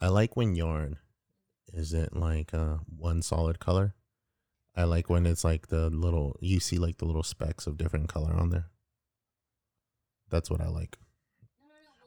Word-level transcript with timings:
I 0.00 0.08
like 0.08 0.36
when 0.36 0.54
yarn 0.54 0.98
isn't 1.72 2.16
like 2.16 2.54
uh 2.54 2.78
one 2.96 3.22
solid 3.22 3.58
color. 3.58 3.94
I 4.76 4.84
like 4.84 5.10
when 5.10 5.26
it's 5.26 5.44
like 5.44 5.68
the 5.68 5.90
little 5.90 6.36
you 6.40 6.60
see 6.60 6.78
like 6.78 6.98
the 6.98 7.04
little 7.04 7.22
specks 7.22 7.66
of 7.66 7.76
different 7.76 8.08
color 8.08 8.32
on 8.32 8.50
there. 8.50 8.66
That's 10.30 10.50
what 10.50 10.60
I 10.60 10.68
like. 10.68 10.98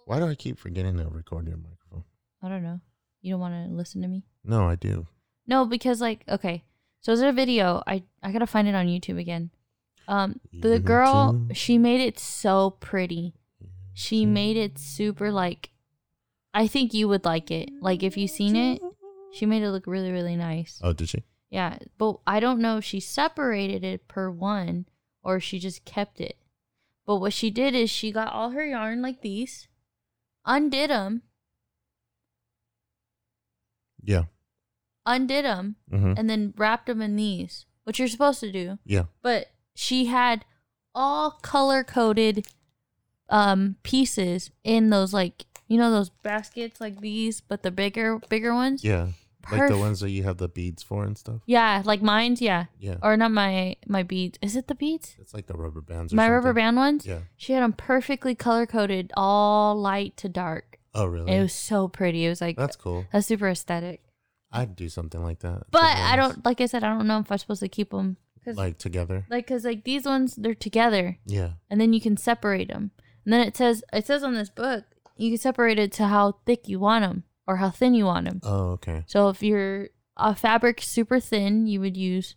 Why 0.06 0.20
do 0.20 0.28
I 0.28 0.36
keep 0.36 0.58
forgetting 0.58 0.98
to 0.98 1.08
record 1.08 1.48
your 1.48 1.58
microphone? 1.58 2.04
I 2.42 2.50
don't 2.50 2.64
know. 2.64 2.80
You 3.22 3.34
don't 3.34 3.40
want 3.40 3.70
to 3.70 3.74
listen 3.74 4.02
to 4.02 4.08
me? 4.08 4.26
No, 4.44 4.68
I 4.68 4.76
do. 4.76 5.08
No, 5.48 5.66
because 5.66 6.02
like 6.02 6.24
okay, 6.30 6.64
so 7.02 7.16
there's 7.16 7.30
a 7.30 7.36
video. 7.36 7.84
I 7.86 8.04
I 8.24 8.32
gotta 8.32 8.48
find 8.48 8.68
it 8.68 8.76
on 8.76 8.88
YouTube 8.88 9.20
again. 9.20 9.52
Um, 10.08 10.40
the 10.52 10.80
girl 10.80 11.48
she 11.54 11.78
made 11.78 12.02
it 12.02 12.20
so 12.20 12.72
pretty. 12.80 13.34
She 13.94 14.26
made 14.26 14.58
it 14.58 14.80
super 14.80 15.32
like. 15.32 15.71
I 16.54 16.68
think 16.68 16.94
you 16.94 17.08
would 17.08 17.26
like 17.26 17.50
it. 17.52 17.70
Like 17.82 18.04
if 18.04 18.18
you 18.18 18.28
seen 18.28 18.56
it, 18.56 18.82
she 19.34 19.46
made 19.46 19.64
it 19.64 19.70
look 19.72 19.88
really 19.88 20.12
really 20.12 20.36
nice. 20.36 20.80
Oh, 20.84 20.94
did 20.94 21.10
she? 21.10 21.24
Yeah, 21.50 21.78
but 21.98 22.20
I 22.26 22.40
don't 22.40 22.60
know 22.62 22.78
if 22.78 22.86
she 22.86 23.00
separated 23.00 23.84
it 23.84 24.08
per 24.08 24.30
one 24.30 24.86
or 25.24 25.40
she 25.40 25.60
just 25.60 25.84
kept 25.86 26.20
it. 26.22 26.38
But 27.06 27.18
what 27.18 27.34
she 27.34 27.50
did 27.52 27.76
is 27.76 27.90
she 27.90 28.12
got 28.12 28.32
all 28.32 28.52
her 28.52 28.66
yarn 28.66 29.02
like 29.02 29.22
these, 29.22 29.68
undid 30.46 30.90
them, 30.90 31.24
Yeah. 34.04 34.24
undid 35.06 35.46
them, 35.46 35.76
Mm-hmm. 35.92 36.14
and 36.18 36.30
then 36.30 36.54
wrapped 36.58 36.86
them 36.88 37.02
in 37.02 37.16
these, 37.16 37.66
which 37.84 38.00
you're 38.00 38.08
supposed 38.08 38.40
to 38.42 38.52
do. 38.52 38.80
Yeah. 38.86 39.06
But 39.22 39.52
she 39.76 40.06
had 40.06 40.46
all 40.94 41.32
color 41.32 41.84
coded 41.84 42.46
um 43.30 43.76
pieces 43.84 44.52
in 44.64 44.90
those 44.90 45.14
like 45.14 45.46
you 45.72 45.78
know 45.78 45.90
those 45.92 46.10
baskets 46.10 46.82
like 46.82 47.00
these, 47.02 47.42
but 47.42 47.64
the 47.64 47.72
bigger 47.72 48.20
bigger 48.30 48.54
ones. 48.54 48.84
Yeah. 48.84 49.08
Like 49.52 49.70
the 49.70 49.78
ones 49.78 50.02
that 50.02 50.12
you 50.12 50.22
have 50.24 50.38
the 50.38 50.48
beads 50.48 50.84
for 50.84 51.04
and 51.04 51.18
stuff. 51.18 51.42
Yeah, 51.48 51.82
like 51.84 52.02
mine's. 52.04 52.42
Yeah, 52.42 52.66
Yeah. 52.78 52.98
or 53.02 53.18
not 53.18 53.32
my 53.32 53.76
my 53.88 54.04
beads. 54.04 54.38
Is 54.42 54.56
it 54.56 54.68
the 54.68 54.76
beads? 54.76 55.16
It's 55.20 55.34
like 55.34 55.48
the 55.48 55.56
rubber 55.56 55.82
bands. 55.82 56.14
Or 56.14 56.16
My 56.16 56.30
rubber 56.30 56.54
band 56.54 56.78
ones. 56.78 57.08
Yeah. 57.08 57.22
She 57.38 57.54
had 57.54 57.64
them 57.64 57.74
perfectly 57.74 58.36
color 58.36 58.68
coded, 58.68 59.12
all 59.18 59.76
light 59.76 60.16
to 60.18 60.30
dark. 60.30 60.78
Oh, 60.94 61.06
really? 61.06 61.32
It 61.34 61.42
was 61.42 61.54
so 61.54 61.88
pretty. 61.88 62.26
It 62.26 62.30
was 62.30 62.42
like 62.42 62.56
That's 62.58 62.76
cool. 62.76 63.06
that's 63.12 63.26
super 63.26 63.48
aesthetic. 63.50 64.04
I'd 64.52 64.76
do 64.76 64.90
something 64.90 65.24
like 65.24 65.40
that. 65.40 65.64
But 65.72 65.96
I 65.98 66.16
don't 66.16 66.46
like 66.46 66.62
I 66.62 66.68
said 66.68 66.84
I 66.84 66.90
don't 66.94 67.08
know 67.08 67.20
if 67.20 67.32
I'm 67.32 67.38
supposed 67.40 67.62
to 67.62 67.70
keep 67.70 67.90
them 67.92 68.18
like 68.46 68.78
together. 68.78 69.26
like 69.30 69.46
because 69.48 69.64
like 69.66 69.86
these 69.86 70.06
ones 70.06 70.36
they're 70.36 70.54
together 70.54 71.18
Yeah. 71.26 71.54
and 71.70 71.80
then 71.82 71.94
you 71.94 72.02
can 72.02 72.16
separate 72.18 72.68
them. 72.68 72.92
And 73.26 73.34
then 73.34 73.42
it 73.48 73.56
says 73.58 73.84
it 73.94 74.06
says 74.06 74.24
on 74.24 74.34
this 74.36 74.50
book 74.50 74.84
you 75.22 75.32
can 75.32 75.38
separate 75.38 75.78
it 75.80 75.92
to 75.94 76.08
how 76.08 76.38
thick 76.46 76.68
you 76.68 76.80
want 76.80 77.04
them 77.04 77.24
or 77.48 77.58
how 77.58 77.70
thin 77.70 77.94
you 77.94 78.06
want 78.06 78.26
them. 78.26 78.40
Oh, 78.44 78.72
okay. 78.72 79.04
So 79.08 79.30
if 79.30 79.42
your 79.44 79.90
uh, 80.18 80.34
fabric 80.34 80.82
super 80.82 81.20
thin, 81.20 81.68
you 81.68 81.80
would 81.80 81.96
use 81.98 82.36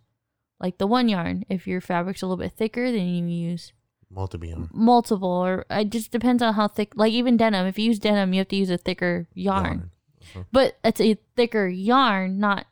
like 0.60 0.78
the 0.78 0.86
one 0.86 1.08
yarn. 1.08 1.44
If 1.48 1.66
your 1.66 1.80
fabric's 1.80 2.22
a 2.22 2.26
little 2.26 2.42
bit 2.44 2.52
thicker, 2.52 2.90
then 2.92 3.06
you 3.28 3.50
use 3.50 3.72
Multiple 4.10 4.46
yarn. 4.48 4.68
multiple. 4.72 5.28
Or 5.28 5.64
it 5.70 5.90
just 5.90 6.10
depends 6.12 6.42
on 6.42 6.54
how 6.54 6.68
thick. 6.68 6.92
Like 6.94 7.12
even 7.12 7.36
denim, 7.36 7.66
if 7.66 7.78
you 7.78 7.86
use 7.86 7.98
denim, 7.98 8.32
you 8.32 8.40
have 8.40 8.48
to 8.48 8.56
use 8.56 8.70
a 8.70 8.78
thicker 8.78 9.26
yarn. 9.34 9.90
Uh-huh. 10.20 10.44
But 10.52 10.78
it's 10.84 11.00
a 11.00 11.16
thicker 11.36 11.66
yarn, 11.68 12.38
not 12.38 12.66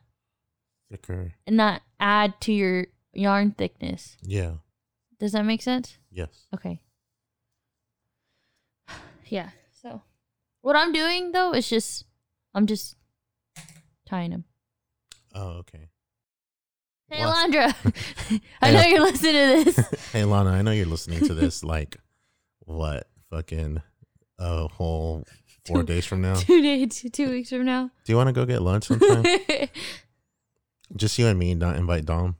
Thicker. 0.91 1.33
And 1.47 1.57
not 1.57 1.81
add 1.99 2.39
to 2.41 2.53
your 2.53 2.85
yarn 3.13 3.51
thickness. 3.51 4.15
Yeah. 4.21 4.53
Does 5.19 5.31
that 5.31 5.43
make 5.43 5.61
sense? 5.63 5.97
Yes. 6.11 6.45
Okay. 6.53 6.81
Yeah. 9.27 9.49
What 10.63 10.75
I'm 10.77 10.93
doing 10.93 11.31
though 11.33 11.53
is 11.53 11.69
just, 11.69 12.05
I'm 12.55 12.65
just 12.67 12.95
tying 14.07 14.31
them. 14.31 14.45
Oh, 15.35 15.59
okay. 15.59 15.89
Hey, 17.09 17.19
Well- 17.19 17.33
Landra. 17.35 17.75
I 18.61 18.71
know 18.71 18.81
you're 18.81 19.01
listening 19.01 19.33
to 19.33 19.71
this. 19.71 20.09
hey, 20.13 20.23
Lana, 20.23 20.51
I 20.51 20.61
know 20.61 20.71
you're 20.71 20.85
listening 20.85 21.19
to 21.27 21.33
this 21.33 21.63
like, 21.65 21.97
what, 22.59 23.07
fucking 23.29 23.81
a 24.39 24.67
whole 24.69 25.25
four 25.65 25.81
Two- 25.81 25.85
days 25.85 26.05
from 26.05 26.21
now? 26.21 26.35
two 26.35 26.61
days, 26.61 27.05
two 27.11 27.29
weeks 27.29 27.49
from 27.49 27.65
now. 27.65 27.91
Do 28.05 28.13
you 28.13 28.15
want 28.17 28.29
to 28.29 28.33
go 28.33 28.45
get 28.45 28.61
lunch 28.61 28.85
sometime? 28.85 29.25
Just 30.95 31.19
you 31.19 31.27
and 31.27 31.37
me, 31.37 31.55
not 31.55 31.75
invite 31.75 32.05
Dom. 32.05 32.37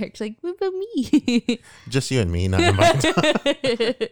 Eric's 0.00 0.20
like, 0.20 0.36
what 0.40 0.54
about 0.56 0.72
me? 0.72 1.60
Just 1.90 2.10
you 2.10 2.20
and 2.20 2.32
me, 2.32 2.48
not 2.48 2.62
invite 2.62 3.00
Dom. 3.02 4.08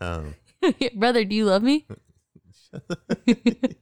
Um, 0.00 0.34
Brother, 0.94 1.24
do 1.24 1.34
you 1.34 1.44
love 1.44 1.62
me? 1.62 1.86
that 2.72 3.76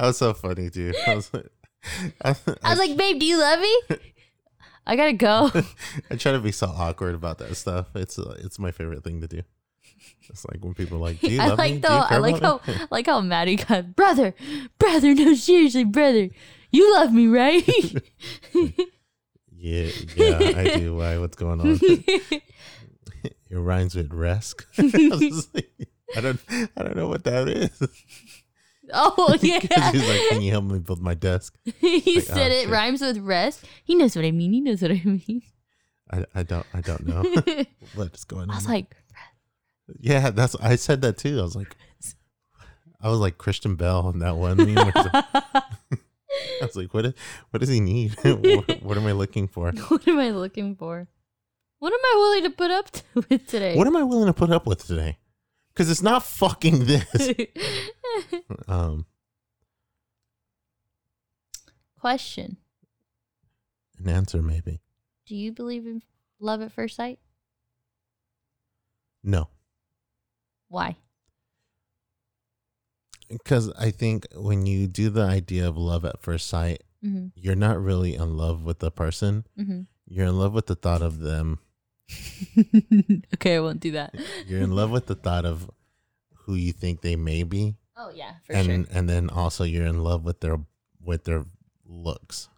was 0.00 0.18
so 0.18 0.34
funny, 0.34 0.70
dude. 0.70 0.96
I 1.06 1.14
was 1.14 1.32
like, 1.32 1.46
I, 2.24 2.36
I 2.62 2.70
was 2.70 2.78
like, 2.78 2.96
babe, 2.96 3.18
do 3.18 3.26
you 3.26 3.38
love 3.38 3.60
me? 3.60 3.80
I 4.86 4.96
gotta 4.96 5.14
go. 5.14 5.50
I 6.10 6.16
try 6.16 6.32
to 6.32 6.38
be 6.38 6.52
so 6.52 6.66
awkward 6.66 7.14
about 7.14 7.38
that 7.38 7.56
stuff. 7.56 7.88
It's 7.94 8.18
uh, 8.18 8.36
it's 8.38 8.58
my 8.58 8.70
favorite 8.70 9.02
thing 9.02 9.20
to 9.22 9.26
do. 9.26 9.42
It's 10.28 10.44
like 10.44 10.62
when 10.62 10.74
people 10.74 10.98
are 10.98 11.00
like, 11.00 11.20
"Do 11.20 11.30
you 11.30 11.40
I 11.40 11.48
love 11.48 11.58
like 11.58 11.74
me? 11.74 11.78
though. 11.78 11.88
I 11.88 12.18
like 12.18 12.40
how 12.42 12.60
me?" 12.66 12.74
Like 12.90 13.06
how 13.06 13.20
Maddie 13.22 13.56
got 13.56 13.96
brother, 13.96 14.34
brother. 14.78 15.14
No, 15.14 15.34
seriously, 15.34 15.84
brother. 15.84 16.28
You 16.70 16.92
love 16.94 17.12
me, 17.14 17.28
right? 17.28 17.66
yeah, 19.56 19.88
yeah, 20.16 20.52
I 20.54 20.76
do. 20.76 20.96
Why? 20.96 21.16
What's 21.18 21.36
going 21.36 21.60
on? 21.60 21.78
It 23.54 23.58
rhymes 23.58 23.94
with 23.94 24.10
resk. 24.10 24.64
I, 26.16 26.20
was 26.20 26.24
just 26.24 26.48
like, 26.50 26.58
I 26.58 26.58
don't, 26.58 26.70
I 26.76 26.82
don't 26.82 26.96
know 26.96 27.08
what 27.08 27.24
that 27.24 27.48
is. 27.48 27.82
oh 28.92 29.36
yeah. 29.42 29.60
he's 29.92 30.08
like, 30.08 30.28
"Can 30.30 30.42
you 30.42 30.50
help 30.50 30.64
me 30.64 30.78
build 30.78 31.00
my 31.00 31.14
desk?" 31.14 31.56
he 31.80 31.96
like, 31.96 32.04
oh, 32.06 32.20
said 32.20 32.52
oh, 32.52 32.54
it 32.54 32.62
shit. 32.62 32.70
rhymes 32.70 33.00
with 33.00 33.18
rest. 33.18 33.64
He 33.84 33.94
knows 33.94 34.16
what 34.16 34.24
I 34.24 34.30
mean. 34.30 34.52
He 34.52 34.60
knows 34.60 34.82
what 34.82 34.90
I 34.90 35.02
mean. 35.04 35.42
I, 36.10 36.24
I 36.34 36.42
don't, 36.42 36.66
I 36.74 36.80
don't 36.80 37.06
know 37.06 37.22
what's 37.94 38.24
going 38.24 38.44
on. 38.44 38.50
I 38.50 38.54
was 38.56 38.68
like, 38.68 38.94
yeah, 40.00 40.30
that's. 40.30 40.54
I 40.56 40.76
said 40.76 41.02
that 41.02 41.18
too. 41.18 41.38
I 41.38 41.42
was 41.42 41.56
like, 41.56 41.74
I 43.00 43.08
was 43.08 43.20
like 43.20 43.38
Christian 43.38 43.76
Bale 43.76 44.10
in 44.10 44.18
that 44.20 44.36
one 44.36 44.56
meme. 44.56 44.74
where 44.74 44.84
he's 44.84 44.94
like- 44.94 45.24
I 46.60 46.66
was 46.66 46.76
like, 46.76 46.92
what? 46.92 47.06
Is, 47.06 47.14
what 47.50 47.60
does 47.60 47.68
he 47.68 47.80
need? 47.80 48.16
what, 48.22 48.82
what 48.82 48.96
am 48.96 49.06
I 49.06 49.12
looking 49.12 49.46
for? 49.48 49.70
what 49.88 50.06
am 50.08 50.18
I 50.18 50.30
looking 50.30 50.74
for? 50.74 51.08
What 51.78 51.92
am 51.92 52.00
I 52.02 52.14
willing 52.16 52.42
to 52.44 52.50
put 52.50 52.70
up 52.70 52.90
to 52.90 53.02
with 53.14 53.46
today? 53.46 53.76
What 53.76 53.86
am 53.86 53.96
I 53.96 54.02
willing 54.02 54.26
to 54.26 54.32
put 54.32 54.50
up 54.50 54.66
with 54.66 54.86
today? 54.86 55.18
Because 55.74 55.90
it's 55.90 56.02
not 56.02 56.24
fucking 56.24 56.84
this. 56.86 57.30
um, 58.68 59.06
Question: 61.98 62.58
an 63.98 64.08
answer 64.08 64.42
maybe. 64.42 64.80
Do 65.26 65.34
you 65.34 65.52
believe 65.52 65.86
in 65.86 66.02
love 66.38 66.60
at 66.62 66.70
first 66.72 66.96
sight? 66.96 67.18
No, 69.22 69.48
Why? 70.68 70.96
because 73.30 73.72
I 73.78 73.90
think 73.90 74.26
when 74.36 74.66
you 74.66 74.86
do 74.86 75.08
the 75.08 75.22
idea 75.22 75.66
of 75.66 75.78
love 75.78 76.04
at 76.04 76.20
first 76.22 76.46
sight, 76.46 76.82
hmm 77.02 77.28
you're 77.34 77.56
not 77.56 77.80
really 77.82 78.14
in 78.14 78.36
love 78.36 78.64
with 78.64 78.80
the 78.80 78.90
person. 78.90 79.46
hmm 79.56 79.82
You're 80.06 80.26
in 80.26 80.38
love 80.38 80.52
with 80.52 80.66
the 80.66 80.74
thought 80.76 81.00
of 81.02 81.20
them. 81.20 81.58
okay, 83.34 83.56
I 83.56 83.60
won't 83.60 83.80
do 83.80 83.92
that. 83.92 84.14
You're 84.46 84.60
in 84.62 84.72
love 84.72 84.90
with 84.90 85.06
the 85.06 85.14
thought 85.14 85.44
of 85.44 85.70
who 86.44 86.54
you 86.54 86.72
think 86.72 87.00
they 87.00 87.16
may 87.16 87.42
be, 87.42 87.74
Oh 87.96 88.10
yeah, 88.14 88.32
for 88.44 88.52
and 88.52 88.66
sure. 88.66 88.96
and 88.98 89.08
then 89.08 89.30
also 89.30 89.64
you're 89.64 89.86
in 89.86 90.02
love 90.04 90.24
with 90.24 90.40
their 90.40 90.58
with 91.02 91.24
their 91.24 91.44
looks. 91.86 92.48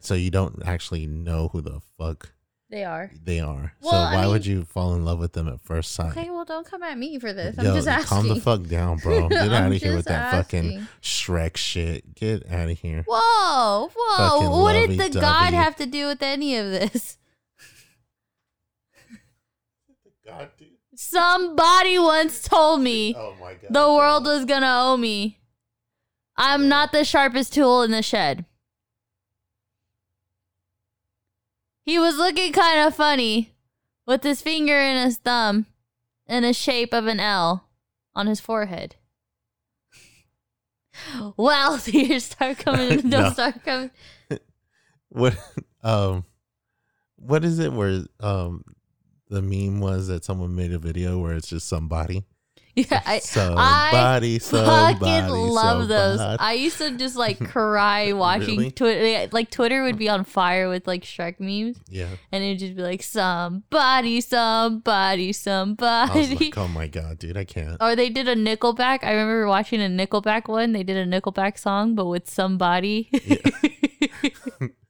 So 0.00 0.14
you 0.14 0.30
don't 0.30 0.62
actually 0.64 1.06
know 1.06 1.48
who 1.48 1.60
the 1.60 1.80
fuck 1.98 2.32
They 2.70 2.84
are. 2.84 3.10
they 3.22 3.40
are. 3.40 3.74
Well, 3.82 3.90
so 3.90 3.96
I 3.98 4.14
why 4.14 4.26
would 4.28 4.46
you 4.46 4.64
fall 4.64 4.94
in 4.94 5.04
love 5.04 5.18
with 5.18 5.34
them 5.34 5.46
at 5.48 5.60
first 5.60 5.92
sight? 5.92 6.16
Okay, 6.16 6.30
well, 6.30 6.46
don't 6.46 6.66
come 6.66 6.82
at 6.82 6.96
me 6.96 7.18
for 7.18 7.32
this. 7.34 7.58
I'm 7.58 7.66
Yo, 7.66 7.74
just 7.74 7.88
asking. 7.88 8.06
calm 8.08 8.28
the 8.28 8.36
fuck 8.40 8.62
down, 8.66 8.96
bro. 8.96 9.28
Get 9.28 9.52
out 9.52 9.70
of 9.72 9.82
here 9.82 9.94
with 9.94 10.06
that 10.06 10.30
fucking. 10.30 10.86
Shrek 11.02 11.56
shit. 11.58 12.14
Get 12.14 12.50
out 12.50 12.70
of 12.70 12.78
here. 12.78 13.04
Whoa, 13.06 13.90
whoa! 13.94 14.16
Fucking 14.16 14.50
what 14.50 14.72
did 14.72 14.98
the 14.98 15.20
god 15.20 15.52
have 15.52 15.76
to 15.76 15.86
do 15.86 16.06
with 16.06 16.22
any 16.22 16.56
of 16.56 16.66
this? 16.70 17.18
God, 20.26 20.50
dude. 20.58 20.68
Somebody 20.94 21.98
once 21.98 22.42
told 22.42 22.80
me 22.80 23.14
Oh 23.16 23.34
my 23.40 23.52
god. 23.54 23.66
the 23.70 23.92
world 23.92 24.24
was 24.24 24.44
gonna 24.44 24.66
owe 24.70 24.96
me. 24.96 25.38
I'm 26.36 26.68
not 26.68 26.92
the 26.92 27.04
sharpest 27.04 27.52
tool 27.54 27.82
in 27.82 27.90
the 27.92 28.02
shed. 28.02 28.44
He 31.84 31.98
was 31.98 32.16
looking 32.16 32.52
kind 32.52 32.80
of 32.80 32.94
funny 32.96 33.54
with 34.06 34.22
his 34.24 34.42
finger 34.42 34.74
and 34.74 35.04
his 35.04 35.18
thumb 35.18 35.66
in 36.26 36.42
the 36.42 36.52
shape 36.52 36.92
of 36.92 37.06
an 37.06 37.20
L 37.20 37.68
on 38.14 38.26
his 38.26 38.40
forehead. 38.40 38.96
Well, 41.36 41.76
tears 41.84 42.24
start 42.24 42.56
coming. 42.56 43.00
Don't 43.10 43.10
No. 43.10 43.30
start 43.32 43.62
coming. 43.62 43.90
What 45.10 45.36
um 45.84 46.24
what 47.16 47.44
is 47.44 47.58
it 47.58 47.70
where 47.72 48.02
um 48.20 48.64
the 49.28 49.42
meme 49.42 49.80
was 49.80 50.08
that 50.08 50.24
someone 50.24 50.54
made 50.54 50.72
a 50.72 50.78
video 50.78 51.18
where 51.18 51.34
it's 51.34 51.48
just 51.48 51.68
somebody 51.68 52.24
Yeah, 52.90 53.00
I 53.06 53.20
somebody, 53.20 54.38
somebody, 54.38 54.98
fucking 54.98 55.30
love 55.30 55.88
those. 55.88 56.20
I 56.20 56.52
used 56.52 56.76
to 56.76 56.90
just 56.98 57.16
like 57.16 57.38
cry 57.48 58.12
watching 58.12 58.58
Really? 58.58 58.70
Twitter. 58.70 59.30
Like 59.32 59.50
Twitter 59.50 59.82
would 59.82 59.96
be 59.96 60.10
on 60.10 60.24
fire 60.24 60.68
with 60.68 60.86
like 60.86 61.02
Shrek 61.02 61.40
memes, 61.40 61.78
yeah. 61.88 62.08
and 62.30 62.44
it'd 62.44 62.58
just 62.58 62.76
be 62.76 62.82
like 62.82 63.02
somebody, 63.02 64.20
somebody, 64.20 65.28
I 65.28 65.32
somebody. 65.32 66.36
like, 66.36 66.58
oh 66.58 66.68
my 66.68 66.86
god, 66.86 67.18
dude, 67.18 67.38
I 67.38 67.44
can't. 67.44 67.78
Or 67.80 67.96
they 67.96 68.10
did 68.10 68.28
a 68.28 68.36
Nickelback. 68.36 69.04
I 69.04 69.12
remember 69.12 69.46
watching 69.46 69.80
a 69.80 69.88
Nickelback 69.88 70.46
one. 70.46 70.72
They 70.72 70.82
did 70.82 70.98
a 70.98 71.06
Nickelback 71.06 71.58
song, 71.58 71.94
but 71.94 72.04
with 72.04 72.28
somebody. 72.28 73.08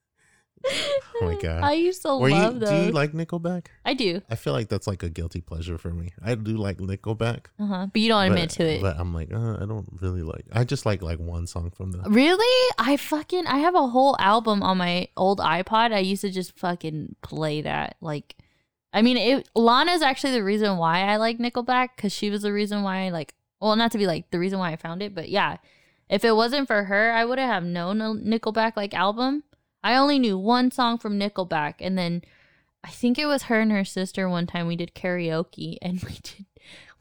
Oh 1.22 1.32
my 1.32 1.40
god. 1.40 1.62
I 1.62 1.72
used 1.72 2.02
to 2.02 2.14
Were 2.18 2.28
love 2.28 2.54
you? 2.54 2.60
those. 2.60 2.68
Do 2.68 2.86
you 2.86 2.92
like 2.92 3.12
Nickelback? 3.12 3.68
I 3.86 3.94
do. 3.94 4.20
I 4.28 4.34
feel 4.34 4.52
like 4.52 4.68
that's 4.68 4.86
like 4.86 5.02
a 5.02 5.08
guilty 5.08 5.40
pleasure 5.40 5.78
for 5.78 5.88
me. 5.88 6.12
I 6.22 6.34
do 6.34 6.58
like 6.58 6.76
Nickelback, 6.76 7.46
Uh 7.58 7.66
huh. 7.66 7.86
But 7.90 8.02
you 8.02 8.08
don't 8.08 8.26
admit 8.26 8.50
but, 8.50 8.56
to 8.56 8.64
it. 8.64 8.82
But 8.82 8.98
I'm 8.98 9.14
like, 9.14 9.32
uh, 9.32 9.54
I 9.54 9.64
don't 9.64 9.88
really 10.00 10.22
like. 10.22 10.44
I 10.52 10.64
just 10.64 10.84
like 10.84 11.00
like 11.00 11.18
one 11.18 11.46
song 11.46 11.70
from 11.70 11.92
them. 11.92 12.12
Really? 12.12 12.74
I 12.78 12.98
fucking 12.98 13.46
I 13.46 13.58
have 13.58 13.74
a 13.74 13.86
whole 13.86 14.14
album 14.18 14.62
on 14.62 14.76
my 14.76 15.08
old 15.16 15.38
iPod. 15.38 15.92
I 15.94 16.00
used 16.00 16.20
to 16.20 16.30
just 16.30 16.58
fucking 16.58 17.16
play 17.22 17.62
that. 17.62 17.96
Like 18.02 18.36
I 18.92 19.00
mean, 19.00 19.16
it 19.16 19.48
Lana's 19.54 20.02
actually 20.02 20.32
the 20.32 20.44
reason 20.44 20.76
why 20.76 21.00
I 21.00 21.16
like 21.16 21.38
Nickelback 21.38 21.96
cuz 21.96 22.12
she 22.12 22.28
was 22.28 22.42
the 22.42 22.52
reason 22.52 22.82
why 22.82 23.06
I 23.06 23.08
like 23.08 23.34
well, 23.58 23.74
not 23.74 23.90
to 23.92 23.98
be 23.98 24.06
like 24.06 24.30
the 24.30 24.38
reason 24.38 24.58
why 24.58 24.72
I 24.72 24.76
found 24.76 25.02
it, 25.02 25.14
but 25.14 25.30
yeah. 25.30 25.56
If 26.08 26.24
it 26.24 26.36
wasn't 26.36 26.68
for 26.68 26.84
her, 26.84 27.10
I 27.12 27.24
would 27.24 27.38
have 27.38 27.64
known 27.64 28.00
a 28.00 28.14
Nickelback 28.14 28.76
like 28.76 28.94
album. 28.94 29.42
I 29.86 29.94
only 29.96 30.18
knew 30.18 30.36
one 30.36 30.72
song 30.72 30.98
from 30.98 31.16
Nickelback 31.16 31.74
and 31.78 31.96
then 31.96 32.22
I 32.82 32.88
think 32.90 33.18
it 33.18 33.26
was 33.26 33.44
her 33.44 33.60
and 33.60 33.70
her 33.70 33.84
sister 33.84 34.28
one 34.28 34.48
time 34.48 34.66
we 34.66 34.74
did 34.74 34.96
karaoke 34.96 35.76
and 35.82 36.02
we 36.02 36.18
did 36.22 36.46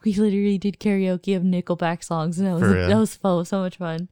we 0.03 0.13
literally 0.13 0.59
did 0.59 0.79
karaoke 0.79 1.35
of 1.35 1.41
Nickelback 1.41 2.03
songs 2.03 2.37
and 2.37 2.47
that 2.47 2.53
was 2.53 2.61
that 2.61 2.95
was 2.95 3.19
so, 3.21 3.43
so 3.43 3.59
much 3.61 3.77
fun. 3.77 4.09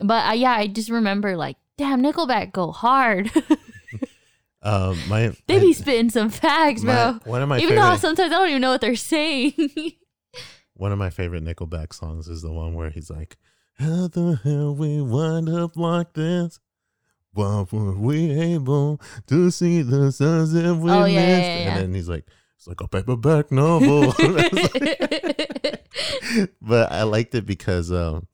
But 0.00 0.30
uh, 0.30 0.32
yeah, 0.32 0.52
I 0.52 0.68
just 0.68 0.88
remember 0.88 1.36
like, 1.36 1.58
damn, 1.76 2.02
Nickelback 2.02 2.52
go 2.52 2.72
hard. 2.72 3.30
Um, 4.62 4.98
my 5.08 5.32
they 5.46 5.56
I- 5.56 5.60
be 5.60 5.74
spitting 5.74 6.08
some 6.08 6.30
facts, 6.30 6.82
my- 6.82 6.94
bro. 6.94 7.20
one 7.30 7.42
of 7.42 7.48
my 7.50 7.58
Even 7.58 7.70
favorite 7.76 7.82
though 7.90 7.96
sometimes 7.96 8.32
I 8.32 8.36
don't 8.38 8.48
even 8.48 8.62
know 8.62 8.70
what 8.70 8.80
they're 8.80 8.96
saying. 8.96 9.52
one 10.74 10.92
of 10.92 10.98
my 10.98 11.10
favorite 11.10 11.44
Nickelback 11.44 11.92
songs 11.92 12.26
is 12.26 12.40
the 12.40 12.52
one 12.52 12.72
where 12.72 12.88
he's 12.88 13.10
like, 13.10 13.36
"How 13.78 14.08
the 14.08 14.40
hell 14.42 14.74
we 14.74 15.02
wind 15.02 15.50
up 15.50 15.76
like 15.76 16.14
this? 16.14 16.58
Why 17.32 17.64
were 17.70 17.96
we 17.96 18.30
able 18.32 19.00
to 19.28 19.50
see 19.50 19.82
the 19.82 20.10
suns 20.12 20.52
that 20.52 20.74
we 20.76 20.90
Oh, 20.90 21.02
missed?" 21.04 21.12
yeah, 21.12 21.38
yeah, 21.38 21.38
yeah. 21.38 21.68
And 21.70 21.76
then 21.80 21.94
he's 21.94 22.08
like, 22.08 22.24
"It's 22.56 22.66
like 22.66 22.80
a 22.80 22.88
paperback 22.88 23.52
novel." 23.52 24.12
but 26.62 26.92
I 26.92 27.02
liked 27.04 27.34
it 27.34 27.46
because 27.46 27.90
um, 27.92 28.26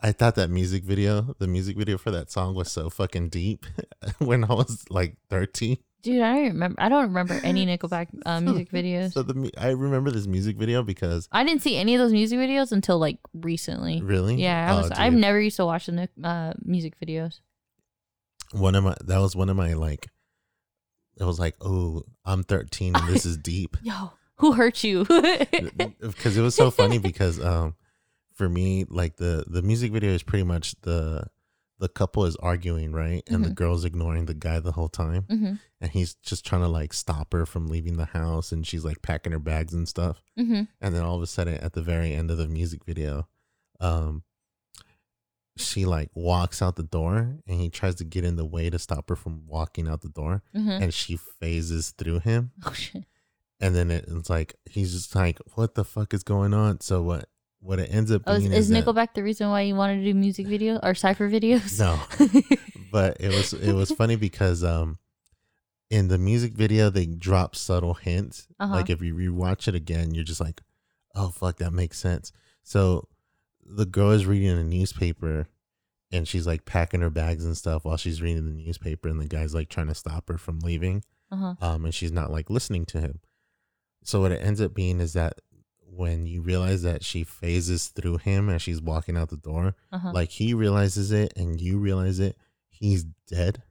I 0.00 0.12
thought 0.12 0.34
that 0.36 0.50
music 0.50 0.84
video, 0.84 1.34
the 1.38 1.46
music 1.46 1.76
video 1.76 1.98
for 1.98 2.10
that 2.10 2.30
song, 2.30 2.54
was 2.54 2.70
so 2.70 2.90
fucking 2.90 3.28
deep 3.28 3.66
when 4.18 4.44
I 4.44 4.54
was 4.54 4.84
like 4.90 5.16
thirteen. 5.30 5.78
Dude, 6.02 6.20
I 6.20 6.34
don't 6.34 6.44
remember. 6.48 6.76
I 6.82 6.88
don't 6.90 7.04
remember 7.04 7.40
any 7.42 7.64
Nickelback 7.66 8.08
uh, 8.26 8.38
music 8.40 8.70
videos. 8.70 9.12
So 9.14 9.22
the 9.22 9.50
I 9.56 9.70
remember 9.70 10.10
this 10.10 10.26
music 10.26 10.58
video 10.58 10.82
because 10.82 11.28
I 11.32 11.44
didn't 11.44 11.62
see 11.62 11.76
any 11.76 11.94
of 11.94 11.98
those 11.98 12.12
music 12.12 12.38
videos 12.38 12.72
until 12.72 12.98
like 12.98 13.18
recently. 13.32 14.02
really, 14.02 14.34
Yeah, 14.36 14.70
I 14.70 14.74
Oh, 14.74 14.82
was. 14.82 14.90
I've 14.90 15.14
never 15.14 15.40
used 15.40 15.56
to 15.56 15.64
watch 15.64 15.86
the 15.86 16.08
uh, 16.22 16.52
music 16.62 16.94
videos. 17.00 17.40
One 18.52 18.74
of 18.74 18.84
my 18.84 18.94
that 19.04 19.18
was 19.18 19.34
one 19.36 19.48
of 19.48 19.56
my 19.56 19.72
like 19.74 20.08
it 21.18 21.24
was 21.24 21.38
like 21.38 21.54
oh 21.60 22.02
i'm 22.24 22.42
13 22.42 22.94
and 22.96 23.08
this 23.08 23.24
is 23.26 23.36
deep. 23.36 23.76
Yo, 23.82 24.12
who 24.36 24.52
hurt 24.52 24.82
you? 24.84 25.04
because 26.00 26.36
it 26.36 26.42
was 26.42 26.54
so 26.54 26.70
funny 26.70 26.98
because 26.98 27.40
um 27.42 27.74
for 28.32 28.48
me 28.48 28.84
like 28.88 29.16
the 29.16 29.44
the 29.46 29.62
music 29.62 29.92
video 29.92 30.10
is 30.10 30.22
pretty 30.22 30.42
much 30.44 30.74
the 30.82 31.24
the 31.78 31.88
couple 31.88 32.24
is 32.24 32.36
arguing 32.36 32.92
right? 32.92 33.22
And 33.28 33.44
the 33.44 33.50
Mhm. 33.50 33.54
girl's 33.56 33.84
ignoring 33.84 34.26
the 34.26 34.34
guy 34.34 34.60
the 34.60 34.72
whole 34.72 34.88
time. 34.88 35.24
Hmm 35.28 35.54
and 35.80 35.90
he's 35.92 36.14
just 36.14 36.46
trying 36.46 36.62
to 36.62 36.68
like 36.68 36.94
stop 36.94 37.32
her 37.34 37.44
from 37.44 37.66
leaving 37.68 37.96
the 37.98 38.06
house 38.06 38.52
and 38.52 38.66
she's 38.66 38.84
like 38.86 39.02
packing 39.02 39.32
her 39.32 39.38
bags 39.38 39.74
and 39.74 39.86
stuff. 39.88 40.22
Hmm 40.36 40.62
and 40.80 40.94
then 40.94 41.02
all 41.02 41.16
of 41.16 41.22
a 41.22 41.26
sudden 41.26 41.58
at 41.58 41.72
the 41.74 41.82
very 41.82 42.12
end 42.12 42.30
of 42.30 42.38
the 42.38 42.48
music 42.48 42.84
video 42.84 43.28
um 43.80 44.22
she 45.56 45.84
like 45.84 46.10
walks 46.14 46.60
out 46.60 46.76
the 46.76 46.82
door 46.82 47.36
and 47.46 47.60
he 47.60 47.70
tries 47.70 47.94
to 47.96 48.04
get 48.04 48.24
in 48.24 48.36
the 48.36 48.44
way 48.44 48.68
to 48.70 48.78
stop 48.78 49.08
her 49.08 49.16
from 49.16 49.46
walking 49.46 49.88
out 49.88 50.00
the 50.02 50.08
door 50.08 50.42
hmm 50.52 50.68
and 50.68 50.92
she 50.92 51.16
phases 51.16 51.90
through 51.92 52.18
him 52.20 52.50
Oh 52.66 52.72
shit. 52.72 53.04
and 53.60 53.74
then 53.74 53.90
it, 53.90 54.04
it's 54.08 54.28
like 54.30 54.56
he's 54.68 54.92
just 54.92 55.14
like 55.14 55.38
what 55.54 55.74
the 55.76 55.84
fuck 55.84 56.12
is 56.12 56.24
going 56.24 56.52
on 56.54 56.80
so 56.80 57.02
what 57.02 57.28
what 57.60 57.78
it 57.78 57.88
ends 57.94 58.10
up 58.10 58.22
Oh, 58.26 58.34
is, 58.34 58.40
being 58.40 58.52
is 58.52 58.58
is 58.58 58.68
that- 58.70 58.84
Nickelback 58.84 59.14
the 59.14 59.22
reason 59.22 59.48
why 59.48 59.60
you 59.62 59.74
wanted 59.76 59.98
to 59.98 60.04
do 60.04 60.14
music 60.14 60.46
video 60.46 60.78
or 60.82 60.94
cipher 60.94 61.30
videos? 61.30 61.78
no 61.78 62.00
but 62.92 63.16
it 63.20 63.28
was 63.28 63.52
it 63.52 63.72
was 63.72 63.90
funny 63.92 64.16
because 64.16 64.64
um 64.64 64.98
in 65.90 66.08
the 66.08 66.18
music 66.18 66.52
video 66.54 66.90
they 66.90 67.06
drop 67.06 67.54
subtle 67.54 67.94
hints 67.94 68.48
Uh-huh. 68.58 68.74
like 68.74 68.90
if 68.90 69.00
you 69.02 69.14
rewatch 69.14 69.68
it 69.68 69.74
again 69.76 70.14
you're 70.14 70.24
just 70.24 70.40
like 70.40 70.60
oh 71.14 71.28
fuck 71.28 71.58
that 71.58 71.72
makes 71.72 71.98
sense 71.98 72.32
so 72.64 73.06
the 73.66 73.86
girl 73.86 74.10
is 74.10 74.26
reading 74.26 74.50
a 74.50 74.64
newspaper 74.64 75.48
and 76.12 76.28
she's 76.28 76.46
like 76.46 76.64
packing 76.64 77.00
her 77.00 77.10
bags 77.10 77.44
and 77.44 77.56
stuff 77.56 77.84
while 77.84 77.96
she's 77.96 78.20
reading 78.22 78.44
the 78.44 78.62
newspaper 78.64 79.08
and 79.08 79.20
the 79.20 79.26
guy's 79.26 79.54
like 79.54 79.68
trying 79.68 79.88
to 79.88 79.94
stop 79.94 80.28
her 80.28 80.38
from 80.38 80.60
leaving 80.60 81.02
uh-huh. 81.32 81.54
um, 81.60 81.84
and 81.84 81.94
she's 81.94 82.12
not 82.12 82.30
like 82.30 82.50
listening 82.50 82.84
to 82.86 83.00
him. 83.00 83.20
So 84.04 84.20
what 84.20 84.32
it 84.32 84.42
ends 84.44 84.60
up 84.60 84.74
being 84.74 85.00
is 85.00 85.14
that 85.14 85.40
when 85.80 86.26
you 86.26 86.42
realize 86.42 86.82
that 86.82 87.02
she 87.04 87.24
phases 87.24 87.88
through 87.88 88.18
him 88.18 88.50
as 88.50 88.60
she's 88.60 88.82
walking 88.82 89.16
out 89.16 89.30
the 89.30 89.36
door, 89.36 89.74
Uh-huh. 89.92 90.10
like 90.12 90.28
he 90.30 90.52
realizes 90.52 91.10
it 91.12 91.32
and 91.36 91.60
you 91.60 91.78
realize 91.78 92.18
it, 92.20 92.36
he's 92.68 93.04
dead. 93.28 93.62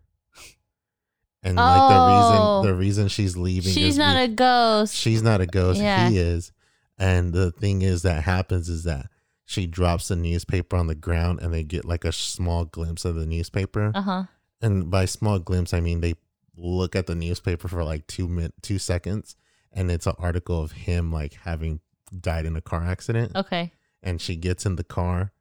And 1.43 1.57
like 1.57 1.81
Oh. 1.81 2.61
the 2.63 2.69
reason 2.73 2.73
the 2.73 2.79
reason 2.79 3.07
she's 3.09 3.35
leaving 3.35 3.73
She's 3.73 3.97
not 3.97 4.15
be- 4.15 4.23
a 4.23 4.27
ghost. 4.29 4.95
she's 4.95 5.21
not 5.21 5.41
a 5.41 5.45
ghost, 5.45 5.79
Yeah. 5.81 6.09
he 6.09 6.17
is. 6.17 6.51
And 6.97 7.33
the 7.33 7.51
thing 7.51 7.81
is 7.81 8.03
that 8.03 8.23
happens 8.23 8.69
is 8.69 8.83
that 8.85 9.07
she 9.45 9.67
drops 9.67 10.07
the 10.07 10.15
newspaper 10.15 10.75
on 10.77 10.87
the 10.87 10.95
ground 10.95 11.39
and 11.41 11.53
they 11.53 11.63
get 11.63 11.85
like 11.85 12.05
a 12.05 12.11
small 12.11 12.65
glimpse 12.65 13.03
of 13.05 13.15
the 13.15 13.25
newspaper 13.25 13.91
Uh 13.93 14.01
huh. 14.01 14.23
and 14.61 14.89
by 14.89 15.05
small 15.05 15.39
glimpse, 15.39 15.73
I 15.73 15.79
mean 15.81 16.01
they 16.01 16.15
look 16.55 16.95
at 16.95 17.07
the 17.07 17.15
newspaper 17.15 17.67
for 17.67 17.83
like 17.83 18.05
two 18.07 18.27
min 18.27 18.53
two 18.61 18.79
seconds, 18.79 19.35
and 19.71 19.89
it's 19.91 20.05
an 20.07 20.13
article 20.19 20.61
of 20.61 20.71
him 20.71 21.11
like 21.11 21.33
having 21.43 21.79
died 22.19 22.45
in 22.45 22.55
a 22.55 22.61
car 22.61 22.83
accident. 22.83 23.35
Okay. 23.35 23.71
And 24.03 24.21
she 24.21 24.35
gets 24.35 24.65
in 24.65 24.75
the 24.75 24.83
car, 24.83 25.31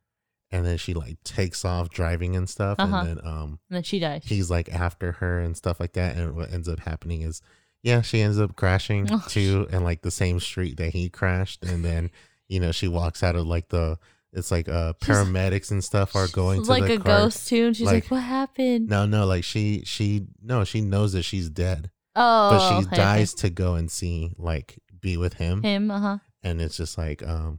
and 0.50 0.64
then 0.64 0.78
she 0.78 0.94
like 0.94 1.22
takes 1.24 1.64
off 1.64 1.90
driving 1.90 2.34
and 2.36 2.48
stuff, 2.48 2.76
Uh-huh. 2.80 2.96
and 2.96 3.08
then 3.18 3.26
um 3.26 3.58
And 3.68 3.76
then 3.76 3.82
she 3.82 3.98
dies. 3.98 4.22
he's 4.24 4.50
like 4.50 4.72
after 4.72 5.12
her 5.12 5.38
and 5.40 5.56
stuff 5.56 5.78
like 5.80 5.92
that. 5.94 6.16
And 6.16 6.34
what 6.34 6.52
ends 6.52 6.68
up 6.68 6.80
happening 6.80 7.20
is, 7.22 7.42
yeah, 7.82 8.00
she 8.02 8.20
ends 8.20 8.38
up 8.40 8.56
crashing 8.56 9.08
Oh, 9.12 9.22
too, 9.28 9.68
in 9.70 9.84
like 9.84 10.02
the 10.02 10.10
same 10.10 10.40
street 10.40 10.76
that 10.78 10.92
he 10.94 11.08
crashed, 11.10 11.62
and 11.64 11.84
then 11.84 12.10
you 12.52 12.60
know 12.60 12.70
she 12.72 12.88
walks 12.88 13.22
out 13.22 13.36
of 13.36 13.46
like 13.46 13.68
the. 13.68 13.98
It's 14.34 14.50
like 14.50 14.66
uh 14.66 14.94
paramedics 14.94 15.70
and 15.72 15.84
stuff 15.84 16.16
are 16.16 16.26
going 16.28 16.62
to 16.64 16.70
like 16.70 16.88
a 16.88 16.96
ghost 16.96 17.48
too, 17.48 17.66
and 17.66 17.76
she's 17.76 17.84
like, 17.84 18.04
like- 18.04 18.10
"What 18.10 18.22
happened?" 18.22 18.88
No, 18.88 19.04
no, 19.04 19.26
like 19.26 19.44
she 19.44 19.82
she 19.84 20.26
no, 20.42 20.64
she 20.64 20.80
knows 20.80 21.12
that 21.12 21.22
she's 21.22 21.50
dead, 21.50 21.90
oh, 22.16 22.50
but 22.50 22.58
she 22.68 22.74
okay, 22.76 22.86
okay. 22.86 22.96
dies 22.96 23.34
to 23.34 23.50
go 23.50 23.74
and 23.74 23.90
see 23.90 24.32
like 24.38 24.78
be 25.02 25.18
with 25.18 25.34
him, 25.34 25.62
Him. 25.62 25.90
Uh 25.90 26.00
huh. 26.00 26.18
and 26.42 26.62
it's 26.62 26.78
just 26.78 26.96
like 26.96 27.22
um, 27.22 27.58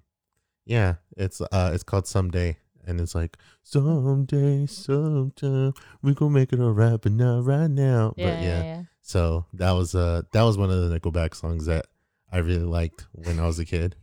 yeah, 0.65 0.95
it's 1.15 1.41
uh, 1.41 1.71
it's 1.75 1.83
called 1.83 2.07
someday, 2.07 2.57
and 2.87 2.99
it's 2.99 3.13
like 3.13 3.37
someday, 3.61 4.65
sometime 4.65 5.73
we 6.01 6.15
gonna 6.15 6.31
make 6.31 6.53
it 6.53 6.59
alright, 6.59 6.99
but 7.01 7.11
not 7.11 7.45
right 7.45 7.69
now. 7.69 8.15
Yeah, 8.17 8.25
but 8.25 8.39
yeah, 8.39 8.43
yeah, 8.43 8.63
yeah. 8.63 8.81
so 9.01 9.45
that 9.53 9.71
was 9.73 9.93
uh 9.93 10.23
that 10.31 10.41
was 10.41 10.57
one 10.57 10.71
of 10.71 10.89
the 10.89 10.99
Nickelback 10.99 11.35
songs 11.35 11.67
that 11.67 11.85
I 12.31 12.39
really 12.39 12.65
liked 12.65 13.05
when 13.13 13.39
I 13.39 13.45
was 13.45 13.59
a 13.59 13.65
kid, 13.65 13.95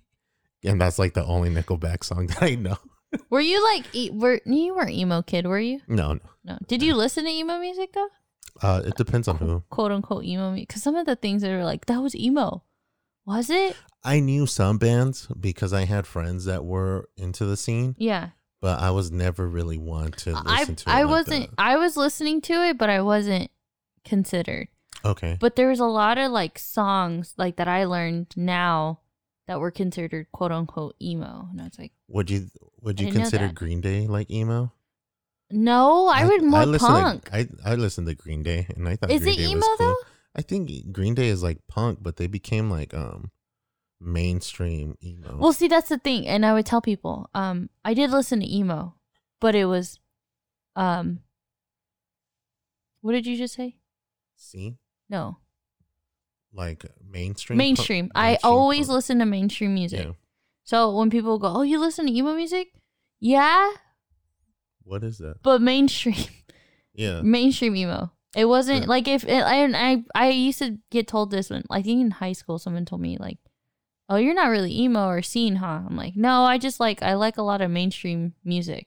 and 0.64 0.80
that's 0.80 0.98
like 0.98 1.14
the 1.14 1.24
only 1.24 1.50
Nickelback 1.50 2.04
song 2.04 2.26
that 2.28 2.42
I 2.42 2.54
know. 2.54 2.76
Were 3.30 3.40
you 3.40 3.62
like, 3.64 3.86
e- 3.92 4.10
were 4.12 4.40
you 4.46 4.74
weren't 4.76 4.90
emo 4.92 5.20
kid? 5.22 5.44
Were 5.46 5.58
you? 5.58 5.80
No, 5.88 6.12
no, 6.14 6.20
No. 6.44 6.58
Did 6.68 6.80
you 6.80 6.94
listen 6.94 7.24
to 7.24 7.30
emo 7.30 7.58
music 7.58 7.92
though? 7.92 8.08
uh, 8.62 8.82
it 8.84 8.94
depends 8.96 9.26
on 9.26 9.36
who. 9.36 9.64
Quote 9.68 9.90
unquote 9.90 10.24
emo 10.24 10.52
music. 10.52 10.68
Because 10.68 10.82
some 10.84 10.94
of 10.94 11.06
the 11.06 11.16
things 11.16 11.42
that 11.42 11.50
are 11.50 11.64
like 11.64 11.86
that 11.86 12.00
was 12.02 12.14
emo. 12.14 12.62
Was 13.26 13.50
it? 13.50 13.76
I 14.04 14.20
knew 14.20 14.46
some 14.46 14.78
bands 14.78 15.26
because 15.38 15.72
I 15.72 15.84
had 15.86 16.06
friends 16.06 16.44
that 16.44 16.64
were 16.64 17.08
into 17.16 17.44
the 17.46 17.56
scene, 17.56 17.94
Yeah. 17.98 18.30
but 18.60 18.78
I 18.80 18.90
was 18.92 19.10
never 19.10 19.46
really 19.48 19.76
one 19.78 20.12
to 20.12 20.30
listen 20.30 20.46
I 20.46 20.64
to 20.64 20.72
it. 20.72 20.82
I 20.86 21.02
like 21.02 21.10
wasn't. 21.10 21.50
I 21.58 21.76
was 21.78 21.96
listening 21.96 22.40
to 22.42 22.52
it, 22.68 22.78
but 22.78 22.88
I 22.90 23.02
wasn't 23.02 23.50
considered. 24.04 24.68
Okay. 25.04 25.36
But 25.40 25.56
there 25.56 25.68
was 25.68 25.80
a 25.80 25.84
lot 25.86 26.16
of 26.18 26.30
like 26.30 26.58
songs 26.60 27.34
like 27.36 27.56
that 27.56 27.68
I 27.68 27.84
learned 27.84 28.28
now 28.36 29.00
that 29.50 29.58
were 29.58 29.72
considered 29.72 30.30
quote 30.30 30.52
unquote 30.52 30.94
emo, 31.02 31.48
and 31.50 31.60
I 31.60 31.64
was 31.64 31.76
like, 31.76 31.90
Would 32.06 32.30
you 32.30 32.46
would 32.80 33.00
you 33.00 33.10
consider. 33.10 33.50
Green 33.52 33.80
Day 33.80 34.06
like 34.06 34.30
emo? 34.30 34.72
no, 35.50 36.06
I, 36.06 36.24
would 36.24 36.44
more 36.44 36.64
listened 36.64 36.88
punk. 36.88 37.24
To, 37.24 37.36
I 37.36 37.48
I 37.64 37.74
listened 37.74 38.06
to 38.06 38.14
Green 38.14 38.44
Day 38.44 38.68
and 38.76 38.88
I 38.88 38.94
thought 38.94 39.10
Is 39.10 39.22
Green 39.22 39.34
it 39.34 39.36
Day 39.38 39.48
emo 39.48 39.58
was 39.66 39.78
cool. 39.78 39.86
though? 39.88 39.96
I 40.36 40.42
think 40.42 40.92
Green 40.92 41.16
Day 41.16 41.26
is 41.26 41.42
like 41.42 41.58
punk, 41.66 41.98
but 42.00 42.14
they 42.14 42.28
became 42.28 42.70
like 42.70 42.94
um 42.94 43.32
mainstream 44.00 44.96
emo. 45.02 45.36
Well, 45.36 45.52
see, 45.52 45.66
that's 45.66 45.88
the 45.88 45.98
thing, 45.98 46.28
and 46.28 46.46
I 46.46 46.52
would 46.54 46.64
tell 46.66 46.80
people, 46.80 47.28
um, 47.34 47.70
I 47.84 47.92
did 47.92 48.10
listen 48.12 48.38
to 48.38 48.46
emo, 48.56 48.94
but 49.40 49.56
it 49.56 49.64
was, 49.64 49.98
um, 50.76 51.20
what 53.00 53.12
did 53.12 53.26
you 53.26 53.36
just 53.36 53.54
say? 53.54 53.76
See, 54.36 54.76
No, 55.08 55.38
like 56.52 56.84
mainstream. 57.08 57.56
mainstream. 57.58 58.04
punk- 58.06 58.12
I 58.16 58.28
mainstream 58.30 58.52
always 58.52 58.88
listen 58.88 59.18
to 59.20 59.26
mainstream 59.26 59.74
music. 59.74 60.04
Yeah. 60.06 60.12
So 60.64 60.96
when 60.96 61.10
people 61.10 61.38
go, 61.38 61.48
"Oh, 61.48 61.62
you 61.62 61.78
listen 61.80 62.06
to 62.06 62.12
emo 62.12 62.34
music?" 62.34 62.72
Yeah, 63.20 63.70
What 64.82 65.04
is 65.04 65.18
that? 65.18 65.42
but 65.42 65.60
mainstream, 65.60 66.16
Yeah. 66.94 67.20
mainstream 67.22 67.76
emo. 67.76 68.10
It 68.36 68.44
wasn't 68.46 68.82
Yeah. 68.82 68.86
like 68.88 69.08
if 69.08 69.24
it, 69.24 69.42
I 69.42 69.64
I 69.74 70.04
I 70.14 70.30
used 70.30 70.58
to 70.60 70.78
get 70.90 71.08
told 71.08 71.30
this 71.30 71.50
when 71.50 71.64
think 71.82 72.00
in 72.00 72.10
high 72.12 72.32
school 72.32 72.58
someone 72.58 72.84
told 72.84 73.00
me 73.00 73.16
like, 73.18 73.38
"Oh, 74.08 74.16
you're 74.16 74.34
not 74.34 74.48
really 74.48 74.72
emo 74.78 75.06
or 75.08 75.22
scene, 75.22 75.56
huh?" 75.56 75.82
I'm 75.86 75.96
like, 75.96 76.16
"No, 76.16 76.44
I 76.44 76.56
just 76.58 76.78
like 76.80 77.02
I 77.02 77.14
like 77.14 77.36
a 77.38 77.42
lot 77.42 77.60
of 77.60 77.70
mainstream 77.70 78.34
music. 78.44 78.86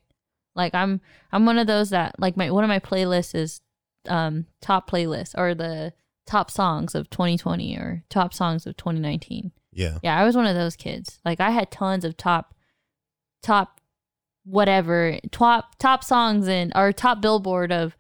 Like 0.56 0.74
I'm 0.74 1.02
I'm 1.32 1.46
one 1.46 1.58
of 1.58 1.68
those 1.68 1.90
that 1.92 2.20
like 2.20 2.38
my 2.38 2.52
one 2.52 2.64
of 2.64 2.70
my 2.70 2.80
playlists 2.80 3.36
is 3.36 3.62
um 4.08 4.46
top 4.62 4.90
playlist 4.90 5.34
or 5.38 5.54
the 5.56 5.94
top 6.26 6.50
songs 6.50 6.96
of 6.96 7.10
2020 7.10 7.76
or 7.78 8.04
top 8.10 8.34
songs 8.34 8.66
of 8.66 8.78
2019. 8.78 9.52
Yeah. 9.72 9.98
Yeah, 10.04 10.20
I 10.20 10.24
was 10.24 10.36
one 10.36 10.46
of 10.46 10.56
those 10.56 10.76
kids. 10.76 11.20
Like 11.26 11.40
I 11.40 11.52
had 11.52 11.72
tons 11.72 12.06
of 12.06 12.18
top 12.18 12.56
top 13.42 13.82
whatever 14.46 15.20
top 15.32 15.78
top 15.80 16.04
songs 16.04 16.48
in 16.48 16.72
or 16.76 16.92
top 16.92 17.22
billboard 17.22 17.72
of 17.72 17.96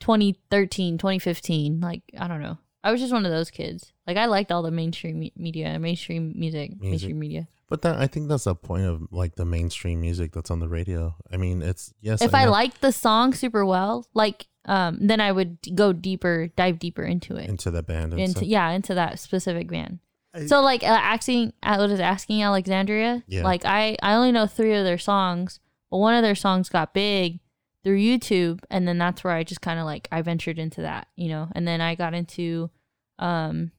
2013, 0.00 0.98
2015. 0.98 1.80
Like 1.80 2.02
I 2.18 2.28
don't 2.28 2.42
know. 2.42 2.58
I 2.84 2.92
was 2.92 3.00
just 3.00 3.12
one 3.12 3.26
of 3.26 3.32
those 3.32 3.50
kids. 3.50 3.92
Like 4.06 4.16
I 4.16 4.26
liked 4.26 4.52
all 4.52 4.62
the 4.62 4.70
mainstream 4.70 5.18
me- 5.18 5.32
media, 5.36 5.78
mainstream 5.78 6.34
music, 6.36 6.70
Music. 6.70 6.82
mainstream 6.82 7.18
media. 7.18 7.48
But 7.68 7.82
that 7.82 7.96
I 7.96 8.06
think 8.06 8.28
that's 8.28 8.44
the 8.44 8.54
point 8.54 8.84
of 8.86 9.08
like 9.10 9.34
the 9.34 9.44
mainstream 9.44 10.00
music 10.00 10.32
that's 10.32 10.50
on 10.50 10.60
the 10.60 10.68
radio. 10.68 11.16
I 11.30 11.36
mean, 11.36 11.60
it's 11.60 11.92
yes. 12.00 12.22
if 12.22 12.34
I 12.34 12.44
know 12.46 12.52
liked 12.52 12.80
the 12.80 12.92
song 12.92 13.34
super 13.34 13.64
well, 13.64 14.06
like 14.14 14.46
um 14.68 14.98
then 15.00 15.20
I 15.20 15.32
would 15.32 15.58
go 15.74 15.92
deeper, 15.92 16.48
dive 16.56 16.78
deeper 16.78 17.02
into 17.02 17.34
it. 17.36 17.48
into 17.48 17.70
the 17.72 17.82
band 17.82 18.12
and 18.12 18.20
Into 18.20 18.30
stuff. 18.38 18.44
yeah, 18.44 18.70
into 18.70 18.94
that 18.94 19.18
specific 19.18 19.68
band. 19.68 19.98
I- 20.34 20.46
So 20.46 20.60
like 20.60 20.82
uh, 20.84 20.86
asking, 20.86 21.54
I 21.62 21.78
was 21.78 21.98
asking 21.98 22.42
Alexandria. 22.42 23.24
Yeah. 23.26 23.42
Like 23.42 23.64
I, 23.64 23.96
I 24.02 24.14
only 24.14 24.30
know 24.30 24.46
three 24.46 24.74
of 24.74 24.84
their 24.84 24.98
songs, 24.98 25.58
but 25.90 25.98
one 25.98 26.14
of 26.14 26.22
their 26.22 26.34
songs 26.36 26.68
got 26.68 26.92
big 26.94 27.40
through 27.84 27.98
YouTube, 27.98 28.60
and 28.70 28.86
then 28.86 28.98
that's 28.98 29.24
where 29.24 29.32
I 29.32 29.42
just 29.44 29.60
kind 29.62 29.78
of 29.80 29.86
like 29.86 30.06
I 30.12 30.20
ventured 30.22 30.58
into 30.58 30.82
that, 30.82 31.08
you 31.16 31.28
know. 31.28 31.48
And 31.52 31.66
then 31.66 31.80
I 31.80 31.94
got 31.94 32.12
into, 32.12 32.70
um, 33.18 33.70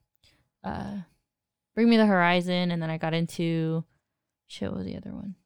uh, 0.64 0.96
Bring 1.76 1.88
Me 1.88 1.96
the 1.98 2.06
Horizon, 2.06 2.72
and 2.72 2.82
then 2.82 2.90
I 2.90 2.98
got 2.98 3.14
into, 3.14 3.84
shit, 4.48 4.70
what 4.70 4.78
was 4.78 4.86
the 4.86 4.96
other 4.96 5.12
one? 5.14 5.36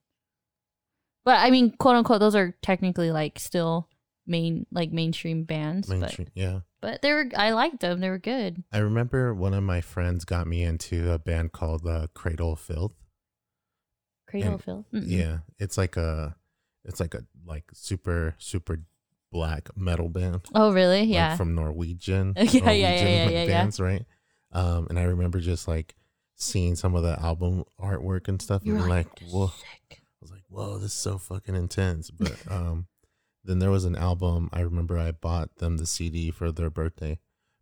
But 1.24 1.38
I 1.40 1.50
mean, 1.50 1.72
quote 1.76 1.96
unquote, 1.96 2.20
those 2.20 2.34
are 2.36 2.54
technically 2.62 3.10
like 3.10 3.38
still 3.38 3.88
main 4.26 4.66
like 4.72 4.90
mainstream 4.92 5.44
bands, 5.44 5.88
mainstream. 5.88 6.28
Yeah. 6.34 6.60
but 6.80 6.92
but 6.92 7.02
they 7.02 7.12
were 7.12 7.26
I 7.36 7.50
liked 7.52 7.80
them. 7.80 8.00
They 8.00 8.10
were 8.10 8.18
good. 8.18 8.62
I 8.72 8.78
remember 8.78 9.34
one 9.34 9.54
of 9.54 9.62
my 9.62 9.80
friends 9.80 10.24
got 10.24 10.46
me 10.46 10.62
into 10.62 11.10
a 11.12 11.18
band 11.18 11.52
called 11.52 11.86
uh, 11.86 12.08
Cradle 12.14 12.52
of 12.52 12.60
Filth. 12.60 12.92
Cradle 14.28 14.52
And- 14.54 14.62
Phil. 14.62 14.86
Mm-mm. 14.92 15.04
Yeah, 15.06 15.38
it's 15.58 15.78
like 15.78 15.96
a, 15.96 16.36
it's 16.84 17.00
like 17.00 17.14
a 17.14 17.24
like 17.46 17.64
super 17.72 18.34
super 18.38 18.80
black 19.30 19.68
metal 19.76 20.08
band. 20.08 20.42
Oh 20.54 20.72
really? 20.72 21.00
like, 21.00 21.08
Yeah. 21.08 21.36
from 21.36 21.54
Norwegian. 21.54 22.34
Yeah, 22.36 22.44
yeah, 22.44 22.70
yeah, 22.70 22.94
yeah, 22.94 23.28
yeah, 23.28 23.28
yeah. 23.42 23.46
bands, 23.46 23.80
right? 23.80 24.04
Um, 24.52 24.86
and 24.88 24.98
I 24.98 25.02
remember 25.04 25.40
just 25.40 25.66
like 25.66 25.94
seeing 26.36 26.76
some 26.76 26.94
of 26.94 27.02
the 27.02 27.18
album 27.20 27.64
artwork 27.80 28.28
and 28.28 28.40
stuff, 28.40 28.62
You're 28.64 28.76
and 28.76 28.88
like, 28.88 29.06
like, 29.20 29.30
whoa, 29.30 29.46
sick. 29.48 29.92
I 29.92 29.96
was 30.20 30.30
like, 30.30 30.44
whoa, 30.48 30.74
this 30.78 30.92
is 30.92 30.98
so 30.98 31.18
fucking 31.18 31.54
intense. 31.56 32.10
But 32.10 32.36
um, 32.50 32.86
then 33.44 33.58
there 33.58 33.70
was 33.70 33.84
an 33.84 33.96
album. 33.96 34.48
I 34.52 34.60
remember 34.60 34.98
I 34.98 35.12
bought 35.12 35.56
them 35.56 35.76
the 35.76 35.86
CD 35.86 36.30
for 36.30 36.50
their 36.52 36.70
birthday, 36.70 37.18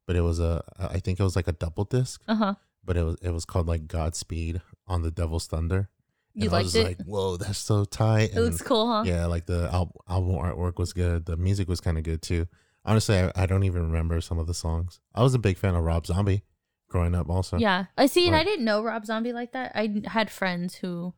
but 0.06 0.16
it 0.16 0.20
was 0.22 0.38
a, 0.40 0.62
I 0.78 0.98
think 1.00 1.18
it 1.20 1.24
was 1.24 1.36
like 1.36 1.48
a 1.48 1.52
double 1.52 1.84
disc, 1.84 2.22
Uh 2.28 2.34
huh. 2.36 2.54
but 2.84 2.96
it 2.96 3.02
was 3.04 3.16
it 3.22 3.30
was 3.30 3.44
called 3.44 3.66
like 3.68 3.86
Godspeed 3.88 4.60
on 4.86 5.02
the 5.02 5.10
Devil's 5.10 5.46
Thunder. 5.46 5.88
You 6.34 6.44
and 6.44 6.50
I 6.50 6.56
liked 6.56 6.64
was 6.64 6.74
it? 6.76 6.84
like, 6.84 7.02
whoa, 7.04 7.36
that's 7.36 7.58
so 7.58 7.84
tight. 7.84 8.30
it 8.34 8.40
looks 8.40 8.62
cool, 8.62 8.90
huh? 8.90 9.02
yeah, 9.04 9.26
like 9.26 9.44
the 9.46 9.68
al- 9.72 9.94
album 10.08 10.36
artwork 10.36 10.78
was 10.78 10.92
good. 10.94 11.26
The 11.26 11.36
music 11.36 11.68
was 11.68 11.80
kind 11.80 11.98
of 11.98 12.04
good 12.04 12.22
too. 12.22 12.46
Honestly, 12.84 13.16
I, 13.18 13.30
I 13.36 13.46
don't 13.46 13.64
even 13.64 13.82
remember 13.82 14.20
some 14.20 14.38
of 14.38 14.46
the 14.46 14.54
songs. 14.54 14.98
I 15.14 15.22
was 15.22 15.34
a 15.34 15.38
big 15.38 15.58
fan 15.58 15.74
of 15.74 15.84
Rob 15.84 16.06
Zombie 16.06 16.42
growing 16.88 17.14
up, 17.14 17.28
also. 17.30 17.58
Yeah. 17.58 17.84
I 17.96 18.06
see, 18.06 18.26
and 18.26 18.34
I 18.34 18.44
didn't 18.44 18.64
know 18.64 18.82
Rob 18.82 19.04
Zombie 19.06 19.32
like 19.32 19.52
that. 19.52 19.72
I 19.74 20.02
had 20.06 20.30
friends 20.30 20.74
who, 20.76 21.14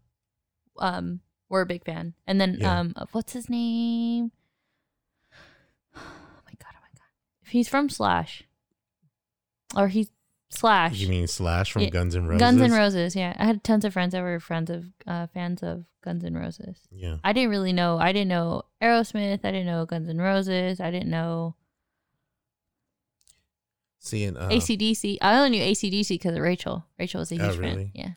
um, 0.79 1.21
were 1.49 1.61
a 1.63 1.67
big 1.67 1.85
fan, 1.85 2.15
and 2.27 2.41
then 2.41 2.59
Yeah. 2.61 2.81
um, 2.81 2.95
what's 3.13 3.33
his 3.35 3.49
name? 3.49 4.33
Oh 5.97 6.01
my 6.47 6.53
god! 6.59 6.75
Oh 6.75 6.83
my 6.83 6.93
god! 6.93 7.11
If 7.37 7.43
he's 7.55 7.69
from 7.69 7.89
Slash, 7.89 8.43
or 9.77 9.89
he's 9.89 10.11
Slash. 10.51 10.95
You 10.99 11.09
mean 11.09 11.27
Slash 11.27 11.73
from 11.73 11.83
Yeah, 11.83 11.91
Guns 11.91 12.15
N' 12.15 12.27
Roses? 12.27 12.41
Guns 12.41 12.61
N' 12.61 12.73
Roses, 12.73 13.17
yeah. 13.17 13.35
I 13.39 13.45
had 13.47 13.65
tons 13.65 13.85
of 13.85 13.93
friends 13.93 14.13
that 14.13 14.23
were 14.23 14.39
friends 14.41 14.71
of 14.71 14.85
uh, 15.07 15.27
fans 15.29 15.63
of 15.63 15.85
Guns 16.03 16.25
N' 16.25 16.35
Roses. 16.37 16.77
Yeah. 16.91 17.17
I 17.25 17.33
didn't 17.33 17.51
really 17.51 17.73
know. 17.73 17.99
I 17.99 18.13
didn't 18.13 18.29
know 18.29 18.63
Aerosmith. 18.83 19.41
I 19.45 19.51
didn't 19.51 19.67
know 19.67 19.87
Guns 19.87 20.09
N' 20.09 20.19
Roses. 20.19 20.81
I 20.81 20.91
didn't 20.91 21.11
know 21.11 21.55
Seeing 23.99 24.37
uh, 24.37 24.49
ACDC. 24.51 25.17
I 25.23 25.37
only 25.39 25.51
knew 25.51 25.63
ACDC 25.63 26.09
because 26.09 26.35
of 26.37 26.43
Rachel. 26.43 26.85
Rachel 26.99 27.21
was 27.21 27.33
a 27.33 27.37
Oh, 27.41 27.45
huge 27.47 27.53
fan. 27.55 27.63
really? 27.63 27.91
Yeah. 27.95 28.11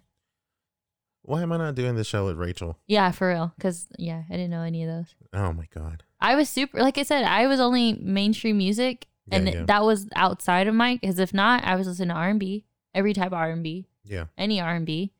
Why 1.22 1.41
am 1.41 1.51
I 1.53 1.58
not 1.58 1.75
doing 1.75 1.96
this 1.96 2.08
show 2.08 2.25
with 2.25 2.38
Rachel? 2.38 2.77
Yeah, 2.88 3.12
for 3.12 3.29
real. 3.29 3.53
Because, 3.58 3.88
yeah, 3.98 4.24
I 4.29 4.34
didn't 4.34 4.50
know 4.51 4.62
any 4.63 4.84
of 4.84 4.89
those. 4.89 5.15
Oh 5.34 5.53
my 5.53 5.67
god. 5.74 6.03
I 6.20 6.36
was 6.36 6.50
super, 6.50 6.79
like 6.82 6.98
I 6.98 7.03
said, 7.03 7.24
I 7.24 7.48
was 7.48 7.60
only 7.60 7.94
mainstream 7.94 8.58
music. 8.58 9.08
Yeah, 9.28 9.38
and 9.38 9.48
yeah. 9.48 9.64
that 9.66 9.84
was 9.84 10.08
outside 10.16 10.68
of 10.68 10.76
my, 10.76 10.96
because 11.02 11.20
if 11.20 11.34
not, 11.34 11.64
I 11.64 11.76
was 11.76 11.88
listening 11.88 12.10
to 12.10 12.16
R&B. 12.16 12.66
Every 12.94 13.14
type 13.14 13.28
of 13.28 13.34
R&B. 13.34 13.88
Yeah. 14.04 14.26
any 14.38 14.60
R&B. 14.62 15.12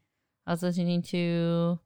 I 0.46 0.52
was 0.52 0.64
listening 0.64 1.02
to 1.04 1.80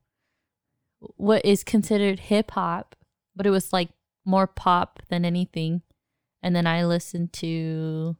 what 1.00 1.44
is 1.44 1.63
considered 1.63 2.20
hip 2.20 2.51
hop, 2.51 2.96
but 3.36 3.48
it 3.48 3.50
was 3.50 3.74
like 3.74 3.90
more 4.24 4.46
pop 4.48 5.00
than 5.10 5.25
anything. 5.25 5.82
And 6.44 6.56
then 6.56 6.68
I 6.68 6.86
listened 6.86 7.34
to 7.34 8.16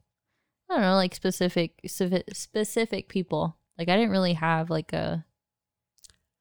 I 0.70 0.75
don't 0.75 0.84
know, 0.84 0.96
like 0.96 1.13
specific 1.13 1.79
specific, 1.86 2.34
specific 2.34 3.08
people. 3.10 3.58
Like 3.77 3.89
I 3.89 3.96
didn't 3.98 4.12
really 4.12 4.34
have 4.34 4.70
like 4.70 4.93
a 4.93 5.25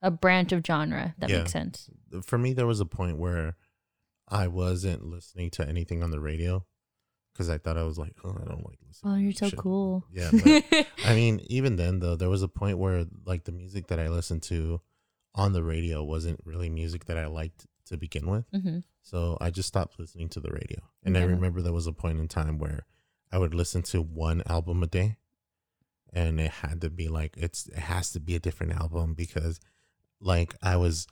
a 0.03 0.11
branch 0.11 0.53
of 0.53 0.65
genre 0.67 1.15
that 1.19 1.29
Yeah. 1.29 1.39
makes 1.39 1.53
sense. 1.53 1.91
For 2.25 2.39
me, 2.39 2.55
there 2.55 2.67
was 2.67 2.81
a 2.81 2.87
point 2.87 3.19
where 3.19 3.57
I 4.29 4.47
wasn't 4.49 5.05
listening 5.05 5.51
to 5.51 5.69
anything 5.69 6.03
on 6.03 6.11
the 6.11 6.21
radio 6.21 6.65
because 7.41 7.49
I 7.49 7.57
thought 7.57 7.79
I 7.79 7.85
was 7.85 7.97
like, 7.97 8.13
oh, 8.23 8.37
I 8.39 8.45
don't 8.45 8.67
like 8.67 8.77
listening. 8.87 9.15
Oh, 9.15 9.17
you're 9.17 9.33
so 9.33 9.49
shit. 9.49 9.59
cool. 9.59 10.05
Yeah. 10.13 10.31
But, 10.45 10.87
I 11.07 11.15
mean, 11.15 11.41
even 11.47 11.77
then 11.77 12.01
though, 12.01 12.15
there 12.15 12.29
was 12.29 12.43
a 12.43 12.49
point 12.49 12.77
where 12.77 13.07
like 13.25 13.45
the 13.45 13.53
music 13.53 13.87
that 13.87 13.99
I 13.99 14.09
listened 14.09 14.43
to 14.45 14.83
on 15.35 15.55
the 15.55 15.63
radio 15.63 16.05
wasn't 16.05 16.39
really 16.45 16.69
music 16.69 17.07
that 17.07 17.17
I 17.17 17.29
liked 17.29 17.67
to 17.87 17.97
begin 17.97 18.27
with. 18.29 18.45
hmm 18.53 18.81
So 19.01 19.39
I 19.41 19.49
just 19.49 19.69
stopped 19.69 19.99
listening 19.99 20.29
to 20.31 20.41
the 20.41 20.51
radio. 20.51 20.81
And 21.03 21.17
I 21.17 21.23
remember 21.23 21.63
there 21.63 21.73
was 21.73 21.87
a 21.87 21.95
point 21.95 22.19
in 22.19 22.29
time 22.29 22.59
where 22.59 22.85
I 23.33 23.39
would 23.39 23.55
listen 23.55 23.81
to 23.85 24.03
one 24.03 24.43
album 24.45 24.83
a 24.83 24.87
day. 24.87 25.17
And 26.13 26.39
it 26.39 26.51
had 26.51 26.83
to 26.83 26.91
be 26.91 27.09
like 27.09 27.39
it's 27.39 27.69
it 27.69 27.79
has 27.79 28.13
to 28.13 28.21
be 28.21 28.35
a 28.37 28.39
different 28.39 28.75
album 28.75 29.15
because 29.15 29.61
like 30.21 30.57
I 30.63 30.77
was 30.77 31.07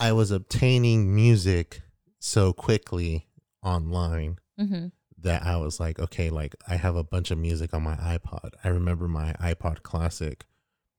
I 0.00 0.12
was 0.12 0.30
obtaining 0.30 1.14
music 1.14 1.82
so 2.20 2.54
quickly 2.54 3.26
online 3.62 4.38
hmm 4.58 4.86
that 5.26 5.42
I 5.44 5.56
was 5.56 5.78
like, 5.78 5.98
okay, 5.98 6.30
like 6.30 6.54
I 6.68 6.76
have 6.76 6.96
a 6.96 7.04
bunch 7.04 7.30
of 7.30 7.38
music 7.38 7.74
on 7.74 7.82
my 7.82 7.96
iPod. 7.96 8.50
I 8.64 8.68
remember 8.68 9.06
my 9.08 9.34
iPod 9.34 9.82
classic 9.82 10.44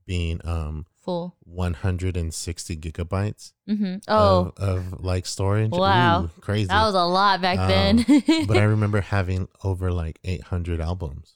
being 0.05 0.39
um 0.45 0.85
Full. 1.03 1.35
160 1.45 2.75
gigabytes 2.77 3.53
hmm 3.65 3.95
Oh, 4.09 4.51
of, 4.57 4.77
of 4.93 5.03
like 5.03 5.25
storage. 5.25 5.71
Wow. 5.71 6.25
Ooh, 6.25 6.29
crazy. 6.41 6.67
that 6.67 6.83
was 6.85 6.95
a 6.95 7.03
lot 7.05 7.41
back 7.41 7.57
Um, 7.59 7.67
then. 8.05 8.45
but 8.47 8.57
I 8.57 8.63
remember 8.75 9.01
having 9.01 9.47
over 9.63 9.91
like 9.91 10.19
800 10.23 10.81
albums 10.81 11.35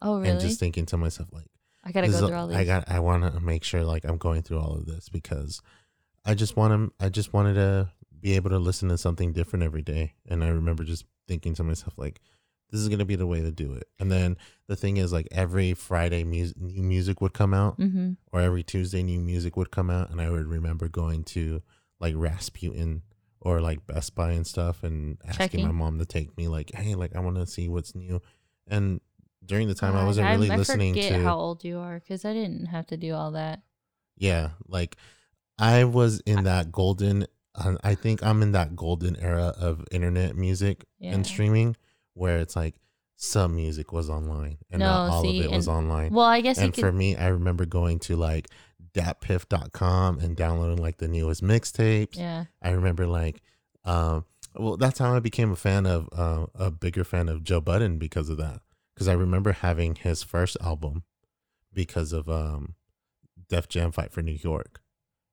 oh, 0.00 0.18
really? 0.18 0.30
and 0.30 0.40
just 0.40 0.60
thinking 0.60 0.86
to 0.86 0.96
myself 0.96 1.28
like 1.32 1.46
I 1.84 1.90
gotta 1.92 2.08
go 2.08 2.26
through 2.26 2.36
all 2.36 2.46
these. 2.48 2.56
I 2.58 2.64
got 2.64 2.88
I 2.90 3.00
want 3.00 3.32
to 3.32 3.40
make 3.40 3.64
sure 3.64 3.82
like 3.84 4.04
I'm 4.04 4.18
going 4.18 4.42
through 4.42 4.60
all 4.60 4.74
of 4.74 4.86
this 4.86 5.08
because 5.08 5.60
I 6.24 6.34
just 6.34 6.56
want 6.56 6.72
to 6.98 7.04
I 7.04 7.08
just 7.08 7.32
wanted 7.32 7.54
to 7.54 7.90
be 8.20 8.34
able 8.36 8.50
to 8.50 8.58
listen 8.58 8.88
to 8.90 8.98
something 8.98 9.32
different 9.32 9.64
every 9.64 9.82
day 9.82 10.14
and 10.28 10.44
I 10.44 10.48
remember 10.48 10.84
just 10.84 11.04
thinking 11.28 11.54
to 11.54 11.62
myself 11.62 11.94
like 11.96 12.20
this 12.70 12.80
is 12.80 12.88
going 12.88 12.98
to 12.98 13.04
be 13.06 13.16
the 13.16 13.26
way 13.26 13.40
to 13.40 13.50
do 13.50 13.72
it. 13.72 13.88
And 13.98 14.10
then 14.12 14.36
the 14.66 14.76
thing 14.76 14.98
is 14.98 15.10
like 15.12 15.26
every 15.30 15.72
Friday 15.74 16.24
music 16.24 16.56
new 16.58 16.82
music 16.82 17.20
would 17.20 17.32
come 17.32 17.54
out 17.54 17.76
hmm 17.76 18.12
or 18.32 18.40
every 18.40 18.62
Tuesday 18.62 19.02
new 19.02 19.20
music 19.20 19.56
would 19.56 19.70
come 19.70 19.88
out 19.90 20.10
and 20.10 20.20
I 20.20 20.30
would 20.30 20.46
remember 20.46 20.88
going 20.88 21.24
to 21.24 21.62
like 22.00 22.14
Rasputin 22.16 23.02
or 23.40 23.60
like 23.60 23.86
Best 23.86 24.14
Buy 24.14 24.32
and 24.32 24.46
stuff 24.46 24.82
and 24.82 25.18
asking 25.24 25.38
Checking. 25.38 25.66
my 25.66 25.72
mom 25.72 25.98
to 25.98 26.04
take 26.06 26.36
me 26.36 26.48
like 26.48 26.70
hey 26.74 26.94
like 26.94 27.14
I 27.14 27.20
want 27.20 27.36
to 27.36 27.46
see 27.46 27.68
what's 27.68 27.94
new 27.94 28.20
and 28.66 29.00
during 29.44 29.68
the 29.68 29.74
time 29.74 29.96
I 29.96 30.04
wasn't 30.04 30.28
really 30.28 30.50
I 30.50 30.56
listening 30.56 30.92
forget 30.94 31.12
to 31.12 31.22
how 31.22 31.36
old 31.38 31.64
you 31.64 31.78
are 31.78 32.00
because 32.00 32.24
I 32.24 32.34
didn't 32.34 32.66
have 32.66 32.86
to 32.88 32.96
do 32.96 33.14
all 33.14 33.30
that. 33.30 33.62
yeah, 34.16 34.50
like 34.66 34.96
I 35.58 35.84
was 35.84 36.20
in 36.20 36.44
that 36.44 36.70
golden. 36.70 37.26
Uh, 37.58 37.76
I 37.84 37.94
think 37.94 38.22
I'm 38.22 38.42
in 38.42 38.52
that 38.52 38.74
golden 38.76 39.16
era 39.16 39.54
of 39.58 39.84
internet 39.90 40.36
music 40.36 40.84
Yeah. 40.98 41.12
and 41.14 41.26
streaming 41.26 41.76
where 42.14 42.38
it's 42.38 42.56
like 42.56 42.74
some 43.16 43.56
music 43.56 43.92
was 43.92 44.08
online 44.08 44.58
and 44.70 44.80
not 44.80 45.10
all 45.10 45.22
see, 45.22 45.40
of 45.40 45.46
it 45.46 45.50
was 45.50 45.66
online. 45.68 46.12
Well, 46.12 46.24
I 46.26 46.40
guess 46.40 46.58
you 46.58 46.64
and 46.64 46.72
could. 46.74 46.80
for 46.80 46.92
me, 46.92 47.16
I 47.16 47.28
remember 47.28 47.66
going 47.66 47.98
to 48.00 48.16
like 48.16 48.48
datpiff.com 48.94 50.18
and 50.20 50.36
downloading 50.36 50.78
like 50.82 50.98
the 50.98 51.08
newest 51.08 51.42
mixtapes. 51.42 52.16
yeah. 52.16 52.44
I 52.62 52.70
remember 52.70 53.06
like, 53.06 53.42
um, 53.84 54.24
well, 54.54 54.76
that's 54.76 54.98
how 54.98 55.14
I 55.14 55.20
became 55.20 55.52
a 55.52 55.56
fan 55.56 55.86
of, 55.86 56.08
uh, 56.12 56.46
a 56.54 56.70
bigger 56.70 57.04
fan 57.04 57.28
of 57.28 57.44
Joe 57.44 57.60
Budden 57.60 57.98
because 57.98 58.28
of 58.28 58.36
that. 58.38 58.60
Because 58.94 59.08
I 59.08 59.12
remember 59.12 59.52
having 59.52 59.94
his 59.94 60.22
first 60.22 60.56
album 60.60 61.04
because 61.72 62.12
of 62.12 62.28
um, 62.28 62.74
Def 63.48 63.68
Jam 63.68 63.92
Fight 63.92 64.12
for 64.12 64.22
New 64.22 64.38
York, 64.42 64.80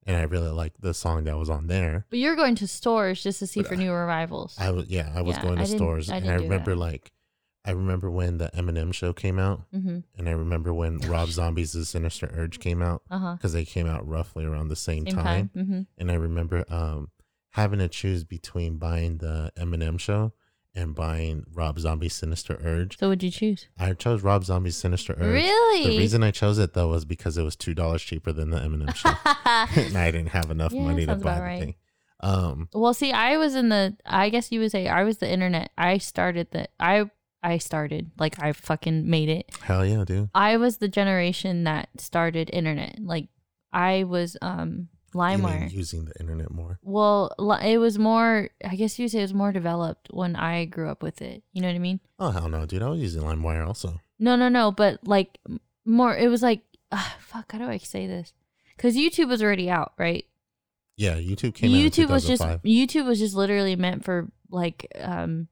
and 0.05 0.17
I 0.17 0.24
really 0.24 0.50
liked 0.51 0.81
the 0.81 0.93
song 0.93 1.24
that 1.25 1.38
was 1.38 1.50
on 1.50 1.67
there. 1.67 2.05
But 2.09 2.19
you're 2.19 2.35
going 2.35 2.55
to 2.55 2.67
stores 2.67 3.24
just 3.24 3.39
to 3.39 3.47
see 3.47 3.62
But 3.62 3.69
for 3.69 3.75
new 3.75 3.91
arrivals. 3.91 4.55
I 4.59 4.71
was 4.71 4.88
yeah, 4.88 5.12
I 5.15 5.21
was 5.21 5.38
Yeah, 5.38 5.43
going 5.43 5.55
to 5.57 5.62
I 5.63 5.65
stores, 5.65 6.09
I 6.09 6.17
and 6.17 6.29
I 6.29 6.35
remember 6.35 6.71
that. 6.71 6.79
like, 6.79 7.12
I 7.65 7.71
remember 7.71 8.12
when 8.12 8.38
the 8.38 8.51
Eminem 8.53 8.93
show 8.93 9.12
came 9.13 9.39
out, 9.39 9.63
mm-hmm. 9.74 10.00
and 10.15 10.29
I 10.29 10.33
remember 10.33 10.71
when 10.74 11.00
Rob 11.00 11.29
Zombie's 11.29 11.71
The 11.74 11.83
Sinister 11.85 12.29
Urge 12.33 12.59
came 12.59 12.81
out 12.81 13.01
because 13.09 13.53
they 13.53 13.65
came 13.65 13.88
out 13.88 14.07
roughly 14.07 14.45
around 14.45 14.67
the 14.67 14.75
same, 14.75 15.05
Same 15.05 15.15
time. 15.15 15.24
time. 15.24 15.50
Mm-hmm. 15.55 15.81
and 15.97 16.12
I 16.12 16.15
remember 16.15 16.63
um 16.69 17.09
having 17.51 17.79
to 17.79 17.88
choose 17.88 18.24
between 18.24 18.77
buying 18.77 19.17
the 19.19 19.51
Eminem 19.57 20.00
show 20.00 20.33
and 20.75 20.94
buying 20.94 21.46
Rob 21.53 21.79
Zombie's 21.79 22.13
Sinister 22.13 22.60
Urge. 22.63 22.98
So, 22.98 23.10
would 23.10 23.24
you 23.24 23.32
choose? 23.32 23.67
I 23.79 23.94
chose 23.94 24.22
Rob 24.24 24.44
Zombie's 24.44 24.75
Sinister 24.77 25.13
Urge. 25.13 25.34
Really? 25.34 25.91
The 25.91 25.98
reason 25.98 26.24
I 26.24 26.32
chose 26.32 26.58
it 26.58 26.74
though 26.74 26.89
was 26.89 27.05
because 27.05 27.38
it 27.38 27.44
was 27.44 27.55
two 27.55 27.74
dollars 27.74 28.01
cheaper 28.03 28.32
than 28.32 28.50
the 28.50 28.60
Eminem 28.60 28.94
show, 28.96 29.10
and 29.88 29.98
I 29.98 30.12
didn't 30.12 30.29
have 30.29 30.51
enough 30.51 30.74
Yeah, 30.74 30.82
money 30.82 31.05
to 31.05 31.15
buy 31.15 31.36
the 31.36 31.41
right. 31.41 31.60
thing. 31.60 31.75
Um, 32.22 32.70
Well, 32.74 32.94
see, 32.94 33.12
I 33.12 33.38
was 33.38 33.55
in 33.55 33.70
the. 33.70 33.96
I 34.05 34.29
guess 34.29 34.51
you 34.51 34.60
would 34.60 34.72
say 34.72 34.88
I 34.88 35.03
was 35.03 35.17
the 35.17 35.29
internet. 35.32 35.72
I 35.77 35.98
started 35.98 36.48
the. 36.51 36.67
I 36.79 37.10
I 37.44 37.58
started 37.60 38.12
like 38.17 38.41
I 38.41 38.53
fucking 38.53 39.08
made 39.10 39.29
it. 39.29 39.51
hell 39.62 39.86
yeah, 39.86 40.03
dude. 40.03 40.29
I 40.34 40.58
was 40.58 40.77
the 40.77 40.88
generation 40.88 41.63
that 41.65 41.89
started 41.98 42.50
internet. 42.51 42.98
Like 43.00 43.27
I 43.72 44.03
was 44.03 44.36
um 44.41 44.88
LimeWire. 45.15 45.72
using 45.72 46.05
the 46.05 46.13
internet 46.19 46.51
more. 46.51 46.77
Well, 46.84 47.31
it 47.63 47.77
was 47.77 47.98
more. 47.98 48.50
I 48.63 48.75
guess 48.75 49.00
you 49.00 49.07
say 49.07 49.19
it 49.19 49.24
was 49.24 49.34
more 49.34 49.51
developed 49.51 50.10
when 50.12 50.36
I 50.36 50.65
grew 50.65 50.89
up 50.89 51.01
with 51.01 51.22
it. 51.22 51.43
You 51.53 51.62
know 51.62 51.69
what 51.69 51.75
I 51.75 51.79
mean? 51.79 52.00
Oh 52.19 52.31
hell 52.31 52.50
no, 52.50 52.65
dude. 52.65 52.84
I 52.84 52.89
was 52.89 53.00
using 53.00 53.24
LimeWire 53.24 53.65
also. 53.65 54.01
No, 54.19 54.36
no, 54.36 54.50
no. 54.50 54.72
But 54.72 55.07
like 55.07 55.39
more. 55.86 56.15
It 56.15 56.27
was 56.27 56.41
like 56.43 56.62
uh, 56.91 57.10
fuck. 57.19 57.51
How 57.51 57.57
do 57.57 57.65
I 57.65 57.77
say 57.77 58.07
this? 58.07 58.34
Because 58.75 58.95
YouTube 58.95 59.29
was 59.29 59.41
already 59.41 59.69
out, 59.69 59.93
right? 59.98 60.25
Yeah, 60.98 61.15
YouTube 61.15 61.55
came 61.55 61.72
out. 61.72 61.77
YouTube 61.77 62.10
was 62.10 62.27
just 62.27 62.41
YouTube 62.41 63.05
was 63.05 63.19
just 63.19 63.36
literally 63.36 63.75
meant 63.75 64.03
for 64.03 64.29
like 64.50 64.88
um 65.00 65.48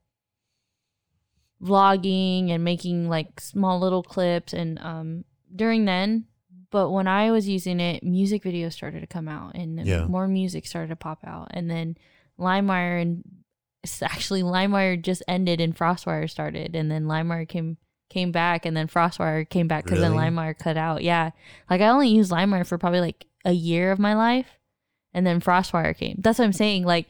vlogging 1.62 2.50
and 2.50 2.62
making 2.64 3.08
like 3.08 3.40
small 3.40 3.80
little 3.80 4.02
clips 4.02 4.52
and 4.52 4.78
um 4.80 5.24
during 5.54 5.84
then 5.84 6.26
but 6.74 6.90
when 6.90 7.06
I 7.06 7.30
was 7.30 7.46
using 7.48 7.78
it 7.78 8.02
music 8.02 8.42
videos 8.42 8.72
started 8.72 8.98
to 9.00 9.06
come 9.06 9.28
out 9.28 9.54
and 9.54 9.86
Yeah. 9.86 10.06
more 10.06 10.26
music 10.26 10.66
started 10.66 10.88
to 10.88 10.96
pop 10.96 11.20
out 11.24 11.48
and 11.52 11.70
then 11.70 11.96
LimeWire 12.38 13.00
and 13.00 13.22
actually 14.02 14.42
LimeWire 14.42 15.00
just 15.00 15.22
ended 15.28 15.60
and 15.60 15.76
FrostWire 15.76 16.28
started 16.28 16.74
and 16.74 16.90
then 16.90 17.04
LimeWire 17.04 17.48
came 17.48 17.76
came 18.10 18.32
back 18.32 18.66
and 18.66 18.76
then 18.76 18.88
FrostWire 18.88 19.48
came 19.48 19.68
back 19.68 19.84
because 19.84 20.00
Really? 20.00 20.16
then 20.16 20.34
LimeWire 20.34 20.58
cut 20.58 20.76
out 20.76 21.02
yeah 21.04 21.30
like 21.70 21.80
I 21.80 21.88
only 21.88 22.08
used 22.08 22.32
LimeWire 22.32 22.66
for 22.66 22.76
probably 22.76 23.00
like 23.00 23.26
a 23.44 23.52
year 23.52 23.92
of 23.92 23.98
my 24.00 24.14
life 24.14 24.58
and 25.12 25.24
then 25.24 25.40
Frostwire 25.40 25.96
came. 25.96 26.16
That's 26.18 26.40
what 26.40 26.44
I'm 26.44 26.52
saying. 26.52 26.84
Like 26.84 27.06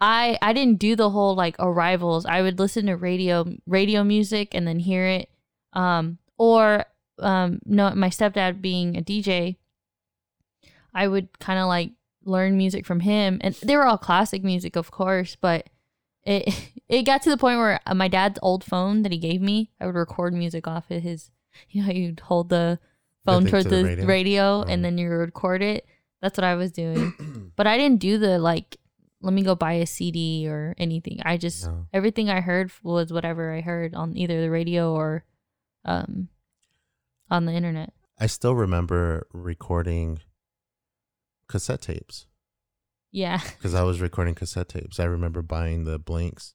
I 0.00 0.38
I 0.40 0.54
didn't 0.54 0.78
do 0.78 0.96
the 0.96 1.10
whole 1.10 1.34
like 1.34 1.54
arrivals. 1.58 2.24
I 2.24 2.40
would 2.40 2.58
listen 2.58 2.86
to 2.86 2.96
radio 2.96 3.44
radio 3.66 4.02
music 4.04 4.54
and 4.54 4.66
then 4.66 4.78
hear 4.78 5.06
it. 5.06 5.28
Um 5.74 6.16
or 6.38 6.86
um 7.22 7.60
no 7.64 7.94
my 7.94 8.08
stepdad 8.10 8.60
being 8.60 8.96
a 8.96 9.02
DJ, 9.02 9.56
I 10.94 11.08
would 11.08 11.38
kind 11.38 11.58
of 11.58 11.66
like 11.66 11.92
learn 12.24 12.56
music 12.56 12.86
from 12.86 13.00
him 13.00 13.38
and 13.40 13.54
they 13.56 13.76
were 13.76 13.86
all 13.86 13.98
classic 13.98 14.44
music 14.44 14.76
of 14.76 14.90
course, 14.90 15.36
but 15.40 15.68
it 16.24 16.70
it 16.88 17.02
got 17.02 17.22
to 17.22 17.30
the 17.30 17.36
point 17.36 17.58
where 17.58 17.80
uh, 17.86 17.94
my 17.94 18.08
dad's 18.08 18.38
old 18.42 18.64
phone 18.64 19.02
that 19.02 19.12
he 19.12 19.18
gave 19.18 19.40
me, 19.40 19.70
I 19.80 19.86
would 19.86 19.94
record 19.94 20.32
music 20.34 20.66
off 20.66 20.90
of 20.90 21.02
his 21.02 21.30
you 21.70 21.82
know 21.84 21.92
you'd 21.92 22.20
hold 22.20 22.48
the 22.48 22.78
phone 23.24 23.46
towards 23.46 23.64
to 23.66 23.70
the, 23.70 23.76
the 23.76 23.84
radio, 23.84 24.06
radio? 24.06 24.42
Oh. 24.42 24.64
and 24.68 24.84
then 24.84 24.98
you 24.98 25.08
record 25.08 25.62
it. 25.62 25.86
That's 26.20 26.36
what 26.36 26.44
I 26.44 26.54
was 26.54 26.72
doing. 26.72 27.14
But 27.56 27.66
I 27.66 27.76
didn't 27.76 28.00
do 28.00 28.16
the 28.16 28.38
like, 28.38 28.78
let 29.20 29.34
me 29.34 29.42
go 29.42 29.54
buy 29.54 29.74
a 29.74 29.86
CD 29.86 30.48
or 30.48 30.74
anything. 30.78 31.20
I 31.22 31.36
just 31.36 31.66
No. 31.66 31.86
everything 31.92 32.30
I 32.30 32.40
heard 32.40 32.72
was 32.82 33.12
whatever 33.12 33.52
I 33.54 33.60
heard 33.60 33.94
on 33.94 34.16
either 34.16 34.40
the 34.40 34.50
radio 34.50 34.94
or 34.94 35.24
um 35.84 36.28
on 37.32 37.46
the 37.46 37.52
internet. 37.52 37.92
I 38.20 38.26
still 38.26 38.54
remember 38.54 39.26
recording 39.32 40.20
cassette 41.48 41.80
tapes. 41.82 42.26
Yeah. 43.10 43.40
because 43.56 43.74
I 43.74 43.82
was 43.82 44.00
recording 44.00 44.34
cassette 44.34 44.68
tapes. 44.68 45.00
I 45.00 45.04
remember 45.04 45.42
buying 45.42 45.84
the 45.84 45.98
blanks 45.98 46.54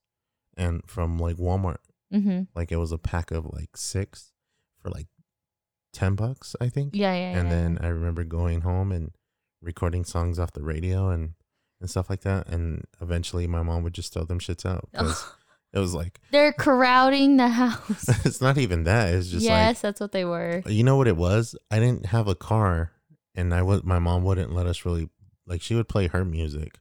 and 0.56 0.82
from 0.88 1.18
like 1.18 1.38
Walmart, 1.38 1.78
Mm-hmm. 2.14 2.44
like 2.56 2.72
it 2.72 2.78
was 2.78 2.94
a 2.94 2.98
pack 2.98 3.32
of 3.32 3.46
like 3.52 3.76
six 3.76 4.32
for 4.82 4.90
like 4.90 5.08
ten 5.92 6.16
bucks, 6.16 6.56
I 6.62 6.70
think. 6.70 6.96
Yeah, 6.96 7.14
yeah. 7.14 7.38
and 7.38 7.50
yeah, 7.50 7.54
then 7.56 7.78
I 7.82 7.88
remember 7.88 8.24
going 8.24 8.62
home 8.62 8.94
and 8.94 9.12
recording 9.62 10.06
songs 10.06 10.40
off 10.40 10.54
the 10.54 10.64
radio 10.64 11.10
and 11.10 11.34
and 11.82 11.90
stuff 11.90 12.10
like 12.10 12.22
that. 12.22 12.48
And 12.48 12.86
eventually, 13.02 13.46
my 13.46 13.62
mom 13.62 13.84
would 13.84 13.94
just 13.94 14.14
throw 14.14 14.24
them 14.24 14.40
shits 14.40 14.66
out 14.66 14.88
because 14.94 15.26
it 15.78 15.82
was 15.82 15.94
like 15.94 16.20
they're 16.32 16.54
crowding 16.54 17.38
the 17.38 17.48
house. 17.48 18.10
it's 18.26 18.42
not 18.42 18.58
even 18.58 18.84
that. 18.86 19.14
It's 19.14 19.30
just 19.30 19.46
yes, 19.46 19.82
that's 19.82 20.00
what 20.00 20.12
they 20.12 20.26
were. 20.26 20.64
you 20.66 20.84
know 20.84 20.98
what 20.98 21.08
it 21.08 21.18
was. 21.18 21.56
I 21.70 21.80
didn't 21.80 22.08
have 22.08 22.28
a 22.28 22.36
car, 22.36 22.92
and 23.36 23.54
I 23.54 23.62
was 23.62 23.84
my 23.84 24.00
mom 24.00 24.24
wouldn't 24.24 24.52
let 24.54 24.66
us 24.66 24.86
really 24.86 25.10
like 25.46 25.62
she 25.62 25.76
would 25.76 25.88
play 25.88 26.08
her 26.08 26.26
music 26.26 26.80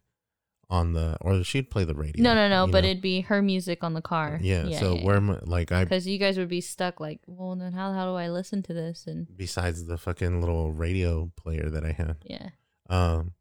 on 0.68 0.94
the 0.94 1.16
or 1.20 1.44
she'd 1.44 1.70
play 1.70 1.85
the 1.85 1.94
radio. 1.94 2.22
No, 2.22 2.35
no, 2.35 2.48
no. 2.48 2.66
But 2.66 2.82
know? 2.85 2.90
it'd 2.90 3.02
be 3.02 3.20
her 3.22 3.40
music 3.42 3.85
on 3.85 3.94
the 3.94 4.02
car. 4.02 4.38
Yeah, 4.42 4.78
so 4.78 4.96
where 4.96 5.16
am 5.16 5.30
I, 5.30 5.38
like 5.44 5.70
I 5.72 5.85
because 5.85 6.06
you 6.06 6.18
guys 6.18 6.38
would 6.38 6.48
be 6.48 6.61
stuck 6.61 6.98
like, 6.98 7.20
well, 7.26 7.54
then 7.54 7.72
how 7.72 7.92
how 7.92 8.06
do 8.06 8.16
I 8.16 8.28
listen 8.28 8.62
to 8.64 8.74
this? 8.74 9.06
And 9.06 9.26
besides 9.37 9.87
the 9.87 9.98
fucking 9.98 10.40
little 10.40 10.72
radio 10.72 11.30
player 11.37 11.68
that 11.70 11.85
I 11.85 11.92
had. 11.92 12.16
yeah, 12.24 12.48
Um 12.88 13.32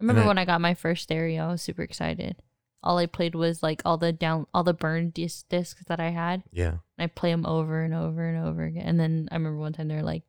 I 0.00 0.04
remember 0.04 0.22
I- 0.22 0.26
when 0.26 0.38
I 0.38 0.44
got 0.44 0.60
my 0.60 0.74
first 0.74 1.02
stereo. 1.02 1.48
I 1.48 1.52
was 1.52 1.62
super 1.62 1.82
excited. 1.82 2.36
All 2.82 2.98
I 2.98 3.06
played 3.06 3.34
was 3.34 3.62
like 3.62 3.80
all 3.84 3.96
the 3.98 4.12
down, 4.12 4.46
all 4.52 4.64
the 4.64 4.74
burned 4.74 5.14
disc 5.14 5.48
discs 5.48 5.84
that 5.86 6.00
I 6.00 6.10
had. 6.10 6.42
yeah. 6.52 6.78
And 6.98 7.04
I 7.04 7.06
play 7.06 7.30
them 7.30 7.46
over 7.46 7.82
and 7.82 7.94
over 7.94 8.26
and 8.28 8.44
over 8.46 8.64
again. 8.64 8.84
And 8.86 8.98
then 9.00 9.28
I 9.30 9.36
remember 9.36 9.58
one 9.58 9.72
time 9.72 9.88
they 9.88 9.94
were 9.96 10.02
like, 10.02 10.24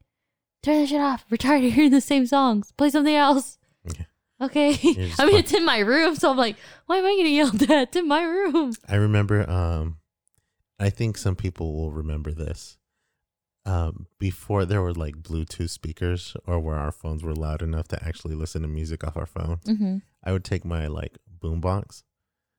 "Turn 0.61 0.79
that 0.81 0.89
shit 0.89 1.01
off. 1.01 1.25
We're 1.29 1.37
tired 1.37 1.63
of 1.65 1.73
hearing 1.73 1.91
the 1.91 2.01
same 2.01 2.25
songs. 2.27 2.71
Play 2.73 2.89
something 2.89 3.15
else." 3.15 3.57
Yeah. 3.85 4.05
Okay. 4.41 4.71
I 4.83 4.85
mean, 4.85 5.11
play- 5.15 5.39
it's 5.39 5.53
in 5.53 5.65
my 5.65 5.79
room, 5.79 6.15
so 6.15 6.31
I'm 6.31 6.37
like, 6.37 6.57
"Why 6.85 6.97
am 6.97 7.05
I 7.05 7.15
getting 7.15 7.33
yelled 7.35 7.61
at? 7.63 7.69
It's 7.89 7.95
in 7.97 8.07
my 8.07 8.21
room." 8.23 8.73
I 8.87 8.95
remember 8.95 9.49
um 9.49 9.97
I 10.79 10.89
think 10.89 11.17
some 11.17 11.35
people 11.35 11.73
will 11.73 11.91
remember 11.91 12.31
this. 12.31 12.77
Um 13.65 14.07
before 14.19 14.65
there 14.65 14.81
were 14.81 14.93
like 14.93 15.17
Bluetooth 15.23 15.69
speakers 15.69 16.35
or 16.45 16.59
where 16.59 16.75
our 16.75 16.91
phones 16.91 17.23
were 17.23 17.33
loud 17.35 17.61
enough 17.61 17.87
to 17.89 18.03
actually 18.05 18.35
listen 18.35 18.61
to 18.61 18.67
music 18.67 19.03
off 19.03 19.15
our 19.17 19.25
phone. 19.25 19.57
Mm-hmm. 19.65 19.97
I 20.23 20.31
would 20.33 20.43
take 20.43 20.65
my 20.65 20.87
like 20.87 21.17
boombox 21.39 22.03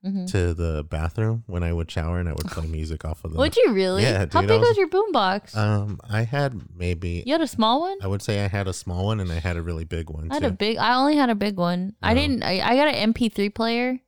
Mm-hmm. 0.05 0.27
to 0.27 0.53
the 0.53 0.85
bathroom 0.85 1.45
when 1.47 1.63
I 1.63 1.73
would 1.73 1.91
shower 1.91 2.19
and 2.21 2.29
I 2.29 2.33
would 2.33 2.47
play 2.49 2.67
music 2.67 3.05
off 3.07 3.25
of 3.25 3.33
the 3.33 3.39
Would 3.39 3.57
you 3.57 3.73
really? 3.73 4.03
Yeah, 4.03 4.27
How 4.31 4.41
dude, 4.43 4.49
big 4.49 4.61
was, 4.61 4.69
was- 4.69 4.77
your 4.77 4.89
boombox? 4.89 5.57
Um 5.57 5.99
I 6.09 6.23
had 6.23 6.61
maybe 6.77 7.23
you 7.25 7.33
had 7.33 7.41
a 7.41 7.47
small 7.47 7.81
one. 7.81 7.97
I 8.03 8.07
would 8.07 8.21
say 8.21 8.45
I 8.45 8.49
had 8.49 8.69
a 8.69 8.73
small 8.75 9.07
one 9.07 9.19
and 9.21 9.33
I 9.33 9.41
had 9.41 9.57
a 9.57 9.63
really 9.63 9.85
big 9.85 10.11
one 10.11 10.31
I 10.31 10.35
had 10.35 10.43
too. 10.43 10.49
a 10.49 10.53
big. 10.53 10.77
I 10.77 10.95
only 10.95 11.17
had 11.17 11.31
a 11.31 11.35
big 11.35 11.57
one. 11.57 11.95
I 12.03 12.13
didn't. 12.13 12.43
I, 12.43 12.61
I 12.61 12.77
got 12.77 12.95
an 12.95 13.13
MP3 13.15 13.55
player. 13.55 14.01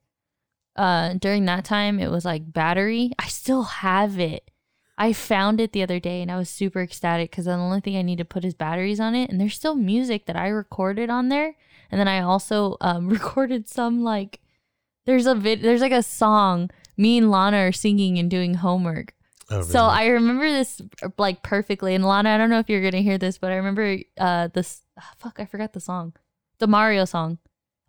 Uh, 0.75 1.13
during 1.13 1.45
that 1.45 1.65
time, 1.65 1.99
it 1.99 2.11
was 2.11 2.23
like 2.25 2.53
battery. 2.53 3.11
I 3.17 3.27
still 3.27 3.63
have 3.63 4.19
it. 4.19 4.51
I 4.99 5.13
found 5.13 5.59
it 5.59 5.71
the 5.73 5.81
other 5.81 5.99
day, 5.99 6.21
and 6.21 6.31
I 6.31 6.37
was 6.37 6.49
super 6.49 6.81
ecstatic 6.81 7.31
because 7.31 7.45
the 7.45 7.53
only 7.53 7.81
thing 7.81 7.97
I 7.97 8.01
need 8.03 8.17
to 8.19 8.25
put 8.25 8.45
is 8.45 8.53
batteries 8.53 8.99
on 8.99 9.15
it, 9.15 9.29
and 9.31 9.41
there's 9.41 9.55
still 9.55 9.73
music 9.75 10.27
that 10.27 10.35
I 10.35 10.47
recorded 10.49 11.09
on 11.09 11.29
there. 11.29 11.55
And 11.91 11.99
then 11.99 12.07
I 12.07 12.19
also 12.21 12.77
um, 12.81 13.09
recorded 13.17 13.67
some 13.67 14.03
like 14.03 14.39
there's 15.07 15.25
a 15.25 15.33
vid. 15.33 15.63
There's 15.63 15.81
like 15.81 15.91
a 15.91 16.03
song 16.03 16.69
me 16.97 17.17
and 17.17 17.31
Lana 17.31 17.57
are 17.57 17.71
singing 17.71 18.17
and 18.17 18.29
doing 18.29 18.55
homework. 18.55 19.13
Oh, 19.49 19.57
really? 19.59 19.69
So? 19.69 19.85
I 19.85 20.07
remember 20.07 20.49
this 20.49 20.81
like 21.17 21.41
perfectly. 21.43 21.95
And 21.95 22.05
Lana, 22.05 22.31
I 22.31 22.37
don't 22.37 22.49
know 22.49 22.59
if 22.59 22.69
you're 22.69 22.81
gonna 22.83 23.01
hear 23.03 23.17
this, 23.17 23.37
but 23.37 23.51
I 23.51 23.55
remember 23.55 23.97
uh 24.19 24.49
this 24.53 24.81
ah, 24.99 25.13
fuck, 25.17 25.39
I 25.39 25.45
forgot 25.45 25.73
the 25.73 25.79
song. 25.79 26.13
The 26.59 26.67
Mario 26.67 27.05
song. 27.05 27.37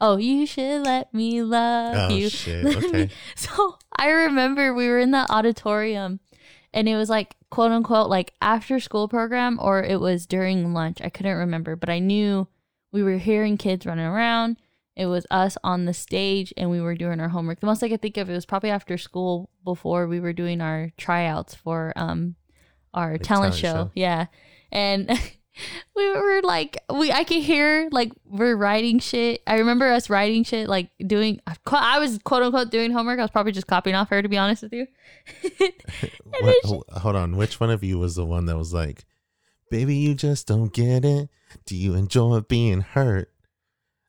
Oh, 0.00 0.16
you 0.16 0.46
should 0.46 0.85
let 0.85 1.12
me 1.12 1.42
love 1.42 2.11
Oh 2.11 2.14
you. 2.14 2.28
shit. 2.28 2.64
Okay. 2.76 3.11
So 3.35 3.78
I 3.96 4.11
remember 4.11 4.72
we 4.72 4.88
were 4.88 5.00
in 5.00 5.11
the 5.11 5.26
auditorium 5.33 6.20
and 6.72 6.88
it 6.88 6.94
was 6.96 7.09
like 7.11 7.35
quote 7.50 7.72
unquote 7.72 8.09
like 8.09 8.35
after 8.40 8.78
school 8.78 9.09
program 9.09 9.59
or 9.61 9.83
it 9.83 9.98
was 10.00 10.26
during 10.26 10.72
lunch. 10.74 10.98
I 11.02 11.09
couldn't 11.09 11.37
remember, 11.37 11.74
but 11.74 11.88
I 11.88 11.98
knew 11.98 12.46
we 12.92 13.02
were 13.02 13.16
hearing 13.18 13.57
kids 13.57 13.87
running 13.87 14.04
around. 14.07 14.59
It 14.98 15.06
was 15.06 15.26
us 15.30 15.56
on 15.62 15.84
the 15.84 15.94
stage 15.94 16.52
and 16.56 16.70
we 16.70 16.80
were 16.80 16.96
doing 16.96 17.20
our 17.20 17.28
homework. 17.28 17.61
The 17.61 17.66
most 17.66 17.84
I 17.84 17.88
could 17.88 18.02
think 18.02 18.16
of 18.16 18.28
it 18.28 18.34
was 18.34 18.44
probably 18.44 18.70
after 18.70 18.98
school 18.98 19.48
before 19.64 20.08
we 20.08 20.18
were 20.18 20.32
doing 20.32 20.61
our 20.61 20.90
tryouts 20.98 21.54
for 21.54 21.92
um 21.94 22.34
our 22.92 23.16
talent, 23.16 23.24
talent 23.24 23.54
show. 23.54 23.72
show. 23.84 23.90
Yeah. 23.94 24.26
And 24.72 25.08
we 25.96 26.11
were 26.11 26.40
like 26.42 26.78
we 26.92 27.12
I 27.12 27.22
could 27.22 27.42
hear 27.44 27.88
like 27.92 28.12
we're 28.24 28.56
writing 28.56 28.98
shit. 28.98 29.40
I 29.46 29.58
remember 29.58 29.87
us 29.87 30.11
writing 30.11 30.42
shit 30.42 30.68
like 30.68 30.90
doing 31.06 31.40
I 31.66 32.00
was 32.00 32.18
quote 32.24 32.42
unquote 32.42 32.72
doing 32.72 32.90
homework. 32.90 33.20
I 33.20 33.22
was 33.22 33.30
probably 33.30 33.52
just 33.52 33.68
copying 33.68 33.94
off 33.94 34.08
her 34.11 34.20
to 34.20 34.28
be 34.28 34.37
honest 34.37 34.64
with 34.64 34.72
you. 34.72 34.87
What, 36.40 36.56
wh- 36.64 36.98
hold 36.98 37.16
on. 37.16 37.37
Which 37.37 37.61
one 37.61 37.70
of 37.70 37.82
you 37.82 37.98
was 37.98 38.14
the 38.16 38.24
one 38.24 38.46
that 38.46 38.56
was 38.58 38.72
like, 38.74 39.04
"Baby, 39.70 39.96
you 39.96 40.14
just 40.14 40.46
don't 40.46 40.72
get 40.72 41.04
it. 41.04 41.28
Do 41.66 41.74
you 41.76 41.94
enjoy 41.94 42.40
being 42.40 42.80
hurt?" 42.80 43.32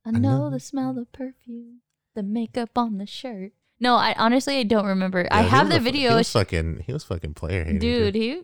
I 0.05 0.09
I 0.09 0.11
know 0.13 0.37
know. 0.45 0.49
the 0.49 0.59
smell 0.59 0.97
of 0.97 1.11
perfume, 1.11 1.81
the 2.15 2.23
makeup 2.23 2.71
on 2.77 2.97
the 2.97 3.05
shirt. 3.05 3.51
No, 3.79 3.95
I 3.95 4.13
honestly 4.17 4.57
I 4.57 4.63
don't 4.63 4.85
remember. 4.85 5.27
I 5.31 5.37
Yeah, 5.39 5.43
he 5.43 5.49
have 5.49 5.69
the 5.69 5.79
video, 5.79 6.09
He 6.11 6.15
was 6.17 6.31
fucking. 6.31 6.83
He 6.85 6.93
was 6.93 7.03
fucking 7.03 7.33
player 7.35 7.63
hating. 7.63 7.79
dude. 7.79 8.15
He, 8.15 8.29
He 8.31 8.43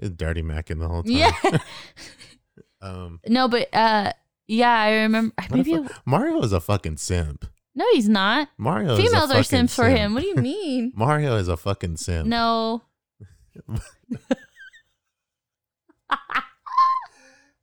was 0.00 0.10
dirty 0.10 0.42
macking 0.42 0.78
the 0.80 0.88
whole 0.88 1.02
time. 1.02 1.12
yeah. 1.12 1.32
Um. 2.80 3.18
no, 3.26 3.48
but 3.48 3.68
uh, 3.74 4.12
yeah, 4.46 4.70
I 4.72 4.90
remember. 5.02 5.34
Maybe 5.50 5.74
fu- 5.74 5.88
Mario 6.06 6.40
is 6.42 6.52
a 6.52 6.60
fucking 6.60 6.96
simp. 6.98 7.44
no, 7.74 7.84
he's 7.92 8.08
not. 8.08 8.48
Mario. 8.56 8.92
is 8.92 8.98
a 9.00 9.02
Females 9.02 9.30
are 9.32 9.42
simps 9.42 9.74
for 9.74 9.88
him. 9.88 10.14
What 10.14 10.20
do 10.22 10.28
you 10.28 10.34
mean? 10.50 10.92
Mario 10.94 11.34
is 11.36 11.48
a 11.48 11.56
fucking 11.56 11.96
simp. 11.96 12.28
no. 12.28 12.82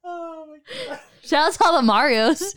Oh 0.03 0.45
my 0.49 0.57
god. 0.87 0.99
Shout 1.25 1.47
out 1.49 1.53
to 1.53 1.63
all 1.65 1.75
the 1.77 1.81
Mario's. 1.81 2.53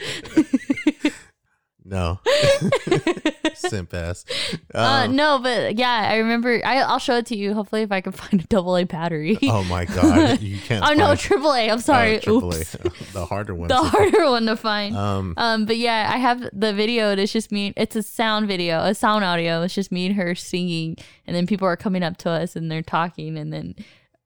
No. 1.84 2.20
simp 3.54 3.94
ass. 3.94 4.26
uh, 4.74 5.04
Um, 5.06 5.16
no, 5.16 5.38
but 5.42 5.76
yeah, 5.76 6.06
I 6.10 6.16
remember. 6.16 6.60
I, 6.62 6.80
I'll 6.80 6.98
show 6.98 7.16
it 7.16 7.24
to 7.26 7.36
you. 7.36 7.54
Hopefully, 7.54 7.80
if 7.80 7.90
I 7.90 8.02
can 8.02 8.12
find 8.24 8.42
a 8.42 8.46
double 8.46 8.76
A 8.76 8.84
battery. 8.84 9.38
Oh 9.44 9.64
my 9.64 9.86
god. 9.86 10.42
You 10.42 10.58
can't. 10.66 10.84
oh 10.86 10.92
no, 10.92 11.14
triple 11.14 11.54
A. 11.54 11.70
I'm 11.70 11.78
sorry. 11.80 12.16
Oh, 12.18 12.20
triple 12.20 12.52
A. 12.52 12.58
Oops. 12.58 13.12
the 13.14 13.24
harder 13.24 13.54
one. 13.54 13.68
The 13.68 13.76
harder 13.82 14.24
one 14.26 14.44
to 14.46 14.56
find. 14.56 14.94
Um. 14.94 15.32
Um, 15.38 15.64
but 15.64 15.78
yeah, 15.78 16.10
I 16.12 16.18
have 16.18 16.46
the 16.52 16.74
video. 16.74 17.10
And 17.10 17.18
it's 17.20 17.32
just 17.32 17.50
me. 17.50 17.72
It's 17.74 17.96
a 17.96 18.02
sound 18.02 18.48
video, 18.48 18.80
a 18.80 18.94
sound 18.94 19.24
audio. 19.24 19.62
It's 19.62 19.74
just 19.74 19.90
me 19.90 20.04
and 20.06 20.14
her 20.16 20.34
singing, 20.34 20.98
and 21.26 21.34
then 21.34 21.46
people 21.46 21.66
are 21.66 21.76
coming 21.76 22.02
up 22.02 22.18
to 22.18 22.30
us 22.30 22.54
and 22.54 22.70
they're 22.70 22.82
talking, 22.82 23.38
and 23.38 23.50
then 23.50 23.74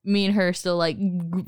me 0.04 0.26
and 0.26 0.34
her 0.34 0.52
still 0.52 0.76
like 0.76 0.96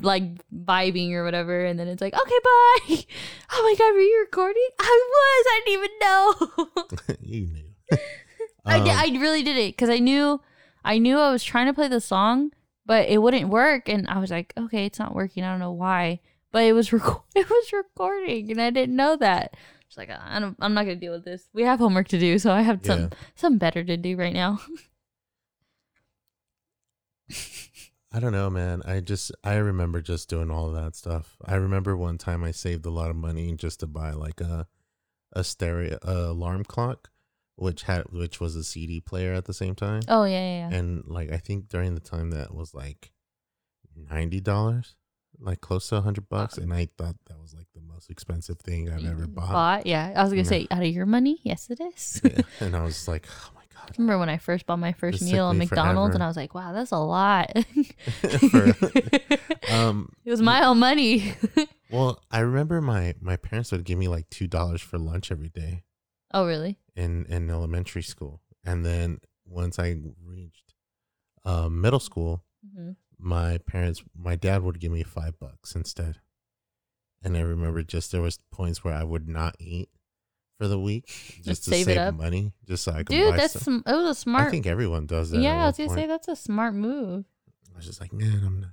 like 0.01 0.23
vibing 0.53 1.11
or 1.11 1.23
whatever, 1.23 1.65
and 1.65 1.77
then 1.79 1.87
it's 1.87 2.01
like, 2.01 2.13
okay, 2.13 2.39
bye. 2.43 3.05
Oh 3.51 3.61
my 3.63 3.75
god, 3.77 3.93
were 3.93 3.99
you 3.99 4.19
recording? 4.21 4.67
I 4.79 5.01
was. 5.11 5.45
I 5.47 5.61
didn't 5.65 5.83
even 5.83 5.91
know. 6.01 7.15
you 7.21 7.47
knew. 7.47 7.97
I 8.65 8.79
did, 8.79 8.89
Um, 8.89 8.97
I 8.97 9.19
really 9.21 9.43
did 9.43 9.55
it 9.57 9.73
because 9.75 9.89
I 9.89 9.99
knew 9.99 10.41
I 10.83 10.97
knew 10.97 11.17
I 11.19 11.31
was 11.31 11.43
trying 11.43 11.67
to 11.67 11.73
play 11.73 11.87
the 11.87 12.01
song, 12.01 12.51
but 12.85 13.07
it 13.09 13.19
wouldn't 13.21 13.49
work, 13.49 13.87
and 13.89 14.07
I 14.07 14.19
was 14.19 14.31
like, 14.31 14.53
okay, 14.57 14.85
it's 14.85 14.99
not 14.99 15.13
working. 15.15 15.43
I 15.43 15.51
don't 15.51 15.59
know 15.59 15.71
why, 15.71 16.19
but 16.51 16.63
it 16.63 16.73
was 16.73 16.91
rec- 16.93 17.21
it 17.35 17.49
was 17.49 17.73
recording, 17.73 18.51
and 18.51 18.61
I 18.61 18.69
didn't 18.71 18.95
know 18.95 19.15
that. 19.17 19.55
It's 19.87 19.97
like 19.97 20.09
I 20.09 20.39
don't, 20.39 20.55
I'm 20.59 20.73
not 20.73 20.83
gonna 20.83 20.95
deal 20.95 21.13
with 21.13 21.25
this. 21.25 21.47
We 21.53 21.63
have 21.63 21.79
homework 21.79 22.07
to 22.09 22.19
do, 22.19 22.39
so 22.39 22.51
I 22.51 22.61
have 22.61 22.79
some 22.83 23.01
Yeah. 23.01 23.09
some 23.35 23.57
better 23.57 23.83
to 23.83 23.97
do 23.97 24.17
right 24.17 24.33
now. 24.33 24.59
I 28.15 28.19
don't 28.21 28.31
know, 28.31 28.49
man. 28.49 28.81
I 28.85 29.01
just 29.01 29.31
I 29.43 29.55
remember 29.55 29.99
just 30.01 30.29
doing 30.29 30.49
all 30.49 30.67
of 30.69 30.75
that 30.81 30.95
stuff. 30.95 31.35
I 31.45 31.55
remember 31.55 31.97
one 31.97 32.17
time 32.17 32.43
I 32.45 32.51
saved 32.51 32.85
a 32.85 32.89
lot 32.89 33.09
of 33.09 33.15
money 33.17 33.53
just 33.55 33.81
to 33.81 33.87
buy 33.87 34.11
like 34.11 34.39
a 34.39 34.67
a 35.33 35.43
stereo 35.43 35.97
alarm 36.03 36.63
clock, 36.63 37.09
which 37.57 37.83
had 37.83 38.03
which 38.13 38.39
was 38.39 38.55
a 38.55 38.63
CD 38.63 39.01
player 39.01 39.33
at 39.33 39.45
the 39.45 39.53
same 39.53 39.75
time. 39.75 40.01
oh 40.07 40.23
yeah, 40.23 40.39
yeah, 40.39 40.69
yeah. 40.69 40.77
And 40.77 41.03
like 41.07 41.29
I 41.31 41.37
think 41.37 41.67
during 41.67 41.93
the 41.93 41.99
time 41.99 42.29
that 42.29 42.55
was 42.55 42.73
like 42.73 43.11
ninety 43.95 44.39
dollars, 44.39 44.95
like 45.39 45.59
close 45.59 45.89
to 45.89 45.97
a 45.97 46.01
hundred 46.01 46.23
uh, 46.31 46.37
bucks, 46.37 46.57
and 46.57 46.73
I 46.73 46.87
thought 46.97 47.15
that 47.27 47.37
was 47.41 47.53
like 47.53 47.67
the 47.75 47.81
most 47.81 48.09
expensive 48.09 48.59
thing 48.59 48.89
I've 48.89 49.05
ever 49.05 49.27
bought. 49.27 49.85
Yeah, 49.85 50.13
I 50.15 50.21
was 50.23 50.31
gonna 50.31 50.43
Yeah. 50.43 50.49
say 50.49 50.67
out 50.71 50.83
of 50.83 50.87
your 50.89 51.05
money. 51.05 51.39
Yes, 51.43 51.69
it 51.69 51.81
is. 51.81 52.21
Yeah. 52.23 52.41
And 52.61 52.75
I 52.77 52.83
was 52.85 53.09
like, 53.09 53.27
oh 53.29 53.51
god. 53.75 53.95
Remember 53.97 54.19
when 54.19 54.29
I 54.29 54.37
first 54.37 54.65
bought 54.65 54.79
my 54.79 54.93
first 54.93 55.19
This 55.19 55.31
meal 55.31 55.49
at 55.49 55.55
McDonald's, 55.55 56.11
forever. 56.11 56.13
and 56.15 56.23
I 56.23 56.27
was 56.27 56.37
like, 56.37 56.53
wow, 56.55 56.73
that's 56.73 56.91
a 56.91 56.97
lot. 56.97 57.51
For- 58.51 58.73
um, 59.71 60.09
It 60.25 60.31
was 60.31 60.41
my 60.41 60.65
own 60.65 60.79
money. 60.79 61.33
well, 61.91 62.21
I 62.31 62.39
remember 62.39 62.81
my 62.81 63.15
my 63.21 63.35
parents 63.37 63.71
would 63.71 63.83
give 63.83 63.97
me 63.99 64.07
like 64.07 64.29
two 64.29 64.47
dollars 64.47 64.81
for 64.81 64.97
lunch 64.97 65.31
every 65.31 65.49
day. 65.49 65.83
oh, 66.33 66.45
really? 66.45 66.77
in 66.95 67.25
in 67.25 67.49
elementary 67.49 68.01
school 68.01 68.39
and 68.63 68.85
then 68.85 69.19
once 69.45 69.77
i 69.77 69.97
reached 70.25 70.73
uh, 71.43 71.67
middle 71.67 71.99
school 71.99 72.41
hmm 72.73 72.91
my 73.19 73.57
parents 73.67 74.01
my 74.17 74.35
dad 74.37 74.63
would 74.63 74.79
give 74.79 74.91
me 74.93 75.03
five 75.03 75.37
bucks 75.39 75.75
instead 75.75 76.15
and 77.21 77.35
i 77.35 77.41
remember 77.41 77.83
just 77.83 78.11
there 78.13 78.21
was 78.21 78.39
points 78.51 78.81
where 78.83 78.93
i 78.93 79.03
would 79.03 79.27
not 79.27 79.55
eat 79.59 79.89
for 80.57 80.67
the 80.67 80.79
week 80.79 81.05
just, 81.43 81.65
to 81.65 81.71
save 81.71 81.85
save, 81.85 82.13
money 82.13 82.53
just 82.67 82.83
so 82.83 82.91
i 82.91 82.97
could 82.97 83.09
Dude, 83.09 83.35
that's 83.35 83.59
sm- 83.59 83.79
it 83.85 83.91
was 83.91 84.09
a 84.09 84.15
smart. 84.15 84.47
i 84.47 84.51
think 84.51 84.65
everyone 84.65 85.05
does 85.05 85.31
that 85.31 85.41
yeah, 85.41 85.63
I 85.63 85.67
was 85.67 85.77
gonna 85.77 85.89
say 85.89 86.07
that's 86.07 86.27
a 86.27 86.35
smart 86.35 86.73
move. 86.73 87.25
i 87.73 87.77
was 87.77 87.85
just 87.85 87.99
like 88.01 88.13
man 88.13 88.41
i'm 88.45 88.61
not 88.61 88.71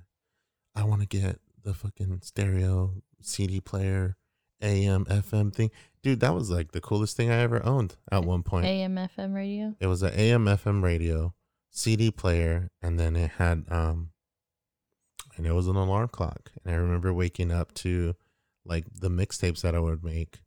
i 0.75 0.83
want 0.83 1.01
to 1.01 1.07
get 1.07 1.39
the 1.63 1.73
fucking 1.73 2.19
stereo 2.23 2.93
cd 3.21 3.59
player 3.59 4.15
am 4.61 5.05
fm 5.05 5.53
thing 5.53 5.71
dude 6.01 6.21
that 6.21 6.33
was 6.33 6.49
like 6.49 6.71
the 6.71 6.81
coolest 6.81 7.17
thing 7.17 7.29
i 7.29 7.37
ever 7.37 7.65
owned 7.65 7.95
at 8.11 8.23
one 8.23 8.43
point 8.43 8.65
AM 8.65 8.95
FM 8.95 9.33
radio. 9.35 9.75
It 9.79 9.87
was 9.87 10.03
an 10.03 10.13
AM 10.13 10.45
FM 10.45 10.81
radio, 10.83 11.33
CD 11.69 12.11
player, 12.11 12.69
and 12.81 12.99
then 12.99 13.15
it 13.15 13.31
had 13.31 13.65
um 13.69 14.09
and 15.35 15.45
it 15.45 15.53
was 15.53 15.67
an 15.67 15.75
alarm 15.75 16.09
clock. 16.09 16.51
And 16.63 16.73
I 16.73 16.77
remember 16.77 17.13
waking 17.13 17.51
up 17.51 17.73
to 17.75 18.15
like 18.65 18.85
the 18.93 19.09
mixtapes 19.09 19.61
that 19.61 19.75
I 19.75 19.79
would 19.79 20.03
make 20.03 20.39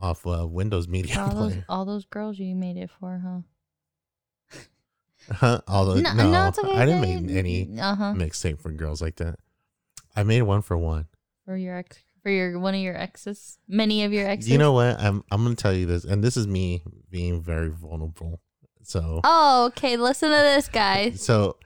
off 0.00 0.26
uh, 0.26 0.46
Windows 0.46 0.88
Media 0.88 1.20
All 1.20 1.34
those, 1.34 1.52
Player. 1.52 1.64
all 1.68 1.84
those 1.84 2.04
girls 2.06 2.38
you 2.38 2.54
made 2.54 2.76
it 2.76 2.90
for, 2.98 3.20
huh? 3.24 3.40
Huh? 5.32 5.60
All 5.66 5.86
the, 5.86 6.02
no, 6.02 6.48
it's 6.48 6.58
okay. 6.58 6.76
I 6.76 6.84
didn't 6.84 7.00
make 7.00 7.34
any 7.36 7.78
Uh 7.80 7.94
huh. 7.94 8.12
mixtape 8.14 8.60
for 8.60 8.70
girls 8.70 9.00
like 9.00 9.16
that. 9.16 9.36
I 10.14 10.22
made 10.22 10.42
one 10.42 10.60
for 10.60 10.76
one. 10.76 11.06
For 11.46 11.56
your 11.56 11.76
ex, 11.78 11.96
for 12.22 12.28
your 12.30 12.58
one 12.58 12.74
of 12.74 12.80
your 12.80 12.96
exes, 12.96 13.58
many 13.66 14.04
of 14.04 14.12
your 14.12 14.26
exes. 14.28 14.50
You 14.50 14.58
know 14.58 14.72
what? 14.72 15.00
I'm 15.00 15.24
I'm 15.30 15.42
gonna 15.42 15.54
tell 15.54 15.72
you 15.72 15.86
this, 15.86 16.04
and 16.04 16.22
this 16.22 16.36
is 16.36 16.46
me 16.46 16.82
being 17.10 17.40
very 17.40 17.70
vulnerable. 17.70 18.40
So 18.82 19.20
Oh, 19.24 19.66
okay. 19.68 19.96
Listen 19.96 20.28
to 20.30 20.36
this, 20.36 20.68
guys. 20.68 21.22
so 21.24 21.56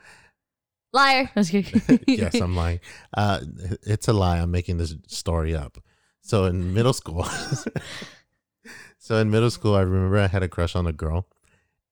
Liar. 0.92 1.28
I 1.36 1.40
was 1.40 1.50
kidding. 1.50 1.82
yes, 2.06 2.34
I'm 2.40 2.54
lying. 2.54 2.78
Uh, 3.12 3.40
it's 3.82 4.06
a 4.06 4.12
lie. 4.12 4.38
I'm 4.38 4.52
making 4.52 4.78
this 4.78 4.94
story 5.08 5.56
up. 5.56 5.78
So 6.22 6.44
in 6.44 6.74
middle 6.74 6.92
school, 6.92 7.26
so 9.08 9.16
in 9.16 9.30
middle 9.30 9.50
school, 9.50 9.74
I 9.74 9.80
remember 9.80 10.18
I 10.18 10.26
had 10.26 10.42
a 10.42 10.48
crush 10.48 10.76
on 10.76 10.86
a 10.86 10.92
girl, 10.92 11.26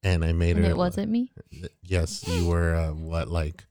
and 0.03 0.23
I 0.23 0.33
made 0.33 0.57
And 0.57 0.67
her. 0.67 0.73
it 0.73 0.77
wasn't 0.77 1.11
me. 1.11 1.33
Yes, 1.83 2.29
you 2.29 2.47
were 2.47 2.75
uh, 2.75 2.93
what, 2.93 3.29
like 3.29 3.65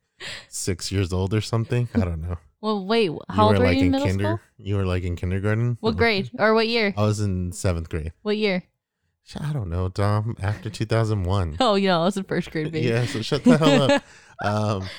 six 0.50 0.92
years 0.92 1.14
old 1.14 1.32
or 1.32 1.42
something? 1.42 1.88
I 1.94 2.00
don't 2.00 2.22
know. 2.22 2.38
Well, 2.62 2.84
wait. 2.84 3.12
You 3.12 3.20
How 3.30 3.44
old 3.50 3.54
were 3.54 3.60
were 3.60 3.66
like 3.68 3.78
you 3.78 3.82
in 3.82 3.86
in 3.86 3.92
middle 3.92 4.08
kinder. 4.08 4.24
school? 4.24 4.40
You 4.58 4.76
were 4.78 4.86
like 4.88 5.04
in 5.04 5.16
kindergarten. 5.16 5.78
What 5.82 5.98
grade 5.98 6.32
or 6.40 6.56
what 6.56 6.68
year? 6.68 6.96
I 6.98 7.04
was 7.04 7.20
in 7.20 7.52
seventh 7.52 7.90
grade. 7.90 8.12
What 8.24 8.38
year? 8.38 8.64
I 9.40 9.54
don't 9.54 9.70
know, 9.70 9.88
Dom. 9.90 10.36
After 10.42 10.72
2001. 10.72 11.58
Oh, 11.60 11.76
yeah, 11.76 12.00
I 12.00 12.04
was 12.06 12.18
in 12.18 12.24
first 12.24 12.50
grade, 12.50 12.72
baby. 12.72 12.88
yeah, 12.88 13.06
so 13.06 13.22
shut 13.22 13.44
the 13.44 13.58
hell 13.60 13.92
up. 13.92 14.04
Um, 14.44 14.90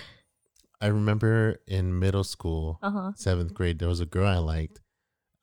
I 0.80 0.86
remember 0.86 1.58
in 1.66 1.98
middle 1.98 2.22
school, 2.24 2.78
uh 2.82 2.90
huh. 2.90 3.12
seventh 3.16 3.52
grade, 3.52 3.80
there 3.80 3.88
was 3.88 4.00
a 4.00 4.06
girl 4.06 4.28
I 4.28 4.38
liked. 4.38 4.80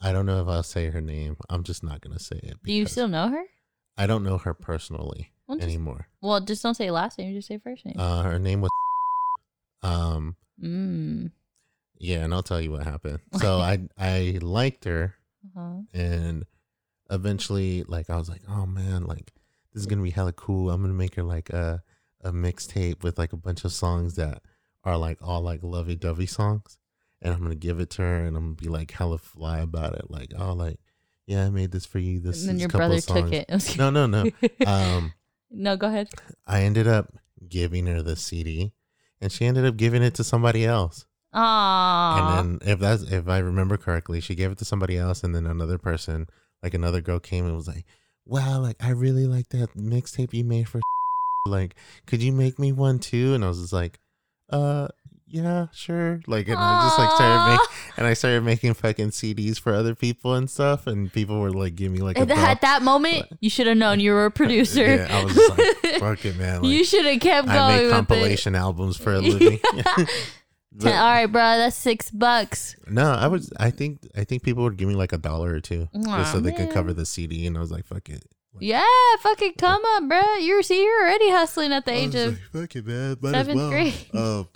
I 0.04 0.12
don't 0.12 0.26
know 0.26 0.42
if 0.42 0.48
I'll 0.48 0.64
say 0.64 0.90
her 0.90 1.02
name. 1.02 1.38
I'm 1.50 1.64
just 1.64 1.82
not 1.84 2.02
gonna 2.02 2.20
say 2.20 2.40
it. 2.44 2.58
Do 2.64 2.74
you 2.74 2.86
still 2.86 3.08
know 3.08 3.30
her? 3.30 3.44
I 3.98 4.06
don't 4.06 4.24
know 4.24 4.38
her 4.40 4.54
personally 4.54 5.32
Well, 5.48 5.58
just, 5.58 5.68
anymore. 5.68 6.08
well, 6.22 6.42
just 6.42 6.62
don't 6.62 6.76
say 6.76 6.92
last 6.92 7.18
name. 7.18 7.34
Just 7.34 7.48
say 7.48 7.58
first 7.58 7.86
name. 7.86 7.96
Uh, 7.98 8.24
her 8.24 8.38
name 8.40 8.62
was. 8.62 8.70
Um. 9.82 10.36
mm. 10.62 11.32
Yeah, 12.00 12.24
and 12.24 12.34
I'll 12.34 12.44
tell 12.44 12.62
you 12.62 12.72
what 12.72 12.84
happened. 12.84 13.20
So 13.40 13.58
I 13.60 13.80
I 13.98 14.40
liked 14.42 14.86
her, 14.86 15.16
Uh-huh. 15.56 15.82
and 15.94 16.46
eventually, 17.10 17.84
like 17.84 18.10
I 18.10 18.18
was 18.18 18.30
like, 18.30 18.42
oh 18.50 18.66
man, 18.66 19.04
like 19.06 19.32
this 19.74 19.82
is 19.82 19.88
gonna 19.88 20.02
be 20.04 20.10
hella 20.12 20.34
cool. 20.34 20.70
I'm 20.70 20.82
gonna 20.82 20.94
make 20.94 21.16
her 21.16 21.24
like 21.24 21.50
a 21.50 21.82
a 22.22 22.32
mixtape 22.32 23.04
with 23.04 23.18
like 23.18 23.34
a 23.34 23.38
bunch 23.38 23.66
of 23.66 23.74
songs 23.74 24.16
that 24.16 24.42
are 24.86 24.98
like 24.98 25.18
all 25.22 25.42
like 25.42 25.62
lovey 25.64 25.96
dovey 25.96 26.26
songs, 26.26 26.78
and 27.24 27.34
I'm 27.34 27.42
gonna 27.42 27.56
give 27.56 27.80
it 27.80 27.90
to 27.92 28.04
her, 28.04 28.26
and 28.26 28.38
I'm 28.38 28.44
gonna 28.44 28.56
be 28.56 28.68
like 28.70 28.92
hella 28.92 29.18
fly 29.18 29.60
about 29.60 29.94
it, 29.96 30.12
like 30.12 30.34
oh 30.38 30.54
like 30.54 30.78
yeah, 31.26 31.46
I 31.46 31.50
made 31.50 31.72
this 31.72 31.86
for 31.86 32.00
you. 32.00 32.20
This 32.20 32.42
And 32.42 32.50
then 32.50 32.56
is 32.58 32.62
your 32.62 32.70
couple 32.70 32.80
brother 32.80 32.96
of 32.98 33.04
songs. 33.04 33.32
took 33.32 33.34
it. 33.50 33.78
No, 33.78 33.90
no, 33.90 34.06
no. 34.06 34.30
Um, 34.68 35.14
no, 35.52 35.78
go 35.78 35.88
ahead. 35.88 36.10
I 36.46 36.62
ended 36.64 36.88
up 36.88 37.14
giving 37.48 37.88
her 37.88 38.02
the 38.02 38.16
CD, 38.18 38.74
and 39.22 39.32
she 39.32 39.46
ended 39.46 39.66
up 39.66 39.78
giving 39.78 40.04
it 40.04 40.14
to 40.16 40.24
somebody 40.24 40.66
else. 40.66 41.06
Aww. 41.34 42.20
And 42.20 42.60
then 42.62 42.68
if 42.74 42.80
that's 42.80 43.04
if 43.04 43.28
I 43.28 43.40
remember 43.40 43.78
correctly, 43.78 44.20
she 44.22 44.36
gave 44.36 44.52
it 44.52 44.58
to 44.60 44.66
somebody 44.66 44.98
else, 44.98 45.24
and 45.24 45.34
then 45.34 45.46
another 45.48 45.78
person, 45.78 46.28
like 46.62 46.74
another 46.74 47.02
girl, 47.02 47.20
came 47.20 47.46
and 47.46 47.56
was 47.56 47.68
like, 47.68 47.86
"Wow, 48.26 48.60
like 48.60 48.76
I 48.84 48.90
really 48.90 49.26
like 49.26 49.50
that 49.50 49.74
mixtape 49.76 50.34
you 50.34 50.44
made 50.44 50.68
for." 50.70 50.80
Like, 51.46 51.76
could 52.06 52.24
you 52.24 52.32
make 52.32 52.58
me 52.58 52.72
one 52.72 53.00
too? 53.00 53.34
And 53.34 53.44
I 53.44 53.50
was 53.50 53.60
just 53.60 53.74
like, 53.74 54.00
"Uh, 54.50 54.88
yeah, 55.34 55.68
sure." 55.74 56.22
Like, 56.28 56.48
and 56.48 56.58
I 56.58 56.84
just 56.86 56.98
like 57.00 57.12
started 57.12 57.52
making, 57.52 57.66
and 57.98 58.08
I 58.08 58.14
started 58.14 58.44
making 58.44 58.74
fucking 58.76 59.10
CDs 59.10 59.60
for 59.60 59.74
other 59.74 59.96
people 59.96 60.36
and 60.36 60.50
stuff, 60.50 60.88
and 60.88 61.12
people 61.12 61.40
were 61.42 61.52
like 61.52 61.76
giving 61.76 61.94
me 61.94 62.00
like 62.04 62.18
a 62.18 62.22
At, 62.22 62.28
that, 62.30 62.50
at 62.50 62.62
that 62.62 62.82
moment, 62.84 63.26
you 63.42 63.50
should 63.50 63.68
have 63.68 63.76
known 63.78 64.00
you 64.00 64.12
were 64.14 64.26
a 64.26 64.32
producer. 64.32 64.86
Yeah, 64.86 65.08
I 65.10 65.24
was 65.26 65.34
just 65.36 65.50
like, 65.58 65.96
"Fuck 66.00 66.24
it, 66.26 66.38
man!" 66.38 66.62
Like, 66.62 66.72
you 66.72 66.86
should 66.86 67.06
have 67.06 67.20
kept 67.20 67.48
going. 67.48 67.60
I 67.60 67.78
make 67.82 67.92
compilation 67.92 68.56
albums 68.56 68.96
for 68.96 69.14
a 69.14 69.20
living. 69.22 69.60
But- 70.76 70.92
All 70.92 71.04
right, 71.04 71.28
bro, 71.28 71.42
that's 71.58 71.76
six 71.76 72.10
bucks. 72.10 72.76
No, 72.88 73.12
I 73.12 73.28
was. 73.28 73.54
I 73.60 73.70
think. 73.70 74.00
I 74.18 74.24
think 74.24 74.42
people 74.42 74.64
would 74.64 74.76
give 74.76 74.88
me 74.88 74.96
like 74.96 75.14
a 75.14 75.20
dollar 75.20 75.54
or 75.54 75.60
two 75.60 75.88
Aw, 75.96 76.18
just 76.18 76.32
so 76.32 76.40
they 76.40 76.52
could 76.52 76.72
cover 76.72 76.94
the 76.94 77.06
CD, 77.06 77.46
and 77.46 77.56
I 77.56 77.60
was 77.60 77.72
like, 77.72 77.86
"Fuck 77.86 78.10
it." 78.10 78.24
Like, 78.56 78.64
Yeah, 78.64 78.84
fucking 79.20 79.54
come 79.60 79.84
up, 79.86 80.08
bro. 80.10 80.22
You're 80.40 80.64
see, 80.64 80.84
you're 80.84 81.04
already 81.04 81.30
hustling 81.30 81.74
at 81.74 81.86
the 81.86 81.92
age 81.94 82.16
of. 82.16 82.32
like, 82.34 82.42
"Fuck 82.70 82.76
it, 82.76 82.88
man." 82.88 83.18
Might 83.22 83.32
seventh 83.34 83.50
as 83.50 83.56
well. 83.56 83.70
grade. 83.70 83.94
Oh, 84.16 84.48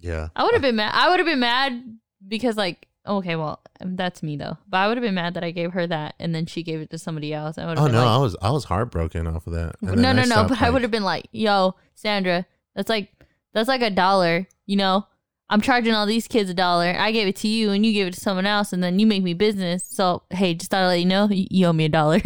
yeah. 0.00 0.28
I 0.36 0.44
would 0.44 0.52
have 0.52 0.62
been 0.62 0.76
mad. 0.76 0.92
I 0.94 1.08
would 1.10 1.18
have 1.18 1.26
been 1.26 1.40
mad 1.40 1.98
because, 2.26 2.56
like, 2.56 2.86
okay, 3.06 3.36
well, 3.36 3.60
um, 3.80 3.96
that's 3.96 4.22
me 4.22 4.36
though. 4.36 4.56
But 4.68 4.78
I 4.78 4.88
would 4.88 4.96
have 4.96 5.02
been 5.02 5.14
mad 5.14 5.34
that 5.34 5.44
I 5.44 5.50
gave 5.50 5.72
her 5.72 5.86
that 5.86 6.14
and 6.18 6.34
then 6.34 6.46
she 6.46 6.62
gave 6.62 6.80
it 6.80 6.90
to 6.90 6.98
somebody 6.98 7.32
else. 7.32 7.58
I 7.58 7.66
would 7.66 7.78
have 7.78 7.84
Oh 7.84 7.86
been 7.88 7.94
no, 7.94 8.04
like, 8.04 8.14
I 8.16 8.18
was. 8.18 8.36
I 8.42 8.50
was 8.50 8.64
heartbroken 8.64 9.26
off 9.26 9.46
of 9.46 9.54
that. 9.54 9.76
No, 9.80 9.94
no, 9.94 10.10
I 10.10 10.24
no. 10.24 10.46
But 10.48 10.60
I 10.62 10.70
would 10.70 10.82
have 10.82 10.90
been 10.90 11.04
like, 11.04 11.26
yo, 11.32 11.74
Sandra, 11.94 12.46
that's 12.74 12.88
like 12.88 13.10
that's 13.54 13.68
like 13.68 13.82
a 13.82 13.90
dollar. 13.90 14.46
You 14.66 14.76
know, 14.76 15.06
I'm 15.48 15.60
charging 15.62 15.94
all 15.94 16.06
these 16.06 16.28
kids 16.28 16.50
a 16.50 16.54
dollar. 16.54 16.94
I 16.98 17.12
gave 17.12 17.26
it 17.28 17.36
to 17.36 17.48
you, 17.48 17.70
and 17.70 17.86
you 17.86 17.92
gave 17.92 18.08
it 18.08 18.14
to 18.14 18.20
someone 18.20 18.46
else, 18.46 18.72
and 18.72 18.82
then 18.82 18.98
you 18.98 19.06
make 19.06 19.22
me 19.22 19.32
business. 19.34 19.84
So 19.84 20.22
hey, 20.30 20.54
just 20.54 20.70
thought 20.70 20.82
I'd 20.82 20.88
let 20.88 21.00
you 21.00 21.06
know, 21.06 21.28
you, 21.30 21.46
you 21.50 21.66
owe 21.66 21.72
me 21.72 21.86
a 21.86 21.88
dollar. 21.88 22.20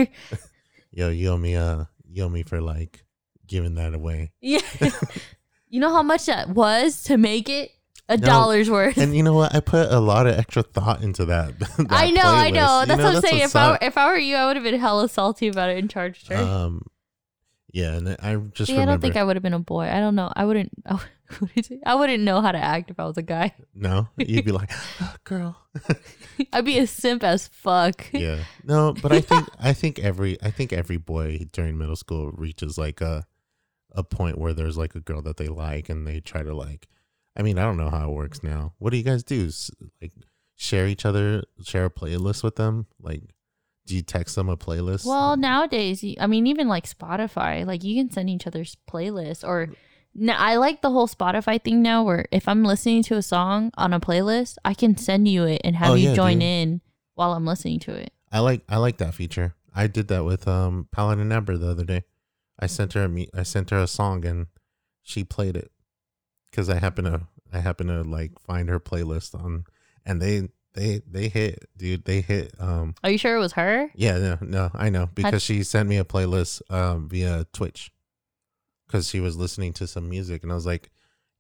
Yo, 0.91 1.09
you 1.11 1.29
owe 1.29 1.39
me. 1.39 1.55
Uh, 1.57 1.85
you 2.11 2.25
owe 2.25 2.29
me 2.29 2.43
for 2.43 2.61
like 2.61 3.05
giving 3.47 3.77
that 3.77 3.95
away. 3.95 4.33
yeah. 4.41 4.61
you 5.73 5.81
know 5.81 5.91
how 5.93 6.03
much 6.05 6.27
that 6.27 6.51
was 6.51 7.03
to 7.05 7.17
make 7.17 7.49
it 7.49 7.73
a 8.09 8.17
No, 8.17 8.27
dollar's 8.27 8.69
worth. 8.71 8.99
And 8.99 9.17
you 9.17 9.23
know 9.23 9.33
what? 9.33 9.55
I 9.55 9.61
put 9.61 9.91
a 9.91 9.99
lot 10.01 10.27
of 10.27 10.37
extra 10.39 10.63
thought 10.63 11.03
into 11.03 11.25
that. 11.27 11.59
that 11.59 11.87
I 11.91 12.11
know, 12.11 12.21
I 12.25 12.51
playlist. 12.51 12.55
know. 12.55 12.81
You 12.81 12.87
That's 12.87 13.03
what 13.03 13.17
I'm 13.17 13.23
saying. 13.23 13.43
If 13.43 13.57
I 13.57 13.65
up. 13.73 13.83
if 13.83 13.97
I 13.99 14.07
were 14.11 14.19
you, 14.19 14.37
I 14.37 14.47
would 14.47 14.57
have 14.57 14.65
been 14.65 14.79
hella 14.79 15.09
salty 15.09 15.49
about 15.49 15.71
it 15.71 15.79
and 15.79 15.89
charged 15.91 16.29
her. 16.29 16.37
um, 16.37 16.83
yeah, 17.73 17.95
and 17.95 18.17
I 18.23 18.37
just 18.37 18.71
See, 18.71 18.77
I 18.77 18.85
don't 18.85 19.01
think 19.01 19.17
I 19.17 19.25
would 19.25 19.35
have 19.37 19.43
been 19.43 19.55
a 19.55 19.59
boy. 19.59 19.85
I 19.85 19.99
don't 20.01 20.15
know. 20.15 20.31
I 20.37 20.45
wouldn't. 20.45 20.71
I 20.87 20.99
wouldn't, 21.41 21.83
I 21.87 21.95
wouldn't 21.95 22.23
know 22.23 22.43
how 22.43 22.53
to 22.53 22.59
act 22.59 22.91
if 22.91 23.01
I 23.01 23.05
was 23.07 23.17
a 23.17 23.23
guy. 23.23 23.55
no, 23.75 24.09
you'd 24.19 24.45
be 24.45 24.53
like, 24.61 24.71
"Ah, 25.01 25.17
"Girl." 25.25 25.57
I'd 26.53 26.67
be 26.67 26.79
a 26.79 26.87
simp 26.87 27.25
as 27.25 27.49
fuck. 27.49 28.07
yeah 28.13 28.41
no 28.65 28.93
but 29.01 29.11
i 29.13 29.21
think 29.23 29.49
i 29.59 29.73
think 29.73 29.99
every 29.99 30.37
i 30.43 30.51
think 30.51 30.71
every 30.73 30.99
boy 30.99 31.47
during 31.53 31.79
middle 31.79 31.97
school 31.97 32.31
reaches 32.33 32.77
like 32.77 33.01
a 33.01 33.25
a 33.95 34.03
point 34.03 34.39
where 34.39 34.53
there's 34.53 34.77
like 34.79 34.95
a 34.95 35.01
girl 35.01 35.23
that 35.23 35.37
they 35.37 35.49
like 35.49 35.89
and 35.89 36.07
they 36.07 36.21
try 36.21 36.43
to 36.43 36.55
like 36.55 36.89
i 37.37 37.43
mean 37.43 37.59
i 37.59 37.63
don't 37.63 37.77
know 37.77 37.91
how 37.91 38.09
it 38.11 38.15
works 38.15 38.43
now 38.43 38.73
what 38.79 38.91
do 38.91 38.97
you 38.97 39.03
guys 39.03 39.23
do 39.23 39.51
like 40.01 40.13
share 40.57 40.87
each 40.87 41.05
other 41.05 41.43
share 41.63 41.87
a 41.87 41.91
playlist 41.91 42.43
with 42.43 42.57
them 42.57 42.87
like 43.01 43.23
do 43.87 43.97
you 43.97 44.03
text 44.03 44.37
them 44.37 44.49
a 44.49 44.57
playlist 44.57 45.05
Well, 45.05 45.37
nowadays, 45.37 46.05
I 46.21 46.29
mean, 46.29 46.47
even 46.47 46.69
like 46.69 46.89
Spotify, 46.89 47.67
like 47.67 47.83
you 47.83 47.97
can 48.01 48.13
send 48.13 48.31
each 48.31 48.47
other's 48.47 48.77
playlists. 48.89 49.43
Or 49.43 49.71
now, 50.15 50.37
I 50.39 50.55
like 50.55 50.83
the 50.83 50.91
whole 50.91 51.09
Spotify 51.09 51.61
thing 51.61 51.83
now, 51.83 52.05
where 52.05 52.27
if 52.31 52.47
I'm 52.47 52.63
listening 52.63 53.03
to 53.03 53.17
a 53.17 53.23
song 53.23 53.73
on 53.77 53.93
a 53.93 53.99
playlist, 53.99 54.55
I 54.65 54.75
can 54.75 54.97
send 54.97 55.27
you 55.27 55.43
it 55.47 55.63
and 55.65 55.75
have 55.75 55.91
Oh, 55.91 55.95
you 55.95 56.11
yeah, 56.11 56.15
join 56.15 56.35
dude. 56.39 56.43
in 56.45 56.81
while 57.17 57.33
I'm 57.33 57.45
listening 57.45 57.81
to 57.81 57.93
it. 57.93 58.13
i 58.31 58.39
like 58.39 58.63
i 58.69 58.77
like 58.77 58.99
that 58.99 59.15
feature 59.15 59.57
i 59.75 59.89
did 59.89 60.07
that 60.09 60.25
with 60.25 60.47
um 60.47 60.87
paladin 60.93 61.33
amber 61.33 61.59
the 61.59 61.69
other 61.69 61.85
day 61.85 62.05
i 62.63 62.67
sent 62.67 62.93
her 62.95 63.05
a 63.05 63.09
me 63.09 63.29
i 63.35 63.43
sent 63.43 63.71
her 63.71 63.79
a 63.79 63.87
song 63.87 64.25
and 64.25 64.47
she 65.03 65.25
played 65.25 65.57
it 65.57 65.71
because 66.51 66.71
i 66.71 66.79
happen 66.79 67.05
to 67.05 67.21
i 67.53 67.59
happen 67.59 67.87
to 67.89 68.03
like 68.03 68.39
find 68.41 68.69
her 68.69 68.81
playlist 68.81 69.35
on 69.35 69.65
and 70.07 70.23
they 70.23 70.49
they 70.75 71.03
they 71.07 71.29
hit 71.29 71.69
dude 71.77 72.05
they 72.07 72.21
hit 72.23 72.55
um 72.59 72.95
Are 73.05 73.11
you 73.11 73.19
sure 73.19 73.37
it 73.37 73.41
was 73.41 73.53
her? 73.53 73.91
yeah 73.95 74.17
no 74.19 74.39
no 74.41 74.71
i 74.75 74.89
know 74.89 75.09
because 75.15 75.43
she 75.43 75.63
sent 75.65 75.89
me 75.89 75.99
a 75.99 76.05
playlist 76.05 76.63
um 76.71 77.09
via 77.09 77.45
twitch 77.53 77.91
because 78.87 79.09
she 79.09 79.21
was 79.21 79.37
listening 79.37 79.73
to 79.75 79.87
some 79.87 80.09
music 80.09 80.43
and 80.43 80.53
i 80.53 80.55
was 80.55 80.65
like 80.67 80.91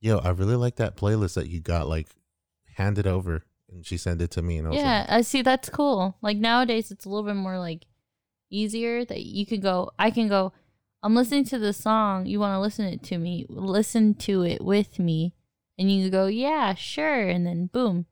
yo 0.00 0.18
i 0.18 0.30
really 0.30 0.56
like 0.56 0.76
that 0.76 0.96
playlist 0.96 1.34
that 1.34 1.48
you 1.48 1.60
got 1.60 1.88
like 1.88 2.08
hand 2.76 2.98
it 2.98 3.06
over 3.06 3.42
and 3.70 3.86
she 3.86 3.96
sent 3.96 4.20
it 4.20 4.30
to 4.32 4.42
me 4.42 4.58
and 4.58 4.66
i 4.66 4.70
was 4.70 4.78
Yeah, 4.78 4.98
like 5.00 5.10
I 5.10 5.20
see. 5.22 5.40
That's 5.42 5.70
cool. 5.70 6.14
Like 6.20 6.36
nowadays, 6.36 6.90
it's 6.90 7.06
a 7.06 7.08
little 7.08 7.24
bit 7.24 7.36
more 7.36 7.58
like 7.58 7.86
easier 8.50 9.02
that 9.06 9.22
you 9.24 9.46
can 9.46 9.60
go. 9.60 9.90
I 9.98 10.10
can 10.10 10.28
go. 10.28 10.52
I'm 11.02 11.14
listening 11.14 11.44
to 11.46 11.58
the 11.58 11.72
song. 11.72 12.26
You 12.26 12.40
want 12.40 12.54
to 12.54 12.60
listen 12.60 12.86
it 12.86 13.02
to 13.04 13.18
me? 13.18 13.46
Listen 13.48 14.14
to 14.14 14.42
it 14.42 14.62
with 14.62 14.98
me, 14.98 15.34
and 15.78 15.90
you 15.90 16.10
go, 16.10 16.26
yeah, 16.26 16.74
sure, 16.74 17.28
and 17.28 17.46
then 17.46 17.66
boom. 17.66 18.06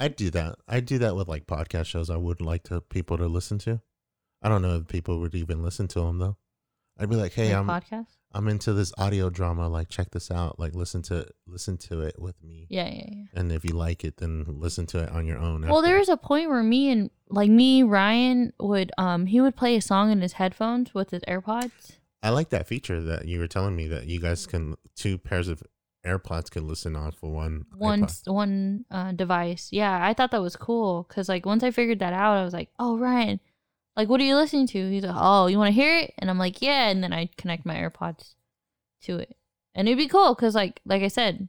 I'd 0.00 0.16
do 0.16 0.30
that 0.30 0.56
I'd 0.66 0.86
do 0.86 0.98
that 0.98 1.14
with 1.14 1.28
like 1.28 1.46
podcast 1.46 1.86
shows 1.86 2.10
i 2.10 2.16
would 2.16 2.40
like 2.40 2.64
to 2.64 2.80
people 2.80 3.16
to 3.16 3.26
listen 3.26 3.58
to 3.58 3.80
i 4.42 4.48
don't 4.48 4.60
know 4.60 4.76
if 4.76 4.88
people 4.88 5.20
would 5.20 5.34
even 5.34 5.62
listen 5.62 5.86
to 5.88 6.00
them 6.00 6.18
though 6.18 6.36
i'd 6.98 7.08
be 7.08 7.16
like 7.16 7.32
hey 7.32 7.54
like 7.54 7.56
i'm 7.56 7.66
podcast. 7.66 8.06
I'm 8.34 8.48
into 8.48 8.72
this 8.72 8.92
audio 8.98 9.30
drama 9.30 9.68
like 9.68 9.88
check 9.88 10.10
this 10.10 10.30
out 10.30 10.58
like 10.58 10.74
listen 10.74 11.00
to 11.02 11.26
listen 11.46 11.76
to 11.78 12.00
it 12.00 12.14
with 12.18 12.42
me 12.42 12.66
Yeah, 12.68 12.88
yeah, 12.88 13.04
yeah. 13.08 13.24
and 13.40 13.50
if 13.52 13.64
you 13.64 13.74
like 13.74 14.04
it 14.04 14.16
then 14.18 14.44
listen 14.48 14.86
to 14.86 14.98
it 15.04 15.10
on 15.10 15.26
your 15.26 15.38
own 15.38 15.62
Well, 15.62 15.78
after. 15.78 15.88
there 15.88 15.98
was 15.98 16.08
a 16.08 16.16
point 16.16 16.48
where 16.50 16.62
me 16.62 16.90
and 16.90 17.10
like 17.30 17.50
me, 17.50 17.82
Ryan 17.82 18.52
would 18.60 18.92
um 18.98 19.26
he 19.26 19.40
would 19.40 19.56
play 19.56 19.76
a 19.76 19.80
song 19.80 20.10
in 20.12 20.20
his 20.20 20.34
headphones 20.34 20.92
with 20.94 21.10
his 21.10 21.22
AirPods. 21.22 21.70
I 22.22 22.30
like 22.30 22.50
that 22.50 22.66
feature 22.68 23.00
that 23.02 23.26
you 23.26 23.38
were 23.38 23.46
telling 23.48 23.74
me 23.76 23.86
that 23.88 24.06
you 24.06 24.20
guys 24.20 24.46
can 24.46 24.76
two 24.94 25.18
pairs 25.18 25.48
of 25.48 25.62
AirPods 26.06 26.50
can 26.50 26.68
listen 26.68 26.94
on 26.96 27.12
for 27.12 27.30
one 27.32 27.64
one 27.76 28.02
iPod. 28.04 28.32
one 28.32 28.84
uh, 28.90 29.12
device. 29.12 29.70
Yeah, 29.72 29.98
I 30.06 30.12
thought 30.12 30.30
that 30.32 30.42
was 30.42 30.54
cool 30.56 31.06
because 31.08 31.28
like 31.28 31.46
once 31.46 31.62
I 31.62 31.70
figured 31.70 31.98
that 32.00 32.12
out, 32.12 32.36
I 32.36 32.44
was 32.44 32.52
like, 32.52 32.68
oh 32.78 32.98
Ryan, 32.98 33.40
like 33.96 34.08
what 34.08 34.20
are 34.20 34.24
you 34.24 34.36
listening 34.36 34.66
to? 34.68 34.90
He's 34.90 35.04
like, 35.04 35.16
oh, 35.16 35.46
you 35.46 35.58
want 35.58 35.68
to 35.68 35.80
hear 35.80 35.98
it? 35.98 36.14
And 36.18 36.28
I'm 36.30 36.38
like, 36.38 36.60
yeah. 36.62 36.88
And 36.88 37.02
then 37.02 37.12
I 37.12 37.28
connect 37.36 37.64
my 37.66 37.74
AirPods 37.76 38.34
to 39.02 39.18
it, 39.18 39.36
and 39.74 39.88
it'd 39.88 39.98
be 39.98 40.08
cool 40.08 40.34
because 40.34 40.54
like 40.54 40.80
like 40.84 41.02
I 41.02 41.08
said, 41.08 41.48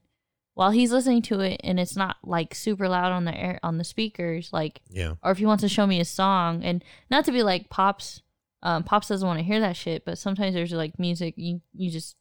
while 0.54 0.72
he's 0.72 0.92
listening 0.92 1.22
to 1.24 1.40
it 1.42 1.60
and 1.64 1.80
it's 1.80 1.96
not 1.96 2.18
like 2.24 2.54
super 2.56 2.88
loud 2.88 3.12
on 3.12 3.26
the 3.26 3.36
air 3.36 3.60
on 3.64 3.78
the 3.78 3.84
speakers, 3.84 4.52
like 4.54 4.82
Yeah, 4.90 5.14
or 5.24 5.32
if 5.32 5.38
he 5.38 5.46
wants 5.46 5.62
to 5.62 5.70
show 5.70 5.88
me 5.88 6.00
a 6.00 6.06
song 6.06 6.64
and 6.64 6.84
not 7.10 7.26
to 7.26 7.32
be 7.32 7.44
like 7.44 7.70
pops 7.70 8.22
um 8.64 8.84
pops 8.84 9.10
doesn't 9.10 9.28
want 9.28 9.38
to 9.40 9.44
hear 9.46 9.60
that 9.60 9.76
shit 9.76 10.06
but 10.06 10.18
sometimes 10.18 10.56
there's 10.56 10.72
like 10.72 10.98
music 10.98 11.36
you 11.38 11.62
you 11.74 11.92
just 11.92 12.16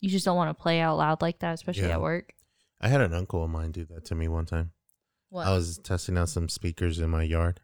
you 0.00 0.08
just 0.08 0.24
don't 0.24 0.36
want 0.36 0.48
to 0.56 0.62
play 0.62 0.80
out 0.80 0.96
loud 0.96 1.20
like 1.20 1.40
that 1.40 1.52
especially 1.52 1.88
Yeah. 1.88 1.94
at 1.94 2.00
work 2.00 2.32
I 2.80 2.88
had 2.88 3.00
an 3.02 3.12
uncle 3.12 3.44
of 3.44 3.50
mine 3.50 3.70
do 3.72 3.84
that 3.86 4.04
to 4.06 4.14
me 4.14 4.28
one 4.28 4.46
time. 4.46 4.72
what 5.28 5.46
I 5.46 5.52
was 5.52 5.78
testing 5.78 6.16
out 6.16 6.28
some 6.30 6.48
speakers 6.48 6.98
in 7.00 7.10
my 7.10 7.22
yard, 7.24 7.60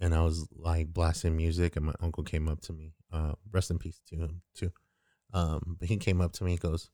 and 0.00 0.14
I 0.14 0.22
was 0.22 0.46
like 0.54 0.92
blasting 0.92 1.36
music, 1.36 1.76
and 1.76 1.86
my 1.86 1.94
uncle 2.00 2.24
came 2.24 2.48
up 2.48 2.60
to 2.62 2.72
me. 2.72 2.92
Uh, 3.12 3.32
rest 3.52 3.70
in 3.70 3.78
peace 3.78 4.00
to 4.08 4.16
him 4.16 4.42
too. 4.54 4.72
Um, 5.32 5.76
but 5.78 5.88
he 5.88 5.96
came 5.96 6.20
up 6.20 6.32
to 6.34 6.44
me, 6.44 6.52
and 6.52 6.60
goes, 6.60 6.90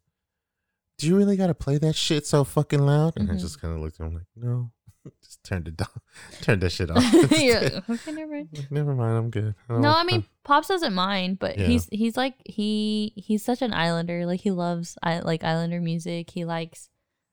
"Do 0.98 1.06
you 1.06 1.16
really 1.16 1.36
got 1.36 1.48
to 1.48 1.54
play 1.54 1.78
that 1.78 1.94
shit 1.96 2.26
so 2.26 2.44
fucking 2.44 2.80
loud?" 2.80 3.16
And 3.16 3.30
I 3.30 3.34
Mhm. 3.34 3.40
just 3.40 3.60
kind 3.60 3.74
of 3.74 3.80
looked 3.80 4.00
at 4.00 4.06
him 4.06 4.14
like, 4.14 4.26
"No." 4.36 4.70
just 5.22 5.42
turned 5.44 5.66
it 5.66 5.76
down, 5.78 5.88
turned 6.42 6.60
that 6.60 6.70
shit 6.70 6.90
off. 6.94 7.02
You're 7.32 7.56
okay 7.88 8.12
never 8.12 8.32
mind 8.34 8.48
Like, 8.52 8.70
Never 8.70 8.94
mind, 8.94 9.16
I'm 9.16 9.30
good. 9.30 9.54
don't 9.68 9.80
no 9.80 9.92
i 9.94 10.04
mean 10.04 10.24
pops 10.44 10.68
doesn't 10.68 10.92
mind 10.92 11.38
but 11.38 11.56
Yeah. 11.58 11.66
he's 11.68 11.88
he's 11.90 12.16
like 12.18 12.34
he 12.44 13.14
he's 13.16 13.42
such 13.42 13.62
an 13.62 13.72
islander 13.72 14.26
like 14.26 14.40
he 14.40 14.50
loves 14.50 14.98
i 15.02 15.20
like 15.20 15.42
islander 15.42 15.80
music 15.80 16.28
he 16.28 16.44
likes 16.44 16.90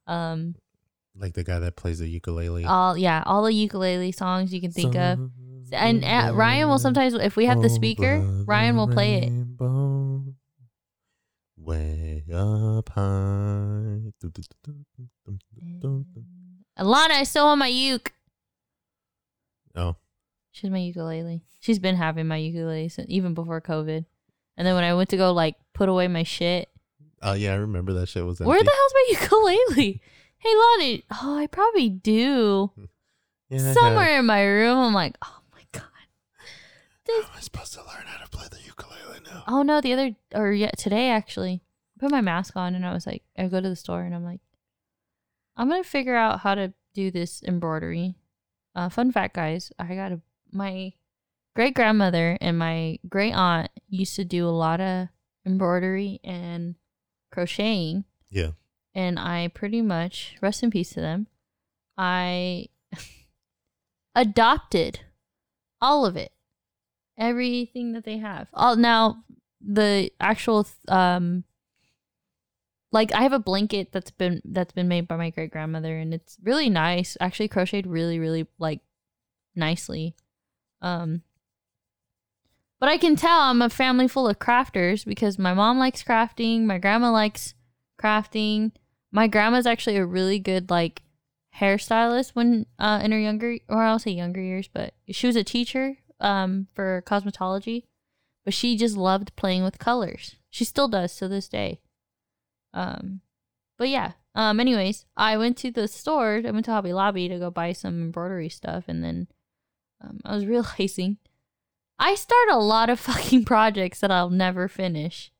um 0.07 0.55
like 1.19 1.33
the 1.33 1.43
guy 1.43 1.59
that 1.59 1.75
plays 1.75 1.99
the 1.99 2.07
ukulele. 2.07 2.65
all 2.65 2.97
yeah 2.97 3.23
all 3.25 3.43
the 3.43 3.53
ukulele 3.53 4.11
songs 4.11 4.53
you 4.53 4.61
can 4.61 4.71
think 4.71 4.95
of 4.95 5.31
and 5.71 6.03
uh, 6.03 6.31
Ryan 6.33 6.69
will 6.69 6.79
sometimes, 6.79 7.13
if 7.13 7.35
we 7.35 7.45
have 7.45 7.61
the 7.61 7.69
speaker, 7.69 8.19
Ryan 8.45 8.77
will 8.77 8.87
play 8.87 9.15
it. 9.15 9.23
rainbow, 9.23 10.23
Way 11.57 12.23
up 12.33 12.87
high. 12.89 13.97
Alana, 16.79 17.11
I 17.11 17.23
still 17.23 17.45
want 17.45 17.59
my 17.59 17.67
uke. 17.67 18.13
Oh, 19.75 19.95
She's 20.51 20.69
my 20.71 20.79
ukulele. 20.79 21.43
She's 21.59 21.79
been 21.79 21.95
having 21.95 22.27
my 22.27 22.37
ukulele 22.37 22.89
since, 22.89 23.07
even 23.09 23.33
before 23.33 23.61
COVID. 23.61 24.05
And 24.57 24.65
then 24.65 24.73
when 24.73 24.83
I 24.83 24.93
went 24.95 25.09
to 25.09 25.17
go 25.17 25.31
like 25.33 25.55
put 25.73 25.89
away 25.89 26.07
my 26.07 26.23
shit, 26.23 26.69
oh 27.21 27.33
yeah, 27.33 27.51
I 27.51 27.55
remember 27.57 27.93
that 27.93 28.07
shit 28.07 28.25
was 28.25 28.41
empty. 28.41 28.49
where 28.49 28.63
the 28.63 28.71
hell's 28.71 28.93
my 28.93 29.05
ukulele? 29.75 30.01
Hey 30.47 30.55
Lonnie, 30.55 31.03
oh 31.11 31.37
I 31.37 31.47
probably 31.47 31.89
do 31.89 32.71
Yeah, 33.49 33.73
somewhere 33.73 34.17
in 34.17 34.25
my 34.25 34.41
room. 34.43 34.77
I'm 34.77 34.93
like, 34.93 35.17
oh 35.21 35.41
my 35.51 35.59
god. 35.73 35.83
How 37.05 37.15
am 37.15 37.25
I 37.35 37.41
supposed 37.41 37.73
to 37.73 37.81
learn 37.81 38.05
how 38.05 38.23
to 38.23 38.29
play 38.29 38.47
the 38.49 38.61
ukulele 38.65 39.19
now? 39.29 39.43
Oh 39.45 39.61
no, 39.61 39.81
the 39.81 39.91
other 39.91 40.15
or 40.33 40.53
yeah 40.53 40.71
today 40.77 41.09
actually, 41.09 41.63
I 41.97 41.99
put 41.99 42.11
my 42.11 42.21
mask 42.21 42.55
on 42.55 42.75
and 42.75 42.85
I 42.85 42.93
was 42.93 43.05
like, 43.05 43.23
I 43.37 43.47
go 43.47 43.59
to 43.59 43.67
the 43.67 43.75
store 43.75 44.03
and 44.03 44.15
I'm 44.15 44.23
like, 44.23 44.39
I'm 45.57 45.67
gonna 45.67 45.83
figure 45.83 46.15
out 46.15 46.39
how 46.39 46.55
to 46.55 46.73
do 46.93 47.11
this 47.11 47.43
embroidery. 47.43 48.15
Uh, 48.73 48.87
fun 48.87 49.11
fact, 49.11 49.35
guys, 49.35 49.73
I 49.77 49.95
got 49.95 50.13
a 50.13 50.21
my 50.53 50.93
great 51.57 51.73
grandmother 51.73 52.37
and 52.39 52.57
my 52.57 52.99
great 53.09 53.33
aunt 53.33 53.69
used 53.89 54.15
to 54.15 54.23
do 54.23 54.47
a 54.47 54.51
lot 54.51 54.79
of 54.79 55.09
embroidery 55.45 56.21
and 56.23 56.75
crocheting, 57.33 58.05
Yeah. 58.29 58.51
And 58.97 59.19
I 59.19 59.49
pretty 59.49 59.83
much 59.83 60.35
rest 60.41 60.63
in 60.63 60.71
peace 60.71 60.89
to 60.93 61.01
them. 61.01 61.27
I 61.99 62.65
adopted 64.15 65.01
all 65.79 66.03
of 66.03 66.17
it, 66.17 66.31
everything 67.15 67.93
that 67.93 68.05
they 68.05 68.17
have. 68.17 68.47
All 68.55 68.75
now 68.75 69.23
the 69.61 70.11
actual 70.19 70.67
um 70.87 71.43
like 72.91 73.13
I 73.13 73.21
have 73.21 73.33
a 73.33 73.39
blanket 73.39 73.91
that's 73.91 74.09
been 74.09 74.41
that's 74.43 74.73
been 74.73 74.87
made 74.87 75.07
by 75.07 75.15
my 75.15 75.29
great 75.29 75.51
grandmother 75.51 75.95
and 75.95 76.11
it's 76.11 76.37
really 76.41 76.69
nice. 76.69 77.15
Actually 77.21 77.49
crocheted 77.49 77.85
really 77.85 78.17
really 78.17 78.47
like 78.57 78.79
nicely. 79.55 80.15
Um 80.81 81.21
but 82.79 82.89
I 82.89 82.97
can 82.97 83.15
tell 83.15 83.41
I'm 83.41 83.61
a 83.61 83.69
family 83.69 84.07
full 84.07 84.27
of 84.27 84.39
crafters 84.39 85.05
because 85.05 85.37
my 85.37 85.53
mom 85.53 85.77
likes 85.77 86.03
crafting, 86.03 86.63
my 86.63 86.79
grandma 86.79 87.11
likes 87.11 87.53
crafting. 88.01 88.71
My 89.11 89.27
grandma's 89.27 89.65
actually 89.65 89.97
a 89.97 90.05
really 90.05 90.39
good 90.39 90.69
like 90.69 91.03
hairstylist 91.55 92.31
when 92.33 92.65
uh 92.77 92.99
in 93.03 93.11
her 93.11 93.19
younger 93.19 93.57
or 93.67 93.81
I'll 93.83 93.99
say 93.99 94.11
younger 94.11 94.41
years, 94.41 94.67
but 94.67 94.93
she 95.09 95.27
was 95.27 95.35
a 95.35 95.43
teacher 95.43 95.97
um 96.19 96.67
for 96.73 97.03
cosmetology, 97.05 97.83
but 98.45 98.53
she 98.53 98.77
just 98.77 98.97
loved 98.97 99.35
playing 99.35 99.63
with 99.63 99.79
colors. 99.79 100.35
She 100.49 100.65
still 100.65 100.87
does 100.87 101.15
to 101.17 101.27
this 101.27 101.47
day. 101.47 101.81
Um 102.73 103.21
but 103.77 103.89
yeah. 103.89 104.13
Um 104.35 104.59
anyways, 104.59 105.05
I 105.15 105.37
went 105.37 105.57
to 105.57 105.71
the 105.71 105.87
store, 105.87 106.41
I 106.45 106.51
went 106.51 106.65
to 106.65 106.71
Hobby 106.71 106.93
Lobby 106.93 107.27
to 107.29 107.39
go 107.39 107.49
buy 107.49 107.71
some 107.73 108.01
embroidery 108.01 108.49
stuff 108.49 108.85
and 108.87 109.03
then 109.03 109.27
um 110.01 110.19
I 110.25 110.35
was 110.35 110.45
realizing 110.53 111.17
I 111.99 112.15
start 112.15 112.49
a 112.51 112.57
lot 112.57 112.89
of 112.89 112.99
fucking 112.99 113.45
projects 113.53 113.99
that 114.01 114.11
I'll 114.11 114.29
never 114.29 114.67
finish. 114.67 115.31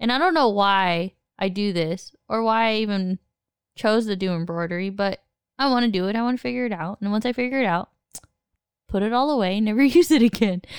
And 0.00 0.10
I 0.10 0.18
don't 0.18 0.34
know 0.34 0.48
why 0.48 1.14
I 1.42 1.48
do 1.48 1.72
this 1.72 2.14
or 2.28 2.42
why 2.42 2.68
I 2.68 2.74
even 2.76 3.18
chose 3.74 4.06
to 4.06 4.14
do 4.16 4.32
embroidery, 4.32 4.90
but 4.90 5.22
I 5.58 5.68
want 5.70 5.84
to 5.84 5.90
do 5.90 6.06
it. 6.06 6.14
I 6.14 6.22
want 6.22 6.38
to 6.38 6.40
figure 6.42 6.66
it 6.66 6.72
out. 6.72 6.98
And 7.00 7.10
once 7.10 7.26
I 7.26 7.32
figure 7.32 7.60
it 7.60 7.66
out, 7.66 7.90
put 8.88 9.02
it 9.02 9.12
all 9.12 9.30
away, 9.30 9.60
never 9.60 9.82
use 9.82 10.10
it 10.12 10.22
again. 10.22 10.62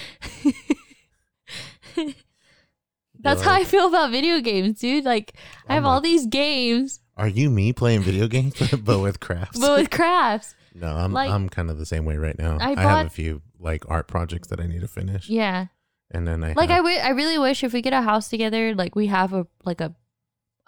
That's 3.20 3.42
how 3.42 3.54
I 3.54 3.64
feel 3.64 3.88
about 3.88 4.12
video 4.12 4.42
games, 4.42 4.80
dude. 4.80 5.06
Like, 5.06 5.34
I 5.70 5.76
have 5.76 5.86
all 5.86 6.02
these 6.02 6.26
games, 6.28 7.00
Are 7.16 7.28
you 7.28 7.50
me 7.50 7.72
playing 7.74 8.02
video 8.02 8.28
games, 8.28 8.56
but 8.84 9.00
with 9.00 9.20
crafts? 9.20 9.60
but 9.60 9.78
with 9.80 9.90
crafts. 9.92 10.56
no, 10.76 10.88
I'm 10.88 11.14
like- 11.14 11.30
I'm 11.30 11.48
kind 11.50 11.70
of 11.70 11.78
the 11.78 11.86
same 11.86 12.06
way 12.06 12.18
right 12.18 12.38
now. 12.38 12.58
I 12.60 12.72
I, 12.72 12.82
have 12.82 13.08
a 13.08 13.10
few 13.10 13.42
like 13.60 13.84
art 13.90 14.08
projects 14.08 14.48
that 14.50 14.60
I 14.60 14.68
need 14.68 14.82
to 14.82 14.88
finish, 14.90 15.30
Yeah. 15.30 15.68
and 16.12 16.28
then 16.28 16.44
I 16.44 16.54
Like, 16.54 16.70
I 16.70 16.76
have, 16.76 16.86
I 16.86 17.10
really 17.12 17.38
wish 17.38 17.64
if 17.64 17.72
we 17.74 17.82
get 17.82 17.94
a 17.94 18.02
house 18.02 18.28
together, 18.30 18.76
like, 18.76 18.96
we 18.96 19.08
have 19.08 19.32
a, 19.34 19.48
like, 19.64 19.80
a, 19.82 19.96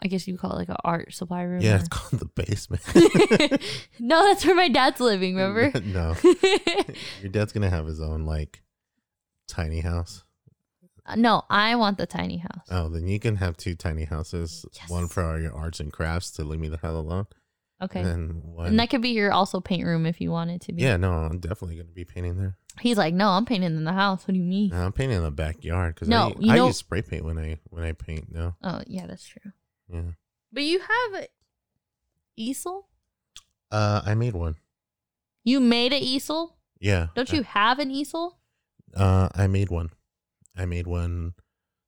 I 0.04 0.08
guess 0.08 0.28
you 0.28 0.38
call 0.38 0.52
it 0.52 0.56
like 0.56 0.70
an 0.70 0.76
art 0.84 1.14
supply 1.14 1.44
room. 1.44 1.62
yeah, 1.62 1.74
or- 1.76 1.78
it's 1.78 1.88
called 1.88 2.20
the 2.20 2.26
basement. 2.26 2.82
no, 4.00 4.24
that's 4.24 4.46
where 4.46 4.56
my 4.56 4.68
dad's 4.68 5.00
living, 5.00 5.36
remember? 5.36 5.80
no, 5.86 6.16
your 7.22 7.32
dad's 7.32 7.54
gonna 7.54 7.70
have 7.70 7.86
his 7.88 8.02
own 8.02 8.26
like 8.26 8.62
tiny 9.48 9.80
house. 9.80 10.24
Uh, 11.06 11.16
no, 11.16 11.44
I 11.50 11.76
want 11.76 11.98
the 11.98 12.06
tiny 12.08 12.38
house. 12.38 12.66
Oh, 12.70 12.90
then 12.90 13.08
you 13.08 13.20
can 13.20 13.36
have 13.38 13.58
two 13.58 13.76
tiny 13.76 14.06
houses. 14.06 14.66
Yes. 14.74 14.90
One 14.90 15.08
for 15.08 15.24
all 15.24 15.40
your 15.40 15.54
arts 15.54 15.80
and 15.80 15.94
crafts 15.94 16.32
to 16.32 16.44
leave 16.44 16.60
me 16.60 16.68
the 16.68 16.78
hell 16.78 16.98
alone. 17.00 17.28
Okay. 17.82 18.00
And 18.02 18.42
one. 18.44 18.68
And 18.68 18.80
that 18.80 18.90
could 18.90 19.02
be 19.02 19.10
your 19.10 19.32
also 19.32 19.60
paint 19.60 19.86
room 19.86 20.06
if 20.06 20.20
you 20.20 20.32
want 20.32 20.50
it 20.50 20.62
to 20.62 20.74
be. 20.74 20.82
yeah, 20.82 20.98
no, 20.98 21.12
I'm 21.14 21.40
definitely 21.40 21.76
gonna 21.78 21.90
be 21.94 22.06
painting 22.06 22.38
there. 22.38 22.58
He's 22.82 22.98
like, 22.98 23.14
no, 23.14 23.30
I'm 23.30 23.46
painting 23.46 23.76
in 23.76 23.84
the 23.86 23.94
house. 23.94 24.28
What 24.28 24.34
do 24.34 24.40
you 24.40 24.46
mean? 24.46 24.72
No, 24.72 24.78
I'm 24.84 24.92
painting 24.94 25.18
in 25.18 25.24
the 25.24 25.32
backyard 25.32 25.94
because 25.96 26.08
No, 26.10 26.28
I, 26.30 26.34
you 26.40 26.52
I 26.52 26.56
know- 26.56 26.68
use 26.68 26.78
spray 26.78 27.02
paint 27.02 27.24
when 27.24 27.38
I 27.38 27.60
when 27.70 27.84
I 27.84 27.92
paint. 27.94 28.34
No, 28.34 28.56
Oh, 28.64 28.82
yeah, 28.88 29.06
that's 29.08 29.26
true. 29.28 29.52
Yeah. 29.92 30.12
But 30.52 30.64
you 30.64 30.80
have 30.80 31.24
a 31.24 31.28
easel? 32.38 32.88
Uh, 33.72 34.02
I 34.06 34.14
made 34.16 34.34
one. 34.34 34.56
You 35.44 35.60
made 35.60 35.94
an 35.94 36.02
easel? 36.02 36.56
Yeah. 36.80 37.08
Don't 37.16 37.32
you 37.32 37.44
have 37.44 37.80
an 37.80 37.92
easel? 37.92 38.40
Uh, 38.96 39.30
I 39.36 39.48
made 39.48 39.70
one. 39.70 39.90
I 40.56 40.66
made 40.66 40.88
one 40.88 41.34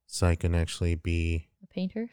so 0.05 0.27
I 0.27 0.35
can 0.35 0.53
actually 0.55 0.95
be 0.95 1.47
A 1.63 1.67
painter? 1.67 2.09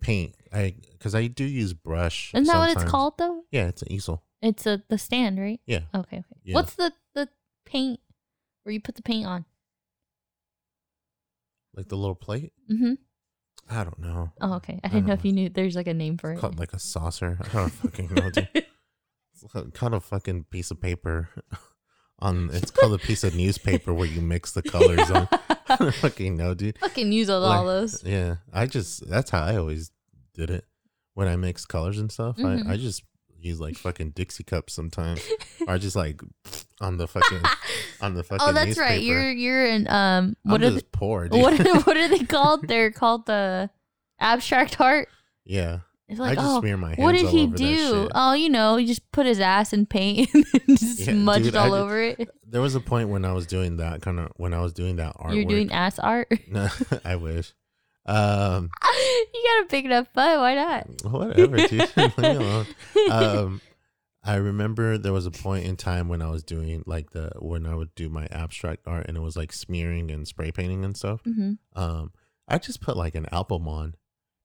paint. 0.00 0.34
I 0.52 0.74
because 0.92 1.14
I 1.14 1.26
do 1.26 1.44
use 1.44 1.72
brush. 1.74 2.32
Isn't 2.34 2.46
that 2.46 2.58
what 2.58 2.70
it's 2.76 2.90
called 2.90 3.18
though? 3.18 3.44
Yeah, 3.50 3.66
it's 3.68 3.82
an 3.82 3.92
easel. 3.92 4.22
It's 4.42 4.66
a 4.66 4.82
the 4.88 4.96
stand, 4.98 5.38
right? 5.38 5.60
Yeah. 5.66 5.80
Okay, 5.94 6.18
okay. 6.18 6.40
Yeah. 6.42 6.54
What's 6.54 6.74
the 6.74 6.92
the 7.14 7.28
paint 7.66 8.00
where 8.62 8.72
you 8.72 8.80
put 8.80 8.94
the 8.94 9.02
paint 9.02 9.26
on? 9.26 9.44
Like 11.74 11.88
the 11.88 11.96
little 11.96 12.14
plate. 12.14 12.52
Mm-hmm. 12.70 12.94
I 13.68 13.84
don't 13.84 13.98
know. 13.98 14.32
Oh, 14.40 14.54
okay. 14.54 14.80
I 14.82 14.86
I 14.86 14.90
didn't 14.90 15.02
know 15.06 15.08
don't 15.14 15.18
if 15.18 15.24
you 15.24 15.32
knew 15.32 15.48
there's 15.48 15.76
like 15.76 15.86
a 15.86 15.94
name 15.94 16.16
for 16.18 16.30
It's 16.32 16.38
it. 16.38 16.40
called 16.40 16.58
like 16.58 16.72
a 16.72 16.78
saucer. 16.78 17.38
I 17.40 17.48
don't 17.52 17.70
fucking 17.70 18.14
know. 18.14 18.30
Dude. 18.30 18.48
It's 19.42 19.72
called 19.78 19.94
a 19.94 20.00
fucking 20.00 20.44
piece 20.50 20.70
of 20.70 20.80
paper. 20.82 21.30
On 22.18 22.50
it's 22.52 22.70
called 22.70 22.92
a 22.92 22.98
piece 23.06 23.24
of 23.24 23.34
newspaper 23.34 23.94
where 23.94 24.06
you 24.06 24.20
mix 24.20 24.52
the 24.52 24.60
colors 24.62 25.10
on. 25.10 25.26
I 25.66 25.76
don't 25.76 25.94
fucking 25.94 26.36
know, 26.36 26.52
dude. 26.52 26.76
Fucking 26.78 27.10
use 27.10 27.30
all, 27.30 27.42
all 27.42 27.64
those. 27.64 28.04
Yeah, 28.04 28.36
I 28.52 28.66
just 28.66 29.08
that's 29.08 29.30
how 29.30 29.42
I 29.42 29.56
always 29.56 29.90
did 30.34 30.50
it 30.50 30.66
when 31.14 31.26
I 31.28 31.36
mix 31.36 31.64
colors 31.64 31.98
and 31.98 32.12
stuff. 32.12 32.36
Mhm. 32.36 32.66
I, 32.68 32.72
I 32.74 32.76
just 32.76 33.02
use 33.40 33.60
like 33.60 33.76
fucking 33.78 34.10
Dixie 34.10 34.44
cups 34.44 34.72
sometimes, 34.74 35.22
or 35.66 35.78
just 35.78 35.96
like 35.96 36.20
on 36.80 36.96
the 36.96 37.06
fucking 37.06 37.42
on 38.00 38.14
the 38.14 38.22
fucking. 38.22 38.46
oh, 38.48 38.52
that's 38.52 38.78
right. 38.78 39.02
You're 39.02 39.30
you're 39.32 39.66
in 39.66 39.88
um 39.88 40.36
what 40.42 40.62
I'm 40.62 40.68
are 40.68 40.74
just 40.74 40.90
the, 40.92 40.96
poor, 40.98 41.28
dude. 41.28 41.40
what 41.42 41.58
are, 41.60 41.80
what 41.80 41.96
are 41.96 42.08
they 42.08 42.24
called? 42.24 42.66
They're 42.68 42.90
called 42.90 43.26
the 43.26 43.70
abstract 44.18 44.80
art. 44.80 45.08
yeah, 45.44 45.78
It's 46.08 46.20
I 46.20 46.24
like 46.24 46.38
just 46.38 46.46
oh, 46.48 46.60
smear 46.60 46.76
my 46.76 46.88
hands. 46.90 46.98
what 47.00 47.12
did 47.12 47.26
he 47.28 47.46
do? 47.46 48.08
Oh, 48.14 48.32
you 48.34 48.48
know, 48.50 48.76
he 48.76 48.86
just 48.86 49.10
put 49.12 49.26
his 49.26 49.40
ass 49.40 49.72
in 49.72 49.86
paint 49.86 50.28
and 50.34 50.44
just 50.78 51.00
Yeah, 51.00 51.12
smudged 51.14 51.44
dude, 51.44 51.56
all 51.56 51.68
ju- 51.70 51.74
over 51.76 52.02
it. 52.02 52.28
There 52.46 52.60
was 52.60 52.74
a 52.74 52.80
point 52.80 53.08
when 53.10 53.24
I 53.24 53.32
was 53.32 53.46
doing 53.46 53.76
that 53.78 54.02
kind 54.02 54.18
of 54.20 54.32
when 54.36 54.52
I 54.52 54.60
was 54.60 54.72
doing 54.72 54.96
that 54.96 55.14
art. 55.16 55.34
You're 55.34 55.44
doing 55.44 55.72
ass 55.72 55.98
art. 55.98 56.28
No, 56.48 56.68
I 57.04 57.16
wish. 57.16 57.52
Um, 58.06 58.70
you 59.34 59.44
gotta 59.56 59.66
pick 59.68 59.84
it 59.84 59.92
up, 59.92 60.08
but 60.14 60.38
why 60.38 60.54
not? 60.54 60.86
whatever, 61.04 61.56
dude. 61.56 61.72
Leave 61.96 62.18
me 62.18 62.28
alone. 62.36 62.66
Um, 63.10 63.60
I 64.22 64.34
remember 64.36 64.98
there 64.98 65.12
was 65.12 65.26
a 65.26 65.30
point 65.30 65.64
in 65.64 65.76
time 65.76 66.08
when 66.08 66.20
I 66.22 66.28
was 66.30 66.42
doing 66.42 66.82
like 66.86 67.10
the 67.10 67.30
when 67.38 67.66
I 67.66 67.74
would 67.74 67.94
do 67.94 68.08
my 68.08 68.26
abstract 68.30 68.86
art 68.86 69.06
and 69.08 69.16
it 69.16 69.20
was 69.20 69.36
like 69.36 69.52
smearing 69.52 70.10
and 70.10 70.26
spray 70.28 70.50
painting 70.52 70.84
and 70.84 70.96
stuff. 70.96 71.20
hmm 71.24 71.52
Um, 71.74 72.12
I 72.48 72.58
just 72.58 72.80
put 72.80 72.96
like 72.96 73.14
an 73.14 73.26
album 73.32 73.68
on, 73.68 73.94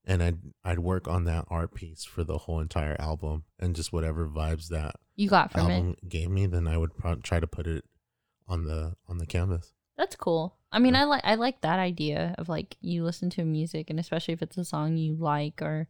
and 0.04 0.22
I'd 0.22 0.38
I'd 0.64 0.78
work 0.78 1.08
on 1.08 1.24
that 1.24 1.44
art 1.48 1.74
piece 1.74 2.04
for 2.04 2.24
the 2.24 2.38
whole 2.38 2.60
entire 2.60 2.96
album, 3.00 3.44
and 3.58 3.74
just 3.74 3.92
whatever 3.92 4.28
vibes 4.28 4.68
that 4.68 4.94
You 5.16 5.28
got 5.28 5.50
from 5.52 5.70
it. 5.70 6.08
gave 6.08 6.30
me, 6.30 6.46
then 6.46 6.66
I 6.68 6.78
would 6.78 6.96
pro- 6.96 7.16
try 7.16 7.40
to 7.40 7.46
put 7.46 7.66
it 7.66 7.84
on 8.48 8.64
the 8.64 8.94
on 9.08 9.18
the 9.18 9.26
canvas. 9.26 9.72
That's 9.96 10.16
cool. 10.16 10.56
I 10.72 10.78
mean. 10.78 10.94
I 10.94 11.04
like 11.04 11.22
I 11.24 11.36
like 11.36 11.60
that 11.62 11.78
idea 11.78 12.34
of 12.38 12.48
like 12.48 12.76
you 12.80 13.04
listen 13.04 13.30
to 13.30 13.44
music, 13.44 13.90
and 13.90 13.98
especially 13.98 14.34
if 14.34 14.42
it's 14.42 14.58
a 14.58 14.64
song 14.64 14.96
you 14.96 15.14
like 15.14 15.62
or 15.62 15.88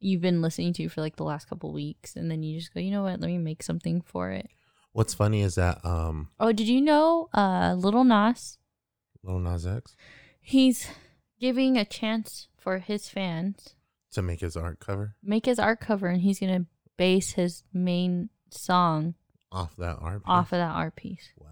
you've 0.00 0.20
been 0.20 0.42
listening 0.42 0.72
to 0.74 0.88
for 0.88 1.00
like 1.00 1.16
the 1.16 1.24
last 1.24 1.48
couple 1.48 1.72
weeks, 1.72 2.16
and 2.16 2.30
then 2.30 2.42
you 2.42 2.58
just 2.58 2.74
go, 2.74 2.80
you 2.80 2.90
know 2.90 3.02
what? 3.02 3.20
Let 3.20 3.28
me 3.28 3.38
make 3.38 3.62
something 3.62 4.00
for 4.00 4.30
it. 4.30 4.48
What's 4.92 5.14
funny 5.14 5.42
is 5.42 5.56
that 5.56 5.84
um, 5.84 6.30
Oh, 6.40 6.52
did 6.52 6.68
you 6.68 6.80
know, 6.80 7.28
uh, 7.34 7.74
Little 7.76 8.04
Nas? 8.04 8.58
Little 9.22 9.40
Nas 9.40 9.66
X 9.66 9.94
He's 10.40 10.88
giving 11.38 11.76
a 11.76 11.84
chance 11.84 12.48
for 12.56 12.78
his 12.78 13.08
fans 13.08 13.74
to 14.12 14.22
make 14.22 14.40
his 14.40 14.56
art 14.56 14.80
cover 14.80 15.14
make 15.22 15.44
his 15.46 15.58
art 15.58 15.80
cover, 15.80 16.06
and 16.06 16.22
he's 16.22 16.40
gonna 16.40 16.64
base 16.96 17.32
his 17.32 17.62
main 17.72 18.30
song 18.50 19.14
off 19.52 19.76
that 19.76 19.98
art. 20.00 20.22
piece. 20.22 20.28
off 20.28 20.52
of 20.52 20.58
that 20.58 20.74
art 20.74 20.96
piece. 20.96 21.30
Wow, 21.36 21.45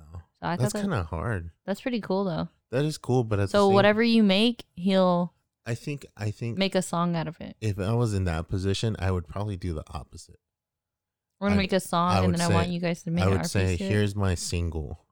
So 0.45 0.49
I 0.51 0.57
that's 0.57 0.73
that, 0.75 0.81
kind 0.83 0.95
of 0.95 1.07
hard. 1.07 1.51
that's 1.67 1.81
pretty 1.81 2.01
cool, 2.01 2.25
though. 2.25 2.49
That 2.71 2.85
is 2.85 2.99
cool, 2.99 3.25
but 3.25 3.39
at 3.39 3.43
the 3.45 3.49
So 3.49 3.69
same- 3.69 3.75
whatever 3.75 4.03
you 4.03 4.23
make, 4.23 4.65
he'll 4.77 5.33
I 5.67 5.75
think 5.75 6.05
I 6.17 6.31
think 6.31 6.59
make 6.59 6.75
a 6.75 6.83
song 6.83 7.17
out 7.17 7.27
of 7.29 7.41
it. 7.41 7.57
if 7.61 7.79
I 7.79 7.93
was 7.95 8.13
in 8.15 8.25
that 8.25 8.49
position, 8.49 8.97
I 8.99 9.11
would 9.11 9.27
probably 9.27 9.57
do 9.57 9.73
the 9.75 9.85
opposite. 9.93 10.39
We're 11.41 11.49
gonna 11.49 11.61
I- 11.61 11.63
make 11.65 11.73
a 11.73 11.81
song, 11.81 12.25
and 12.25 12.35
then 12.35 12.47
say- 12.47 12.53
I 12.53 12.57
want 12.57 12.69
you 12.69 12.81
guys 12.81 13.03
to 13.05 13.11
make 13.11 13.25
I 13.25 13.29
would 13.29 13.47
say, 13.47 13.77
here's 13.77 14.15
my 14.15 14.35
single, 14.35 15.05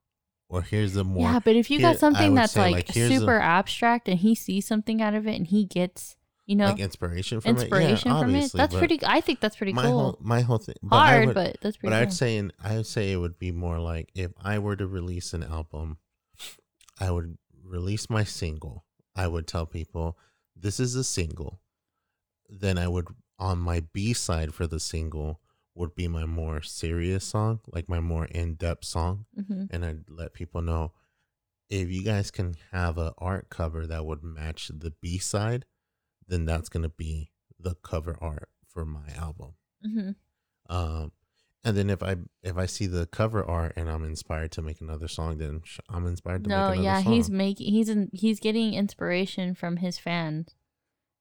or 0.48 0.62
here's 0.62 0.92
the 0.94 1.04
more. 1.04 1.22
yeah, 1.22 1.38
but 1.42 1.56
if 1.56 1.70
you 1.70 1.78
here- 1.78 1.90
got 1.92 1.98
something 1.98 2.34
that's 2.34 2.52
say, 2.52 2.60
like, 2.60 2.72
like, 2.74 2.90
here's 2.94 3.10
a- 3.12 3.18
super 3.20 3.38
abstract, 3.40 4.08
and 4.08 4.18
he 4.20 4.34
sees 4.34 4.66
something 4.66 5.00
out 5.00 5.14
of 5.14 5.26
it, 5.26 5.34
and 5.36 5.46
he 5.46 5.64
gets, 5.64 6.16
you 6.46 6.56
know, 6.56 6.66
like 6.70 6.80
inspiration 6.80 7.40
from 7.40 7.56
inspiration 7.56 8.10
it. 8.10 8.14
Yeah, 8.14 8.20
from 8.20 8.34
it. 8.34 8.52
That's 8.52 8.74
pretty. 8.74 9.00
I 9.04 9.20
think 9.20 9.40
that's 9.40 9.56
pretty 9.56 9.72
my 9.72 9.82
cool. 9.82 9.92
whole 9.92 10.18
my 10.20 10.40
whole 10.40 10.58
thing. 10.58 10.74
But 10.82 10.96
Hard, 10.96 11.26
would, 11.26 11.34
but 11.34 11.56
that's 11.60 11.76
but 11.76 11.90
pretty 11.90 11.94
cool. 11.96 12.02
I'd 12.02 12.12
say 12.12 12.48
I 12.62 12.76
would 12.76 12.86
say 12.86 13.12
it 13.12 13.16
would 13.16 13.38
be 13.38 13.52
more 13.52 13.78
like 13.78 14.10
if 14.14 14.32
I 14.42 14.58
were 14.58 14.76
to 14.76 14.86
release 14.86 15.32
an 15.32 15.42
album, 15.42 15.98
I 16.98 17.10
would 17.10 17.38
release 17.64 18.10
my 18.10 18.24
single. 18.24 18.84
I 19.14 19.26
would 19.28 19.46
tell 19.46 19.66
people 19.66 20.18
this 20.56 20.80
is 20.80 20.94
a 20.94 21.04
single. 21.04 21.60
then 22.48 22.76
I 22.78 22.86
would 22.88 23.06
on 23.38 23.58
my 23.58 23.80
B 23.92 24.12
side 24.12 24.54
for 24.54 24.66
the 24.66 24.78
single 24.80 25.40
would 25.74 25.94
be 25.94 26.06
my 26.06 26.26
more 26.26 26.60
serious 26.60 27.24
song, 27.24 27.60
like 27.66 27.88
my 27.88 27.98
more 28.00 28.26
in 28.26 28.54
depth 28.54 28.84
song, 28.84 29.24
hmm 29.34 29.64
and 29.70 29.84
I'd 29.84 30.04
let 30.08 30.34
people 30.34 30.60
know 30.60 30.92
if 31.70 31.90
you 31.90 32.04
guys 32.04 32.30
can 32.30 32.54
have 32.72 32.98
an 32.98 33.12
art 33.18 33.48
cover 33.48 33.86
that 33.86 34.04
would 34.04 34.22
match 34.22 34.70
the 34.74 34.92
B 35.00 35.16
side, 35.18 35.64
then 36.32 36.44
that's 36.46 36.68
gonna 36.68 36.88
be 36.88 37.30
the 37.60 37.74
cover 37.76 38.16
art 38.20 38.48
for 38.66 38.84
my 38.84 39.08
album. 39.16 39.52
hmm 39.84 40.10
Um, 40.68 41.12
and 41.64 41.76
then 41.76 41.90
if 41.90 42.02
I 42.02 42.16
if 42.42 42.56
I 42.56 42.66
see 42.66 42.86
the 42.86 43.06
cover 43.06 43.44
art 43.44 43.74
and 43.76 43.88
I'm 43.90 44.04
inspired 44.04 44.50
to 44.52 44.62
make 44.62 44.80
another 44.80 45.06
song, 45.08 45.38
then 45.38 45.60
sh- 45.64 45.78
I'm 45.88 46.06
inspired 46.06 46.44
to 46.44 46.50
No, 46.50 46.56
make 46.56 46.64
another 46.64 46.76
song. 46.76 46.84
yeah, 46.84 47.02
song. 47.02 47.12
he's 47.12 47.30
making 47.30 47.72
he's 47.72 47.88
in, 47.88 48.10
he's 48.12 48.40
getting 48.40 48.74
inspiration 48.74 49.54
from 49.54 49.76
his 49.76 49.98
fans 49.98 50.56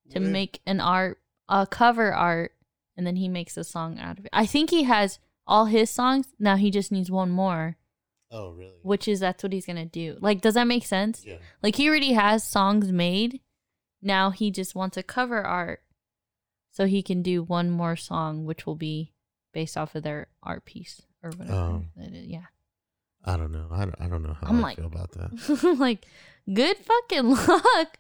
to 0.10 0.20
Where- 0.20 0.30
make 0.30 0.62
an 0.66 0.80
art 0.80 1.20
a 1.50 1.68
cover 1.68 2.14
art 2.14 2.54
and 2.98 3.06
then 3.06 3.18
he 3.18 3.28
makes 3.28 3.58
a 3.58 3.64
song 3.64 4.00
out 4.00 4.18
of 4.18 4.26
it. 4.26 4.30
I 4.34 4.46
think 4.46 4.70
he 4.70 4.84
has 4.84 5.20
all 5.46 5.66
his 5.66 5.90
songs. 5.90 6.28
Now 6.40 6.56
he 6.56 6.72
just 6.72 6.92
needs 6.92 7.12
one 7.12 7.30
more, 7.30 7.78
Oh, 8.32 8.52
really? 8.52 8.80
which 8.84 9.08
is 9.08 9.20
that's 9.20 9.44
what 9.44 9.52
he's 9.54 9.66
going 9.66 9.76
to 9.78 9.86
do. 9.86 10.18
Like 10.22 10.40
does 10.42 10.54
that 10.56 10.66
make 10.68 10.86
sense? 10.86 11.24
Yeah. 11.26 11.38
Like 11.62 11.76
he 11.76 11.88
already 11.90 12.14
has 12.14 12.44
songs 12.44 12.92
made. 12.92 13.42
Now 14.02 14.32
he 14.32 14.52
just 14.52 14.76
wants 14.76 14.98
a 14.98 15.04
cover 15.04 15.42
art 15.44 15.82
so 16.72 16.86
he 16.86 17.02
can 17.04 17.22
do 17.22 17.44
one 17.44 17.70
more 17.70 17.96
song 17.96 18.46
which 18.46 18.66
will 18.66 18.76
be 18.76 19.14
based 19.54 19.76
off 19.78 19.96
of 19.96 20.04
their 20.04 20.28
art 20.42 20.66
piece 20.66 21.02
or 21.24 21.32
whatever. 21.32 21.54
Oh. 21.56 21.84
That 21.98 22.14
is. 22.14 22.26
Yeah. 22.28 22.46
I 23.24 23.38
don't 23.38 23.52
know. 23.52 23.68
I 23.72 23.80
don't, 23.86 23.96
I 24.02 24.08
don't 24.08 24.24
know 24.24 24.34
how 24.40 24.48
I'm 24.48 24.58
I 24.60 24.62
like- 24.62 24.78
feel 24.78 24.88
about 24.88 25.12
that. 25.12 25.60
I'm 25.64 25.78
like, 25.80 26.06
good 26.52 26.78
fucking 26.78 27.30
luck. 27.48 27.98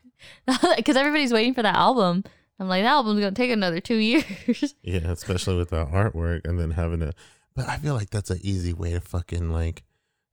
Because 0.78 0.95
everybody's 0.95 1.34
waiting 1.34 1.54
for 1.56 1.64
that 1.64 1.76
album. 1.76 2.24
I'm 2.60 2.68
like, 2.68 2.84
that 2.84 2.89
album's 2.91 3.20
going 3.20 3.34
to 3.34 3.41
take 3.41 3.49
another 3.52 3.80
two 3.80 3.95
years. 3.95 4.76
Yeah, 4.84 5.10
especially 5.12 5.58
with 5.58 5.70
the 5.72 5.84
artwork 5.86 6.45
and 6.45 6.60
then 6.60 6.72
having 6.72 6.99
to. 6.99 7.14
But 7.56 7.68
I 7.68 7.78
feel 7.78 7.95
like 7.95 8.12
that's 8.12 8.30
an 8.30 8.39
easy 8.43 8.72
way 8.72 8.91
to 8.91 9.02
fucking 9.02 9.49
like 9.52 9.82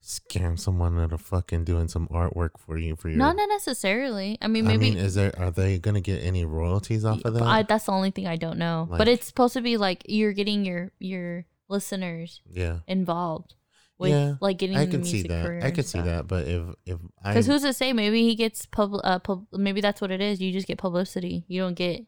scam 0.03 0.57
someone 0.59 0.97
into 0.97 1.17
fucking 1.17 1.63
doing 1.65 1.87
some 1.87 2.07
artwork 2.07 2.51
for 2.57 2.77
you 2.77 2.95
for 2.95 3.09
your. 3.09 3.17
Not 3.17 3.35
necessarily. 3.35 4.37
I 4.41 4.47
mean, 4.47 4.65
maybe 4.65 4.73
I 4.75 4.77
maybe. 4.77 4.95
mean, 4.95 5.05
is 5.05 5.15
there 5.15 5.33
are 5.37 5.51
they 5.51 5.77
gonna 5.79 6.01
get 6.01 6.23
any 6.23 6.45
royalties 6.45 7.05
off 7.05 7.23
of 7.25 7.33
that? 7.33 7.43
I, 7.43 7.63
that's 7.63 7.85
the 7.85 7.91
only 7.91 8.11
thing 8.11 8.27
I 8.27 8.35
don't 8.37 8.57
know. 8.57 8.87
Like- 8.89 8.97
but 8.97 9.07
it's 9.07 9.27
supposed 9.27 9.53
to 9.53 9.61
be 9.61 9.77
like 9.77 10.03
you're 10.07 10.33
getting 10.33 10.65
your 10.65 10.91
your 10.99 11.45
listeners 11.67 12.41
yeah, 12.51 12.79
involved 12.87 13.55
with 13.97 14.11
Yeah, 14.11 14.35
like 14.41 14.57
getting 14.57 14.77
I 14.77 14.85
the 14.85 14.91
can 14.91 15.03
see 15.03 15.13
music 15.17 15.29
that. 15.31 15.45
career 15.45 15.59
I 15.61 15.65
and 15.67 15.75
can 15.75 15.83
see 15.83 16.01
that. 16.01 16.27
But 16.27 16.47
if 16.47 16.63
if 16.85 16.97
I 17.23 17.31
Because 17.33 17.45
who's 17.47 17.61
to 17.63 17.73
say? 17.73 17.91
Maybe 17.93 18.23
he 18.23 18.35
gets 18.35 18.65
pub, 18.65 18.93
uh, 19.03 19.19
pub. 19.19 19.45
Maybe 19.51 19.81
that's 19.81 19.99
what 20.01 20.11
it 20.11 20.21
is. 20.21 20.39
You 20.41 20.51
just 20.53 20.67
get 20.67 20.77
publicity. 20.77 21.43
You 21.47 21.61
don't 21.61 21.75
get 21.75 22.05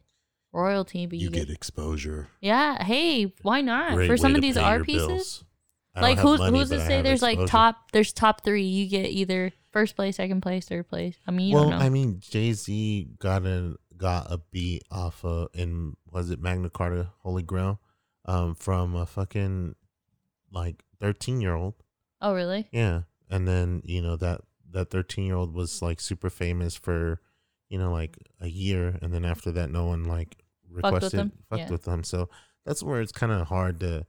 royalty, 0.52 1.06
but 1.06 1.18
you, 1.18 1.26
you 1.26 1.30
get 1.30 1.48
exposure, 1.50 2.28
Yeah. 2.40 2.82
Hey, 2.82 3.32
why 3.42 3.60
not? 3.60 3.94
Great 3.94 4.06
For 4.08 4.16
some 4.16 4.34
of 4.34 4.40
these 4.42 4.56
art 4.56 4.84
pieces, 4.84 5.06
bills. 5.06 5.44
Like 5.94 6.18
who's 6.18 6.38
money, 6.38 6.58
who's 6.58 6.70
to 6.70 6.80
say 6.80 7.02
there's 7.02 7.22
like 7.22 7.46
top 7.46 7.92
there's 7.92 8.12
top 8.12 8.44
three 8.44 8.64
you 8.64 8.88
get 8.88 9.10
either 9.10 9.52
first 9.72 9.94
place 9.96 10.16
second 10.16 10.40
place 10.42 10.66
third 10.66 10.88
place 10.88 11.16
i 11.26 11.30
mean 11.30 11.48
you 11.48 11.54
well, 11.54 11.72
I 11.72 11.88
mean, 11.88 12.18
Jay 12.20 12.52
Z 12.52 13.08
got 13.18 13.44
a 13.46 13.76
got 13.96 14.26
a 14.30 14.38
beat 14.50 14.82
off 14.90 15.24
of 15.24 15.48
in 15.54 15.96
was 16.10 16.30
it 16.30 16.40
Magna 16.40 16.70
Carta 16.70 17.10
Holy 17.20 17.42
Grail, 17.42 17.80
um, 18.24 18.54
from 18.54 18.94
a 18.94 19.06
fucking 19.06 19.74
like 20.50 20.82
thirteen 21.00 21.40
year 21.40 21.54
old. 21.54 21.74
oh 22.20 22.34
really 22.34 22.68
Yeah, 22.72 23.02
and 23.30 23.46
then 23.46 23.82
you 23.84 24.02
know 24.02 24.16
that 24.16 24.40
that 24.70 24.90
thirteen 24.90 25.24
year 25.24 25.36
old 25.36 25.54
was 25.54 25.82
like 25.82 26.00
super 26.00 26.30
famous 26.30 26.74
for, 26.74 27.20
you 27.68 27.78
know, 27.78 27.92
like 27.92 28.16
a 28.40 28.48
year, 28.48 28.98
and 29.02 29.12
then 29.12 29.24
after 29.24 29.52
that, 29.52 29.70
no 29.70 29.86
one 29.86 30.04
like 30.04 30.36
with 30.70 30.84
requested 30.84 31.18
them? 31.20 31.32
fucked 31.48 31.62
Yeah. 31.62 31.70
with 31.70 31.84
them. 31.84 32.02
So 32.02 32.28
that's 32.64 32.82
where 32.82 33.00
it's 33.00 33.12
kind 33.12 33.32
of 33.32 33.48
hard 33.48 33.80
to 33.80 34.06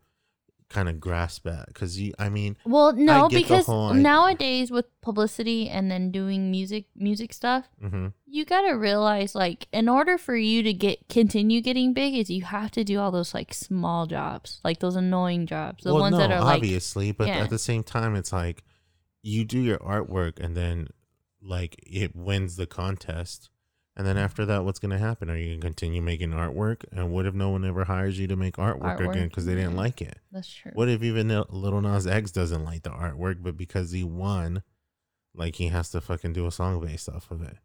kind 0.74 0.90
of 0.90 1.00
grasp 1.00 1.46
at 1.48 1.68
because 1.68 2.00
you, 2.00 2.14
I 2.18 2.30
mean, 2.30 2.58
well 2.66 2.94
no 2.94 3.30
because 3.30 3.66
whole 3.66 3.94
nowadays 3.94 4.72
with 4.72 4.86
publicity 5.02 5.70
and 5.70 5.90
then 5.92 6.12
doing 6.12 6.52
music 6.52 6.86
music 6.96 7.34
stuff 7.34 7.70
hmm 7.80 8.08
you 8.26 8.46
gotta 8.46 8.76
realize 8.76 9.36
like 9.36 9.68
in 9.72 9.88
order 9.88 10.18
for 10.18 10.36
you 10.36 10.64
to 10.64 10.74
get 10.74 11.08
continue 11.08 11.62
getting 11.62 11.94
big 11.94 12.16
is 12.16 12.32
you 12.32 12.42
have 12.42 12.72
to 12.72 12.84
do 12.84 13.00
all 13.00 13.12
those 13.12 13.32
like 13.32 13.54
small 13.54 14.08
jobs 14.08 14.60
like 14.64 14.80
those 14.80 14.96
annoying 14.96 15.46
jobs 15.46 15.84
the 15.84 15.94
well, 15.94 16.02
ones 16.02 16.14
no, 16.14 16.18
that 16.18 16.32
are 16.32 16.42
like 16.42 16.58
obviously, 16.58 17.12
but 17.12 17.28
yeah. 17.28 17.40
at 17.40 17.50
the 17.50 17.60
same 17.60 17.84
time, 17.84 18.16
it's 18.16 18.32
like 18.32 18.64
you 19.22 19.46
do 19.46 19.60
your 19.60 19.80
artwork 19.80 20.40
and 20.40 20.56
then 20.56 20.88
like 21.42 21.76
it 21.86 22.16
wins 22.16 22.56
the 22.56 22.66
contest. 22.66 23.50
And 23.96 24.08
then 24.08 24.18
after 24.18 24.46
that, 24.48 24.66
what's 24.66 24.80
going 24.80 24.92
to 24.92 24.98
happen? 24.98 25.30
Are 25.30 25.38
you 25.38 25.50
going 25.50 25.62
to 25.62 25.68
continue 25.68 26.02
making 26.02 26.32
artwork? 26.32 26.84
And 26.92 27.12
what 27.12 27.28
if 27.28 27.36
no 27.36 27.50
one 27.52 27.64
ever 27.64 27.86
hires 27.86 28.18
you 28.18 28.26
to 28.28 28.36
make 28.36 28.56
artwork, 28.56 29.00
again 29.08 29.28
because 29.28 29.46
they 29.46 29.54
didn't 29.54 29.76
like 29.76 30.02
it? 30.02 30.18
that's 30.32 30.52
true 30.52 30.72
What 30.74 30.90
if 30.90 31.04
even 31.04 31.28
Little 31.28 31.82
Nas 31.82 32.08
X 32.08 32.32
doesn't 32.32 32.66
like 32.66 32.82
the 32.84 32.90
artwork, 32.90 33.44
but 33.44 33.56
because 33.56 33.92
he 33.92 34.04
won, 34.04 34.64
like 35.36 35.56
he 35.56 35.68
has 35.68 35.90
to 35.92 36.02
fucking 36.02 36.34
do 36.34 36.48
a 36.48 36.52
song 36.52 36.84
based 36.84 37.08
off 37.08 37.30
of 37.30 37.44
it? 37.44 37.58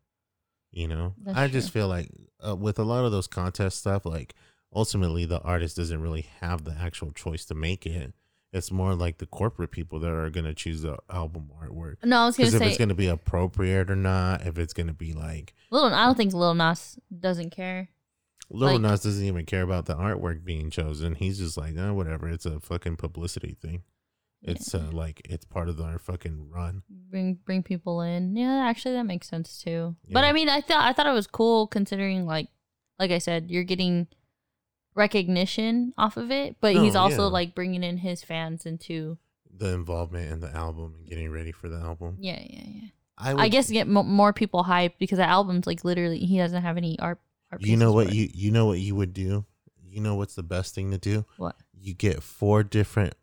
You 0.71 0.87
know, 0.87 1.15
That's 1.25 1.39
I 1.39 1.49
just 1.49 1.71
feel 1.71 1.89
like 1.89 2.11
uh, 2.47 2.55
with 2.55 2.79
a 2.79 2.85
lot 2.85 3.07
of 3.07 3.13
those 3.13 3.27
contest 3.27 3.79
stuff, 3.79 4.05
like 4.05 4.35
ultimately 4.75 5.25
the 5.25 5.41
artist 5.41 5.77
doesn't 5.77 6.03
really 6.03 6.27
have 6.41 6.65
the 6.65 6.77
actual 6.79 7.11
choice 7.13 7.47
to 7.47 7.55
make 7.55 7.87
it. 7.87 8.13
It's 8.53 8.71
more 8.73 8.95
like 8.95 9.19
the 9.19 9.27
corporate 9.27 9.71
people 9.71 10.01
that 10.01 10.11
are 10.11 10.31
gonna 10.31 10.55
choose 10.55 10.83
the 10.83 10.97
album 11.11 11.51
artwork. 11.63 11.97
no 12.05 12.21
i 12.21 12.27
was 12.27 12.37
gonna 12.37 12.49
Because 12.51 12.61
if 12.63 12.69
it's 12.69 12.79
gonna 12.79 12.95
be 12.95 13.09
appropriate 13.09 13.91
or 13.91 13.97
not, 13.97 14.47
if 14.47 14.59
it's 14.59 14.73
gonna 14.73 14.95
be 14.95 15.13
like 15.13 15.55
Lil, 15.71 15.87
i 15.87 16.07
don't 16.07 16.17
think 16.17 16.33
lil 16.33 16.55
nas 16.55 16.99
doesn't 17.19 17.51
care 17.51 17.89
Lil 18.51 18.73
Like- 18.73 18.81
Nas 18.81 19.03
doesn't 19.03 19.25
even 19.27 19.45
care 19.45 19.63
about 19.63 19.85
the 19.85 19.95
artwork 19.95 20.43
being 20.43 20.71
chosen. 20.71 21.15
He's 21.17 21.39
just 21.39 21.59
like, 21.59 21.75
oh, 21.77 21.93
whatever. 21.93 22.31
It's 22.31 22.47
a 22.47 22.61
fucking 22.61 22.97
publicity 22.97 23.55
thing. 23.61 23.83
It's 24.41 24.75
uh, 24.75 24.89
like 24.91 25.21
it's 25.29 25.45
part 25.45 25.69
of 25.69 25.81
our 25.81 25.99
fucking 25.99 26.49
run. 26.49 26.83
bring 26.89 27.35
bring 27.45 27.63
people 27.63 28.01
in. 28.01 28.37
Yeah, 28.37 28.67
actually 28.67 28.95
that 28.95 29.05
makes 29.05 29.29
sense 29.29 29.61
too. 29.61 29.97
But 30.11 30.25
I 30.25 30.33
mean, 30.33 30.49
I 30.49 30.61
thought 30.61 30.83
I 30.89 30.93
thought 30.95 31.07
it 31.07 31.13
was 31.13 31.27
cool 31.27 31.67
considering 31.67 32.25
like 32.25 32.49
like 32.99 33.11
I 33.11 33.19
said, 33.19 33.51
you're 33.51 33.65
getting 33.65 34.07
recognition 34.99 35.95
off 35.97 36.17
of 36.17 36.31
it, 36.31 36.57
but 36.61 36.75
he's 36.75 36.95
also 36.97 37.23
yeah. 37.23 37.33
like 37.33 37.55
bringing 37.55 37.83
in 37.83 37.97
his 37.99 38.23
fans 38.23 38.67
into 38.67 39.17
The 39.57 39.73
involvement 39.73 40.31
in 40.31 40.41
the 40.41 40.55
album 40.55 40.95
and 40.99 41.09
getting 41.09 41.31
ready 41.31 41.53
for 41.53 41.69
the 41.69 41.79
album. 41.79 42.17
yeah, 42.21 42.41
yeah, 42.43 42.63
yeah. 42.67 42.89
I, 43.17 43.35
I 43.45 43.49
guess 43.49 43.71
get 43.71 43.89
mo 43.89 44.03
more 44.05 44.33
people 44.33 44.65
hyped 44.65 44.99
because 44.99 45.19
the 45.19 45.27
album's 45.29 45.67
like 45.67 45.85
literally 45.85 46.19
he 46.21 46.39
doesn't 46.39 46.63
have 46.63 46.77
any 46.77 46.99
art. 47.01 47.19
art 47.51 47.63
you 47.63 47.77
know 47.77 47.93
what 47.93 48.13
you 48.13 48.29
you 48.33 48.51
know 48.53 48.67
what 48.67 48.79
you 48.79 48.95
would 48.95 49.13
do. 49.13 49.45
You 49.83 50.01
know 50.01 50.15
what's 50.15 50.35
the 50.37 50.45
best 50.45 50.75
thing 50.75 50.91
to 50.93 50.99
do? 50.99 51.25
What? 51.37 51.57
You 51.73 51.95
get 51.95 52.23
four 52.23 52.63
different 52.63 53.15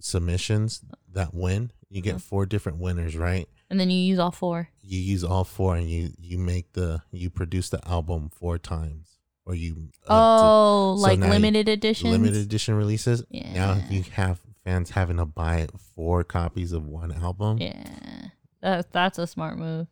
submissions 0.00 0.82
that 1.12 1.32
win. 1.34 1.70
You 1.88 2.02
get 2.02 2.16
Uh-huh. 2.16 2.18
four 2.28 2.46
different 2.46 2.78
winners, 2.78 3.16
right? 3.16 3.48
and 3.70 3.80
then 3.80 3.90
you 3.90 3.98
use 3.98 4.18
all 4.18 4.30
four. 4.30 4.68
You 4.82 5.00
use 5.00 5.24
all 5.24 5.44
four, 5.44 5.74
and 5.76 5.88
you 5.88 6.10
you 6.18 6.36
make 6.38 6.72
the 6.74 7.02
you 7.10 7.30
produce 7.30 7.70
the 7.70 7.80
album 7.88 8.28
four 8.28 8.58
times, 8.58 9.13
or 9.46 9.54
you 9.54 9.88
uh, 10.08 10.08
Oh, 10.10 10.96
so 10.96 11.02
like 11.02 11.18
you- 11.18 11.26
limited 11.26 11.68
edition 11.68 12.10
limited 12.10 12.36
edition 12.42 12.74
releases. 12.74 13.24
yeah. 13.30 13.52
Now 13.52 13.78
you 13.90 14.02
have 14.12 14.40
fans 14.64 14.90
having 14.90 15.18
to 15.18 15.26
buy 15.26 15.68
four 15.94 16.24
copies 16.24 16.72
of 16.72 16.86
one 16.86 17.12
album. 17.12 17.58
Yeah, 17.58 18.28
that, 18.62 18.92
that's 18.92 19.18
a 19.18 19.26
smart 19.26 19.58
move. 19.58 19.86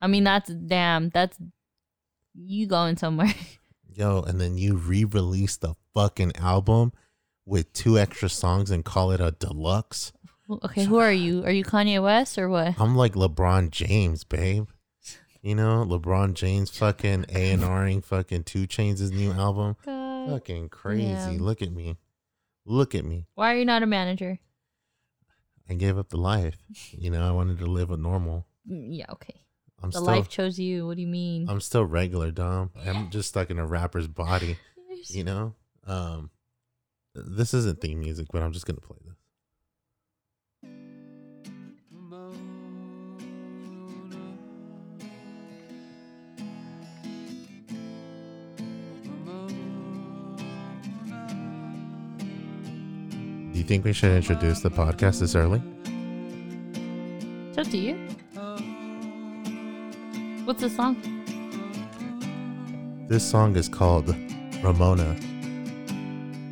I 0.00 0.06
mean, 0.06 0.24
that's 0.24 0.50
damn. 0.50 1.10
That's 1.10 1.36
you 2.34 2.66
going 2.66 2.96
somewhere. 2.96 3.32
Yo, 3.94 4.20
and 4.22 4.38
then 4.40 4.58
you 4.58 4.76
re-release 4.76 5.56
the 5.56 5.74
fucking 5.94 6.32
album 6.36 6.92
with 7.46 7.72
two 7.72 7.98
extra 7.98 8.28
songs 8.28 8.70
and 8.70 8.84
call 8.84 9.10
it 9.12 9.20
a 9.22 9.30
deluxe. 9.38 10.12
okay, 10.64 10.84
who 10.84 10.98
are 10.98 11.12
you? 11.12 11.42
Are 11.44 11.50
you 11.50 11.64
Kanye 11.64 12.02
West 12.02 12.36
or 12.38 12.48
what? 12.50 12.78
I'm 12.78 12.94
like 12.94 13.14
LeBron 13.14 13.70
James, 13.70 14.22
babe. 14.24 14.68
You 15.46 15.54
know, 15.54 15.84
LeBron 15.88 16.34
James 16.34 16.70
fucking 16.76 17.26
A 17.28 17.52
and 17.52 17.62
Ring 17.62 18.00
fucking 18.02 18.42
2 18.42 18.66
Chainz' 18.66 19.12
new 19.12 19.30
album. 19.30 19.76
God. 19.86 20.28
Fucking 20.30 20.70
crazy. 20.70 21.04
Yeah. 21.04 21.36
Look 21.38 21.62
at 21.62 21.70
me. 21.70 21.98
Look 22.64 22.96
at 22.96 23.04
me. 23.04 23.26
Why 23.36 23.52
are 23.54 23.56
you 23.56 23.64
not 23.64 23.84
a 23.84 23.86
manager? 23.86 24.40
I 25.70 25.74
gave 25.74 25.98
up 25.98 26.08
the 26.08 26.16
life. 26.16 26.56
You 26.90 27.10
know, 27.10 27.24
I 27.26 27.30
wanted 27.30 27.60
to 27.60 27.66
live 27.66 27.92
a 27.92 27.96
normal. 27.96 28.44
Mm, 28.68 28.88
Yeah, 28.90 29.04
okay. 29.12 29.40
I'm 29.80 29.90
The 29.90 29.98
still 29.98 30.06
life 30.06 30.28
chose 30.28 30.58
you. 30.58 30.84
What 30.88 30.96
do 30.96 31.02
you 31.02 31.06
mean? 31.06 31.48
I'm 31.48 31.60
still 31.60 31.84
regular, 31.84 32.32
Dom. 32.32 32.72
I'm 32.84 33.10
just 33.10 33.28
stuck 33.28 33.48
in 33.48 33.60
a 33.60 33.66
rapper's 33.66 34.08
body, 34.08 34.58
you 35.10 35.22
know? 35.22 35.54
Um 35.86 36.30
this 37.14 37.54
isn't 37.54 37.80
theme 37.80 38.00
music, 38.00 38.26
but 38.32 38.42
I'm 38.42 38.50
just 38.52 38.66
gonna 38.66 38.80
play 38.80 38.98
Do 53.56 53.60
you 53.62 53.66
think 53.66 53.86
we 53.86 53.94
should 53.94 54.10
introduce 54.12 54.60
the 54.60 54.68
podcast 54.68 55.20
this 55.20 55.34
early? 55.34 55.62
It's 57.48 57.56
up 57.56 57.66
to 57.68 57.78
you. 57.78 57.94
What's 60.44 60.60
the 60.60 60.68
song? 60.68 60.94
This 63.08 63.24
song 63.24 63.56
is 63.56 63.66
called 63.66 64.14
Ramona, 64.62 65.16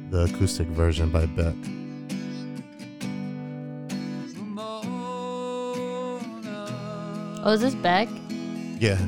the 0.09 0.22
acoustic 0.32 0.66
version 0.68 1.11
by 1.11 1.26
Beck. 1.26 1.55
Oh, 7.46 7.52
is 7.52 7.61
this 7.61 7.74
Beck? 7.74 8.09
Yeah, 8.80 8.98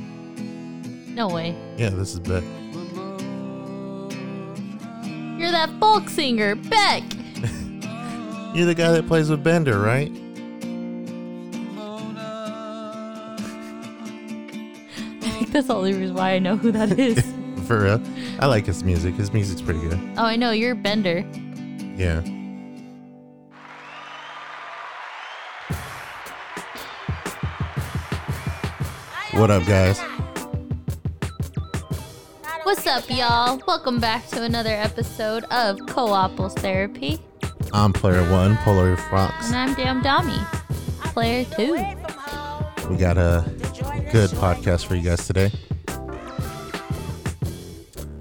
No 1.14 1.28
way. 1.28 1.57
yeah, 1.78 1.88
this 1.88 2.12
is 2.12 2.20
Beck. 2.20 2.44
You're 5.40 5.51
that 5.51 5.70
folk 5.80 6.11
singer, 6.11 6.55
Beck. 6.55 7.03
You're 8.57 8.64
the 8.64 8.74
guy 8.74 8.90
that 8.92 9.07
plays 9.07 9.28
with 9.28 9.44
Bender, 9.44 9.78
right? 9.78 10.11
I 10.11 10.14
think 15.20 15.52
that's 15.52 15.66
the 15.66 15.74
only 15.74 15.92
reason 15.92 16.16
why 16.16 16.30
I 16.30 16.38
know 16.38 16.57
who 16.57 16.72
that 16.72 16.98
is. 16.98 17.22
For 17.66 17.82
real. 17.82 18.02
I 18.40 18.46
like 18.46 18.64
his 18.64 18.82
music. 18.82 19.14
His 19.16 19.30
music's 19.30 19.61
pretty 19.61 19.80
good. 19.80 20.00
oh, 20.16 20.24
I 20.24 20.36
know. 20.36 20.52
You're 20.52 20.74
Bender. 20.74 21.22
Yeah. 21.96 22.22
What 29.32 29.50
up, 29.50 29.66
guys? 29.66 30.00
What's 32.62 32.86
up, 32.86 33.04
y'all? 33.11 33.61
Welcome 33.68 34.00
back 34.00 34.26
to 34.28 34.42
another 34.42 34.70
episode 34.70 35.44
of 35.50 35.78
Co-opals 35.86 36.54
Therapy. 36.54 37.20
I'm 37.77 37.93
player 37.93 38.29
one, 38.31 38.57
Polar 38.57 38.97
Fox. 38.97 39.49
And 39.49 39.57
I'm 39.57 39.74
Damn 39.74 40.01
Dummy. 40.01 40.39
Player 41.12 41.45
two. 41.45 41.74
We 42.89 42.97
got 42.97 43.18
a 43.18 43.45
good 44.11 44.31
podcast 44.31 44.87
for 44.87 44.95
you 44.95 45.03
guys 45.03 45.27
today. 45.27 45.53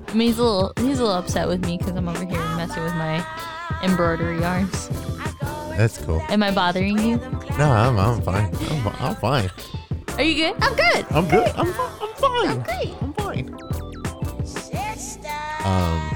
I 0.08 0.14
mean, 0.14 0.28
he's 0.28 0.39
a 0.39 0.43
little 0.43 0.74
he's 0.76 0.99
a 0.99 1.03
little 1.06 1.18
upset 1.18 1.47
with 1.47 1.66
me 1.66 1.78
because 1.78 1.95
I'm 1.95 2.10
over 2.10 2.26
here 2.26 2.38
messing 2.58 2.84
with 2.84 2.95
my 2.95 3.26
embroidery 3.82 4.41
yarns. 4.41 4.89
That's 5.78 5.99
cool. 5.99 6.22
Am 6.28 6.43
I 6.43 6.51
bothering 6.53 6.99
you? 6.99 7.16
No, 7.58 7.72
I'm, 7.72 7.97
I'm 7.97 8.22
fine. 8.22 8.53
I'm, 8.53 8.88
I'm 8.99 9.16
fine. 9.16 9.49
Are 10.18 10.24
you 10.24 10.36
good? 10.36 10.56
I'm 10.62 10.76
good. 10.76 11.06
I'm 11.12 11.30
good. 11.30 11.47
I'm, 11.56 11.68
I'm 12.01 12.14
fine. 12.16 12.49
I'm 12.49 12.62
Great. 12.62 12.93
I'm 13.01 13.14
fine. 13.14 13.53
Um, 15.64 16.12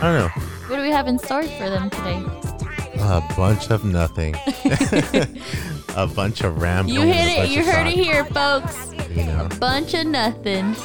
don't 0.00 0.14
know. 0.14 0.47
What 0.68 0.76
do 0.76 0.82
we 0.82 0.90
have 0.90 1.08
in 1.08 1.18
store 1.18 1.44
for 1.44 1.70
them 1.70 1.88
today? 1.88 2.22
A 3.00 3.22
bunch 3.34 3.70
of 3.70 3.86
nothing. 3.86 4.34
a 5.96 6.06
bunch 6.06 6.42
of 6.42 6.60
ramblings. 6.60 6.94
You 6.94 7.04
a 7.04 7.06
hit 7.06 7.44
it. 7.44 7.50
You 7.50 7.64
heard 7.64 7.86
it 7.86 7.94
here, 7.94 8.26
folks. 8.26 8.92
You 9.08 9.24
know. 9.24 9.48
Bunch 9.58 9.94
of 9.94 10.06
nothings. 10.06 10.78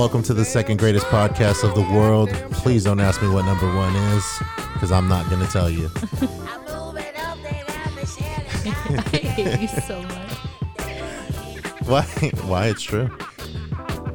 Welcome 0.00 0.22
to 0.22 0.32
the 0.32 0.46
second 0.46 0.78
greatest 0.78 1.04
podcast 1.08 1.62
of 1.62 1.74
the 1.74 1.82
world. 1.94 2.30
Please 2.52 2.84
don't 2.84 3.00
ask 3.00 3.20
me 3.20 3.28
what 3.28 3.44
number 3.44 3.66
one 3.76 3.94
is, 3.94 4.24
because 4.72 4.90
I'm 4.90 5.08
not 5.08 5.28
gonna 5.28 5.46
tell 5.46 5.68
you. 5.68 5.90
I'm 6.22 6.64
moving 6.64 7.04
up, 7.18 7.36
they 7.42 7.62
got 7.66 7.94
me 7.94 8.06
sharing. 8.06 8.96
I 8.96 9.02
hate 9.18 9.60
you 9.60 9.68
so 9.82 10.00
much. 10.00 10.32
Why? 11.86 12.02
Why 12.46 12.68
it's 12.68 12.80
true? 12.80 13.10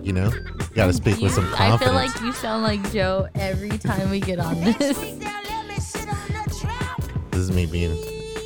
You 0.02 0.14
know, 0.14 0.32
you 0.34 0.66
gotta 0.74 0.92
speak 0.92 1.18
You- 1.18 1.26
with 1.26 1.34
some 1.34 1.48
confidence. 1.50 1.84
I 1.84 1.86
feel 1.86 1.94
like 1.94 2.20
you 2.22 2.32
sound 2.34 2.64
like 2.64 2.92
Joe 2.92 3.28
every 3.36 3.78
time 3.78 4.10
we 4.10 4.20
get 4.20 4.40
on 4.40 4.60
this. 4.62 4.98
Sweet 4.98 5.20
down, 5.20 5.44
let 5.44 5.68
me 5.68 5.76
sit 5.76 6.10
on 6.10 6.16
the 6.30 6.56
trap. 6.60 7.04
This 7.30 7.42
is 7.42 7.52
me 7.52 7.68
being. 7.68 7.96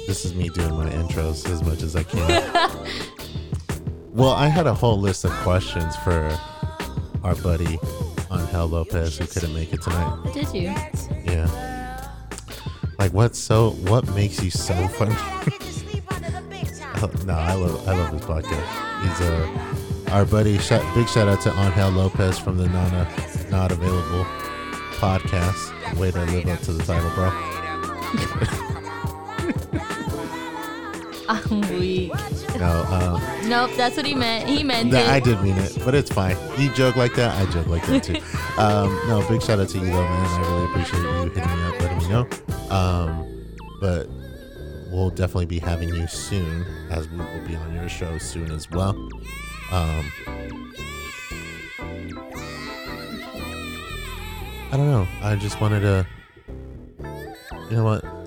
This 0.07 0.25
is 0.25 0.35
me 0.35 0.49
doing 0.49 0.75
my 0.75 0.89
intros 0.89 1.49
as 1.49 1.63
much 1.63 1.83
as 1.83 1.95
I 1.95 2.03
can. 2.03 2.27
well, 4.13 4.31
I 4.31 4.49
had 4.49 4.67
a 4.67 4.73
whole 4.73 4.99
list 4.99 5.23
of 5.23 5.31
questions 5.37 5.95
for 5.95 6.37
our 7.29 7.35
buddy 7.43 7.77
Angel 8.31 8.65
Lopez 8.65 9.19
who 9.19 9.27
couldn't 9.27 9.53
make 9.53 9.71
it 9.71 9.83
tonight. 9.83 10.33
Did 10.33 10.51
you? 10.51 10.73
Yeah. 11.31 12.09
Like, 12.97 13.13
what's 13.13 13.37
so? 13.37 13.71
What 13.87 14.07
makes 14.15 14.43
you 14.43 14.49
so 14.49 14.73
funny? 14.87 15.13
I 15.15 15.43
get 15.45 15.61
to 15.61 15.71
sleep 15.71 16.11
under 16.11 16.31
the 16.31 16.41
big 16.49 16.75
time. 16.79 17.27
No, 17.27 17.33
I 17.33 17.53
love 17.53 17.87
I 17.87 17.95
love 17.95 18.11
his 18.13 18.21
podcast. 18.23 19.03
He's 19.03 19.21
uh, 19.21 20.11
our 20.11 20.25
buddy. 20.25 20.57
Shout, 20.57 20.83
big 20.95 21.07
shout 21.07 21.27
out 21.27 21.41
to 21.41 21.53
Angel 21.59 21.91
Lopez 21.91 22.39
from 22.39 22.57
the 22.57 22.67
Nana 22.67 23.07
Not 23.51 23.71
Available 23.71 24.25
podcast. 24.97 25.97
Way 25.99 26.09
to 26.09 26.25
live 26.25 26.47
up 26.47 26.59
to 26.61 26.73
the 26.73 26.83
title, 26.83 27.11
bro. 27.11 28.75
No, 32.59 32.83
um, 32.89 33.49
Nope, 33.49 33.71
that's 33.77 33.95
what 33.95 34.05
he 34.05 34.13
meant. 34.13 34.49
He 34.49 34.63
meant 34.63 34.91
that, 34.91 35.05
it. 35.05 35.09
I 35.09 35.19
did 35.21 35.41
mean 35.41 35.57
it, 35.57 35.77
but 35.85 35.95
it's 35.95 36.11
fine. 36.11 36.35
You 36.57 36.69
joke 36.73 36.97
like 36.97 37.15
that, 37.15 37.37
I 37.37 37.49
joke 37.51 37.67
like 37.67 37.85
that 37.85 38.03
too. 38.03 38.17
Um, 38.59 38.89
no, 39.07 39.25
big 39.29 39.41
shout 39.41 39.57
out 39.61 39.69
to 39.69 39.77
you 39.77 39.85
though, 39.85 40.01
man. 40.01 40.43
I 40.43 40.51
really 40.51 40.65
appreciate 40.65 41.01
you 41.01 41.29
hitting 41.29 41.57
me 41.57 41.63
up, 41.63 41.79
letting 41.79 41.97
me 41.99 42.09
know. 42.09 42.27
Um, 42.69 43.55
but 43.79 44.09
we'll 44.91 45.11
definitely 45.11 45.45
be 45.45 45.59
having 45.59 45.87
you 45.87 46.07
soon, 46.07 46.65
as 46.89 47.07
we 47.07 47.19
will 47.19 47.47
be 47.47 47.55
on 47.55 47.73
your 47.73 47.87
show 47.87 48.17
soon 48.17 48.51
as 48.51 48.69
well. 48.69 48.89
Um, 49.71 50.11
I 54.71 54.77
don't 54.77 54.91
know. 54.91 55.07
I 55.21 55.37
just 55.37 55.61
wanted 55.61 55.79
to. 55.81 56.05
You 57.69 57.77
know 57.77 57.83
what? 57.85 58.18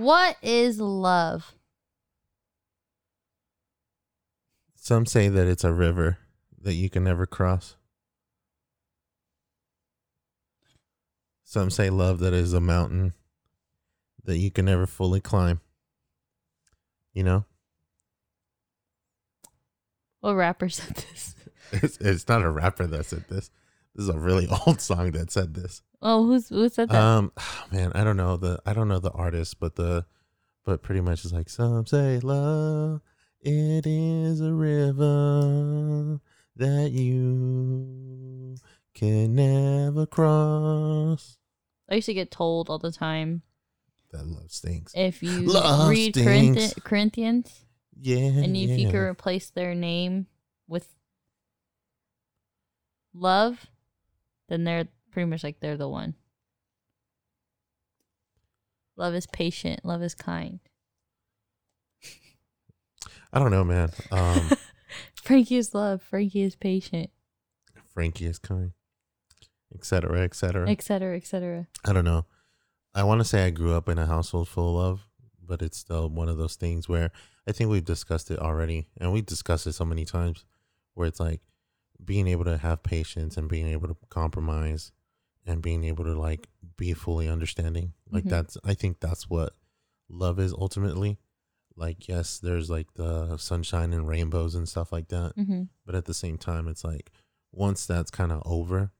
What 0.00 0.38
is 0.40 0.80
love? 0.80 1.52
Some 4.74 5.04
say 5.04 5.28
that 5.28 5.46
it's 5.46 5.62
a 5.62 5.74
river 5.74 6.16
that 6.58 6.72
you 6.72 6.88
can 6.88 7.04
never 7.04 7.26
cross. 7.26 7.76
Some 11.44 11.68
say 11.68 11.90
love 11.90 12.18
that 12.20 12.32
is 12.32 12.54
a 12.54 12.62
mountain 12.62 13.12
that 14.24 14.38
you 14.38 14.50
can 14.50 14.64
never 14.64 14.86
fully 14.86 15.20
climb. 15.20 15.60
You 17.12 17.24
know, 17.24 17.44
What 20.20 20.32
rapper 20.32 20.70
said 20.70 20.96
this? 20.96 21.34
it's, 21.72 21.98
it's 21.98 22.26
not 22.26 22.42
a 22.42 22.48
rapper 22.48 22.86
that 22.86 23.04
said 23.04 23.26
this. 23.28 23.50
This 23.94 24.04
is 24.04 24.08
a 24.08 24.18
really 24.18 24.48
old 24.66 24.80
song 24.80 25.10
that 25.10 25.30
said 25.30 25.52
this. 25.52 25.82
Oh, 26.02 26.26
who's 26.26 26.48
who 26.48 26.68
said 26.68 26.88
that? 26.90 27.00
Um, 27.02 27.32
man, 27.72 27.92
I 27.94 28.04
don't 28.04 28.16
know 28.16 28.36
the 28.36 28.60
I 28.66 28.72
don't 28.72 28.88
know 28.88 28.98
the 28.98 29.10
artist, 29.12 29.60
but 29.60 29.76
the 29.76 30.06
but 30.64 30.82
pretty 30.82 31.00
much 31.00 31.24
it's 31.24 31.32
like 31.32 31.48
some 31.48 31.86
say 31.86 32.20
love 32.20 33.00
it 33.40 33.86
is 33.86 34.40
a 34.40 34.52
river 34.52 36.20
that 36.56 36.90
you 36.90 38.56
can 38.94 39.34
never 39.34 40.04
cross. 40.06 41.38
I 41.90 41.96
used 41.96 42.06
to 42.06 42.14
get 42.14 42.30
told 42.30 42.68
all 42.70 42.78
the 42.78 42.92
time 42.92 43.42
That 44.12 44.26
love 44.26 44.50
stinks. 44.52 44.92
if 44.94 45.22
you 45.22 45.40
Love 45.46 45.88
read 45.88 46.14
stinks. 46.14 46.74
Corinthians 46.84 47.64
Yeah, 47.98 48.18
and 48.18 48.56
if 48.56 48.70
you 48.70 48.86
yeah. 48.86 48.90
could 48.90 48.98
replace 48.98 49.50
their 49.50 49.74
name 49.74 50.26
with 50.68 50.86
love, 53.14 53.66
then 54.48 54.64
they're 54.64 54.88
pretty 55.10 55.28
much 55.28 55.44
like 55.44 55.60
they're 55.60 55.76
the 55.76 55.88
one. 55.88 56.14
Love 58.96 59.14
is 59.14 59.26
patient. 59.26 59.84
Love 59.84 60.02
is 60.02 60.14
kind. 60.14 60.60
I 63.32 63.38
don't 63.38 63.50
know, 63.50 63.64
man. 63.64 63.90
Um, 64.10 64.50
Frankie 65.22 65.56
is 65.56 65.74
love. 65.74 66.02
Frankie 66.02 66.42
is 66.42 66.56
patient, 66.56 67.10
Frankie 67.94 68.26
is 68.26 68.38
kind, 68.38 68.72
etc., 69.74 70.22
etc. 70.22 70.68
etc., 70.68 71.16
etc. 71.16 71.68
I 71.84 71.92
don't 71.92 72.04
know. 72.04 72.26
I 72.94 73.04
want 73.04 73.20
to 73.20 73.24
say 73.24 73.44
I 73.44 73.50
grew 73.50 73.74
up 73.74 73.88
in 73.88 73.98
a 73.98 74.06
household 74.06 74.48
full 74.48 74.76
of 74.80 74.84
love, 74.84 75.08
but 75.40 75.62
it's 75.62 75.78
still 75.78 76.08
one 76.10 76.28
of 76.28 76.38
those 76.38 76.56
things 76.56 76.88
where 76.88 77.12
I 77.46 77.52
think 77.52 77.70
we've 77.70 77.84
discussed 77.84 78.30
it 78.30 78.40
already, 78.40 78.88
and 79.00 79.12
we've 79.12 79.26
discussed 79.26 79.66
it 79.66 79.74
so 79.74 79.84
many 79.84 80.04
times, 80.04 80.44
where 80.94 81.06
it's 81.06 81.20
like 81.20 81.40
being 82.04 82.26
able 82.26 82.44
to 82.44 82.58
have 82.58 82.82
patience 82.82 83.36
and 83.36 83.48
being 83.48 83.68
able 83.68 83.86
to 83.88 83.96
compromise 84.08 84.90
and 85.46 85.62
being 85.62 85.84
able 85.84 86.04
to 86.04 86.14
like 86.18 86.48
be 86.76 86.92
fully 86.94 87.28
understanding. 87.28 87.92
Like 88.10 88.24
Mhm. 88.24 88.30
that's 88.30 88.56
I 88.64 88.74
think 88.74 89.00
that's 89.00 89.28
what 89.30 89.54
love 90.08 90.38
is 90.38 90.52
ultimately. 90.52 91.18
Like 91.76 92.08
yes, 92.08 92.38
there's 92.38 92.68
like 92.70 92.92
the 92.94 93.36
sunshine 93.38 93.92
and 93.92 94.06
rainbows 94.08 94.54
and 94.54 94.68
stuff 94.68 94.92
like 94.92 95.08
that, 95.08 95.32
hmm 95.36 95.62
but 95.86 95.94
at 95.94 96.04
the 96.04 96.14
same 96.14 96.36
time 96.38 96.68
it's 96.68 96.84
like 96.84 97.10
once 97.52 97.86
that's 97.86 98.10
kind 98.10 98.30
of 98.32 98.42
over 98.44 98.92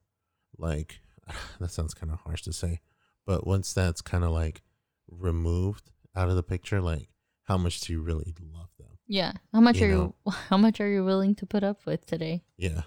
like 0.57 0.99
that 1.59 1.71
sounds 1.71 1.93
kind 1.93 2.11
of 2.11 2.19
harsh 2.21 2.41
to 2.41 2.51
say 2.53 2.81
but 3.25 3.45
once 3.47 3.71
that's 3.73 4.01
kind 4.01 4.23
of 4.23 4.31
like 4.31 4.61
removed 5.09 5.91
out 6.15 6.27
of 6.29 6.35
the 6.35 6.43
picture 6.43 6.81
like 6.81 7.07
how 7.43 7.57
much 7.57 7.79
do 7.81 7.93
you 7.93 8.01
really 8.01 8.33
love 8.53 8.69
them 8.79 8.97
Yeah. 9.07 9.33
How 9.53 9.61
much 9.61 9.79
You 9.79 9.85
are 9.85 9.89
you? 9.89 10.15
How 10.49 10.57
much 10.57 10.79
are 10.81 10.87
you 10.87 11.03
willing 11.05 11.35
to 11.35 11.45
put 11.45 11.63
up 11.63 11.85
with 11.85 12.05
today? 12.05 12.43
yeah 12.57 12.81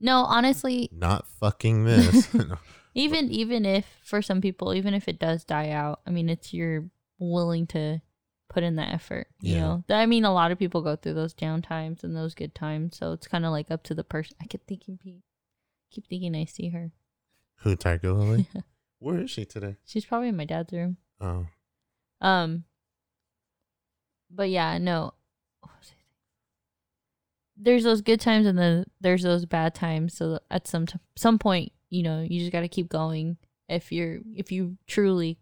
No, 0.00 0.24
honestly, 0.24 0.88
not 0.92 1.26
fucking 1.26 1.84
this 1.84 2.28
Even 2.94 3.30
even 3.30 3.64
if 3.64 3.86
for 4.02 4.20
some 4.22 4.40
people, 4.40 4.74
even 4.74 4.94
if 4.94 5.06
it 5.08 5.18
does 5.18 5.44
die 5.44 5.70
out, 5.70 6.00
I 6.06 6.10
mean, 6.10 6.28
it's 6.28 6.52
you're 6.52 6.86
willing 7.18 7.66
to 7.68 8.00
put 8.48 8.62
in 8.64 8.74
the 8.76 8.82
effort. 8.82 9.28
You 9.40 9.54
Yeah. 9.54 9.60
know, 9.60 9.84
I 9.90 10.06
mean, 10.06 10.24
a 10.24 10.32
lot 10.32 10.50
of 10.50 10.58
people 10.58 10.82
go 10.82 10.96
through 10.96 11.14
those 11.14 11.32
down 11.32 11.62
times 11.62 12.02
and 12.02 12.16
those 12.16 12.34
good 12.34 12.54
times, 12.54 12.96
so 12.96 13.12
it's 13.12 13.28
kind 13.28 13.44
of 13.46 13.52
like 13.52 13.70
up 13.70 13.82
to 13.84 13.94
the 13.94 14.02
person. 14.04 14.36
I 14.42 14.46
keep 14.46 14.66
thinking, 14.66 14.98
Pete, 14.98 15.22
keep 15.92 16.08
thinking 16.08 16.34
I 16.34 16.46
see 16.46 16.70
her. 16.70 16.90
who 17.58 17.76
tiger 17.76 18.12
lily 18.12 18.46
where 18.98 19.20
is 19.20 19.30
she 19.30 19.44
today 19.44 19.76
She's 19.84 20.04
probably 20.04 20.28
in 20.28 20.36
my 20.36 20.44
dad's 20.46 20.72
room. 20.72 20.96
oh 21.20 21.46
Um, 22.20 22.64
but 24.30 24.50
yeah, 24.50 24.78
no. 24.78 25.14
what 25.60 25.70
was 25.78 25.86
I 25.86 25.86
saying? 25.86 25.96
There's 27.56 27.84
those 27.84 28.00
good 28.02 28.20
times 28.20 28.46
and 28.46 28.58
then 28.58 28.84
there's 29.00 29.22
those 29.22 29.44
bad 29.44 29.74
times. 29.74 30.16
So 30.16 30.40
at 30.50 30.66
some 30.66 30.86
t- 30.86 30.98
some 31.16 31.38
point, 31.38 31.72
you 31.90 32.02
know, 32.02 32.22
you 32.22 32.40
just 32.40 32.52
got 32.52 32.60
to 32.60 32.68
keep 32.68 32.88
going 32.88 33.36
if 33.68 33.92
you're 33.92 34.18
if 34.34 34.50
you 34.50 34.76
truly 34.86 35.38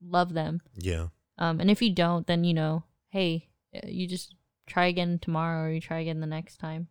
love 0.00 0.32
them. 0.32 0.60
yeah 0.76 1.08
Um, 1.38 1.60
and 1.60 1.70
if 1.70 1.82
you 1.82 1.92
don't, 1.92 2.26
then 2.26 2.44
you 2.44 2.54
know, 2.54 2.84
hey, 3.10 3.48
uh, 3.74 3.86
you 3.86 4.06
just 4.06 4.34
try 4.66 4.86
again 4.86 5.18
tomorrow 5.20 5.64
or 5.66 5.70
you 5.70 5.80
try 5.80 5.98
again 6.00 6.20
the 6.20 6.26
next 6.26 6.58
time. 6.58 6.88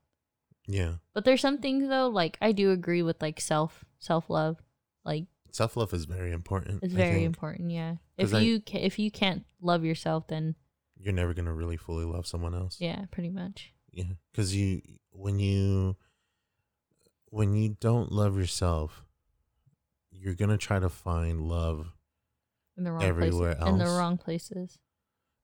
yeah 0.67 0.95
But 1.13 1.25
there's 1.25 1.41
some 1.41 1.59
things 1.59 1.87
though, 1.87 2.07
like 2.09 2.37
I 2.41 2.51
do 2.51 2.71
agree 2.71 3.01
with 3.03 3.21
like 3.21 3.39
self 3.39 3.85
self 3.99 4.29
love, 4.29 4.57
like 5.05 5.25
self-love 5.51 5.93
is 5.93 6.05
very 6.05 6.31
important 6.33 6.83
it's 6.83 6.93
I 6.93 6.97
very 6.97 7.15
think. 7.15 7.25
important. 7.25 7.71
Yeah, 7.71 7.95
If 8.17 8.33
I- 8.33 8.39
you 8.41 8.61
ca- 8.61 8.83
if 8.83 8.99
you 8.99 9.09
can't 9.09 9.45
love 9.61 9.83
yourself, 9.85 10.27
then 10.27 10.55
you're 10.99 11.13
never 11.13 11.33
gonna 11.33 11.53
really 11.53 11.77
fully 11.77 12.05
love 12.05 12.27
someone 12.27 12.53
else 12.53 12.77
yeah, 12.81 13.05
pretty 13.11 13.29
much. 13.29 13.73
Yeah, 13.91 14.13
because 14.31 14.55
you 14.55 14.81
when 15.11 15.39
you 15.39 15.95
when 17.30 17.53
you 17.53 17.78
don't 17.80 18.11
love 18.11 18.38
yourself, 18.38 19.03
you're 20.11 20.34
gonna 20.34 20.57
try 20.57 20.80
to 20.80 20.89
find 20.89 21.41
love, 21.41 21.91
in 22.78 22.84
the 22.84 22.91
wrong 22.91 23.03
everywhere 23.03 23.55
places. 23.55 23.73
In 23.73 23.78
the 23.80 23.86
wrong 23.86 24.17
places. 24.17 24.78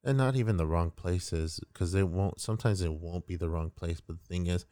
and 0.03 0.17
not 0.17 0.35
even 0.35 0.57
the 0.57 0.67
wrong 0.67 0.91
places, 0.91 1.59
because 1.71 1.93
it 1.93 2.07
won't. 2.09 2.39
Sometimes 2.39 2.81
it 2.81 2.93
won't 2.93 3.25
be 3.25 3.35
the 3.35 3.49
wrong 3.49 3.69
place, 3.69 4.01
but 4.01 4.17
the 4.19 4.25
thing 4.27 4.47
is, 4.47 4.65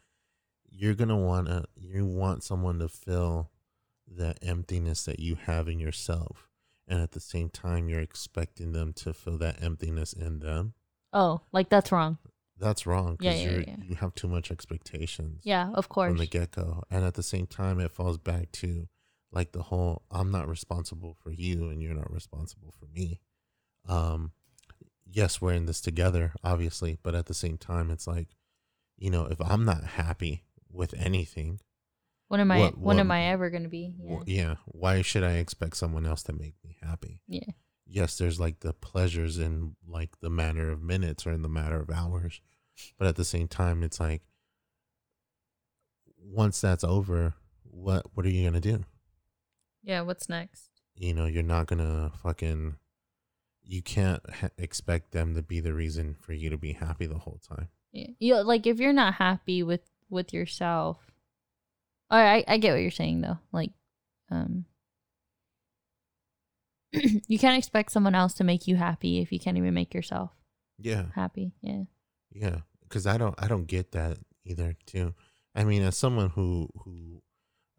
you're 0.70 0.96
gonna 0.96 1.18
wanna 1.18 1.66
you 1.76 2.06
want 2.06 2.44
someone 2.44 2.80
to 2.80 2.88
fill 2.88 3.52
that 4.08 4.40
emptiness 4.42 5.06
that 5.06 5.20
you 5.20 5.36
have 5.36 5.68
in 5.68 5.80
yourself, 5.80 6.50
and 6.88 7.02
at 7.02 7.12
the 7.12 7.20
same 7.20 7.50
time, 7.50 7.88
you're 7.90 8.00
expecting 8.02 8.72
them 8.74 8.94
to 8.94 9.14
fill 9.14 9.38
that 9.38 9.62
emptiness 9.64 10.14
in 10.14 10.40
them. 10.40 10.74
Oh, 11.14 11.42
like 11.52 11.70
that's 11.70 11.92
wrong. 11.92 12.18
That's 12.62 12.86
wrong 12.86 13.16
because 13.18 13.42
yeah, 13.42 13.50
you're 13.50 13.62
yeah. 13.62 13.76
you 13.82 13.96
have 13.96 14.14
too 14.14 14.28
much 14.28 14.52
expectations. 14.52 15.42
Yeah, 15.44 15.72
of 15.74 15.90
course. 15.90 16.10
from 16.12 16.18
the 16.20 16.28
get 16.28 16.52
go. 16.52 16.84
And 16.92 17.04
at 17.04 17.16
the 17.16 17.24
same 17.24 17.48
time, 17.48 17.80
it 17.80 17.92
falls 17.92 18.20
back 18.20 18.52
to 18.54 18.88
like 19.32 19.52
the 19.52 19.64
whole 19.64 20.04
I'm 20.12 20.30
not 20.32 20.48
responsible 20.48 21.18
for 21.22 21.32
you 21.32 21.70
and 21.70 21.82
you're 21.82 21.96
not 21.96 22.14
responsible 22.14 22.72
for 22.80 22.86
me. 22.94 23.20
Um, 23.88 24.32
yes, 25.10 25.42
we're 25.42 25.54
in 25.54 25.66
this 25.66 25.82
together, 25.82 26.34
obviously, 26.44 27.00
but 27.02 27.16
at 27.16 27.26
the 27.26 27.34
same 27.34 27.58
time, 27.58 27.90
it's 27.90 28.06
like, 28.06 28.28
you 28.98 29.10
know, 29.10 29.26
if 29.26 29.42
I'm 29.42 29.66
not 29.66 29.84
happy 29.84 30.44
with 30.72 30.94
anything, 30.94 31.60
when 32.28 32.40
am 32.42 32.52
I? 32.52 32.60
what- 32.60 32.78
when 32.78 33.00
am 33.00 33.12
I 33.12 33.24
ever 33.26 33.50
gonna 33.50 33.70
be? 33.70 33.96
Yeah. 34.00 34.20
yeah, 34.26 34.56
why 34.66 35.02
should 35.02 35.24
I 35.24 35.34
expect 35.38 35.78
someone 35.78 36.06
else 36.06 36.22
to 36.24 36.34
make 36.34 36.54
me 36.64 36.78
happy? 36.82 37.22
yeah. 37.28 37.52
Yes, 37.94 38.18
there's 38.18 38.40
like 38.40 38.62
the 38.62 38.72
pleasures 38.72 39.38
in 39.38 39.76
like 39.86 40.22
the 40.22 40.30
matter 40.30 40.72
of 40.72 40.82
minutes 40.82 41.28
or 41.28 41.32
in 41.34 41.42
the 41.42 41.50
matter 41.50 41.78
of 41.82 41.90
hours, 41.90 42.40
but 42.98 43.06
at 43.06 43.18
the 43.18 43.26
same 43.26 43.50
time, 43.50 43.84
it's 43.84 44.00
like 44.00 44.22
once 46.18 46.62
that's 46.62 46.86
over, 46.86 47.34
what 47.64 48.06
what 48.14 48.26
are 48.26 48.30
you 48.30 48.48
gonna 48.48 48.62
do? 48.62 48.86
Yeah. 49.84 50.02
What's 50.02 50.30
next? 50.30 50.70
You 50.96 51.14
know, 51.14 51.26
you're 51.26 51.44
not 51.44 51.68
gonna 51.68 52.12
fucking. 52.24 52.78
You 53.64 53.82
can't 53.82 54.22
ha- 54.30 54.50
expect 54.58 55.12
them 55.12 55.36
to 55.36 55.42
be 55.42 55.60
the 55.60 55.74
reason 55.74 56.16
for 56.20 56.34
you 56.34 56.50
to 56.50 56.58
be 56.58 56.74
happy 56.74 57.06
the 57.06 57.20
whole 57.20 57.40
time. 57.48 57.68
Yeah. 57.92 58.08
You 58.20 58.42
like 58.42 58.66
if 58.68 58.80
you're 58.80 58.94
not 58.94 59.16
happy 59.16 59.64
with 59.64 59.82
with 60.10 60.34
yourself. 60.34 60.98
All 62.10 62.22
right, 62.22 62.46
I, 62.48 62.54
I 62.54 62.58
get 62.58 62.72
what 62.72 62.82
you're 62.82 62.92
saying 62.92 63.22
though. 63.22 63.40
Like, 63.52 63.72
um, 64.30 64.66
you 67.28 67.40
can't 67.40 67.58
expect 67.58 67.92
someone 67.92 68.16
else 68.16 68.34
to 68.36 68.44
make 68.44 68.68
you 68.68 68.76
happy 68.76 69.20
if 69.20 69.32
you 69.32 69.40
can't 69.40 69.58
even 69.58 69.74
make 69.74 69.94
yourself 69.94 70.32
Yeah, 70.78 71.06
happy. 71.16 71.54
Yeah. 71.62 71.84
yeah. 72.32 72.58
Because 72.84 73.08
I 73.08 73.18
don't, 73.18 73.36
I 73.42 73.48
don't 73.48 73.68
get 73.68 73.92
that 73.94 74.18
either. 74.46 74.76
Too. 74.86 75.14
I 75.56 75.64
mean, 75.64 75.82
as 75.84 75.96
someone 75.98 76.30
who 76.32 76.70
who, 76.84 77.22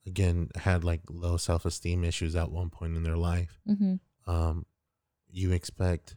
again, 0.07 0.49
had 0.57 0.85
like 0.85 1.01
low 1.11 1.37
self 1.37 1.65
esteem 1.65 2.05
issues 2.05 2.35
at 2.37 2.51
one 2.51 2.71
point 2.71 2.97
in 2.97 3.03
their 3.03 3.17
life, 3.17 3.61
Mm-hmm. 3.69 4.31
um, 4.31 4.65
you 5.31 5.53
expect 5.53 6.17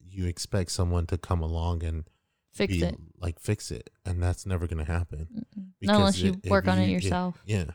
you 0.00 0.26
expect 0.26 0.70
someone 0.72 1.06
to 1.06 1.18
come 1.18 1.40
along 1.42 1.84
and 1.84 2.04
Fix 2.52 2.72
be, 2.72 2.82
it. 2.84 2.96
like 3.20 3.38
fix 3.38 3.70
it, 3.70 3.90
and 4.04 4.20
that's 4.22 4.46
never 4.46 4.66
gonna 4.66 4.84
happen. 4.84 5.28
Mm-mm. 5.32 5.66
Not 5.82 5.96
unless 5.96 6.18
you 6.18 6.40
it- 6.42 6.50
work 6.50 6.66
on 6.66 6.78
it 6.78 6.86
you- 6.86 6.94
yourself. 6.94 7.40
yeah, 7.44 7.66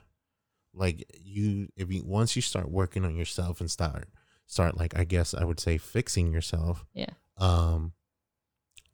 like 0.73 1.05
you, 1.23 1.67
if 1.77 1.91
you 1.91 2.03
once 2.03 2.35
you 2.35 2.41
start 2.41 2.69
working 2.69 3.05
on 3.05 3.15
yourself 3.15 3.61
and 3.61 3.69
start 3.69 4.09
start 4.51 4.77
like 4.77 4.93
I 4.99 5.05
guess 5.05 5.33
I 5.33 5.45
would 5.45 5.59
say 5.61 5.77
fixing 5.77 6.33
yourself, 6.33 6.83
Yeah. 6.93 7.13
um, 7.37 7.93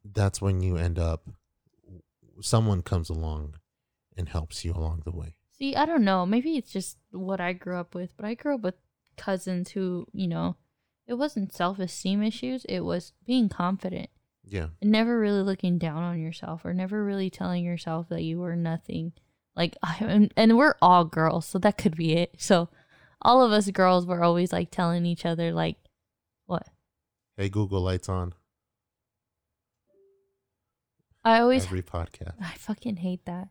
that's 0.05 0.39
when 0.41 0.61
you 0.61 0.77
end 0.77 0.99
up. 0.99 1.27
Someone 2.41 2.83
comes 2.83 3.09
along 3.09 3.55
and 4.15 4.29
helps 4.29 4.63
you 4.63 4.71
along 4.71 5.01
the 5.05 5.11
way. 5.11 5.33
See, 5.57 5.75
I 5.75 5.87
don't 5.87 6.03
know. 6.05 6.23
Maybe 6.25 6.55
it's 6.55 6.71
just 6.71 6.97
what 7.11 7.41
I 7.41 7.53
grew 7.53 7.77
up 7.77 7.95
with, 7.95 8.11
but 8.15 8.25
I 8.27 8.35
grew 8.35 8.53
up 8.55 8.61
with 8.61 8.75
cousins 9.15 9.71
who, 9.71 10.05
you 10.13 10.27
know, 10.27 10.55
it 11.07 11.15
wasn't 11.15 11.51
self 11.53 11.79
esteem 11.79 12.21
issues, 12.21 12.63
it 12.65 12.81
was 12.81 13.13
being 13.25 13.49
confident 13.49 14.09
Yeah, 14.45 14.67
and 14.81 14.91
never 14.91 15.19
really 15.19 15.41
looking 15.41 15.79
down 15.79 16.03
on 16.03 16.19
yourself 16.19 16.63
or 16.63 16.73
never 16.75 17.03
really 17.03 17.31
telling 17.31 17.65
yourself 17.65 18.07
that 18.09 18.21
you 18.21 18.37
were 18.39 18.55
nothing. 18.55 19.13
Like, 19.55 19.75
I, 19.83 19.97
and, 20.01 20.31
and 20.37 20.57
we're 20.57 20.75
all 20.79 21.05
girls, 21.05 21.47
so 21.47 21.57
that 21.59 21.77
could 21.79 21.95
be 21.97 22.13
it. 22.13 22.35
So, 22.37 22.69
all 23.21 23.43
of 23.43 23.51
us 23.51 23.69
girls 23.71 24.05
were 24.05 24.23
always 24.23 24.51
like 24.51 24.71
telling 24.71 25.05
each 25.05 25.25
other, 25.25 25.51
like, 25.51 25.77
what? 26.45 26.67
hey 27.37 27.49
Google, 27.49 27.81
lights 27.81 28.09
on. 28.09 28.33
I 31.23 31.39
always 31.39 31.65
Every 31.65 31.81
podcast. 31.81 32.35
I 32.41 32.53
fucking 32.57 32.97
hate 32.97 33.25
that. 33.25 33.49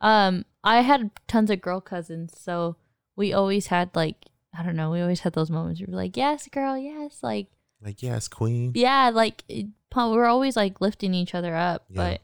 Um, 0.00 0.44
I 0.62 0.82
had 0.82 1.10
tons 1.26 1.50
of 1.50 1.60
girl 1.60 1.80
cousins, 1.80 2.32
so 2.38 2.76
we 3.16 3.32
always 3.32 3.66
had 3.68 3.90
like 3.96 4.26
I 4.56 4.62
don't 4.62 4.76
know, 4.76 4.90
we 4.90 5.00
always 5.00 5.20
had 5.20 5.32
those 5.34 5.50
moments 5.50 5.80
where 5.80 5.88
we're 5.90 5.96
like, 5.96 6.16
"Yes, 6.16 6.48
girl, 6.48 6.78
yes," 6.78 7.22
like 7.22 7.48
Like 7.82 8.02
yes, 8.02 8.28
Queen. 8.28 8.72
yeah, 8.74 9.10
like 9.12 9.44
it, 9.48 9.66
we 9.94 10.12
we're 10.12 10.26
always 10.26 10.56
like 10.56 10.80
lifting 10.80 11.12
each 11.14 11.34
other 11.34 11.54
up. 11.54 11.84
Yeah. 11.90 11.96
But 11.96 12.20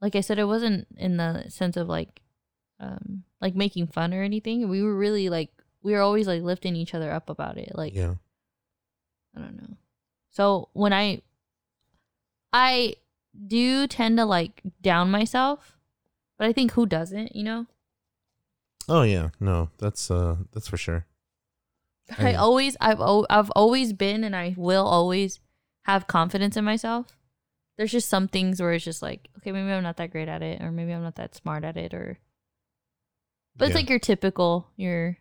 like 0.00 0.16
I 0.16 0.20
said, 0.20 0.38
it 0.38 0.44
wasn't 0.44 0.86
in 0.96 1.18
the 1.18 1.44
sense 1.50 1.76
of 1.76 1.88
like, 1.88 2.22
um, 2.78 3.24
like 3.40 3.54
making 3.54 3.88
fun 3.88 4.14
or 4.14 4.22
anything. 4.22 4.68
We 4.68 4.82
were 4.82 4.96
really 4.96 5.28
like 5.28 5.50
we 5.82 5.92
were 5.92 6.00
always 6.00 6.26
like 6.26 6.42
lifting 6.42 6.76
each 6.76 6.94
other 6.94 7.10
up 7.12 7.28
about 7.30 7.56
it. 7.58 7.72
Like 7.74 7.94
yeah. 7.94 8.14
I 9.36 9.40
don't 9.40 9.56
know. 9.60 9.76
So 10.30 10.68
when 10.72 10.92
I 10.92 11.22
I 12.52 12.94
do 13.46 13.86
tend 13.86 14.18
to 14.18 14.24
like 14.24 14.62
down 14.82 15.10
myself, 15.10 15.78
but 16.38 16.46
I 16.46 16.52
think 16.52 16.72
who 16.72 16.86
doesn't, 16.86 17.34
you 17.36 17.44
know? 17.44 17.66
Oh 18.88 19.02
yeah, 19.02 19.28
no, 19.38 19.70
that's 19.78 20.10
uh, 20.10 20.36
that's 20.52 20.68
for 20.68 20.76
sure. 20.76 21.06
I 22.18 22.32
I- 22.32 22.34
always 22.34 22.76
I've 22.80 23.00
al- 23.00 23.26
I've 23.30 23.50
always 23.52 23.92
been 23.92 24.24
and 24.24 24.34
I 24.34 24.54
will 24.56 24.86
always 24.86 25.38
have 25.84 26.06
confidence 26.08 26.56
in 26.56 26.64
myself. 26.64 27.16
There's 27.78 27.92
just 27.92 28.08
some 28.08 28.28
things 28.28 28.60
where 28.60 28.72
it's 28.72 28.84
just 28.84 29.00
like, 29.00 29.28
okay, 29.38 29.52
maybe 29.52 29.70
I'm 29.70 29.82
not 29.82 29.96
that 29.96 30.10
great 30.10 30.28
at 30.28 30.42
it 30.42 30.60
or 30.60 30.70
maybe 30.70 30.92
I'm 30.92 31.02
not 31.02 31.14
that 31.16 31.34
smart 31.34 31.64
at 31.64 31.76
it 31.78 31.94
or 31.94 32.18
But 33.56 33.66
it's 33.66 33.72
Yeah. 33.74 33.78
like 33.80 33.88
your 33.90 33.98
typical 33.98 34.66
your 34.76 35.16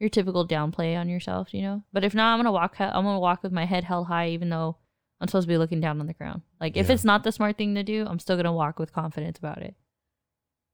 your 0.00 0.10
typical 0.10 0.46
downplay 0.46 0.98
on 0.98 1.08
yourself, 1.08 1.54
you 1.54 1.62
know? 1.62 1.82
But 1.92 2.04
if 2.04 2.14
not, 2.14 2.32
I'm 2.32 2.38
going 2.38 2.46
to 2.46 2.52
walk 2.52 2.76
I'm 2.78 3.04
to 3.04 3.18
walk 3.18 3.42
with 3.42 3.52
my 3.52 3.64
head 3.64 3.84
held 3.84 4.06
high 4.08 4.28
even 4.28 4.48
though 4.50 4.76
I'm 5.20 5.28
supposed 5.28 5.46
to 5.46 5.52
be 5.52 5.58
looking 5.58 5.80
down 5.80 6.00
on 6.00 6.06
the 6.06 6.14
ground. 6.14 6.42
Like 6.60 6.76
if 6.76 6.88
Yeah. 6.88 6.94
it's 6.94 7.04
not 7.04 7.22
the 7.24 7.32
smart 7.32 7.56
thing 7.56 7.74
to 7.76 7.82
do, 7.82 8.04
I'm 8.06 8.18
still 8.18 8.36
gonna 8.36 8.52
walk 8.52 8.78
with 8.78 8.92
confidence 8.92 9.38
about 9.38 9.58
it. 9.62 9.74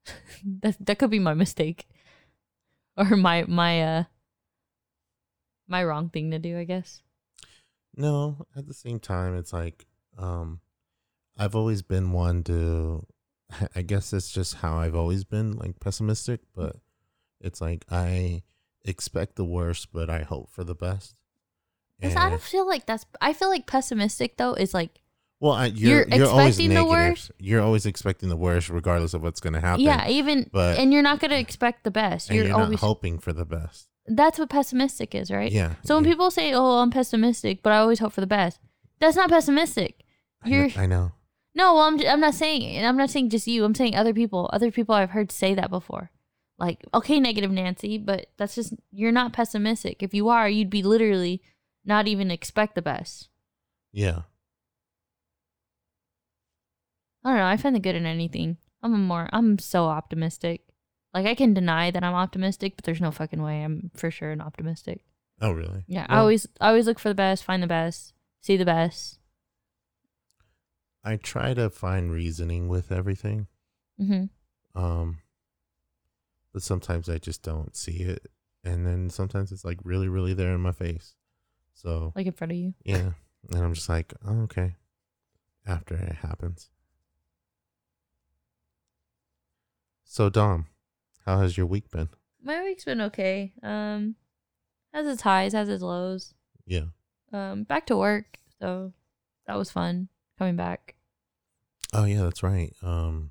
that 0.62 0.76
that 0.80 0.98
could 0.98 1.10
be 1.10 1.18
my 1.18 1.34
mistake, 1.34 1.86
or 2.96 3.16
my 3.16 3.44
my 3.46 3.82
uh 3.82 4.04
my 5.68 5.84
wrong 5.84 6.08
thing 6.08 6.30
to 6.30 6.38
do. 6.38 6.58
I 6.58 6.64
guess. 6.64 7.02
No, 7.96 8.46
at 8.56 8.66
the 8.66 8.74
same 8.74 8.98
time, 8.98 9.36
it's 9.36 9.52
like 9.52 9.86
um, 10.16 10.60
I've 11.38 11.54
always 11.54 11.82
been 11.82 12.12
one 12.12 12.42
to. 12.44 13.06
I 13.76 13.82
guess 13.82 14.12
it's 14.12 14.30
just 14.32 14.54
how 14.56 14.78
I've 14.78 14.94
always 14.94 15.24
been, 15.24 15.56
like 15.56 15.78
pessimistic. 15.80 16.40
But 16.54 16.76
it's 17.40 17.60
like 17.60 17.84
I 17.90 18.42
expect 18.84 19.36
the 19.36 19.44
worst, 19.44 19.92
but 19.92 20.08
I 20.10 20.22
hope 20.22 20.50
for 20.50 20.64
the 20.64 20.74
best. 20.74 21.14
'Cause 22.00 22.16
I 22.16 22.30
don't 22.30 22.40
feel 22.40 22.66
like 22.66 22.86
that's. 22.86 23.04
I 23.20 23.32
feel 23.34 23.50
like 23.50 23.66
pessimistic 23.66 24.38
though 24.38 24.54
is 24.54 24.72
like 24.72 25.00
well, 25.40 25.52
I, 25.52 25.66
you're, 25.66 26.06
you're 26.08 26.18
you're, 26.18 26.28
always 26.28 26.58
expecting 26.58 26.74
the 26.74 26.84
worst. 26.84 27.30
You're 27.38 27.62
always 27.62 27.86
expecting 27.86 28.28
the 28.28 28.36
worst, 28.36 28.68
regardless 28.68 29.14
of 29.14 29.22
what's 29.22 29.40
going 29.40 29.54
to 29.54 29.60
happen. 29.60 29.80
yeah, 29.82 30.06
even 30.08 30.48
but- 30.52 30.78
and 30.78 30.92
you're 30.92 31.02
not 31.02 31.18
gonna 31.20 31.36
expect 31.36 31.84
the 31.84 31.90
best. 31.90 32.28
and 32.28 32.36
You're, 32.36 32.46
you're, 32.46 32.54
always 32.54 32.70
not 32.72 32.80
hoping 32.80 33.18
for 33.18 33.32
the 33.32 33.46
best. 33.46 33.88
that's 34.06 34.38
what 34.38 34.50
pessimistic 34.50 35.14
is, 35.14 35.30
right? 35.30 35.50
Yeah. 35.50 35.74
So 35.84 35.94
when 35.94 36.04
yeah. 36.04 36.10
people 36.10 36.30
say, 36.30 36.52
"Oh, 36.52 36.78
I'm 36.80 36.90
pessimistic," 36.90 37.62
but 37.62 37.72
I 37.72 37.78
always 37.78 37.98
hope 38.00 38.12
for 38.12 38.20
the 38.20 38.26
best, 38.26 38.60
that's 38.98 39.16
not 39.16 39.30
pessimistic. 39.30 40.04
I 40.42 40.48
know, 40.50 40.56
You're 40.56 40.68
I 40.76 40.86
know. 40.86 41.12
no, 41.54 41.74
well, 41.74 41.84
I'm 41.84 42.00
I'm 42.06 42.20
not 42.20 42.34
saying, 42.34 42.76
and 42.76 42.86
I'm 42.86 42.96
not 42.96 43.10
saying 43.10 43.30
just 43.30 43.46
you. 43.46 43.64
I'm 43.64 43.74
saying 43.74 43.94
other 43.94 44.12
people. 44.14 44.48
Other 44.52 44.70
people 44.70 44.94
I've 44.94 45.10
heard 45.10 45.32
say 45.32 45.54
that 45.54 45.70
before. 45.70 46.10
Like, 46.60 46.84
okay, 46.92 47.18
negative 47.18 47.50
Nancy, 47.50 47.96
but 47.96 48.26
that's 48.36 48.54
just 48.54 48.74
you're 48.92 49.10
not 49.10 49.32
pessimistic. 49.32 50.02
If 50.02 50.12
you 50.12 50.28
are, 50.28 50.48
you'd 50.48 50.68
be 50.68 50.82
literally 50.82 51.42
not 51.86 52.06
even 52.06 52.30
expect 52.30 52.74
the 52.74 52.82
best. 52.82 53.30
Yeah. 53.92 54.22
I 57.24 57.30
don't 57.30 57.38
know. 57.38 57.46
I 57.46 57.56
find 57.56 57.74
the 57.74 57.80
good 57.80 57.96
in 57.96 58.04
anything. 58.04 58.58
I'm 58.82 58.92
a 58.92 58.98
more. 58.98 59.30
I'm 59.32 59.58
so 59.58 59.86
optimistic. 59.86 60.62
Like 61.14 61.26
I 61.26 61.34
can 61.34 61.54
deny 61.54 61.90
that 61.90 62.04
I'm 62.04 62.14
optimistic, 62.14 62.76
but 62.76 62.84
there's 62.84 63.00
no 63.00 63.10
fucking 63.10 63.42
way 63.42 63.62
I'm 63.62 63.90
for 63.94 64.10
sure 64.10 64.30
an 64.30 64.42
optimistic. 64.42 65.00
Oh, 65.40 65.52
really? 65.52 65.84
Yeah, 65.86 66.06
I 66.10 66.18
always 66.18 66.46
I 66.60 66.68
always 66.68 66.86
look 66.86 66.98
for 66.98 67.08
the 67.08 67.14
best, 67.14 67.42
find 67.42 67.62
the 67.62 67.66
best, 67.66 68.12
see 68.42 68.58
the 68.58 68.66
best. 68.66 69.18
I 71.02 71.16
try 71.16 71.54
to 71.54 71.70
find 71.70 72.12
reasoning 72.12 72.68
with 72.68 72.92
everything. 72.92 73.46
mm-hmm 73.98 74.24
Um, 74.78 75.18
but 76.52 76.62
sometimes 76.62 77.08
I 77.08 77.18
just 77.18 77.42
don't 77.42 77.74
see 77.76 77.98
it, 78.02 78.26
and 78.64 78.86
then 78.86 79.10
sometimes 79.10 79.52
it's 79.52 79.64
like 79.64 79.78
really, 79.84 80.08
really 80.08 80.34
there 80.34 80.54
in 80.54 80.60
my 80.60 80.72
face. 80.72 81.14
So 81.74 82.12
Like 82.16 82.26
in 82.26 82.32
front 82.32 82.52
of 82.52 82.58
you. 82.58 82.74
yeah, 82.84 83.12
and 83.50 83.62
I'm 83.64 83.74
just 83.74 83.88
like, 83.88 84.12
oh, 84.26 84.42
okay. 84.42 84.76
After 85.66 85.94
it 85.94 86.16
happens. 86.16 86.70
So 90.04 90.28
Dom, 90.28 90.66
how 91.24 91.38
has 91.40 91.56
your 91.56 91.66
week 91.66 91.90
been? 91.90 92.08
My 92.42 92.62
week's 92.62 92.84
been 92.84 93.00
okay. 93.02 93.52
Um, 93.62 94.16
has 94.92 95.06
its 95.06 95.22
highs, 95.22 95.52
has 95.52 95.68
its 95.68 95.82
lows. 95.82 96.34
Yeah. 96.66 96.86
Um, 97.32 97.62
back 97.64 97.86
to 97.86 97.96
work, 97.96 98.38
so 98.60 98.92
that 99.46 99.56
was 99.56 99.70
fun 99.70 100.08
coming 100.38 100.56
back. 100.56 100.94
Oh 101.92 102.04
yeah, 102.04 102.22
that's 102.22 102.42
right. 102.42 102.72
Um, 102.82 103.30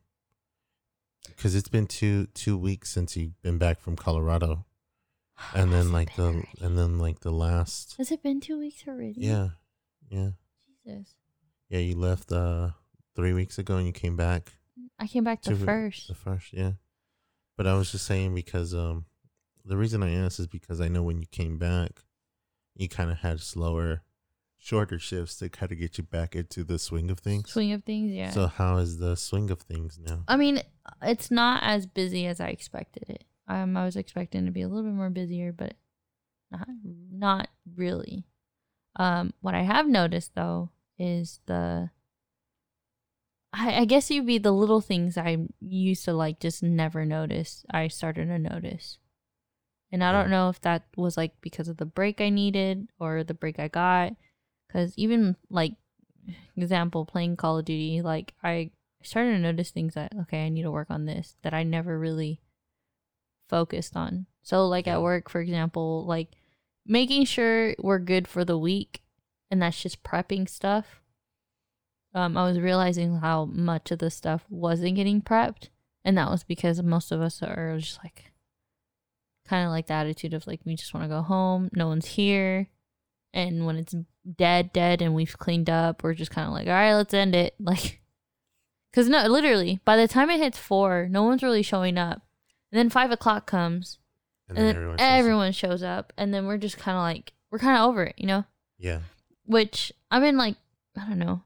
because 1.28 1.56
it's 1.56 1.70
been 1.70 1.88
two 1.88 2.28
two 2.34 2.58
weeks 2.58 2.90
since 2.90 3.16
you've 3.16 3.42
been 3.42 3.58
back 3.58 3.80
from 3.80 3.96
Colorado, 3.96 4.66
and 5.54 5.72
then 5.72 5.92
like 5.92 6.16
the 6.16 6.24
already? 6.24 6.48
and 6.62 6.78
then 6.78 7.00
like 7.00 7.20
the 7.22 7.32
last 7.32 7.96
has 7.98 8.12
it 8.12 8.22
been 8.24 8.40
two 8.40 8.58
weeks 8.60 8.84
already? 8.88 9.16
yeah 9.18 9.50
yeah 10.10 10.30
Jesus, 10.86 11.16
yeah 11.70 11.80
you 11.80 11.96
left 11.96 12.32
uh 12.32 12.70
three 13.16 13.34
weeks 13.34 13.58
ago 13.58 13.78
and 13.78 13.86
you 13.86 13.94
came 13.94 14.16
back 14.16 14.54
I 14.98 15.08
came 15.08 15.24
back 15.24 15.42
the 15.42 15.56
first. 15.56 16.08
the 16.08 16.16
first 16.16 16.52
yeah, 16.54 16.74
but 17.58 17.68
I 17.68 17.74
was 17.76 17.92
just 17.92 18.06
saying 18.06 18.34
because 18.36 18.74
um 18.74 19.06
the 19.66 19.78
reason 19.78 20.02
I 20.04 20.14
asked 20.14 20.40
is 20.40 20.48
because 20.48 20.82
I 20.82 20.88
know 20.88 21.04
when 21.04 21.20
you 21.20 21.28
came 21.32 21.58
back, 21.58 22.04
you 22.76 22.90
kind 22.90 23.12
of 23.12 23.20
had 23.20 23.40
slower, 23.40 24.02
shorter 24.60 25.00
shifts 25.00 25.38
to 25.38 25.50
kind 25.50 25.72
of 25.72 25.80
get 25.80 25.98
you 25.98 26.04
back 26.04 26.36
into 26.36 26.64
the 26.64 26.78
swing 26.78 27.10
of 27.10 27.20
things. 27.20 27.50
Swing 27.52 27.72
of 27.72 27.84
things, 27.84 28.12
yeah. 28.12 28.30
So 28.30 28.48
how 28.48 28.78
is 28.78 29.00
the 29.00 29.16
swing 29.16 29.50
of 29.50 29.62
things 29.62 29.98
now? 29.98 30.24
I 30.28 30.36
mean, 30.36 30.62
it's 31.02 31.32
not 31.32 31.64
as 31.64 31.88
busy 31.88 32.28
as 32.28 32.40
I 32.40 32.50
expected 32.50 33.10
it. 33.10 33.24
Um, 33.48 33.76
I 33.76 33.86
was 33.86 33.96
expecting 33.96 34.46
to 34.46 34.52
be 34.52 34.62
a 34.62 34.68
little 34.68 34.84
bit 34.84 34.94
more 34.94 35.10
busier, 35.10 35.52
but 35.52 35.74
not 36.52 36.68
not 37.12 37.48
really. 37.76 38.26
Um, 38.96 39.34
what 39.42 39.56
I 39.56 39.62
have 39.62 39.88
noticed 39.88 40.36
though 40.36 40.70
is 41.00 41.40
the 41.46 41.90
I, 43.54 43.82
I 43.82 43.86
guess 43.86 44.12
you'd 44.12 44.28
be 44.28 44.38
the 44.38 44.52
little 44.52 44.82
things 44.82 45.18
I 45.18 45.38
used 45.62 46.06
to 46.06 46.14
like 46.14 46.40
just 46.40 46.62
never 46.62 47.06
notice. 47.06 47.66
I 47.72 47.88
started 47.88 48.28
to 48.28 48.38
notice. 48.38 49.00
And 49.92 50.04
I 50.04 50.12
don't 50.12 50.30
know 50.30 50.50
if 50.50 50.62
that 50.62 50.84
was 50.96 51.18
like 51.18 51.34
because 51.42 51.68
of 51.68 51.78
the 51.78 51.86
break 51.86 52.22
I 52.22 52.30
needed 52.30 52.90
or 53.00 53.24
the 53.24 53.34
break 53.34 53.58
I 53.58 53.68
got. 53.68 54.14
Because 54.70 54.94
even 54.98 55.36
like, 55.50 55.74
example, 56.56 57.06
playing 57.06 57.36
Call 57.36 57.58
of 57.58 57.66
Duty, 57.66 58.02
like 58.02 58.36
I 58.42 58.72
started 59.04 59.32
to 59.32 59.40
notice 59.40 59.72
things 59.72 59.96
that, 59.96 60.14
okay, 60.22 60.46
I 60.46 60.50
need 60.50 60.62
to 60.62 60.72
work 60.72 60.88
on 60.90 61.06
this 61.06 61.36
that 61.42 61.54
I 61.54 61.64
never 61.64 62.00
really 62.00 62.40
focused 63.50 63.98
on. 63.98 64.28
So, 64.44 64.68
like 64.68 64.88
at 64.88 65.02
work, 65.02 65.30
for 65.30 65.42
example, 65.42 66.06
like 66.06 66.30
making 66.86 67.26
sure 67.26 67.76
we're 67.80 68.00
good 68.00 68.28
for 68.28 68.46
the 68.46 68.58
week 68.58 69.02
and 69.52 69.62
that's 69.62 69.82
just 69.82 70.04
prepping 70.04 70.48
stuff. 70.48 71.02
Um, 72.14 72.38
I 72.38 72.46
was 72.46 72.60
realizing 72.60 73.18
how 73.18 73.46
much 73.46 73.92
of 73.92 74.00
the 74.00 74.10
stuff 74.10 74.44
wasn't 74.50 74.96
getting 74.96 75.22
prepped, 75.22 75.70
and 76.04 76.18
that 76.18 76.32
was 76.32 76.44
because 76.44 76.82
most 76.82 77.12
of 77.12 77.22
us 77.22 77.44
are 77.44 77.78
just 77.78 78.00
like 78.04 78.32
kind 79.48 79.66
of 79.66 79.72
like 79.72 79.88
the 79.88 79.94
attitude 79.94 80.34
of 80.34 80.48
like 80.48 80.62
we 80.66 80.76
just 80.76 80.94
want 80.94 81.04
to 81.04 81.10
go 81.10 81.22
home, 81.22 81.70
no 81.74 81.88
one's 81.88 82.08
here, 82.08 82.68
and 83.34 83.66
when 83.66 83.76
it's 83.76 83.96
dead, 84.38 84.72
dead, 84.74 85.02
and 85.02 85.14
we've 85.16 85.38
cleaned 85.38 85.70
up, 85.70 86.04
we're 86.04 86.14
just 86.14 86.32
kind 86.32 86.48
of 86.48 86.54
like, 86.54 86.68
all 86.68 86.74
right, 86.74 86.94
let's 86.96 87.14
end 87.14 87.36
it, 87.36 87.56
like, 87.60 88.02
because 88.92 89.08
no, 89.10 89.26
literally, 89.28 89.80
by 89.86 89.96
the 89.98 90.08
time 90.08 90.30
it 90.30 90.40
hits 90.40 90.58
four, 90.58 91.08
no 91.10 91.24
one's 91.24 91.44
really 91.44 91.64
showing 91.64 91.98
up, 91.98 92.22
and 92.72 92.80
then 92.80 92.90
five 92.90 93.12
o'clock 93.12 93.46
comes, 93.46 94.00
And 94.48 94.58
and 94.58 94.68
then 94.68 94.76
then 94.76 94.76
everyone. 94.76 94.98
says- 95.00 95.20
everyone 95.20 95.52
shows 95.52 95.84
up, 95.84 96.14
and 96.18 96.34
then 96.34 96.46
we're 96.46 96.58
just 96.58 96.78
kind 96.78 96.98
of 96.98 97.02
like, 97.04 97.34
we're 97.52 97.60
kind 97.60 97.78
of 97.78 97.88
over 97.90 98.04
it, 98.04 98.16
you 98.18 98.28
know 98.28 98.46
Yeah. 98.78 99.00
which 99.46 99.92
I 100.12 100.20
mean, 100.20 100.38
like, 100.38 100.56
I 100.98 101.08
don't 101.08 101.20
know. 101.20 101.44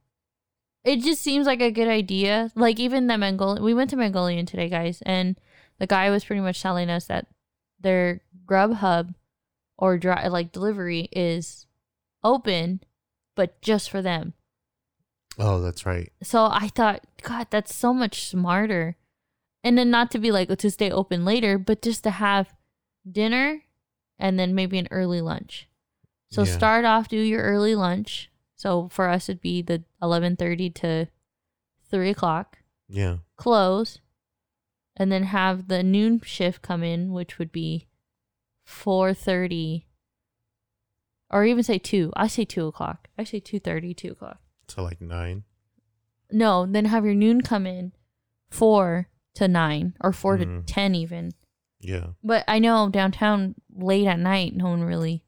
It 0.84 0.98
just 1.02 1.22
seems 1.22 1.48
like 1.48 1.62
a 1.62 1.72
good 1.72 1.88
idea. 1.88 2.52
Like, 2.56 2.78
even 2.80 3.08
the 3.08 3.18
Mongolian, 3.18 3.64
we 3.64 3.74
went 3.74 3.90
to 3.92 3.96
Mongolian 3.96 4.46
today, 4.46 4.68
guys, 4.68 5.02
and 5.06 5.38
the 5.80 5.88
guy 5.88 6.10
was 6.10 6.26
pretty 6.26 6.42
much 6.42 6.62
telling 6.62 6.90
us 6.90 7.06
that 7.06 7.28
their 7.80 8.20
Grubhub 8.46 9.16
or 9.78 9.98
dri- 9.98 10.28
like 10.30 10.52
delivery 10.52 11.08
is 11.14 11.66
open, 12.24 12.82
but 13.36 13.62
just 13.62 13.90
for 13.90 14.02
them. 14.02 14.34
Oh, 15.38 15.62
that's 15.62 15.86
right. 15.86 16.12
So 16.22 16.46
I 16.46 16.68
thought, 16.68 17.06
God, 17.22 17.48
that's 17.50 17.74
so 17.76 17.94
much 17.94 18.28
smarter. 18.28 18.98
And 19.64 19.78
then 19.78 19.90
not 19.90 20.12
to 20.12 20.20
be 20.20 20.32
like 20.32 20.50
oh, 20.52 20.56
to 20.56 20.70
stay 20.70 20.92
open 20.92 21.26
later, 21.26 21.58
but 21.58 21.82
just 21.82 22.04
to 22.04 22.12
have 22.12 22.54
dinner 23.10 23.64
and 24.20 24.38
then 24.38 24.54
maybe 24.54 24.78
an 24.78 24.88
early 24.92 25.22
lunch. 25.22 25.68
So 26.32 26.44
Yeah. 26.44 26.56
start 26.56 26.86
off, 26.86 27.08
do 27.08 27.18
your 27.18 27.42
early 27.44 27.76
lunch. 27.76 28.30
So 28.56 28.90
for 28.90 29.10
us, 29.10 29.28
it'd 29.30 29.42
be 29.42 29.62
the 29.62 29.84
eleven 30.02 30.36
thirty 30.36 30.70
to 30.72 31.08
three 31.90 32.10
o'clock. 32.10 32.60
Yeah. 32.88 33.18
Close, 33.38 34.00
and 34.96 35.12
then 35.12 35.24
have 35.24 35.68
the 35.68 35.82
noon 35.84 36.22
shift 36.22 36.62
come 36.62 36.84
in, 36.84 37.12
which 37.12 37.40
would 37.40 37.52
be 37.52 37.88
four 38.66 39.14
thirty, 39.14 39.88
or 41.34 41.44
even 41.46 41.64
say 41.64 41.78
two. 41.80 42.14
I 42.16 42.28
say 42.28 42.46
two 42.46 42.68
o'clock. 42.68 43.10
I 43.18 43.24
say 43.26 43.40
two 43.40 43.60
thirty, 43.60 43.94
two 43.94 44.12
o'clock. 44.12 44.40
To 44.68 44.82
like 44.82 45.02
nine. 45.02 45.44
No, 46.32 46.66
then 46.66 46.86
have 46.86 47.04
your 47.06 47.14
noon 47.16 47.42
come 47.42 47.66
in 47.68 47.92
four 48.50 49.10
to 49.36 49.48
nine 49.48 49.96
or 50.00 50.14
4 50.14 50.38
to 50.38 50.46
Mhm. 50.46 50.64
ten 50.68 50.94
even. 50.96 51.32
Yeah. 51.80 52.08
But 52.24 52.44
I 52.48 52.60
know 52.60 52.88
downtown 52.90 53.56
late 53.76 54.06
at 54.08 54.20
night, 54.20 54.56
no 54.56 54.66
one 54.70 54.84
really, 54.84 55.24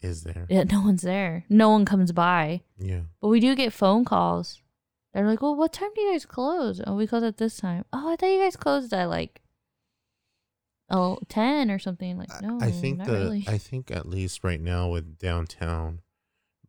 Is 0.00 0.22
there? 0.22 0.46
yeah, 0.48 0.62
no 0.62 0.80
one's 0.80 1.02
there. 1.02 1.44
No 1.48 1.70
one 1.70 1.84
comes 1.84 2.12
by. 2.12 2.62
Yeah. 2.78 3.02
But 3.20 3.28
we 3.28 3.40
do 3.40 3.54
get 3.56 3.72
phone 3.72 4.04
calls. 4.04 4.62
They're 5.12 5.26
like, 5.26 5.42
"Well, 5.42 5.56
what 5.56 5.72
time 5.72 5.90
do 5.94 6.00
you 6.02 6.12
guys 6.12 6.24
close?" 6.24 6.80
Oh, 6.86 6.94
we 6.94 7.06
close 7.08 7.24
at 7.24 7.38
this 7.38 7.56
time. 7.56 7.84
Oh, 7.92 8.12
I 8.12 8.16
thought 8.16 8.26
you 8.30 8.40
guys 8.40 8.56
closed 8.56 8.92
at 8.92 9.06
like 9.06 9.42
oh 10.90 11.18
10 11.28 11.70
or 11.70 11.78
something. 11.78 12.16
Like, 12.18 12.30
no, 12.42 12.58
I 12.60 12.70
think 12.70 13.04
the 13.04 13.12
really. 13.12 13.44
I 13.46 13.58
think 13.58 13.90
at 13.90 14.06
least 14.06 14.44
right 14.44 14.60
now 14.60 14.88
with 14.88 15.18
downtown, 15.18 16.00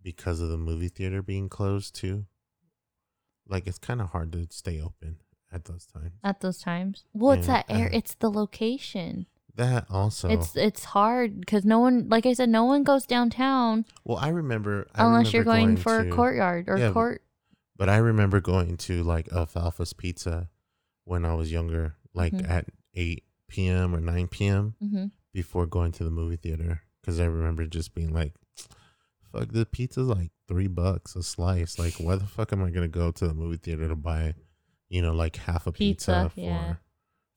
because 0.02 0.40
of 0.42 0.50
the 0.50 0.58
movie 0.58 0.90
theater 0.90 1.22
being 1.22 1.50
closed 1.50 1.96
too, 1.96 2.26
like 3.48 3.68
it's 3.68 3.80
kind 3.80 4.02
of 4.02 4.10
hard 4.10 4.32
to 4.34 4.48
stay 4.52 4.80
open 4.82 5.18
at 5.52 5.66
those 5.66 5.86
times. 5.86 6.14
at 6.24 6.42
those 6.42 6.60
times. 6.60 7.06
Well, 7.14 7.32
it's 7.32 7.48
Yeah, 7.48 7.64
that 7.66 7.66
air. 7.70 7.88
uh, 7.88 7.90
It's 7.98 8.14
the 8.16 8.30
location. 8.32 9.26
That 9.56 9.88
also. 9.90 10.30
It's 10.30 10.56
it's 10.56 10.86
hard 10.86 11.40
because 11.42 11.66
no 11.66 11.80
one, 11.80 12.08
like 12.08 12.26
I 12.26 12.34
said, 12.34 12.50
no 12.50 12.64
one 12.64 12.84
goes 12.84 13.06
downtown 13.06 13.86
well, 14.06 14.18
I 14.18 14.30
remember. 14.30 14.88
I 14.96 15.06
unless 15.06 15.34
you're 15.34 15.44
remember 15.44 15.66
going, 15.74 15.78
for 15.78 16.04
to- 16.04 16.10
a 16.10 16.16
courtyard 16.16 16.70
or 16.70 16.78
Yeah, 16.78 16.92
court. 16.92 17.24
But 17.76 17.90
I 17.90 17.98
remember 17.98 18.40
going 18.42 18.78
to 18.78 19.04
like 19.04 19.28
Alfalfa's 19.34 19.94
Pizza 19.94 20.50
when 21.06 21.26
I 21.26 21.34
was 21.34 21.52
younger, 21.52 21.96
like 22.14 22.34
Mhm. 22.34 22.50
at 22.50 22.66
8 22.94 23.24
p.m. 23.50 23.94
or 23.96 24.00
9 24.00 24.28
p.m. 24.30 24.76
hmm 24.80 25.06
before 25.32 25.66
going 25.68 25.92
to 25.92 26.04
the 26.04 26.10
movie 26.10 26.38
theater. 26.38 26.82
Because 27.02 27.20
I 27.20 27.26
remember 27.26 27.66
just 27.66 27.94
being 27.94 28.12
like, 28.14 28.34
fuck, 29.32 29.52
the 29.52 29.66
pizza's 29.66 30.08
like 30.08 30.32
three 30.48 30.68
bucks 30.68 31.16
a 31.16 31.22
slice. 31.24 31.78
Like, 31.78 31.94
why 31.96 32.16
the 32.16 32.26
fuck 32.26 32.52
am 32.52 32.64
I 32.64 32.72
going 32.72 32.82
to 32.82 32.88
go 32.88 33.12
to 33.12 33.28
the 33.28 33.34
movie 33.34 33.58
theater 33.58 33.88
to 33.88 33.96
buy, 33.96 34.34
you 34.90 35.02
know, 35.02 35.14
like 35.14 35.36
half 35.36 35.68
a 35.68 35.72
Pizza, 35.72 36.24
pizza, 36.24 36.30
for, 36.34 36.40
yeah. 36.42 36.74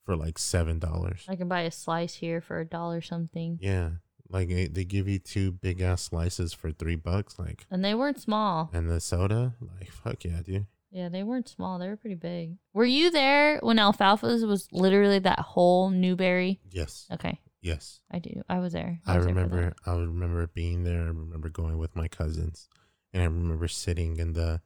for 0.05 0.15
like 0.15 0.35
$7? 0.39 1.29
I 1.29 1.35
can 1.35 1.47
buy 1.47 1.61
a 1.61 1.71
slice 1.71 2.15
here 2.15 2.41
for 2.41 2.59
a 2.59 2.65
dollar 2.65 3.01
something, 3.01 3.59
yeah. 3.61 3.89
Like, 4.29 4.49
they 4.49 4.65
they 4.67 4.83
give 4.85 5.07
you 5.07 5.19
two 5.19 5.51
big 5.51 5.79
ass 5.81 6.01
slices 6.01 6.51
for 6.53 6.71
three 6.71 6.95
bucks. 6.95 7.37
Like, 7.37 7.67
and 7.69 7.85
they 7.85 7.93
weren't 7.93 8.19
small. 8.19 8.71
and 8.73 8.89
the 8.89 8.99
soda, 8.99 9.53
like, 9.61 9.91
fuck 9.91 10.23
yeah, 10.23 10.41
dude. 10.43 10.65
Yeah, 10.93 11.09
they 11.09 11.23
weren't 11.23 11.49
small. 11.49 11.79
They 11.79 11.87
were 11.87 11.97
pretty 11.97 12.15
big. 12.15 12.57
Were 12.71 12.85
you 12.85 13.09
there 13.09 13.59
when 13.61 13.79
Alfalfa's 13.79 14.45
was 14.45 14.67
literally 14.71 15.17
that 15.19 15.39
whole 15.39 15.89
Newberry? 15.89 16.59
Yes. 16.69 17.07
Okay, 17.11 17.39
Yes. 17.61 17.99
I 18.11 18.19
do. 18.19 18.43
I 18.47 18.59
was 18.59 18.73
there. 18.73 18.99
I 19.07 19.17
was 19.17 19.25
remember 19.25 19.73
that. 19.85 19.89
I 19.89 19.95
remember 19.95 20.45
being 20.47 20.83
there. 20.83 21.01
I 21.01 21.07
remember 21.07 21.49
going 21.49 21.77
with 21.79 21.95
my 21.95 22.07
cousins 22.07 22.67
and 23.11 23.23
I 23.23 23.25
remember 23.25 23.67
sitting 23.67 24.17
in 24.17 24.33
the 24.33 24.61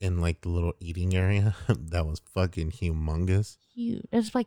in 0.00 0.20
like 0.20 0.40
the 0.40 0.48
little 0.48 0.72
eating 0.80 1.14
area 1.14 1.54
that 1.68 2.06
was 2.06 2.22
fucking 2.32 2.70
humongous, 2.70 3.58
Huge. 3.74 4.06
It 4.10 4.16
was 4.16 4.34
like 4.34 4.46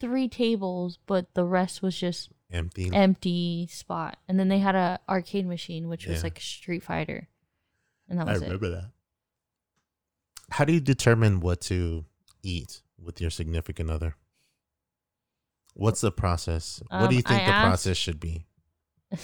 three 0.00 0.28
tables, 0.28 0.98
but 1.06 1.34
the 1.34 1.44
rest 1.44 1.82
was 1.82 1.98
just 1.98 2.30
empty. 2.52 2.90
empty 2.92 3.68
spot. 3.70 4.16
And 4.28 4.38
then 4.38 4.48
they 4.48 4.60
had 4.60 4.76
a 4.76 5.00
arcade 5.08 5.46
machine, 5.46 5.88
which 5.88 6.06
was 6.06 6.22
like 6.22 6.38
Street 6.40 6.84
Fighter, 6.84 7.28
and 8.08 8.18
that 8.18 8.28
I 8.28 8.32
was 8.32 8.42
it. 8.42 8.44
I 8.44 8.46
remember 8.46 8.70
that. 8.70 8.90
How 10.50 10.64
do 10.64 10.72
you 10.72 10.80
determine 10.80 11.40
what 11.40 11.60
to 11.62 12.04
eat 12.42 12.82
with 13.02 13.20
your 13.20 13.30
significant 13.30 13.90
other? 13.90 14.16
What's 15.74 16.00
the 16.02 16.12
process? 16.12 16.82
what 16.88 16.98
do 17.00 17.06
Um, 17.06 17.12
you 17.12 17.22
think 17.22 17.42
I 17.42 17.44
the 17.46 17.50
asked- 17.52 17.66
process 17.68 17.96
should 17.96 18.20
be? 18.20 18.46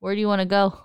Where 0.00 0.14
do 0.14 0.20
you 0.20 0.26
want 0.28 0.40
to 0.40 0.46
go? 0.46 0.78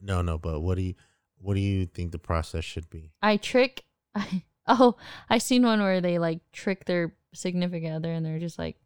No, 0.00 0.22
no, 0.22 0.38
but 0.38 0.60
what 0.60 0.76
do 0.76 0.82
you 0.82 0.94
what 1.38 1.54
do 1.54 1.60
you 1.60 1.86
think 1.86 2.12
the 2.12 2.18
process 2.18 2.64
should 2.64 2.88
be? 2.90 3.12
I 3.22 3.36
trick. 3.36 3.84
I, 4.14 4.42
oh, 4.66 4.96
I 5.28 5.38
seen 5.38 5.62
one 5.64 5.80
where 5.80 6.00
they 6.00 6.18
like 6.18 6.40
trick 6.52 6.84
their 6.84 7.14
significant 7.34 7.94
other, 7.94 8.10
and 8.12 8.24
they're 8.24 8.38
just 8.38 8.58
like, 8.58 8.76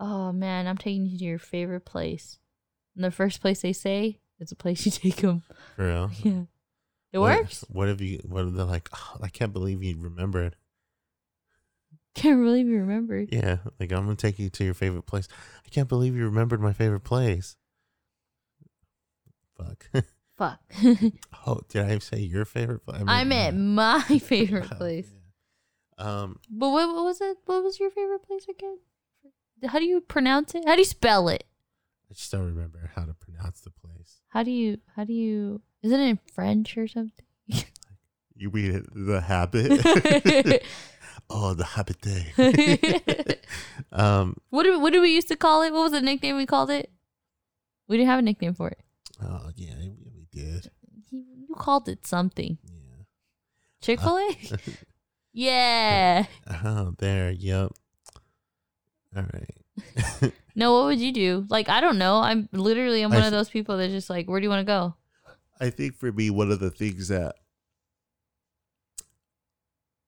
"Oh 0.00 0.32
man, 0.32 0.66
I'm 0.66 0.76
taking 0.78 1.06
you 1.06 1.18
to 1.18 1.24
your 1.24 1.38
favorite 1.38 1.84
place." 1.84 2.38
And 2.94 3.04
the 3.04 3.10
first 3.10 3.40
place 3.40 3.62
they 3.62 3.72
say 3.72 4.20
it's 4.38 4.52
a 4.52 4.56
place 4.56 4.84
you 4.84 4.90
take 4.92 5.16
them. 5.16 5.42
For 5.76 5.86
real? 5.86 6.10
Yeah, 6.22 6.42
it 7.12 7.18
What- 7.18 7.38
works. 7.40 7.64
What 7.68 7.88
if 7.88 8.00
you 8.00 8.18
what 8.24 8.46
if 8.46 8.54
they're 8.54 8.64
like, 8.64 8.88
oh, 8.94 9.18
I 9.22 9.28
can't 9.28 9.52
believe 9.52 9.82
you 9.82 9.96
remembered. 9.98 10.56
Can't 12.14 12.42
believe 12.44 12.66
you 12.66 12.78
remembered. 12.78 13.30
Yeah, 13.32 13.58
like 13.80 13.90
I'm 13.92 14.04
gonna 14.04 14.16
take 14.16 14.38
you 14.38 14.50
to 14.50 14.64
your 14.64 14.74
favorite 14.74 15.06
place. 15.06 15.28
I 15.64 15.68
can't 15.70 15.88
believe 15.88 16.14
you 16.16 16.24
remembered 16.24 16.60
my 16.60 16.72
favorite 16.74 17.00
place. 17.04 17.56
Fuck. 19.56 19.88
Fuck. 20.36 20.60
oh, 21.46 21.60
did 21.68 21.82
I 21.84 21.98
say 21.98 22.18
your 22.20 22.44
favorite 22.44 22.80
place? 22.86 23.02
I 23.06 23.24
meant 23.24 23.56
my 23.58 24.02
favorite 24.22 24.68
Oh, 24.72 24.76
place. 24.76 25.08
yeah. 25.98 26.04
Um, 26.22 26.38
But 26.50 26.70
what, 26.70 26.88
what 26.94 27.04
was 27.04 27.20
it? 27.20 27.36
What 27.44 27.62
was 27.62 27.78
your 27.78 27.90
favorite 27.90 28.22
place 28.24 28.46
again? 28.48 28.78
How 29.66 29.78
do 29.78 29.84
you 29.84 30.00
pronounce 30.00 30.54
it? 30.54 30.64
How 30.66 30.74
do 30.74 30.80
you 30.80 30.84
spell 30.86 31.28
it? 31.28 31.44
I 32.10 32.14
just 32.14 32.32
don't 32.32 32.46
remember 32.46 32.90
how 32.94 33.04
to 33.04 33.14
pronounce 33.14 33.60
the 33.60 33.70
place. 33.70 34.20
How 34.28 34.42
do 34.42 34.50
you? 34.50 34.78
How 34.96 35.04
do 35.04 35.12
you? 35.12 35.60
Is 35.82 35.90
it 35.92 36.00
in 36.00 36.18
French 36.34 36.76
or 36.76 36.86
something? 36.88 37.24
You 38.34 38.50
mean 38.50 38.84
the 38.92 39.20
habit? 39.20 39.70
oh, 41.30 41.54
the 41.54 41.64
habit. 41.64 43.46
um, 43.92 44.36
What 44.50 44.64
did 44.64 44.80
what 44.82 44.92
did 44.92 45.00
we 45.00 45.14
used 45.14 45.28
to 45.28 45.36
call 45.36 45.62
it? 45.62 45.72
What 45.72 45.82
was 45.82 45.92
the 45.92 46.00
nickname 46.00 46.36
we 46.36 46.46
called 46.46 46.68
it? 46.70 46.90
We 47.86 47.96
didn't 47.98 48.08
have 48.08 48.18
a 48.18 48.22
nickname 48.22 48.54
for 48.54 48.68
it. 48.68 48.80
oh 49.22 49.50
yeah, 49.54 49.74
we 49.78 49.90
we 50.16 50.26
did. 50.32 50.70
You, 51.10 51.24
you 51.48 51.54
called 51.54 51.88
it 51.88 52.04
something. 52.04 52.58
Yeah. 52.64 53.04
Chick 53.80 54.00
Fil 54.00 54.18
A. 54.18 54.36
yeah. 55.32 56.24
Oh, 56.64 56.94
there. 56.98 57.30
Yep. 57.30 57.70
All 59.14 59.24
right. 59.32 60.32
No, 60.56 60.72
what 60.72 60.84
would 60.86 60.98
you 61.00 61.12
do? 61.12 61.46
Like 61.48 61.68
I 61.68 61.80
don't 61.80 61.98
know. 61.98 62.16
I'm 62.16 62.48
literally 62.50 63.02
I'm 63.02 63.12
I 63.12 63.16
one 63.18 63.24
of 63.26 63.30
those 63.32 63.50
people 63.50 63.76
that's 63.76 63.92
just 63.92 64.10
like, 64.10 64.26
where 64.26 64.40
do 64.40 64.44
you 64.44 64.50
want 64.50 64.66
to 64.66 64.70
go? 64.70 64.94
I 65.62 65.70
think 65.70 65.96
for 65.96 66.10
me, 66.10 66.28
one 66.28 66.50
of 66.50 66.58
the 66.58 66.72
things 66.72 67.06
that 67.06 67.36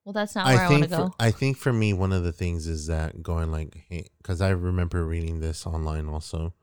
Well, 0.03 0.11
that's 0.11 0.35
not 0.35 0.47
where 0.47 0.59
I, 0.59 0.69
want 0.69 0.69
think 0.69 0.83
to 0.91 0.97
for, 0.97 1.03
go. 1.03 1.15
I 1.17 1.31
think 1.31 1.55
for 1.55 1.71
me, 1.71 1.93
one 1.93 2.11
of 2.11 2.23
the 2.23 2.33
things 2.33 2.67
is 2.67 2.87
that 2.87 3.23
going 3.23 3.53
like, 3.53 3.85
hey, 3.87 4.07
because 4.17 4.41
I 4.41 4.49
remember 4.49 5.05
reading 5.05 5.39
this 5.39 5.65
online 5.65 6.09
also, 6.09 6.53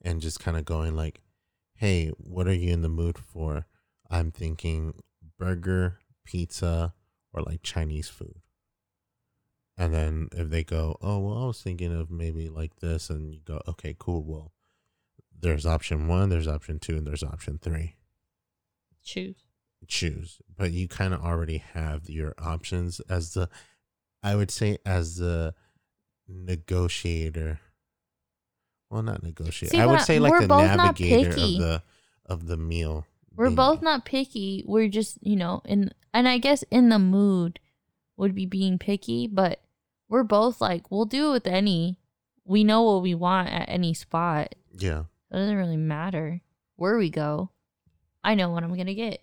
and 0.00 0.22
just 0.22 0.40
kind 0.40 0.56
of 0.56 0.64
going 0.64 0.96
like, 0.96 1.20
hey, 1.74 2.08
what 2.16 2.48
are 2.48 2.54
you 2.54 2.72
in 2.72 2.80
the 2.80 2.88
mood 2.88 3.18
for? 3.18 3.66
I'm 4.10 4.30
thinking 4.30 4.94
burger, 5.38 5.98
pizza, 6.24 6.94
or 7.34 7.42
like 7.42 7.62
Chinese 7.62 8.08
food. 8.08 8.40
And 9.76 9.92
then 9.92 10.28
if 10.32 10.48
they 10.48 10.64
go, 10.64 10.96
oh 11.02 11.18
well, 11.18 11.42
I 11.44 11.46
was 11.48 11.60
thinking 11.60 11.94
of 11.94 12.10
maybe 12.10 12.48
like 12.48 12.76
this, 12.76 13.10
and 13.10 13.34
you 13.34 13.40
go, 13.44 13.60
okay, 13.68 13.94
cool. 13.98 14.24
Well, 14.24 14.52
there's 15.38 15.66
option 15.66 16.08
one, 16.08 16.30
there's 16.30 16.48
option 16.48 16.78
two, 16.78 16.96
and 16.96 17.06
there's 17.06 17.22
option 17.22 17.58
three 17.58 17.97
Choose. 19.04 19.36
choose 19.86 20.38
but 20.56 20.70
you 20.72 20.88
kind 20.88 21.14
of 21.14 21.22
already 21.22 21.58
have 21.58 22.10
your 22.10 22.34
options 22.38 23.00
as 23.08 23.32
the 23.34 23.48
i 24.22 24.34
would 24.34 24.50
say 24.50 24.78
as 24.84 25.16
the 25.16 25.54
negotiator 26.28 27.60
well 28.90 29.02
not 29.02 29.22
negotiator 29.22 29.74
See, 29.74 29.80
i 29.80 29.86
would 29.86 30.00
say 30.00 30.18
like 30.18 30.40
the 30.40 30.46
navigator 30.46 31.30
of 31.30 31.34
the 31.36 31.82
of 32.26 32.46
the 32.46 32.56
meal 32.56 33.06
We're 33.34 33.50
both 33.50 33.82
not 33.82 34.04
picky. 34.04 34.64
We're 34.66 34.88
just, 34.88 35.16
you 35.22 35.36
know, 35.36 35.62
in 35.64 35.92
and 36.12 36.26
I 36.28 36.38
guess 36.38 36.64
in 36.70 36.88
the 36.88 36.98
mood 36.98 37.60
would 38.16 38.34
be 38.34 38.46
being 38.46 38.78
picky, 38.78 39.28
but 39.28 39.60
we're 40.08 40.24
both 40.24 40.60
like 40.60 40.90
we'll 40.90 41.04
do 41.06 41.28
it 41.28 41.32
with 41.32 41.46
any. 41.46 42.00
We 42.44 42.64
know 42.64 42.82
what 42.82 43.02
we 43.02 43.14
want 43.14 43.48
at 43.48 43.68
any 43.68 43.94
spot. 43.94 44.54
yeah 44.76 45.04
It 45.30 45.36
doesn't 45.36 45.56
really 45.56 45.76
matter 45.76 46.40
where 46.76 46.98
we 46.98 47.10
go. 47.10 47.50
I 48.28 48.34
know 48.34 48.50
what 48.50 48.62
I'm 48.62 48.76
gonna 48.76 48.94
get. 48.94 49.22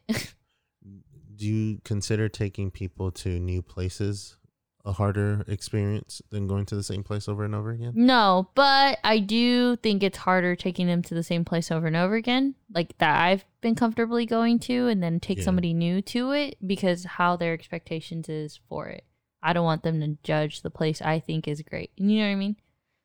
do 1.35 1.45
you 1.45 1.79
consider 1.83 2.27
taking 2.27 2.71
people 2.71 3.11
to 3.11 3.39
new 3.39 3.61
places 3.61 4.37
a 4.83 4.91
harder 4.93 5.43
experience 5.47 6.21
than 6.29 6.47
going 6.47 6.65
to 6.65 6.75
the 6.75 6.83
same 6.83 7.03
place 7.03 7.27
over 7.27 7.43
and 7.43 7.53
over 7.55 7.71
again 7.71 7.91
no, 7.95 8.49
but 8.55 8.99
I 9.03 9.19
do 9.19 9.75
think 9.77 10.01
it's 10.03 10.17
harder 10.19 10.55
taking 10.55 10.87
them 10.87 11.01
to 11.03 11.13
the 11.15 11.23
same 11.23 11.43
place 11.43 11.71
over 11.71 11.87
and 11.87 11.95
over 11.95 12.15
again, 12.15 12.55
like 12.73 12.97
that 12.99 13.19
I've 13.21 13.45
been 13.61 13.75
comfortably 13.75 14.25
going 14.27 14.59
to, 14.59 14.87
and 14.87 15.01
then 15.03 15.19
take 15.19 15.39
Yeah. 15.39 15.43
somebody 15.45 15.73
new 15.73 16.01
to 16.03 16.31
it 16.31 16.57
because 16.65 17.03
how 17.05 17.35
their 17.35 17.53
expectations 17.53 18.29
is 18.29 18.59
for 18.69 18.87
it. 18.87 19.03
I 19.41 19.53
don't 19.53 19.65
want 19.65 19.83
them 19.83 19.99
to 20.01 20.17
judge 20.23 20.61
the 20.61 20.69
place 20.71 21.01
I 21.01 21.19
think 21.19 21.47
is 21.47 21.61
great. 21.63 21.91
You 21.97 22.19
know 22.19 22.25
what 22.27 22.31
I 22.31 22.35
mean? 22.35 22.55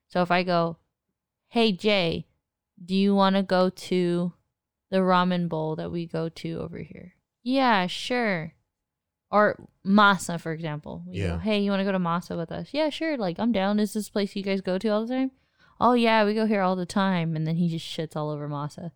So 0.08 0.20
if 0.22 0.30
I 0.30 0.42
go, 0.42 0.76
hey 1.48 1.72
Jay, 1.72 2.26
do 2.84 2.94
you 2.94 3.14
want 3.14 3.36
to 3.36 3.42
go 3.42 3.70
to 3.70 4.32
the 4.90 4.98
ramen 4.98 5.48
bowl 5.48 5.76
that 5.76 5.90
we 5.90 6.06
go 6.06 6.28
to 6.28 6.60
over 6.60 6.78
here? 6.78 7.14
Yeah, 7.42 7.86
sure. 7.86 8.54
Or 9.30 9.68
Masa, 9.86 10.40
for 10.40 10.52
example. 10.52 11.04
We 11.06 11.18
Yeah. 11.20 11.28
go, 11.28 11.38
hey, 11.38 11.60
you 11.60 11.70
want 11.70 11.80
to 11.80 11.84
go 11.84 11.92
to 11.92 11.98
Masa 11.98 12.36
with 12.36 12.50
us? 12.50 12.70
Yeah, 12.72 12.90
sure. 12.90 13.16
Like, 13.16 13.38
I'm 13.38 13.52
down. 13.52 13.78
Is 13.78 13.92
this 13.92 14.08
place 14.10 14.34
you 14.34 14.42
guys 14.42 14.60
go 14.60 14.76
to 14.78 14.88
all 14.88 15.06
the 15.06 15.14
time? 15.14 15.30
Oh, 15.80 15.92
yeah, 15.94 16.24
we 16.24 16.34
go 16.34 16.46
here 16.46 16.60
all 16.62 16.76
the 16.76 16.84
time. 16.86 17.36
And 17.36 17.46
then 17.46 17.56
he 17.56 17.68
just 17.68 17.86
shits 17.86 18.16
all 18.16 18.30
over 18.30 18.48
Masa. 18.48 18.90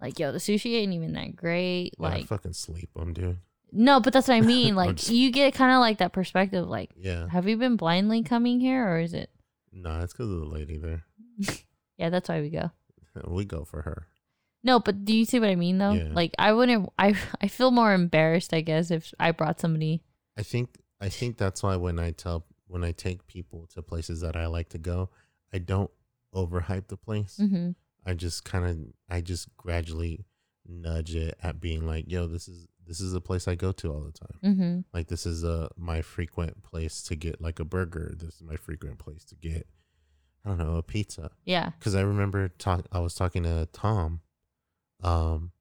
Like, 0.00 0.18
yo, 0.18 0.32
the 0.32 0.38
sushi 0.38 0.76
ain't 0.76 0.92
even 0.92 1.14
that 1.14 1.34
great. 1.34 1.94
yeah, 1.98 2.06
I 2.06 2.10
Like, 2.10 2.26
fucking 2.26 2.52
sleep 2.52 2.90
them 2.94 3.12
dude 3.14 3.38
no, 3.76 3.98
but 3.98 4.12
that's 4.12 4.28
what 4.28 4.34
I 4.34 4.40
mean. 4.54 4.76
Like, 4.76 4.96
just- 4.96 5.10
you 5.10 5.32
get 5.32 5.52
kind 5.54 5.72
of 5.72 5.80
like 5.80 5.98
that 5.98 6.12
perspective. 6.12 6.68
Like, 6.68 6.90
yeah 6.96 7.26
have 7.28 7.48
you 7.48 7.56
been 7.56 7.74
blindly 7.76 8.22
coming 8.22 8.60
here 8.60 8.86
or 8.86 9.00
is 9.00 9.14
it? 9.14 9.30
no 9.72 10.00
it's 10.02 10.12
because 10.12 10.30
of 10.30 10.38
the 10.40 10.46
lady 10.46 10.76
there 10.78 11.04
Yeah, 11.96 12.10
that's 12.10 12.28
why 12.28 12.40
we 12.40 12.50
go. 12.50 12.70
we 13.26 13.44
go 13.44 13.64
for 13.64 13.82
her 13.82 14.06
No, 14.64 14.80
but 14.80 15.04
do 15.04 15.14
you 15.14 15.24
see 15.26 15.38
what 15.38 15.50
I 15.50 15.54
mean 15.56 15.78
though? 15.78 15.92
Yeah. 15.92 16.08
Like 16.12 16.34
I 16.38 16.52
wouldn't 16.52 16.88
I 16.98 17.14
I 17.40 17.48
feel 17.48 17.70
more 17.70 17.92
embarrassed 17.92 18.52
I 18.54 18.62
guess 18.62 18.90
if 18.90 19.12
I 19.20 19.30
brought 19.30 19.60
somebody 19.60 20.02
I 20.36 20.42
think 20.42 20.80
I 21.00 21.08
think 21.10 21.36
that's 21.36 21.62
why 21.62 21.76
when 21.76 21.98
I 21.98 22.10
tell 22.10 22.46
when 22.66 22.82
I 22.82 22.92
take 22.92 23.26
people 23.26 23.68
to 23.74 23.82
places 23.82 24.22
that 24.22 24.36
I 24.36 24.46
like 24.46 24.70
to 24.70 24.78
go, 24.78 25.10
I 25.52 25.58
don't 25.58 25.90
overhype 26.34 26.88
the 26.88 26.96
place. 26.96 27.36
hmm 27.36 27.70
I 28.06 28.14
just 28.14 28.44
kind 28.44 28.64
of 28.66 28.78
I 29.08 29.20
just 29.20 29.54
gradually 29.56 30.24
nudge 30.66 31.14
it 31.14 31.36
at 31.42 31.60
being 31.60 31.86
like, 31.86 32.10
yo, 32.10 32.26
this 32.26 32.48
is 32.48 32.66
this 32.86 33.00
is 33.00 33.14
a 33.14 33.20
place 33.20 33.48
I 33.48 33.54
go 33.54 33.72
to 33.72 33.92
all 33.92 34.00
the 34.00 34.12
time. 34.12 34.38
hmm 34.54 34.80
Like 34.92 35.08
this 35.08 35.26
is 35.26 35.44
a 35.44 35.68
my 35.76 36.00
frequent 36.02 36.62
place 36.62 37.02
to 37.04 37.16
get 37.16 37.40
like 37.40 37.60
a 37.60 37.64
burger. 37.64 38.14
This 38.16 38.36
is 38.36 38.42
my 38.42 38.56
frequent 38.56 38.98
place 38.98 39.24
to 39.24 39.34
get 39.34 39.66
I 40.44 40.50
don't 40.50 40.58
know, 40.58 40.76
a 40.76 40.82
pizza. 40.82 41.30
Yeah. 41.44 41.70
Because 41.78 41.94
I 41.94 42.02
remember 42.02 42.48
talk. 42.48 42.86
I 42.92 42.98
was 42.98 43.14
talking 43.14 43.44
to 43.44 43.66
Tom. 43.72 44.20
Um, 45.04 45.52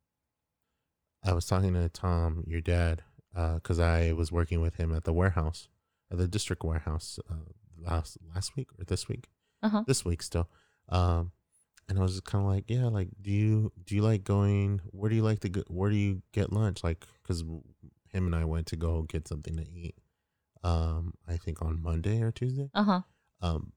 I 1.23 1.33
was 1.33 1.45
talking 1.45 1.73
to 1.73 1.89
Tom, 1.89 2.43
your 2.47 2.61
dad, 2.61 3.03
because 3.33 3.79
I 3.79 4.13
was 4.13 4.31
working 4.31 4.61
with 4.61 4.75
him 4.75 4.93
at 4.93 5.03
the 5.03 5.13
warehouse, 5.13 5.67
at 6.11 6.17
the 6.17 6.27
district 6.27 6.63
warehouse, 6.63 7.19
uh, 7.29 7.51
last 7.77 8.17
last 8.33 8.55
week 8.55 8.69
or 8.79 8.85
this 8.85 9.07
week. 9.07 9.27
Uh-huh. 9.61 9.83
This 9.87 10.03
week 10.03 10.21
still. 10.21 10.49
Um, 10.89 11.31
and 11.87 11.97
I 11.97 12.01
was 12.01 12.13
just 12.13 12.25
kind 12.25 12.43
of 12.43 12.49
like, 12.49 12.65
yeah, 12.67 12.85
like, 12.87 13.09
do 13.21 13.31
you 13.31 13.71
do 13.85 13.95
you 13.95 14.01
like 14.01 14.23
going? 14.23 14.81
Where 14.91 15.09
do 15.09 15.15
you 15.15 15.23
like 15.23 15.39
to 15.41 15.49
go? 15.49 15.63
Where 15.67 15.89
do 15.89 15.95
you 15.95 16.21
get 16.31 16.51
lunch? 16.51 16.83
Like, 16.83 17.05
because 17.21 17.41
him 17.41 18.25
and 18.25 18.35
I 18.35 18.45
went 18.45 18.67
to 18.67 18.75
go 18.75 19.03
get 19.03 19.27
something 19.27 19.55
to 19.57 19.69
eat. 19.69 19.95
Um, 20.63 21.13
I 21.27 21.37
think 21.37 21.61
on 21.61 21.81
Monday 21.81 22.21
or 22.21 22.31
Tuesday. 22.31 22.69
Uh 22.73 22.83
huh. 22.83 23.01
Um, 23.41 23.73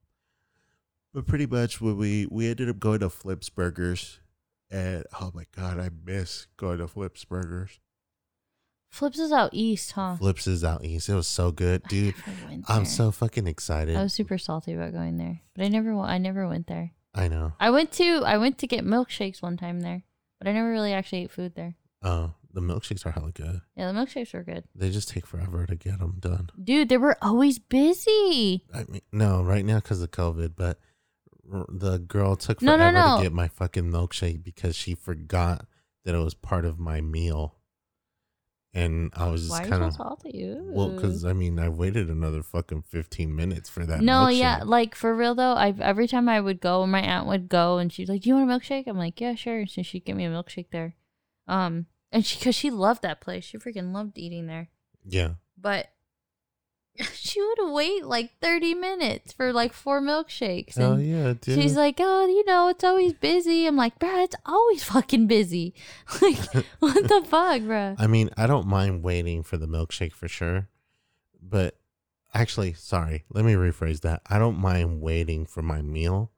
but 1.13 1.25
pretty 1.25 1.45
much 1.45 1.81
we 1.81 2.27
we 2.29 2.49
ended 2.49 2.69
up 2.69 2.79
going 2.79 2.99
to 2.99 3.09
Flips 3.09 3.49
Burgers, 3.49 4.19
and 4.71 5.03
oh 5.21 5.31
my 5.33 5.45
god, 5.55 5.79
I 5.79 5.89
miss 6.05 6.47
going 6.57 6.79
to 6.79 6.87
Flips 6.87 7.25
Burgers. 7.25 7.79
Flips 8.89 9.19
is 9.19 9.31
out 9.31 9.49
east, 9.53 9.91
huh? 9.91 10.15
Flips 10.15 10.47
is 10.47 10.63
out 10.63 10.83
east. 10.83 11.09
It 11.09 11.13
was 11.13 11.27
so 11.27 11.51
good, 11.51 11.83
dude. 11.83 12.15
I'm 12.67 12.85
so 12.85 13.11
fucking 13.11 13.45
excited. 13.47 13.95
I 13.95 14.03
was 14.03 14.13
super 14.13 14.37
salty 14.37 14.73
about 14.73 14.93
going 14.93 15.17
there, 15.17 15.41
but 15.55 15.65
I 15.65 15.67
never. 15.67 15.93
I 15.99 16.17
never 16.17 16.47
went 16.47 16.67
there. 16.67 16.91
I 17.13 17.27
know. 17.27 17.53
I 17.59 17.69
went 17.69 17.91
to. 17.93 18.23
I 18.25 18.37
went 18.37 18.57
to 18.59 18.67
get 18.67 18.85
milkshakes 18.85 19.41
one 19.41 19.57
time 19.57 19.81
there, 19.81 20.03
but 20.39 20.47
I 20.47 20.53
never 20.53 20.69
really 20.71 20.93
actually 20.93 21.23
ate 21.23 21.31
food 21.31 21.55
there. 21.55 21.75
Oh, 22.01 22.33
the 22.53 22.61
milkshakes 22.61 23.05
are 23.05 23.11
hella 23.11 23.31
good. 23.31 23.61
Yeah, 23.75 23.91
the 23.91 23.99
milkshakes 23.99 24.33
were 24.33 24.43
good, 24.43 24.63
They 24.73 24.89
just 24.89 25.09
take 25.09 25.25
forever 25.27 25.65
to 25.65 25.75
get 25.75 25.99
them 25.99 26.17
done. 26.19 26.49
dude. 26.63 26.89
They 26.89 26.97
were 26.97 27.17
always 27.21 27.59
busy. 27.59 28.63
I 28.73 28.85
mean, 28.87 29.01
no, 29.11 29.43
right 29.43 29.65
now 29.65 29.75
because 29.77 30.01
of 30.01 30.11
COVID, 30.11 30.53
but 30.55 30.79
the 31.69 31.97
girl 31.99 32.35
took 32.35 32.59
forever 32.59 32.77
no, 32.77 32.91
no. 32.91 33.17
to 33.17 33.23
get 33.23 33.33
my 33.33 33.47
fucking 33.47 33.85
milkshake 33.85 34.43
because 34.43 34.75
she 34.75 34.95
forgot 34.95 35.65
that 36.05 36.15
it 36.15 36.19
was 36.19 36.33
part 36.33 36.65
of 36.65 36.79
my 36.79 37.01
meal, 37.01 37.55
and 38.73 39.11
I 39.15 39.29
was 39.29 39.47
just 39.47 39.63
kind 39.63 39.83
of 39.83 39.97
well, 39.97 40.89
because 40.89 41.25
I 41.25 41.33
mean, 41.33 41.59
I 41.59 41.69
waited 41.69 42.09
another 42.09 42.43
fucking 42.43 42.83
fifteen 42.83 43.35
minutes 43.35 43.69
for 43.69 43.85
that. 43.85 44.01
no, 44.01 44.25
milkshake. 44.25 44.39
yeah, 44.39 44.61
like 44.65 44.95
for 44.95 45.15
real 45.15 45.35
though. 45.35 45.53
I 45.53 45.73
every 45.79 46.07
time 46.07 46.29
I 46.29 46.39
would 46.39 46.59
go, 46.59 46.85
my 46.85 47.01
aunt 47.01 47.27
would 47.27 47.49
go, 47.49 47.77
and 47.77 47.91
she's 47.91 48.09
like, 48.09 48.21
"Do 48.21 48.29
you 48.29 48.35
want 48.35 48.49
a 48.49 48.53
milkshake?" 48.53 48.85
I'm 48.87 48.97
like, 48.97 49.19
"Yeah, 49.19 49.35
sure." 49.35 49.65
So 49.67 49.81
she'd 49.81 50.05
get 50.05 50.15
me 50.15 50.25
a 50.25 50.29
milkshake 50.29 50.71
there, 50.71 50.95
um, 51.47 51.85
and 52.11 52.25
she 52.25 52.37
because 52.39 52.55
she 52.55 52.69
loved 52.69 53.01
that 53.03 53.21
place. 53.21 53.43
She 53.45 53.57
freaking 53.57 53.93
loved 53.93 54.17
eating 54.17 54.47
there. 54.47 54.69
yeah. 55.05 55.31
but 55.57 55.87
she 57.13 57.41
would 57.41 57.71
wait 57.73 58.05
like 58.05 58.31
30 58.41 58.73
minutes 58.73 59.33
for 59.33 59.51
like 59.51 59.73
four 59.73 60.01
milkshakes 60.01 60.79
oh, 60.79 60.93
and 60.93 61.05
yeah, 61.05 61.33
dude. 61.39 61.61
she's 61.61 61.75
like 61.75 61.97
oh 61.99 62.25
you 62.25 62.45
know 62.45 62.69
it's 62.69 62.83
always 62.83 63.13
busy 63.13 63.65
i'm 63.65 63.75
like 63.75 63.97
bruh 63.99 64.23
it's 64.23 64.35
always 64.45 64.83
fucking 64.83 65.27
busy 65.27 65.73
like 66.21 66.37
what 66.79 67.07
the 67.07 67.23
fuck 67.27 67.61
bruh 67.61 67.97
I 67.97 68.07
mean, 68.07 68.29
I 68.37 68.47
don't 68.47 68.67
mind 68.67 69.03
waiting 69.03 69.43
for 69.43 69.57
the 69.57 69.67
milkshake 69.67 70.13
for 70.13 70.27
sure, 70.27 70.69
but 71.41 71.77
actually, 72.33 72.73
sorry, 72.73 73.25
let 73.29 73.43
me 73.45 73.53
rephrase 73.53 74.01
that. 74.01 74.21
I 74.29 74.37
don't 74.39 74.57
mind 74.57 75.01
waiting 75.01 75.45
for 75.45 75.61
my 75.61 75.81
meal, 75.81 76.31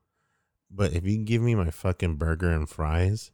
but 0.71 0.93
if 0.93 1.05
you 1.05 1.17
give 1.17 1.41
me 1.41 1.55
my 1.55 1.69
fucking 1.69 2.15
burger 2.15 2.51
and 2.51 2.67
fries, 2.69 3.31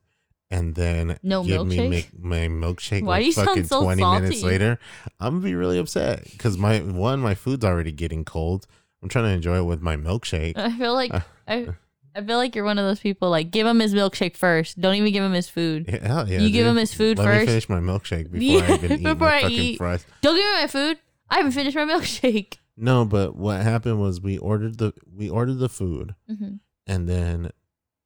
and 0.52 0.76
then 0.76 1.18
No 1.24 1.44
give 1.44 1.66
me 1.66 1.78
milkshake? 1.78 1.90
mi- 1.90 2.06
my 2.30 2.38
milkshake 2.48 3.02
Why 3.04 3.08
like 3.16 3.22
do 3.22 3.26
you 3.26 3.32
sound 3.34 3.48
fucking 3.50 3.64
so 3.66 3.82
twenty 3.84 4.04
minutes 4.04 4.44
later, 4.44 4.80
I'm 5.20 5.36
gonna 5.36 5.44
be 5.44 5.56
really 5.56 5.80
upset 5.80 6.24
because 6.24 6.58
my 6.58 6.80
one, 6.80 7.20
my 7.20 7.36
food's 7.36 7.66
already 7.66 7.92
getting 7.92 8.24
cold. 8.26 8.68
I'm 9.02 9.10
trying 9.10 9.26
to 9.26 9.32
enjoy 9.32 9.58
it 9.58 9.64
with 9.66 9.82
my 9.82 9.96
milkshake. 9.98 10.54
i 10.58 10.76
feel 10.78 10.94
like 10.94 11.14
Uh, 11.14 11.20
I, 11.48 11.68
I 12.16 12.22
feel 12.24 12.38
like 12.38 12.56
you're 12.56 12.66
one 12.66 12.80
of 12.80 12.86
those 12.86 13.00
people 13.00 13.30
like 13.30 13.52
give 13.52 13.68
him 13.68 13.80
his 13.80 13.94
milkshake 13.94 14.36
first 14.38 14.80
don't 14.80 14.96
even 14.96 15.12
give 15.14 15.24
him 15.24 15.34
his 15.34 15.50
food 15.50 15.86
Yeah, 15.88 16.26
yeah, 16.26 16.40
You 16.40 16.50
give 16.50 16.66
him 16.66 16.78
his 16.78 16.94
food 16.94 17.18
Let 17.18 17.26
first? 17.26 17.42
me 17.42 17.46
finish 17.46 17.70
my 17.70 17.80
milkshake 17.80 18.32
before 18.32 18.64
I 18.64 18.74
even 18.76 18.92
eat 19.00 19.04
before 19.04 19.16
my 19.16 19.36
I 19.38 19.42
fucking 19.42 19.58
eat. 19.60 19.78
fries. 19.78 20.06
don't 20.22 20.36
give 20.36 20.46
me 20.46 20.52
my 20.62 20.68
food 20.68 21.00
i 21.30 21.36
haven't 21.38 21.52
finished 21.52 21.76
my 21.76 21.84
milkshake 21.94 22.56
No, 22.78 23.04
but 23.06 23.36
what 23.36 23.62
happened 23.62 24.00
was 24.00 24.22
we 24.22 24.38
ordered 24.38 24.78
the 24.78 24.94
we 25.14 25.30
ordered 25.30 25.60
the 25.60 25.70
food, 25.70 26.16
hmm 26.28 26.56
and 26.88 27.08
then 27.10 27.52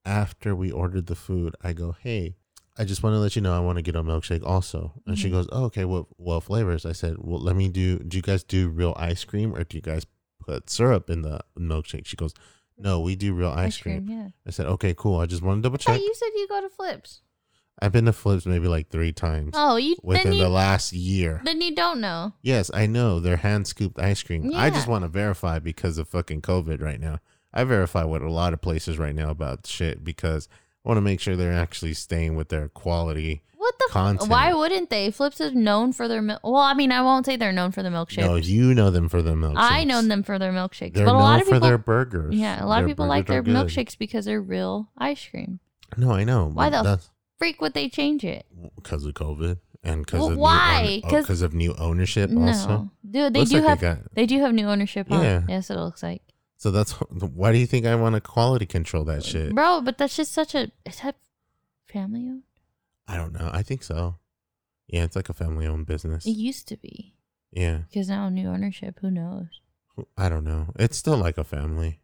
after 0.09 0.55
we 0.55 0.71
ordered 0.71 1.05
the 1.05 1.15
food, 1.15 1.55
I 1.61 1.73
go, 1.73 1.95
"Hey, 2.01 2.35
I 2.77 2.83
just 2.85 3.03
want 3.03 3.13
to 3.13 3.19
let 3.19 3.35
you 3.35 3.41
know 3.41 3.53
I 3.55 3.59
want 3.59 3.77
to 3.77 3.81
get 3.81 3.95
a 3.95 4.03
milkshake 4.03 4.43
also." 4.45 4.93
And 5.05 5.17
she 5.19 5.27
Mhm. 5.27 5.31
goes, 5.31 5.47
oh, 5.51 5.65
"Okay, 5.65 5.85
what 5.85 6.07
what 6.17 6.43
flavors?" 6.43 6.85
I 6.85 6.93
said, 6.93 7.17
"Well, 7.19 7.39
let 7.39 7.55
me 7.55 7.69
do. 7.69 7.99
Do 7.99 8.17
you 8.17 8.23
guys 8.23 8.43
do 8.43 8.69
real 8.69 8.93
ice 8.97 9.23
cream 9.23 9.53
or 9.55 9.63
do 9.63 9.77
you 9.77 9.81
guys 9.81 10.05
put 10.39 10.69
syrup 10.69 11.09
in 11.09 11.21
the 11.21 11.41
milkshake?" 11.57 12.05
She 12.07 12.15
goes, 12.17 12.33
"No, 12.77 12.99
we 13.01 13.15
do 13.15 13.33
real 13.33 13.51
ice, 13.51 13.77
cream. 13.77 14.05
yeah 14.09 14.29
I 14.45 14.51
said, 14.51 14.65
"Okay, 14.65 14.93
cool. 14.97 15.19
I 15.19 15.25
just 15.27 15.41
want 15.43 15.59
to 15.59 15.61
double 15.67 15.77
check." 15.77 15.99
you 16.01 16.13
said 16.15 16.29
you 16.35 16.47
go 16.47 16.61
to 16.61 16.69
flips 16.69 17.21
I've 17.81 17.93
been 17.93 18.05
to 18.05 18.13
Flips 18.13 18.45
maybe 18.45 18.67
like 18.67 18.89
three 18.89 19.13
times 19.13 19.53
oh 19.55 19.77
you 19.77 19.95
within 20.03 20.33
you 20.33 20.43
the 20.43 20.49
last 20.49 20.91
year. 20.91 21.41
then 21.45 21.61
you 21.61 21.73
don't 21.73 22.01
know 22.01 22.33
Yes, 22.41 22.69
I 22.73 22.87
know 22.87 23.21
they're 23.21 23.37
hand 23.37 23.67
scooped 23.67 23.97
ice 23.99 24.21
cream. 24.21 24.51
I 24.53 24.69
just 24.69 24.87
want 24.87 25.03
to 25.05 25.07
verify 25.07 25.59
because 25.59 25.97
of 25.97 26.09
fucking 26.09 26.41
COVID 26.41 26.81
right 26.81 26.99
now. 26.99 27.19
I 27.53 27.63
verify 27.63 28.03
with 28.03 28.21
a 28.21 28.29
lot 28.29 28.53
of 28.53 28.61
places 28.61 28.97
right 28.97 29.15
now 29.15 29.29
about 29.29 29.65
shit 29.67 30.03
because 30.03 30.47
I 30.85 30.89
want 30.89 30.97
to 30.97 31.01
make 31.01 31.19
sure 31.19 31.35
they're 31.35 31.51
actually 31.53 31.93
staying 31.93 32.35
with 32.35 32.49
their 32.49 32.69
quality. 32.69 33.43
What 33.57 33.75
the? 33.79 33.85
F- 33.89 33.93
content. 33.93 34.29
why 34.31 34.53
wouldn't 34.53 34.89
they? 34.89 35.11
Flips 35.11 35.41
is 35.41 35.53
known 35.53 35.91
for 35.93 36.07
their 36.07 36.21
milk. 36.21 36.39
Well, 36.43 36.55
I 36.57 36.73
mean, 36.73 36.91
I 36.91 37.01
won't 37.01 37.25
say 37.25 37.35
they're 37.35 37.51
known 37.51 37.71
for 37.71 37.83
their 37.83 37.91
milkshakes. 37.91 38.19
No, 38.21 38.35
you 38.35 38.73
know 38.73 38.89
them 38.89 39.09
for 39.09 39.21
their 39.21 39.33
milkshakes. 39.35 39.55
I 39.57 39.83
know 39.83 40.01
them 40.01 40.23
for 40.23 40.39
their 40.39 40.51
milkshakes, 40.53 40.93
They're 40.93 41.05
but 41.05 41.15
a 41.15 41.17
lot 41.17 41.41
of 41.41 41.47
for 41.47 41.55
people, 41.55 41.67
their 41.67 41.77
burgers. 41.77 42.33
yeah, 42.35 42.63
a 42.63 42.67
lot 42.67 42.81
of 42.83 42.87
people 42.87 43.05
like 43.07 43.27
their 43.27 43.39
are 43.39 43.41
good. 43.43 43.53
milkshakes 43.55 43.97
because 43.97 44.25
they're 44.25 44.41
real 44.41 44.89
ice 44.97 45.27
cream. 45.27 45.59
No, 45.97 46.11
I 46.11 46.23
know. 46.23 46.49
Why 46.53 46.69
the 46.69 47.01
Freak, 47.37 47.61
would 47.61 47.73
they 47.73 47.89
change 47.89 48.23
it? 48.23 48.45
because 48.75 49.05
of 49.05 49.13
COVID 49.13 49.57
and 49.83 50.05
because 50.05 50.19
Well, 50.19 50.31
of 50.31 50.37
why? 50.37 51.01
Oh, 51.03 51.09
because 51.21 51.41
of 51.41 51.53
new 51.53 51.73
ownership 51.77 52.29
No, 52.29 52.47
also. 52.47 52.91
dude, 53.09 53.33
they 53.33 53.39
Looks 53.39 53.51
do 53.51 53.57
like 53.61 53.79
they 53.79 53.87
have 53.87 53.97
got- 54.03 54.15
they 54.15 54.25
do 54.25 54.39
have 54.39 54.53
new 54.53 54.67
ownership. 54.67 55.07
Yeah. 55.09 55.43
Yes, 55.47 55.69
it 55.69 55.75
looks 55.77 56.03
like, 56.03 56.21
So 56.59 56.71
that's 56.71 56.91
why 57.09 57.51
do 57.53 57.57
you 57.57 57.65
think 57.65 57.85
I 57.87 57.95
want 57.95 58.15
to 58.15 58.21
quality 58.21 58.65
control 58.67 59.03
that 59.05 59.19
uh, 59.19 59.21
shit? 59.21 59.55
bro. 59.55 59.81
But 59.81 59.97
that's 59.97 60.15
just 60.15 60.31
such 60.33 60.53
a 60.53 60.71
is 60.85 60.99
that 61.01 61.15
family 61.87 62.27
owned? 62.27 62.43
I 63.07 63.17
don't 63.17 63.33
know. 63.33 63.49
I 63.51 63.63
think 63.63 63.81
so. 63.81 64.17
Yeah, 64.87 65.03
it's 65.05 65.15
like 65.15 65.29
a 65.29 65.33
family 65.33 65.65
owned 65.65 65.87
business. 65.87 66.25
It 66.25 66.31
used 66.31 66.67
to 66.67 66.77
be 66.77 67.15
Yeah. 67.51 67.79
because 67.89 68.09
now 68.09 68.29
new 68.29 68.49
ownership. 68.49 68.99
Who 69.01 69.09
knows? 69.09 69.47
I 70.17 70.29
don't 70.29 70.43
know. 70.43 70.67
It's 70.77 70.97
still 70.97 71.17
like 71.17 71.37
a 71.37 71.43
family, 71.43 72.01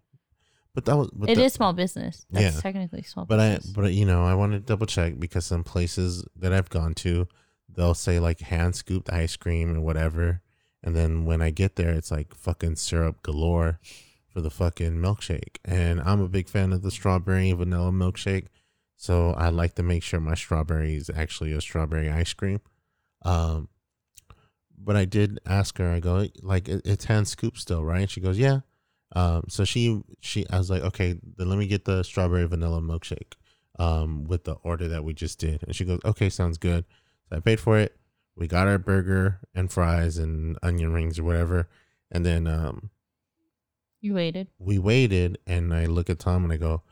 but 0.74 0.86
that 0.86 0.96
was. 0.98 1.10
But 1.14 1.30
It 1.30 1.38
is 1.38 1.54
small 1.54 1.74
business. 1.74 2.26
That's 2.32 2.56
Yeah. 2.56 2.62
technically 2.62 3.04
small. 3.04 3.26
But 3.26 3.40
I, 3.40 3.56
business. 3.56 3.74
but 3.74 3.94
you 3.94 4.06
know, 4.06 4.24
I 4.26 4.36
want 4.36 4.54
to 4.54 4.60
double 4.60 4.86
check 4.88 5.20
because 5.20 5.46
some 5.46 5.64
places 5.64 6.24
that 6.38 6.54
I've 6.54 6.70
gone 6.70 6.94
to, 6.96 7.28
they'll 7.70 7.94
say 7.94 8.20
like 8.20 8.40
hand 8.40 8.76
scooped 8.76 9.12
ice 9.12 9.36
cream 9.36 9.76
or 9.76 9.82
whatever, 9.82 10.42
and 10.84 10.96
then 10.96 11.26
when 11.26 11.42
I 11.42 11.50
get 11.52 11.76
there, 11.76 11.92
it's 11.94 12.12
like 12.12 12.34
fucking 12.34 12.78
syrup 12.78 13.22
galore 13.22 13.80
for 14.36 14.42
the 14.42 14.50
fucking 14.50 14.98
milkshake. 14.98 15.60
And 15.64 16.02
I'm 16.02 16.20
a 16.20 16.28
big 16.28 16.50
fan 16.50 16.74
of 16.74 16.82
the 16.82 16.92
strawberry 16.92 17.50
and 17.50 17.58
vanilla 17.58 17.92
milkshake, 17.92 18.48
so 18.98 19.32
I 19.32 19.48
like 19.48 19.76
to 19.76 19.84
make 19.84 20.04
sure 20.04 20.20
my 20.20 20.36
strawberry 20.36 20.96
is 20.96 21.10
actually 21.10 21.54
a 21.54 21.62
strawberry 21.62 22.10
ice 22.10 22.34
cream. 22.34 22.60
Um, 23.22 23.70
but 24.78 24.98
I 24.98 25.06
did 25.06 25.40
ask 25.46 25.78
her. 25.78 25.90
I 25.90 26.02
go 26.02 26.28
like, 26.42 26.68
it's 26.68 27.06
hand 27.06 27.30
scoop 27.30 27.58
still, 27.58 27.86
right? 27.86 28.10
She 28.10 28.20
goes, 28.20 28.38
yeah. 28.38 28.60
Um, 29.16 29.46
so 29.48 29.64
she 29.64 30.02
she 30.20 30.46
I 30.50 30.58
was 30.58 30.70
like, 30.70 30.84
okay, 30.84 31.18
then 31.38 31.48
let 31.48 31.58
me 31.58 31.68
get 31.68 31.86
the 31.86 32.04
strawberry 32.04 32.46
vanilla 32.46 32.82
milkshake, 32.82 33.36
um, 33.80 34.26
with 34.26 34.44
the 34.44 34.56
order 34.64 34.90
that 34.90 35.06
we 35.06 35.14
just 35.14 35.40
did. 35.40 35.64
And 35.64 35.74
she 35.74 35.86
goes, 35.86 36.02
okay, 36.04 36.30
sounds 36.30 36.58
good. 36.58 36.84
So 37.30 37.38
I 37.38 37.40
paid 37.40 37.62
for 37.62 37.80
it. 37.80 37.96
We 38.36 38.48
got 38.48 38.68
our 38.68 38.80
burger 38.80 39.40
and 39.54 39.72
fries 39.72 40.18
and 40.18 40.58
onion 40.62 40.92
rings 40.92 41.20
or 41.20 41.24
whatever, 41.24 41.70
and 42.12 42.26
then 42.26 42.48
um, 42.48 42.90
you 44.06 44.14
waited. 44.14 44.48
we 44.60 44.78
waited. 44.78 45.40
And 45.48 45.74
I 45.74 45.86
look 45.88 46.10
at 46.10 46.20
Tom 46.20 46.44
and 46.44 46.54
I 46.54 46.58
go, 46.58 46.84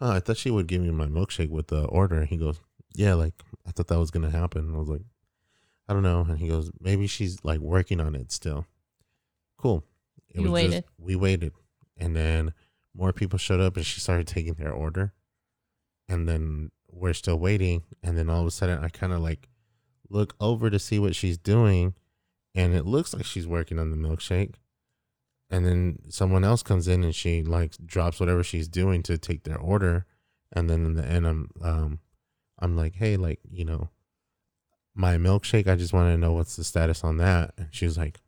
oh, 0.00 0.10
I 0.10 0.20
thought 0.20 0.36
she 0.36 0.50
would 0.50 0.66
give 0.66 0.80
me 0.80 0.90
my 0.90 1.06
milkshake 1.06 1.50
with 1.50 1.66
the 1.66 1.84
order. 1.84 2.16
And 2.20 2.28
he 2.28 2.36
goes, 2.36 2.60
yeah, 2.94 3.14
like 3.14 3.34
I 3.66 3.72
thought 3.72 3.88
that 3.88 3.98
was 3.98 4.10
gonna 4.10 4.30
happen. 4.30 4.66
And 4.66 4.76
I 4.76 4.78
was 4.78 4.88
like, 4.88 5.02
I 5.88 5.92
don't 5.92 6.02
know. 6.02 6.20
And 6.28 6.38
he 6.38 6.48
goes, 6.48 6.70
maybe 6.80 7.06
she's 7.06 7.44
like 7.44 7.58
working 7.60 8.00
on 8.00 8.14
it 8.14 8.30
still. 8.30 8.66
Cool. 9.58 9.84
You 10.32 10.42
was 10.44 10.52
waited. 10.52 10.84
we 10.98 11.16
waited. 11.16 11.52
And 11.98 12.14
then 12.14 12.54
more 12.94 13.12
people 13.12 13.38
showed 13.38 13.60
up 13.60 13.76
and 13.76 13.84
she 13.84 14.00
started 14.00 14.26
taking 14.26 14.54
their 14.54 14.72
order. 14.72 15.12
And 16.08 16.28
then 16.28 16.70
we're 16.90 17.12
still 17.12 17.38
waiting. 17.38 17.82
And 18.02 18.16
then 18.16 18.30
all 18.30 18.40
of 18.40 18.46
a 18.46 18.50
sudden 18.50 18.82
I 18.82 18.88
kind 18.88 19.12
of 19.12 19.20
like 19.20 19.48
look 20.08 20.34
over 20.40 20.70
to 20.70 20.78
see 20.78 20.98
what 20.98 21.14
she's 21.16 21.36
doing. 21.38 21.94
And 22.54 22.74
it 22.74 22.86
looks 22.86 23.12
like 23.14 23.24
she's 23.24 23.46
working 23.46 23.78
on 23.78 23.90
the 23.90 23.96
milkshake. 23.96 24.54
And 25.50 25.66
then 25.66 25.98
someone 26.08 26.44
else 26.44 26.62
comes 26.62 26.86
in 26.86 27.02
and 27.02 27.14
she 27.14 27.42
like 27.42 27.74
drops 27.84 28.20
whatever 28.20 28.44
she's 28.44 28.68
doing 28.68 29.02
to 29.04 29.18
take 29.18 29.42
their 29.42 29.58
order. 29.58 30.06
And 30.52 30.70
then 30.70 30.84
in 30.84 30.94
the 30.94 31.04
end 31.04 31.26
I'm 31.26 31.50
um 31.62 31.98
I'm 32.58 32.76
like, 32.76 32.94
hey, 32.94 33.16
like, 33.16 33.40
you 33.50 33.64
know, 33.64 33.88
my 34.94 35.16
milkshake, 35.16 35.66
I 35.66 35.76
just 35.76 35.92
want 35.92 36.12
to 36.12 36.18
know 36.18 36.32
what's 36.32 36.56
the 36.56 36.64
status 36.64 37.02
on 37.02 37.16
that. 37.16 37.54
And 37.56 37.68
she 37.70 37.86
was 37.86 37.98
like, 37.98 38.20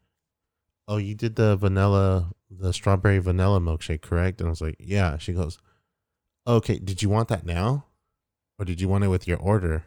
Oh, 0.89 0.97
you 0.97 1.15
did 1.15 1.37
the 1.37 1.57
vanilla 1.57 2.33
the 2.59 2.73
strawberry 2.73 3.19
vanilla 3.19 3.61
milkshake, 3.61 4.03
correct? 4.03 4.41
And 4.41 4.49
I 4.49 4.51
was 4.51 4.61
like, 4.61 4.77
yeah. 4.79 5.17
She 5.19 5.33
goes, 5.33 5.59
okay. 6.47 6.79
Did 6.79 7.03
you 7.03 7.09
want 7.09 7.29
that 7.29 7.47
now, 7.47 7.87
or 8.59 8.65
did 8.65 8.81
you 8.81 8.89
want 8.89 9.05
it 9.05 9.09
with 9.09 9.27
your 9.27 9.39
order? 9.39 9.85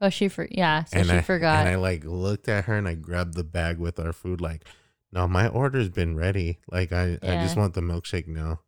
Oh, 0.00 0.10
she 0.10 0.28
for 0.28 0.46
yeah. 0.50 0.84
So 0.84 0.98
and 0.98 1.08
she 1.08 1.16
I 1.16 1.22
forgot. 1.22 1.60
And 1.60 1.68
I 1.68 1.74
like 1.76 2.04
looked 2.04 2.48
at 2.48 2.66
her 2.66 2.76
and 2.76 2.86
I 2.86 2.94
grabbed 2.94 3.34
the 3.34 3.44
bag 3.44 3.78
with 3.78 3.98
our 3.98 4.12
food. 4.12 4.40
Like, 4.40 4.64
no, 5.12 5.26
my 5.28 5.48
order's 5.48 5.88
been 5.88 6.16
ready. 6.16 6.58
Like, 6.70 6.92
I 6.92 7.18
I 7.22 7.42
just 7.42 7.56
want 7.56 7.74
the 7.74 7.80
milkshake 7.80 8.26
now. 8.26 8.60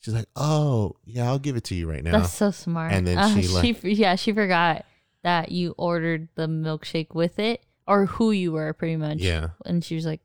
She's 0.00 0.14
like, 0.14 0.26
oh 0.36 0.96
yeah, 1.04 1.26
I'll 1.26 1.38
give 1.38 1.56
it 1.56 1.64
to 1.64 1.74
you 1.74 1.88
right 1.90 2.02
now. 2.02 2.12
That's 2.12 2.32
so 2.32 2.50
smart. 2.50 2.92
And 2.92 3.06
then 3.06 3.18
Uh, 3.18 3.34
she, 3.40 3.48
like- 3.48 3.80
yeah, 3.82 4.14
she 4.16 4.32
forgot 4.32 4.86
that 5.22 5.52
you 5.52 5.74
ordered 5.76 6.28
the 6.36 6.46
milkshake 6.46 7.14
with 7.14 7.38
it 7.38 7.62
or 7.86 8.06
who 8.06 8.30
you 8.30 8.52
were 8.52 8.72
pretty 8.72 8.96
much. 8.96 9.18
yeah, 9.18 9.48
And 9.66 9.84
she 9.84 9.94
was 9.94 10.06
like, 10.06 10.20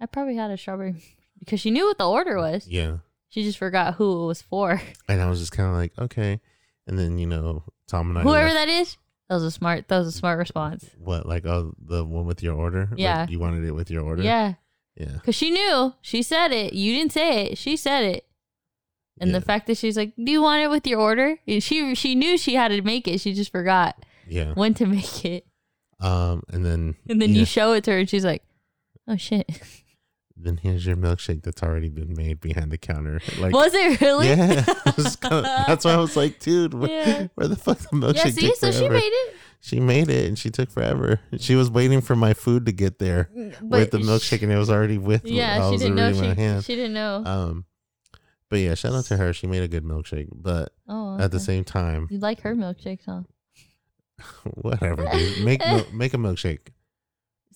I 0.00 0.06
probably 0.06 0.34
had 0.36 0.50
a 0.50 0.56
strawberry 0.58 0.96
because 1.38 1.60
she 1.60 1.70
knew 1.70 1.86
what 1.86 1.98
the 1.98 2.08
order 2.08 2.36
was. 2.38 2.66
yeah. 2.66 2.98
She 3.30 3.42
just 3.42 3.58
forgot 3.58 3.94
who 3.96 4.24
it 4.24 4.26
was 4.26 4.40
for. 4.42 4.80
And 5.08 5.20
I 5.20 5.28
was 5.28 5.38
just 5.38 5.52
kind 5.52 5.68
of 5.68 5.76
like, 5.76 5.92
okay. 5.98 6.40
And 6.86 6.98
then 6.98 7.18
you 7.18 7.26
know, 7.26 7.62
Tom 7.86 8.08
and 8.08 8.18
I, 8.18 8.22
Whoever 8.22 8.52
that 8.52 8.68
is, 8.70 8.96
that 9.28 9.34
was 9.34 9.44
a 9.44 9.50
smart. 9.50 9.86
That 9.88 9.98
was 9.98 10.06
a 10.08 10.12
smart 10.12 10.38
response. 10.38 10.88
what 10.98 11.26
like 11.26 11.44
oh 11.44 11.74
the 11.78 12.02
one 12.04 12.24
with 12.24 12.42
your 12.42 12.54
order? 12.56 12.88
Like, 12.90 12.98
Yeah. 12.98 13.26
you 13.28 13.38
wanted 13.38 13.64
it 13.66 13.72
with 13.72 13.90
your 13.90 14.02
order. 14.02 14.22
Yeah, 14.22 14.54
yeah. 14.98 15.12
because 15.14 15.34
she 15.34 15.50
knew. 15.50 15.94
She 16.00 16.22
said 16.22 16.52
it. 16.52 16.72
You 16.72 16.92
didn't 16.94 17.12
say 17.12 17.46
it. 17.46 17.58
She 17.58 17.76
said 17.76 18.04
it. 18.04 18.24
And 19.20 19.34
the 19.34 19.40
fact 19.40 19.66
that 19.66 19.76
she's 19.76 19.96
like, 19.96 20.12
"Do 20.16 20.30
you 20.30 20.40
want 20.42 20.62
it 20.62 20.68
with 20.70 20.86
your 20.86 21.00
order?" 21.00 21.38
She 21.46 21.94
she 21.96 22.14
knew 22.14 22.38
she 22.38 22.54
had 22.54 22.68
to 22.68 22.82
make 22.82 23.08
it. 23.08 23.20
She 23.20 23.32
just 23.32 23.50
forgot 23.50 24.04
Yeah. 24.28 24.52
when 24.54 24.74
to 24.74 24.86
make 24.96 25.24
it. 25.24 25.44
Um, 26.00 26.42
and 26.50 26.64
then 26.64 26.94
And 27.08 27.20
then 27.20 27.30
yeah, 27.32 27.40
you 27.40 27.44
show 27.44 27.72
it 27.72 27.82
to 27.84 27.90
her, 27.92 27.98
and 27.98 28.08
she's 28.08 28.24
like, 28.24 28.42
"Oh 29.08 29.16
shit." 29.16 29.48
then 30.40 30.58
here's 30.58 30.86
your 30.86 30.96
milkshake 30.96 31.42
that's 31.42 31.62
already 31.62 31.88
been 31.88 32.14
made 32.14 32.40
behind 32.40 32.70
the 32.70 32.78
counter. 32.78 33.20
Like, 33.38 33.52
was 33.52 33.72
it 33.74 34.00
really? 34.00 34.28
yeah, 34.28 34.64
I 34.66 34.92
was 34.96 35.16
that's 35.20 35.84
why 35.84 35.92
I 35.92 35.96
was 35.98 36.16
like, 36.16 36.38
dude, 36.40 36.74
where, 36.74 36.88
Yeah. 36.90 37.26
where 37.34 37.48
the 37.48 37.56
fuck 37.56 37.78
the 37.78 37.96
milkshake? 37.96 38.14
yeah. 38.24 38.30
See, 38.30 38.54
so 38.54 38.70
she 38.72 38.88
made 38.88 39.02
it. 39.02 39.34
She 39.60 39.80
made 39.80 40.08
it, 40.08 40.26
and 40.26 40.38
she 40.38 40.50
took 40.50 40.70
forever. 40.70 41.20
She 41.38 41.56
was 41.56 41.68
waiting 41.70 42.00
for 42.00 42.14
my 42.14 42.32
food 42.32 42.66
to 42.66 42.72
get 42.72 42.98
there 43.00 43.28
with 43.60 43.90
the 43.90 43.98
milkshake, 43.98 44.42
and 44.42 44.52
it 44.52 44.56
was 44.56 44.70
already 44.70 44.98
with. 44.98 45.24
Yeah, 45.24 45.70
she 45.70 45.76
didn't 45.78 45.96
know. 45.96 46.02
already 46.12 46.18
in 46.28 46.54
my 46.54 46.60
She, 46.60 46.64
she 46.64 46.76
didn't 46.76 46.94
know. 46.94 47.22
Um, 47.24 47.64
but 48.48 48.60
yeah, 48.60 48.74
shout 48.74 48.94
out 48.94 49.04
to 49.06 49.16
her. 49.16 49.32
She 49.32 49.46
made 49.46 49.62
a 49.62 49.68
good 49.68 49.84
milkshake, 49.84 50.28
but 50.32 50.72
oh, 50.88 51.18
at 51.18 51.32
the 51.32 51.40
same 51.40 51.64
time, 51.64 52.06
you 52.10 52.18
like 52.18 52.40
her 52.42 52.54
milkshakes, 52.54 53.00
huh? 53.04 53.22
whatever, 54.54 55.06
dude. 55.12 55.44
Make 55.44 55.60
make 55.92 56.14
a 56.14 56.18
milkshake. 56.18 56.68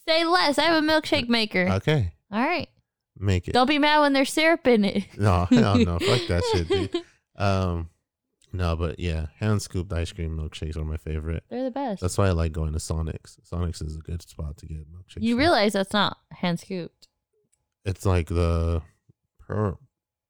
Say 0.06 0.24
less. 0.24 0.58
I 0.58 0.64
have 0.64 0.82
a 0.82 0.86
milkshake 0.86 1.28
maker. 1.28 1.68
Okay, 1.74 2.12
All 2.32 2.40
right. 2.42 2.68
make 3.18 3.46
it. 3.48 3.52
Don't 3.52 3.68
be 3.68 3.78
mad 3.78 4.00
when 4.00 4.12
there's 4.14 4.32
syrup 4.32 4.66
in 4.66 4.84
it. 4.84 5.04
No, 5.18 5.44
hell 5.50 5.76
no, 5.78 5.98
fuck 5.98 6.26
that 6.28 6.42
shit, 6.52 6.68
dude. 6.68 6.96
Um, 7.36 7.88
no, 8.52 8.76
but 8.76 8.98
yeah, 9.00 9.26
hand 9.38 9.62
scooped 9.62 9.90
ice 9.92 10.12
cream 10.12 10.36
milkshakes 10.38 10.76
are 10.76 10.84
my 10.84 10.98
favorite. 10.98 11.44
They're 11.48 11.64
the 11.64 11.70
best. 11.70 12.02
That's 12.02 12.18
why 12.18 12.26
I 12.28 12.32
like 12.32 12.52
going 12.52 12.74
to 12.74 12.78
Sonic's. 12.80 13.38
Sonic's 13.42 13.80
is 13.80 13.96
a 13.96 14.00
good 14.00 14.20
spot 14.22 14.58
to 14.58 14.66
get 14.66 14.86
milkshakes. 14.92 15.22
you 15.22 15.34
from. 15.34 15.38
realize 15.40 15.72
that's 15.72 15.94
not 15.94 16.18
hand 16.30 16.60
scooped. 16.60 17.08
it's 17.86 18.04
like 18.04 18.28
the 18.28 18.82
per 19.40 19.76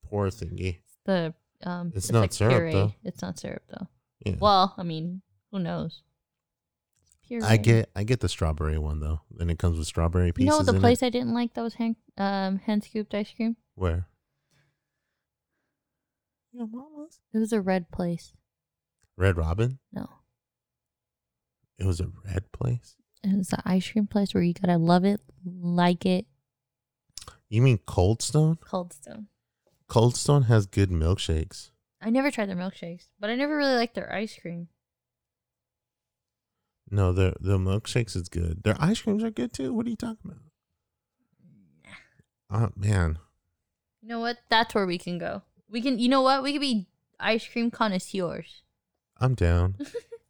pour 0.04 0.28
thingy. 0.28 0.78
The 1.06 1.34
um, 1.64 1.92
It's 1.96 2.12
not 2.12 2.32
syrup, 2.32 2.52
puree. 2.54 2.72
though. 2.72 2.94
It's 3.04 3.20
not 3.20 3.38
syrup 3.40 3.62
though. 3.68 3.88
Yeah. 4.24 4.36
Well, 4.38 4.74
I 4.78 4.84
mean, 4.84 5.22
who 5.50 5.58
knows? 5.58 6.02
It's 7.32 7.44
puree. 7.46 7.52
I 7.52 7.56
get 7.56 7.90
I 7.96 8.04
get 8.04 8.20
the 8.20 8.28
strawberry 8.28 8.78
one 8.78 9.00
though. 9.00 9.20
And 9.38 9.50
it 9.50 9.58
comes 9.58 9.78
with 9.78 9.86
strawberry 9.86 10.32
pieces. 10.32 10.46
You 10.46 10.50
pieces. 10.52 10.66
know 10.66 10.72
the 10.72 10.76
in 10.76 10.82
place 10.82 11.02
It. 11.02 11.06
I 11.06 11.10
didn't 11.10 11.34
like 11.34 11.54
that 11.54 11.62
was 11.62 11.74
hand 11.74 11.96
um 12.18 12.58
hand 12.58 12.84
scooped 12.84 13.14
ice 13.14 13.32
cream. 13.34 13.56
Where? 13.74 14.08
Your 16.52 16.66
mama's. 16.66 17.20
It 17.32 17.38
was 17.38 17.52
a 17.52 17.60
red 17.60 17.90
place. 17.90 18.32
Red 19.16 19.36
Robin. 19.36 19.78
No, 19.92 20.08
It 21.78 21.86
was 21.86 22.00
a 22.00 22.08
red 22.26 22.50
place. 22.52 22.96
it 23.24 23.36
was 23.36 23.48
the 23.48 23.62
ice 23.64 23.90
cream 23.90 24.06
place 24.06 24.34
where 24.34 24.42
you 24.42 24.52
gotta 24.54 24.78
love 24.78 25.04
it, 25.04 25.20
like 25.44 26.04
it. 26.06 26.26
You 27.48 27.62
mean 27.62 27.78
Cold 27.86 28.22
Stone? 28.22 28.58
Cold 28.62 28.92
Stone. 28.92 29.28
Cold 29.88 30.16
Stone 30.16 30.44
has 30.44 30.66
good 30.66 30.90
milkshakes. 30.90 31.70
I 32.00 32.10
never 32.10 32.30
tried 32.30 32.48
their 32.48 32.56
milkshakes, 32.56 33.08
but 33.20 33.30
I 33.30 33.34
never 33.36 33.56
really 33.56 33.74
liked 33.76 33.94
their 33.94 34.12
ice 34.12 34.38
cream. 34.40 34.68
No, 36.94 37.10
the 37.12 37.34
the 37.40 37.56
milkshakes 37.56 38.14
is 38.14 38.28
good. 38.28 38.62
Their 38.64 38.76
ice 38.78 39.00
creams 39.00 39.24
are 39.24 39.30
good 39.30 39.52
too. 39.54 39.72
What 39.72 39.86
are 39.86 39.90
you 39.90 39.96
talking 39.96 40.18
about? 40.24 40.38
Oh 42.50 42.70
man, 42.76 43.18
You 44.02 44.08
know 44.10 44.20
what? 44.20 44.36
That's 44.50 44.74
where 44.74 44.84
we 44.86 44.98
can 44.98 45.16
go. 45.16 45.40
We 45.70 45.80
can. 45.80 45.98
You 45.98 46.10
know 46.10 46.20
what? 46.20 46.42
We 46.42 46.52
could 46.52 46.60
be 46.60 46.86
ice 47.18 47.48
cream 47.48 47.70
connoisseurs. 47.70 48.62
I'm 49.18 49.34
down. 49.34 49.76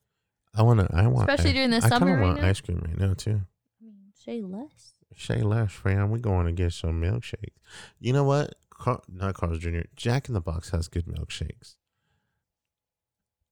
I 0.55 0.63
wanna. 0.63 0.89
I 0.95 1.09
want. 1.09 1.29
Especially 1.29 1.53
during 1.55 1.71
the 1.71 1.79
I 1.79 1.89
summer 1.89 2.15
right 2.17 2.23
want 2.23 2.41
now. 2.41 2.49
ice 2.49 2.61
cream 2.61 2.81
right 2.87 2.97
now 2.97 3.15
too. 3.15 3.41
I 3.81 3.85
mean, 3.85 4.13
say 4.15 4.41
less. 4.41 4.95
Shay 5.17 5.43
left, 5.43 5.73
fam. 5.75 6.11
We 6.11 6.21
going 6.21 6.47
to 6.47 6.53
get 6.53 6.73
some 6.73 7.03
milkshakes. 7.03 7.57
You 7.99 8.13
know 8.15 8.25
what? 8.25 8.55
Car- 8.71 9.03
not 9.09 9.35
Carl's 9.35 9.59
Jr. 9.59 9.81
Jack 9.95 10.29
in 10.29 10.35
the 10.35 10.41
Box 10.41 10.71
has 10.71 10.89
good 10.89 11.05
milkshakes. 11.07 11.75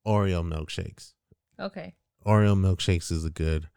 Oreo 0.07 0.43
milkshakes. 0.43 1.13
Okay. 1.59 1.95
Oreo 2.27 2.57
milkshakes 2.57 3.11
is 3.11 3.25
a 3.25 3.31
good 3.31 3.69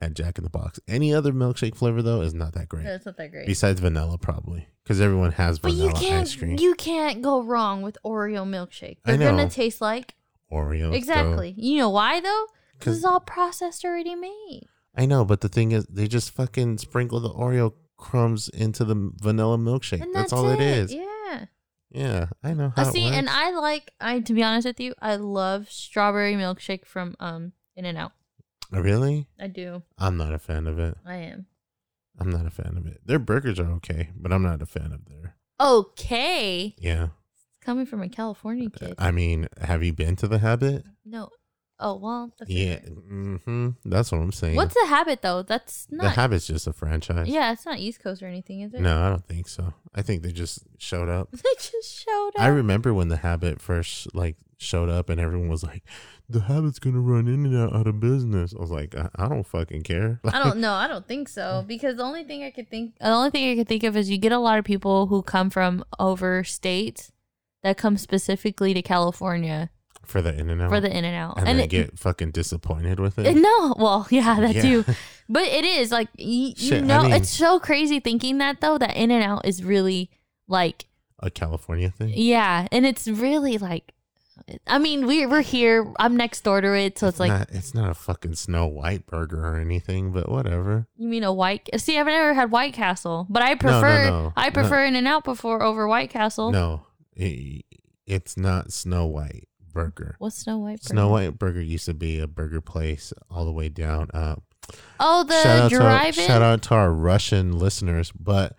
at 0.00 0.14
Jack 0.14 0.38
in 0.38 0.44
the 0.44 0.50
Box. 0.50 0.80
Any 0.88 1.14
other 1.14 1.32
milkshake 1.32 1.76
flavor 1.76 2.02
though 2.02 2.20
is 2.22 2.34
not 2.34 2.54
that 2.54 2.68
great. 2.68 2.84
No, 2.84 2.94
it's 2.94 3.06
not 3.06 3.16
that 3.16 3.30
great. 3.30 3.46
Besides 3.46 3.80
vanilla, 3.80 4.18
probably 4.18 4.66
because 4.82 5.00
everyone 5.00 5.32
has 5.32 5.58
but 5.58 5.72
you 5.72 5.84
vanilla 5.88 6.00
can't. 6.00 6.22
ice 6.22 6.34
cream. 6.36 6.56
You 6.58 6.74
can't 6.74 7.22
go 7.22 7.42
wrong 7.42 7.82
with 7.82 7.96
Oreo 8.04 8.44
milkshake. 8.46 8.98
They're 9.04 9.18
gonna 9.18 9.48
taste 9.48 9.80
like 9.80 10.14
Oreo. 10.50 10.92
exactly. 10.94 11.54
You 11.56 11.78
know 11.78 11.90
why 11.90 12.20
though? 12.20 12.46
Because 12.78 12.96
it's 12.96 13.06
all 13.06 13.20
processed 13.20 13.84
already 13.84 14.14
made. 14.16 14.66
I 14.96 15.06
know, 15.06 15.24
but 15.24 15.40
the 15.40 15.48
thing 15.48 15.72
is, 15.72 15.86
they 15.86 16.06
just 16.08 16.32
fucking 16.32 16.78
sprinkle 16.78 17.20
the 17.20 17.30
Oreo 17.30 17.72
crumbs 17.96 18.48
into 18.48 18.84
the 18.84 19.12
vanilla 19.22 19.56
milkshake. 19.56 20.00
That's, 20.00 20.12
that's, 20.12 20.32
all 20.32 20.50
it 20.50 20.60
is. 20.60 20.92
Yeah. 20.92 21.44
Yeah, 21.94 22.26
I 22.42 22.54
know 22.54 22.72
how 22.74 22.84
Uh, 22.84 22.88
it 22.88 22.92
see, 22.92 23.04
and. 23.06 23.28
I 23.28 23.50
like. 23.50 23.92
I 24.00 24.20
to 24.20 24.32
be 24.34 24.42
honest 24.42 24.66
with 24.66 24.80
you, 24.80 24.94
I 25.00 25.16
love 25.16 25.70
strawberry 25.70 26.34
milkshake 26.34 26.86
from 26.86 27.14
um 27.20 27.52
In 27.76 27.84
and 27.84 27.96
Out. 27.98 28.12
really, 28.70 29.26
I 29.40 29.46
do. 29.48 29.82
I'm 29.98 30.16
not 30.16 30.34
a 30.34 30.38
fan 30.38 30.66
of 30.66 30.78
it. 30.78 30.96
I 31.06 31.16
am. 31.16 31.46
I'm 32.18 32.30
not 32.30 32.46
a 32.46 32.50
fan 32.50 32.74
of 32.76 32.86
it. 32.86 33.00
Their 33.06 33.18
burgers 33.18 33.58
are 33.58 33.70
okay, 33.72 34.10
but 34.14 34.32
I'm 34.32 34.42
not 34.42 34.60
a 34.62 34.66
fan 34.66 34.92
of 34.92 35.06
their. 35.06 35.36
Okay. 35.60 36.74
Yeah, 36.78 37.08
Coming 37.60 37.86
from 37.86 38.02
a 38.02 38.08
California 38.08 38.68
kid. 38.70 38.94
I 38.98 39.12
mean, 39.12 39.46
have 39.60 39.84
you 39.84 39.92
been 39.92 40.16
to 40.16 40.28
the 40.28 40.38
Habit? 40.38 40.84
no. 41.04 41.28
Oh 41.84 41.96
well. 41.96 42.32
Yeah, 42.46 42.76
different. 42.76 43.42
hmm 43.42 43.68
that's 43.84 44.12
what 44.12 44.20
I'm 44.20 44.30
saying. 44.30 44.54
What's 44.54 44.74
the 44.74 44.86
habit 44.86 45.20
though? 45.20 45.42
That's 45.42 45.88
not. 45.90 46.04
the. 46.04 46.10
Habit's 46.10 46.46
just 46.46 46.68
a 46.68 46.72
franchise. 46.72 47.26
yeah, 47.26 47.50
it's 47.50 47.66
not 47.66 47.78
East 47.80 48.00
Coast 48.00 48.22
or 48.22 48.26
anything, 48.28 48.60
is 48.60 48.72
it? 48.72 48.80
No, 48.80 49.02
I 49.02 49.08
don't 49.08 49.26
think 49.26 49.48
so. 49.48 49.74
I 49.92 50.02
think 50.02 50.22
they 50.22 50.30
just 50.30 50.60
showed 50.78 51.08
up. 51.08 51.30
they 51.32 51.38
just 51.58 52.04
showed 52.04 52.30
up. 52.36 52.42
I 52.42 52.48
remember 52.48 52.94
when 52.94 53.08
the 53.08 53.16
Habit 53.16 53.60
first 53.60 54.14
like 54.14 54.36
showed 54.62 54.88
up, 54.88 55.08
and 55.08 55.20
everyone 55.20 55.48
was 55.48 55.62
like, 55.62 55.82
"The 56.28 56.40
Habit's 56.42 56.78
gonna 56.78 57.00
run 57.00 57.28
in 57.28 57.44
and 57.46 57.56
out, 57.56 57.74
out 57.74 57.86
of 57.86 58.00
business." 58.00 58.54
I 58.56 58.60
was 58.60 58.70
like, 58.70 58.94
I, 58.94 59.08
I 59.16 59.28
don't 59.28 59.46
fucking 59.46 59.82
care. 59.82 60.20
I 60.24 60.42
don't 60.42 60.58
know. 60.58 60.72
I 60.72 60.86
don't 60.88 61.06
think 61.06 61.28
so 61.28 61.64
because 61.66 61.96
the 61.96 62.02
only 62.04 62.24
thing 62.24 62.42
I 62.44 62.50
could 62.50 62.70
think, 62.70 62.98
the 62.98 63.10
only 63.10 63.30
thing 63.30 63.50
I 63.50 63.56
could 63.56 63.68
think 63.68 63.82
of 63.84 63.96
is 63.96 64.10
you 64.10 64.18
get 64.18 64.32
a 64.32 64.38
lot 64.38 64.58
of 64.58 64.64
people 64.64 65.06
who 65.08 65.22
come 65.22 65.50
from 65.50 65.84
over 65.98 66.44
states 66.44 67.12
that 67.62 67.76
come 67.76 67.96
specifically 67.96 68.74
to 68.74 68.82
California 68.82 69.70
for 70.04 70.20
the 70.20 70.36
In 70.36 70.50
and 70.50 70.60
Out 70.60 70.68
for 70.70 70.80
the 70.80 70.90
In 70.90 71.04
and 71.04 71.14
Out, 71.14 71.38
and, 71.38 71.46
then 71.46 71.60
it, 71.60 71.70
get 71.70 71.98
fucking 71.98 72.32
disappointed 72.32 72.98
with 72.98 73.18
Uh, 73.18 73.22
it. 73.22 73.36
No, 73.36 73.74
well, 73.78 74.06
yeah, 74.10 74.40
that 74.40 74.54
Yeah. 74.56 74.62
too. 74.62 74.84
But 75.28 75.44
it 75.44 75.64
is 75.64 75.90
like 75.92 76.08
you 76.18 76.52
Shit, 76.56 76.82
I 76.82 76.86
know, 76.86 77.02
mean- 77.04 77.12
it's 77.12 77.30
so 77.30 77.58
crazy 77.60 78.00
thinking 78.00 78.38
that 78.38 78.60
though 78.60 78.76
that 78.78 78.96
In 78.96 79.10
and 79.10 79.22
Out 79.24 79.46
is 79.46 79.62
really 79.64 80.10
like 80.48 80.86
A 81.20 81.30
California 81.30 81.90
thing. 81.90 82.12
yeah, 82.16 82.66
and 82.72 82.84
it's 82.84 83.06
really 83.06 83.56
like, 83.56 83.92
I 84.66 84.78
mean, 84.78 85.06
we 85.06 85.26
we're 85.26 85.42
here. 85.42 85.92
I'm 85.98 86.16
next 86.16 86.42
door 86.42 86.60
to 86.60 86.74
it, 86.74 86.98
so 86.98 87.06
it's 87.08 87.20
like 87.20 87.30
not, 87.30 87.48
it's 87.50 87.74
not 87.74 87.90
a 87.90 87.94
fucking 87.94 88.34
Snow 88.34 88.66
White 88.66 89.06
burger 89.06 89.46
or 89.46 89.56
anything, 89.58 90.12
but 90.12 90.28
whatever. 90.28 90.86
you 90.96 91.08
mean 91.08 91.24
a 91.24 91.32
White? 91.32 91.68
See, 91.76 91.98
I've 91.98 92.06
never 92.06 92.34
had 92.34 92.50
White 92.50 92.74
Castle, 92.74 93.26
but 93.28 93.42
I 93.42 93.54
prefer 93.54 94.04
no, 94.06 94.32
I 94.36 94.48
no. 94.48 94.52
prefer 94.52 94.84
In 94.84 94.96
and 94.96 95.06
Out 95.06 95.24
before 95.24 95.62
over 95.62 95.86
White 95.88 96.10
Castle. 96.10 96.52
No, 96.52 96.82
i 97.18 97.62
it's 98.06 98.36
not 98.36 98.72
Snow 98.72 99.06
White 99.06 99.48
burger. 99.72 100.16
What's 100.18 100.36
Snow 100.36 100.58
White? 100.58 100.82
Snow 100.82 101.02
burger? 101.08 101.12
White 101.12 101.38
Burger 101.38 101.60
used 101.62 101.86
to 101.86 101.94
be 101.94 102.18
a 102.18 102.26
burger 102.26 102.60
place 102.60 103.12
all 103.30 103.44
the 103.44 103.52
way 103.52 103.68
down. 103.68 104.08
Uh, 104.12 104.36
Oh, 105.00 105.24
the 105.24 105.42
shout 105.42 105.70
drive-in. 105.70 106.26
shout 106.26 106.42
out 106.42 106.62
to 106.62 106.74
our 106.74 106.92
Russian 106.92 107.58
listeners, 107.58 108.12
but 108.12 108.56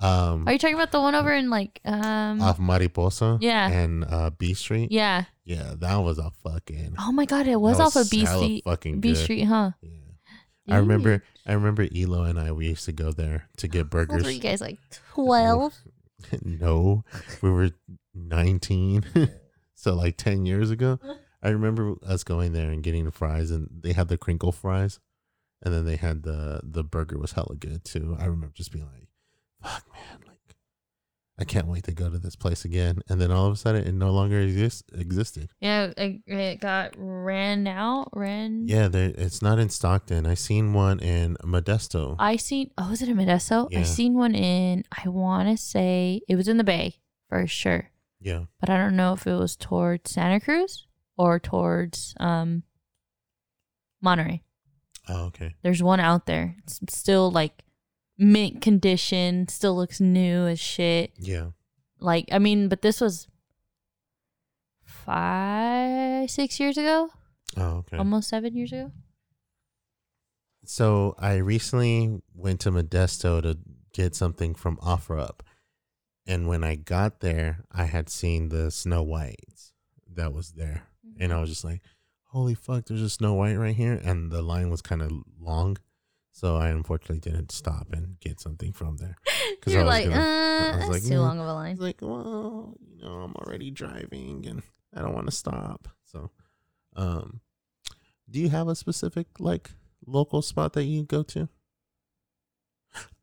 um, 0.00 0.46
Are 0.46 0.52
you 0.52 0.58
talking 0.58 0.74
about 0.76 0.92
the 0.92 1.00
one 1.00 1.14
over 1.14 1.32
in 1.32 1.48
like 1.50 1.80
um? 1.84 2.40
off 2.42 2.58
Mariposa, 2.58 3.38
Yeah. 3.40 3.68
and 3.68 4.04
uh, 4.04 4.30
B 4.30 4.54
Street, 4.54 4.92
yeah. 4.92 5.24
yeah, 5.44 5.74
that 5.78 5.96
was 5.96 6.18
a 6.18 6.30
fucking 6.42 6.96
Oh 6.98 7.12
my 7.12 7.24
God, 7.24 7.46
it 7.46 7.60
was 7.60 7.78
That 7.78 7.84
off 7.84 7.94
was 7.94 8.06
of 8.06 8.10
B 8.10 8.26
Street. 8.26 8.64
fucking 8.64 9.00
B 9.00 9.10
good. 9.12 9.16
Street, 9.16 9.44
huh? 9.44 9.70
yeah. 9.82 9.90
I 10.68 10.78
remember, 10.78 11.22
I 11.46 11.52
remember 11.52 11.86
Elo 11.96 12.24
and 12.24 12.38
I 12.40 12.50
we 12.52 12.68
used 12.68 12.84
to 12.86 12.92
go 12.92 13.12
there 13.12 13.48
to 13.58 13.68
get 13.68 13.88
burgers. 13.88 14.24
were 14.24 14.30
you 14.30 14.40
guys 14.40 14.60
like 14.60 14.78
twelve? 15.14 15.74
no, 16.42 17.04
we 17.42 17.50
were 17.50 17.70
19. 18.14 19.04
so 19.74 19.94
like 19.94 20.16
10 20.16 20.46
years 20.46 20.70
ago. 20.70 20.98
I 21.42 21.50
remember 21.50 21.94
us 22.04 22.24
going 22.24 22.52
there 22.52 22.70
and 22.70 22.82
getting 22.82 23.04
the 23.04 23.10
fries 23.12 23.50
and 23.50 23.68
they 23.82 23.92
had 23.92 24.08
the 24.08 24.16
crinkle 24.18 24.50
fries 24.50 24.98
and 25.62 25.72
then 25.72 25.84
they 25.84 25.96
had 25.96 26.22
the 26.24 26.60
the 26.64 26.82
burger 26.82 27.18
was 27.18 27.32
hella 27.32 27.54
good 27.54 27.84
too. 27.84 28.16
I 28.18 28.24
remember 28.24 28.52
just 28.54 28.72
being 28.72 28.86
like, 28.86 29.05
fuck 29.66 29.84
man, 29.92 30.20
like 30.26 30.36
I 31.38 31.44
can't 31.44 31.66
wait 31.66 31.84
to 31.84 31.92
go 31.92 32.08
to 32.08 32.18
this 32.18 32.36
place 32.36 32.64
again. 32.64 33.00
And 33.08 33.20
then 33.20 33.30
all 33.30 33.46
of 33.46 33.52
a 33.52 33.56
sudden 33.56 33.86
it 33.86 33.92
no 33.92 34.10
longer 34.10 34.40
exist 34.40 34.84
existed. 34.94 35.50
Yeah, 35.60 35.92
it, 35.96 36.22
it 36.26 36.60
got 36.60 36.94
ran 36.96 37.66
out. 37.66 38.08
Ran. 38.14 38.66
Yeah, 38.66 38.88
there, 38.88 39.12
it's 39.14 39.42
not 39.42 39.58
in 39.58 39.68
Stockton. 39.68 40.26
I 40.26 40.34
seen 40.34 40.72
one 40.72 40.98
in 41.00 41.36
Modesto. 41.42 42.16
I 42.18 42.36
seen. 42.36 42.70
Oh, 42.78 42.90
was 42.90 43.02
it 43.02 43.08
in 43.08 43.16
Modesto? 43.16 43.68
Yeah. 43.70 43.80
I 43.80 43.82
seen 43.82 44.14
one 44.14 44.34
in. 44.34 44.84
I 44.90 45.08
want 45.08 45.48
to 45.48 45.62
say 45.62 46.22
it 46.28 46.36
was 46.36 46.48
in 46.48 46.56
the 46.56 46.64
Bay 46.64 46.96
for 47.28 47.46
sure, 47.46 47.90
yeah. 48.20 48.44
but 48.60 48.70
I 48.70 48.76
don't 48.78 48.96
know 48.96 49.12
if 49.12 49.26
it 49.26 49.34
was 49.34 49.56
towards 49.56 50.12
Santa 50.12 50.40
Cruz 50.40 50.86
or 51.18 51.38
towards 51.38 52.14
um 52.18 52.62
Monterey. 54.00 54.42
Oh, 55.08 55.26
okay. 55.26 55.54
There's 55.62 55.82
one 55.82 56.00
out 56.00 56.26
there. 56.26 56.56
It's 56.64 56.80
still 56.88 57.30
like 57.30 57.62
mint 58.18 58.62
condition. 58.62 59.48
Still 59.48 59.76
looks 59.76 60.00
new 60.00 60.46
as 60.46 60.60
shit. 60.60 61.12
Yeah. 61.18 61.50
Like 62.00 62.28
I 62.32 62.38
mean, 62.38 62.68
but 62.68 62.82
this 62.82 63.00
was 63.00 63.28
five, 64.84 66.30
six 66.30 66.58
years 66.58 66.76
ago, 66.76 67.10
Oh, 67.56 67.78
okay. 67.78 67.96
almost 67.96 68.28
seven 68.28 68.54
years 68.56 68.72
ago. 68.72 68.92
So 70.64 71.14
I 71.18 71.36
recently 71.36 72.20
went 72.34 72.60
to 72.60 72.72
Modesto 72.72 73.40
to 73.42 73.58
get 73.92 74.16
something 74.16 74.54
from 74.54 74.76
OfferUp, 74.78 75.40
and 76.26 76.48
when 76.48 76.64
I 76.64 76.74
got 76.74 77.20
there, 77.20 77.64
I 77.70 77.84
had 77.84 78.08
seen 78.10 78.48
the 78.48 78.70
Snow 78.70 79.02
Whites 79.02 79.72
that 80.12 80.32
was 80.32 80.52
there, 80.52 80.88
and 81.20 81.32
I 81.32 81.36
mm-hmm. 81.36 81.42
was 81.42 81.50
just 81.50 81.64
like, 81.64 81.82
"Holy 82.24 82.54
fuck! 82.54 82.86
There's 82.86 83.00
a 83.00 83.08
Snow 83.08 83.34
White 83.34 83.54
right 83.56 83.76
here!" 83.76 84.00
And 84.04 84.32
the 84.32 84.42
line 84.42 84.68
was 84.68 84.82
kind 84.82 85.02
of 85.02 85.12
long, 85.40 85.78
so 86.38 86.56
I 86.56 86.68
unfortunately 86.68 87.20
didn't 87.20 87.50
stop 87.50 87.86
and 87.92 88.20
get 88.20 88.40
something 88.40 88.72
from 88.72 88.96
there. 88.98 89.16
'Cause 89.62 89.72
I 89.72 89.76
You're 89.76 89.84
was 89.84 89.94
like, 89.94 90.04
gonna- 90.10 90.16
I 90.16 90.68
uh, 90.68 90.70
was 90.72 90.78
that's 90.80 90.90
like, 90.90 91.02
too 91.04 91.14
"Nah." 91.16 91.22
long 91.22 91.38
of 91.40 91.46
a 91.46 91.52
line. 91.54 91.70
was 91.76 91.80
like, 91.88 91.98
"Well, 92.02 92.74
you 92.94 93.02
know, 93.02 93.14
I'm 93.24 93.34
already 93.36 93.70
driving, 93.70 94.46
and 94.46 94.62
I 94.94 95.00
don't 95.02 95.14
want 95.14 95.26
to 95.26 95.32
stop." 95.44 95.88
So, 96.04 96.30
um, 96.94 97.40
do 98.28 98.38
you 98.38 98.48
have 98.50 98.68
a 98.68 98.74
specific 98.76 99.26
like 99.38 99.70
local 100.06 100.42
spot 100.42 100.72
that 100.74 100.84
you 100.84 101.04
go 101.04 101.22
to? 101.34 101.48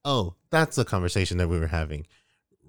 Oh, 0.05 0.35
that's 0.49 0.75
the 0.75 0.85
conversation 0.85 1.37
that 1.37 1.47
we 1.47 1.59
were 1.59 1.67
having. 1.67 2.05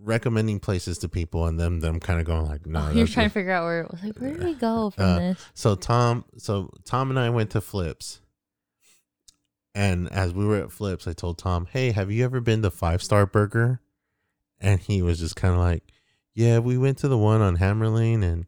Recommending 0.00 0.60
places 0.60 0.98
to 0.98 1.08
people 1.08 1.46
and 1.46 1.58
them 1.58 1.80
them 1.80 1.98
kind 2.00 2.20
of 2.20 2.26
going 2.26 2.46
like, 2.46 2.66
no. 2.66 2.88
Oh, 2.88 2.90
you're 2.92 3.06
trying 3.06 3.28
to 3.28 3.32
figure 3.32 3.52
out 3.52 3.64
where 3.64 3.80
it 3.82 3.90
was. 3.90 4.02
Like, 4.02 4.16
where 4.18 4.32
did 4.34 4.44
we 4.44 4.54
go 4.54 4.90
from 4.94 5.04
Uh, 5.04 5.18
this? 5.18 5.44
So 5.54 5.74
Tom, 5.76 6.24
so 6.36 6.70
Tom 6.84 7.10
and 7.10 7.18
I 7.18 7.30
went 7.30 7.50
to 7.50 7.60
Flips, 7.60 8.20
and 9.74 10.10
as 10.12 10.32
we 10.32 10.44
were 10.46 10.56
at 10.58 10.72
Flips, 10.72 11.06
I 11.06 11.12
told 11.12 11.38
Tom, 11.38 11.66
"Hey, 11.70 11.90
have 11.92 12.10
you 12.10 12.24
ever 12.24 12.40
been 12.40 12.62
to 12.62 12.70
Five 12.70 13.02
Star 13.02 13.26
Burger?" 13.26 13.80
And 14.60 14.80
he 14.80 15.02
was 15.02 15.18
just 15.18 15.36
kind 15.36 15.54
of 15.54 15.60
like, 15.60 15.82
"Yeah, 16.34 16.60
we 16.60 16.78
went 16.78 16.98
to 16.98 17.08
the 17.08 17.18
one 17.18 17.40
on 17.40 17.56
Hammer 17.56 17.88
Lane, 17.88 18.22
and 18.22 18.46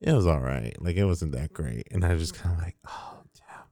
it 0.00 0.12
was 0.12 0.26
all 0.26 0.40
right. 0.40 0.74
Like 0.80 0.96
it 0.96 1.04
wasn't 1.04 1.32
that 1.32 1.52
great." 1.52 1.88
And 1.90 2.04
I 2.04 2.12
was 2.12 2.22
just 2.22 2.34
kind 2.34 2.54
of 2.56 2.62
like, 2.62 2.76
"Oh, 2.86 3.22
damn." 3.34 3.66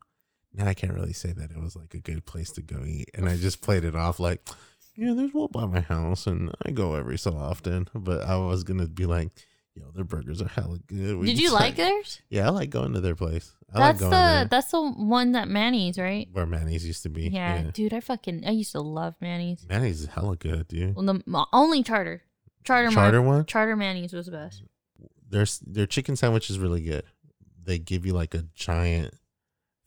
Now 0.64 0.68
I 0.68 0.74
can't 0.74 0.94
really 0.94 1.12
say 1.12 1.32
that 1.32 1.50
it 1.50 1.60
was 1.60 1.76
like 1.76 1.94
a 1.94 2.00
good 2.00 2.26
place 2.26 2.50
to 2.52 2.62
go 2.62 2.84
eat, 2.84 3.10
and 3.14 3.28
I 3.28 3.36
just 3.36 3.60
played 3.60 3.84
it 3.84 3.94
off 3.96 4.18
like, 4.20 4.46
"Yeah, 4.94 5.14
there's 5.14 5.32
one 5.32 5.48
by 5.52 5.66
my 5.66 5.80
house, 5.80 6.26
and 6.26 6.52
I 6.64 6.72
go 6.72 6.94
every 6.94 7.18
so 7.18 7.36
often." 7.36 7.88
But 7.94 8.22
I 8.22 8.36
was 8.36 8.64
gonna 8.64 8.88
be 8.88 9.06
like. 9.06 9.30
Yo, 9.76 9.90
their 9.94 10.04
burgers 10.04 10.40
are 10.40 10.48
hella 10.48 10.78
good. 10.86 11.18
We 11.18 11.26
Did 11.26 11.38
you 11.38 11.52
like 11.52 11.76
theirs? 11.76 12.22
yeah, 12.30 12.46
I 12.46 12.48
like 12.50 12.70
going 12.70 12.94
to 12.94 13.00
their 13.02 13.14
place. 13.14 13.52
I 13.74 13.78
That's 13.92 14.00
like 14.00 14.10
the 14.10 14.48
that's 14.48 14.70
the 14.70 14.80
one 14.90 15.32
that 15.32 15.48
Manny's, 15.48 15.98
right? 15.98 16.26
where 16.32 16.46
Manny's 16.46 16.86
used 16.86 17.02
to 17.02 17.10
be. 17.10 17.24
Yeah, 17.28 17.56
Yeah, 17.64 17.70
dude, 17.72 17.92
I 17.92 18.00
fucking 18.00 18.46
I 18.46 18.52
used 18.52 18.72
to 18.72 18.80
love 18.80 19.14
Manny's. 19.20 19.66
Manny's 19.68 20.00
is 20.00 20.06
hella 20.06 20.36
good, 20.36 20.66
dude. 20.68 20.96
Well, 20.96 21.04
the 21.04 21.46
only 21.52 21.82
charter, 21.82 22.22
charter, 22.64 22.90
Charter 22.90 23.20
one? 23.20 23.44
charter 23.44 23.76
Manny's 23.76 24.14
was 24.14 24.26
the 24.26 24.32
best. 24.32 24.62
Their 25.28 25.44
their 25.66 25.86
chicken 25.86 26.16
sandwich 26.16 26.48
is 26.48 26.58
really 26.58 26.80
good. 26.80 27.04
They 27.62 27.78
give 27.78 28.06
you 28.06 28.14
like 28.14 28.34
a 28.34 28.44
giant, 28.54 29.12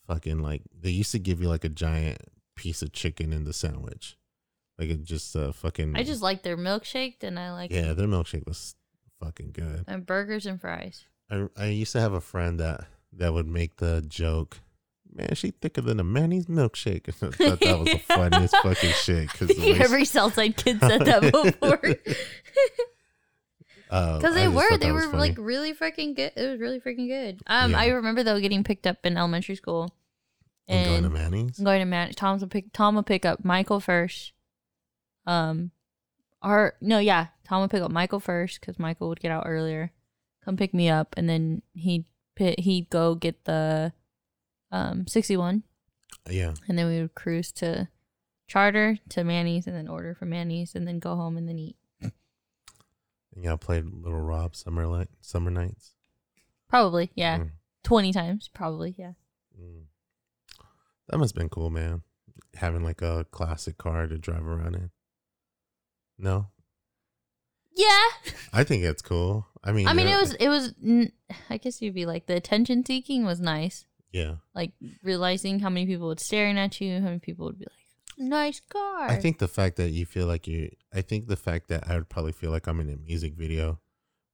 fucking 0.06 0.40
like 0.40 0.62
they 0.80 0.92
used 0.92 1.12
to 1.14 1.20
give 1.20 1.42
you 1.42 1.48
like 1.48 1.64
a 1.64 1.70
giant 1.70 2.20
piece 2.56 2.82
of 2.84 2.92
chicken 2.92 3.32
in 3.34 3.46
the 3.46 3.54
sandwich, 3.54 4.18
like 4.78 4.90
it 4.90 5.02
just 5.04 5.36
uh 5.36 5.52
fucking. 5.54 5.96
I 5.96 6.04
just 6.04 6.22
like 6.22 6.44
their 6.44 6.58
milkshake, 6.58 7.24
and 7.24 7.40
I 7.40 7.54
like 7.54 7.72
yeah, 7.72 7.94
their 7.94 8.08
milkshake 8.08 8.46
was 8.46 8.76
fucking 9.20 9.52
good. 9.52 9.86
and 9.88 10.06
burgers 10.06 10.46
and 10.46 10.60
fries. 10.60 11.06
I 11.30 11.48
I 11.58 11.66
used 11.68 11.92
to 11.94 12.00
have 12.00 12.14
a 12.14 12.22
friend 12.22 12.60
that 12.60 12.86
that 13.14 13.34
would 13.34 13.48
make 13.48 13.78
the 13.78 14.02
joke. 14.08 14.60
Man, 15.12 15.34
she 15.34 15.50
thicker 15.52 15.82
than 15.82 16.00
a 16.00 16.04
Manny's 16.04 16.46
milkshake. 16.46 17.08
I 17.10 17.12
thought 17.12 17.60
that 17.60 17.80
was 17.80 17.88
the 17.90 17.98
funniest 18.08 18.56
fucking 18.58 18.92
shit. 18.92 19.30
Cause 19.30 19.52
Every 19.60 20.06
Southside 20.06 20.56
kid 20.56 20.80
said 20.80 21.02
that 21.06 21.22
before. 21.22 21.80
Uh, 23.90 24.18
Because 24.18 24.36
I 24.36 24.42
they 24.42 24.48
were, 24.48 24.78
they 24.78 24.92
were 24.92 25.02
funny. 25.10 25.18
like 25.18 25.36
really 25.40 25.74
freaking 25.74 26.16
good. 26.16 26.32
It 26.36 26.48
was 26.52 26.60
really 26.60 26.80
freaking 26.80 27.08
good. 27.08 27.42
Um, 27.48 27.72
Yeah. 27.72 27.80
I 27.80 27.88
remember 27.88 28.22
though 28.24 28.40
getting 28.40 28.64
picked 28.64 28.86
up 28.86 28.98
in 29.04 29.18
elementary 29.18 29.56
school, 29.56 29.96
and 30.68 30.88
going 30.88 31.02
to 31.02 31.06
and 31.08 31.14
Manny's. 31.16 31.58
I'm 31.58 31.66
going 31.66 31.80
to 31.80 31.86
Matt. 31.86 32.16
Tom's 32.16 32.42
will 32.42 32.50
pick. 32.50 32.72
Tom 32.72 32.94
will 32.94 33.02
pick 33.04 33.26
up 33.26 33.44
Michael 33.44 33.80
first. 33.80 34.34
Um, 35.26 35.72
or 36.44 36.76
no, 36.82 37.00
yeah, 37.00 37.28
Tom 37.50 37.62
would 37.62 37.72
pick 37.72 37.82
up 37.82 37.90
Michael 37.92 38.20
first 38.20 38.62
because 38.62 38.78
Michael 38.78 39.10
would 39.10 39.20
get 39.20 39.32
out 39.32 39.44
earlier, 39.48 39.92
come 40.46 40.56
pick 40.56 40.72
me 40.74 40.88
up, 40.88 41.16
and 41.18 41.28
then 41.28 41.64
he'd 41.74 42.06
pi- 42.38 42.54
he'd 42.60 42.90
go 42.92 43.16
get 43.16 43.44
the 43.46 43.92
um 44.72 45.08
sixty 45.08 45.36
one, 45.36 45.64
Yeah, 46.30 46.54
and 46.68 46.78
then 46.78 46.86
we 46.88 47.02
would 47.02 47.16
cruise 47.16 47.52
to 47.54 47.88
charter 48.48 49.00
to 49.10 49.24
Manny's, 49.24 49.66
and 49.66 49.76
then 49.76 49.88
order 49.88 50.14
from 50.14 50.30
Manny's, 50.30 50.76
and 50.76 50.88
then 50.88 51.00
go 51.00 51.16
home 51.16 51.38
and 51.38 51.50
then 51.50 51.58
eat. 51.58 51.76
yeah. 53.36 53.54
I 53.54 53.56
played 53.56 53.86
Little 53.86 54.22
Rob 54.22 54.56
Summer 54.56 54.86
Light 54.86 55.08
Summer 55.22 55.50
Nights. 55.50 55.96
Probably, 56.68 57.10
yeah, 57.16 57.40
Mm. 57.40 57.52
twenty 57.84 58.14
times, 58.14 58.48
probably, 58.54 58.94
yeah. 58.98 59.14
Mm. 59.60 59.86
That 61.08 61.18
must 61.18 61.34
have 61.34 61.40
been 61.40 61.50
cool, 61.50 61.72
man. 61.72 62.04
Having 62.56 62.84
like 62.84 63.02
a 63.02 63.26
classic 63.32 63.80
car 63.80 64.06
to 64.06 64.18
drive 64.20 64.46
around 64.46 64.76
in. 64.76 64.92
No, 66.20 66.48
Yeah, 67.80 68.32
I 68.52 68.64
think 68.66 68.84
it's 68.84 69.02
cool. 69.02 69.48
I 69.64 69.72
mean, 69.72 69.88
I 69.88 69.94
mean, 69.94 70.08
it 70.08 70.20
was 70.20 70.34
it 70.34 70.50
was. 70.50 70.74
n- 70.84 71.12
I 71.50 71.56
guess 71.58 71.82
you'd 71.82 71.94
be 71.94 72.06
like 72.06 72.26
the 72.26 72.36
attention 72.36 72.86
seeking 72.86 73.24
was 73.26 73.40
nice. 73.40 73.86
Yeah, 74.12 74.36
like 74.54 74.72
realizing 75.04 75.60
how 75.60 75.70
many 75.70 75.86
people 75.86 76.08
would 76.08 76.20
staring 76.20 76.58
at 76.58 76.82
you, 76.82 77.00
how 77.00 77.06
many 77.06 77.20
people 77.20 77.46
would 77.46 77.58
be 77.60 77.66
like, 77.66 78.28
"Nice 78.30 78.60
car." 78.60 79.08
I 79.10 79.16
think 79.16 79.38
the 79.40 79.48
fact 79.48 79.78
that 79.78 79.92
you 79.92 80.06
feel 80.06 80.28
like 80.28 80.46
you, 80.48 80.72
I 80.94 81.02
think 81.02 81.28
the 81.28 81.38
fact 81.38 81.70
that 81.70 81.88
I 81.90 81.96
would 81.96 82.10
probably 82.10 82.34
feel 82.34 82.52
like 82.52 82.68
I'm 82.68 82.82
in 82.82 82.90
a 82.90 82.98
music 82.98 83.36
video 83.36 83.80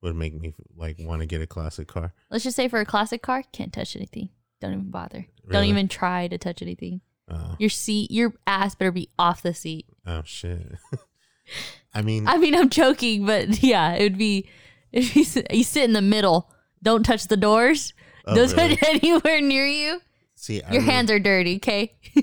would 0.02 0.16
make 0.16 0.34
me 0.34 0.54
like 0.76 0.96
want 1.00 1.22
to 1.22 1.28
get 1.28 1.42
a 1.42 1.48
classic 1.48 1.88
car. 1.88 2.14
Let's 2.32 2.44
just 2.44 2.56
say 2.56 2.68
for 2.68 2.80
a 2.80 2.86
classic 2.86 3.22
car, 3.22 3.44
can't 3.52 3.72
touch 3.74 3.96
anything. 3.96 4.30
Don't 4.62 4.74
even 4.74 4.90
bother. 4.90 5.28
Don't 5.44 5.52
Really? 5.52 5.70
even 5.70 5.88
try 5.88 6.28
to 6.30 6.38
touch 6.40 6.62
anything. 6.64 7.02
Oh, 7.30 7.56
Your 7.60 7.70
seat, 7.70 8.10
your 8.12 8.34
ass 8.48 8.74
better 8.76 8.92
be 8.92 9.10
off 9.20 9.42
the 9.44 9.54
seat. 9.54 9.86
oh 10.08 10.22
shit. 10.26 10.66
I 11.96 12.02
mean, 12.02 12.28
I 12.28 12.38
mean, 12.38 12.54
I'm 12.54 12.70
joking, 12.70 13.26
but 13.26 13.64
yeah, 13.64 13.94
it 13.94 14.04
would 14.04 14.18
be. 14.18 14.50
If 14.92 15.16
you 15.16 15.24
sit, 15.24 15.52
you 15.52 15.64
sit 15.64 15.86
in 15.86 15.94
the 15.94 16.02
middle, 16.02 16.52
don't 16.84 17.04
touch 17.04 17.28
the 17.28 17.38
doors. 17.38 17.94
oh, 18.26 18.36
don't 18.36 18.52
really? 18.56 18.76
touch 18.76 18.90
anywhere 19.04 19.42
near 19.42 19.66
you. 19.66 20.02
see, 20.36 20.62
Your 20.72 20.82
hands 20.82 21.10
are 21.10 21.20
dirty. 21.20 21.56
Okay. 21.58 21.96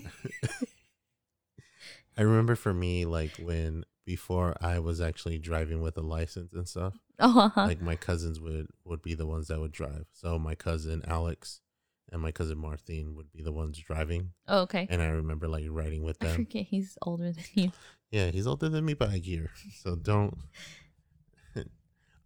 I 2.17 2.23
remember 2.23 2.55
for 2.55 2.73
me, 2.75 3.05
like 3.07 3.33
when 3.39 3.85
before 4.05 4.57
I 4.61 4.79
was 4.79 5.01
actually 5.01 5.39
driving 5.39 5.81
with 5.81 5.97
a 5.97 6.03
license 6.03 6.53
and 6.53 6.69
stuff. 6.69 6.95
oh, 7.19 7.41
uh-huh. 7.41 7.67
like 7.67 7.81
my 7.81 7.97
cousins 7.97 8.39
would 8.41 8.69
would 8.85 9.03
be 9.03 9.15
the 9.15 9.27
ones 9.27 9.49
that 9.49 9.61
would 9.61 9.73
drive. 9.73 10.07
So 10.13 10.39
my 10.39 10.55
cousin 10.55 11.03
Alex 11.07 11.61
and 12.11 12.21
my 12.21 12.31
cousin 12.33 12.59
Martine 12.59 13.15
would 13.15 13.33
be 13.33 13.43
the 13.43 13.53
ones 13.53 13.79
driving, 13.79 14.33
oh, 14.49 14.61
okay. 14.61 14.87
and 14.91 15.01
I 15.01 15.07
remember 15.07 15.49
like 15.49 15.65
riding 15.69 16.03
with 16.03 16.19
them. 16.19 16.33
I 16.33 16.37
forget 16.37 16.67
he's 16.67 16.99
older 17.03 17.33
than 17.33 17.45
you. 17.55 17.73
Yeah, 18.13 18.27
he's 18.31 18.47
older 18.47 18.69
than 18.69 18.85
me 18.85 18.95
by 18.95 19.15
a 19.15 19.17
year, 19.17 19.51
so 19.83 19.97
don't. 19.97 20.37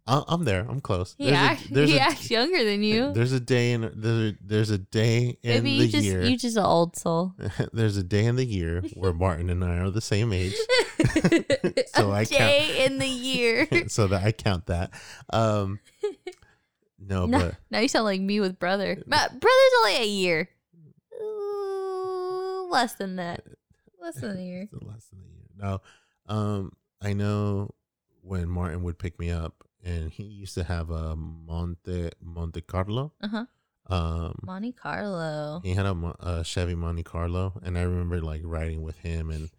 I'm 0.09 0.45
there. 0.45 0.65
I'm 0.69 0.79
close. 0.79 1.15
He, 1.17 1.25
There's 1.25 1.35
a- 1.37 1.41
act, 1.41 1.73
there's 1.73 1.89
he 1.89 1.97
a- 1.97 2.01
acts 2.01 2.29
younger 2.31 2.63
than 2.63 2.81
you. 2.83 3.11
There's 3.15 3.33
a 3.33 3.41
day 3.41 3.71
in 3.73 3.81
there's 3.95 4.31
a, 4.31 4.37
there's 4.41 4.69
a 4.69 4.77
day 4.77 5.37
in 5.43 5.63
Maybe 5.63 5.79
the 5.79 5.85
you 5.85 5.91
just 5.91 6.03
year. 6.05 6.21
you 6.23 6.37
just 6.37 6.55
an 6.55 6.63
old 6.63 6.95
soul. 6.95 7.33
there's 7.73 7.97
a 7.97 8.03
day 8.03 8.23
in 8.25 8.37
the 8.37 8.45
year 8.45 8.81
where 8.93 9.11
Martin 9.11 9.49
and 9.49 9.63
I 9.65 9.79
are 9.79 9.89
the 9.89 9.99
same 9.99 10.31
age, 10.31 10.55
So 11.93 12.09
a 12.11 12.13
I 12.13 12.25
count- 12.25 12.29
day 12.29 12.85
in 12.85 12.99
the 12.99 13.07
year. 13.07 13.67
so 13.89 14.07
that 14.07 14.23
I 14.23 14.31
count 14.31 14.67
that. 14.67 14.91
Um, 15.31 15.79
no, 16.99 17.25
now, 17.25 17.39
but 17.39 17.55
now 17.69 17.79
you 17.79 17.87
sound 17.89 18.05
like 18.05 18.21
me 18.21 18.39
with 18.39 18.59
brother. 18.59 19.01
My 19.07 19.27
brother's 19.27 19.73
only 19.79 19.95
a 19.97 20.05
year. 20.07 20.49
Ooh, 21.21 22.69
less 22.71 22.93
than 22.95 23.17
that. 23.17 23.43
Less 24.01 24.15
than 24.21 24.37
a 24.37 24.41
year. 24.41 24.69
Less 24.71 25.05
than 25.07 25.19
a 25.19 25.27
year. 25.27 25.36
No, 25.59 25.81
um, 26.27 26.71
I 27.01 27.13
know 27.13 27.71
when 28.21 28.49
Martin 28.49 28.83
would 28.83 28.99
pick 28.99 29.19
me 29.19 29.31
up, 29.31 29.63
and 29.83 30.11
he 30.11 30.23
used 30.23 30.53
to 30.55 30.63
have 30.63 30.89
a 30.89 31.15
Monte 31.15 32.11
Monte 32.21 32.61
Carlo. 32.61 33.13
Uh 33.21 33.27
huh. 33.27 33.45
Um, 33.89 34.39
Monte 34.43 34.73
Carlo. 34.73 35.61
he 35.63 35.73
had 35.73 35.85
a, 35.85 36.15
a 36.19 36.43
Chevy 36.43 36.75
Monte 36.75 37.03
Carlo, 37.03 37.53
and 37.63 37.77
I 37.77 37.83
remember 37.83 38.19
like 38.19 38.41
riding 38.43 38.81
with 38.81 38.97
him 38.99 39.29
and 39.29 39.49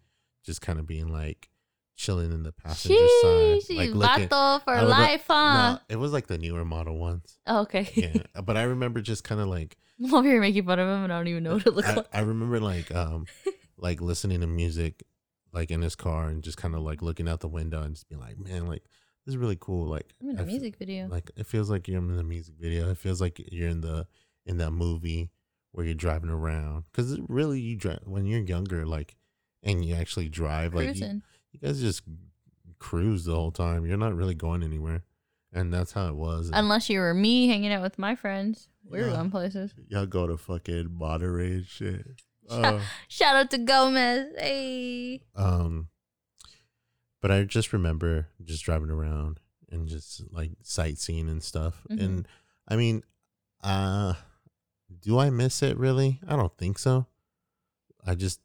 just 0.45 0.61
kind 0.61 0.79
of 0.79 0.85
being 0.85 1.07
like 1.07 1.49
chilling 1.95 2.31
in 2.31 2.43
the 2.43 2.51
passenger 2.51 2.95
Sheesh, 2.95 3.61
side, 3.63 3.75
like 3.75 3.89
looking. 3.91 4.27
for 4.29 4.35
I 4.35 4.81
would 4.81 4.87
look- 4.87 4.89
life, 4.89 5.23
huh? 5.27 5.73
No, 5.73 5.79
it 5.89 5.97
was 5.97 6.13
like 6.13 6.27
the 6.27 6.37
newer 6.37 6.63
model 6.63 6.97
ones. 6.97 7.39
Oh, 7.47 7.61
okay. 7.61 7.89
Yeah, 7.95 8.21
but 8.43 8.55
I 8.55 8.63
remember 8.63 9.01
just 9.01 9.23
kind 9.23 9.41
of 9.41 9.47
like 9.47 9.77
I'm 10.01 10.13
over 10.13 10.27
here 10.27 10.39
making 10.39 10.65
fun 10.65 10.79
of 10.79 10.87
him, 10.87 11.03
and 11.05 11.13
I 11.13 11.17
don't 11.17 11.27
even 11.27 11.43
know 11.43 11.55
what 11.55 11.67
it 11.67 11.73
looks 11.73 11.89
I, 11.89 11.95
like. 11.95 12.07
I 12.13 12.19
remember 12.21 12.59
like 12.59 12.93
um 12.93 13.25
like 13.77 13.99
listening 14.01 14.41
to 14.41 14.47
music 14.47 15.03
like 15.53 15.71
in 15.71 15.81
his 15.81 15.95
car 15.95 16.27
and 16.27 16.43
just 16.43 16.57
kind 16.57 16.75
of 16.75 16.81
like 16.81 17.01
looking 17.01 17.27
out 17.27 17.39
the 17.39 17.47
window 17.47 17.81
and 17.81 17.95
just 17.95 18.07
being 18.09 18.21
like, 18.21 18.37
man, 18.39 18.67
like 18.67 18.83
this 19.25 19.33
is 19.33 19.37
really 19.37 19.57
cool. 19.59 19.87
Like 19.87 20.13
I'm 20.21 20.29
in 20.29 20.39
I 20.39 20.41
a 20.41 20.45
fe- 20.45 20.51
music 20.51 20.75
video. 20.77 21.07
like 21.07 21.31
it 21.35 21.45
feels 21.47 21.69
like 21.69 21.87
you're 21.87 21.97
in 21.99 22.15
the 22.15 22.23
music 22.23 22.55
video. 22.59 22.89
It 22.89 22.97
feels 22.97 23.19
like 23.21 23.41
you're 23.51 23.69
in 23.69 23.81
the 23.81 24.07
in 24.45 24.57
that 24.57 24.71
movie 24.71 25.29
where 25.71 25.85
you're 25.85 25.93
driving 25.95 26.29
around. 26.31 26.85
Because 26.91 27.19
really, 27.27 27.59
you 27.59 27.75
drive 27.75 27.99
when 28.05 28.25
you're 28.25 28.39
younger, 28.41 28.85
like, 28.87 29.15
and 29.61 29.85
you 29.85 29.93
actually 29.95 30.27
drive, 30.29 30.73
like 30.73 30.95
you, 30.95 31.21
you 31.51 31.59
guys 31.59 31.79
just 31.79 32.01
cruise 32.79 33.25
the 33.25 33.35
whole 33.35 33.51
time. 33.51 33.85
You're 33.85 33.97
not 33.97 34.15
really 34.15 34.33
going 34.35 34.63
anywhere, 34.63 35.03
and 35.53 35.71
that's 35.73 35.91
how 35.91 36.07
it 36.07 36.15
was. 36.15 36.49
Unless 36.53 36.89
you 36.89 36.99
were 36.99 37.13
me 37.13 37.47
hanging 37.47 37.71
out 37.71 37.81
with 37.81 37.99
my 37.99 38.15
friends. 38.15 38.67
We 38.89 38.99
were 38.99 39.07
Yeah. 39.09 39.15
going 39.17 39.29
places. 39.29 39.73
y'all 39.87 40.07
go 40.07 40.25
to 40.25 40.35
fucking 40.37 40.91
Monterey 40.97 41.51
and 41.51 41.65
shit. 41.67 42.07
Oh. 42.49 42.81
Shout 43.07 43.35
out 43.35 43.51
to 43.51 43.57
Gomez. 43.57 44.27
Hey. 44.37 45.21
Um, 45.35 45.87
but 47.21 47.31
I 47.31 47.43
just 47.43 47.73
remember 47.73 48.27
just 48.43 48.63
driving 48.63 48.89
around 48.89 49.39
and 49.71 49.87
just 49.87 50.23
like 50.31 50.51
sightseeing 50.63 51.29
and 51.29 51.43
stuff. 51.43 51.81
Mhm. 51.89 52.03
And 52.03 52.27
I 52.67 52.75
mean, 52.75 53.03
uh, 53.61 54.13
do 55.01 55.19
I 55.19 55.29
miss 55.29 55.61
it 55.61 55.77
really? 55.77 56.19
I 56.27 56.35
don't 56.35 56.57
think 56.57 56.79
so. 56.79 57.07
I 58.05 58.15
just 58.15 58.39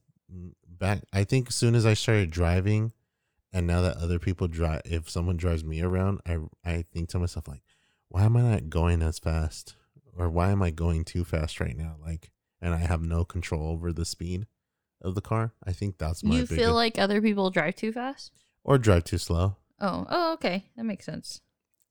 back. 0.67 1.03
I 1.13 1.25
think 1.25 1.49
as 1.49 1.55
soon 1.55 1.75
as 1.75 1.87
I 1.87 1.95
started 1.95 2.31
driving, 2.31 2.93
and 3.53 3.67
now 3.67 3.81
that 3.83 3.97
other 3.97 4.19
people 4.19 4.49
drive, 4.49 4.83
if 4.85 5.09
someone 5.09 5.37
drives 5.37 5.65
me 5.65 5.81
around, 5.81 6.21
I 6.27 6.39
I 6.65 6.85
think 6.93 7.09
to 7.11 7.19
myself 7.19 7.49
like, 7.49 7.63
why 8.09 8.25
am 8.25 8.37
I 8.37 8.43
not 8.43 8.69
going 8.69 9.01
as 9.01 9.19
fast, 9.19 9.77
or 10.13 10.29
why 10.29 10.51
am 10.51 10.61
I 10.63 10.71
going 10.71 11.05
too 11.05 11.25
fast 11.25 11.61
right 11.61 11.77
now? 11.77 11.97
Like, 12.01 12.31
and 12.65 12.75
I 12.75 12.79
have 12.79 13.03
no 13.03 13.25
control 13.25 13.69
over 13.69 13.93
the 13.93 14.07
speed 14.07 14.47
of 15.03 15.15
the 15.15 15.21
car. 15.21 15.53
I 15.63 15.73
think 15.73 15.99
that's 15.99 16.25
my 16.25 16.35
You 16.35 16.43
biggest 16.43 16.59
feel 16.59 16.75
like 16.75 16.99
other 16.99 17.21
people 17.21 17.51
drive 17.51 17.77
too 17.77 17.93
fast? 17.93 18.33
or 18.65 18.79
drive 18.79 19.05
too 19.05 19.19
slow. 19.19 19.57
Oh, 19.79 20.07
oh, 20.09 20.33
okay. 20.33 20.71
That 20.77 20.85
makes 20.85 21.05
sense. 21.05 21.43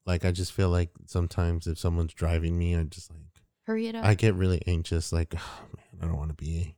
Like 0.08 0.26
I 0.26 0.32
just 0.32 0.52
feel 0.52 0.70
like 0.70 0.90
sometimes 1.06 1.68
if 1.68 1.78
someone's 1.78 2.14
driving 2.16 2.58
me, 2.58 2.76
I 2.76 2.84
just 2.84 3.12
like 3.12 3.20
Hurry 3.68 3.88
it 3.88 3.95
up. 3.95 4.04
I 4.04 4.16
get 4.16 4.34
really 4.34 4.62
anxious. 4.66 5.14
Like, 5.14 5.36
oh, 5.38 5.62
man, 5.78 6.02
I 6.02 6.06
don't 6.08 6.18
want 6.18 6.36
to 6.36 6.44
be 6.44 6.76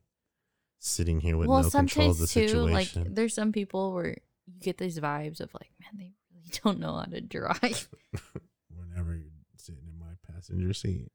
sitting 0.79 1.21
here 1.21 1.37
with 1.37 1.47
well, 1.47 1.63
no 1.63 1.69
control 1.69 2.11
of 2.11 2.17
sometimes 2.17 2.31
the 2.33 2.47
too, 2.47 2.59
like 2.67 2.89
there's 2.93 3.33
some 3.33 3.51
people 3.51 3.93
where 3.93 4.17
you 4.45 4.59
get 4.59 4.77
these 4.77 4.99
vibes 4.99 5.39
of 5.39 5.51
like, 5.53 5.71
man, 5.79 5.91
they 5.97 6.13
really 6.35 6.51
don't 6.63 6.79
know 6.79 6.97
how 6.97 7.05
to 7.05 7.21
drive. 7.21 7.87
Whenever 8.69 9.15
you're 9.15 9.31
sitting 9.55 9.87
in 9.87 9.97
my 9.97 10.13
passenger 10.31 10.73
seat, 10.73 11.07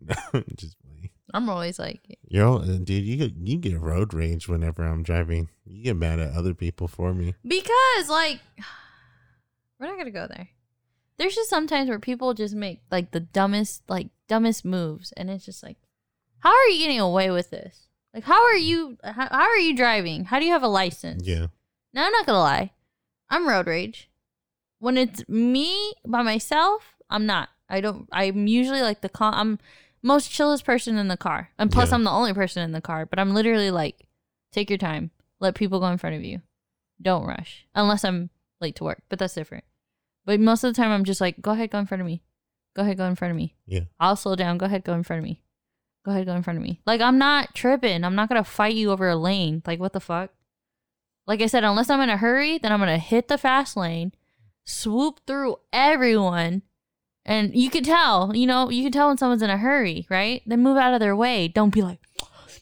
just 0.56 0.76
playing. 0.80 1.10
I'm 1.34 1.48
always 1.48 1.78
like, 1.78 2.18
You're 2.28 2.60
uh, 2.60 2.78
dude. 2.82 3.04
You 3.04 3.16
get 3.16 3.32
you 3.36 3.58
get 3.58 3.80
road 3.80 4.12
rage 4.12 4.48
whenever 4.48 4.82
I'm 4.84 5.02
driving. 5.02 5.48
You 5.64 5.84
get 5.84 5.96
mad 5.96 6.18
at 6.18 6.34
other 6.34 6.54
people 6.54 6.88
for 6.88 7.14
me. 7.14 7.34
because 7.46 8.08
like, 8.08 8.40
we're 9.80 9.86
not 9.86 9.98
gonna 9.98 10.10
go 10.10 10.26
there. 10.28 10.48
There's 11.18 11.34
just 11.34 11.50
sometimes 11.50 11.88
where 11.88 11.98
people 11.98 12.34
just 12.34 12.54
make 12.54 12.80
like 12.90 13.12
the 13.12 13.20
dumbest, 13.20 13.82
like 13.88 14.08
dumbest 14.28 14.64
moves, 14.64 15.12
and 15.12 15.30
it's 15.30 15.44
just 15.44 15.62
like, 15.62 15.76
how 16.40 16.50
are 16.50 16.68
you 16.68 16.78
getting 16.78 17.00
away 17.00 17.30
with 17.30 17.50
this? 17.50 17.88
Like, 18.12 18.24
how 18.24 18.44
are 18.44 18.56
you? 18.56 18.98
How, 19.02 19.28
how 19.30 19.48
are 19.48 19.58
you 19.58 19.74
driving? 19.76 20.24
How 20.26 20.38
do 20.38 20.44
you 20.44 20.52
have 20.52 20.62
a 20.62 20.68
license? 20.68 21.26
Yeah, 21.26 21.46
Now, 21.94 22.06
I'm 22.06 22.12
not 22.12 22.26
gonna 22.26 22.40
lie. 22.40 22.72
I'm 23.30 23.48
road 23.48 23.66
rage. 23.66 24.10
When 24.80 24.98
it's 24.98 25.26
me 25.28 25.94
by 26.06 26.22
myself, 26.22 26.82
I'm 27.08 27.24
not. 27.24 27.48
I 27.72 27.80
don't. 27.80 28.08
I'm 28.12 28.46
usually 28.46 28.82
like 28.82 29.00
the 29.00 29.08
calm. 29.08 29.34
I'm 29.34 29.58
most 30.02 30.30
chillest 30.30 30.64
person 30.64 30.96
in 30.96 31.08
the 31.08 31.16
car, 31.16 31.50
and 31.58 31.70
plus 31.72 31.88
Yeah. 31.90 31.96
I'm 31.96 32.04
the 32.04 32.10
only 32.10 32.34
person 32.34 32.62
in 32.62 32.72
the 32.72 32.80
car. 32.80 33.06
But 33.06 33.18
I'm 33.18 33.34
literally 33.34 33.70
like, 33.70 34.06
take 34.52 34.70
your 34.70 34.78
time. 34.78 35.10
Let 35.40 35.54
people 35.56 35.80
go 35.80 35.86
in 35.86 35.98
front 35.98 36.14
of 36.16 36.22
you. 36.22 36.42
Don't 37.00 37.26
rush 37.26 37.66
unless 37.74 38.04
I'm 38.04 38.30
late 38.60 38.76
to 38.76 38.84
work, 38.84 39.02
but 39.08 39.18
that's 39.18 39.34
different. 39.34 39.64
But 40.24 40.38
most 40.38 40.62
of 40.62 40.72
the 40.72 40.80
time, 40.80 40.92
I'm 40.92 41.02
just 41.04 41.20
like, 41.20 41.40
go 41.40 41.50
ahead, 41.50 41.70
go 41.70 41.78
in 41.78 41.86
front 41.86 42.00
of 42.00 42.06
me. 42.06 42.22
Go 42.76 42.82
ahead, 42.82 42.96
go 42.96 43.06
in 43.06 43.16
front 43.16 43.32
of 43.32 43.36
me. 43.36 43.56
yeah. 43.66 43.80
I'll 43.98 44.14
slow 44.16 44.36
down. 44.36 44.56
Go 44.58 44.66
ahead, 44.66 44.84
go 44.84 44.92
in 44.94 45.02
front 45.02 45.18
of 45.18 45.24
me. 45.24 45.42
Go 46.04 46.10
ahead, 46.12 46.26
go 46.26 46.34
in 46.34 46.42
front 46.42 46.58
of 46.58 46.62
me. 46.62 46.80
Like 46.86 47.00
I'm 47.00 47.18
not 47.18 47.54
tripping. 47.54 48.04
I'm 48.04 48.14
not 48.14 48.28
gonna 48.28 48.44
fight 48.44 48.74
you 48.74 48.90
over 48.92 49.08
a 49.08 49.16
lane. 49.16 49.62
Like 49.66 49.80
what 49.80 49.92
the 49.94 50.00
fuck? 50.00 50.30
Like 51.26 51.40
I 51.40 51.46
said, 51.46 51.64
unless 51.64 51.90
I'm 51.90 52.00
in 52.00 52.10
a 52.10 52.16
hurry, 52.16 52.58
then 52.58 52.72
I'm 52.72 52.80
gonna 52.80 52.98
hit 52.98 53.28
the 53.28 53.38
fast 53.38 53.76
lane, 53.76 54.12
swoop 54.64 55.20
through 55.26 55.56
everyone, 55.72 56.62
and 57.24 57.54
you 57.54 57.70
can 57.70 57.84
tell. 57.84 58.34
You 58.34 58.46
know, 58.46 58.70
you 58.70 58.82
can 58.82 58.92
tell 58.92 59.08
when 59.08 59.18
someone's 59.18 59.42
in 59.42 59.50
a 59.50 59.56
hurry, 59.56 60.06
right? 60.08 60.42
They 60.46 60.56
move 60.56 60.76
out 60.76 60.94
of 60.94 61.00
their 61.00 61.16
way. 61.16 61.48
Don't 61.48 61.72
be 61.72 61.82
like, 61.82 61.98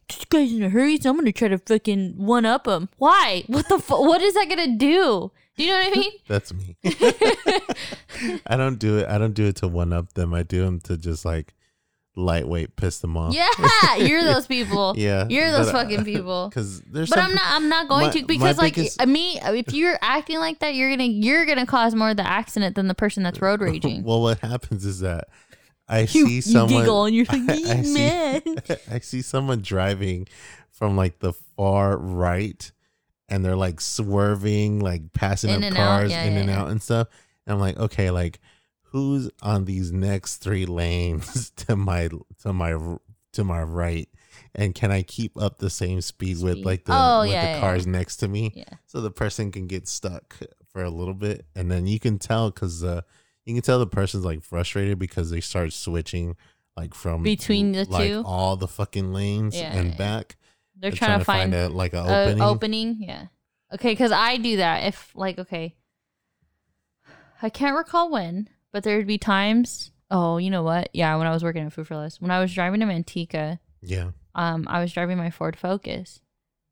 this 0.08 0.24
guy's 0.26 0.52
in 0.52 0.62
a 0.62 0.68
hurry, 0.70 0.98
so 0.98 1.10
I'm 1.10 1.16
gonna 1.16 1.32
try 1.32 1.48
to 1.48 1.58
fucking 1.58 2.14
one 2.16 2.44
up 2.44 2.66
him. 2.66 2.88
Why? 2.98 3.44
What 3.46 3.68
the? 3.68 3.78
Fu- 3.78 4.06
what 4.06 4.20
is 4.20 4.34
that 4.34 4.48
gonna 4.48 4.76
do? 4.76 5.30
Do 5.56 5.64
you 5.64 5.72
know 5.72 5.78
what 5.78 5.96
I 5.96 6.00
mean? 6.00 6.12
That's 6.28 6.52
me. 6.54 6.76
I 8.46 8.56
don't 8.56 8.78
do 8.78 8.98
it. 8.98 9.08
I 9.08 9.18
don't 9.18 9.34
do 9.34 9.46
it 9.46 9.56
to 9.56 9.68
one 9.68 9.92
up 9.92 10.14
them. 10.14 10.34
I 10.34 10.42
do 10.42 10.64
them 10.64 10.80
to 10.80 10.96
just 10.96 11.24
like 11.24 11.54
lightweight 12.20 12.76
piss 12.76 13.00
them 13.00 13.16
off. 13.16 13.34
Yeah, 13.34 13.96
you're 13.96 14.22
those 14.22 14.46
people. 14.46 14.94
Yeah, 15.00 15.26
you're 15.28 15.50
those 15.50 15.66
but, 15.72 15.74
uh, 15.74 15.82
fucking 15.82 16.04
people. 16.04 16.48
Because 16.48 16.80
there's. 16.82 17.10
But 17.10 17.18
I'm 17.20 17.34
not. 17.34 17.44
I'm 17.46 17.68
not 17.68 17.88
going 17.88 18.06
my- 18.06 18.12
to 18.12 18.24
because 18.24 18.58
like 18.58 18.74
biggest- 18.74 19.04
me. 19.06 19.38
If 19.42 19.72
you're 19.72 19.98
acting 20.02 20.38
like 20.38 20.58
that, 20.60 20.74
you're 20.74 20.90
gonna 20.90 21.04
you're 21.04 21.46
gonna 21.46 21.66
cause 21.66 21.94
more 21.94 22.10
of 22.10 22.16
the 22.16 22.26
accident 22.26 22.76
than 22.76 22.86
the 22.88 22.94
person 22.94 23.22
that's 23.22 23.40
road 23.40 23.60
raging. 23.62 24.04
well, 24.04 24.20
what 24.22 24.38
happens 24.40 24.84
is 24.84 25.00
that 25.00 25.28
I 25.88 26.00
you, 26.00 26.06
see 26.06 26.34
you 26.36 26.42
someone. 26.42 26.68
giggle 26.82 27.04
and 27.06 27.16
you're 27.16 27.26
like, 27.26 27.48
I 27.50 27.82
see- 27.82 27.94
man. 27.94 28.42
I 28.90 28.98
see 29.00 29.22
someone 29.22 29.60
driving 29.62 30.28
from 30.70 30.96
like 30.96 31.18
the 31.18 31.32
far 31.56 31.96
right, 31.98 32.70
and 33.28 33.44
they're 33.44 33.56
like 33.56 33.80
swerving, 33.80 34.80
like 34.80 35.12
passing 35.12 35.50
In 35.50 35.56
up 35.64 35.68
and 35.68 35.76
out, 35.78 35.86
cars 36.00 36.10
yeah, 36.10 36.22
in 36.24 36.32
yeah, 36.34 36.38
and 36.40 36.48
yeah. 36.50 36.60
out 36.62 36.68
and 36.70 36.82
stuff. 36.82 37.08
And 37.46 37.54
I'm 37.54 37.60
like, 37.60 37.78
okay, 37.78 38.10
like 38.10 38.38
who's 38.90 39.30
on 39.42 39.64
these 39.64 39.92
next 39.92 40.36
three 40.38 40.66
lanes 40.66 41.50
to 41.56 41.76
my 41.76 42.08
to 42.42 42.52
my 42.52 42.96
to 43.32 43.44
my 43.44 43.62
right? 43.62 44.08
And 44.54 44.74
can 44.74 44.90
I 44.90 45.02
keep 45.02 45.40
up 45.40 45.58
the 45.58 45.70
same 45.70 46.00
speed, 46.00 46.42
with 46.42 46.58
like 46.58 46.84
the 46.84 46.92
Oh, 46.94 47.20
with 47.22 47.30
yeah, 47.30 47.44
the 47.46 47.50
yeah, 47.52 47.60
cars 47.60 47.86
next 47.86 48.16
to 48.18 48.28
me? 48.28 48.52
Yeah. 48.54 48.64
so 48.86 49.00
the 49.00 49.10
person 49.10 49.52
can 49.52 49.66
get 49.66 49.86
stuck 49.88 50.36
for 50.72 50.82
a 50.84 50.90
little 50.90 51.14
bit 51.14 51.46
and 51.56 51.70
then 51.70 51.86
you 51.86 51.98
can 51.98 52.18
tell 52.18 52.50
because 52.50 52.84
uh 52.84 53.00
you 53.44 53.54
can 53.54 53.62
tell 53.62 53.78
the 53.80 53.86
person's 53.86 54.24
like 54.24 54.42
frustrated 54.42 54.98
because 55.00 55.30
they 55.30 55.40
start 55.40 55.72
switching 55.72 56.36
like 56.76 56.94
from 56.94 57.22
Between 57.24 57.72
the 57.72 57.84
like, 57.88 58.08
two? 58.08 58.22
all 58.24 58.56
the 58.56 58.68
fucking 58.68 59.12
lanes 59.12 59.56
Yeah, 59.56 59.72
and 59.76 59.90
yeah. 59.90 59.96
back 59.96 60.36
They're 60.76 60.92
trying, 60.92 61.18
to 61.18 61.24
find, 61.24 61.52
a, 61.54 61.68
like 61.68 61.92
an 61.92 62.06
opening 62.06 62.40
opening. 62.42 62.96
Yeah. 63.00 63.26
Okay, 63.74 63.92
because 63.92 64.12
I 64.12 64.36
do 64.36 64.56
that. 64.58 64.84
If 64.84 65.10
like 65.14 65.38
okay, 65.38 65.74
I 67.42 67.48
can't 67.50 67.76
recall 67.76 68.10
when, 68.10 68.48
but 68.72 68.82
there 68.84 68.96
would 68.96 69.06
be 69.06 69.18
times. 69.18 69.92
Oh, 70.10 70.38
you 70.38 70.50
know 70.50 70.62
what? 70.62 70.90
Yeah, 70.92 71.16
when 71.16 71.26
I 71.26 71.32
was 71.32 71.44
working 71.44 71.64
at 71.66 71.72
Food 71.72 71.86
for 71.86 71.96
Less, 71.96 72.20
when 72.20 72.30
I 72.30 72.40
was 72.40 72.52
driving 72.52 72.80
to 72.80 72.86
Manteca, 72.86 73.58
yeah 73.82 74.10
um, 74.34 74.66
I 74.68 74.80
was 74.80 74.92
driving 74.92 75.18
my 75.18 75.30
Ford 75.30 75.56
Focus. 75.56 76.20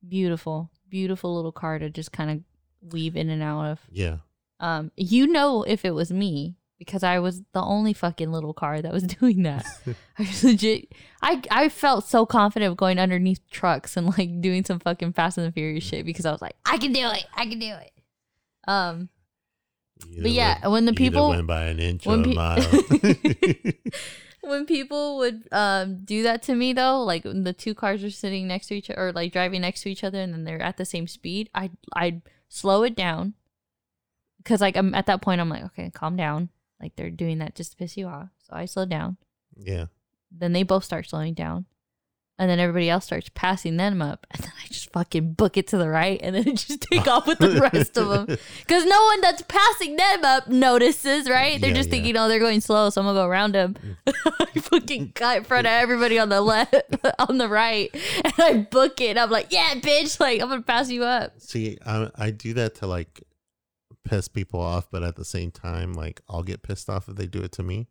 Beautiful, 0.07 0.71
beautiful 0.89 1.35
little 1.35 1.53
car 1.53 1.79
to 1.79 1.91
just 1.91 2.13
kind 2.13 2.31
of 2.31 2.93
weave 2.93 3.17
in 3.17 3.31
and 3.31 3.43
out 3.43 3.65
of. 3.65 3.81
yeah 3.91 4.19
Um, 4.61 4.91
you 4.97 5.27
know 5.27 5.63
if 5.63 5.85
it 5.85 5.93
was 5.93 6.13
me 6.13 6.57
because 6.79 7.03
I 7.03 7.19
was 7.19 7.43
the 7.53 7.61
only 7.63 7.93
fucking 7.93 8.31
little 8.31 8.55
car 8.55 8.81
that 8.81 8.93
was 8.93 9.03
doing 9.21 9.43
that. 9.43 9.65
I 10.19 10.23
was 10.23 10.45
legit. 10.45 10.93
I 11.23 11.43
I 11.51 11.69
felt 11.69 12.05
so 12.07 12.25
confident 12.27 12.71
of 12.71 12.77
going 12.77 12.99
underneath 12.99 13.41
trucks 13.51 13.97
and 13.97 14.07
like 14.19 14.41
doing 14.41 14.65
some 14.65 14.79
fucking 14.79 15.13
Fast 15.13 15.39
and 15.39 15.47
the 15.47 15.53
Furious 15.53 15.85
shit 15.85 16.05
because 16.07 16.25
I 16.27 16.31
was 16.33 16.43
like, 16.43 16.55
I 16.65 16.79
can 16.79 16.93
do 16.93 17.07
it. 17.09 17.25
I 17.35 17.47
can 17.47 17.59
do 17.59 17.73
it. 17.75 17.93
Um, 18.69 19.09
But 20.21 20.31
yeah, 20.33 20.61
went- 20.63 20.73
when 20.73 20.85
the 20.87 20.93
people- 20.93 21.29
went 21.31 21.47
by 21.47 21.65
an 21.67 21.79
inch 21.81 22.07
or 22.07 22.11
when 22.11 22.25
a 22.31 22.35
mile 22.35 22.63
when 24.43 24.67
people 24.67 25.19
would 25.19 25.47
um 25.53 26.05
do 26.05 26.23
that 26.23 26.43
to 26.45 26.55
me 26.55 26.73
though, 26.73 27.03
like 27.03 27.25
when 27.25 27.45
the 27.45 27.53
two 27.53 27.75
cars 27.75 28.03
are 28.05 28.11
sitting 28.11 28.47
next 28.47 28.67
to 28.69 28.75
each 28.75 28.91
other 28.91 29.01
or 29.09 29.13
like 29.13 29.33
driving 29.33 29.61
next 29.61 29.83
to 29.83 29.91
each 29.91 30.05
other 30.05 30.21
and 30.21 30.33
then 30.33 30.45
they're 30.45 30.63
at 30.63 30.77
the 30.77 30.85
same 30.85 31.07
speed, 31.07 31.51
I 31.55 31.71
I'd 31.95 32.23
slow 32.49 32.83
it 32.83 32.97
down 32.97 33.35
because 34.39 34.61
like 34.61 34.77
I'm 34.77 34.95
at 34.95 35.07
that 35.07 35.21
point 35.23 35.41
I'm 35.41 35.49
like, 35.49 35.65
okay, 35.65 35.91
calm 35.91 36.17
down. 36.17 36.49
Like 36.81 36.95
they're 36.97 37.11
doing 37.11 37.39
that 37.39 37.55
just 37.57 37.73
to 37.73 37.77
piss 37.77 37.97
you 37.97 38.07
off, 38.07 38.29
so 38.39 38.55
I 38.55 38.65
slow 38.65 38.85
down. 38.87 39.17
yeah 39.57 39.87
Then 40.31 40.53
they 40.53 40.63
both 40.63 40.85
start 40.85 41.09
slowing 41.09 41.35
down. 41.35 41.67
And 42.41 42.49
then 42.49 42.61
everybody 42.61 42.89
else 42.89 43.05
starts 43.05 43.29
passing 43.35 43.79
them 43.79 44.01
up. 44.01 44.25
And 44.31 44.41
then 44.45 44.53
I 44.65 44.69
just 44.69 44.93
fucking 44.93 45.33
book 45.33 45.57
it 45.57 45.67
to 45.69 45.77
the 45.79 45.89
right 45.89 46.21
and 46.23 46.37
then 46.37 46.45
just 46.57 46.83
take 46.83 47.09
off 47.09 47.27
with 47.27 47.39
the 47.39 47.59
rest 47.73 47.99
of 47.99 48.09
them. 48.09 48.27
Because 48.61 48.85
no 48.87 49.05
one 49.07 49.21
that's 49.21 49.43
passing 49.43 49.97
them 49.97 50.25
up 50.25 50.47
notices, 50.47 51.29
right? 51.29 51.61
They're 51.61 51.71
Yeah, 51.71 51.77
just 51.77 51.89
yeah. 51.89 51.95
thinking, 51.97 52.17
oh, 52.17 52.29
they're 52.29 52.39
going 52.39 52.61
slow. 52.61 52.91
So 52.91 53.01
I'm 53.01 53.07
going 53.07 53.17
to 53.17 53.23
go 53.23 53.27
around 53.27 53.55
them. 53.55 53.77
I 54.07 54.61
fucking 54.61 55.13
cut 55.17 55.39
in 55.39 55.45
front 55.45 55.67
of 55.67 55.73
everybody 55.73 56.17
on 56.19 56.29
the 56.29 56.41
left, 56.41 56.75
on 57.19 57.39
the 57.39 57.49
right. 57.49 57.91
And 58.25 58.33
I 58.39 58.69
book 58.71 59.01
it. 59.01 59.19
I'm 59.19 59.31
like, 59.31 59.49
yeah, 59.51 59.75
bitch. 59.75 60.21
Like, 60.21 60.41
I'm 60.41 60.49
to 60.51 60.63
pass 60.63 60.89
you 60.91 61.03
up. 61.05 61.41
See, 61.41 61.77
I 61.85 62.09
I 62.15 62.31
do 62.31 62.55
that 62.55 62.77
to 62.77 62.87
like 62.87 63.23
piss 64.05 64.29
people 64.29 64.61
off, 64.61 64.89
but 64.91 65.03
at 65.03 65.17
the 65.17 65.25
same 65.25 65.51
time, 65.51 65.93
like 65.93 66.21
I'll 66.29 66.43
get 66.43 66.63
pissed 66.63 66.89
off 66.89 67.09
if 67.09 67.17
they 67.17 67.27
do 67.27 67.41
it 67.43 67.53
to 67.53 67.63
me. 67.63 67.89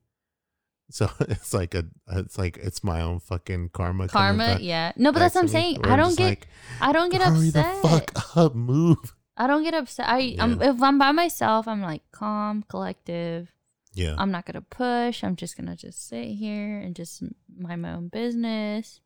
So 0.89 1.09
it's 1.21 1.53
like 1.53 1.75
a, 1.75 1.85
it's 2.11 2.37
like 2.37 2.57
it's 2.57 2.83
my 2.83 3.01
own 3.01 3.19
fucking 3.19 3.69
karma. 3.73 4.07
Karma, 4.07 4.57
yeah. 4.59 4.93
No, 4.95 5.11
but 5.11 5.19
that's 5.19 5.35
what 5.35 5.41
I'm 5.41 5.47
saying. 5.47 5.85
I 5.85 5.95
don't 5.95 6.17
get, 6.17 6.25
like, 6.25 6.47
I 6.81 6.91
don't 6.91 7.09
get 7.09 7.21
hurry 7.21 7.49
upset. 7.49 7.81
the 7.81 7.89
fuck 7.89 8.37
up, 8.37 8.55
move. 8.55 9.13
I 9.35 9.45
don't 9.47 9.63
get 9.63 9.73
upset. 9.73 10.07
I, 10.07 10.35
I'm, 10.39 10.61
if 10.61 10.81
I'm 10.81 10.97
by 10.97 11.11
myself, 11.11 11.67
I'm 11.67 11.81
like 11.81 12.01
calm, 12.11 12.63
collective. 12.67 13.53
Yeah, 13.93 14.15
I'm 14.17 14.31
not 14.31 14.45
gonna 14.45 14.61
push. 14.61 15.23
I'm 15.23 15.35
just 15.35 15.57
gonna 15.57 15.75
just 15.75 16.07
sit 16.07 16.25
here 16.25 16.79
and 16.79 16.95
just 16.95 17.23
mind 17.55 17.81
my 17.81 17.93
own 17.93 18.09
business. 18.09 19.01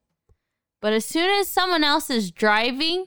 But 0.82 0.94
as 0.94 1.06
soon 1.06 1.30
as 1.40 1.48
someone 1.48 1.84
else 1.84 2.10
is 2.10 2.32
driving, 2.32 3.06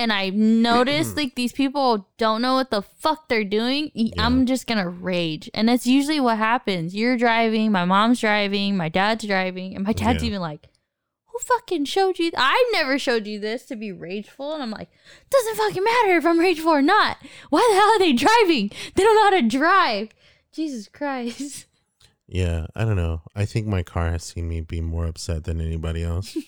and 0.00 0.12
I 0.12 0.30
notice 0.30 1.14
like 1.16 1.34
these 1.34 1.52
people 1.52 2.08
don't 2.18 2.42
know 2.42 2.54
what 2.54 2.70
the 2.70 2.82
fuck 2.82 3.28
they're 3.28 3.44
doing. 3.44 3.90
I'm 4.18 4.46
just 4.46 4.66
gonna 4.66 4.88
rage. 4.88 5.48
And 5.54 5.68
that's 5.68 5.86
usually 5.86 6.18
what 6.20 6.38
happens. 6.38 6.94
You're 6.94 7.16
driving, 7.16 7.70
my 7.70 7.84
mom's 7.84 8.20
driving, 8.20 8.76
my 8.76 8.88
dad's 8.88 9.24
driving, 9.26 9.74
and 9.76 9.84
my 9.84 9.92
dad's 9.92 10.22
Yeah. 10.22 10.28
even 10.28 10.40
like, 10.40 10.68
"Who 11.26 11.38
fucking 11.38 11.84
showed 11.84 12.18
you? 12.18 12.30
th- 12.30 12.34
I 12.36 12.70
never 12.72 12.98
showed 12.98 13.26
you 13.26 13.38
this 13.38 13.66
to 13.66 13.76
be 13.76 13.92
rageful." 13.92 14.54
And 14.54 14.62
I'm 14.62 14.70
like, 14.70 14.88
"Doesn't 15.30 15.56
fucking 15.56 15.84
matter 15.84 16.16
if 16.16 16.24
I'm 16.26 16.38
rageful 16.40 16.70
or 16.72 16.82
not. 16.82 17.18
Why 17.50 17.66
the 17.70 17.76
hell 17.78 17.90
are 17.90 17.98
they 17.98 18.12
driving? 18.12 18.70
They 18.94 19.02
don't 19.04 19.14
know 19.14 19.24
how 19.24 19.40
to 19.42 19.48
drive." 19.48 20.08
Jesus 20.52 20.88
Christ. 20.88 21.66
yeah. 22.26 22.66
I 22.74 22.84
don't 22.84 22.96
know. 22.96 23.22
I 23.36 23.44
think 23.44 23.66
my 23.66 23.82
car 23.82 24.10
has 24.10 24.24
seen 24.24 24.48
me 24.48 24.60
be 24.62 24.80
more 24.80 25.06
upset 25.06 25.44
than 25.44 25.60
anybody 25.60 26.02
else. 26.02 26.36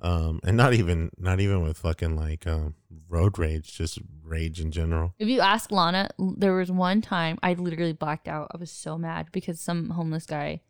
um, 0.00 0.40
and 0.44 0.56
not 0.56 0.74
even 0.74 1.10
not 1.18 1.40
even 1.40 1.62
with 1.62 1.78
fucking 1.78 2.16
like 2.16 2.46
um 2.46 2.74
road 3.08 3.38
rage, 3.38 3.76
just 3.76 3.98
rage 4.22 4.60
in 4.60 4.70
general. 4.70 5.14
If 5.18 5.28
you 5.28 5.40
ask 5.40 5.70
Lana, 5.72 6.10
there 6.18 6.54
was 6.54 6.70
one 6.70 7.00
time 7.00 7.38
I 7.42 7.54
literally 7.54 7.92
blacked 7.92 8.28
out. 8.28 8.50
I 8.54 8.58
was 8.58 8.70
so 8.70 8.96
mad 8.96 9.28
because 9.32 9.60
some 9.60 9.90
homeless 9.90 10.26
guy 10.26 10.60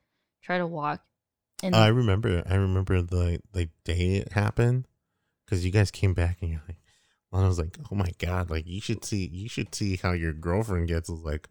tried 0.42 0.58
to 0.58 0.66
walk, 0.66 1.02
and 1.62 1.74
I 1.74 1.88
remember. 1.88 2.42
I 2.48 2.54
remember 2.54 3.02
the 3.02 3.40
the 3.52 3.68
day 3.84 4.16
it 4.16 4.32
happened 4.32 4.86
because 5.44 5.64
you 5.64 5.72
guys 5.72 5.90
came 5.90 6.14
back 6.14 6.38
and 6.40 6.50
you're 6.50 6.62
like, 6.66 6.78
I 7.32 7.46
was 7.46 7.58
like, 7.58 7.76
oh 7.90 7.94
my 7.94 8.10
god, 8.18 8.50
like 8.50 8.66
you 8.66 8.80
should 8.80 9.04
see, 9.04 9.26
you 9.26 9.48
should 9.48 9.74
see 9.74 9.96
how 9.96 10.12
your 10.12 10.32
girlfriend 10.32 10.88
gets. 10.88 11.10
I 11.10 11.12
was 11.12 11.22
like, 11.22 11.48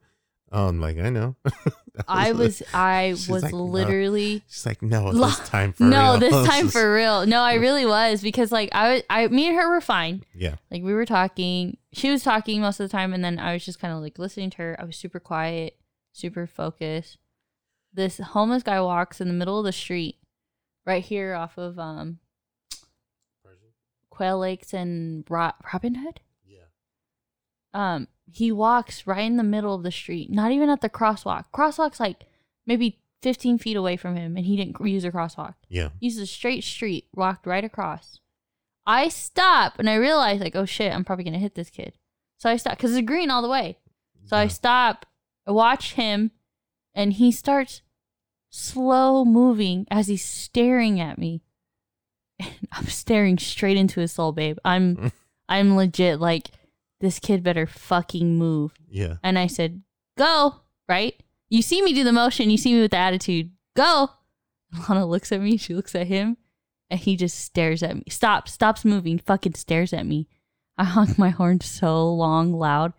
oh, 0.52 0.68
I'm 0.68 0.80
like, 0.80 0.98
I 0.98 1.10
know. 1.10 1.36
I 2.08 2.32
was 2.34 2.62
I 2.74 3.10
was 3.28 3.30
like, 3.30 3.54
"No." 3.54 3.64
literally 3.64 4.44
She's 4.48 4.66
like, 4.68 4.82
no, 4.84 5.12
this 5.12 5.40
time 5.50 5.74
for 5.74 5.84
no 5.84 6.12
real. 6.12 6.20
this 6.20 6.48
time 6.54 6.68
for 6.70 6.94
real. 6.94 7.26
No, 7.26 7.42
I 7.42 7.56
really 7.56 7.86
was 7.88 8.22
because 8.22 8.52
like 8.52 8.70
I 8.74 8.94
was 8.94 9.04
I 9.10 9.28
me 9.28 9.48
and 9.48 9.56
her 9.58 9.68
were 9.70 9.82
fine. 9.82 10.24
yeah, 10.36 10.56
Like 10.70 10.84
we 10.84 10.94
were 10.94 11.06
talking, 11.08 11.78
she 11.94 12.12
was 12.12 12.22
talking 12.24 12.62
most 12.62 12.80
of 12.80 12.88
the 12.88 12.92
time, 12.96 13.14
and 13.14 13.24
then 13.26 13.40
I 13.40 13.54
was 13.54 13.66
just 13.66 13.80
kind 13.80 13.94
of 13.94 14.02
like 14.02 14.20
listening 14.20 14.52
to 14.52 14.58
her. 14.60 14.76
I 14.80 14.84
was 14.86 14.96
super 14.96 15.20
quiet, 15.20 15.78
super 16.14 16.46
focused. 16.46 17.18
This 17.94 18.20
homeless 18.20 18.62
guy 18.62 18.80
walks 18.80 19.20
in 19.20 19.28
the 19.28 19.34
middle 19.34 19.58
of 19.58 19.66
the 19.66 19.72
street, 19.72 20.18
right 20.86 21.04
here 21.04 21.34
off 21.34 21.58
of 21.58 21.80
um 21.80 22.20
Quail 24.12 24.40
Lakes 24.40 24.74
and 24.74 25.24
Ro- 25.30 25.52
Robin 25.74 25.96
Hood. 25.96 26.22
yeah, 26.46 26.64
um 27.74 28.08
he 28.32 28.52
walks 28.52 29.08
right 29.08 29.26
in 29.26 29.38
the 29.38 29.44
middle 29.44 29.74
of 29.74 29.84
the 29.84 29.92
street 29.92 30.30
not 30.30 30.52
even 30.52 30.70
at 30.70 30.82
the 30.82 30.90
crosswalk. 30.90 31.46
Crosswalk's 31.54 32.00
like 32.00 32.26
maybe 32.66 33.00
15 33.22 33.58
feet 33.58 33.76
away 33.78 33.98
from 33.98 34.16
him 34.16 34.38
and 34.38 34.46
he 34.46 34.56
didn't 34.56 34.80
use 34.86 35.06
a 35.06 35.12
crosswalk. 35.12 35.56
Yeah, 35.70 35.90
he 36.00 36.08
used 36.08 36.22
a 36.22 36.26
straight 36.26 36.64
street 36.64 37.08
walked 37.16 37.48
right 37.48 37.64
across. 37.64 38.20
I 38.86 39.10
stop 39.10 39.80
and 39.80 39.90
i 39.90 39.96
realize 39.96 40.40
like 40.40 40.56
oh 40.56 40.66
shit 40.66 40.94
i'm 40.94 41.04
probably 41.04 41.26
gonna 41.26 41.40
hit 41.40 41.56
this 41.56 41.70
kid. 41.70 41.94
So 42.38 42.50
i 42.50 42.58
stop 42.58 42.78
because 42.78 42.96
it's 42.96 43.06
green 43.06 43.32
all 43.32 43.42
the 43.42 43.50
way. 43.50 43.78
So 44.26 44.38
i 44.38 44.48
stop 44.48 45.06
I 45.46 45.52
watch 45.52 45.94
him 45.94 46.32
and 46.94 47.14
he 47.14 47.32
starts 47.32 47.82
slow 48.50 49.24
moving 49.24 49.88
as 49.90 50.08
he's 50.08 50.24
staring 50.26 51.00
at 51.00 51.18
me. 51.18 51.42
And 52.40 52.52
i'm 52.72 52.88
staring 52.88 53.38
straight 53.38 53.78
into 53.78 54.00
his 54.00 54.12
soul 54.12 54.32
babe. 54.32 54.58
I'm 54.66 55.12
i'm 55.50 55.76
legit 55.76 56.20
like 56.20 56.52
this 57.00 57.20
kid 57.20 57.44
better 57.44 57.68
fucking 57.68 58.38
move. 58.38 58.74
Yeah, 58.90 59.16
and 59.24 59.38
i 59.38 59.48
said 59.48 59.82
go 60.18 60.62
right? 60.88 61.22
You 61.50 61.62
see 61.62 61.82
me 61.82 61.94
do 61.94 62.04
the 62.04 62.12
motion 62.12 62.50
you 62.50 62.58
see 62.58 62.74
me 62.74 62.82
with 62.82 62.92
the 62.92 62.98
attitude 62.98 63.52
go. 63.76 64.10
Lana 64.90 65.06
looks 65.06 65.32
at 65.32 65.42
me 65.42 65.58
she 65.58 65.74
looks 65.74 65.96
at 65.96 66.08
him 66.08 66.38
and 66.90 67.00
he 67.00 67.16
just 67.16 67.40
stares 67.40 67.84
at 67.84 67.96
me. 67.96 68.04
Stops 68.10 68.54
stops 68.54 68.86
moving 68.86 69.20
fucking 69.20 69.56
stares 69.56 69.94
at 69.94 70.06
me. 70.06 70.28
I 70.78 70.84
honk 70.84 71.18
my 71.18 71.30
horn 71.30 71.62
so 71.62 72.12
long 72.14 72.54
loud 72.54 72.94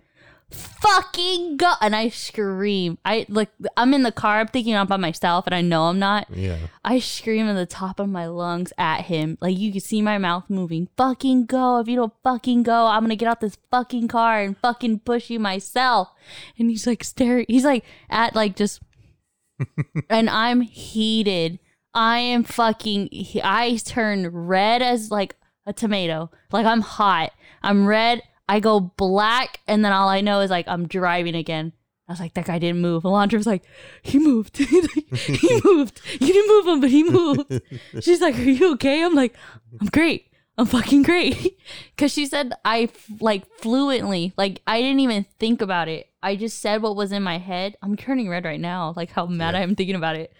fucking 0.51 1.59
go 1.59 1.75
and 1.83 1.95
i 1.95 2.09
scream 2.09 2.97
i 3.05 3.27
like 3.29 3.51
i'm 3.77 3.93
in 3.93 4.03
the 4.03 4.11
car 4.12 4.41
i'm 4.41 4.47
thinking 4.47 4.75
i'm 4.75 4.87
by 4.87 4.97
myself 4.97 5.47
and 5.47 5.55
i 5.55 5.61
know 5.61 5.85
i'm 5.85 5.99
not 5.99 6.27
yeah, 6.31 6.57
I 6.85 7.01
scream 7.01 7.47
at 7.49 7.55
the 7.55 7.66
top 7.66 8.01
of 8.01 8.09
my 8.09 8.27
lungs 8.27 8.73
at 8.79 9.03
him. 9.03 9.37
Like 9.43 9.59
you 9.59 9.73
can 9.73 9.81
see 9.83 10.01
my 10.01 10.16
mouth 10.16 10.45
moving. 10.49 10.89
Fucking 10.97 11.45
go. 11.45 11.81
If 11.81 11.89
you 11.89 11.97
don't 11.97 12.15
fucking 12.23 12.62
go, 12.62 12.87
I'm 12.87 13.03
gonna 13.03 13.16
get 13.16 13.29
out 13.29 13.41
this 13.41 13.59
fucking 13.70 14.09
car 14.09 14.41
and 14.41 14.57
fucking 14.57 15.01
push 15.01 15.29
you 15.29 15.39
myself. 15.39 16.09
And 16.59 16.70
he's 16.70 16.87
like 16.87 17.05
staring 17.05 17.45
he's 17.49 17.65
like 17.65 17.85
at 18.09 18.35
like 18.35 18.57
just 18.57 18.81
and 20.09 20.31
I'm 20.31 20.62
heated. 20.62 21.59
I 21.93 22.19
am 22.19 22.45
fucking 22.45 23.09
he- 23.12 23.43
I 23.45 23.77
turn 23.85 24.29
red 24.29 24.81
as 24.81 25.11
like 25.11 25.37
a 25.66 25.73
tomato. 25.75 26.31
Like 26.53 26.65
I'm 26.65 26.81
hot. 26.81 27.33
I'm 27.62 27.87
red. 27.87 28.23
I 28.49 28.61
go 28.61 28.81
black 28.81 29.61
and 29.66 29.85
then 29.85 29.93
all 29.93 30.09
I 30.09 30.20
know 30.20 30.41
is 30.41 30.51
like 30.51 30.66
I'm 30.69 30.87
driving 30.87 31.35
again. 31.35 31.73
I 32.09 32.12
was 32.12 32.20
like, 32.20 32.33
that 32.35 32.47
guy 32.47 32.59
didn't 32.59 32.81
move. 32.81 33.03
Alondra 33.03 33.35
was 33.35 33.47
like, 33.47 33.65
he 34.01 34.19
moved. 34.19 34.57
he 34.57 35.61
moved. 35.65 36.01
You 36.12 36.27
didn't 36.33 36.49
move 36.49 36.66
him, 36.66 36.81
but 36.81 36.91
he 36.91 37.05
moved. 37.05 37.61
She's 38.01 38.23
like, 38.23 38.35
are 38.39 38.43
you 38.43 38.73
okay? 38.73 39.05
I'm 39.05 39.15
like, 39.15 39.35
I'm 39.79 39.89
great. 39.89 40.25
I'm 40.57 40.65
fucking 40.66 41.03
great. 41.03 41.59
Cause 41.97 42.11
she 42.12 42.27
said 42.27 42.53
I 42.65 42.85
f- 42.93 43.11
like 43.20 43.47
fluently, 43.59 44.33
like 44.37 44.61
I 44.66 44.81
didn't 44.81 45.01
even 45.01 45.25
think 45.39 45.61
about 45.61 45.87
it. 45.89 46.09
I 46.23 46.35
just 46.35 46.59
said 46.61 46.83
what 46.83 46.97
was 46.97 47.12
in 47.12 47.23
my 47.23 47.39
head. 47.39 47.77
I'm 47.83 47.95
turning 47.95 48.29
red 48.29 48.45
right 48.45 48.59
now, 48.59 48.93
like 48.97 49.11
how 49.11 49.27
mad 49.27 49.55
Yeah. 49.55 49.61
I 49.61 49.62
am 49.62 49.77
thinking 49.77 49.95
about 49.95 50.16
it. 50.16 50.33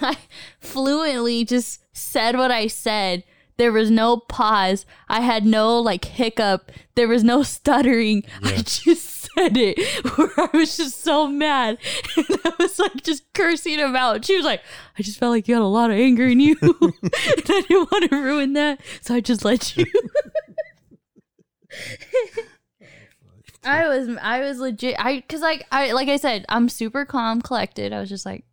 I 0.00 0.16
fluently 0.60 1.44
just 1.44 1.84
said 1.92 2.36
what 2.36 2.50
I 2.50 2.68
said. 2.68 3.24
There 3.58 3.72
was 3.72 3.90
no 3.90 4.18
pause. 4.18 4.84
I 5.08 5.20
had 5.20 5.46
no 5.46 5.78
like 5.80 6.04
hiccup. 6.04 6.70
There 6.94 7.08
was 7.08 7.24
no 7.24 7.42
stuttering. 7.42 8.24
I 8.42 8.56
just 8.56 9.28
said 9.34 9.56
it 9.56 9.78
where 10.16 10.30
I 10.36 10.56
was 10.56 10.76
just 10.76 11.02
so 11.02 11.26
mad. 11.26 11.78
And 12.16 12.40
I 12.44 12.52
was 12.58 12.78
like 12.78 13.02
just 13.02 13.32
cursing 13.34 13.78
him 13.78 13.96
out. 13.96 14.24
She 14.24 14.36
was 14.36 14.44
like, 14.44 14.62
I 14.98 15.02
just 15.02 15.18
felt 15.18 15.30
like 15.30 15.48
you 15.48 15.54
had 15.54 15.62
a 15.62 15.66
lot 15.66 15.90
of 15.90 15.96
anger 15.96 16.26
in 16.26 16.40
you. 16.40 16.56
and 16.62 16.72
I 16.82 17.62
didn't 17.68 17.90
want 17.90 18.10
to 18.10 18.16
ruin 18.16 18.52
that. 18.54 18.80
So 19.00 19.14
I 19.14 19.20
just 19.20 19.44
let 19.44 19.76
you. 19.76 19.86
I 23.64 23.88
was 23.88 24.08
I 24.22 24.40
was 24.40 24.58
legit 24.58 24.94
I 24.98 25.20
cuz 25.22 25.40
like 25.40 25.66
I 25.72 25.92
like 25.92 26.08
I 26.08 26.16
said 26.16 26.44
I'm 26.48 26.68
super 26.68 27.04
calm 27.04 27.42
collected. 27.42 27.92
I 27.92 28.00
was 28.00 28.08
just 28.08 28.24
like 28.24 28.44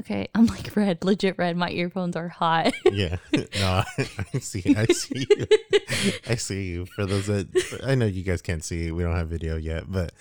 okay, 0.00 0.28
I'm 0.34 0.46
like 0.46 0.74
red, 0.76 1.04
legit 1.04 1.36
red. 1.38 1.56
My 1.56 1.70
earphones 1.70 2.16
are 2.16 2.28
hot. 2.28 2.72
yeah. 2.92 3.16
No, 3.54 3.84
I, 3.98 4.08
I 4.34 4.38
see. 4.38 4.74
I 4.76 4.86
see 4.86 5.26
you. 5.28 5.46
I 6.26 6.34
see 6.36 6.64
you. 6.64 6.86
For 6.86 7.06
those 7.06 7.26
that 7.26 7.80
I 7.84 7.94
know, 7.94 8.06
you 8.06 8.22
guys 8.22 8.40
can't 8.42 8.64
see. 8.64 8.90
We 8.90 9.02
don't 9.02 9.14
have 9.14 9.28
video 9.28 9.56
yet, 9.56 9.90
but 9.90 10.12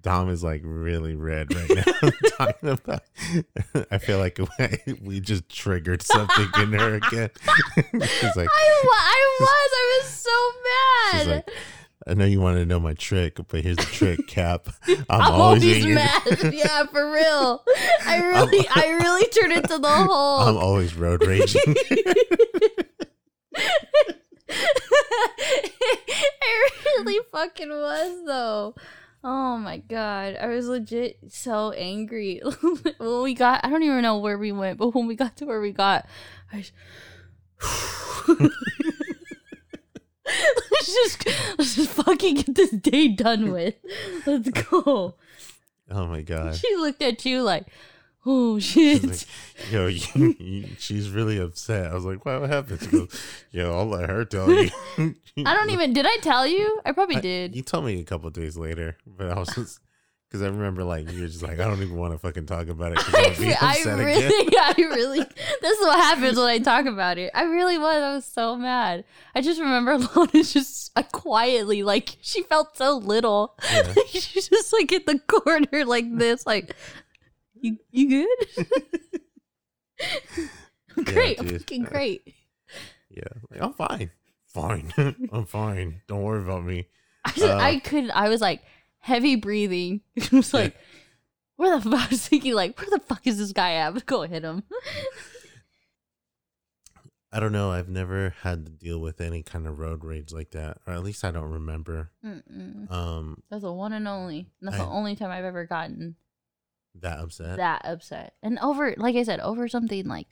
Dom 0.00 0.30
is 0.30 0.42
like 0.42 0.62
really 0.64 1.14
red 1.14 1.54
right 1.54 1.70
now. 1.70 2.10
talking 2.38 2.68
about. 2.70 3.02
I 3.90 3.98
feel 3.98 4.18
like 4.18 4.40
we 5.02 5.20
just 5.20 5.48
triggered 5.48 6.02
something 6.02 6.48
in 6.62 6.72
her 6.72 6.94
again. 6.94 7.30
She's 7.76 8.36
like, 8.36 8.48
I, 8.48 8.82
I 8.92 9.36
was 9.40 9.70
I 9.72 10.00
was 10.00 10.08
so 10.08 11.26
mad. 11.26 11.44
I 12.06 12.14
know 12.14 12.24
you 12.24 12.40
want 12.40 12.56
to 12.56 12.64
know 12.64 12.80
my 12.80 12.94
trick, 12.94 13.38
but 13.48 13.62
here's 13.62 13.76
the 13.76 13.82
trick, 13.82 14.26
Cap. 14.26 14.68
I'm, 14.88 15.04
I'm 15.10 15.32
always, 15.32 15.64
always 15.64 15.86
mad. 15.86 16.22
yeah, 16.52 16.84
for 16.86 17.12
real. 17.12 17.62
I 18.06 18.18
really 18.18 18.66
I 18.74 18.98
really 19.02 19.26
turned 19.26 19.52
into 19.52 19.78
the 19.78 19.88
whole 19.88 20.40
I'm 20.40 20.56
always 20.56 20.94
road 20.94 21.26
raging. 21.26 21.74
I 26.42 26.94
really 26.98 27.20
fucking 27.30 27.68
was 27.68 28.24
though. 28.26 28.74
Oh 29.22 29.58
my 29.58 29.76
god, 29.76 30.38
I 30.40 30.46
was 30.46 30.66
legit 30.66 31.18
so 31.28 31.72
angry 31.72 32.40
when 32.98 33.22
we 33.22 33.34
got. 33.34 33.62
I 33.62 33.68
don't 33.68 33.82
even 33.82 34.00
know 34.00 34.16
where 34.18 34.38
we 34.38 34.52
went, 34.52 34.78
but 34.78 34.94
when 34.94 35.06
we 35.06 35.16
got 35.16 35.36
to 35.36 35.44
where 35.44 35.60
we 35.60 35.72
got, 35.72 36.06
I. 36.50 36.56
Was, 36.56 36.72
let's 40.72 40.86
just 40.94 41.26
let's 41.58 41.74
just 41.76 41.90
fucking 41.90 42.34
get 42.36 42.54
this 42.54 42.70
day 42.70 43.08
done 43.08 43.50
with. 43.52 43.74
Let's 44.26 44.48
go. 44.50 45.14
Oh 45.90 46.06
my 46.06 46.22
god. 46.22 46.56
She 46.56 46.74
looked 46.76 47.02
at 47.02 47.24
you 47.24 47.42
like, 47.42 47.66
oh 48.24 48.58
She's 48.60 49.00
shit. 49.00 49.10
like, 49.10 49.72
Yo, 49.72 49.86
you, 49.88 50.36
you, 50.38 50.68
she's 50.78 51.10
really 51.10 51.38
upset. 51.38 51.90
I 51.90 51.94
was 51.94 52.04
like, 52.04 52.24
what 52.24 52.48
happened? 52.48 52.80
She 52.80 52.86
goes, 52.88 53.20
Yo, 53.50 53.72
I'll 53.76 53.86
let 53.86 54.08
her 54.08 54.24
tell 54.24 54.50
you. 54.50 54.70
I 54.98 55.54
don't 55.54 55.70
even. 55.70 55.92
Did 55.92 56.06
I 56.06 56.16
tell 56.22 56.46
you? 56.46 56.80
I 56.84 56.92
probably 56.92 57.16
I- 57.16 57.20
did. 57.20 57.56
You 57.56 57.62
told 57.62 57.84
me 57.86 57.98
a 58.00 58.04
couple 58.04 58.30
days 58.30 58.56
later, 58.56 58.96
but 59.06 59.30
I 59.30 59.38
was 59.38 59.48
just 59.54 59.80
because 60.30 60.42
I 60.42 60.46
remember 60.46 60.84
like 60.84 61.10
you're 61.10 61.26
just 61.26 61.42
like, 61.42 61.58
I 61.58 61.64
don't 61.64 61.82
even 61.82 61.96
want 61.96 62.12
to 62.12 62.18
fucking 62.18 62.46
talk 62.46 62.68
about 62.68 62.92
it. 62.92 62.98
I, 63.08 63.56
I 63.60 63.76
again. 63.78 63.98
really, 63.98 64.56
I 64.56 64.74
really. 64.78 65.18
This 65.60 65.78
is 65.78 65.84
what 65.84 65.98
happens 65.98 66.38
when 66.38 66.46
I 66.46 66.58
talk 66.58 66.86
about 66.86 67.18
it. 67.18 67.32
I 67.34 67.42
really 67.42 67.78
was. 67.78 67.96
I 67.96 68.14
was 68.14 68.24
so 68.26 68.54
mad. 68.54 69.04
I 69.34 69.40
just 69.40 69.60
remember 69.60 69.98
Lana 70.16 70.44
just 70.44 70.92
uh, 70.94 71.02
quietly, 71.02 71.82
like 71.82 72.16
she 72.20 72.42
felt 72.44 72.76
so 72.76 72.96
little. 72.98 73.56
Yeah. 73.72 73.92
She's 74.08 74.48
just 74.48 74.72
like 74.72 74.92
in 74.92 75.02
the 75.04 75.18
corner, 75.18 75.84
like 75.84 76.16
this, 76.16 76.46
like 76.46 76.76
you, 77.60 77.78
you 77.90 78.08
good? 78.08 78.66
Yeah, 80.96 81.04
great. 81.04 81.40
I'm 81.40 81.58
fucking 81.58 81.84
great. 81.84 82.34
Yeah, 83.10 83.24
like, 83.50 83.62
I'm 83.62 83.72
fine. 83.72 84.10
Fine, 84.46 84.92
I'm 85.32 85.44
fine. 85.44 86.02
Don't 86.06 86.22
worry 86.22 86.42
about 86.42 86.64
me. 86.64 86.86
I, 87.24 87.30
just, 87.32 87.42
Uh, 87.42 87.56
I 87.56 87.78
could. 87.80 88.10
I 88.10 88.28
was 88.28 88.40
like 88.40 88.62
heavy 89.00 89.36
breathing. 89.36 90.00
It 90.16 90.32
was 90.32 90.54
like, 90.54 90.76
where 91.56 91.78
the 91.78 91.82
fuck? 91.90 92.06
I 92.06 92.08
was 92.10 92.26
thinking 92.26 92.54
like, 92.54 92.78
where 92.78 92.90
the 92.90 93.04
fuck 93.04 93.26
is 93.26 93.38
this 93.38 93.52
guy 93.52 93.74
at? 93.74 94.06
Go 94.06 94.22
hit 94.22 94.42
him. 94.42 94.62
I 97.32 97.38
don't 97.38 97.52
know. 97.52 97.70
I've 97.70 97.88
never 97.88 98.34
had 98.42 98.66
to 98.66 98.72
deal 98.72 98.98
with 98.98 99.20
any 99.20 99.42
kind 99.42 99.66
of 99.68 99.78
road 99.78 100.04
rage 100.04 100.32
like 100.32 100.50
that, 100.50 100.78
or 100.86 100.92
at 100.92 101.04
least 101.04 101.24
I 101.24 101.30
don't 101.30 101.52
remember. 101.52 102.10
Mm-mm. 102.24 102.90
Um, 102.90 103.42
That's 103.50 103.62
the 103.62 103.72
one 103.72 103.92
and 103.92 104.08
only. 104.08 104.48
That's 104.60 104.76
the 104.76 104.84
only 104.84 105.14
time 105.14 105.30
I've 105.30 105.44
ever 105.44 105.64
gotten 105.64 106.16
that 106.96 107.20
upset. 107.20 107.58
that 107.58 107.82
upset. 107.84 108.34
And 108.42 108.58
over, 108.58 108.94
like 108.96 109.14
I 109.14 109.22
said, 109.22 109.38
over 109.38 109.68
something 109.68 110.06
like 110.08 110.26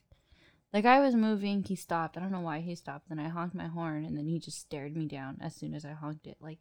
the 0.73 0.83
guy 0.83 0.99
was 0.99 1.15
moving. 1.15 1.63
He 1.63 1.77
stopped. 1.77 2.17
I 2.17 2.21
don't 2.21 2.33
know 2.33 2.41
why 2.41 2.61
he 2.61 2.75
stopped. 2.75 3.09
Then 3.09 3.21
I 3.21 3.29
honked 3.29 3.55
my 3.55 3.69
horn, 3.69 4.05
and 4.05 4.19
then 4.19 4.27
he 4.27 4.41
just 4.41 4.59
stared 4.59 4.97
me 4.97 5.07
down 5.07 5.39
as 5.41 5.55
soon 5.55 5.75
as 5.75 5.85
I 5.85 5.93
honked 5.93 6.27
it. 6.27 6.39
Like, 6.41 6.59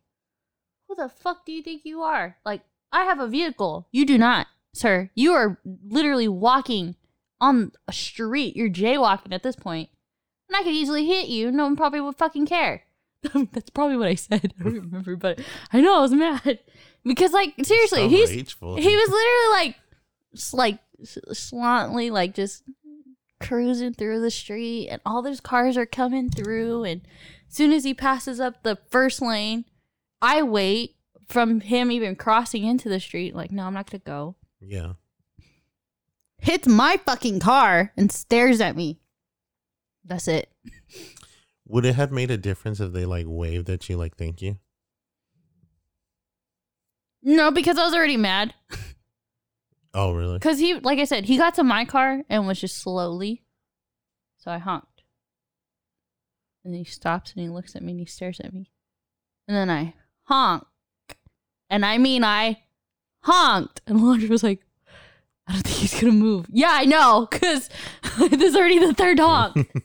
who 0.87 0.95
the 0.95 1.09
fuck 1.09 1.45
do 1.45 1.51
you 1.51 1.61
think 1.63 1.81
you 1.85 2.01
are? 2.01 2.37
Like, 2.45 2.61
I 2.91 3.03
have 3.03 3.19
a 3.19 3.27
vehicle. 3.27 3.87
You 3.91 4.05
do 4.05 4.17
not, 4.17 4.47
sir. 4.73 5.09
You 5.15 5.33
are 5.33 5.59
literally 5.87 6.27
walking 6.27 6.95
on 7.41 7.71
a 7.87 7.93
street. 7.93 8.55
You're 8.55 8.69
jaywalking 8.69 9.31
at 9.33 9.43
this 9.43 9.55
point, 9.55 9.89
and 10.49 10.55
I 10.55 10.63
could 10.63 10.73
easily 10.73 11.05
hit 11.05 11.27
you. 11.27 11.51
No 11.51 11.65
one 11.65 11.75
probably 11.75 12.01
would 12.01 12.15
fucking 12.17 12.45
care. 12.47 12.83
That's 13.51 13.69
probably 13.71 13.97
what 13.97 14.07
I 14.07 14.15
said. 14.15 14.53
I 14.59 14.63
don't 14.63 14.73
remember, 14.75 15.15
but 15.15 15.39
I 15.73 15.81
know 15.81 15.97
I 15.97 16.01
was 16.01 16.13
mad 16.13 16.59
because, 17.03 17.33
like, 17.33 17.53
seriously, 17.63 17.99
So 18.03 18.09
he's 18.09 18.29
rageful. 18.31 18.75
he 18.77 18.95
was 18.95 19.09
literally 19.09 19.49
like, 19.51 19.75
like 20.53 20.79
slantly, 21.33 22.09
like 22.09 22.33
just 22.33 22.63
cruising 23.41 23.93
through 23.93 24.21
the 24.21 24.31
street, 24.31 24.87
and 24.89 25.01
all 25.05 25.21
those 25.21 25.41
cars 25.41 25.77
are 25.77 25.85
coming 25.85 26.29
through. 26.29 26.83
And 26.85 27.01
as 27.49 27.55
soon 27.55 27.71
as 27.73 27.83
he 27.83 27.93
passes 27.93 28.39
up 28.39 28.63
the 28.63 28.77
first 28.89 29.21
lane, 29.21 29.65
I 30.21 30.41
wait 30.43 30.95
from 31.27 31.59
him 31.61 31.91
even 31.91 32.15
crossing 32.15 32.63
into 32.63 32.89
the 32.89 32.99
street. 32.99 33.35
Like, 33.35 33.51
no, 33.51 33.63
I'm 33.65 33.73
not 33.73 33.89
gonna 33.89 34.01
go. 34.05 34.35
yeah. 34.59 34.93
Hits 36.39 36.67
my 36.67 36.97
fucking 36.97 37.39
car 37.39 37.91
and 37.97 38.11
stares 38.11 38.61
at 38.61 38.75
me. 38.75 38.99
That's 40.05 40.27
it. 40.27 40.51
Would 41.67 41.83
it 41.83 41.95
have 41.95 42.11
made 42.11 42.29
a 42.29 42.37
difference 42.37 42.79
if 42.79 42.93
they 42.93 43.05
like 43.05 43.25
waved 43.27 43.69
at 43.71 43.89
you, 43.89 43.97
like 43.97 44.15
thank 44.17 44.41
you? 44.43 44.57
No, 47.23 47.49
because 47.51 47.77
I 47.77 47.83
was 47.85 47.93
already 47.95 48.17
mad. 48.17 48.53
Oh, 49.93 50.11
really? 50.11 50.33
Because 50.35 50.59
he, 50.59 50.75
like 50.75 50.99
I 50.99 51.05
said, 51.05 51.25
he 51.25 51.37
got 51.37 51.55
to 51.55 51.63
my 51.63 51.83
car 51.83 52.21
and 52.29 52.45
was 52.45 52.59
just 52.61 52.77
slowly. 52.77 53.41
So 54.37 54.51
I 54.51 54.59
honked. 54.59 55.01
And 56.63 56.75
he 56.75 56.83
stops 56.83 57.31
and 57.33 57.41
he 57.41 57.49
looks 57.49 57.75
at 57.75 57.81
me 57.81 57.93
and 57.93 57.99
he 58.01 58.05
stares 58.05 58.39
at 58.39 58.53
me. 58.53 58.69
And 59.47 59.57
then 59.57 59.71
I 59.71 59.95
honk. 60.27 60.63
And 61.69 61.85
I 61.85 61.97
mean, 61.97 62.23
I 62.23 62.63
honked. 63.23 63.81
And 63.87 63.99
Alondra 63.99 64.29
was 64.29 64.43
like, 64.43 64.61
I 65.47 65.53
don't 65.53 65.63
think 65.63 65.77
he's 65.77 65.93
going 65.93 66.13
to 66.13 66.19
move. 66.19 66.47
Yeah, 66.49 66.71
I 66.71 66.85
know. 66.85 67.27
Because 67.29 67.69
this 68.19 68.41
is 68.41 68.55
already 68.55 68.79
the 68.79 68.93
third 68.93 69.19
honk. 69.19 69.55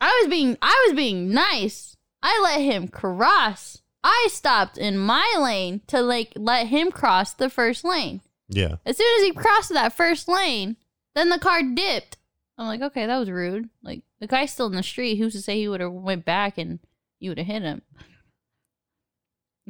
I 0.00 0.18
was 0.22 0.30
being, 0.30 0.56
I 0.62 0.86
was 0.86 0.96
being 0.96 1.32
nice. 1.32 1.96
I 2.22 2.40
let 2.42 2.60
him 2.60 2.88
cross. 2.88 3.82
I 4.02 4.28
stopped 4.30 4.78
in 4.78 4.96
my 4.96 5.34
lane 5.38 5.82
to 5.88 6.00
like 6.00 6.32
let 6.36 6.68
him 6.68 6.90
cross 6.90 7.34
the 7.34 7.50
first 7.50 7.84
lane. 7.84 8.22
Yeah. 8.48 8.76
As 8.86 8.96
soon 8.96 9.18
as 9.18 9.24
he 9.24 9.32
crossed 9.32 9.70
that 9.70 9.92
first 9.92 10.26
lane, 10.26 10.76
then 11.14 11.28
the 11.28 11.38
car 11.38 11.62
dipped. 11.62 12.16
I'm 12.56 12.66
like, 12.66 12.80
okay, 12.82 13.06
that 13.06 13.18
was 13.18 13.30
rude. 13.30 13.68
Like 13.82 14.02
the 14.20 14.26
guy's 14.26 14.52
still 14.52 14.66
in 14.66 14.74
the 14.74 14.82
street. 14.82 15.16
Who's 15.16 15.34
to 15.34 15.42
say 15.42 15.58
he 15.58 15.68
would 15.68 15.80
have 15.80 15.92
went 15.92 16.24
back 16.24 16.58
and 16.58 16.78
you 17.20 17.30
would 17.30 17.38
have 17.38 17.46
hit 17.46 17.62
him? 17.62 17.82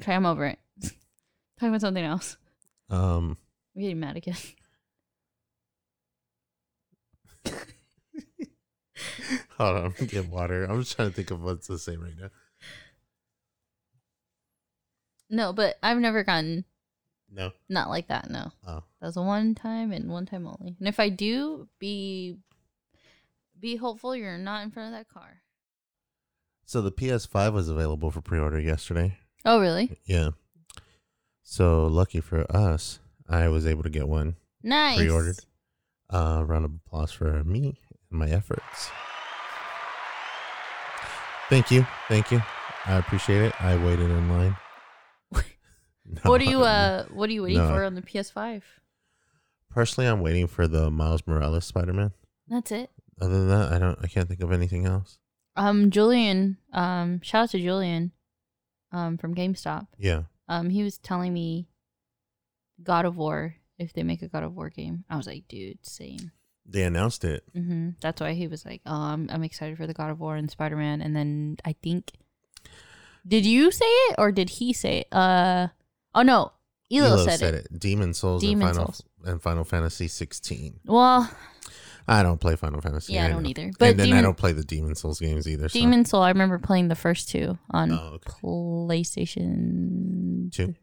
Okay, 0.01 0.15
I'm 0.15 0.25
over 0.27 0.47
it. 0.47 0.59
Talking 1.59 1.69
about 1.69 1.81
something 1.83 2.05
else. 2.05 2.37
Um. 2.89 3.37
I'm 3.77 3.83
getting 3.83 4.01
mad 4.01 4.17
again. 4.17 4.37
Hold 9.59 9.77
on. 9.77 9.95
Me 10.01 10.07
get 10.07 10.29
water. 10.29 10.65
I'm 10.65 10.81
just 10.81 10.97
trying 10.97 11.11
to 11.11 11.15
think 11.15 11.31
of 11.31 11.43
what 11.43 11.63
to 11.65 11.79
say 11.79 11.97
right 11.97 12.15
now. 12.19 12.29
No, 15.29 15.53
but 15.53 15.77
I've 15.83 15.99
never 15.99 16.25
gotten 16.25 16.65
No. 17.31 17.53
not 17.69 17.89
like 17.89 18.09
that. 18.09 18.29
No, 18.31 18.51
Oh. 18.67 18.83
that 19.01 19.07
was 19.07 19.17
a 19.17 19.23
one 19.23 19.55
time 19.55 19.93
and 19.93 20.11
one 20.11 20.27
time 20.27 20.47
only. 20.47 20.75
And 20.79 20.89
if 20.89 20.99
I 20.99 21.09
do, 21.09 21.69
be 21.79 22.39
be 23.59 23.77
hopeful 23.77 24.17
you're 24.17 24.39
not 24.39 24.65
in 24.65 24.71
front 24.71 24.93
of 24.93 24.99
that 24.99 25.09
car. 25.09 25.43
So 26.71 26.81
the 26.81 26.93
PS5 26.93 27.53
was 27.53 27.69
available 27.69 28.13
for 28.13 28.21
pre-order 28.21 28.61
yesterday. 28.61 29.19
Oh, 29.45 29.61
really? 29.61 29.99
Yeah. 30.05 30.29
So 31.43 31.89
lucky 31.89 32.21
for 32.21 32.47
us, 32.49 33.01
I 33.29 33.49
was 33.49 33.67
able 33.67 33.83
to 33.83 33.91
get 33.91 34.07
one 34.07 34.37
Nice. 34.63 34.97
pre-ordered. 34.99 35.41
Uh, 36.11 36.45
round 36.47 36.65
of 36.65 36.71
applause 36.87 37.11
for 37.11 37.43
me 37.43 37.77
and 38.09 38.21
my 38.21 38.29
efforts. 38.29 38.89
Thank 41.49 41.73
you, 41.73 41.85
thank 42.07 42.31
you. 42.31 42.41
I 42.87 42.99
appreciate 42.99 43.43
it. 43.43 43.53
I 43.61 43.75
waited 43.77 44.09
in 44.09 44.29
line. 44.29 44.57
What 46.23 46.41
are 46.41 46.45
you 46.45 46.63
uh 46.63 47.05
what 47.07 47.29
are 47.31 47.33
you 47.33 47.43
waiting 47.43 47.59
No. 47.59 47.67
for 47.69 47.83
on 47.83 47.97
the 47.97 48.03
PS5? 48.03 48.63
Personally, 49.71 50.09
I'm 50.09 50.21
waiting 50.21 50.47
for 50.47 50.69
the 50.69 50.89
Miles 50.89 51.27
Morales 51.27 51.65
Spider-Man. 51.65 52.13
That's 52.47 52.71
it. 52.71 52.91
Other 53.21 53.41
than 53.41 53.49
that, 53.49 53.73
I 53.73 53.79
don't. 53.81 53.99
I 54.01 54.07
can't 54.07 54.29
think 54.29 54.41
of 54.41 54.53
anything 54.53 54.87
else. 54.87 55.19
Um 55.57 55.91
Julian, 55.91 56.59
um 56.73 57.21
shout 57.23 57.45
out 57.45 57.51
to 57.51 57.59
Julian 57.61 58.13
um 58.93 59.19
from 59.19 59.35
GameStop. 59.35 59.87
Yeah. 59.99 60.23
Um 60.49 60.71
he 60.71 60.83
was 60.83 60.99
telling 60.99 61.33
me 61.33 61.69
God 62.83 63.05
of 63.05 63.17
War 63.17 63.57
if 63.79 63.93
they 63.93 64.03
make 64.03 64.23
a 64.23 64.29
God 64.29 64.43
of 64.43 64.55
War 64.55 64.71
game. 64.71 65.05
I 65.09 65.17
was 65.17 65.27
like, 65.27 65.49
dude, 65.49 65.79
same. 65.85 66.33
They 66.67 66.83
announced 66.85 67.25
it. 67.25 67.43
Mm-hmm. 67.57 67.91
That's 68.01 68.21
why 68.21 68.33
he 68.33 68.47
was 68.47 68.65
like, 68.65 68.81
"Oh, 68.87 68.95
I'm, 68.95 69.29
I'm 69.31 69.43
excited 69.43 69.77
for 69.77 69.87
the 69.89 69.95
God 69.95 70.11
of 70.11 70.21
War 70.21 70.37
and 70.37 70.49
Spider 70.51 70.77
Man." 70.77 71.01
And 71.01 71.17
then 71.17 71.57
I 71.65 71.73
think, 71.83 72.13
did 73.27 73.45
you 73.45 73.73
say 73.73 73.87
it 73.87 74.15
or 74.19 74.31
did 74.31 74.51
he 74.51 74.73
say 74.73 74.99
it? 74.99 75.09
Uh, 75.13 75.69
oh 76.15 76.23
no, 76.23 76.53
Elo, 76.93 77.17
said 77.25 77.27
it. 77.27 77.29
Elo 77.29 77.37
said, 77.37 77.55
it. 77.55 77.79
Demon 77.81 78.15
Souls 78.15 78.43
Demon 78.43 78.69
and 78.69 78.77
Final 78.77 78.93
Souls. 78.93 79.03
and 79.25 79.43
Final 79.43 79.65
Fantasy 79.65 80.07
16. 80.07 80.81
Well, 80.85 81.29
I 82.09 82.23
don't 82.23 82.41
play 82.41 82.57
Final 82.57 82.81
Fantasy. 82.81 83.13
Yeah, 83.15 83.25
I 83.25 83.29
know. 83.29 83.35
don't 83.35 83.47
either. 83.47 83.71
But 83.79 83.91
and 83.91 84.01
then 84.01 84.13
I 84.13 84.23
don't 84.23 84.37
play 84.37 84.53
the 84.53 84.65
Demon 84.65 84.95
Souls 84.95 85.21
games 85.21 85.49
either. 85.49 85.69
so- 85.69 85.79
Demon 85.79 86.05
Soul. 86.05 86.23
I 86.23 86.29
remember 86.31 86.59
playing 86.59 86.89
the 86.89 86.95
first 86.95 87.29
two 87.29 87.59
on 87.71 87.93
Oh, 87.93 88.13
okay. 88.15 88.31
PlayStation 88.43 90.53
Two? 90.53 90.75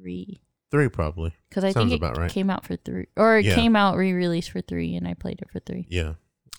three 0.00 0.40
Three 0.70 0.88
probably. 0.88 1.32
because 1.48 1.62
I 1.64 1.70
Sounds 1.70 1.90
think 1.90 2.02
it 2.02 2.04
about 2.04 2.18
right. 2.18 2.30
came 2.30 2.50
out 2.50 2.66
for 2.66 2.76
three 2.76 3.06
or 3.16 3.38
it 3.38 3.44
Yeah. 3.44 3.54
came 3.54 3.76
out 3.76 3.96
re-released 3.96 4.50
for 4.50 4.60
three, 4.60 4.96
and 4.96 5.06
I 5.06 5.14
played 5.14 5.40
it 5.40 5.50
for 5.50 5.60
three. 5.60 5.86
Yeah. 5.88 6.14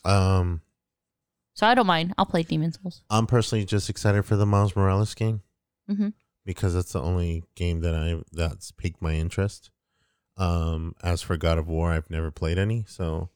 Um, 0.05 0.61
So 1.53 1.67
I 1.67 1.73
don't 1.75 1.87
mind. 1.87 2.13
I'll 2.17 2.25
play 2.25 2.43
Demon 2.43 2.71
Souls. 2.71 3.03
I'm 3.09 3.27
personally 3.27 3.65
just 3.65 3.89
excited 3.89 4.23
for 4.25 4.35
the 4.35 4.45
Miles 4.45 4.75
Morales 4.75 5.13
game 5.13 5.41
hmm 5.87 6.09
because 6.45 6.75
that's 6.75 6.93
the 6.93 7.01
only 7.01 7.43
game 7.55 7.81
that 7.81 7.95
I 7.95 8.21
that's 8.31 8.71
piqued 8.71 9.01
my 9.01 9.13
interest. 9.13 9.71
Um, 10.37 10.95
as 11.03 11.21
for 11.21 11.37
God 11.37 11.57
of 11.57 11.67
War, 11.67 11.91
I've 11.91 12.09
never 12.09 12.29
played 12.29 12.57
any, 12.59 12.83
so 12.87 13.29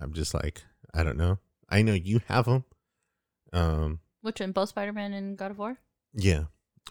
I'm 0.00 0.12
just 0.12 0.34
like, 0.34 0.62
I 0.94 1.02
don't 1.02 1.16
know. 1.16 1.38
I 1.68 1.82
know 1.82 1.94
you 1.94 2.20
have 2.28 2.44
them. 2.46 2.64
Um, 3.52 4.00
Which 4.22 4.40
one? 4.40 4.52
Both 4.52 4.70
Spider 4.70 4.92
Man 4.92 5.12
and 5.12 5.36
God 5.36 5.50
of 5.50 5.58
War. 5.58 5.78
yeah, 6.14 6.44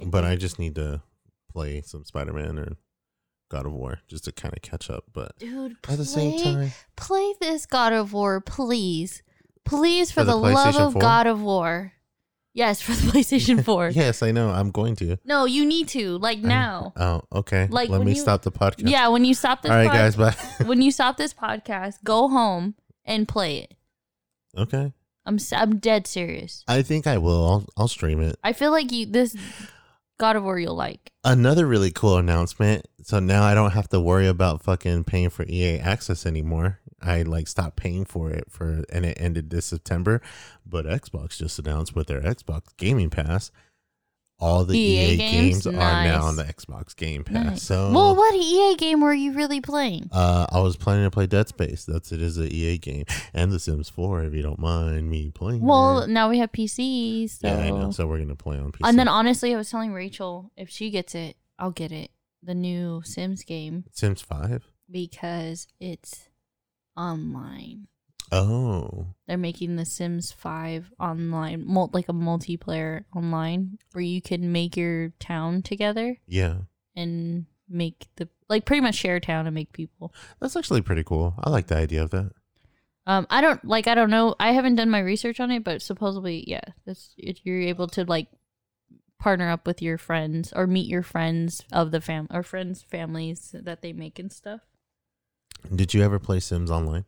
but 0.05 0.23
I 0.23 0.35
just 0.35 0.59
need 0.59 0.75
to 0.75 1.01
play 1.51 1.81
some 1.81 2.03
Spider 2.05 2.33
Man 2.33 2.57
or 2.59 2.77
God 3.49 3.65
of 3.65 3.73
War 3.73 3.99
just 4.07 4.25
to 4.25 4.31
kind 4.31 4.53
of 4.55 4.61
catch 4.61 4.89
up. 4.89 5.05
But 5.13 5.37
Dude, 5.39 5.75
at 5.87 5.97
the 5.97 6.05
same 6.05 6.41
time, 6.43 6.71
play 6.95 7.33
this 7.39 7.65
God 7.65 7.93
of 7.93 8.13
War, 8.13 8.41
please. 8.41 9.21
Please, 9.65 10.11
for, 10.11 10.21
For 10.21 10.25
the 10.25 10.31
the, 10.33 10.37
love 10.37 10.75
PlayStation 10.75 10.87
of 10.87 10.93
4? 10.93 11.01
God 11.01 11.27
of 11.27 11.41
War. 11.41 11.91
Yes, 12.53 12.81
for 12.81 12.91
the 12.93 13.11
PlayStation 13.11 13.63
4. 13.65 13.89
Yes, 13.89 14.21
I 14.23 14.31
know. 14.31 14.49
I'm 14.49 14.71
going 14.71 14.95
to. 14.97 15.17
No, 15.25 15.45
you 15.45 15.65
need 15.65 15.87
to. 15.89 16.17
Like 16.19 16.39
now. 16.39 16.93
Oh, 16.95 17.21
okay. 17.33 17.67
Like, 17.69 17.89
Let 17.89 17.97
when 17.99 18.05
me 18.07 18.13
you- 18.13 18.21
stop 18.21 18.43
the 18.43 18.51
podcast. 18.51 18.89
Yeah, 18.89 19.07
when 19.09 19.25
you 19.25 19.33
stop 19.33 19.61
this 19.61 19.71
All 19.71 19.77
right, 19.77 19.87
pod- 19.89 19.95
guys. 19.97 20.15
Bye. 20.15 20.35
when 20.65 20.81
you 20.81 20.91
stop 20.91 21.17
this 21.17 21.33
podcast, 21.45 21.95
go 22.03 22.27
home 22.29 22.75
and 23.05 23.27
play 23.27 23.57
it. 23.59 23.73
okay. 24.57 24.93
I'm 25.27 25.35
s- 25.35 25.53
I'm 25.53 25.77
dead 25.79 26.05
serious. 26.05 26.63
I 26.67 26.83
think 26.83 27.07
I 27.07 27.17
will. 27.17 27.43
I'll, 27.49 27.65
I'll 27.77 27.87
stream 27.87 28.21
it. 28.21 28.37
I 28.43 28.53
feel 28.53 28.69
like 28.71 28.91
you 28.91 29.07
this 29.07 29.35
God 30.19 30.35
of 30.35 30.43
War 30.43 30.59
you'll 30.59 30.75
like. 30.75 31.11
Another 31.23 31.65
really 31.65 31.89
cool 31.91 32.17
announcement. 32.17 32.87
So 33.01 33.19
now 33.19 33.41
I 33.43 33.55
don't 33.55 33.71
have 33.71 33.89
to 33.89 33.99
worry 33.99 34.27
about 34.27 34.61
fucking 34.61 35.03
paying 35.05 35.31
for 35.31 35.43
EA 35.47 35.79
access 35.79 36.27
anymore. 36.27 36.79
I 37.01 37.23
like 37.23 37.47
stopped 37.47 37.75
paying 37.75 38.05
for 38.05 38.29
it 38.31 38.51
for 38.51 38.83
and 38.93 39.03
it 39.03 39.17
ended 39.19 39.49
this 39.49 39.65
September. 39.65 40.21
But 40.65 40.85
Xbox 40.85 41.37
just 41.37 41.57
announced 41.57 41.95
with 41.95 42.05
their 42.07 42.21
Xbox 42.21 42.65
Gaming 42.77 43.09
Pass, 43.09 43.51
all 44.39 44.65
the 44.65 44.77
EA 44.77 45.13
EA, 45.13 45.17
games? 45.17 45.63
games, 45.63 45.67
are 45.67 46.03
now 46.03 46.23
on 46.23 46.35
the 46.35 46.43
Xbox 46.43 46.95
Game 46.95 47.23
Pass. 47.23 47.45
Nice. 47.45 47.63
So 47.63 47.91
well, 47.91 48.15
what 48.15 48.35
EA 48.35 48.75
game 48.75 49.01
were 49.01 49.13
you 49.13 49.33
really 49.33 49.61
playing? 49.61 50.09
uh, 50.11 50.45
I 50.51 50.59
was 50.59 50.75
planning 50.75 51.05
to 51.05 51.11
play 51.11 51.25
Dead 51.25 51.47
Space. 51.47 51.85
That's 51.85 52.11
it 52.11 52.21
is 52.21 52.37
a 52.37 52.53
EA 52.53 52.77
game 52.77 53.05
and 53.33 53.51
The 53.51 53.59
Sims 53.59 53.89
4 53.89 54.23
if 54.23 54.33
you 54.33 54.41
don't 54.41 54.59
mind 54.59 55.09
me 55.09 55.31
playing. 55.31 55.61
Well, 55.61 55.99
it. 55.99 56.09
now 56.09 56.29
we 56.29 56.39
have 56.39 56.51
PCs. 56.51 57.39
So. 57.39 57.47
yeah, 57.47 57.57
I 57.57 57.69
know. 57.69 57.91
So 57.91 58.07
we're 58.07 58.19
gonna 58.19 58.35
play 58.35 58.57
on 58.57 58.71
PC. 58.71 58.79
And 58.83 58.99
then 58.99 59.07
honestly, 59.07 59.53
I 59.53 59.57
was 59.57 59.69
telling 59.69 59.93
Rachel 59.93 60.51
if 60.57 60.69
she 60.69 60.89
gets 60.89 61.15
it, 61.15 61.37
I'll 61.57 61.71
get 61.71 61.91
it. 61.91 62.11
The 62.43 62.53
new 62.55 63.01
Sims 63.03 63.43
game 63.43 63.85
Sims 63.91 64.21
5. 64.21 64.67
because 64.91 65.67
it's 65.79 66.29
online. 66.95 67.87
Oh, 68.31 69.07
They're 69.27 69.37
making 69.37 69.75
the 69.75 69.85
Sims 69.85 70.31
5 70.31 70.91
online, 70.99 71.63
mul- 71.65 71.91
like 71.93 72.09
a 72.09 72.13
multiplayer 72.13 73.05
online 73.15 73.77
where 73.93 74.03
you 74.03 74.21
can 74.21 74.51
make 74.51 74.75
your 74.75 75.09
town 75.19 75.61
together 75.61 76.17
yeah. 76.27 76.55
and 76.95 77.45
make 77.69 78.07
the 78.15 78.27
like 78.49 78.65
pretty 78.65 78.81
much 78.81 78.95
share 78.95 79.19
town 79.19 79.47
and 79.47 79.53
make 79.53 79.73
people. 79.73 80.13
That's 80.39 80.55
actually 80.55 80.81
pretty 80.81 81.03
cool. 81.03 81.33
I 81.43 81.49
like 81.49 81.67
the 81.67 81.77
idea 81.77 82.03
of 82.03 82.11
that. 82.11 82.31
Um, 83.07 83.27
I 83.29 83.41
don't 83.41 83.63
like. 83.63 83.87
I 83.87 83.93
don't 83.93 84.09
know. 84.09 84.35
I 84.39 84.51
haven't 84.51 84.75
done 84.75 84.89
my 84.89 84.99
research 84.99 85.39
on 85.39 85.51
it, 85.51 85.63
but 85.63 85.81
supposedly, 85.81 86.43
yeah, 86.47 86.63
that's 86.85 87.13
it, 87.17 87.41
you're 87.43 87.61
able 87.61 87.87
to 87.89 88.03
like 88.03 88.27
partner 89.19 89.49
up 89.49 89.67
with 89.67 89.81
your 89.81 89.97
friends 89.97 90.51
or 90.55 90.65
meet 90.65 90.87
your 90.87 91.03
friends 91.03 91.63
of 91.71 91.91
the 91.91 92.01
fam 92.01 92.27
or 92.33 92.41
friends' 92.41 92.81
families 92.81 93.53
that 93.53 93.81
they 93.81 93.93
make 93.93 94.17
and 94.17 94.31
stuff. 94.31 94.61
Did 95.73 95.93
you 95.93 96.03
ever 96.03 96.19
play 96.19 96.39
Sims 96.39 96.71
Online? 96.71 97.05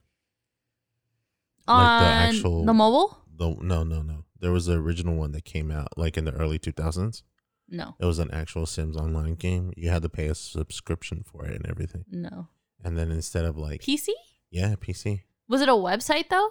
Like 1.68 2.02
the 2.02 2.06
actual- 2.08 2.66
the 2.66 2.74
mobile? 2.74 3.18
The, 3.36 3.56
no, 3.62 3.84
no, 3.84 4.02
no. 4.02 4.24
There 4.40 4.52
was 4.52 4.66
the 4.68 4.74
original 4.76 5.16
one 5.16 5.32
that 5.34 5.46
came 5.46 5.70
out 5.72 5.98
like 5.98 6.18
in 6.18 6.26
the 6.26 6.32
early 6.34 6.60
2000s. 6.60 7.24
No, 7.70 7.96
It 8.00 8.06
was 8.06 8.20
an 8.20 8.32
actual 8.32 8.66
Sims 8.66 8.96
Online 8.96 9.36
game. 9.36 9.74
You 9.76 9.90
had 9.90 10.02
to 10.04 10.10
pay 10.10 10.28
a 10.28 10.36
subscription 10.36 11.24
for 11.30 11.46
it 11.46 11.54
and 11.56 11.66
everything. 11.68 12.06
no. 12.10 12.48
And 12.84 12.96
then 12.98 13.12
instead 13.12 13.44
of 13.44 13.58
like, 13.58 13.82
PC? 13.82 14.10
yeah, 14.52 14.76
PC, 14.80 15.24
Was 15.50 15.62
it 15.62 15.68
a 15.70 15.74
website 15.74 16.30
though? 16.30 16.50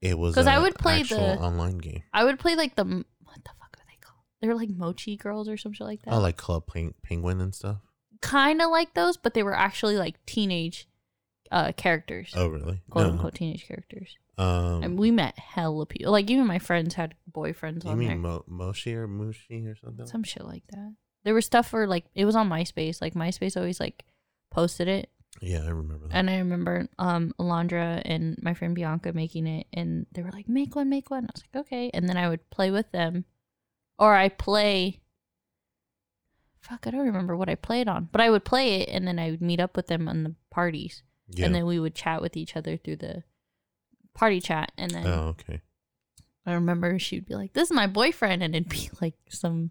it 0.00 0.16
was 0.18 0.34
'Cause 0.34 0.46
I 0.46 0.54
a 0.56 0.60
would 0.62 0.76
play 0.76 1.00
actual 1.00 1.18
the- 1.18 1.38
online 1.40 1.78
game. 1.78 2.02
I 2.12 2.24
would 2.24 2.38
play 2.38 2.54
like 2.54 2.76
the 2.76 2.84
what 2.84 3.42
the 3.44 3.50
fuck 3.58 3.76
are 3.78 3.84
they 3.88 3.96
called? 4.00 4.20
They're 4.40 4.54
like 4.54 4.68
Mochi 4.70 5.16
Girls 5.16 5.48
or 5.48 5.56
some 5.56 5.72
shit 5.72 5.86
like 5.86 6.02
that. 6.02 6.14
Oh, 6.14 6.20
like 6.20 6.36
Club 6.36 6.66
Peng- 6.66 6.94
Penguin 7.02 7.40
and 7.40 7.52
stuff. 7.54 7.78
kind 8.20 8.60
of 8.62 8.70
like 8.70 8.94
those, 8.94 9.16
but 9.16 9.34
they 9.34 9.42
were 9.42 9.56
actually 9.56 9.96
like 9.96 10.24
teenage 10.26 10.86
uh 11.50 11.72
characters, 11.72 12.32
Oh, 12.36 12.46
really? 12.48 12.82
quote 12.90 13.06
No. 13.06 13.12
unquote 13.12 13.34
teenage 13.34 13.66
characters. 13.66 14.16
Um, 14.38 14.82
and 14.84 14.98
we 14.98 15.10
met 15.10 15.38
hella 15.38 15.84
people. 15.86 16.12
Like 16.12 16.30
even 16.30 16.46
my 16.46 16.58
friends 16.60 16.94
had 16.94 17.14
boyfriends 17.30 17.84
you 17.84 17.90
on 17.90 17.98
there. 17.98 18.08
mean 18.10 18.20
Mo- 18.20 18.44
Moshi 18.46 18.94
or 18.94 19.08
Mushi 19.08 19.70
or 19.70 19.74
something? 19.74 20.06
Some 20.06 20.22
shit 20.22 20.44
like 20.44 20.64
that. 20.68 20.94
There 21.24 21.34
was 21.34 21.44
stuff 21.44 21.72
where 21.72 21.86
like 21.86 22.04
it 22.14 22.24
was 22.24 22.36
on 22.36 22.48
MySpace. 22.48 23.02
Like 23.02 23.14
MySpace 23.14 23.56
always 23.56 23.80
like 23.80 24.04
posted 24.50 24.86
it, 24.88 25.10
yeah, 25.40 25.62
I 25.64 25.68
remember 25.68 26.08
that. 26.08 26.16
and 26.16 26.30
I 26.30 26.38
remember 26.38 26.88
um 26.98 27.32
Alondra 27.38 28.02
and 28.04 28.36
my 28.42 28.54
friend 28.54 28.74
Bianca 28.74 29.12
making 29.12 29.46
it, 29.46 29.66
and 29.72 30.06
they 30.12 30.22
were 30.22 30.30
like, 30.30 30.48
"Make 30.48 30.74
one, 30.74 30.88
make 30.88 31.10
one." 31.10 31.24
I 31.24 31.30
was 31.34 31.42
like, 31.42 31.60
"Okay," 31.66 31.90
and 31.92 32.08
then 32.08 32.16
I 32.16 32.28
would 32.28 32.48
play 32.50 32.70
with 32.70 32.90
them, 32.92 33.24
or 33.98 34.14
I 34.14 34.28
play. 34.28 35.00
Fuck, 36.60 36.86
I 36.86 36.90
don't 36.90 37.06
remember 37.06 37.36
what 37.36 37.48
I 37.48 37.54
played 37.54 37.88
on, 37.88 38.08
but 38.10 38.20
I 38.20 38.30
would 38.30 38.44
play 38.44 38.80
it, 38.80 38.88
and 38.88 39.06
then 39.06 39.18
I 39.18 39.30
would 39.30 39.40
meet 39.42 39.60
up 39.60 39.76
with 39.76 39.86
them 39.86 40.08
on 40.08 40.24
the 40.24 40.34
parties, 40.50 41.02
yeah. 41.28 41.46
and 41.46 41.54
then 41.54 41.66
we 41.66 41.78
would 41.78 41.94
chat 41.94 42.20
with 42.20 42.36
each 42.36 42.56
other 42.56 42.76
through 42.76 42.96
the 42.96 43.22
party 44.18 44.40
chat, 44.40 44.72
and 44.76 44.90
then 44.90 45.06
oh, 45.06 45.34
okay. 45.38 45.60
I 46.44 46.52
remember 46.54 46.98
she'd 46.98 47.26
be 47.26 47.34
like, 47.36 47.52
"This 47.52 47.70
is 47.70 47.74
my 47.74 47.86
boyfriend," 47.86 48.42
and 48.42 48.54
it'd 48.54 48.68
be 48.68 48.90
like 49.00 49.14
some 49.30 49.70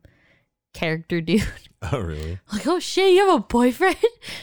character 0.73 1.21
dude. 1.21 1.45
Oh, 1.91 1.99
really? 1.99 2.39
like, 2.51 2.65
oh 2.65 2.79
shit, 2.79 3.13
you 3.13 3.27
have 3.29 3.35
a 3.35 3.43
boyfriend? 3.43 3.97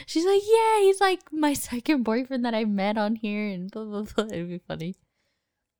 She's 0.06 0.24
like, 0.24 0.40
yeah, 0.48 0.81
he's 0.82 1.01
like 1.01 1.20
my 1.32 1.52
second 1.52 2.05
boyfriend 2.05 2.44
that 2.44 2.55
I 2.55 2.64
met 2.64 2.97
on 2.97 3.16
here, 3.16 3.48
and 3.48 3.68
blah 3.72 3.85
blah 3.85 4.02
blah. 4.02 4.26
It'd 4.26 4.48
be 4.48 4.59
funny. 4.59 4.94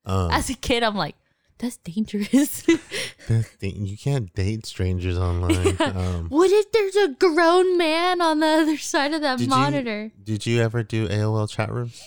Um, 0.05 0.32
As 0.32 0.51
a 0.51 0.55
kid, 0.55 0.82
I'm 0.82 0.96
like, 0.96 1.14
that's 1.59 1.76
dangerous. 1.76 2.62
the 2.62 3.42
thing, 3.44 3.86
you 3.86 3.96
can't 3.96 4.34
date 4.34 4.66
strangers 4.66 5.16
online. 5.16 5.76
Yeah. 5.78 5.92
Um, 5.94 6.26
what 6.28 6.51
if 6.51 6.72
there's 6.72 6.96
a 6.96 7.09
grown 7.14 7.78
man 7.78 8.20
on 8.20 8.40
the 8.40 8.46
other 8.48 8.76
side 8.78 9.14
of 9.14 9.20
that 9.20 9.38
Did 9.38 9.44
you- 9.44 9.51
monitor? 9.51 10.10
did 10.20 10.44
you 10.46 10.60
ever 10.60 10.82
do 10.82 11.06
AOL 11.06 11.48
chat 11.48 11.70
rooms? 11.70 12.02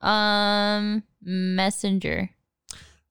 Um, 0.00 1.02
Messenger. 1.28 2.30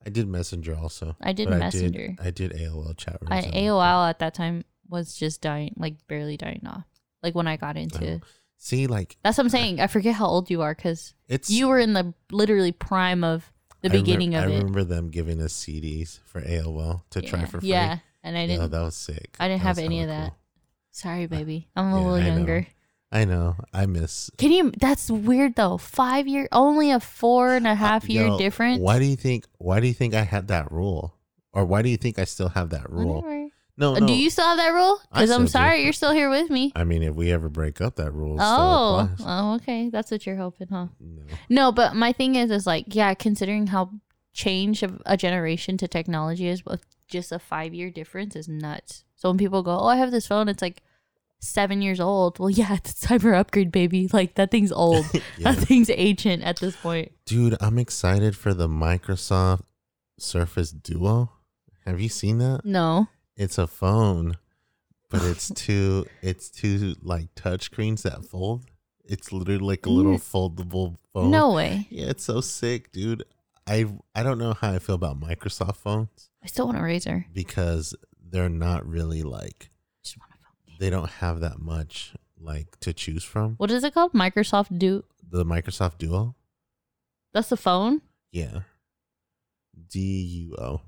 I 0.06 0.10
did 0.10 0.28
Messenger 0.28 0.76
also. 0.76 1.16
I 1.22 1.34
did 1.34 1.50
but 1.50 1.60
Messenger. 1.60 2.16
I 2.20 2.32
did, 2.32 2.52
I 2.54 2.58
did 2.58 2.72
AOL 2.72 2.98
chat 2.98 3.18
rooms. 3.22 3.46
I, 3.46 3.50
AOL 3.52 4.10
at 4.10 4.20
that 4.20 4.34
time 4.34 4.64
was 4.90 5.16
just 5.16 5.42
dying, 5.42 5.74
like 5.78 5.96
barely 6.08 6.38
dying 6.38 6.62
off. 6.66 6.86
Like 7.22 7.36
when 7.36 7.48
I 7.48 7.58
got 7.58 7.78
into. 7.78 8.16
Oh. 8.16 8.20
See, 8.58 8.88
like 8.88 9.18
That's 9.24 9.38
what 9.38 9.44
I'm 9.46 9.50
saying. 9.50 9.80
I 9.80 9.88
forget 9.88 10.16
how 10.16 10.26
old 10.26 10.50
you 10.50 10.62
are 10.62 10.74
because 10.74 11.14
it's 11.28 11.50
you 11.50 11.68
were 11.68 11.78
in 11.78 11.94
the 11.94 12.14
literally 12.32 12.72
prime 12.72 13.24
of 13.24 13.52
the 13.82 13.90
I 13.90 13.92
beginning 13.92 14.36
I 14.36 14.44
of 14.44 14.50
it. 14.50 14.54
I 14.54 14.58
remember 14.58 14.84
them 14.84 15.10
giving 15.10 15.40
us 15.42 15.54
CDs 15.54 16.20
for 16.26 16.42
AOL 16.42 17.04
to 17.12 17.22
try 17.22 17.46
for 17.46 17.60
free. 17.60 17.70
Yeah, 17.70 18.00
and 18.24 18.36
I 18.36 18.48
didn't. 18.48 18.72
that 18.72 18.82
was 18.82 18.96
sick. 18.96 19.36
I 19.40 19.48
didn't 19.48 19.62
That 19.62 19.68
have 19.68 19.78
any 19.78 20.02
of 20.02 20.10
hella 20.10 20.22
that. 20.22 20.34
Sorry, 20.92 21.26
uh, 21.26 21.28
baby. 21.28 21.68
I'm 21.76 21.86
a 21.86 21.90
Yeah, 21.92 21.96
little 21.98 22.14
I 22.16 22.26
younger. 22.28 22.68
I 23.12 23.24
know. 23.26 23.56
I 23.74 23.86
miss 23.86 24.30
Can 24.38 24.52
you? 24.52 24.72
That's 24.78 25.10
weird 25.10 25.56
though. 25.56 25.78
Five 25.78 26.28
year, 26.28 26.48
only 26.52 26.92
a 26.92 27.00
four 27.00 27.54
and 27.56 27.66
a 27.66 27.76
half 27.76 28.10
year 28.10 28.26
Uh, 28.26 28.32
Yo, 28.32 28.38
difference. 28.38 28.80
Why 28.82 29.00
do 29.00 29.06
you 29.06 29.16
think? 29.16 29.46
Why 29.58 29.80
do 29.80 29.88
you 29.88 29.94
think 29.94 30.14
I 30.14 30.24
had 30.24 30.50
that 30.50 30.72
rule? 30.72 31.14
Or 31.54 31.66
why 31.66 31.82
do 31.82 31.90
you 31.90 31.98
think 31.98 32.20
I 32.20 32.26
still 32.26 32.50
have 32.50 32.70
that 32.72 32.90
rule? 32.92 33.22
Whatever. 33.22 33.48
No, 33.78 33.96
Uh, 33.96 34.00
no. 34.00 34.08
Do 34.08 34.14
you 34.14 34.30
still 34.30 34.46
have 34.46 34.58
that 34.58 34.70
rule? 34.74 35.00
Because 35.12 35.30
I'm 35.30 35.48
still 35.48 35.62
do. 35.62 35.66
sorry, 35.68 35.84
you're 35.84 35.94
still 35.94 36.12
here 36.12 36.30
with 36.30 36.50
me. 36.50 36.72
I 36.76 36.84
mean, 36.84 37.04
if 37.04 37.14
we 37.16 37.32
ever 37.32 37.48
break 37.48 37.80
up, 37.80 37.96
that 37.96 38.12
rule. 38.12 38.38
Oh, 38.40 39.10
Still 39.16 39.28
oh, 39.30 39.56
okay. 39.56 39.90
That's 39.90 40.10
what 40.12 40.26
you're 40.26 40.36
hoping, 40.36 40.68
huh? 40.70 40.88
No. 41.00 41.24
No, 41.50 41.72
but 41.72 41.96
my 41.96 42.12
thing 42.12 42.36
is, 42.36 42.50
is 42.52 42.66
like, 42.68 42.94
yeah, 42.96 43.14
considering 43.14 43.68
how 43.68 43.92
change 44.34 44.84
of 44.84 45.02
a 45.06 45.16
generation 45.16 45.78
to 45.78 45.88
technology 45.88 46.48
is, 46.48 46.66
with 46.66 46.84
just 47.08 47.32
a 47.32 47.40
five 47.40 47.74
year 47.74 47.90
difference 47.92 48.36
is 48.36 48.48
nuts. 48.50 49.06
So 49.16 49.30
when 49.30 49.38
people 49.38 49.64
go, 49.64 49.80
oh, 49.80 49.88
I 49.88 49.96
have 49.98 50.12
this 50.12 50.28
phone, 50.28 50.50
it's 50.50 50.62
like 50.62 50.82
seven 51.40 51.82
years 51.82 52.00
old. 52.00 52.40
Well, 52.40 52.50
yeah, 52.50 52.76
it's 52.76 53.00
time 53.00 53.20
for 53.20 53.34
upgrade, 53.34 53.72
baby. 53.72 54.10
Like 54.12 54.36
that 54.36 54.52
thing's 54.52 54.72
old. 54.72 55.06
Yeah. 55.38 55.52
That 55.52 55.68
thing's 55.68 55.92
ancient 55.94 56.42
at 56.44 56.60
this 56.60 56.76
point. 56.76 57.12
Dude, 57.26 57.56
I'm 57.60 57.78
excited 57.78 58.36
for 58.36 58.56
the 58.56 58.68
Microsoft 58.68 59.62
Surface 60.18 60.72
Duo. 60.72 61.32
Have 61.86 62.02
you 62.02 62.10
seen 62.10 62.40
that? 62.40 62.62
No. 62.66 63.08
It's 63.36 63.60
a 63.60 63.68
phone, 63.68 64.38
but 65.10 65.22
it's 65.22 65.50
two 65.56 66.08
it's 66.24 66.50
two 66.50 66.96
like 67.04 67.28
touch 67.36 67.64
screens 67.64 68.04
that 68.04 68.26
fold. 68.26 68.66
It's 69.06 69.32
literally 69.32 69.60
like 69.60 69.86
a 69.86 69.90
little 69.90 70.18
mm. 70.18 70.56
foldable 70.56 70.98
phone. 71.14 71.30
No 71.30 71.54
way. 71.54 71.88
Yeah, 71.92 72.08
it's 72.08 72.24
so 72.24 72.42
sick, 72.42 72.92
dude. 72.92 73.24
I 73.68 73.86
I 74.16 74.24
don't 74.24 74.40
know 74.40 74.54
how 74.54 74.72
I 74.72 74.80
feel 74.80 74.96
about 74.96 75.20
Microsoft 75.20 75.78
phones 75.78 76.30
I 76.44 76.48
still 76.48 76.66
want 76.66 76.78
a 76.78 76.82
Razr. 76.82 77.26
because 77.34 77.94
they're 78.20 78.50
not 78.50 78.88
really 78.88 79.22
like 79.24 79.70
Just 80.04 80.18
want 80.18 80.32
a 80.32 80.38
phone. 80.38 80.67
They 80.80 80.90
don't 80.90 81.10
have 81.10 81.40
that 81.42 81.60
much 81.60 82.14
like 82.40 82.80
to 82.82 82.94
choose 82.94 83.24
from. 83.24 83.56
What 83.58 83.72
is 83.72 83.84
it 83.84 83.94
called? 83.94 84.14
Microsoft 84.14 84.78
Do. 84.78 85.04
The 85.30 85.44
Microsoft 85.46 85.98
Duo? 85.98 86.36
That's 87.34 87.50
the 87.50 87.58
phone. 87.58 88.02
Yeah. 88.32 88.60
D 89.90 90.00
U 90.50 90.56
O. 90.58 90.82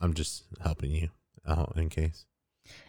I'm 0.00 0.14
just 0.14 0.44
helping 0.62 0.90
you 0.92 1.08
out 1.46 1.72
in 1.76 1.88
case. 1.88 2.24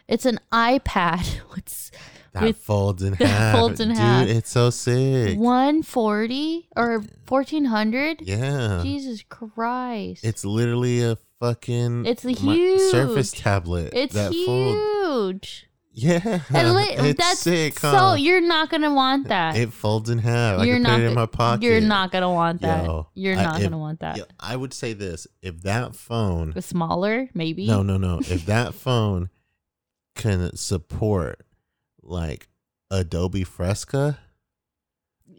It's 0.08 0.26
an 0.26 0.38
iPad. 0.52 1.26
What's 1.48 1.90
That 2.32 2.42
With- 2.42 2.56
folds 2.58 3.02
in 3.02 3.14
that 3.18 3.26
half. 3.26 3.54
folds 3.56 3.80
in 3.80 3.90
half. 3.90 4.20
Dude, 4.26 4.28
half. 4.28 4.38
it's 4.38 4.50
so 4.50 4.70
sick. 4.70 5.38
one 5.38 5.82
forty 5.82 6.68
or 6.76 7.02
fourteen 7.26 7.64
hundred? 7.66 8.20
Yeah. 8.22 8.80
Jesus 8.82 9.22
Christ! 9.28 10.24
It's 10.24 10.44
literally 10.44 11.02
a 11.02 11.16
fucking 11.40 12.06
It's 12.06 12.24
a 12.24 12.30
huge 12.32 12.80
Surface 12.92 13.32
tablet. 13.32 13.92
It's 13.94 14.14
that 14.14 14.32
fold- 14.46 14.76
huge. 15.44 15.66
Yeah, 15.92 16.40
And 16.54 16.74
li- 16.76 16.84
it's 16.96 17.18
that's 17.18 17.40
sick. 17.40 17.78
so 17.80 18.14
you're 18.14 18.40
not 18.40 18.70
gonna 18.70 18.94
want 18.94 19.26
that. 19.28 19.56
it 19.56 19.72
folds 19.72 20.08
in 20.08 20.18
half. 20.18 20.64
you're 20.64 20.76
I 20.76 20.78
not. 20.78 20.92
put 20.94 21.00
it 21.00 21.06
in 21.08 21.14
my 21.14 21.26
pocket. 21.26 21.64
You're 21.64 21.80
not 21.80 22.12
gonna 22.12 22.30
want 22.32 22.60
that. 22.62 22.84
Yo, 22.84 23.08
you're 23.14 23.36
I- 23.36 23.42
not 23.42 23.56
if- 23.56 23.64
gonna 23.64 23.76
want 23.78 23.98
that. 24.00 24.16
Yeah, 24.16 24.24
I 24.38 24.54
would 24.54 24.72
say 24.72 24.92
this: 24.92 25.26
if 25.42 25.62
that 25.62 25.96
phone, 25.96 26.52
The 26.52 26.62
smaller, 26.62 27.28
maybe. 27.34 27.66
no, 27.66 27.82
no, 27.82 27.96
no, 27.96 28.20
if 28.20 28.46
that 28.46 28.72
phone 28.84 29.30
can 30.14 30.54
support 30.56 31.44
like 32.02 32.48
Adobe 32.90 33.44
Fresco, 33.44 34.14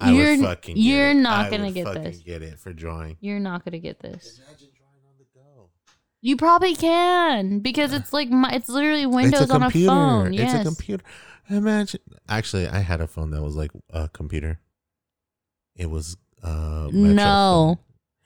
I 0.02 0.12
You're- 0.12 0.38
would 0.38 0.46
fucking. 0.46 0.76
Get 0.76 0.82
you're 0.82 1.12
it. 1.12 1.16
not 1.16 1.46
I 1.46 1.50
gonna 1.50 1.72
get 1.72 1.94
this. 1.94 2.18
Get 2.20 2.42
it 2.44 2.60
for 2.60 2.74
drawing. 2.74 3.16
You're 3.22 3.40
not 3.40 3.64
gonna 3.64 3.80
get 3.80 4.00
this. 4.02 4.40
Imagine 4.46 4.70
drawing 4.76 5.02
on 5.08 5.14
the 5.18 5.26
go. 5.34 5.70
You 6.22 6.38
probably 6.38 6.76
can 6.76 7.60
because 7.60 7.94
it's 7.94 8.14
like 8.14 8.30
my, 8.30 8.52
it's 8.52 8.70
literally 8.70 9.08
Windows 9.08 9.42
it's 9.42 9.52
a 9.52 9.56
on 9.56 9.64
a 9.64 9.72
phone. 9.72 10.34
Yes. 10.34 10.54
It's 10.54 10.62
a 10.62 10.64
computer. 10.66 11.04
Imagine. 11.50 12.00
Actually, 12.30 12.68
I 12.68 12.80
had 12.80 13.02
a 13.02 13.08
phone 13.08 13.32
that 13.32 13.42
was 13.42 13.56
like 13.56 13.72
a 13.90 14.08
computer. 14.08 14.60
It 15.76 15.90
was 15.90 16.18
uh 16.44 16.90
No. 16.92 17.80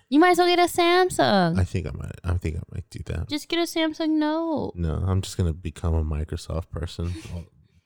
You 0.09 0.19
might 0.19 0.31
as 0.31 0.37
well 0.37 0.47
get 0.47 0.59
a 0.59 0.71
Samsung. 0.71 1.57
I 1.57 1.63
think 1.63 1.87
I 1.87 1.91
might. 1.91 2.11
I 2.23 2.33
think 2.33 2.57
I 2.57 2.61
might 2.71 2.89
do 2.89 2.99
that. 3.07 3.29
Just 3.29 3.47
get 3.47 3.59
a 3.59 3.63
Samsung 3.63 4.11
Note. 4.11 4.73
No, 4.75 4.93
I'm 5.07 5.21
just 5.21 5.37
gonna 5.37 5.53
become 5.53 5.93
a 5.93 6.03
Microsoft 6.03 6.69
person 6.69 7.13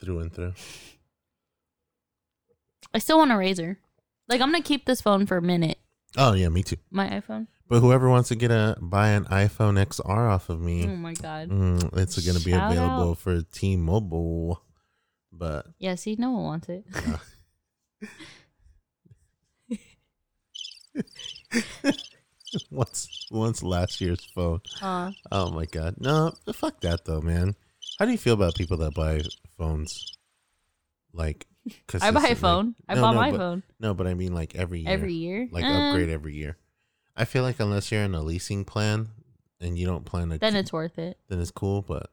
through 0.02 0.19
and 0.19 0.34
through. 0.34 0.53
I 2.94 2.98
still 2.98 3.19
want 3.19 3.31
a 3.31 3.36
Razr. 3.36 3.77
Like 4.27 4.41
I'm 4.41 4.52
gonna 4.52 4.64
keep 4.64 4.86
this 4.86 5.02
phone 5.02 5.27
for 5.27 5.38
a 5.38 5.41
minute. 5.41 5.77
Oh 6.18 6.34
yeah, 6.34 6.49
me 6.49 6.64
too. 6.64 6.77
My 6.90 7.07
iPhone. 7.10 7.48
But 7.70 7.82
whoever 7.82 8.10
wants 8.10 8.30
to 8.30 8.36
get 8.36 8.50
a 8.52 8.76
buy 8.82 9.10
an 9.10 9.26
iPhone 9.26 9.78
XR 9.86 10.28
off 10.32 10.50
of 10.50 10.60
me, 10.60 10.86
Oh 10.86 10.96
my 10.96 11.14
god. 11.14 11.50
mm, 11.50 11.98
it's 11.98 12.18
gonna 12.26 12.40
be 12.40 12.52
available 12.52 13.12
out. 13.12 13.20
for 13.20 13.41
T-Mobile. 13.44 14.62
But 15.32 15.68
Yeah. 15.78 15.94
See, 15.96 16.16
no 16.18 16.32
one 16.32 16.44
wants 16.44 16.68
it. 16.70 16.86
what's 22.70 23.28
once 23.32 23.64
last 23.64 24.02
year's 24.02 24.24
phone? 24.34 24.62
Uh, 24.82 25.12
Oh 25.32 25.52
my 25.52 25.66
god, 25.66 25.96
no, 26.00 26.34
fuck 26.54 26.82
that 26.82 27.06
though, 27.06 27.22
man. 27.22 27.56
How 28.00 28.06
do 28.06 28.12
you 28.12 28.18
feel 28.18 28.34
about 28.34 28.56
people 28.56 28.78
that 28.78 28.94
buy 28.94 29.22
phones? 29.58 30.18
Like, 31.14 31.48
I 32.02 32.12
buy 32.12 32.30
a 32.30 32.36
phone. 32.36 32.76
I 32.88 32.96
No, 32.96 33.02
bought 33.02 33.14
no, 33.14 33.20
my 33.20 33.32
but- 33.32 33.38
phone 33.38 33.64
No, 33.80 33.94
but 33.94 34.08
I 34.08 34.14
mean 34.14 34.34
like 34.34 34.56
every 34.56 34.80
year. 34.82 34.90
every 34.91 35.14
year. 35.14 35.48
like 35.52 35.64
Eh, 35.64 35.90
upgrade 35.90 36.10
every 36.10 36.36
year. 36.36 36.58
I 37.20 37.26
feel 37.26 37.44
like 37.44 37.60
unless 37.60 37.91
you're 37.91 38.04
in 38.04 38.16
a 38.16 38.22
leasing 38.24 38.64
plan 38.66 39.10
and 39.62 39.78
you 39.78 39.86
don't 39.86 40.06
plan 40.06 40.30
to, 40.30 40.38
Then 40.40 40.56
it's 40.56 40.72
worth 40.74 40.98
it. 40.98 41.20
then 41.28 41.40
it's 41.40 41.52
cool. 41.52 41.82
But 41.82 42.10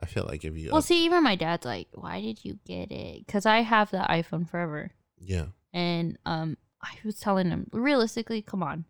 I 0.00 0.06
feel 0.06 0.24
like 0.24 0.44
if 0.44 0.56
you, 0.56 0.68
Well, 0.68 0.78
up- 0.78 0.84
see, 0.84 1.04
even 1.06 1.22
my 1.24 1.36
dad's 1.36 1.64
like, 1.64 1.88
"Why 1.94 2.20
did 2.20 2.44
you 2.44 2.58
get 2.66 2.92
it?" 2.92 3.26
Because 3.26 3.46
I 3.46 3.60
have 3.62 3.90
the 3.90 3.98
iPhone 4.08 4.48
forever, 4.48 4.92
yeah, 5.18 5.46
and 5.72 6.18
um, 6.26 6.56
I 6.82 6.94
was 7.04 7.18
telling 7.18 7.48
him 7.50 7.68
realistically, 7.72 8.42
come 8.42 8.62
on, 8.62 8.84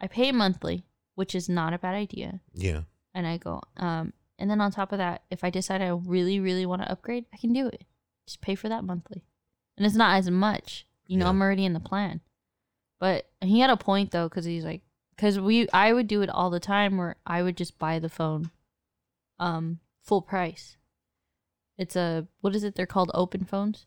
I 0.00 0.06
pay 0.08 0.32
monthly, 0.32 0.86
which 1.14 1.34
is 1.34 1.48
not 1.48 1.72
a 1.72 1.78
bad 1.78 1.94
idea. 1.94 2.40
yeah, 2.52 2.82
And 3.14 3.26
I 3.26 3.36
go, 3.36 3.62
um, 3.76 4.12
and 4.38 4.50
then 4.50 4.60
on 4.60 4.70
top 4.72 4.92
of 4.92 4.98
that, 4.98 5.22
if 5.30 5.44
I 5.44 5.50
decide 5.50 5.82
I 5.82 5.88
really, 5.88 6.40
really 6.40 6.66
want 6.66 6.82
to 6.82 6.90
upgrade, 6.90 7.26
I 7.32 7.36
can 7.36 7.52
do 7.52 7.68
it. 7.68 7.84
Just 8.26 8.40
pay 8.40 8.54
for 8.56 8.68
that 8.68 8.82
monthly, 8.84 9.22
and 9.76 9.86
it's 9.86 9.94
not 9.94 10.16
as 10.16 10.28
much. 10.30 10.86
You 11.06 11.16
know, 11.18 11.26
Yeah. 11.26 11.30
I'm 11.30 11.40
already 11.42 11.64
in 11.64 11.74
the 11.74 11.80
plan. 11.80 12.20
But 12.98 13.30
he 13.42 13.60
had 13.60 13.70
a 13.70 13.76
point 13.76 14.10
though, 14.10 14.28
because 14.28 14.44
he's 14.46 14.64
like, 14.64 14.82
because 15.16 15.40
we, 15.40 15.68
I 15.70 15.92
would 15.92 16.06
do 16.06 16.22
it 16.22 16.28
all 16.30 16.50
the 16.50 16.60
time, 16.60 16.96
where 16.96 17.16
I 17.26 17.42
would 17.42 17.56
just 17.56 17.78
buy 17.78 17.98
the 17.98 18.08
phone, 18.08 18.50
um, 19.38 19.80
full 20.02 20.22
price. 20.22 20.76
It's 21.78 21.96
a 21.96 22.26
what 22.40 22.54
is 22.54 22.64
it? 22.64 22.74
They're 22.74 22.86
called 22.86 23.10
open 23.14 23.44
phones. 23.44 23.86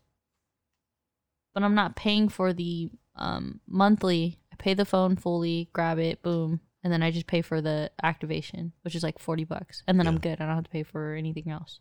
But 1.54 1.64
I'm 1.64 1.74
not 1.74 1.96
paying 1.96 2.28
for 2.28 2.52
the 2.52 2.90
um 3.16 3.60
monthly. 3.66 4.38
I 4.52 4.56
pay 4.56 4.74
the 4.74 4.84
phone 4.84 5.16
fully, 5.16 5.68
grab 5.72 5.98
it, 5.98 6.22
boom, 6.22 6.60
and 6.84 6.92
then 6.92 7.02
I 7.02 7.10
just 7.10 7.26
pay 7.26 7.42
for 7.42 7.60
the 7.60 7.90
activation, 8.02 8.72
which 8.82 8.94
is 8.94 9.02
like 9.02 9.18
forty 9.18 9.44
bucks, 9.44 9.82
and 9.88 9.98
then 9.98 10.06
I'm 10.06 10.20
good. 10.20 10.40
I 10.40 10.46
don't 10.46 10.54
have 10.54 10.64
to 10.64 10.70
pay 10.70 10.84
for 10.84 11.14
anything 11.14 11.50
else. 11.50 11.80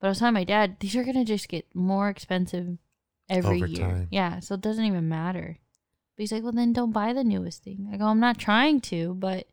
But 0.00 0.06
I 0.06 0.10
was 0.10 0.20
telling 0.20 0.34
my 0.34 0.44
dad, 0.44 0.76
these 0.78 0.94
are 0.94 1.02
gonna 1.02 1.24
just 1.24 1.48
get 1.48 1.66
more 1.74 2.08
expensive 2.08 2.78
every 3.28 3.56
Over 3.56 3.66
year. 3.66 3.88
time. 3.88 4.08
Yeah, 4.12 4.38
so 4.38 4.54
it 4.54 4.60
doesn't 4.60 4.84
even 4.84 5.08
matter. 5.08 5.58
But 6.18 6.22
he's 6.22 6.32
like, 6.32 6.42
well, 6.42 6.50
then 6.50 6.72
don't 6.72 6.90
buy 6.90 7.12
the 7.12 7.22
newest 7.22 7.62
thing. 7.62 7.88
I 7.92 7.96
go, 7.96 8.06
I'm 8.06 8.18
not 8.18 8.38
trying 8.38 8.80
to, 8.82 9.14
but 9.14 9.46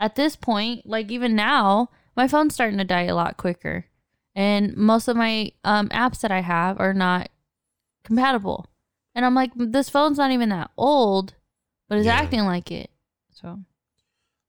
at 0.00 0.14
this 0.16 0.36
point, 0.36 0.86
like 0.86 1.10
even 1.10 1.36
now, 1.36 1.90
my 2.16 2.26
phone's 2.26 2.54
starting 2.54 2.78
to 2.78 2.84
die 2.84 3.02
a 3.02 3.14
lot 3.14 3.36
quicker, 3.36 3.84
and 4.34 4.74
most 4.74 5.06
of 5.06 5.18
my 5.18 5.52
um, 5.64 5.90
apps 5.90 6.20
that 6.22 6.30
I 6.32 6.40
have 6.40 6.80
are 6.80 6.94
not 6.94 7.28
compatible. 8.04 8.66
And 9.14 9.26
I'm 9.26 9.34
like, 9.34 9.50
this 9.54 9.90
phone's 9.90 10.16
not 10.16 10.30
even 10.30 10.48
that 10.48 10.70
old, 10.78 11.34
but 11.90 11.98
it's 11.98 12.06
Yeah. 12.06 12.14
acting 12.14 12.44
like 12.46 12.70
it. 12.72 12.90
So 13.30 13.60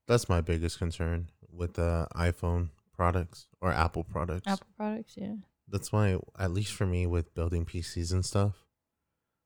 that's 0.08 0.30
my 0.30 0.40
biggest 0.40 0.78
concern 0.80 1.28
with 1.52 1.74
the 1.74 2.08
iPhone 2.16 2.70
products 2.94 3.48
or 3.60 3.74
Apple 3.74 4.06
products. 4.06 4.48
Apple 4.48 4.68
products, 4.78 5.16
yeah. 5.18 5.36
That's 5.68 5.92
why, 5.92 6.18
at 6.40 6.52
least 6.52 6.72
for 6.72 6.86
me, 6.86 7.06
with 7.06 7.34
building 7.36 7.66
PCs 7.66 8.14
and 8.14 8.24
stuff, 8.26 8.64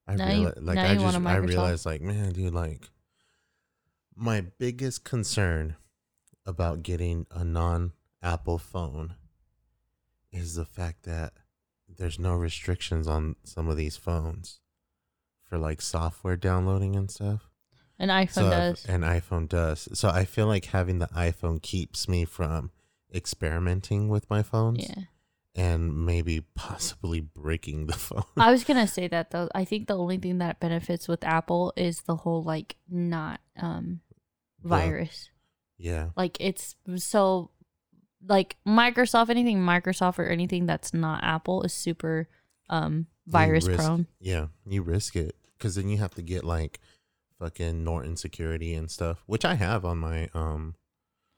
I 0.08 0.16
Now 0.16 0.30
you- 0.30 0.36
realize, 0.38 0.58
like, 0.62 0.78
I 0.78 0.94
you 0.94 1.00
just, 1.00 1.18
I 1.18 1.36
realized, 1.36 1.86
like, 1.86 2.02
man, 2.02 2.32
dude, 2.32 2.54
like, 2.54 2.90
my 4.16 4.42
biggest 4.42 5.04
concern 5.04 5.76
about 6.46 6.82
getting 6.82 7.28
a 7.32 7.44
non-Apple 7.44 8.58
phone 8.58 9.16
is 10.32 10.56
the 10.56 10.66
fact 10.66 11.04
that 11.04 11.34
there's 11.88 12.18
no 12.20 12.34
restrictions 12.36 13.08
on 13.08 13.36
some 13.44 13.68
of 13.70 13.78
these 13.78 13.98
phones 13.98 14.60
for 15.44 15.58
like 15.58 15.82
software 15.82 16.36
downloading 16.36 16.96
and 16.96 17.10
stuff. 17.10 17.50
An 18.00 18.10
iPhone 18.10 18.32
So 18.32 18.50
does. 18.50 18.86
An 18.86 19.02
iPhone 19.02 19.48
does. 19.50 19.88
So 19.94 20.10
I 20.10 20.26
feel 20.26 20.46
like 20.48 20.66
having 20.66 21.00
the 21.00 21.08
iPhone 21.08 21.62
keeps 21.62 22.08
me 22.08 22.26
from 22.26 22.72
experimenting 23.14 24.10
with 24.10 24.30
my 24.30 24.44
phones 24.44 24.88
Yeah. 24.88 25.04
And 25.58 26.06
maybe 26.06 26.42
possibly 26.56 27.20
breaking 27.20 27.88
the 27.88 27.94
phone. 27.98 28.24
I 28.38 28.52
was 28.52 28.64
gonna 28.64 28.88
say 28.88 29.08
that 29.10 29.32
though. 29.32 29.50
I 29.54 29.66
think 29.66 29.88
the 29.88 29.98
only 29.98 30.18
thing 30.18 30.38
that 30.38 30.60
benefits 30.62 31.08
with 31.08 31.24
Apple 31.24 31.74
is 31.76 32.04
the 32.04 32.16
whole 32.16 32.44
like 32.44 32.76
not 32.88 33.42
um 33.60 34.00
The- 34.64 34.70
virus. 34.70 35.30
yeah. 35.78 36.10
Like 36.16 36.38
it's 36.40 36.76
so 36.96 37.50
like 38.26 38.56
Microsoft, 38.68 39.30
anything 39.30 39.60
Microsoft 39.60 40.20
or 40.20 40.26
anything 40.28 40.66
that's 40.68 40.94
not 40.94 41.24
Apple 41.24 41.64
is 41.64 41.74
super 41.74 42.30
um 42.70 43.08
virus 43.26 43.68
risk- 43.68 43.80
prone. 43.84 44.08
Yeah, 44.20 44.48
you 44.68 44.84
risk 44.84 45.16
it 45.16 45.36
because 45.58 45.76
then 45.76 45.90
you 45.90 45.98
have 45.98 46.14
to 46.16 46.22
get 46.22 46.44
like 46.44 46.80
fucking 47.40 47.84
Norton 47.84 48.16
security 48.16 48.74
and 48.76 48.90
stuff, 48.92 49.24
which 49.26 49.44
I 49.46 49.56
have 49.56 49.86
on 49.86 49.98
my 49.98 50.30
um 50.34 50.76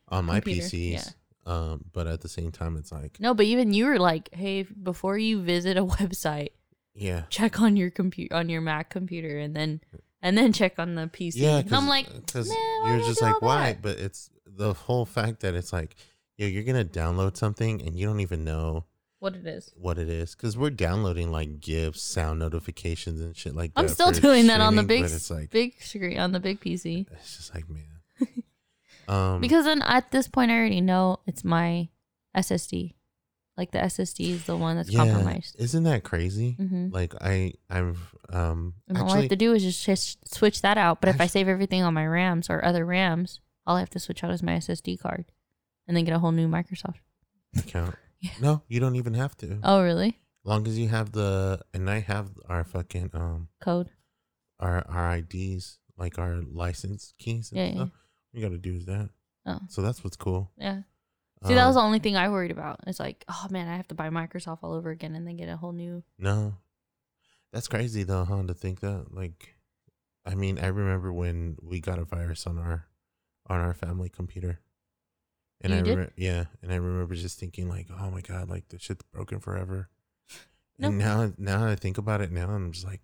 on 0.10 0.26
my 0.26 0.40
Computer, 0.40 0.68
PCs. 0.68 0.92
yeah. 0.92 1.04
Um, 1.50 1.86
but 1.94 2.06
at 2.06 2.22
the 2.22 2.30
same 2.30 2.52
time, 2.52 2.78
it's 2.78 2.92
like 2.92 3.20
No, 3.20 3.34
but 3.34 3.46
even 3.48 3.74
you 3.74 3.88
were 3.88 3.98
like, 3.98 4.30
hey, 4.34 4.64
before 4.64 5.18
you 5.18 5.42
visit 5.42 5.78
a 5.78 5.86
website, 5.98 6.50
yeah, 6.94 7.24
check 7.30 7.60
on 7.60 7.76
your 7.76 7.90
computer 7.90 8.36
on 8.36 8.50
your 8.50 8.62
Mac 8.62 8.90
computer 8.90 9.40
and 9.40 9.56
then 9.56 9.82
and 10.22 10.38
then 10.38 10.54
check 10.54 10.78
on 10.78 10.96
the 10.96 11.08
PC. 11.08 11.34
yeah. 11.38 11.58
and 11.58 11.74
I'm 11.74 11.88
like, 11.88 12.14
because 12.14 12.50
"Man, 12.50 12.88
you're 12.88 13.08
just 13.08 13.22
like 13.22 13.42
why? 13.42 13.74
that?" 13.74 13.82
But 13.82 13.98
it's 13.98 14.30
the 14.46 14.74
whole 14.74 15.06
fact 15.06 15.40
that 15.42 15.56
it's 15.56 15.74
like 15.74 15.96
yeah, 16.38 16.48
you're 16.48 16.64
gonna 16.64 16.86
download 16.86 17.36
something 17.36 17.82
and 17.82 17.96
you 17.98 18.06
don't 18.06 18.20
even 18.20 18.44
know 18.44 18.86
what 19.20 19.36
it 19.36 19.46
is. 19.46 19.74
what 19.76 19.98
it 19.98 20.08
is 20.08 20.36
because 20.36 20.58
we're 20.58 20.70
downloading 20.70 21.32
like 21.32 21.60
GIFs, 21.60 22.02
sound 22.02 22.40
notifications, 22.40 23.22
and 23.22 23.36
shit 23.36 23.56
like 23.56 23.74
that. 23.74 23.80
I'm 23.82 23.88
still 23.90 24.12
doing 24.12 24.48
that 24.48 24.62
on 24.62 24.76
the 24.76 24.84
big 24.84 25.04
it's 25.04 25.32
like 25.32 25.50
big 25.50 25.82
screen 25.82 26.20
on 26.20 26.32
the 26.32 26.40
big 26.40 26.60
PC. 26.60 27.08
it's 27.12 27.38
just 27.38 27.56
like 27.56 27.70
man. 27.70 27.84
um, 29.10 29.42
Because 29.42 29.66
then 29.66 29.82
at 29.82 30.12
this 30.12 30.28
point 30.28 30.52
I 30.52 30.56
already 30.58 30.82
know 30.82 31.20
it's 31.26 31.44
my 31.44 31.90
SSD. 32.36 32.94
Like 33.58 33.72
the 33.72 33.80
SSD 33.80 34.30
is 34.30 34.46
the 34.46 34.56
one 34.56 34.78
that's 34.78 34.90
compromised. 34.96 35.56
Isn't 35.60 35.84
that 35.84 36.04
crazy? 36.06 36.56
Mhm. 36.60 36.94
Like 36.94 37.14
I, 37.20 37.54
I've 37.70 38.16
um 38.30 38.76
And 38.88 38.98
all 38.98 39.12
I 39.12 39.22
have 39.22 39.30
to 39.30 39.36
do 39.36 39.54
is 39.54 39.64
just, 39.86 40.34
switch 40.34 40.62
that 40.62 40.78
out. 40.78 41.02
But 41.02 41.10
if 41.10 41.20
I 41.20 41.28
save 41.28 41.50
everything 41.50 41.84
on 41.84 41.94
my 41.94 42.06
RAMs 42.08 42.50
or 42.50 42.64
other 42.64 42.86
RAMs, 42.86 43.42
all 43.68 43.76
I 43.76 43.80
have 43.82 43.90
to 43.92 44.00
switch 44.00 44.24
out 44.24 44.32
is 44.32 44.42
my 44.42 44.54
SSD 44.54 44.98
card, 45.00 45.26
and 45.88 45.98
then 45.98 46.06
get 46.06 46.16
a 46.16 46.20
whole 46.20 46.32
new 46.32 46.48
Microsoft. 46.48 47.00
account. 47.58 47.96
Yeah. 48.22 48.32
No, 48.42 48.62
you 48.68 48.82
don't 48.82 48.98
even 48.98 49.14
have 49.14 49.38
to. 49.38 49.60
Oh, 49.64 49.82
really? 49.82 50.20
long 50.44 50.68
as 50.68 50.78
you 50.78 50.90
have 50.90 51.14
the 51.14 51.62
and 51.74 51.90
I 51.90 52.00
have 52.00 52.28
our 52.50 52.64
fucking 52.66 53.12
um 53.14 53.48
Code. 53.62 53.90
our 54.60 54.86
our 54.90 55.18
IDs 55.18 55.80
like 55.98 56.18
our 56.20 56.42
license 56.42 57.14
keys 57.18 57.52
and 57.52 57.60
Yeah, 57.60 57.66
yeah. 57.68 57.76
stuff. 57.76 57.90
You 58.34 58.42
got 58.42 58.50
to 58.50 58.58
do 58.58 58.76
is 58.76 58.86
that. 58.86 59.10
Oh, 59.46 59.60
So 59.70 59.82
that's 59.82 60.04
what's 60.04 60.18
cool. 60.18 60.52
yeah. 60.58 60.82
See, 61.48 61.54
that 61.56 61.66
was 61.68 61.76
the 61.76 61.80
Um, 61.80 61.86
only 61.88 62.00
thing 62.00 62.18
I 62.18 62.28
worried 62.28 62.52
about. 62.52 62.82
It's 62.86 63.00
like, 63.00 63.24
oh 63.30 63.48
man, 63.50 63.70
I 63.70 63.78
have 63.78 63.88
to 63.88 63.96
buy 63.96 64.10
Microsoft 64.10 64.60
all 64.62 64.74
over 64.74 64.90
again 64.90 65.16
and 65.16 65.26
then 65.26 65.38
get 65.38 65.48
a 65.48 65.56
whole 65.58 65.72
new. 65.72 66.04
no. 66.18 66.56
That's 67.54 67.68
crazy 67.68 68.04
though, 68.04 68.26
huh? 68.26 68.44
To 68.44 68.54
think 68.54 68.82
that 68.82 69.08
like, 69.12 69.56
I 70.26 70.36
mean, 70.36 70.60
I 70.60 70.68
remember 70.68 71.12
when 71.12 71.58
we 71.64 71.80
got 71.80 71.98
a 71.98 72.04
virus 72.06 72.46
on 72.46 72.60
our 72.60 72.86
on 73.48 73.60
our 73.60 73.74
family 73.74 74.10
computer. 74.10 74.60
And 75.62 75.72
You 75.74 75.78
I 75.80 75.82
remember, 75.82 76.12
yeah, 76.16 76.46
and 76.62 76.72
I 76.72 76.76
remember 76.76 77.16
just 77.16 77.40
thinking 77.40 77.68
like, 77.68 77.88
oh 77.90 78.12
my 78.12 78.22
god, 78.22 78.50
like 78.50 78.68
the 78.70 78.78
shit's 78.78 79.04
broken 79.12 79.40
forever. 79.40 79.90
And 80.82 80.98
now, 80.98 81.34
now 81.38 81.66
I 81.66 81.76
think 81.76 81.98
about 81.98 82.22
it 82.22 82.32
now, 82.32 82.50
I'm 82.52 82.72
just 82.72 82.86
like, 82.86 83.02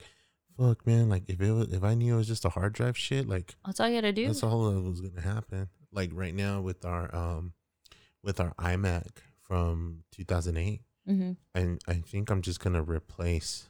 fuck, 0.57 0.85
man. 0.87 1.09
Like 1.09 1.23
if 1.27 1.41
it 1.41 1.51
was, 1.51 1.71
if 1.73 1.83
I 1.83 1.93
knew 1.95 2.15
it 2.15 2.17
was 2.17 2.27
just 2.27 2.45
a 2.45 2.49
hard 2.49 2.73
drive 2.73 2.97
shit, 2.97 3.27
like 3.27 3.55
That's 3.65 3.79
all 3.79 3.87
you 3.89 3.95
had 3.95 4.01
to 4.01 4.11
do. 4.13 4.27
that's 4.27 4.43
all 4.43 4.71
that 4.71 4.81
was 4.81 5.01
gonna 5.01 5.21
happen. 5.21 5.69
Like 5.91 6.09
right 6.13 6.33
now 6.35 6.61
with 6.61 6.83
our 6.85 7.13
um, 7.15 7.53
with 8.23 8.39
our 8.39 8.53
iMac 8.55 9.17
from 9.41 10.03
2008, 10.11 10.81
hmm 11.05 11.31
and 11.53 11.79
I 11.87 11.93
think 11.95 12.29
I'm 12.29 12.41
just 12.41 12.59
gonna 12.59 12.81
replace 12.83 13.69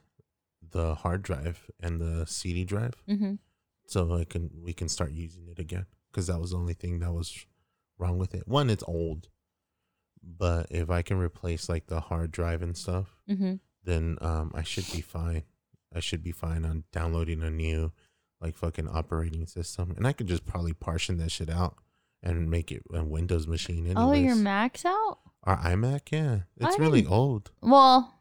the 0.71 0.95
hard 0.95 1.21
drive 1.21 1.69
and 1.79 1.99
the 2.01 2.25
CD 2.25 2.63
drive, 2.65 2.93
hmm 3.07 3.35
so 3.87 4.15
I 4.17 4.23
can 4.23 4.49
we 4.63 4.73
can 4.73 4.89
start 4.89 5.11
using 5.11 5.47
it 5.47 5.59
again. 5.59 5.85
Because 6.11 6.27
that 6.27 6.39
was 6.39 6.51
the 6.51 6.57
only 6.57 6.73
thing 6.73 6.99
that 6.99 7.11
was 7.11 7.45
wrong 7.97 8.17
with 8.17 8.33
it. 8.33 8.47
One, 8.47 8.69
it's 8.69 8.83
old, 8.87 9.27
but 10.23 10.67
if 10.71 10.89
I 10.89 11.01
can 11.01 11.17
replace 11.17 11.69
like 11.69 11.87
the 11.87 11.99
hard 11.99 12.31
drive 12.31 12.61
and 12.61 12.75
stuff, 12.77 13.15
hmm 13.27 13.55
then 13.83 14.17
um 14.21 14.51
I 14.55 14.63
should 14.63 14.89
be 14.91 15.01
fine. 15.01 15.43
I 15.95 15.99
should 16.01 16.23
be 16.23 16.31
fine 16.31 16.65
on 16.65 16.83
downloading 16.91 17.41
a 17.43 17.49
new 17.49 17.91
like 18.41 18.57
fucking 18.57 18.89
operating 18.89 19.47
system, 19.47 19.93
and 19.95 20.05
I 20.05 20.11
could 20.13 20.27
just 20.27 20.45
probably 20.45 20.73
partition 20.73 21.17
that 21.17 21.31
shit 21.31 21.49
out 21.49 21.77
and 22.21 22.49
make 22.51 22.71
it 22.71 22.83
a 22.93 23.03
Windows 23.03 23.47
machine. 23.47 23.85
Anyways. 23.87 23.97
Oh, 23.97 24.11
your 24.13 24.35
Mac's 24.35 24.83
out? 24.85 25.19
our 25.43 25.57
iMac, 25.57 26.11
yeah, 26.11 26.39
it's 26.57 26.75
I 26.75 26.79
really 26.81 27.05
old. 27.05 27.51
Well, 27.61 28.11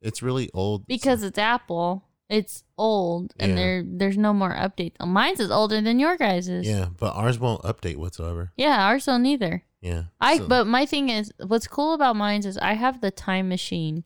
It's 0.00 0.22
really 0.22 0.50
old 0.54 0.86
because 0.86 1.22
it's 1.22 1.38
Apple, 1.38 2.04
it's 2.28 2.64
old, 2.78 3.32
and 3.38 3.50
Yeah. 3.50 3.56
there 3.56 3.84
there's 3.86 4.16
no 4.18 4.32
more 4.34 4.52
updates. 4.54 4.94
Mine's 5.06 5.40
is 5.40 5.50
older 5.50 5.80
than 5.80 5.98
your 5.98 6.16
guys's. 6.16 6.66
yeah, 6.66 6.88
but 6.98 7.14
ours 7.14 7.38
won't 7.38 7.62
update 7.62 7.96
whatsoever. 7.96 8.52
Yeah, 8.56 8.84
ours 8.86 9.04
don't 9.06 9.24
either. 9.26 9.62
Yeah, 9.82 10.04
I 10.20 10.38
so- 10.38 10.48
but 10.48 10.66
my 10.66 10.84
thing 10.86 11.10
is 11.10 11.32
what's 11.46 11.66
cool 11.66 11.92
about 11.94 12.16
mine's 12.16 12.46
is 12.46 12.56
I 12.58 12.72
have 12.74 13.00
the 13.02 13.10
time 13.10 13.48
machine 13.50 14.04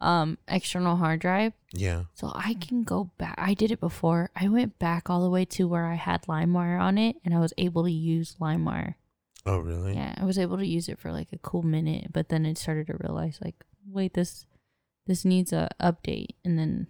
um 0.00 0.38
external 0.48 0.96
hard 0.96 1.20
drive. 1.20 1.52
yeah, 1.72 2.04
So 2.14 2.32
I 2.34 2.54
can 2.54 2.84
go 2.84 3.10
back. 3.18 3.34
I 3.38 3.54
did 3.54 3.70
it 3.70 3.80
before. 3.80 4.30
I 4.34 4.48
went 4.48 4.78
back 4.78 5.10
all 5.10 5.22
the 5.22 5.28
way 5.30 5.44
to 5.46 5.68
where 5.68 5.86
I 5.86 5.94
had 5.94 6.22
LimeWire 6.22 6.80
on 6.80 6.96
it 6.98 7.16
and 7.24 7.34
I 7.34 7.38
was 7.40 7.52
able 7.58 7.84
to 7.84 7.92
use 7.92 8.36
LimeWire. 8.40 8.94
oh 9.46 9.58
really? 9.58 9.94
Yeah, 9.94 10.14
I 10.16 10.24
was 10.24 10.38
able 10.38 10.56
to 10.58 10.66
use 10.66 10.88
it 10.88 10.98
for 10.98 11.12
like 11.12 11.28
a 11.32 11.38
cool 11.38 11.62
minute, 11.62 12.12
but 12.12 12.28
then 12.30 12.46
it 12.46 12.56
started 12.58 12.86
to 12.88 12.96
realize 12.98 13.38
like, 13.44 13.56
wait, 13.86 14.14
this 14.14 14.46
this 15.06 15.24
needs 15.24 15.52
a 15.52 15.68
update 15.80 16.34
and 16.44 16.58
then 16.58 16.86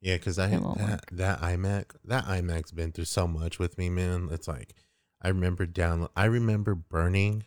Yeah, 0.00 0.16
because 0.16 0.38
I 0.38 0.48
that, 0.48 0.62
work. 0.62 1.08
that 1.12 1.40
iMac 1.40 1.84
that 2.04 2.24
iMac's 2.24 2.72
been 2.72 2.92
through 2.92 3.06
so 3.06 3.26
much 3.26 3.58
with 3.58 3.76
me, 3.76 3.90
man. 3.90 4.28
It's 4.32 4.48
like 4.48 4.74
I 5.20 5.28
remember 5.28 5.66
down 5.66 6.08
I 6.16 6.24
remember 6.24 6.74
burning 6.74 7.44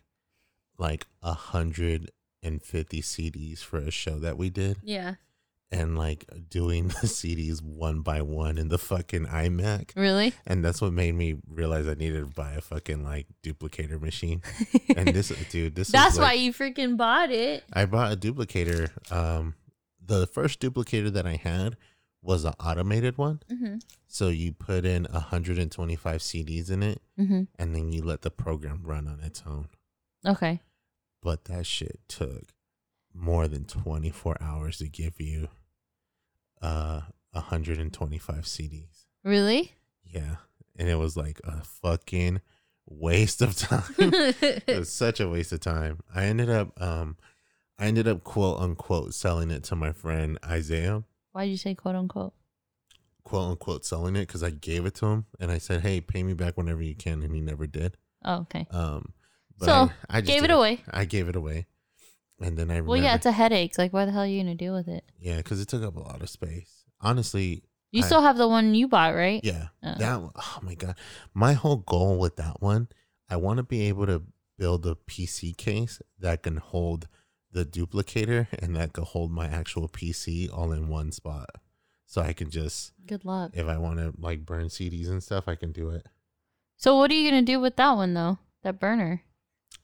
like 0.78 1.06
a 1.22 1.32
hundred 1.32 2.10
and 2.42 2.62
fifty 2.62 3.02
CDs 3.02 3.58
for 3.60 3.78
a 3.78 3.90
show 3.90 4.18
that 4.18 4.36
we 4.38 4.50
did, 4.50 4.78
Yeah. 4.82 5.14
and 5.70 5.98
like 5.98 6.24
doing 6.48 6.88
the 7.00 7.06
CDs 7.06 7.60
one 7.62 8.00
by 8.00 8.22
one 8.22 8.58
in 8.58 8.68
the 8.68 8.78
fucking 8.78 9.26
iMac, 9.26 9.90
Really? 9.96 10.32
and 10.46 10.64
that's 10.64 10.80
what 10.80 10.92
made 10.92 11.14
me 11.14 11.36
realize 11.48 11.86
I 11.88 11.94
needed 11.94 12.20
to 12.26 12.32
buy 12.34 12.52
a 12.52 12.60
fucking 12.60 13.04
like 13.04 13.26
duplicator 13.42 14.00
machine. 14.00 14.42
And 14.96 15.08
this, 15.14 15.28
dude, 15.50 15.74
this 15.74 15.88
That's 15.88 16.14
is 16.14 16.20
why 16.20 16.34
you 16.34 16.52
freaking 16.52 16.96
bought 16.96 17.30
it. 17.30 17.64
I 17.72 17.84
bought 17.86 18.12
a 18.12 18.16
duplicator. 18.16 18.90
Um, 19.12 19.54
the 20.04 20.26
first 20.26 20.60
duplicator 20.60 21.12
that 21.12 21.26
I 21.26 21.36
had 21.36 21.76
was 22.22 22.44
an 22.44 22.54
automated 22.58 23.18
one. 23.18 23.40
Mm-hmm. 23.52 23.76
So 24.06 24.28
you 24.28 24.52
put 24.52 24.84
in 24.86 25.06
125 25.10 26.20
CDs 26.20 26.70
in 26.70 26.82
it, 26.82 27.00
Mm-hmm. 27.18 27.42
and 27.58 27.74
then 27.74 27.92
you 27.92 28.02
let 28.02 28.22
the 28.22 28.30
program 28.30 28.82
run 28.84 29.06
on 29.08 29.20
its 29.20 29.42
own. 29.46 29.68
Okay. 30.26 30.60
But 31.22 31.44
that 31.46 31.66
shit 31.66 32.00
took 32.08 32.52
more 33.14 33.48
than 33.48 33.64
24 33.64 34.36
hours 34.40 34.78
to 34.78 34.88
give 34.88 35.20
you 35.20 35.48
uh 36.62 37.02
125 37.32 38.44
CDs. 38.44 39.04
Really? 39.24 39.74
Yeah, 40.04 40.36
and 40.76 40.88
it 40.88 40.94
was 40.96 41.16
like 41.16 41.40
a 41.44 41.62
fucking 41.62 42.40
waste 42.86 43.42
of 43.42 43.54
time. 43.56 43.82
it 43.98 44.64
was 44.78 44.90
such 44.92 45.20
a 45.20 45.28
waste 45.28 45.52
of 45.52 45.60
time. 45.60 45.98
I 46.14 46.24
ended 46.24 46.50
up 46.50 46.80
um 46.80 47.16
I 47.78 47.86
ended 47.86 48.08
up 48.08 48.24
quote 48.24 48.60
unquote 48.60 49.14
selling 49.14 49.50
it 49.50 49.64
to 49.64 49.76
my 49.76 49.92
friend 49.92 50.38
Isaiah. 50.44 51.04
Why'd 51.32 51.50
you 51.50 51.56
say 51.56 51.74
quote 51.74 51.94
unquote? 51.96 52.32
Quote 53.24 53.50
unquote 53.50 53.84
selling 53.84 54.16
it 54.16 54.26
because 54.26 54.42
I 54.42 54.50
gave 54.50 54.86
it 54.86 54.94
to 54.96 55.06
him 55.06 55.26
and 55.38 55.50
I 55.50 55.58
said, 55.58 55.82
"Hey, 55.82 56.00
pay 56.00 56.22
me 56.22 56.32
back 56.32 56.56
whenever 56.56 56.82
you 56.82 56.94
can," 56.94 57.22
and 57.22 57.34
he 57.34 57.40
never 57.40 57.66
did. 57.66 57.96
Oh, 58.24 58.36
okay. 58.40 58.66
Um, 58.70 59.12
So, 59.60 59.72
I, 60.08 60.18
I 60.18 60.20
just 60.20 60.32
Gave 60.32 60.44
it 60.44 60.50
away. 60.50 60.82
I 60.90 61.04
gave 61.04 61.28
it 61.28 61.36
away, 61.36 61.66
and 62.40 62.56
then 62.56 62.70
I 62.70 62.74
remember, 62.74 62.90
Well, 62.90 63.02
yeah, 63.02 63.14
it's 63.16 63.26
a 63.26 63.32
headache. 63.32 63.76
Like, 63.78 63.92
why 63.92 64.04
the 64.04 64.12
hell 64.12 64.22
are 64.22 64.26
you 64.26 64.40
gonna 64.42 64.54
deal 64.54 64.74
with 64.74 64.88
it? 64.88 65.04
yeah, 65.18 65.38
because 65.38 65.60
it 65.60 65.68
took 65.68 65.82
up 65.82 65.96
a 65.96 66.00
lot 66.00 66.22
of 66.22 66.30
space. 66.30 66.84
Honestly, 67.00 67.62
You 67.90 68.02
I- 68.02 68.06
still 68.06 68.22
have 68.22 68.36
the 68.36 68.46
one 68.48 68.74
you 68.74 68.86
bought, 68.88 69.14
right? 69.14 69.40
yeah, 69.44 69.68
Uh. 69.82 69.98
that 69.98 70.20
one- 70.22 70.32
oh 70.36 70.58
my 70.62 70.74
god, 70.74 70.96
my 71.34 71.54
whole 71.54 71.76
goal 71.78 72.18
with 72.18 72.36
that 72.36 72.60
one, 72.62 72.88
I 73.28 73.36
want 73.36 73.56
to 73.58 73.62
be 73.64 73.82
able 73.88 74.06
to 74.06 74.22
build 74.56 74.86
a 74.86 74.94
PC 74.94 75.52
case 75.56 76.00
that 76.18 76.42
can 76.42 76.56
hold 76.58 77.08
the 77.50 77.64
duplicator 77.64 78.46
and 78.60 78.76
that 78.76 78.92
can 78.92 79.04
hold 79.04 79.30
my 79.32 79.46
actual 79.46 79.88
PC 79.88 80.48
all 80.52 80.70
in 80.72 80.88
one 80.88 81.10
spot, 81.12 81.48
so 82.06 82.20
I 82.22 82.32
can 82.32 82.50
just 82.50 82.92
Good 83.06 83.24
luck. 83.24 83.52
if 83.54 83.66
I 83.66 83.78
want 83.78 83.98
to 83.98 84.12
like 84.18 84.44
burn 84.46 84.66
CDs 84.66 85.08
and 85.08 85.22
stuff, 85.22 85.48
I 85.48 85.54
can 85.56 85.72
do 85.72 85.90
it. 85.90 86.06
So, 86.76 86.96
what 86.96 87.10
are 87.10 87.14
you 87.14 87.28
gonna 87.28 87.42
do 87.42 87.58
with 87.58 87.74
that 87.76 87.92
one 87.96 88.14
though? 88.14 88.38
That 88.62 88.78
burner? 88.80 89.22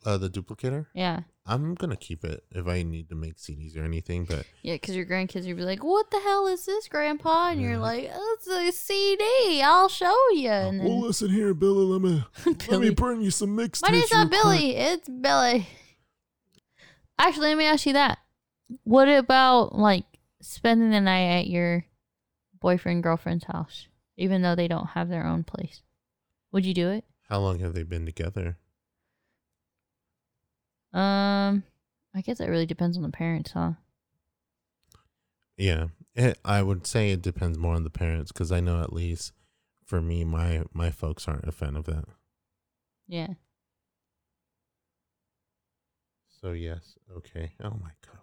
Uh, 0.05 0.19
the 0.19 0.29
duplicator, 0.29 0.87
Yeah. 0.95 1.21
I'm 1.47 1.75
gonna 1.75 1.97
keep 1.97 2.25
it 2.25 2.45
if 2.51 2.67
I 2.67 2.83
need 2.83 3.09
to 3.11 3.15
make 3.15 3.37
CDs 3.37 3.77
or 3.77 3.85
anything, 3.85 4.25
but. 4.25 4.47
Yeah, 4.63 4.75
because 4.75 4.97
your 4.97 5.05
grandkids 5.07 5.47
will 5.47 5.57
be 5.57 5.63
like, 5.63 5.85
"What 5.85 6.11
the 6.11 6.21
hell 6.21 6.47
is 6.47 6.65
this, 6.65 6.89
Grandpa?" 6.89 7.51
And 7.51 7.61
you're 7.61 7.77
like, 7.79 8.11
oh, 8.15 8.37
"It's 8.39 8.47
a 8.47 8.71
CD. 8.73 9.61
I'll 9.63 9.89
show 9.89 10.17
you." 10.33 10.49
And 10.51 10.81
then, 10.81 10.87
well, 10.89 11.01
listen 11.01 11.29
here, 11.31 11.53
Billy. 11.53 11.85
Let 11.85 12.01
me 12.01 12.25
let 12.69 12.81
me 12.81 12.91
burn 12.91 13.21
you 13.21 13.31
some 13.31 13.57
mixtapes. 13.57 13.83
My 13.83 13.89
name's 13.91 14.11
not 14.13 14.31
real 14.33 14.43
quick. 14.43 14.59
Billy. 14.61 14.77
It's 14.77 15.09
Billy. 15.09 15.67
Actually, 17.19 17.49
let 17.49 17.59
me 17.59 17.65
ask 17.67 17.87
you 17.87 17.93
that. 17.93 18.19
What 18.85 19.09
about 19.09 19.75
like 19.75 20.05
spending 20.41 20.91
the 20.91 21.01
night 21.01 21.41
at 21.41 21.47
your 21.47 21.85
boyfriend 22.61 23.03
girlfriend's 23.03 23.45
house, 23.45 23.89
even 24.17 24.43
though 24.43 24.55
they 24.55 24.69
don't 24.69 24.89
have 24.89 25.09
their 25.09 25.27
own 25.27 25.45
place? 25.45 25.83
Would 26.53 26.65
you 26.65 26.75
do 26.75 26.89
it? 26.91 27.05
How 27.29 27.39
long 27.41 27.59
have 27.61 27.75
they 27.75 27.83
been 27.83 28.07
together? 28.07 28.59
Um, 30.95 31.65
I 32.15 32.21
guess 32.23 32.39
it 32.41 32.49
really 32.49 32.67
depends 32.67 32.97
on 32.97 33.03
the 33.03 33.11
parents, 33.11 33.51
huh? 33.53 33.73
Yeah, 35.57 35.89
it, 36.15 36.39
I 36.45 36.63
would 36.63 36.87
say 36.87 37.11
it 37.11 37.23
depends 37.23 37.59
more 37.59 37.75
on 37.75 37.85
the 37.85 37.91
parents 37.91 38.33
because 38.33 38.51
I 38.53 38.61
know 38.61 38.81
at 38.81 38.93
least 38.93 39.33
for 39.85 40.01
me, 40.01 40.25
my 40.25 40.63
my 40.73 40.91
folks 40.91 41.29
aren't 41.29 41.47
a 41.49 41.53
fan 41.53 41.77
of 41.77 41.85
that. 41.85 42.05
Yeah. 43.07 43.35
So 46.41 46.53
yes, 46.53 46.97
okay. 47.17 47.53
Oh 47.63 47.71
my 47.71 47.91
god, 48.07 48.21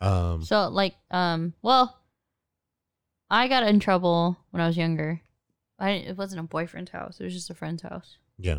whatever. 0.00 0.34
Um, 0.34 0.42
So 0.42 0.68
like, 0.68 0.94
um, 1.10 1.54
well, 1.62 2.00
I 3.30 3.48
got 3.48 3.64
in 3.66 3.80
trouble 3.80 4.36
when 4.50 4.60
I 4.60 4.66
was 4.66 4.76
younger. 4.76 5.20
I 5.78 5.90
it 5.90 6.16
wasn't 6.16 6.40
a 6.40 6.44
boyfriend's 6.44 6.90
house; 6.92 7.20
it 7.20 7.24
was 7.24 7.34
just 7.34 7.50
a 7.50 7.54
friend's 7.54 7.82
house. 7.82 8.18
yeah, 8.38 8.58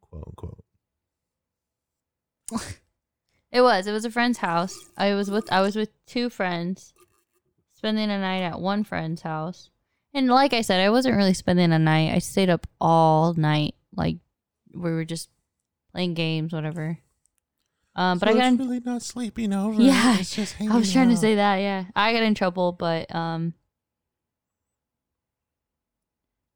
quote 0.00 0.24
unquote. 0.26 0.64
It 3.52 3.60
was. 3.62 3.86
It 3.86 3.92
was 3.92 4.04
a 4.04 4.10
friend's 4.10 4.38
house. 4.38 4.76
I 4.96 5.14
was 5.14 5.30
with. 5.30 5.50
I 5.52 5.60
was 5.60 5.76
with 5.76 5.90
two 6.06 6.28
friends, 6.28 6.92
spending 7.74 8.10
a 8.10 8.18
night 8.18 8.42
at 8.42 8.60
one 8.60 8.84
friend's 8.84 9.22
house. 9.22 9.70
And 10.12 10.28
like 10.28 10.52
I 10.52 10.62
said, 10.62 10.80
I 10.80 10.90
wasn't 10.90 11.16
really 11.16 11.34
spending 11.34 11.72
a 11.72 11.78
night. 11.78 12.12
I 12.12 12.18
stayed 12.18 12.50
up 12.50 12.66
all 12.80 13.34
night. 13.34 13.74
Like 13.94 14.16
we 14.74 14.90
were 14.90 15.04
just 15.04 15.30
playing 15.92 16.14
games, 16.14 16.52
whatever. 16.52 16.98
Um, 17.94 18.18
but 18.18 18.28
So 18.28 18.34
I 18.34 18.38
got 18.38 18.46
in, 18.48 18.56
really 18.58 18.80
not 18.80 19.02
sleeping 19.02 19.52
over. 19.54 19.80
Yeah, 19.80 20.18
it's 20.18 20.34
just 20.34 20.56
I 20.60 20.76
was 20.76 20.92
trying 20.92 21.10
to 21.10 21.16
say 21.16 21.36
that. 21.36 21.56
Yeah, 21.56 21.84
I 21.94 22.12
got 22.12 22.22
in 22.22 22.34
trouble, 22.34 22.72
but 22.72 23.14
um, 23.14 23.54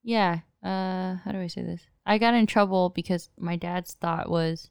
yeah. 0.02 0.40
Uh, 0.62 1.16
how 1.24 1.32
do 1.32 1.40
I 1.40 1.46
say 1.46 1.62
this? 1.62 1.80
I 2.04 2.18
got 2.18 2.34
in 2.34 2.46
trouble 2.46 2.90
because 2.90 3.30
my 3.38 3.56
dad's 3.56 3.94
thought 3.94 4.28
was, 4.28 4.68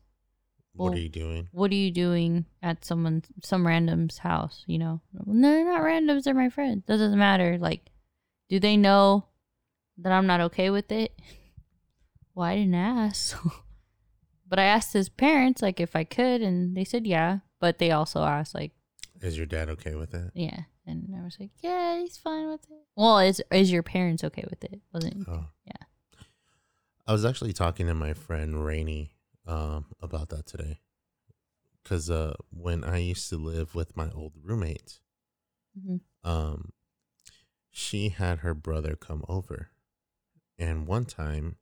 What 0.73 0.93
are 0.93 0.99
you 0.99 1.09
doing? 1.09 1.49
"What 1.51 1.71
are 1.71 1.75
you 1.75 1.91
doing 1.91 2.45
at 2.61 2.85
someone, 2.85 3.23
some 3.43 3.65
random's 3.67 4.19
house?" 4.19 4.63
You 4.67 4.77
know, 4.79 5.01
no, 5.13 5.49
they're 5.51 5.65
not 5.65 5.81
randoms. 5.81 6.23
They're 6.23 6.33
my 6.33 6.49
friends. 6.49 6.83
That 6.87 6.97
doesn't 6.97 7.19
matter. 7.19 7.57
Like, 7.57 7.89
do 8.49 8.59
they 8.59 8.77
know 8.77 9.25
that 9.97 10.11
I'm 10.13 10.27
not 10.27 10.41
okay 10.41 10.69
with 10.69 10.91
it? 10.91 11.11
Well, 12.35 12.47
I 12.47 12.55
didn't 12.55 12.75
ask. 12.75 13.37
but 14.47 14.59
I 14.59 14.63
asked 14.63 14.93
his 14.93 15.09
parents, 15.09 15.61
like, 15.61 15.81
if 15.81 15.93
I 15.93 16.05
could, 16.05 16.41
and 16.41 16.77
they 16.77 16.85
said 16.85 17.05
yeah. 17.05 17.39
But 17.59 17.79
they 17.79 17.91
also 17.91 18.23
asked, 18.23 18.55
like, 18.55 18.71
Is 19.19 19.35
your 19.35 19.45
dad 19.45 19.67
okay 19.69 19.95
with 19.95 20.13
it? 20.13 20.31
yeah. 20.33 20.61
And 20.85 21.13
I 21.19 21.23
was 21.23 21.37
like, 21.39 21.51
yeah, 21.61 21.99
he's 21.99 22.15
fine 22.17 22.47
with 22.47 22.63
it. 22.63 22.85
Well, 22.95 23.19
is 23.19 23.41
is 23.51 23.71
your 23.71 23.83
parents 23.83 24.23
okay 24.23 24.43
with 24.49 24.63
it? 24.63 24.79
Wasn't 24.93 25.27
Oh. 25.27 25.45
Yeah. 25.65 26.21
I 27.05 27.11
was 27.11 27.25
actually 27.25 27.53
talking 27.53 27.85
to 27.87 27.93
my 27.93 28.13
friend 28.13 28.63
Rainey 28.65 29.11
um, 29.49 29.85
about 30.01 30.29
that 30.29 30.45
today. 30.45 30.79
because 31.83 32.09
uh, 32.09 32.33
when 32.51 32.83
I 32.83 32.97
used 32.97 33.29
to 33.29 33.37
live 33.37 33.73
with 33.73 33.97
my 33.97 34.11
old 34.11 34.33
roommate, 34.43 34.99
Mhm. 35.77 36.01
um, 36.23 36.71
she 37.71 38.09
had 38.09 38.39
her 38.39 38.53
brother 38.53 38.95
come 38.95 39.23
over, 39.27 39.71
and 40.57 40.85
one 40.87 41.05
time, 41.05 41.57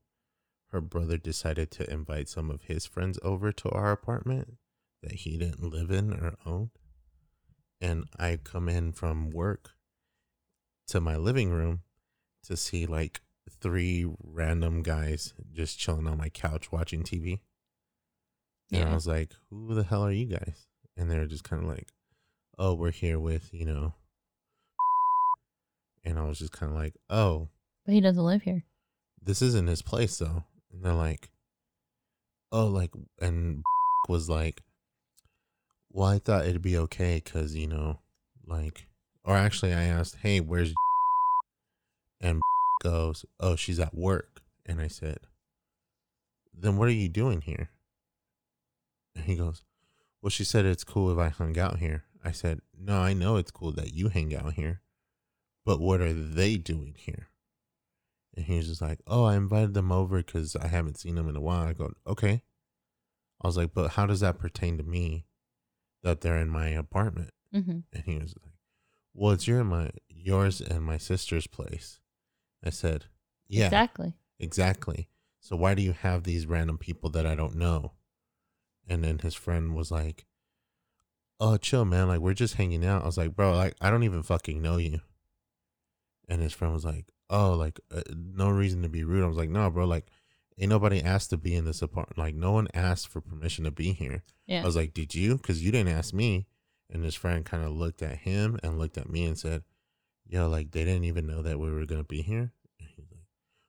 her 0.72 0.82
brother 0.82 1.18
decided 1.18 1.72
to 1.72 1.90
invite 1.90 2.28
some 2.28 2.50
of 2.52 2.64
his 2.64 2.86
friends 2.86 3.20
over 3.24 3.54
to 3.54 3.70
our 3.70 3.92
apartment 3.92 4.58
that 5.02 5.14
he 5.14 5.38
didn't 5.38 5.64
live 5.64 5.92
in 5.92 6.12
or 6.14 6.36
own, 6.46 6.72
and 7.80 8.06
I 8.18 8.36
come 8.38 8.68
in 8.68 8.92
from 8.92 9.30
work 9.30 9.76
to 10.88 11.00
my 11.00 11.16
living 11.16 11.52
room 11.52 11.84
to 12.44 12.58
see 12.58 12.86
like 12.86 13.22
three 13.50 14.06
random 14.22 14.82
guys 14.84 15.34
just 15.54 15.80
chilling 15.80 16.08
on 16.08 16.18
my 16.18 16.30
couch 16.30 16.72
watching 16.72 17.04
TV. 17.04 17.40
And 18.72 18.90
I 18.90 18.94
was 18.94 19.08
like, 19.08 19.32
who 19.50 19.74
the 19.74 19.84
hell 19.84 20.04
are 20.06 20.12
you 20.12 20.26
guys? 20.26 20.68
And 20.98 21.10
they 21.10 21.18
were 21.18 21.26
just 21.26 21.44
kind 21.44 21.64
of 21.64 21.70
like, 21.70 21.88
oh, 22.58 22.74
we're 22.74 22.92
here 22.92 23.20
with, 23.20 23.54
you 23.54 23.66
know. 23.66 23.94
And 26.04 26.18
I 26.18 26.24
was 26.24 26.40
just 26.40 26.52
kind 26.54 26.72
of 26.72 26.78
like, 26.78 26.96
oh, 27.10 27.50
But 27.86 27.94
he 27.94 28.02
doesn't 28.02 28.24
live 28.24 28.42
here. 28.44 28.64
this 29.22 29.42
isn't 29.42 29.68
his 29.68 29.82
place 29.82 30.18
though. 30.18 30.44
And 30.72 30.84
they're 30.84 30.94
like, 30.94 31.30
oh, 32.52 32.68
like, 32.68 32.92
and 33.22 33.64
was 34.10 34.30
like, 34.30 34.62
well, 35.92 36.08
I 36.08 36.20
thought 36.20 36.46
it'd 36.46 36.62
be 36.62 36.78
okay 36.78 37.22
because, 37.24 37.56
you 37.56 37.68
know, 37.68 38.00
like, 38.46 38.88
or 39.24 39.36
actually, 39.36 39.74
I 39.74 39.84
asked, 39.84 40.18
hey, 40.22 40.40
where's 40.40 40.74
and 42.22 42.42
goes, 42.84 43.26
oh, 43.40 43.56
she's 43.56 43.80
at 43.80 43.96
work. 43.96 44.42
And 44.66 44.82
I 44.82 44.88
said, 44.88 45.20
then 46.54 46.78
what 46.78 46.88
are 46.88 46.92
you 46.92 47.10
doing 47.10 47.42
here? 47.42 47.70
And 49.18 49.26
he 49.26 49.36
goes, 49.36 49.64
well, 50.22 50.30
she 50.30 50.44
said 50.44 50.66
it's 50.66 50.84
cool 50.84 51.12
if 51.12 51.18
I 51.18 51.30
hung 51.30 51.58
out 51.58 51.80
here. 51.80 52.06
I 52.24 52.32
said, 52.32 52.62
no, 52.78 53.00
I 53.00 53.14
know 53.14 53.38
it's 53.38 53.52
cool 53.52 53.72
that 53.74 53.94
you 53.94 54.10
hang 54.10 54.36
out 54.36 54.54
here, 54.54 54.82
but 55.66 55.80
what 55.80 56.02
are 56.02 56.14
they 56.14 56.58
doing 56.58 56.96
here? 56.98 57.30
And 58.36 58.46
he 58.46 58.58
was 58.58 58.68
just 58.68 58.82
like, 58.82 59.00
oh, 59.08 59.24
I 59.24 59.36
invited 59.36 59.74
them 59.74 59.92
over 59.92 60.18
because 60.18 60.56
I 60.56 60.68
haven't 60.68 61.00
seen 61.00 61.16
them 61.16 61.28
in 61.28 61.36
a 61.36 61.42
while. 61.42 61.68
I 61.68 61.74
go, 61.74 61.92
okay. 62.06 62.44
I 63.42 63.48
was 63.48 63.58
like, 63.58 63.74
but 63.74 63.92
how 63.92 64.06
does 64.06 64.20
that 64.20 64.38
pertain 64.38 64.78
to 64.78 64.84
me 64.84 65.26
that 66.04 66.22
they're 66.22 66.38
in 66.38 66.50
my 66.50 66.68
apartment? 66.68 67.32
Mm-hmm. 67.54 67.80
And 67.94 68.04
he 68.06 68.18
was 68.18 68.36
like, 68.44 68.54
well, 69.14 69.32
it's 69.32 69.48
your 69.48 69.64
my 69.64 69.90
yours 70.10 70.62
and 70.62 70.84
my 70.84 70.98
sister's 70.98 71.48
place. 71.48 72.00
I 72.64 72.70
said, 72.70 73.06
yeah, 73.48 73.66
Exactly. 73.66 74.14
Exactly. 74.40 75.10
So 75.40 75.56
why 75.56 75.74
do 75.74 75.82
you 75.82 75.94
have 75.94 76.24
these 76.24 76.46
random 76.46 76.78
people 76.78 77.10
that 77.12 77.26
I 77.26 77.34
don't 77.34 77.56
know? 77.56 77.94
And 78.88 79.04
then 79.04 79.20
his 79.20 79.36
friend 79.36 79.76
was 79.76 79.92
like, 79.92 80.26
"Oh, 81.40 81.58
chill, 81.58 81.86
man. 81.86 82.08
Like 82.08 82.20
we're 82.20 82.34
just 82.34 82.56
hanging 82.56 82.86
out." 82.86 83.04
I 83.04 83.06
was 83.06 83.18
like, 83.18 83.36
"Bro, 83.36 83.56
like 83.56 83.76
I 83.82 83.90
don't 83.90 84.04
even 84.04 84.24
fucking 84.24 84.62
know 84.62 84.78
you." 84.78 85.02
And 86.30 86.42
his 86.42 86.54
friend 86.54 86.74
was 86.74 86.86
like, 86.86 87.06
"Oh, 87.30 87.54
like 87.54 87.80
uh, 87.94 88.02
no 88.16 88.50
reason 88.50 88.82
to 88.84 88.90
be 88.90 89.04
rude." 89.04 89.24
I 89.24 89.28
was 89.28 89.38
like, 89.38 89.50
"No, 89.50 89.70
bro. 89.70 89.86
Like 89.86 90.08
ain't 90.60 90.70
nobody 90.70 91.02
asked 91.04 91.30
to 91.30 91.38
be 91.38 91.54
in 91.56 91.66
this 91.66 91.82
apartment. 91.82 92.18
Like 92.18 92.36
no 92.36 92.52
one 92.52 92.68
asked 92.74 93.10
for 93.10 93.22
permission 93.22 93.66
to 93.66 93.72
be 93.72 93.94
here." 93.94 94.24
Yeah. 94.46 94.62
I 94.62 94.66
was 94.66 94.76
like, 94.76 94.94
"Did 94.94 95.14
you? 95.16 95.38
Because 95.38 95.64
you 95.64 95.72
didn't 95.72 95.94
ask 95.94 96.14
me." 96.14 96.48
And 96.90 97.04
his 97.04 97.16
friend 97.16 97.46
kind 97.46 97.64
of 97.64 97.72
looked 97.72 98.02
at 98.02 98.20
him 98.20 98.58
and 98.64 98.80
looked 98.80 98.98
at 98.98 99.10
me 99.10 99.26
and 99.26 99.38
said, 99.38 99.64
"Yo, 100.28 100.48
like 100.48 100.72
they 100.72 100.86
didn't 100.86 101.04
even 101.04 101.28
know 101.28 101.42
that 101.42 101.60
we 101.60 101.70
were 101.70 101.86
gonna 101.86 102.04
be 102.04 102.22
here." 102.22 102.54
And 102.80 102.90
he's 102.96 103.12
like, 103.12 103.26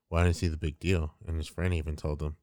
"Well, 0.09 0.20
I 0.20 0.24
didn't 0.24 0.36
see 0.36 0.49
the 0.49 0.57
big 0.57 0.78
deal." 0.78 1.15
And 1.27 1.36
his 1.36 1.49
friend 1.49 1.74
even 1.74 1.97
told 1.97 2.23
him, 2.23 2.36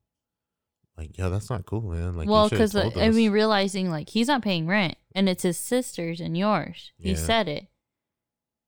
"Like, 0.97 1.17
yo, 1.17 1.30
that's 1.30 1.49
not 1.49 1.65
cool, 1.65 1.81
man. 1.81 2.15
Like, 2.15 2.30
well, 2.30 2.49
because 2.49 2.76
I 2.76 3.09
mean, 3.09 3.31
realizing 3.31 3.89
like 3.89 4.09
he's 4.09 4.27
not 4.27 4.41
paying 4.41 4.67
rent, 4.67 4.95
and 5.13 5.27
it's 5.27 5.43
his 5.43 5.57
sister's 5.57 6.19
and 6.22 6.38
yours. 6.38 6.91
He 6.97 7.09
Yeah. 7.11 7.15
said 7.15 7.47
it. 7.47 7.67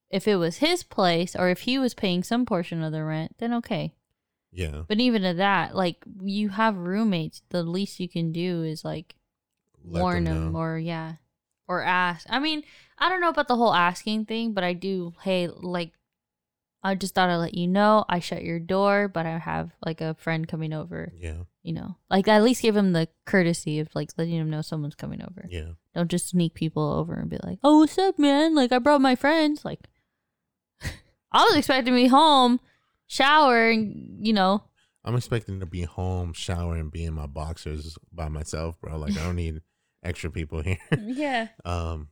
If 0.09 0.27
it 0.27 0.37
was 0.37 0.57
his 0.57 0.83
place, 0.83 1.35
or 1.35 1.49
if 1.49 1.61
he 1.61 1.77
was 1.77 1.93
paying 1.93 2.23
some 2.23 2.45
portion 2.45 2.81
of 2.81 2.91
the 2.93 3.03
rent, 3.03 3.35
then 3.39 3.53
okay. 3.55 3.93
yeah, 4.51 4.83
But 4.87 4.99
even 4.99 5.23
at 5.25 5.37
that, 5.37 5.75
like 5.75 6.03
you 6.21 6.49
have 6.49 6.77
roommates, 6.77 7.41
the 7.49 7.63
least 7.63 7.99
you 7.99 8.07
can 8.07 8.31
do 8.31 8.63
is 8.63 8.85
like 8.85 9.15
let 9.83 10.01
warn 10.01 10.23
them 10.23 10.45
them, 10.45 10.55
or 10.55 10.79
yeah, 10.79 11.15
or 11.67 11.81
ask. 11.81 12.25
I 12.29 12.39
mean, 12.39 12.63
I 12.97 13.09
don't 13.09 13.21
know 13.21 13.29
about 13.29 13.47
the 13.49 13.57
whole 13.57 13.73
asking 13.73 14.25
thing, 14.25 14.53
but 14.53 14.63
I 14.63 14.73
do. 14.73 15.13
Hey, 15.21 15.47
like, 15.49 15.91
I 16.87 16.95
just 16.95 17.13
thought 17.15 17.29
I'd 17.29 17.35
let 17.37 17.53
you 17.53 17.67
know. 17.67 18.05
I 18.07 18.19
shut 18.19 18.43
your 18.43 18.59
door, 18.59 19.07
but 19.07 19.25
I 19.25 19.37
have 19.37 19.71
like 19.85 19.99
a 20.01 20.13
friend 20.15 20.47
coming 20.47 20.73
over. 20.73 21.11
yeah, 21.17 21.43
You 21.63 21.73
know, 21.73 21.97
like 22.09 22.27
at 22.27 22.43
least 22.43 22.61
give 22.61 22.75
him 22.75 22.93
the 22.93 23.07
courtesy 23.25 23.79
of 23.79 23.89
like 23.93 24.09
letting 24.17 24.35
him 24.35 24.49
know 24.49 24.61
someone's 24.61 24.95
coming 24.95 25.21
over. 25.21 25.45
yeah, 25.49 25.71
Don't 25.93 26.09
just 26.09 26.29
sneak 26.29 26.53
people 26.53 26.93
over 26.93 27.13
and 27.15 27.29
be 27.29 27.37
like, 27.43 27.59
"Oh, 27.63 27.79
what's 27.79 27.97
up, 27.97 28.17
man? 28.17 28.55
Like, 28.55 28.71
I 28.71 28.79
brought 28.79 29.01
my 29.01 29.15
friends." 29.15 29.65
Like, 29.65 29.81
I 31.31 31.43
was 31.43 31.55
expecting 31.57 31.93
to 31.93 31.99
be 32.01 32.07
home, 32.07 32.59
shower, 33.07 33.69
and 33.69 34.25
you 34.25 34.33
know, 34.33 34.63
I'm 35.03 35.15
expecting 35.15 35.59
to 35.59 35.65
be 35.65 35.81
home, 35.83 36.33
shower, 36.33 36.75
and 36.75 36.91
be 36.91 37.03
in 37.05 37.13
my 37.13 37.27
boxers 37.27 37.97
by 38.11 38.29
myself, 38.29 38.79
bro. 38.79 38.97
Like, 38.97 39.17
I 39.17 39.23
don't 39.23 39.35
need 39.45 39.61
extra 40.03 40.29
people 40.31 40.61
here. 40.61 40.77
yeah, 41.01 41.47
Um, 41.65 42.09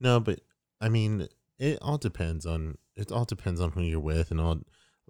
no, 0.00 0.20
but 0.20 0.40
I 0.80 0.88
mean, 0.88 1.28
it 1.58 1.78
all 1.80 1.98
depends 1.98 2.44
on 2.46 2.76
it. 2.96 3.10
All 3.12 3.24
depends 3.24 3.60
on 3.60 3.72
who 3.72 3.82
you're 3.82 4.00
with, 4.00 4.30
and 4.30 4.40
all. 4.40 4.58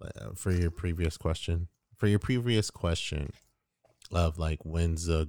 Uh, 0.02 0.30
for 0.34 0.50
your 0.50 0.72
previous 0.72 1.16
question, 1.16 1.68
for 1.96 2.08
your 2.08 2.18
previous 2.18 2.68
question, 2.70 3.30
of 4.12 4.38
like 4.38 4.58
when's 4.64 5.08
a 5.08 5.28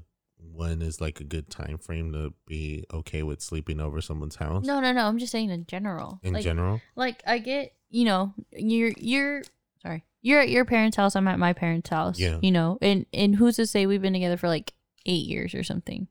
when 0.51 0.81
is 0.81 0.99
like 0.99 1.19
a 1.19 1.23
good 1.23 1.49
time 1.49 1.77
frame 1.77 2.11
to 2.13 2.33
be 2.47 2.83
okay 2.93 3.23
with 3.23 3.41
sleeping 3.41 3.79
over 3.79 4.01
someone's 4.01 4.35
house 4.35 4.63
no, 4.65 4.79
no, 4.79 4.91
no. 4.91 5.05
I'm 5.07 5.17
just 5.17 5.31
saying 5.31 5.49
in 5.49 5.65
general. 5.65 6.19
in 6.23 6.33
like, 6.33 6.43
general. 6.43 6.81
like 6.95 7.21
I 7.25 7.37
get, 7.39 7.73
you 7.89 8.05
know, 8.05 8.33
you're 8.51 8.91
you're 8.97 9.43
sorry, 9.83 10.03
you're 10.21 10.41
at 10.41 10.49
your 10.49 10.65
parents' 10.65 10.97
house. 10.97 11.15
I'm 11.15 11.27
at 11.27 11.39
my 11.39 11.53
parents' 11.53 11.89
house. 11.89 12.19
Yeah. 12.19 12.39
you 12.41 12.51
know, 12.51 12.77
and 12.81 13.05
and 13.13 13.35
who's 13.35 13.55
to 13.57 13.67
say 13.67 13.85
we've 13.85 14.01
been 14.01 14.13
together 14.13 14.37
for 14.37 14.47
like 14.47 14.73
eight 15.05 15.27
years 15.27 15.53
or 15.53 15.63
something? 15.63 16.07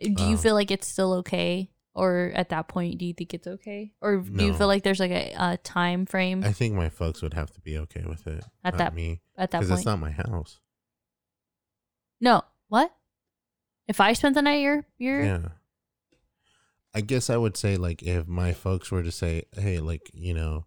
Do 0.00 0.24
you 0.24 0.34
Oh. 0.34 0.36
feel 0.36 0.54
like 0.54 0.70
it's 0.72 0.88
still 0.88 1.12
okay? 1.14 1.70
Or 1.98 2.30
at 2.34 2.50
that 2.50 2.68
point, 2.68 2.98
do 2.98 3.06
you 3.06 3.14
think 3.14 3.32
it's 3.32 3.46
okay? 3.46 3.90
Or 4.02 4.18
do 4.18 4.44
you 4.44 4.52
No. 4.52 4.58
feel 4.58 4.66
like 4.66 4.82
there's 4.84 5.00
like 5.00 5.10
a, 5.10 5.32
a 5.38 5.56
time 5.56 6.04
frame 6.04 6.44
I 6.44 6.52
think 6.52 6.74
my 6.74 6.90
folks 6.90 7.22
would 7.22 7.32
have 7.32 7.50
to 7.52 7.60
be 7.60 7.78
okay 7.78 8.04
with 8.06 8.26
it. 8.26 8.44
At 8.62 8.74
not 8.74 8.78
that 8.78 8.94
me, 8.94 9.22
at 9.38 9.50
that 9.52 9.60
because 9.60 9.70
point? 9.70 9.78
it's 9.80 9.86
not 9.86 9.98
my 9.98 10.10
house. 10.10 10.60
no, 12.20 12.42
what? 12.68 12.92
If 13.88 14.00
I 14.00 14.12
spent 14.12 14.34
the 14.34 14.42
night, 14.42 14.60
you're 14.60 14.84
you're 14.98 15.24
Yeah. 15.24 15.48
I 16.94 17.00
guess 17.02 17.30
I 17.30 17.36
would 17.36 17.56
say 17.56 17.76
like 17.76 18.02
if 18.02 18.26
my 18.26 18.52
folks 18.52 18.90
were 18.90 19.02
to 19.02 19.12
say, 19.12 19.44
"Hey, 19.56 19.80
like 19.80 20.10
you 20.12 20.34
know, 20.34 20.66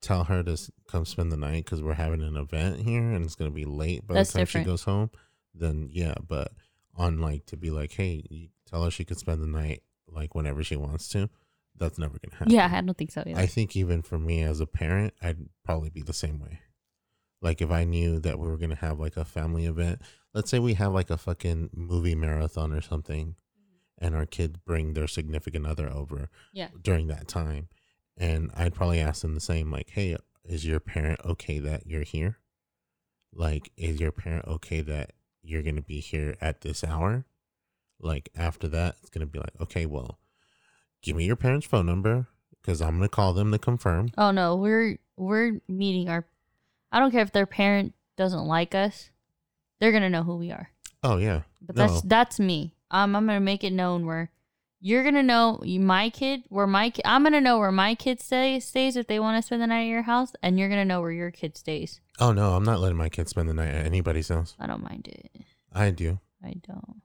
tell 0.00 0.24
her 0.24 0.42
to 0.42 0.52
s- 0.52 0.70
come 0.88 1.04
spend 1.04 1.32
the 1.32 1.36
night 1.36 1.64
because 1.64 1.82
we're 1.82 1.94
having 1.94 2.22
an 2.22 2.36
event 2.36 2.80
here 2.80 3.10
and 3.12 3.24
it's 3.24 3.34
gonna 3.34 3.50
be 3.50 3.64
late 3.64 4.06
by 4.06 4.14
That's 4.14 4.32
the 4.32 4.38
time 4.38 4.42
different. 4.44 4.66
she 4.66 4.70
goes 4.70 4.84
home," 4.84 5.10
then 5.54 5.88
yeah. 5.90 6.14
But 6.26 6.52
on 6.94 7.20
like 7.20 7.46
to 7.46 7.56
be 7.56 7.70
like, 7.70 7.92
"Hey, 7.92 8.24
you 8.30 8.48
tell 8.72 8.84
her 8.84 8.90
she 8.90 9.04
could 9.04 9.18
spend 9.18 9.42
the 9.42 9.46
night 9.46 9.82
like 10.08 10.34
whenever 10.34 10.64
she 10.64 10.76
wants 10.76 11.08
to," 11.10 11.28
that's 11.76 11.98
never 11.98 12.18
gonna 12.18 12.36
happen. 12.36 12.52
yeah. 12.52 12.70
I 12.72 12.80
don't 12.80 12.96
think 12.96 13.10
so. 13.12 13.22
Either. 13.26 13.38
I 13.38 13.46
think 13.46 13.76
even 13.76 14.02
for 14.02 14.18
me 14.18 14.42
as 14.42 14.60
a 14.60 14.66
parent, 14.66 15.14
I'd 15.22 15.48
probably 15.64 15.90
be 15.90 16.02
the 16.02 16.12
same 16.12 16.38
way. 16.38 16.60
Like 17.40 17.60
if 17.60 17.70
I 17.70 17.84
knew 17.84 18.20
that 18.20 18.38
we 18.38 18.46
were 18.46 18.56
gonna 18.56 18.76
have 18.76 19.00
like 19.00 19.16
a 19.16 19.24
family 19.24 19.66
event, 19.66 20.00
let's 20.32 20.50
say 20.50 20.58
we 20.58 20.74
have 20.74 20.92
like 20.92 21.10
a 21.10 21.16
fucking 21.16 21.70
movie 21.74 22.14
marathon 22.14 22.72
or 22.72 22.80
something, 22.80 23.34
mm-hmm. 23.34 24.04
and 24.04 24.14
our 24.14 24.26
kids 24.26 24.58
bring 24.64 24.94
their 24.94 25.08
significant 25.08 25.66
other 25.66 25.90
over 25.90 26.30
yeah, 26.52 26.68
during 26.80 27.08
that 27.08 27.26
time, 27.26 27.68
and 28.16 28.50
I'd 28.54 28.74
probably 28.74 29.00
ask 29.00 29.22
them 29.22 29.34
the 29.34 29.40
same, 29.40 29.72
like, 29.72 29.90
"Hey, 29.90 30.16
is 30.44 30.64
your 30.64 30.80
parent 30.80 31.20
okay 31.24 31.58
that 31.58 31.86
you're 31.86 32.04
here? 32.04 32.38
Like, 33.34 33.72
is 33.76 34.00
your 34.00 34.12
parent 34.12 34.46
okay 34.46 34.80
that 34.82 35.12
you're 35.42 35.62
gonna 35.62 35.82
be 35.82 36.00
here 36.00 36.36
at 36.40 36.60
this 36.60 36.84
hour? 36.84 37.24
Like 38.02 38.28
after 38.36 38.68
that, 38.68 38.96
it's 39.00 39.10
gonna 39.10 39.26
be 39.26 39.38
like, 39.38 39.52
okay, 39.60 39.86
well, 39.86 40.18
give 41.02 41.16
me 41.16 41.24
your 41.24 41.36
parents' 41.36 41.66
phone 41.66 41.86
number 41.86 42.26
because 42.60 42.80
I'm 42.82 42.96
gonna 42.96 43.08
call 43.08 43.32
them 43.32 43.52
to 43.52 43.58
confirm. 43.58 44.08
Oh 44.18 44.30
no, 44.32 44.56
we're 44.56 44.98
we're 45.16 45.60
meeting 45.68 46.08
our. 46.08 46.26
I 46.90 46.98
don't 46.98 47.10
care 47.12 47.22
if 47.22 47.32
their 47.32 47.46
parent 47.46 47.94
doesn't 48.16 48.44
like 48.44 48.74
us; 48.74 49.10
they're 49.80 49.92
gonna 49.92 50.10
know 50.10 50.22
who 50.24 50.36
we 50.36 50.50
are. 50.50 50.70
Oh 51.02 51.16
yeah, 51.16 51.42
But 51.60 51.76
no, 51.76 51.86
that's 51.86 52.02
that's 52.02 52.40
me. 52.40 52.74
Um, 52.90 53.16
I'm 53.16 53.26
gonna 53.26 53.40
make 53.40 53.64
it 53.64 53.72
known 53.72 54.04
where 54.06 54.30
you're 54.80 55.04
gonna 55.04 55.22
know 55.22 55.60
my 55.64 56.10
kid 56.10 56.42
where 56.48 56.66
my 56.66 56.90
ki- 56.90 57.02
I'm 57.04 57.22
gonna 57.22 57.40
know 57.40 57.58
where 57.58 57.72
my 57.72 57.94
kid 57.94 58.20
stay, 58.20 58.58
stays 58.60 58.96
if 58.96 59.06
they 59.06 59.18
want 59.20 59.38
to 59.40 59.46
spend 59.46 59.62
the 59.62 59.66
night 59.68 59.82
at 59.84 59.88
your 59.88 60.02
house, 60.02 60.32
and 60.42 60.58
you're 60.58 60.68
gonna 60.68 60.84
know 60.84 61.00
where 61.00 61.12
your 61.12 61.30
kid 61.30 61.56
stays. 61.56 62.00
oh 62.20 62.32
no, 62.32 62.54
I'm 62.54 62.64
not 62.64 62.80
letting 62.80 62.98
my 62.98 63.08
kids 63.08 63.30
spend 63.30 63.48
the 63.48 63.54
night 63.54 63.68
at 63.74 63.86
anybody's 63.86 64.28
house. 64.28 64.54
I 64.58 64.66
don't 64.66 64.82
mind 64.82 65.08
it. 65.08 65.30
I 65.72 65.90
do, 65.90 66.18
I 66.44 66.54
don't. 66.66 67.01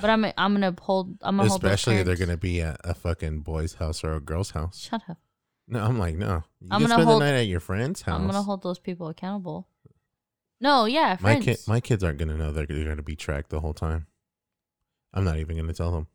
But 0.00 0.10
I'm 0.10 0.24
I'm 0.24 0.52
gonna 0.54 0.74
hold. 0.80 1.16
I'm 1.22 1.36
gonna 1.36 1.48
hold 1.48 1.62
those 1.62 1.70
especially 1.72 1.96
if 1.96 2.06
they're 2.06 2.16
gonna 2.16 2.36
be 2.36 2.60
at 2.60 2.80
a 2.84 2.94
fucking 2.94 3.40
boy's 3.40 3.74
house 3.74 4.04
or 4.04 4.14
a 4.14 4.20
girl's 4.20 4.50
house. 4.50 4.78
Shut 4.78 5.02
up. 5.08 5.18
No, 5.68 5.82
I'm 5.82 5.98
like, 5.98 6.14
no, 6.16 6.44
you 6.60 6.68
I'm 6.70 6.80
can 6.80 6.88
gonna 6.88 6.88
spend 6.94 7.08
hold- 7.08 7.22
the 7.22 7.24
night 7.26 7.38
at 7.38 7.46
your 7.46 7.60
friend's 7.60 8.02
house. 8.02 8.20
I'm 8.20 8.26
gonna 8.26 8.42
hold 8.42 8.62
those 8.62 8.78
people 8.78 9.08
accountable. 9.08 9.68
No, 10.60 10.84
yeah, 10.86 11.16
my 11.20 11.32
friends. 11.40 11.44
kid, 11.44 11.58
my 11.66 11.80
kids 11.80 12.04
aren't 12.04 12.18
gonna 12.18 12.36
know 12.36 12.52
they're, 12.52 12.66
they're 12.66 12.84
gonna 12.88 13.02
be 13.02 13.16
tracked 13.16 13.50
the 13.50 13.60
whole 13.60 13.74
time. 13.74 14.06
I'm 15.12 15.24
not 15.24 15.38
even 15.38 15.56
gonna 15.56 15.72
tell 15.72 15.92
them. 15.92 16.06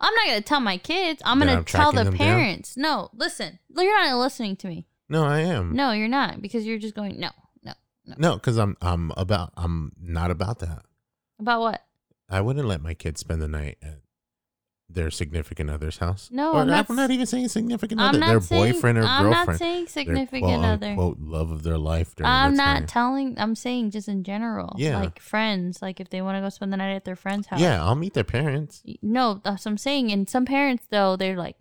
I'm 0.00 0.14
not 0.14 0.26
gonna 0.26 0.40
tell 0.40 0.60
my 0.60 0.76
kids. 0.78 1.20
I'm 1.24 1.38
gonna 1.38 1.52
I'm 1.58 1.64
tell 1.64 1.92
tracking 1.92 1.98
the 1.98 2.04
them 2.04 2.14
down? 2.16 2.26
parents. 2.26 2.76
No, 2.76 3.10
listen. 3.12 3.58
You're 3.76 3.96
not 4.04 4.16
listening 4.18 4.56
to 4.56 4.68
me. 4.68 4.86
No, 5.08 5.24
I 5.24 5.40
am. 5.40 5.74
No, 5.74 5.92
you're 5.92 6.08
not 6.08 6.40
because 6.42 6.64
you're 6.66 6.78
just 6.78 6.94
going 6.94 7.18
no, 7.18 7.30
no. 7.62 7.72
No, 8.16 8.34
because 8.34 8.56
I'm 8.58 8.76
I'm 8.80 9.12
about 9.16 9.52
I'm 9.56 9.92
not 10.00 10.30
about 10.30 10.60
that. 10.60 10.82
About 11.40 11.60
what? 11.60 11.84
I 12.28 12.40
wouldn't 12.40 12.66
let 12.66 12.82
my 12.82 12.94
kids 12.94 13.20
spend 13.20 13.40
the 13.40 13.48
night 13.48 13.78
at 13.82 14.00
their 14.90 15.10
significant 15.10 15.68
other's 15.68 15.98
house. 15.98 16.30
No, 16.32 16.52
or 16.52 16.60
I'm 16.60 16.66
not 16.68 16.88
I'm 16.88 16.96
not 16.96 17.10
even 17.10 17.26
saying 17.26 17.48
significant 17.48 18.00
I'm 18.00 18.08
other. 18.08 18.20
Their 18.20 18.40
saying, 18.40 18.72
boyfriend 18.72 18.98
or 18.98 19.02
I'm 19.04 19.24
girlfriend. 19.24 19.46
not 19.48 19.58
saying 19.58 19.86
significant 19.88 20.42
quote 20.42 20.64
other. 20.64 20.86
unquote 20.86 21.18
love 21.20 21.50
of 21.50 21.62
their 21.62 21.76
life. 21.78 22.14
During 22.14 22.30
I'm 22.30 22.54
not 22.54 22.78
time. 22.78 22.86
telling. 22.86 23.34
I'm 23.38 23.54
saying 23.54 23.90
just 23.90 24.08
in 24.08 24.24
general. 24.24 24.74
Yeah. 24.78 24.98
Like 24.98 25.20
friends. 25.20 25.82
Like 25.82 26.00
if 26.00 26.08
they 26.08 26.22
want 26.22 26.36
to 26.36 26.40
go 26.40 26.48
spend 26.48 26.72
the 26.72 26.78
night 26.78 26.94
at 26.94 27.04
their 27.04 27.16
friend's 27.16 27.48
house. 27.48 27.60
Yeah, 27.60 27.84
I'll 27.84 27.94
meet 27.94 28.14
their 28.14 28.24
parents. 28.24 28.82
No, 29.02 29.40
that's 29.44 29.64
what 29.66 29.72
I'm 29.72 29.78
saying. 29.78 30.10
And 30.10 30.28
some 30.28 30.46
parents 30.46 30.84
though, 30.90 31.16
they're 31.16 31.36
like, 31.36 31.56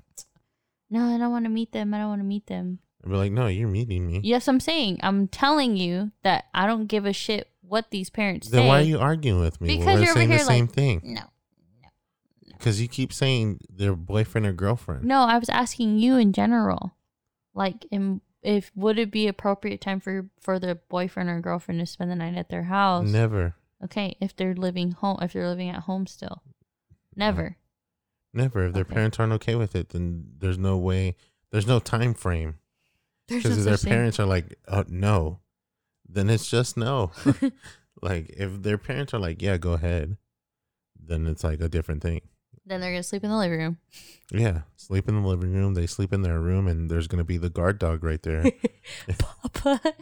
no, 0.89 1.13
I 1.13 1.17
don't 1.17 1.31
want 1.31 1.45
to 1.45 1.49
meet 1.49 1.73
them. 1.73 1.93
I 1.93 1.97
don't 1.97 2.09
want 2.09 2.21
to 2.21 2.25
meet 2.25 2.47
them. 2.47 2.79
I'll 3.03 3.11
be 3.11 3.17
like, 3.17 3.31
no, 3.31 3.47
you're 3.47 3.67
meeting 3.67 4.07
me. 4.07 4.21
Yes, 4.23 4.47
I'm 4.47 4.59
saying. 4.61 4.99
I'm 5.03 5.27
telling 5.27 5.75
you 5.75 6.11
that 6.23 6.45
I 6.53 6.65
don't 6.65 6.87
give 6.87 7.05
a 7.05 7.13
shit 7.13 7.49
what 7.67 7.91
these 7.91 8.09
parents 8.09 8.49
Then 8.49 8.61
say. 8.63 8.67
why 8.67 8.79
are 8.79 8.83
you 8.83 8.99
arguing 8.99 9.39
with 9.41 9.59
me? 9.61 9.77
Because 9.77 9.85
We're 9.99 10.05
you're 10.05 10.09
over 10.11 10.19
saying 10.19 10.29
the 10.29 10.39
same 10.39 10.65
like, 10.65 10.75
thing. 10.75 11.01
No. 11.03 11.21
Because 12.57 12.81
you 12.81 12.87
keep 12.87 13.13
saying 13.13 13.59
their 13.69 13.95
boyfriend 13.95 14.47
or 14.47 14.53
girlfriend. 14.53 15.03
No, 15.03 15.21
I 15.21 15.37
was 15.37 15.49
asking 15.49 15.99
you 15.99 16.17
in 16.17 16.33
general. 16.33 16.95
Like, 17.53 17.85
in, 17.91 18.21
if 18.41 18.71
would 18.75 18.97
it 18.97 19.11
be 19.11 19.27
appropriate 19.27 19.79
time 19.81 19.99
for 19.99 20.29
for 20.39 20.57
the 20.59 20.75
boyfriend 20.89 21.29
or 21.29 21.39
girlfriend 21.39 21.79
to 21.81 21.85
spend 21.85 22.09
the 22.09 22.15
night 22.15 22.35
at 22.35 22.49
their 22.49 22.63
house? 22.63 23.07
Never. 23.07 23.53
Okay, 23.83 24.15
if 24.19 24.35
they're 24.35 24.55
living 24.55 24.91
home, 24.91 25.19
if 25.21 25.33
they're 25.33 25.47
living 25.47 25.69
at 25.69 25.83
home 25.83 26.07
still, 26.07 26.41
never. 27.15 27.57
Never. 28.33 28.65
If 28.67 28.73
their 28.73 28.81
Okay. 28.81 28.93
parents 28.95 29.19
aren't 29.19 29.33
okay 29.33 29.55
with 29.55 29.75
it, 29.75 29.89
then 29.89 30.25
there's 30.39 30.57
no 30.57 30.77
way. 30.77 31.15
There's 31.51 31.67
no 31.67 31.79
time 31.79 32.13
frame. 32.15 32.55
There's 33.27 33.43
Because 33.43 33.57
no 33.59 33.63
their 33.65 33.77
such 33.77 33.83
thing. 33.83 33.93
parents 33.93 34.19
are 34.19 34.25
like, 34.25 34.57
oh, 34.67 34.83
no, 34.87 35.39
then 36.09 36.29
it's 36.29 36.49
just 36.49 36.77
no. 36.77 37.11
like, 38.01 38.29
if 38.29 38.61
their 38.61 38.77
parents 38.77 39.13
are 39.13 39.19
like, 39.19 39.41
yeah, 39.41 39.57
go 39.57 39.73
ahead, 39.73 40.17
then 40.99 41.27
it's 41.27 41.43
like 41.43 41.61
a 41.61 41.69
different 41.69 42.01
thing. 42.01 42.21
Then 42.65 42.81
they're 42.81 42.91
gonna 42.91 43.03
sleep 43.03 43.23
in 43.23 43.29
the 43.29 43.37
living 43.37 43.59
room. 43.59 43.77
Yeah. 44.31 44.61
Sleep 44.75 45.07
in 45.07 45.21
the 45.21 45.27
living 45.27 45.53
room. 45.53 45.73
They 45.73 45.87
sleep 45.87 46.11
in 46.13 46.21
their 46.21 46.39
room, 46.39 46.67
and 46.67 46.89
there's 46.89 47.07
going 47.07 47.19
to 47.19 47.23
be 47.25 47.37
the 47.37 47.49
guard 47.49 47.79
dog 47.79 48.03
right 48.03 48.21
there. 48.21 48.43
Papa. 49.17 49.81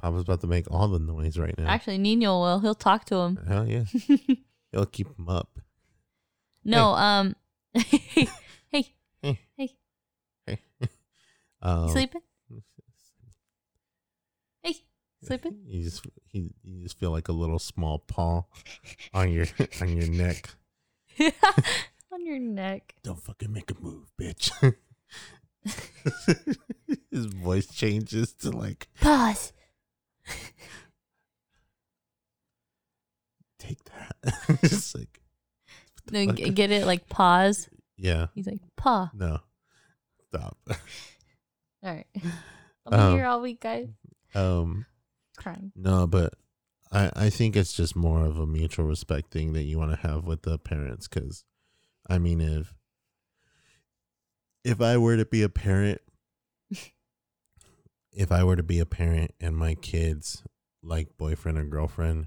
Papa's 0.00 0.22
about 0.22 0.40
to 0.42 0.46
make 0.46 0.70
all 0.70 0.88
the 0.88 0.98
noise 0.98 1.38
right 1.38 1.56
now. 1.56 1.68
Actually, 1.68 1.98
Nino 1.98 2.40
will. 2.40 2.60
He'll 2.60 2.74
talk 2.74 3.04
to 3.06 3.16
him. 3.16 3.38
Hell 3.48 3.66
yeah. 3.68 3.84
He'll 4.72 4.86
keep 4.86 5.06
him 5.18 5.28
up. 5.28 5.58
No, 6.64 6.90
um, 6.94 7.34
hey, 7.74 8.28
hey, 8.70 8.94
Hey. 9.22 9.38
hey, 9.56 9.70
Hey. 10.46 10.58
Um, 11.60 11.88
sleeping? 11.88 12.20
Sleeping? 15.22 15.56
You 15.66 15.84
just 15.84 16.04
you, 16.32 16.50
you 16.64 16.82
just 16.82 16.98
feel 16.98 17.10
like 17.12 17.28
a 17.28 17.32
little 17.32 17.58
small 17.58 17.98
paw 18.00 18.42
on 19.14 19.30
your 19.30 19.46
on 19.80 19.88
your 19.96 20.08
neck. 20.10 20.48
On 22.12 22.26
your 22.26 22.38
neck. 22.38 22.94
Don't 23.02 23.18
fucking 23.22 23.50
make 23.52 23.70
a 23.70 23.74
move, 23.80 24.10
bitch. 24.20 24.50
His 27.10 27.24
voice 27.26 27.66
changes 27.68 28.34
to 28.34 28.50
like 28.50 28.88
Pause. 29.00 29.52
take 33.58 33.78
that. 33.84 34.58
just 34.62 34.94
like 34.96 35.20
No, 36.10 36.26
fuck? 36.26 36.36
get 36.54 36.70
it? 36.70 36.86
Like 36.86 37.08
pause. 37.08 37.68
yeah, 37.96 38.26
He's 38.34 38.46
like, 38.46 38.60
paw. 38.76 39.10
no, 39.14 39.38
stop. 40.28 40.56
All 40.68 40.76
right. 41.82 42.06
I'll 42.86 42.90
be 42.90 42.96
Um, 42.96 43.14
here 43.16 43.26
all 43.26 43.40
week, 43.40 43.60
guys. 43.60 43.88
Um, 44.34 44.86
Crying. 45.36 45.72
no, 45.74 46.06
but 46.06 46.34
I 46.90 47.10
I 47.14 47.30
think 47.30 47.56
it's 47.56 47.72
just 47.72 47.96
more 47.96 48.24
of 48.24 48.38
a 48.38 48.46
mutual 48.46 48.86
respect 48.86 49.32
thing 49.32 49.52
that 49.54 49.62
you 49.62 49.78
want 49.78 49.90
to 49.92 50.08
have 50.08 50.24
with 50.24 50.42
the 50.42 50.58
parents, 50.58 51.08
because 51.08 51.44
I 52.08 52.18
mean 52.18 52.40
if 52.40 52.74
if 54.64 54.80
I 54.80 54.96
were 54.96 55.16
to 55.16 55.24
be 55.24 55.42
a 55.42 55.48
parent, 55.48 56.00
if 58.12 58.30
I 58.30 58.44
were 58.44 58.56
to 58.56 58.62
be 58.62 58.78
a 58.78 58.86
parent 58.86 59.34
and 59.40 59.56
my 59.56 59.74
kids 59.74 60.42
like 60.82 61.16
boyfriend 61.16 61.58
or 61.58 61.64
girlfriend 61.64 62.26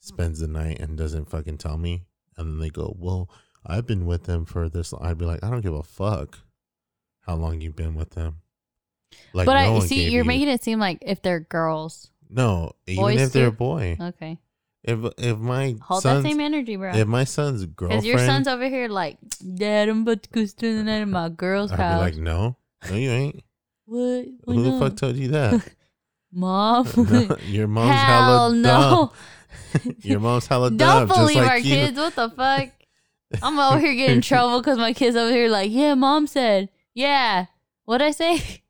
spends 0.00 0.40
the 0.40 0.48
night 0.48 0.78
and 0.80 0.96
doesn't 0.96 1.30
fucking 1.30 1.58
tell 1.58 1.78
me, 1.78 2.04
and 2.36 2.48
then 2.48 2.58
they 2.58 2.70
go, 2.70 2.94
"Well, 2.98 3.28
I've 3.64 3.86
been 3.86 4.06
with 4.06 4.24
them 4.24 4.44
for 4.44 4.68
this," 4.68 4.94
I'd 5.00 5.18
be 5.18 5.24
like, 5.24 5.42
"I 5.42 5.50
don't 5.50 5.62
give 5.62 5.74
a 5.74 5.82
fuck 5.82 6.38
how 7.20 7.34
long 7.34 7.60
you've 7.60 7.76
been 7.76 7.94
with 7.94 8.10
them." 8.10 8.42
Like, 9.32 9.46
but 9.46 9.54
no 9.54 9.76
I 9.76 9.80
see 9.80 10.08
you're 10.10 10.22
you- 10.22 10.28
making 10.28 10.48
it 10.48 10.62
seem 10.62 10.78
like 10.78 10.98
if 11.02 11.22
they're 11.22 11.40
girls. 11.40 12.10
No, 12.30 12.72
even 12.86 13.02
boys 13.02 13.20
if 13.20 13.32
they're 13.32 13.48
a 13.48 13.50
too? 13.50 13.56
boy, 13.56 13.96
Okay. 14.00 14.38
if 14.84 14.98
if 15.18 15.38
my 15.38 15.76
Hold 15.82 16.02
son's 16.02 16.22
that 16.24 16.28
same 16.30 16.40
energy, 16.40 16.76
bro. 16.76 16.92
if 16.94 17.06
my 17.06 17.24
son's 17.24 17.64
girlfriend, 17.66 18.02
Because 18.02 18.06
your 18.06 18.18
son's 18.18 18.48
over 18.48 18.68
here 18.68 18.88
like, 18.88 19.18
Dad, 19.54 19.88
I'm 19.88 20.02
about 20.02 20.22
to 20.24 20.30
go 20.30 20.44
spend 20.46 20.78
the 20.78 20.82
night 20.84 21.00
at 21.02 21.08
my 21.08 21.28
girl's 21.28 21.72
I'd 21.72 21.76
be 21.76 21.82
house. 21.82 22.00
like, 22.00 22.16
"No, 22.16 22.56
no, 22.90 22.96
you 22.96 23.10
ain't." 23.10 23.42
what? 23.86 24.26
Why 24.44 24.54
Who 24.54 24.62
the 24.62 24.70
not? 24.70 24.80
fuck 24.80 24.96
told 24.96 25.16
you 25.16 25.28
that? 25.28 25.72
Mom? 26.32 26.86
No, 26.96 27.36
your 27.46 27.66
mom's 27.68 27.94
Hell 27.94 28.50
hella 28.50 28.54
no. 28.54 29.12
dumb. 29.82 29.94
Your 30.02 30.20
mom's 30.20 30.46
hella 30.46 30.70
Don't 30.70 30.78
dumb. 30.78 31.08
just 31.08 31.18
believe 31.20 31.36
like 31.38 31.50
our 31.50 31.58
you. 31.58 31.74
kids. 31.74 31.96
What 31.98 32.14
the 32.14 32.30
fuck? 32.30 32.68
I'm 33.42 33.58
over 33.58 33.78
here 33.80 33.94
getting 33.94 34.16
in 34.16 34.22
trouble 34.22 34.60
because 34.60 34.78
my 34.78 34.92
kids 34.92 35.16
over 35.16 35.30
here 35.32 35.48
like, 35.48 35.70
yeah, 35.70 35.94
mom 35.94 36.26
said, 36.26 36.68
yeah. 36.94 37.46
What'd 37.84 38.06
I 38.06 38.10
say? 38.10 38.62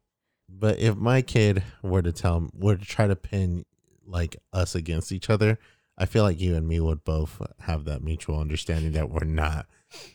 But 0.59 0.79
if 0.79 0.97
my 0.97 1.23
kid 1.23 1.63
were 1.83 2.03
to 2.03 2.13
tell, 2.13 2.49
were 2.55 2.77
to 2.77 2.85
try 2.85 3.07
to 3.07 3.17
pin 3.17 3.65
like 4.07 4.37
us 4.53 4.75
against 4.75 5.13
each 5.13 5.29
other, 5.29 5.59
I 5.99 6.07
feel 6.07 6.23
like 6.23 6.41
you 6.41 6.55
and 6.55 6.67
me 6.67 6.81
would 6.81 7.05
both 7.05 7.41
have 7.61 7.85
that 7.85 8.03
mutual 8.03 8.39
understanding 8.39 8.93
that 8.93 9.11
we're 9.11 9.25
not 9.25 9.67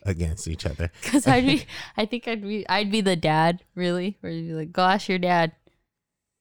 against 0.04 0.48
each 0.48 0.66
other. 0.66 0.92
Because 1.02 1.28
I'd 1.28 1.46
be, 1.46 1.66
I 1.98 2.06
think 2.06 2.28
I'd 2.28 2.42
be, 2.42 2.68
I'd 2.68 2.92
be 2.92 3.02
the 3.02 3.16
dad, 3.16 3.64
really. 3.76 4.18
Where 4.22 4.32
you'd 4.32 4.48
be 4.48 4.54
like, 4.54 4.72
go 4.72 4.84
ask 4.84 5.08
your 5.10 5.20
dad. 5.20 5.54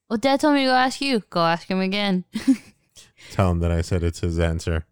Well, 0.08 0.18
dad 0.18 0.40
told 0.40 0.54
me 0.54 0.64
to 0.64 0.70
go 0.70 0.74
ask 0.74 1.00
you. 1.00 1.20
Go 1.30 1.40
ask 1.40 1.68
him 1.68 1.80
again. 1.80 2.24
Tell 3.30 3.50
him 3.50 3.60
that 3.60 3.70
I 3.70 3.82
said 3.82 4.02
it's 4.02 4.20
his 4.20 4.38
answer. 4.38 4.86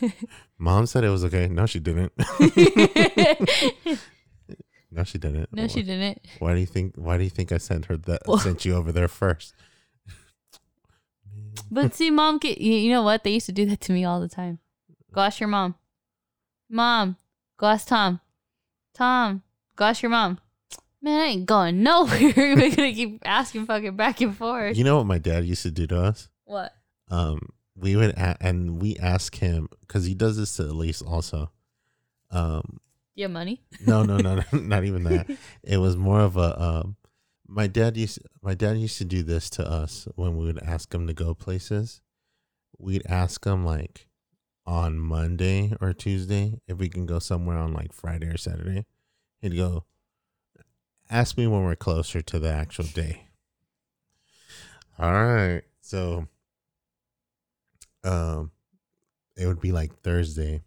Mom 0.58 0.86
said 0.86 1.04
it 1.04 1.10
was 1.10 1.24
okay. 1.24 1.48
No, 1.48 1.66
she 1.66 1.80
didn't. 1.80 2.12
No, 4.90 5.04
she 5.04 5.18
didn't. 5.18 5.52
no, 5.52 5.66
she 5.68 5.82
didn't. 5.82 6.20
Why 6.38 6.54
do 6.54 6.60
you 6.60 6.66
think? 6.66 6.94
Why 6.96 7.18
do 7.18 7.24
you 7.24 7.30
think 7.30 7.52
I 7.52 7.58
sent 7.58 7.86
her 7.86 7.96
that? 7.96 8.22
Well- 8.26 8.38
Sent 8.38 8.64
you 8.64 8.74
over 8.74 8.92
there 8.92 9.08
first? 9.08 9.54
But 11.70 11.94
see, 11.94 12.10
mom, 12.10 12.38
you 12.42 12.90
know 12.90 13.02
what? 13.02 13.24
They 13.24 13.32
used 13.34 13.46
to 13.46 13.52
do 13.52 13.66
that 13.66 13.80
to 13.82 13.92
me 13.92 14.04
all 14.04 14.20
the 14.20 14.28
time. 14.28 14.58
Go 15.12 15.20
ask 15.22 15.40
your 15.40 15.48
mom. 15.48 15.74
Mom, 16.68 17.16
go 17.56 17.66
ask 17.66 17.88
Tom. 17.88 18.20
Tom, 18.94 19.42
go 19.74 19.86
ask 19.86 20.02
your 20.02 20.10
mom. 20.10 20.38
Man, 21.02 21.20
I 21.20 21.24
ain't 21.26 21.46
going 21.46 21.82
nowhere. 21.82 22.32
We're 22.36 22.70
gonna 22.70 22.92
keep 22.92 23.20
asking 23.24 23.66
fucking 23.66 23.96
back 23.96 24.20
and 24.20 24.36
forth. 24.36 24.76
You 24.76 24.84
know 24.84 24.96
what 24.98 25.06
my 25.06 25.18
dad 25.18 25.44
used 25.44 25.62
to 25.62 25.70
do 25.70 25.86
to 25.88 26.00
us? 26.02 26.28
What? 26.44 26.72
um 27.08 27.38
we 27.76 27.94
would 27.94 28.10
a- 28.10 28.36
and 28.40 28.80
we 28.80 28.96
ask 28.96 29.36
him 29.36 29.68
because 29.80 30.04
he 30.06 30.14
does 30.14 30.36
this 30.36 30.56
to 30.56 30.62
Elise 30.64 31.02
also. 31.02 31.50
Um, 32.30 32.78
You 33.16 33.24
have 33.24 33.32
money? 33.32 33.62
no, 33.86 34.02
no, 34.02 34.18
no, 34.18 34.36
no, 34.36 34.42
not 34.58 34.84
even 34.84 35.04
that. 35.04 35.26
It 35.64 35.78
was 35.78 35.96
more 35.96 36.20
of 36.20 36.36
a 36.36 36.62
um. 36.62 36.96
My 37.48 37.66
dad 37.66 37.96
used 37.96 38.18
my 38.42 38.54
dad 38.54 38.76
used 38.76 38.98
to 38.98 39.04
do 39.04 39.22
this 39.22 39.48
to 39.50 39.66
us 39.68 40.06
when 40.16 40.36
we 40.36 40.44
would 40.44 40.62
ask 40.62 40.94
him 40.94 41.06
to 41.06 41.14
go 41.14 41.32
places. 41.32 42.02
We'd 42.78 43.06
ask 43.08 43.44
him 43.44 43.64
like 43.64 44.06
on 44.66 44.98
Monday 44.98 45.72
or 45.80 45.92
Tuesday 45.92 46.60
if 46.68 46.76
we 46.76 46.88
can 46.88 47.06
go 47.06 47.18
somewhere 47.18 47.56
on 47.56 47.72
like 47.72 47.92
Friday 47.92 48.26
or 48.26 48.36
Saturday. 48.36 48.84
He'd 49.40 49.56
go, 49.56 49.84
ask 51.08 51.38
me 51.38 51.46
when 51.46 51.62
we're 51.62 51.76
closer 51.76 52.20
to 52.20 52.38
the 52.38 52.50
actual 52.52 52.84
day. 52.84 53.28
All 54.98 55.12
right. 55.12 55.62
So 55.80 56.26
um 58.04 58.50
it 59.36 59.46
would 59.46 59.60
be 59.60 59.72
like 59.72 60.02
Thursday 60.02 60.62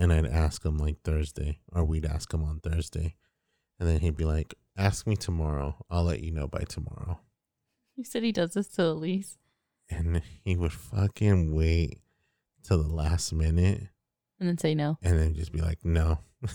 and 0.00 0.12
I'd 0.12 0.26
ask 0.26 0.64
him 0.64 0.78
like 0.78 1.02
Thursday 1.04 1.60
or 1.72 1.84
we'd 1.84 2.04
ask 2.06 2.32
him 2.34 2.42
on 2.42 2.58
Thursday. 2.58 3.14
And 3.78 3.88
then 3.88 4.00
he'd 4.00 4.16
be 4.16 4.24
like, 4.24 4.54
"Ask 4.76 5.06
me 5.06 5.14
tomorrow. 5.16 5.76
I'll 5.88 6.04
let 6.04 6.20
you 6.24 6.32
know 6.32 6.48
by 6.48 6.64
tomorrow." 6.68 7.20
You 7.96 8.04
said 8.04 8.22
he 8.24 8.32
does 8.32 8.54
this 8.54 8.66
to 8.70 8.82
Elise. 8.86 9.38
And 9.88 10.22
he 10.44 10.56
would 10.56 10.72
fucking 10.72 11.54
wait 11.54 11.98
till 12.62 12.82
the 12.82 12.92
last 12.92 13.32
minute 13.32 13.88
And 14.38 14.48
then 14.48 14.58
say 14.58 14.74
no. 14.74 14.98
and 15.02 15.18
then 15.18 15.34
just 15.34 15.52
be 15.52 15.60
like, 15.60 15.84
"No." 15.84 16.18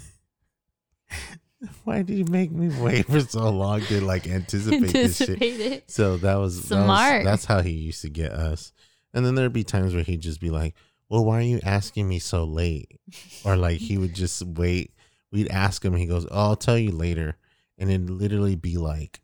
Why 1.83 2.01
did 2.03 2.17
you 2.17 2.25
make 2.29 2.51
me 2.51 2.69
wait 2.81 3.05
for 3.07 3.21
so 3.21 3.49
long 3.49 3.81
to 3.81 4.01
like 4.03 4.27
anticipate, 4.27 4.91
this 4.91 5.17
shit? 5.17 5.29
Anticipate 5.29 5.59
it. 5.73 5.89
So 5.91 6.17
that 6.17 6.35
was 6.35 6.67
that 6.69 6.75
was- 6.75 6.85
Smart. 6.85 7.23
that's 7.23 7.45
how 7.45 7.61
he 7.61 7.71
used 7.71 8.01
to 8.01 8.09
get 8.09 8.31
us. 8.31 8.71
And 9.13 9.25
then 9.25 9.35
there'd 9.35 9.53
be 9.53 9.63
times 9.63 9.93
where 9.93 10.03
he'd 10.03 10.19
just 10.21 10.41
be 10.41 10.49
like, 10.49 10.75
well, 11.09 11.23
why 11.25 11.39
are 11.39 11.41
you 11.41 11.59
asking 11.63 12.07
me 12.09 12.19
so 12.19 12.43
late? 12.43 12.99
Or 13.43 13.55
like 13.55 13.77
he 13.79 13.97
would 13.97 14.13
just 14.15 14.41
wait. 14.45 14.91
We'd 15.31 15.49
ask 15.49 15.83
him. 15.83 15.95
He 15.95 16.05
goes, 16.05 16.25
oh, 16.31 16.49
I'll 16.49 16.55
tell 16.55 16.77
you 16.77 16.91
later. 16.91 17.37
And 17.77 17.89
it'd 17.89 18.09
literally 18.09 18.55
be 18.55 18.77
like 18.77 19.19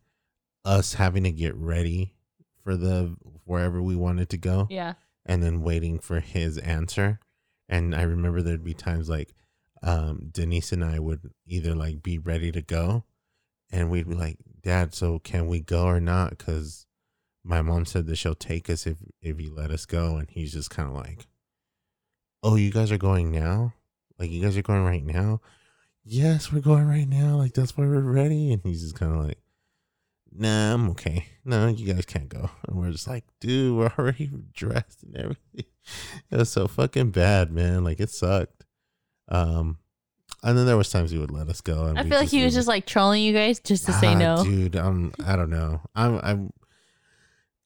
us 0.65 0.95
having 0.95 1.23
to 1.23 1.31
get 1.31 1.55
ready 1.55 2.13
for 2.63 2.75
the 2.75 3.15
wherever 3.45 3.81
we 3.81 3.95
wanted 3.95 4.29
to 4.29 4.37
go 4.37 4.67
Yeah. 4.69 4.93
and 5.25 5.41
then 5.41 5.61
waiting 5.63 5.99
for 5.99 6.19
his 6.19 6.57
answer. 6.59 7.19
And 7.69 7.95
I 7.95 8.03
remember 8.03 8.41
there'd 8.41 8.63
be 8.63 8.73
times 8.73 9.09
like 9.09 9.33
um, 9.81 10.29
Denise 10.31 10.71
and 10.71 10.83
I 10.83 10.99
would 10.99 11.31
either 11.47 11.73
like 11.73 12.03
be 12.03 12.17
ready 12.19 12.51
to 12.51 12.61
go 12.61 13.05
and 13.71 13.89
we'd 13.89 14.09
be 14.09 14.15
like, 14.15 14.37
Dad, 14.61 14.93
so 14.93 15.17
can 15.17 15.47
we 15.47 15.61
go 15.61 15.85
or 15.85 15.99
not? 16.01 16.31
Because 16.31 16.85
my 17.43 17.61
mom 17.63 17.85
said 17.85 18.05
that 18.07 18.17
she'll 18.17 18.35
take 18.35 18.69
us 18.69 18.85
if, 18.85 18.97
if 19.21 19.39
you 19.41 19.55
let 19.55 19.71
us 19.71 19.85
go. 19.87 20.17
And 20.17 20.29
he's 20.29 20.53
just 20.53 20.69
kind 20.69 20.89
of 20.89 20.95
like, 20.95 21.25
Oh, 22.43 22.55
you 22.55 22.71
guys 22.71 22.91
are 22.91 22.97
going 22.97 23.31
now? 23.31 23.73
Like, 24.17 24.31
you 24.31 24.41
guys 24.41 24.57
are 24.57 24.61
going 24.61 24.83
right 24.83 25.03
now? 25.05 25.41
Yes, 26.03 26.51
we're 26.51 26.61
going 26.61 26.87
right 26.87 27.07
now. 27.07 27.35
Like, 27.37 27.53
that's 27.53 27.77
why 27.77 27.85
we're 27.85 28.01
ready. 28.01 28.51
And 28.53 28.61
he's 28.63 28.81
just 28.81 28.95
kind 28.95 29.13
of 29.13 29.25
like, 29.25 29.37
Nah, 30.33 30.73
I'm 30.73 30.89
okay. 30.91 31.25
No, 31.43 31.67
you 31.67 31.93
guys 31.93 32.05
can't 32.05 32.29
go. 32.29 32.49
And 32.67 32.77
we're 32.77 32.91
just 32.91 33.07
like, 33.07 33.25
dude, 33.41 33.75
we're 33.75 33.91
already 33.99 34.31
dressed 34.53 35.03
and 35.03 35.17
everything. 35.17 35.65
It 36.29 36.37
was 36.37 36.49
so 36.49 36.67
fucking 36.69 37.11
bad, 37.11 37.51
man. 37.51 37.83
Like 37.83 37.99
it 37.99 38.09
sucked. 38.11 38.63
Um, 39.27 39.77
and 40.41 40.57
then 40.57 40.65
there 40.65 40.77
was 40.77 40.89
times 40.89 41.11
he 41.11 41.17
would 41.17 41.31
let 41.31 41.49
us 41.49 41.59
go. 41.59 41.85
And 41.87 41.99
I 41.99 42.03
feel 42.03 42.17
like 42.17 42.29
he 42.29 42.45
was 42.45 42.53
just 42.53 42.67
like 42.69 42.85
trolling 42.85 43.23
you 43.23 43.33
guys 43.33 43.59
just 43.59 43.85
to 43.87 43.93
say 43.93 44.13
Ah, 44.13 44.17
no. 44.17 44.43
dude. 44.45 44.75
I'm. 44.75 45.11
I 45.25 45.35
don't 45.35 45.49
know. 45.49 45.81
I'm. 45.95 46.19
I'm. 46.23 46.53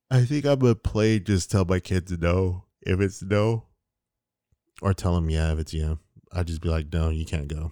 I 0.09 0.25
think 0.25 0.45
I'm 0.45 0.57
gonna 0.57 0.73
play. 0.75 1.19
Just 1.19 1.51
tell 1.51 1.65
my 1.65 1.79
kids 1.79 2.11
no 2.17 2.63
if 2.81 2.99
it's 2.99 3.21
no, 3.21 3.65
or 4.81 4.93
tell 4.93 5.15
them 5.15 5.29
yeah 5.29 5.53
if 5.53 5.59
it's 5.59 5.73
yeah. 5.73 5.95
I'd 6.31 6.47
just 6.47 6.61
be 6.61 6.69
like, 6.69 6.91
no, 6.91 7.09
you 7.09 7.25
can't 7.25 7.47
go, 7.47 7.71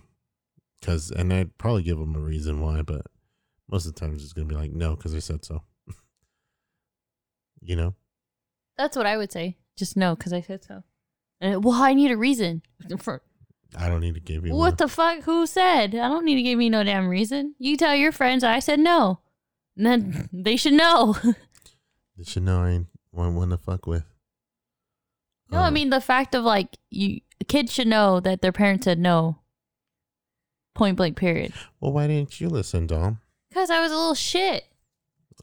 because 0.79 1.11
and 1.11 1.33
I'd 1.33 1.57
probably 1.57 1.83
give 1.83 1.97
them 1.97 2.15
a 2.15 2.19
reason 2.19 2.61
why, 2.61 2.81
but 2.81 3.05
most 3.69 3.85
of 3.85 3.93
the 3.93 3.99
times 3.99 4.23
it's 4.23 4.33
gonna 4.33 4.47
be 4.47 4.55
like 4.55 4.71
no 4.71 4.95
because 4.95 5.13
I 5.13 5.19
said 5.19 5.43
so. 5.43 5.63
you 7.61 7.75
know. 7.75 7.95
That's 8.77 8.95
what 8.97 9.05
I 9.05 9.17
would 9.17 9.31
say. 9.31 9.57
Just 9.75 9.97
no, 9.97 10.15
because 10.15 10.33
I 10.33 10.41
said 10.41 10.63
so. 10.63 10.83
And, 11.41 11.63
well, 11.63 11.81
I 11.81 11.93
need 11.93 12.11
a 12.11 12.17
reason. 12.17 12.61
For, 12.99 13.21
I 13.77 13.89
don't 13.89 14.01
need 14.01 14.15
to 14.15 14.19
give 14.19 14.45
you 14.45 14.53
what 14.53 14.59
one. 14.59 14.75
the 14.77 14.87
fuck? 14.87 15.23
Who 15.23 15.45
said? 15.45 15.95
I 15.95 16.07
don't 16.07 16.25
need 16.25 16.35
to 16.35 16.41
give 16.41 16.57
me 16.57 16.69
no 16.69 16.83
damn 16.83 17.07
reason. 17.07 17.55
You 17.59 17.75
tell 17.77 17.95
your 17.95 18.11
friends 18.11 18.43
I 18.43 18.59
said 18.59 18.79
no. 18.79 19.19
And 19.75 19.85
then 19.85 20.29
they 20.33 20.55
should 20.55 20.73
know. 20.73 21.15
They 22.17 22.23
should 22.23 22.43
know 22.43 22.63
I 22.63 22.69
ain't 22.69 22.87
one 23.11 23.35
one 23.35 23.49
to 23.49 23.57
fuck 23.57 23.87
with. 23.87 24.03
No, 25.53 25.59
I 25.59 25.67
Um, 25.67 25.73
mean 25.73 25.89
the 25.89 26.01
fact 26.01 26.35
of 26.35 26.43
like 26.43 26.77
you 26.89 27.21
kids 27.47 27.71
should 27.73 27.87
know 27.87 28.19
that 28.19 28.41
their 28.41 28.51
parents 28.51 28.85
said 28.85 28.99
no. 28.99 29.39
Point 30.75 30.97
blank 30.97 31.17
period. 31.17 31.53
well, 31.79 31.91
why 31.91 32.07
didn't 32.07 32.41
you 32.41 32.49
listen, 32.49 32.87
Dom? 32.87 33.19
Because 33.49 33.69
I 33.69 33.79
was 33.79 33.91
a 33.91 33.95
little 33.95 34.15
shit. 34.15 34.65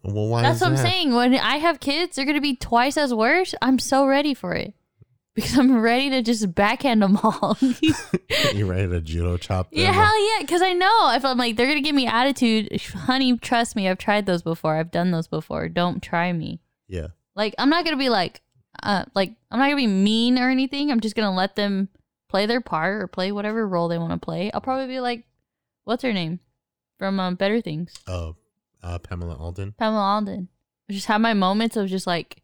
Well, 0.02 0.26
why? 0.28 0.42
That's 0.42 0.60
what 0.60 0.70
I'm 0.72 0.76
saying. 0.76 1.14
When 1.14 1.34
I 1.34 1.56
have 1.58 1.78
kids, 1.78 2.16
they're 2.16 2.24
gonna 2.24 2.40
be 2.40 2.56
twice 2.56 2.96
as 2.96 3.14
worse. 3.14 3.54
I'm 3.62 3.78
so 3.78 4.06
ready 4.06 4.34
for 4.34 4.54
it. 4.54 4.74
Because 5.36 5.56
I'm 5.56 5.80
ready 5.80 6.10
to 6.10 6.22
just 6.22 6.52
backhand 6.56 7.00
them 7.02 7.16
all. 7.22 7.56
you 8.52 8.66
ready 8.66 8.88
to 8.88 9.00
judo 9.00 9.36
chop 9.36 9.70
them? 9.70 9.78
Yeah, 9.80 9.92
hell 9.92 10.32
yeah. 10.34 10.40
Because 10.40 10.60
I 10.60 10.72
know 10.72 11.12
if 11.14 11.24
I'm 11.24 11.38
like, 11.38 11.56
they're 11.56 11.66
going 11.68 11.78
to 11.78 11.84
give 11.86 11.94
me 11.94 12.08
attitude, 12.08 12.82
honey, 12.82 13.38
trust 13.38 13.76
me, 13.76 13.88
I've 13.88 13.96
tried 13.96 14.26
those 14.26 14.42
before. 14.42 14.74
I've 14.74 14.90
done 14.90 15.12
those 15.12 15.28
before. 15.28 15.68
Don't 15.68 16.02
try 16.02 16.32
me. 16.32 16.60
Yeah. 16.88 17.06
Like, 17.36 17.54
I'm 17.58 17.70
not 17.70 17.84
going 17.84 17.96
to 17.96 17.98
be 18.02 18.08
like, 18.08 18.42
uh, 18.82 19.04
like, 19.14 19.34
I'm 19.50 19.58
not 19.58 19.66
going 19.66 19.76
to 19.76 19.88
be 19.88 19.92
mean 19.92 20.38
or 20.38 20.50
anything. 20.50 20.90
I'm 20.90 21.00
just 21.00 21.16
going 21.16 21.28
to 21.28 21.34
let 21.36 21.56
them 21.56 21.88
play 22.28 22.46
their 22.46 22.60
part 22.60 23.02
or 23.02 23.06
play 23.06 23.32
whatever 23.32 23.66
role 23.66 23.88
they 23.88 23.98
want 23.98 24.12
to 24.12 24.24
play. 24.24 24.50
I'll 24.52 24.60
probably 24.60 24.86
be 24.86 25.00
like, 25.00 25.24
what's 25.84 26.02
her 26.02 26.12
name? 26.12 26.40
From 26.98 27.18
um, 27.18 27.34
Better 27.34 27.60
Things. 27.60 27.94
Oh, 28.06 28.36
uh, 28.82 28.98
Pamela 28.98 29.36
Adlon. 29.36 29.76
Pamela 29.76 30.20
Adlon. 30.22 30.48
I 30.88 30.92
just 30.92 31.06
have 31.06 31.20
my 31.20 31.34
moments 31.34 31.76
of 31.76 31.88
just 31.88 32.06
like, 32.06 32.42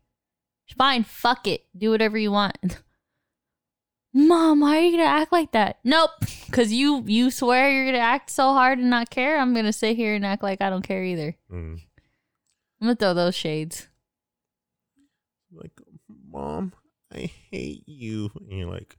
fine, 0.76 1.04
fuck 1.04 1.46
it, 1.46 1.66
do 1.76 1.90
whatever 1.90 2.18
you 2.18 2.32
want. 2.32 2.80
Mom, 4.14 4.60
why 4.60 4.78
are 4.78 4.80
you 4.80 4.92
gonna 4.92 5.02
act 5.02 5.30
like 5.30 5.52
that? 5.52 5.78
Nope, 5.84 6.10
because 6.46 6.72
you 6.72 7.04
you 7.06 7.30
swear 7.30 7.70
you're 7.70 7.84
gonna 7.84 7.98
act 7.98 8.30
so 8.30 8.54
hard 8.54 8.78
and 8.78 8.88
not 8.88 9.10
care. 9.10 9.38
I'm 9.38 9.52
gonna 9.52 9.74
sit 9.74 9.94
here 9.94 10.14
and 10.14 10.24
act 10.24 10.42
like 10.42 10.62
I 10.62 10.70
don't 10.70 10.86
care 10.86 11.04
either. 11.04 11.36
Mm. 11.52 11.80
I'm 12.80 12.86
gonna 12.86 12.96
throw 12.96 13.12
those 13.12 13.34
shades. 13.34 13.88
Like, 15.52 15.72
mom, 16.36 16.72
I 17.12 17.30
hate 17.50 17.84
you. 17.86 18.30
And 18.48 18.52
you're 18.58 18.70
like, 18.70 18.96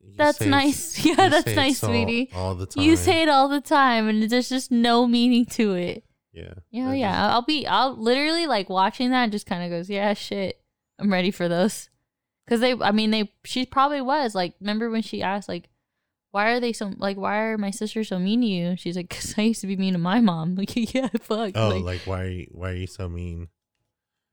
you 0.00 0.14
That's 0.16 0.40
nice. 0.40 1.04
Yeah, 1.04 1.28
that's 1.28 1.54
nice, 1.54 1.78
so 1.78 1.88
sweetie. 1.88 2.30
All 2.34 2.54
the 2.54 2.66
time. 2.66 2.82
You 2.84 2.96
say 2.96 3.22
it 3.22 3.28
all 3.28 3.48
the 3.48 3.60
time, 3.60 4.08
and 4.08 4.22
there's 4.30 4.48
just 4.48 4.70
no 4.70 5.06
meaning 5.06 5.46
to 5.46 5.74
it. 5.74 6.04
yeah. 6.32 6.54
Yeah, 6.70 6.92
yeah. 6.92 7.26
is- 7.28 7.32
I'll 7.34 7.42
be, 7.42 7.66
I'll 7.66 7.96
literally 7.96 8.46
like 8.46 8.68
watching 8.68 9.10
that 9.10 9.30
just 9.30 9.46
kind 9.46 9.62
of 9.62 9.70
goes, 9.70 9.88
yeah, 9.90 10.14
shit. 10.14 10.60
I'm 10.98 11.12
ready 11.12 11.30
for 11.30 11.48
those. 11.48 11.88
Cause 12.48 12.60
they, 12.60 12.74
I 12.74 12.90
mean, 12.90 13.10
they, 13.12 13.30
she 13.44 13.64
probably 13.64 14.00
was 14.00 14.34
like, 14.34 14.54
remember 14.60 14.90
when 14.90 15.02
she 15.02 15.22
asked, 15.22 15.48
like, 15.48 15.68
why 16.32 16.50
are 16.50 16.60
they 16.60 16.72
so, 16.72 16.92
like, 16.96 17.16
why 17.16 17.38
are 17.38 17.58
my 17.58 17.70
sisters 17.70 18.08
so 18.08 18.18
mean 18.18 18.40
to 18.40 18.46
you? 18.46 18.76
She's 18.76 18.96
like, 18.96 19.08
cause 19.10 19.34
I 19.38 19.42
used 19.42 19.60
to 19.60 19.66
be 19.68 19.76
mean 19.76 19.92
to 19.92 19.98
my 19.98 20.20
mom. 20.20 20.54
Like, 20.58 20.74
yeah, 20.94 21.08
fuck. 21.20 21.52
Oh, 21.54 21.68
like, 21.68 21.84
like, 21.84 22.00
why? 22.06 22.46
Why 22.50 22.70
are 22.70 22.74
you 22.74 22.86
so 22.88 23.08
mean? 23.08 23.48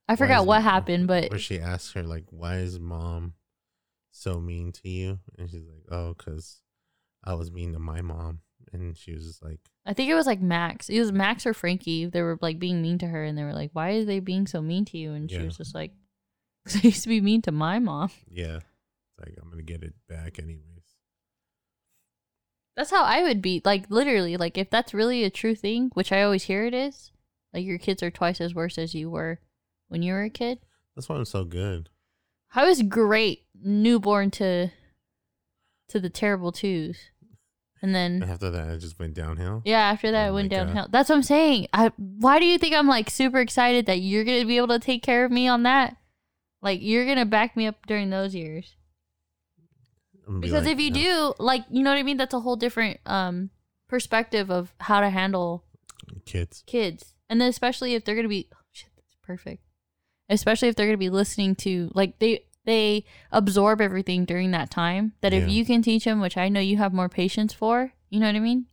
I 0.10 0.16
forgot 0.16 0.46
what 0.46 0.62
happened, 0.62 1.08
but 1.08 1.30
where 1.30 1.40
she 1.40 1.60
asked 1.60 1.94
her 1.94 2.04
like, 2.04 2.26
"Why 2.30 2.58
is 2.58 2.80
mom 2.80 3.34
so 4.12 4.40
mean 4.40 4.72
to 4.74 4.90
you?" 4.90 5.20
And 5.38 5.50
she's 5.50 5.66
like, 5.68 5.84
"Oh, 5.92 6.14
cause 6.18 6.62
I 7.24 7.34
was 7.34 7.52
mean 7.52 7.74
to 7.74 7.80
my 7.80 8.02
mom." 8.02 8.42
And 8.74 8.98
she 8.98 9.14
was 9.14 9.26
just 9.26 9.44
like, 9.44 9.60
I 9.86 9.94
think 9.94 10.10
it 10.10 10.16
was 10.16 10.26
like 10.26 10.42
Max. 10.42 10.90
It 10.90 11.00
was 11.00 11.12
Max 11.12 11.46
or 11.46 11.54
Frankie. 11.54 12.06
They 12.06 12.22
were 12.22 12.38
like 12.42 12.60
being 12.60 12.82
mean 12.82 12.98
to 13.00 13.08
her, 13.08 13.24
and 13.24 13.38
they 13.38 13.44
were 13.44 13.54
like, 13.54 13.72
"Why 13.74 13.92
are 13.92 14.06
they 14.06 14.20
being 14.20 14.48
so 14.48 14.62
mean 14.62 14.86
to 14.86 14.98
you?" 14.98 15.12
And 15.14 15.30
she 15.30 15.38
Yeah. 15.38 15.44
was 15.46 15.58
just 15.58 15.76
like, 15.76 15.92
"Cause 16.66 16.78
I 16.78 16.80
used 16.88 17.04
to 17.04 17.10
be 17.10 17.22
mean 17.22 17.42
to 17.44 17.52
my 17.52 17.80
mom." 17.80 18.12
"Yeah, 18.30 18.58
it's 18.58 19.20
like 19.20 19.36
I'm 19.42 19.50
gonna 19.50 19.64
get 19.64 19.84
it 19.84 19.94
back 20.08 20.40
anyways." 20.40 20.64
That's 22.76 22.92
how 22.92 23.04
I 23.04 23.24
would 23.24 23.42
be. 23.42 23.62
Like 23.66 23.90
literally, 23.90 24.38
like 24.38 24.58
if 24.58 24.70
that's 24.70 24.94
really 24.94 25.24
a 25.24 25.30
true 25.30 25.56
thing, 25.56 25.90
which 25.94 26.12
I 26.12 26.22
always 26.22 26.44
hear 26.44 26.64
it 26.66 26.74
is, 26.74 27.12
like 27.54 27.66
your 27.66 27.80
kids 27.80 28.04
are 28.04 28.12
twice 28.12 28.40
as 28.40 28.54
worse 28.54 28.78
as 28.78 28.94
you 28.94 29.10
were 29.10 29.40
when 29.88 30.02
you 30.02 30.14
were 30.14 30.24
a 30.24 30.30
kid. 30.30 30.60
That's 30.96 31.08
why 31.10 31.16
I'm 31.16 31.26
so 31.26 31.44
good. 31.44 31.90
I 32.56 32.66
was 32.68 32.82
great 32.82 33.46
newborn 33.62 34.32
to 34.32 34.70
to 35.90 36.00
the 36.00 36.10
terrible 36.10 36.52
twos. 36.52 36.98
And 37.82 37.94
then 37.94 38.24
After 38.24 38.50
that, 38.50 38.70
it 38.70 38.80
just 38.80 38.98
went 38.98 39.14
downhill. 39.14 39.62
yeah, 39.64 39.82
after 39.82 40.10
that 40.12 40.26
Oh 40.26 40.30
it 40.30 40.34
went 40.34 40.52
my 40.52 40.58
God. 40.58 40.66
downhill. 40.68 40.88
That's 40.90 41.10
what 41.10 41.16
I'm 41.16 41.24
saying. 41.24 41.68
I 41.74 41.92
why 41.98 42.40
do 42.40 42.46
you 42.46 42.58
think 42.58 42.74
I'm 42.74 42.88
like 42.88 43.10
super 43.10 43.40
excited 43.40 43.86
that 43.86 44.00
you're 44.00 44.24
gonna 44.24 44.46
be 44.46 44.58
able 44.58 44.70
to 44.70 44.80
take 44.80 45.04
care 45.04 45.24
of 45.26 45.32
me 45.32 45.48
on 45.48 45.64
that? 45.64 45.96
Like 46.62 46.80
you're 46.82 47.06
gonna 47.06 47.26
back 47.26 47.56
me 47.56 47.68
up 47.68 47.86
during 47.86 48.10
those 48.10 48.34
years. 48.34 48.76
I'm 50.26 50.34
gonna 50.34 50.40
be 50.42 50.48
Because 50.48 50.66
like, 50.66 50.74
if 50.74 50.80
you 50.82 50.90
no, 50.90 51.34
do, 51.38 51.44
like 51.44 51.66
you 51.70 51.84
know 51.84 51.92
what 51.92 52.00
I 52.00 52.04
mean, 52.04 52.18
that's 52.18 52.34
a 52.34 52.40
whole 52.40 52.56
different 52.56 53.00
um 53.06 53.52
perspective 53.88 54.50
of 54.50 54.74
how 54.82 55.00
to 55.00 55.10
handle 55.10 55.64
kids, 56.26 56.64
kids 56.66 57.14
and 57.30 57.40
then 57.40 57.48
especially 57.50 57.94
if 57.94 58.04
they're 58.04 58.16
gonna 58.16 58.28
be 58.28 58.50
oh, 58.54 58.58
shit 58.74 58.90
that's 58.98 59.16
perfect 59.24 59.64
especially 60.30 60.68
if 60.68 60.76
they're 60.76 60.86
gonna 60.88 60.98
be 60.98 61.10
listening 61.10 61.56
to 61.56 61.92
like 61.94 62.20
they 62.20 62.44
they 62.66 63.06
absorb 63.32 63.80
everything 63.82 64.26
during 64.26 64.52
that 64.52 64.70
time 64.70 65.14
that 65.22 65.34
if 65.34 65.44
Yeah. 65.44 65.50
you 65.50 65.66
can 65.66 65.82
teach 65.82 66.04
them 66.06 66.20
which 66.20 66.36
i 66.38 66.50
know 66.50 66.60
you 66.60 66.78
have 66.78 66.94
more 66.94 67.10
patience 67.10 67.54
for 67.54 67.94
you 68.10 68.20
know 68.20 68.26
what 68.28 68.36
i 68.36 68.40
mean 68.40 68.66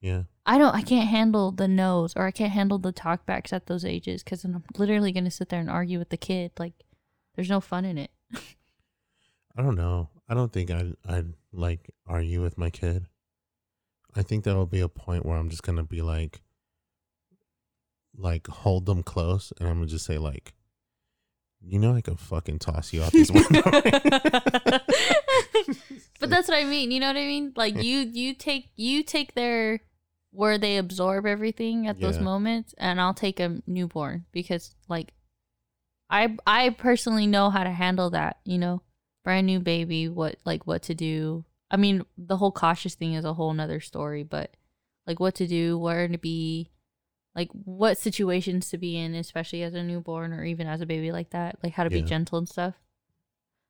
yeah, 0.00 0.22
i 0.46 0.56
don't 0.58 0.74
i 0.74 0.82
can't 0.82 1.08
handle 1.08 1.50
the 1.50 1.68
no's 1.68 2.14
or 2.16 2.26
i 2.26 2.30
can't 2.30 2.52
handle 2.52 2.78
the 2.78 2.92
talkbacks 2.92 3.52
at 3.52 3.66
those 3.66 3.84
ages 3.84 4.22
because 4.22 4.44
i'm 4.44 4.62
literally 4.78 5.12
gonna 5.12 5.30
sit 5.30 5.48
there 5.48 5.60
and 5.60 5.70
argue 5.70 5.98
with 5.98 6.08
the 6.10 6.16
kid 6.16 6.50
like 6.58 6.74
there's 7.34 7.50
no 7.50 7.60
fun 7.60 7.84
in 7.84 7.98
it 7.98 8.10
I 9.58 9.62
don't 9.62 9.74
know. 9.76 10.10
I 10.28 10.34
don't 10.34 10.52
think 10.52 10.70
I'd 10.70 10.92
I'd 11.08 11.32
like 11.50 11.90
argue 12.06 12.42
with 12.42 12.58
my 12.58 12.68
kid. 12.68 13.06
I 14.14 14.20
think 14.20 14.44
there 14.44 14.54
will 14.54 14.66
be 14.66 14.80
a 14.80 14.88
point 14.88 15.24
where 15.24 15.38
I'm 15.38 15.48
just 15.48 15.62
gonna 15.62 15.82
be 15.82 16.02
like, 16.02 16.42
like 18.14 18.46
hold 18.48 18.84
them 18.84 19.02
close, 19.02 19.54
and 19.58 19.66
I'm 19.66 19.76
gonna 19.76 19.86
just 19.86 20.04
say 20.04 20.18
like, 20.18 20.52
you 21.68 21.78
know, 21.78 21.94
I 21.94 22.00
could 22.00 22.18
fucking 22.20 22.60
toss 22.60 22.92
you 22.92 23.02
out 23.02 23.12
this 23.12 23.30
window. 23.32 23.62
but 26.20 26.30
that's 26.30 26.48
what 26.48 26.56
I 26.56 26.64
mean. 26.64 26.90
You 26.90 27.00
know 27.00 27.08
what 27.08 27.16
I 27.16 27.26
mean? 27.26 27.52
Like 27.56 27.82
you 27.82 27.98
you 28.00 28.34
take 28.34 28.70
you 28.76 29.02
take 29.02 29.34
their 29.34 29.80
where 30.30 30.58
they 30.58 30.76
absorb 30.76 31.26
everything 31.26 31.86
at 31.86 31.98
those 31.98 32.18
moments 32.18 32.74
and 32.76 33.00
I'll 33.00 33.14
take 33.14 33.40
a 33.40 33.62
newborn 33.66 34.26
because 34.32 34.74
like 34.86 35.12
I 36.10 36.36
I 36.46 36.70
personally 36.70 37.26
know 37.26 37.50
how 37.50 37.64
to 37.64 37.70
handle 37.70 38.10
that, 38.10 38.38
you 38.44 38.58
know. 38.58 38.82
Brand 39.24 39.46
new 39.46 39.58
baby, 39.58 40.08
what 40.08 40.36
like 40.44 40.68
what 40.68 40.82
to 40.84 40.94
do. 40.94 41.44
I 41.68 41.76
mean, 41.76 42.04
the 42.16 42.36
whole 42.36 42.52
cautious 42.52 42.94
thing 42.94 43.14
is 43.14 43.24
a 43.24 43.34
whole 43.34 43.52
nother 43.52 43.80
story, 43.80 44.22
but 44.22 44.54
like 45.04 45.18
what 45.18 45.34
to 45.36 45.48
do, 45.48 45.76
where 45.76 46.06
to 46.06 46.16
be, 46.16 46.70
like 47.36 47.50
what 47.52 47.98
situations 47.98 48.70
to 48.70 48.78
be 48.78 48.96
in, 48.96 49.14
especially 49.14 49.62
as 49.62 49.74
a 49.74 49.82
newborn 49.82 50.32
or 50.32 50.42
even 50.42 50.66
as 50.66 50.80
a 50.80 50.86
baby 50.86 51.12
like 51.12 51.30
that, 51.30 51.58
like 51.62 51.74
how 51.74 51.84
to 51.84 51.90
be 51.90 52.00
gentle 52.00 52.38
and 52.38 52.48
stuff. 52.48 52.74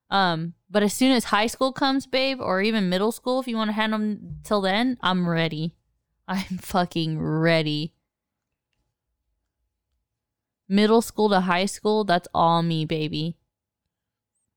Um, 0.08 0.54
but 0.70 0.84
as 0.84 0.94
soon 0.94 1.10
as 1.10 1.24
high 1.24 1.48
school 1.48 1.72
comes, 1.72 2.06
babe, 2.06 2.40
or 2.40 2.62
even 2.62 2.88
middle 2.88 3.10
school, 3.10 3.40
if 3.40 3.48
you 3.48 3.56
want 3.56 3.68
to 3.68 3.72
hand 3.72 3.92
them 3.92 4.36
till 4.44 4.60
then, 4.60 4.98
I'm 5.00 5.28
ready. 5.28 5.74
I'm 6.28 6.58
fucking 6.58 7.20
ready. 7.20 7.92
Middle 10.68 11.02
school 11.02 11.28
to 11.30 11.40
high 11.40 11.66
school, 11.66 12.04
that's 12.04 12.28
all 12.32 12.62
me, 12.62 12.84
baby. 12.84 13.36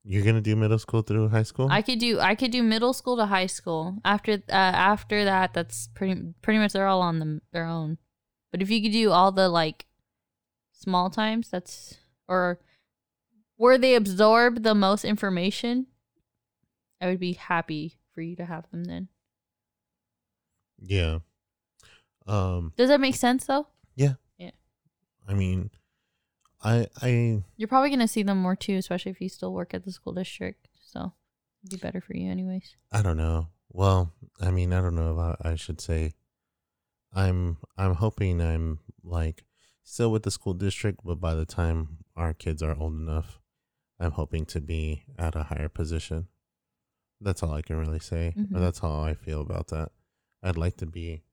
You're 0.04 0.24
gonna 0.24 0.42
do 0.42 0.56
middle 0.56 0.80
school 0.80 1.02
through 1.02 1.30
high 1.30 1.44
school? 1.44 1.68
I 1.70 1.82
could 1.82 2.00
do 2.00 2.20
I 2.20 2.34
could 2.34 2.52
do 2.52 2.64
middle 2.64 2.94
school 2.94 3.18
to 3.18 3.26
high 3.26 3.46
school. 3.48 3.98
After 4.06 4.34
uh, 4.50 4.54
after 4.54 5.26
that, 5.26 5.54
that's 5.54 5.88
pretty 5.94 6.34
pretty 6.42 6.60
much 6.60 6.74
they're 6.74 6.88
all 6.88 7.02
on 7.02 7.20
them 7.20 7.42
their 7.52 7.66
own. 7.66 7.98
But 8.52 8.62
if 8.62 8.70
you 8.70 8.82
could 8.82 8.92
do 8.92 9.12
all 9.12 9.32
the 9.32 9.48
like 9.50 9.86
small 10.72 11.10
times, 11.10 11.50
that's 11.50 11.98
or 12.28 12.60
where 13.58 13.78
they 13.78 13.96
absorb 13.96 14.64
the 14.64 14.74
most 14.76 15.04
information, 15.06 15.88
I 17.02 17.08
would 17.08 17.20
be 17.20 17.34
happy 17.34 18.00
for 18.14 18.22
you 18.22 18.36
to 18.38 18.46
have 18.46 18.70
them 18.72 18.86
then. 18.86 19.08
yeah. 20.82 21.20
Um. 22.28 22.74
Does 22.78 22.90
that 22.90 23.02
make 23.02 23.16
sense 23.16 23.46
though? 23.46 23.68
Yeah. 23.96 24.14
Yeah. 24.38 24.52
I 25.28 25.34
mean, 25.34 25.72
I 26.64 26.88
I 27.02 27.42
You're 27.58 27.68
probably 27.68 27.90
gonna 27.90 28.08
see 28.08 28.24
them 28.24 28.40
more 28.42 28.56
too, 28.56 28.76
especially 28.76 29.12
if 29.12 29.20
you 29.22 29.30
still 29.30 29.52
work 29.54 29.74
at 29.74 29.84
the 29.84 29.92
school 29.92 30.14
district. 30.14 30.68
So 30.82 31.14
it'd 31.64 31.80
be 31.80 31.82
better 31.82 32.02
for 32.02 32.16
you 32.16 32.30
anyways. 32.30 32.76
I 32.92 33.02
don't 33.02 33.18
know. 33.18 33.48
Well, 33.72 34.14
I 34.42 34.52
mean, 34.52 34.74
I 34.74 34.82
don't 34.82 34.96
know 34.96 35.14
if 35.14 35.46
I, 35.46 35.52
I 35.52 35.56
should 35.56 35.82
say. 35.82 36.14
I'm 37.14 37.58
I'm 37.78 37.96
hoping 37.96 38.42
I'm 38.42 38.80
like 39.04 39.44
still 39.84 40.12
with 40.12 40.24
the 40.24 40.32
school 40.32 40.54
district, 40.54 41.00
but 41.04 41.20
by 41.20 41.34
the 41.36 41.46
time 41.46 41.98
our 42.16 42.34
kids 42.34 42.62
are 42.62 42.78
old 42.78 42.94
enough, 42.94 43.40
I'm 44.00 44.12
hoping 44.12 44.46
to 44.48 44.62
be 44.62 45.04
at 45.18 45.36
a 45.36 45.44
higher 45.44 45.70
position. 45.70 46.28
That's 47.22 47.44
all 47.44 47.54
I 47.54 47.62
can 47.62 47.78
really 47.78 48.00
say. 48.00 48.34
Mhm. 48.38 48.60
that's 48.60 48.80
how 48.80 49.02
I 49.02 49.14
feel 49.14 49.42
about 49.42 49.68
that. 49.70 49.92
I'd 50.42 50.58
like 50.58 50.78
to 50.78 50.86
be 50.86 51.24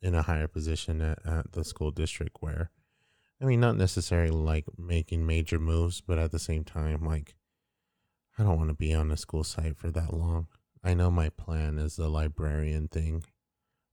in 0.00 0.14
a 0.14 0.22
higher 0.22 0.46
position 0.48 1.02
at, 1.02 1.24
at 1.26 1.52
the 1.52 1.64
school 1.64 1.90
district 1.90 2.36
where, 2.40 2.70
I 3.40 3.44
mean, 3.44 3.60
not 3.60 3.76
necessarily 3.76 4.30
like 4.30 4.64
making 4.78 5.26
major 5.26 5.58
moves, 5.58 6.00
but 6.00 6.18
at 6.18 6.30
the 6.30 6.38
same 6.38 6.64
time, 6.64 7.04
like, 7.04 7.34
I 8.38 8.44
don't 8.44 8.56
want 8.56 8.68
to 8.70 8.74
be 8.74 8.94
on 8.94 9.08
the 9.08 9.16
school 9.16 9.42
site 9.44 9.76
for 9.76 9.90
that 9.90 10.14
long. 10.14 10.46
I 10.84 10.94
know 10.94 11.10
my 11.10 11.28
plan 11.28 11.76
is 11.78 11.96
the 11.96 12.08
librarian 12.08 12.86
thing 12.88 13.24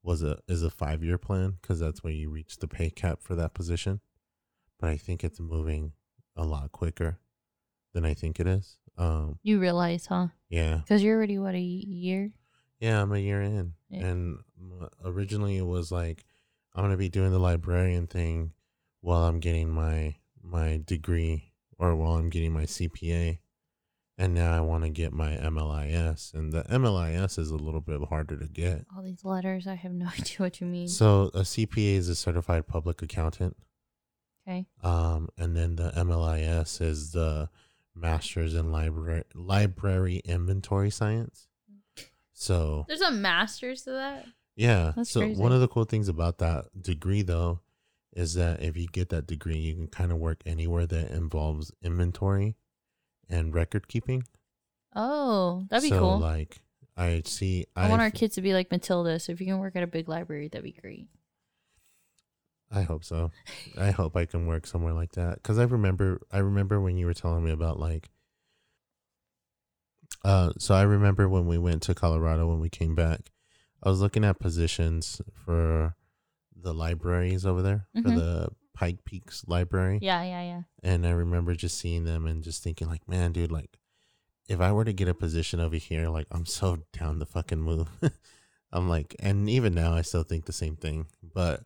was 0.06 0.22
a 0.24 0.38
is 0.48 0.62
a 0.64 0.70
five 0.70 1.04
year 1.04 1.18
plan 1.18 1.58
because 1.62 1.80
that's 1.80 2.04
when 2.04 2.14
you 2.16 2.30
reach 2.30 2.58
the 2.58 2.68
pay 2.68 2.90
cap 2.90 3.20
for 3.22 3.36
that 3.36 3.54
position. 3.54 4.00
But 4.80 4.90
I 4.90 4.98
think 4.98 5.24
it's 5.24 5.40
moving 5.40 5.94
a 6.36 6.44
lot 6.46 6.72
quicker 6.72 7.20
than 7.94 8.06
I 8.06 8.14
think 8.14 8.40
it 8.40 8.48
is. 8.48 8.78
Um, 8.98 9.40
You 9.44 9.60
realize, 9.60 10.06
huh? 10.06 10.28
yeah, 10.50 10.78
Because 10.78 11.02
you're 11.04 11.16
already 11.18 11.38
what 11.38 11.56
a 11.56 11.60
year. 11.60 12.32
yeah, 12.80 13.02
I'm 13.02 13.12
a 13.14 13.20
year 13.20 13.42
in, 13.42 13.74
Yeah. 13.90 14.06
and 14.06 14.38
originally 15.04 15.58
it 15.58 15.66
was 15.66 15.92
like 15.92 16.24
I'm 16.74 16.84
gonna 16.84 16.98
be 16.98 17.10
doing 17.10 17.32
the 17.32 17.40
librarian 17.40 18.08
thing 18.08 18.52
while 19.02 19.24
I'm 19.24 19.40
getting 19.40 19.70
my 19.70 20.16
my 20.42 20.82
degree 20.86 21.52
or 21.78 21.96
while 21.96 22.16
I'm 22.18 22.30
getting 22.30 22.54
my 22.54 22.64
CPA, 22.66 23.40
and 24.18 24.34
now 24.34 24.56
I 24.56 24.62
want 24.62 24.84
to 24.84 24.90
get 24.90 25.12
my 25.12 25.36
MLIS, 25.36 26.34
and 26.34 26.52
the 26.52 26.64
MLIS 26.64 27.38
is 27.38 27.52
a 27.52 27.58
little 27.58 27.82
bit 27.82 28.02
harder 28.08 28.38
to 28.38 28.48
get. 28.48 28.86
All 28.96 29.04
these 29.04 29.26
letters, 29.26 29.68
I 29.68 29.76
have 29.76 29.92
no 29.92 30.08
idea 30.20 30.38
what 30.38 30.62
you 30.62 30.68
mean. 30.68 30.88
So 30.88 31.32
a 31.34 31.42
CPA 31.42 31.96
is 31.96 32.10
a 32.10 32.16
certified 32.16 32.68
public 32.68 33.02
accountant, 33.02 33.58
okay. 34.48 34.68
um, 34.84 35.30
and 35.38 35.56
then 35.56 35.76
the 35.76 35.92
MLIS 35.92 36.82
is 36.82 37.12
the 37.12 37.50
Masters 37.96 38.54
in 38.54 38.72
Library 38.72 39.24
Library 39.34 40.22
Inventory 40.26 40.90
Science. 40.90 41.48
So 42.34 42.86
There's 42.88 43.02
a 43.02 43.12
master's 43.12 43.84
to 43.84 43.92
that. 43.92 44.26
Yeah. 44.56 44.92
That's 44.96 45.10
so 45.10 45.22
crazy. 45.22 45.42
one 45.42 45.54
of 45.54 45.62
the 45.62 45.68
cool 45.70 45.86
things 45.86 46.10
about 46.10 46.40
that 46.40 46.66
degree 46.80 47.22
though 47.22 47.62
is 48.14 48.34
that 48.36 48.62
if 48.62 48.78
you 48.78 48.88
get 48.88 49.10
that 49.10 49.26
degree, 49.26 49.58
you 49.58 49.74
can 49.74 49.88
kind 49.88 50.12
of 50.12 50.18
work 50.18 50.42
anywhere 50.46 50.86
that 50.86 51.12
involves 51.12 51.72
inventory 51.82 52.56
and 53.30 53.54
record 53.54 53.88
keeping. 53.88 54.24
Oh, 54.96 55.66
that'd 55.70 55.84
be 55.84 55.90
so, 55.90 56.00
cool. 56.00 56.20
Like 56.20 56.62
I 56.98 57.22
see 57.26 57.66
I 57.76 57.90
want 57.90 58.02
our 58.02 58.12
kids 58.12 58.36
to 58.36 58.42
be 58.42 58.54
like 58.54 58.72
Matilda. 58.72 59.20
So 59.20 59.32
if 59.34 59.40
you 59.42 59.48
can 59.48 59.60
work 59.60 59.76
at 59.76 59.84
a 59.84 59.88
big 59.88 60.08
library, 60.08 60.48
that'd 60.48 60.64
be 60.64 60.72
great. 60.72 61.08
I 62.72 62.82
hope 62.82 63.04
so. 63.04 63.32
I 63.78 63.92
hope 63.92 64.16
I 64.18 64.26
can 64.26 64.48
work 64.48 64.66
somewhere 64.66 64.94
like 64.94 65.12
that 65.14 65.44
cuz 65.44 65.58
I 65.60 65.64
remember 65.64 66.22
I 66.32 66.40
remember 66.40 66.80
when 66.82 66.98
you 66.98 67.06
were 67.06 67.14
telling 67.14 67.44
me 67.44 67.52
about 67.52 67.80
like 67.80 68.10
uh 70.24 70.52
so 70.58 70.74
I 70.76 70.82
remember 70.84 71.28
when 71.30 71.46
we 71.46 71.58
went 71.58 71.84
to 71.84 71.94
Colorado 71.96 72.48
when 72.48 72.60
we 72.60 72.70
came 72.70 72.96
back. 72.96 73.32
I 73.84 73.90
was 73.90 74.02
looking 74.02 74.24
at 74.26 74.40
positions 74.40 75.22
for 75.34 75.96
the 76.56 76.74
libraries 76.74 77.46
over 77.46 77.62
there 77.62 77.88
for 77.94 78.10
Mhm. 78.10 78.16
the 78.16 78.48
Pike 78.76 79.06
Peaks 79.06 79.44
library. 79.48 80.00
Yeah, 80.02 80.22
yeah, 80.24 80.44
yeah. 80.44 80.62
And 80.84 81.08
I 81.08 81.12
remember 81.12 81.56
just 81.56 81.80
seeing 81.80 82.04
them 82.04 82.28
and 82.28 82.44
just 82.44 82.62
thinking 82.62 82.88
like, 82.88 83.08
man, 83.08 83.32
dude, 83.32 83.52
like 83.52 83.80
if 84.48 84.62
I 84.62 84.72
were 84.72 84.86
to 84.86 84.94
get 84.94 85.08
a 85.08 85.14
position 85.14 85.60
over 85.60 85.78
here, 85.78 86.10
like 86.10 86.28
I'm 86.30 86.46
so 86.46 86.80
down 86.94 87.20
to 87.20 87.26
fucking 87.26 87.62
move. 87.62 87.88
I'm 88.72 88.90
like, 88.90 89.16
and 89.20 89.50
even 89.50 89.74
now 89.74 89.94
I 89.94 90.02
still 90.02 90.24
think 90.24 90.46
the 90.46 90.54
same 90.54 90.76
thing. 90.76 91.08
But 91.24 91.64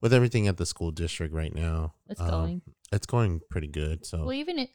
with 0.00 0.12
everything 0.12 0.46
at 0.46 0.58
the 0.58 0.66
school 0.66 0.90
district 0.90 1.34
right 1.34 1.54
now, 1.54 1.94
It's 2.08 2.20
um, 2.20 2.30
going. 2.30 2.62
It's 2.92 3.06
going 3.06 3.40
pretty 3.50 3.68
good. 3.68 4.04
So 4.04 4.18
Well, 4.18 4.34
even 4.34 4.58
if 4.58 4.68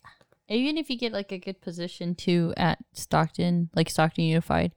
even 0.49 0.77
if 0.77 0.89
you 0.89 0.97
get 0.97 1.13
like 1.13 1.31
a 1.31 1.37
good 1.37 1.61
position 1.61 2.15
too 2.15 2.53
at 2.57 2.79
Stockton, 2.93 3.69
like 3.75 3.89
Stockton 3.89 4.23
Unified, 4.23 4.73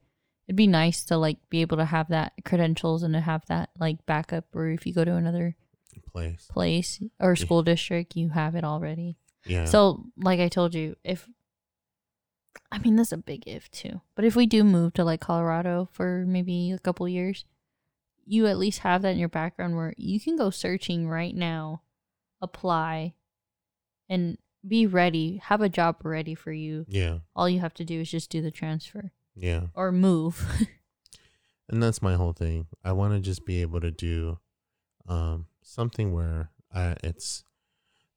it'd 0.47 0.55
be 0.55 0.67
nice 0.67 1.03
to 1.05 1.17
like 1.17 1.37
be 1.49 1.61
able 1.61 1.77
to 1.77 1.85
have 1.85 2.09
that 2.09 2.33
credentials 2.45 3.01
and 3.01 3.13
to 3.15 3.21
have 3.21 3.43
that 3.47 3.71
like 3.79 4.05
backup. 4.05 4.45
Or 4.53 4.67
if 4.67 4.85
you 4.85 4.93
go 4.93 5.03
to 5.03 5.15
another 5.15 5.55
place, 6.11 6.47
place 6.51 6.99
or 7.19 7.35
school 7.35 7.63
district, 7.63 8.15
you 8.15 8.29
have 8.29 8.55
it 8.55 8.63
already. 8.63 9.17
yeah. 9.45 9.65
So, 9.65 10.05
like 10.17 10.39
I 10.39 10.47
told 10.47 10.75
you, 10.75 10.95
if 11.03 11.27
I 12.71 12.79
mean, 12.79 12.95
that's 12.95 13.11
a 13.11 13.17
big 13.17 13.47
if 13.47 13.69
too. 13.71 14.01
But 14.15 14.25
if 14.25 14.35
we 14.35 14.45
do 14.45 14.63
move 14.63 14.93
to 14.93 15.03
like 15.03 15.21
Colorado 15.21 15.89
for 15.91 16.25
maybe 16.27 16.71
a 16.71 16.79
couple 16.79 17.07
years, 17.07 17.45
you 18.25 18.47
at 18.47 18.57
least 18.57 18.79
have 18.79 19.01
that 19.01 19.11
in 19.11 19.19
your 19.19 19.29
background 19.29 19.75
where 19.75 19.93
you 19.97 20.19
can 20.19 20.37
go 20.37 20.49
searching 20.49 21.07
right 21.07 21.35
now, 21.35 21.81
apply, 22.41 23.13
and 24.09 24.37
be 24.65 24.85
ready. 24.85 25.41
Have 25.45 25.61
a 25.61 25.69
job 25.69 25.97
ready 26.03 26.35
for 26.35 26.51
you. 26.51 26.85
yeah, 26.87 27.19
All 27.35 27.49
you 27.49 27.59
have 27.59 27.73
to 27.75 27.85
do 27.85 28.01
is 28.01 28.11
just 28.11 28.29
do 28.29 28.41
the 28.41 28.51
transfer 28.51 29.11
yeah. 29.35 29.67
or 29.73 29.91
move. 29.91 30.45
and 31.69 31.81
that's 31.81 32.01
my 32.01 32.15
whole 32.15 32.33
thing. 32.33 32.67
I 32.83 32.93
want 32.93 33.13
to 33.13 33.19
just 33.19 33.45
be 33.45 33.61
able 33.61 33.81
to 33.81 33.91
do 33.91 34.39
um, 35.07 35.47
something 35.63 36.13
where 36.13 36.51
I, 36.73 36.95
it's 37.03 37.43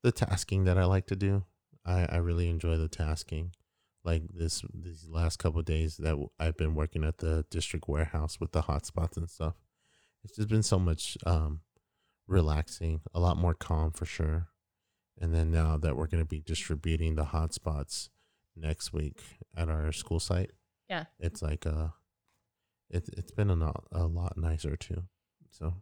the 0.03 0.13
tasking 0.13 0.65
that 0.65 0.79
I 0.79 0.85
like 0.85 1.07
to 1.07 1.17
do. 1.17 1.45
I, 1.85 2.07
I 2.07 2.17
really 2.17 2.49
enjoy 2.49 2.77
the 2.77 2.89
tasking. 2.89 3.53
Like 4.05 4.23
this, 4.35 4.63
these 4.75 5.07
last 5.09 5.39
couple 5.39 5.61
of 5.61 5.65
days 5.67 5.97
that 5.97 6.17
I've 6.39 6.57
been 6.59 6.75
working 6.75 7.05
at 7.05 7.19
the 7.19 7.45
district 7.51 7.89
warehouse 7.89 8.39
with 8.39 8.53
the 8.53 8.63
hotspots 8.63 9.17
and 9.17 9.31
stuff. 9.31 9.55
It's 10.23 10.37
just 10.37 10.49
been 10.49 10.63
so 10.63 10.79
much 10.79 11.17
um, 11.25 11.61
relaxing, 12.27 13.01
a 13.15 13.21
lot 13.21 13.37
more 13.39 13.55
calm 13.55 13.93
for 13.93 14.05
sure. 14.05 14.49
And 15.21 15.35
then 15.35 15.51
now 15.51 15.77
that 15.79 15.97
we're 15.97 16.07
going 16.07 16.23
to 16.23 16.29
be 16.29 16.41
distributing 16.41 17.15
the 17.15 17.25
hotspots 17.27 18.09
next 18.57 18.93
week 18.93 19.23
at 19.57 19.69
our 19.69 19.91
school 19.93 20.21
site, 20.21 20.51
Yeah. 20.89 21.05
it's 21.19 21.41
like 21.43 21.67
uh 21.67 21.89
it 22.91 23.09
it's 23.17 23.33
been 23.33 23.51
a 23.51 23.55
lot 23.55 23.85
a 23.93 24.07
lot 24.07 24.37
nicer 24.37 24.77
too. 24.77 25.05
So 25.51 25.75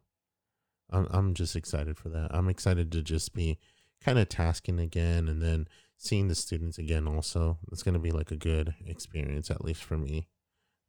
I'm 0.92 1.06
I'm 1.10 1.34
just 1.34 1.56
excited 1.56 1.96
for 1.96 2.08
that. 2.10 2.28
I'm 2.32 2.48
excited 2.48 2.92
to 2.92 3.02
just 3.02 3.34
be 3.34 3.58
kind 4.04 4.18
of 4.18 4.28
tasking 4.28 4.78
again 4.78 5.28
and 5.28 5.40
then 5.40 5.66
seeing 5.96 6.28
the 6.28 6.34
students 6.34 6.78
again 6.78 7.06
also. 7.08 7.58
It's 7.70 7.82
going 7.82 7.94
to 7.94 8.00
be 8.00 8.10
like 8.10 8.30
a 8.30 8.36
good 8.36 8.74
experience 8.86 9.50
at 9.50 9.64
least 9.64 9.82
for 9.82 9.96
me. 9.96 10.28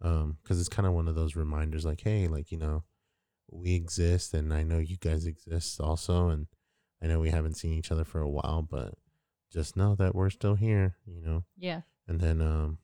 Um 0.02 0.38
cuz 0.44 0.60
it's 0.60 0.70
kind 0.70 0.88
of 0.88 0.94
one 0.94 1.08
of 1.08 1.16
those 1.16 1.36
reminders 1.36 1.86
like 1.86 2.02
hey, 2.02 2.28
like 2.28 2.52
you 2.52 2.58
know, 2.58 2.84
we 3.52 3.76
exist 3.76 4.34
and 4.34 4.54
I 4.54 4.64
know 4.64 4.80
you 4.80 4.98
guys 4.98 5.26
exist 5.26 5.80
also 5.80 6.30
and 6.30 6.48
I 7.02 7.08
know 7.08 7.20
we 7.20 7.30
haven't 7.30 7.56
seen 7.58 7.74
each 7.74 7.92
other 7.92 8.04
for 8.04 8.22
a 8.22 8.30
while, 8.30 8.62
but 8.62 8.96
just 9.52 9.78
know 9.78 9.96
that 9.96 10.16
we're 10.16 10.30
still 10.30 10.56
here, 10.56 10.96
you 11.06 11.22
know. 11.22 11.44
yeah. 11.58 11.82
And 12.08 12.20
then 12.20 12.42
um 12.42 12.80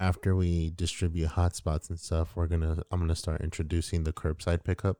after 0.00 0.34
we 0.34 0.70
distribute 0.70 1.30
hotspots 1.30 1.88
and 1.88 2.00
stuff, 2.00 2.34
we're 2.34 2.48
gonna 2.48 2.82
I'm 2.90 2.98
gonna 3.00 3.14
start 3.14 3.40
introducing 3.40 4.02
the 4.02 4.12
curbside 4.12 4.64
pickup. 4.64 4.98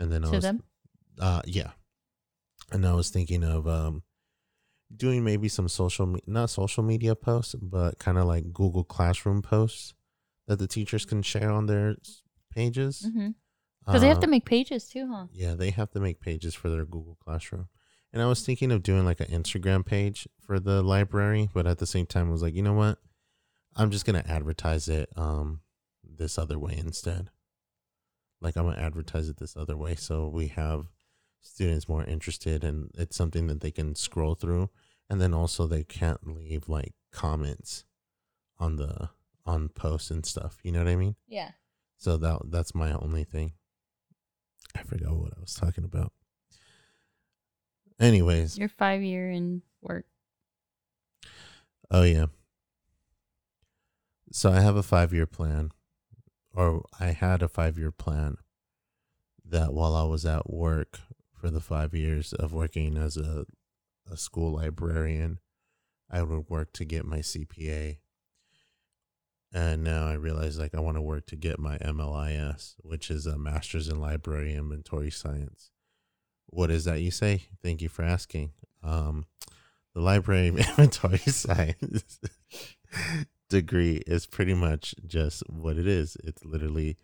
And 0.00 0.10
then 0.10 0.24
I 0.24 0.28
To 0.30 0.36
was 0.36 0.42
them? 0.44 0.62
uh 1.20 1.42
yeah. 1.46 1.70
And 2.72 2.84
I 2.86 2.94
was 2.94 3.10
thinking 3.10 3.44
of 3.44 3.68
um 3.68 4.02
doing 4.94 5.22
maybe 5.22 5.48
some 5.48 5.68
social 5.68 6.06
me- 6.06 6.22
not 6.26 6.50
social 6.50 6.82
media 6.82 7.14
posts, 7.14 7.54
but 7.54 7.98
kind 8.00 8.18
of 8.18 8.24
like 8.26 8.52
Google 8.52 8.82
Classroom 8.84 9.42
posts 9.42 9.94
that 10.48 10.58
the 10.58 10.66
teachers 10.66 11.04
can 11.04 11.22
share 11.22 11.50
on 11.52 11.66
their 11.66 11.94
pages. 12.52 13.06
Mm-hmm. 13.08 13.28
Because 13.86 14.00
they 14.02 14.08
have 14.08 14.20
to 14.20 14.26
Um, 14.26 14.30
make 14.32 14.44
pages 14.44 14.88
too, 14.88 15.06
huh? 15.10 15.26
yeah, 15.32 15.54
they 15.54 15.70
have 15.70 15.90
to 15.92 16.00
make 16.00 16.20
pages 16.20 16.54
for 16.54 16.68
their 16.70 16.84
Google 16.84 17.16
Classroom. 17.24 17.68
And 18.12 18.20
I 18.22 18.26
was 18.26 18.44
thinking 18.44 18.72
of 18.72 18.82
doing 18.82 19.04
like 19.04 19.20
an 19.20 19.28
Instagram 19.28 19.86
page 19.86 20.26
for 20.40 20.58
the 20.58 20.82
library, 20.82 21.48
but 21.54 21.66
at 21.66 21.78
the 21.78 21.86
same 21.86 22.06
time, 22.06 22.28
I 22.28 22.32
was 22.32 22.42
like, 22.42 22.54
you 22.54 22.62
know 22.62 22.74
what? 22.74 22.98
I'm 23.76 23.90
just 23.90 24.04
gonna 24.04 24.24
advertise 24.26 24.88
it 24.88 25.08
um 25.16 25.60
this 26.02 26.36
other 26.38 26.58
way 26.58 26.74
instead. 26.76 27.30
Like 28.40 28.56
I'm 28.56 28.64
gonna 28.64 28.80
advertise 28.80 29.28
it 29.28 29.36
this 29.36 29.56
other 29.56 29.76
way, 29.76 29.94
so 29.94 30.28
we 30.28 30.48
have 30.48 30.86
students 31.42 31.88
more 31.88 32.04
interested, 32.04 32.64
and 32.64 32.90
it's 32.96 33.16
something 33.16 33.46
that 33.48 33.60
they 33.60 33.70
can 33.70 33.94
scroll 33.94 34.34
through, 34.34 34.70
and 35.08 35.20
then 35.20 35.34
also 35.34 35.66
they 35.66 35.84
can't 35.84 36.26
leave 36.26 36.68
like 36.68 36.94
comments 37.12 37.84
on 38.58 38.76
the 38.76 39.10
on 39.46 39.68
posts 39.68 40.10
and 40.10 40.24
stuff. 40.24 40.58
You 40.62 40.72
know 40.72 40.78
what 40.80 40.88
I 40.88 40.96
mean? 40.96 41.16
Yeah. 41.26 41.50
So 41.98 42.16
that 42.18 42.40
that's 42.50 42.74
my 42.74 42.92
only 42.92 43.24
thing. 43.24 43.52
I 44.74 44.82
forgot 44.82 45.12
what 45.14 45.32
I 45.36 45.40
was 45.40 45.54
talking 45.54 45.84
about. 45.84 46.12
Anyways, 47.98 48.56
Your 48.56 48.68
five 48.68 49.02
year 49.02 49.30
in 49.30 49.62
work. 49.82 50.06
Oh 51.90 52.02
yeah. 52.02 52.26
So 54.32 54.50
I 54.50 54.60
have 54.60 54.76
a 54.76 54.82
five 54.82 55.12
year 55.12 55.26
plan, 55.26 55.72
or 56.54 56.84
I 56.98 57.06
had 57.06 57.42
a 57.42 57.48
five 57.48 57.78
year 57.78 57.90
plan 57.90 58.36
that 59.44 59.72
while 59.72 59.94
I 59.94 60.04
was 60.04 60.24
at 60.24 60.50
work 60.50 60.98
for 61.32 61.50
the 61.50 61.60
five 61.60 61.94
years 61.94 62.32
of 62.32 62.52
working 62.52 62.96
as 62.96 63.16
a, 63.16 63.46
a 64.10 64.16
school 64.16 64.54
librarian, 64.54 65.38
I 66.10 66.22
would 66.22 66.48
work 66.48 66.72
to 66.74 66.84
get 66.84 67.04
my 67.04 67.18
CPA. 67.18 67.98
And 69.52 69.82
now 69.82 70.06
I 70.06 70.12
realize 70.14 70.58
like 70.58 70.74
I 70.74 70.80
want 70.80 70.96
to 70.96 71.02
work 71.02 71.26
to 71.26 71.36
get 71.36 71.58
my 71.58 71.78
MLIS, 71.78 72.74
which 72.82 73.10
is 73.10 73.26
a 73.26 73.38
master's 73.38 73.88
in 73.88 74.00
library 74.00 74.54
inventory 74.54 75.10
science. 75.10 75.70
What 76.46 76.70
is 76.70 76.84
that 76.84 77.00
you 77.00 77.10
say? 77.10 77.44
Thank 77.62 77.82
you 77.82 77.88
for 77.88 78.02
asking. 78.02 78.52
Um, 78.82 79.26
the 79.94 80.00
library 80.00 80.48
inventory 80.48 81.18
science 81.26 82.20
degree 83.50 83.96
is 84.06 84.26
pretty 84.26 84.54
much 84.54 84.94
just 85.06 85.42
what 85.50 85.76
it 85.76 85.86
is. 85.86 86.16
It's 86.24 86.42
literally 86.44 86.96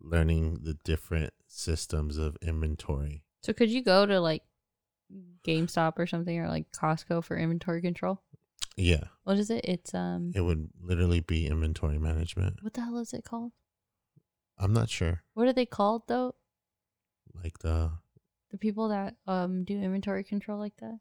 learning 0.00 0.60
the 0.62 0.74
different 0.84 1.34
systems 1.46 2.16
of 2.16 2.38
inventory. 2.40 3.24
So 3.42 3.52
could 3.52 3.68
you 3.70 3.82
go 3.82 4.06
to 4.06 4.18
like 4.20 4.42
GameStop 5.46 5.98
or 5.98 6.06
something 6.06 6.38
or 6.38 6.48
like 6.48 6.70
Costco 6.72 7.22
for 7.24 7.36
inventory 7.36 7.82
control? 7.82 8.22
Yeah, 8.76 9.04
What 9.24 9.36
is 9.36 9.50
it? 9.50 9.64
It's 9.64 9.92
um 9.92 10.32
it 10.34 10.40
would 10.40 10.70
literally 10.80 11.20
be 11.20 11.46
inventory 11.46 11.98
management. 11.98 12.62
what 12.62 12.72
the 12.72 12.80
hell 12.82 12.98
is 12.98 13.12
it 13.12 13.24
called? 13.24 13.52
I'm 14.56 14.72
not 14.72 14.88
sure. 14.88 15.22
What 15.34 15.48
are 15.48 15.52
they 15.52 15.66
called 15.66 16.02
though? 16.06 16.34
Like 17.34 17.58
the 17.58 17.90
The 18.50 18.58
people 18.58 18.88
that 18.88 19.16
um 19.26 19.64
do 19.64 19.74
inventory 19.78 20.24
control 20.24 20.58
like 20.58 20.76
that? 20.78 20.98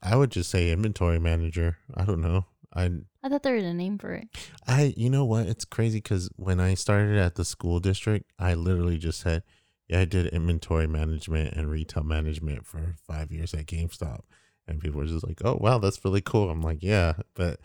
I 0.00 0.14
would 0.16 0.30
just 0.30 0.48
say 0.50 0.70
inventory 0.70 1.18
manager. 1.18 1.78
I 1.92 2.04
don't 2.04 2.20
know. 2.20 2.46
I 2.72 2.90
I 3.22 3.28
thought 3.28 3.42
there 3.42 3.54
was 3.56 3.64
a 3.64 3.74
name 3.74 3.98
for 3.98 4.12
it. 4.12 4.28
I 4.66 4.94
you 4.96 5.10
know 5.10 5.24
what? 5.24 5.46
It's 5.46 5.64
crazy 5.64 6.00
cuz 6.00 6.28
when 6.36 6.60
I 6.60 6.74
started 6.74 7.16
at 7.18 7.34
the 7.34 7.44
school 7.44 7.80
district, 7.80 8.30
I 8.38 8.54
literally 8.54 8.98
just 8.98 9.20
said, 9.20 9.42
"Yeah, 9.88 10.00
I 10.00 10.04
did 10.04 10.26
inventory 10.28 10.86
management 10.86 11.54
and 11.54 11.70
retail 11.70 12.04
management 12.04 12.66
for 12.66 12.96
5 13.06 13.32
years 13.32 13.54
at 13.54 13.66
GameStop." 13.66 14.20
And 14.66 14.80
people 14.80 15.00
were 15.00 15.06
just 15.06 15.26
like, 15.26 15.40
"Oh, 15.44 15.56
wow, 15.60 15.78
that's 15.78 16.04
really 16.04 16.20
cool." 16.20 16.50
I'm 16.50 16.62
like, 16.62 16.82
"Yeah, 16.82 17.14
but 17.34 17.60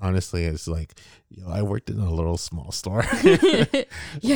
honestly, 0.00 0.44
it's 0.44 0.66
like, 0.68 0.94
yo, 1.30 1.48
I 1.48 1.62
worked 1.62 1.90
in 1.90 1.98
a 1.98 2.10
little 2.12 2.36
small 2.36 2.72
store." 2.72 3.04
yeah, 3.22 3.64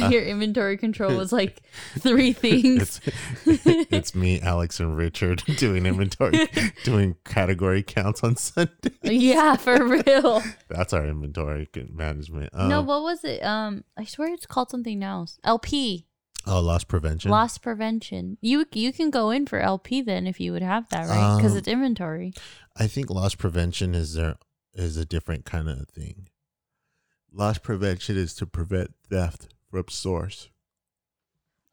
Uh, 0.07 0.09
your 0.09 0.23
inventory 0.23 0.77
control 0.77 1.17
was 1.17 1.33
like 1.33 1.63
three 1.99 2.33
things. 2.33 3.01
it's, 3.47 3.87
it's 3.93 4.15
me, 4.15 4.41
Alex, 4.41 4.81
and 4.81 4.97
Richard 4.97 5.43
doing 5.57 5.87
inventory, 5.87 6.49
doing 6.85 7.17
category 7.25 7.83
counts 7.83 8.23
on 8.25 8.37
Sunday. 8.37 8.73
yeah, 9.03 9.57
for 9.57 9.85
real. 9.85 10.43
That's 10.69 10.93
our 10.93 11.07
inventory 11.07 11.69
management. 11.93 12.51
Um, 12.55 12.69
no, 12.69 12.83
what 12.83 13.03
was 13.03 13.25
it? 13.25 13.43
Um, 13.45 13.85
I 13.97 14.05
swear 14.05 14.33
it's 14.33 14.47
called 14.47 14.71
something 14.71 15.03
else. 15.03 15.39
LP, 15.45 16.07
oh, 16.47 16.61
loss 16.61 16.85
prevention. 16.85 17.31
loss 17.31 17.59
prevention. 17.59 18.39
You 18.41 18.65
you 18.73 18.93
can 18.93 19.11
go 19.11 19.31
in 19.31 19.47
for 19.47 19.61
LP 19.61 20.03
then 20.03 20.27
if 20.27 20.41
you 20.41 20.53
would 20.53 20.63
have 20.63 20.89
that, 20.91 21.09
right? 21.09 21.37
Because 21.37 21.53
Um, 21.53 21.59
it's 21.59 21.69
inventory. 21.69 22.33
I 22.77 22.87
think 22.87 23.11
loss 23.11 23.35
prevention 23.35 23.95
is 23.95 24.15
there 24.15 24.37
is 24.75 24.97
a 24.97 25.05
different 25.05 25.45
kind 25.45 25.69
of 25.69 25.89
thing. 25.89 26.29
Loss 27.33 27.59
prevention 27.59 28.17
is 28.17 28.35
to 28.35 28.47
prevent 28.47 28.95
theft 29.09 29.49
from 29.71 29.85
source. 29.89 30.51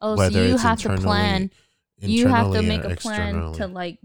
Oh, 0.00 0.16
whether 0.16 0.38
so 0.38 0.44
you 0.44 0.56
have 0.56 0.78
to 0.80 0.96
plan. 0.96 1.50
You 1.98 2.28
have 2.28 2.52
to 2.52 2.62
make 2.62 2.84
a 2.84 2.96
plan 2.96 3.52
to 3.54 3.66
like 3.66 3.98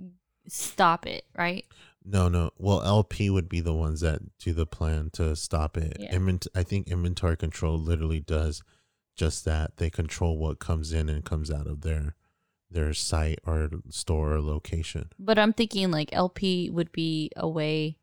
stop 0.47 1.07
it, 1.07 1.25
right? 1.37 1.65
No, 2.03 2.27
no. 2.27 2.51
Well, 2.57 2.83
LP 2.83 3.29
would 3.29 3.49
be 3.49 3.61
the 3.61 3.73
ones 3.73 4.01
that 4.01 4.19
do 4.37 4.53
the 4.53 4.67
plan 4.67 5.09
to 5.13 5.35
stop 5.35 5.75
it. 5.77 5.97
Yeah. 5.99 6.13
Invent- 6.13 6.47
I 6.53 6.61
think 6.63 6.87
inventory 6.87 7.35
control 7.35 7.79
literally 7.79 8.19
does 8.19 8.61
just 9.15 9.45
that. 9.45 9.77
They 9.77 9.89
control 9.89 10.37
what 10.37 10.59
comes 10.59 10.91
in 10.93 11.09
and 11.09 11.25
comes 11.25 11.49
out 11.49 11.67
of 11.67 11.81
their 11.81 12.15
their 12.69 12.93
site 12.93 13.39
or 13.45 13.69
store 13.89 14.33
or 14.33 14.41
location. 14.41 15.09
But 15.17 15.39
I'm 15.39 15.53
thinking 15.53 15.91
like 15.91 16.09
LP 16.11 16.69
would 16.69 16.91
be 16.91 17.31
a 17.35 17.47
way, 17.47 17.97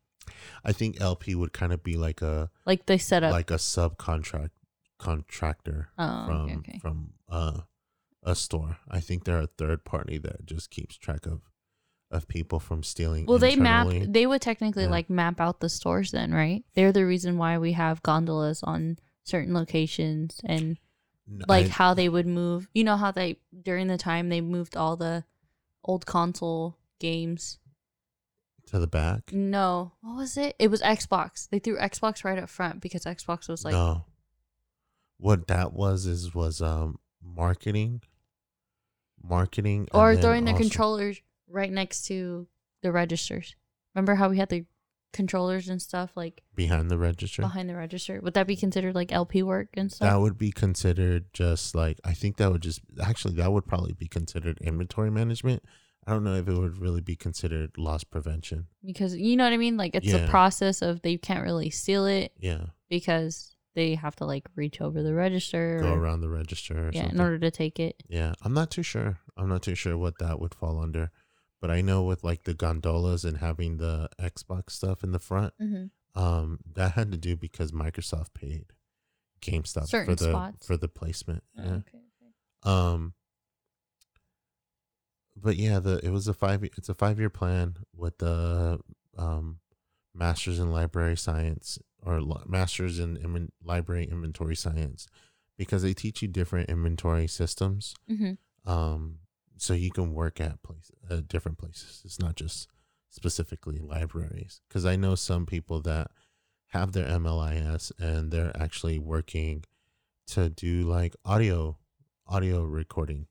I 0.63 0.71
think 0.71 0.99
LP 1.01 1.35
would 1.35 1.53
kind 1.53 1.73
of 1.73 1.83
be 1.83 1.95
like 1.97 2.21
a 2.21 2.49
like 2.65 2.85
they 2.85 2.97
set 2.97 3.23
up. 3.23 3.31
like 3.31 3.51
a 3.51 3.55
subcontract 3.55 4.51
contractor 4.99 5.89
oh, 5.97 6.25
from 6.25 6.41
okay, 6.41 6.55
okay. 6.57 6.79
from 6.79 7.13
uh, 7.29 7.61
a 8.23 8.35
store. 8.35 8.77
I 8.89 8.99
think 8.99 9.23
they're 9.23 9.41
a 9.41 9.47
third 9.47 9.83
party 9.83 10.17
that 10.19 10.45
just 10.45 10.69
keeps 10.69 10.95
track 10.95 11.25
of 11.25 11.41
of 12.11 12.27
people 12.27 12.59
from 12.59 12.83
stealing. 12.83 13.25
Well, 13.25 13.39
they 13.39 13.55
map. 13.55 13.87
They 13.89 14.27
would 14.27 14.41
technically 14.41 14.83
Yeah. 14.83 14.89
like 14.91 15.09
map 15.09 15.41
out 15.41 15.59
the 15.59 15.69
stores 15.69 16.11
then, 16.11 16.31
right? 16.31 16.63
They're 16.75 16.91
the 16.91 17.05
reason 17.05 17.37
why 17.37 17.57
we 17.57 17.73
have 17.73 18.03
gondolas 18.03 18.61
on 18.63 18.99
certain 19.23 19.53
locations 19.53 20.39
and 20.45 20.77
like 21.47 21.65
I- 21.65 21.69
how 21.69 21.93
they 21.93 22.09
would 22.09 22.27
move. 22.27 22.69
You 22.73 22.83
know 22.83 22.97
how 22.97 23.11
they 23.11 23.37
during 23.63 23.87
the 23.87 23.97
time 23.97 24.29
they 24.29 24.41
moved 24.41 24.77
all 24.77 24.95
the 24.95 25.25
old 25.83 26.05
console 26.05 26.77
games. 26.99 27.57
To 28.73 28.79
the 28.79 28.87
back. 28.87 29.31
No, 29.31 29.93
what 30.01 30.17
was 30.17 30.35
it? 30.35 30.55
It 30.57 30.69
was 30.69 30.81
Xbox. 30.81 31.47
They 31.49 31.59
threw 31.59 31.77
Xbox 31.77 32.23
right 32.23 32.39
up 32.39 32.49
front 32.49 32.81
because 32.81 33.05
Xbox 33.05 33.47
was 33.47 33.63
like, 33.63 33.73
no, 33.73 34.05
what 35.17 35.47
that 35.47 35.73
was 35.73 36.05
is 36.07 36.33
was 36.33 36.61
um 36.61 36.97
marketing, 37.23 38.01
marketing, 39.23 39.87
or 39.93 40.15
throwing 40.15 40.45
their 40.45 40.53
also- 40.55 40.63
controllers 40.63 41.21
right 41.47 41.71
next 41.71 42.05
to 42.07 42.47
the 42.81 42.91
registers. 42.91 43.55
Remember 43.93 44.15
how 44.15 44.29
we 44.29 44.37
had 44.37 44.49
the 44.49 44.65
controllers 45.13 45.69
and 45.69 45.79
stuff 45.79 46.09
like 46.15 46.41
behind 46.55 46.89
the 46.89 46.97
register. 46.97 47.43
behind 47.43 47.69
the 47.69 47.75
register? 47.75 48.19
Would 48.21 48.33
that 48.33 48.47
be 48.47 48.55
considered 48.55 48.95
like 48.95 49.11
LP 49.11 49.43
work 49.43 49.67
and 49.75 49.91
stuff? 49.91 50.09
That 50.09 50.19
would 50.19 50.39
be 50.39 50.51
considered 50.51 51.25
just 51.31 51.75
like 51.75 51.99
I 52.03 52.13
think 52.13 52.37
that 52.37 52.51
would 52.51 52.63
just 52.63 52.81
actually 53.01 53.35
that 53.35 53.51
would 53.51 53.67
probably 53.67 53.93
be 53.93 54.07
considered 54.07 54.57
inventory 54.61 55.11
management. 55.11 55.63
I 56.05 56.11
don't 56.11 56.23
know 56.23 56.35
if 56.35 56.47
it 56.47 56.53
would 56.57 56.77
really 56.77 57.01
be 57.01 57.15
considered 57.15 57.77
loss 57.77 58.03
prevention. 58.03 58.67
because 58.83 59.15
you 59.15 59.35
know 59.37 59.43
what 59.45 59.53
I 59.53 59.57
mean. 59.57 59.77
Like 59.77 59.95
it's 59.95 60.11
a 60.13 60.27
process 60.27 60.81
of 60.81 61.01
they 61.01 61.17
can't 61.17 61.43
really 61.43 61.69
steal 61.69 62.05
it 62.05 62.33
Yeah, 62.39 62.65
because 62.89 63.55
they 63.75 63.95
have 63.95 64.15
to 64.17 64.25
like 64.25 64.45
reach 64.55 64.81
over 64.81 65.01
the 65.01 65.13
register. 65.13 65.79
go 65.81 65.93
or- 65.93 65.99
around 65.99 66.21
the 66.21 66.29
register. 66.29 66.87
Or 66.87 66.91
yeah, 66.93 67.01
something. 67.01 67.15
in 67.19 67.21
order 67.21 67.39
to 67.39 67.51
take 67.51 67.79
it. 67.79 68.03
Yeah, 68.07 68.33
I'm 68.43 68.53
not 68.53 68.69
too 68.71 68.83
sure. 68.83 69.19
I'm 69.37 69.49
not 69.49 69.63
too 69.63 69.75
sure 69.75 69.97
what 69.97 70.19
that 70.19 70.39
would 70.39 70.53
fall 70.53 70.79
under, 70.79 71.09
but 71.61 71.71
I 71.71 71.81
know 71.81 72.03
with 72.03 72.23
like 72.23 72.43
the 72.43 72.53
gondolas 72.53 73.23
and 73.25 73.37
having 73.37 73.77
the 73.77 74.09
Xbox 74.19 74.71
stuff 74.71 75.03
in 75.03 75.11
the 75.11 75.19
front, 75.19 75.53
Mm-hmm. 75.61 76.21
um, 76.21 76.59
that 76.75 76.91
had 76.91 77.11
to 77.13 77.17
do 77.17 77.35
because 77.35 77.71
Microsoft 77.71 78.33
paid 78.35 78.65
GameStop 79.41 79.89
for 80.05 80.15
the 80.15 80.29
spots. 80.29 80.65
for 80.67 80.77
the 80.77 80.87
placement. 80.87 81.43
Oh, 81.57 81.63
Yeah. 81.63 81.69
okay, 81.75 81.97
okay. 81.97 82.31
Um, 82.63 83.13
but 85.35 85.55
yeah, 85.57 85.79
the 85.79 85.99
it 86.03 86.09
was 86.09 86.27
a 86.27 86.33
five. 86.33 86.63
It's 86.63 86.89
a 86.89 86.93
five 86.93 87.19
year 87.19 87.29
plan 87.29 87.77
with 87.95 88.17
the 88.19 88.79
um, 89.17 89.59
masters 90.13 90.59
in 90.59 90.71
library 90.71 91.17
science 91.17 91.79
or 92.01 92.21
masters 92.45 92.99
in 92.99 93.49
library 93.63 94.05
inventory 94.05 94.55
science, 94.55 95.07
because 95.57 95.83
they 95.83 95.93
teach 95.93 96.21
you 96.21 96.27
different 96.27 96.69
inventory 96.69 97.27
systems. 97.27 97.95
Mhm. 98.09 98.37
Um, 98.65 99.19
so 99.57 99.73
you 99.73 99.91
can 99.91 100.13
work 100.13 100.41
at 100.41 100.61
places, 100.63 100.91
uh, 101.09 101.21
different 101.25 101.57
places. 101.57 102.01
It's 102.03 102.19
not 102.19 102.35
just 102.35 102.67
specifically 103.09 103.79
libraries. 103.79 104.59
Because 104.67 104.85
I 104.85 104.95
know 104.95 105.15
some 105.15 105.45
people 105.45 105.79
that 105.81 106.11
have 106.69 106.91
their 106.91 107.07
MLIS 107.07 107.91
and 107.99 108.31
they're 108.31 108.55
actually 108.59 108.97
working 108.99 109.63
to 110.27 110.49
do 110.49 110.81
like 110.83 111.15
audio 111.23 111.77
audio 112.27 112.63
recording. 112.63 113.27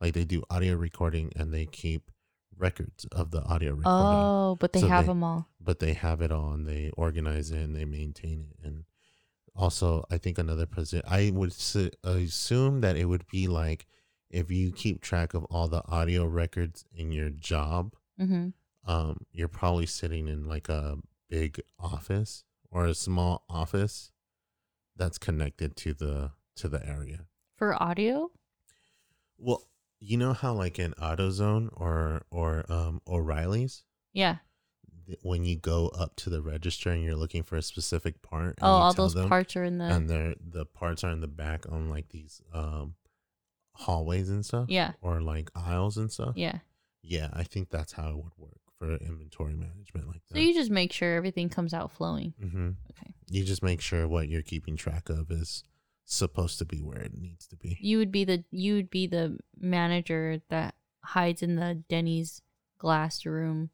Like 0.00 0.14
they 0.14 0.24
do 0.24 0.42
audio 0.50 0.74
recording 0.74 1.32
and 1.36 1.52
they 1.52 1.66
keep 1.66 2.10
records 2.56 3.04
of 3.12 3.30
the 3.30 3.42
audio 3.42 3.70
recording. 3.72 3.86
Oh, 3.86 4.56
but 4.60 4.72
they 4.72 4.80
So 4.80 4.88
have 4.88 5.04
they- 5.04 5.08
them 5.08 5.22
all. 5.24 5.48
But 5.60 5.78
they 5.78 5.92
have 5.94 6.20
it 6.20 6.30
all 6.30 6.52
and 6.52 6.66
they 6.66 6.90
organize 6.96 7.50
it 7.50 7.58
and 7.60 7.74
they 7.74 7.84
maintain 7.84 8.46
it. 8.50 8.64
And 8.66 8.84
also, 9.56 10.04
I 10.10 10.18
think 10.18 10.36
another 10.38 10.66
position, 10.66 11.04
I 11.08 11.30
would 11.32 11.50
s- 11.50 11.76
assume 12.02 12.80
that 12.82 12.96
it 12.96 13.06
would 13.06 13.26
be 13.28 13.46
like 13.48 13.86
if 14.30 14.50
you 14.50 14.72
keep 14.72 15.00
track 15.00 15.32
of 15.32 15.44
all 15.44 15.68
the 15.68 15.82
audio 15.88 16.26
records 16.26 16.84
in 16.92 17.12
your 17.12 17.30
job, 17.30 17.94
Mm-hmm. 18.20 18.48
um, 18.90 19.26
you're 19.32 19.48
probably 19.48 19.86
sitting 19.86 20.28
in 20.28 20.46
like 20.46 20.68
a 20.68 20.98
big 21.28 21.60
office 21.80 22.44
or 22.70 22.84
a 22.86 22.94
small 22.94 23.44
office 23.48 24.12
that's 24.96 25.18
connected 25.18 25.74
to 25.76 25.94
the 25.94 26.30
to 26.56 26.68
the 26.68 26.84
area. 26.86 27.26
For 27.56 27.80
audio? 27.82 28.30
Well, 29.38 29.62
you 30.04 30.16
know 30.16 30.32
how 30.32 30.52
like 30.52 30.78
in 30.78 30.92
AutoZone 30.94 31.68
or 31.72 32.22
or 32.30 32.64
um 32.70 33.00
O'Reilly's, 33.08 33.84
Yeah. 34.12 34.36
when 35.22 35.44
you 35.44 35.56
go 35.56 35.88
up 35.88 36.16
to 36.16 36.30
the 36.30 36.42
register 36.42 36.90
and 36.90 37.02
you're 37.02 37.14
looking 37.16 37.42
for 37.42 37.56
a 37.56 37.62
specific 37.62 38.20
part, 38.22 38.56
and 38.58 38.62
Oh, 38.62 38.66
all 38.68 38.92
those 38.92 39.14
them, 39.14 39.28
parts 39.28 39.56
are 39.56 39.64
in 39.64 39.78
the. 39.78 39.84
and 39.86 40.08
they're 40.08 40.34
the 40.40 40.66
parts 40.66 41.04
are 41.04 41.10
in 41.10 41.20
the 41.20 41.26
back 41.28 41.64
on 41.70 41.88
like 41.90 42.08
these 42.10 42.40
um 42.52 42.94
hallways 43.74 44.28
and 44.30 44.44
stuff, 44.44 44.66
yeah. 44.68 44.92
or 45.00 45.20
like 45.20 45.50
aisles 45.54 45.96
and 45.96 46.10
stuff. 46.10 46.34
Yeah. 46.36 46.58
Yeah, 47.02 47.28
I 47.32 47.42
think 47.42 47.70
that's 47.70 47.92
how 47.92 48.08
it 48.10 48.16
would 48.16 48.32
work 48.38 48.60
for 48.78 48.96
inventory 48.96 49.54
management 49.54 50.08
like 50.08 50.22
So 50.32 50.38
you 50.38 50.54
just 50.54 50.70
make 50.70 50.92
sure 50.92 51.14
everything 51.16 51.48
comes 51.48 51.74
out 51.74 51.90
flowing. 51.92 52.34
Mm-hmm. 52.42 52.68
Okay. 52.90 53.14
You 53.28 53.44
just 53.44 53.62
make 53.62 53.80
sure 53.80 54.08
what 54.08 54.28
you're 54.28 54.42
keeping 54.42 54.76
track 54.76 55.08
of 55.10 55.30
is 55.30 55.64
supposed 56.04 56.58
to 56.58 56.64
be 56.64 56.78
where 56.78 57.00
it 57.00 57.16
needs 57.16 57.46
to 57.48 57.56
be. 57.56 57.78
You 57.80 57.98
would 57.98 58.12
be 58.12 58.24
the 58.24 58.44
you 58.50 58.74
would 58.74 58.90
be 58.90 59.06
the 59.06 59.38
manager 59.58 60.40
that 60.50 60.74
hides 61.02 61.42
in 61.42 61.56
the 61.56 61.82
Denny's 61.88 62.42
glass 62.78 63.24
room 63.24 63.70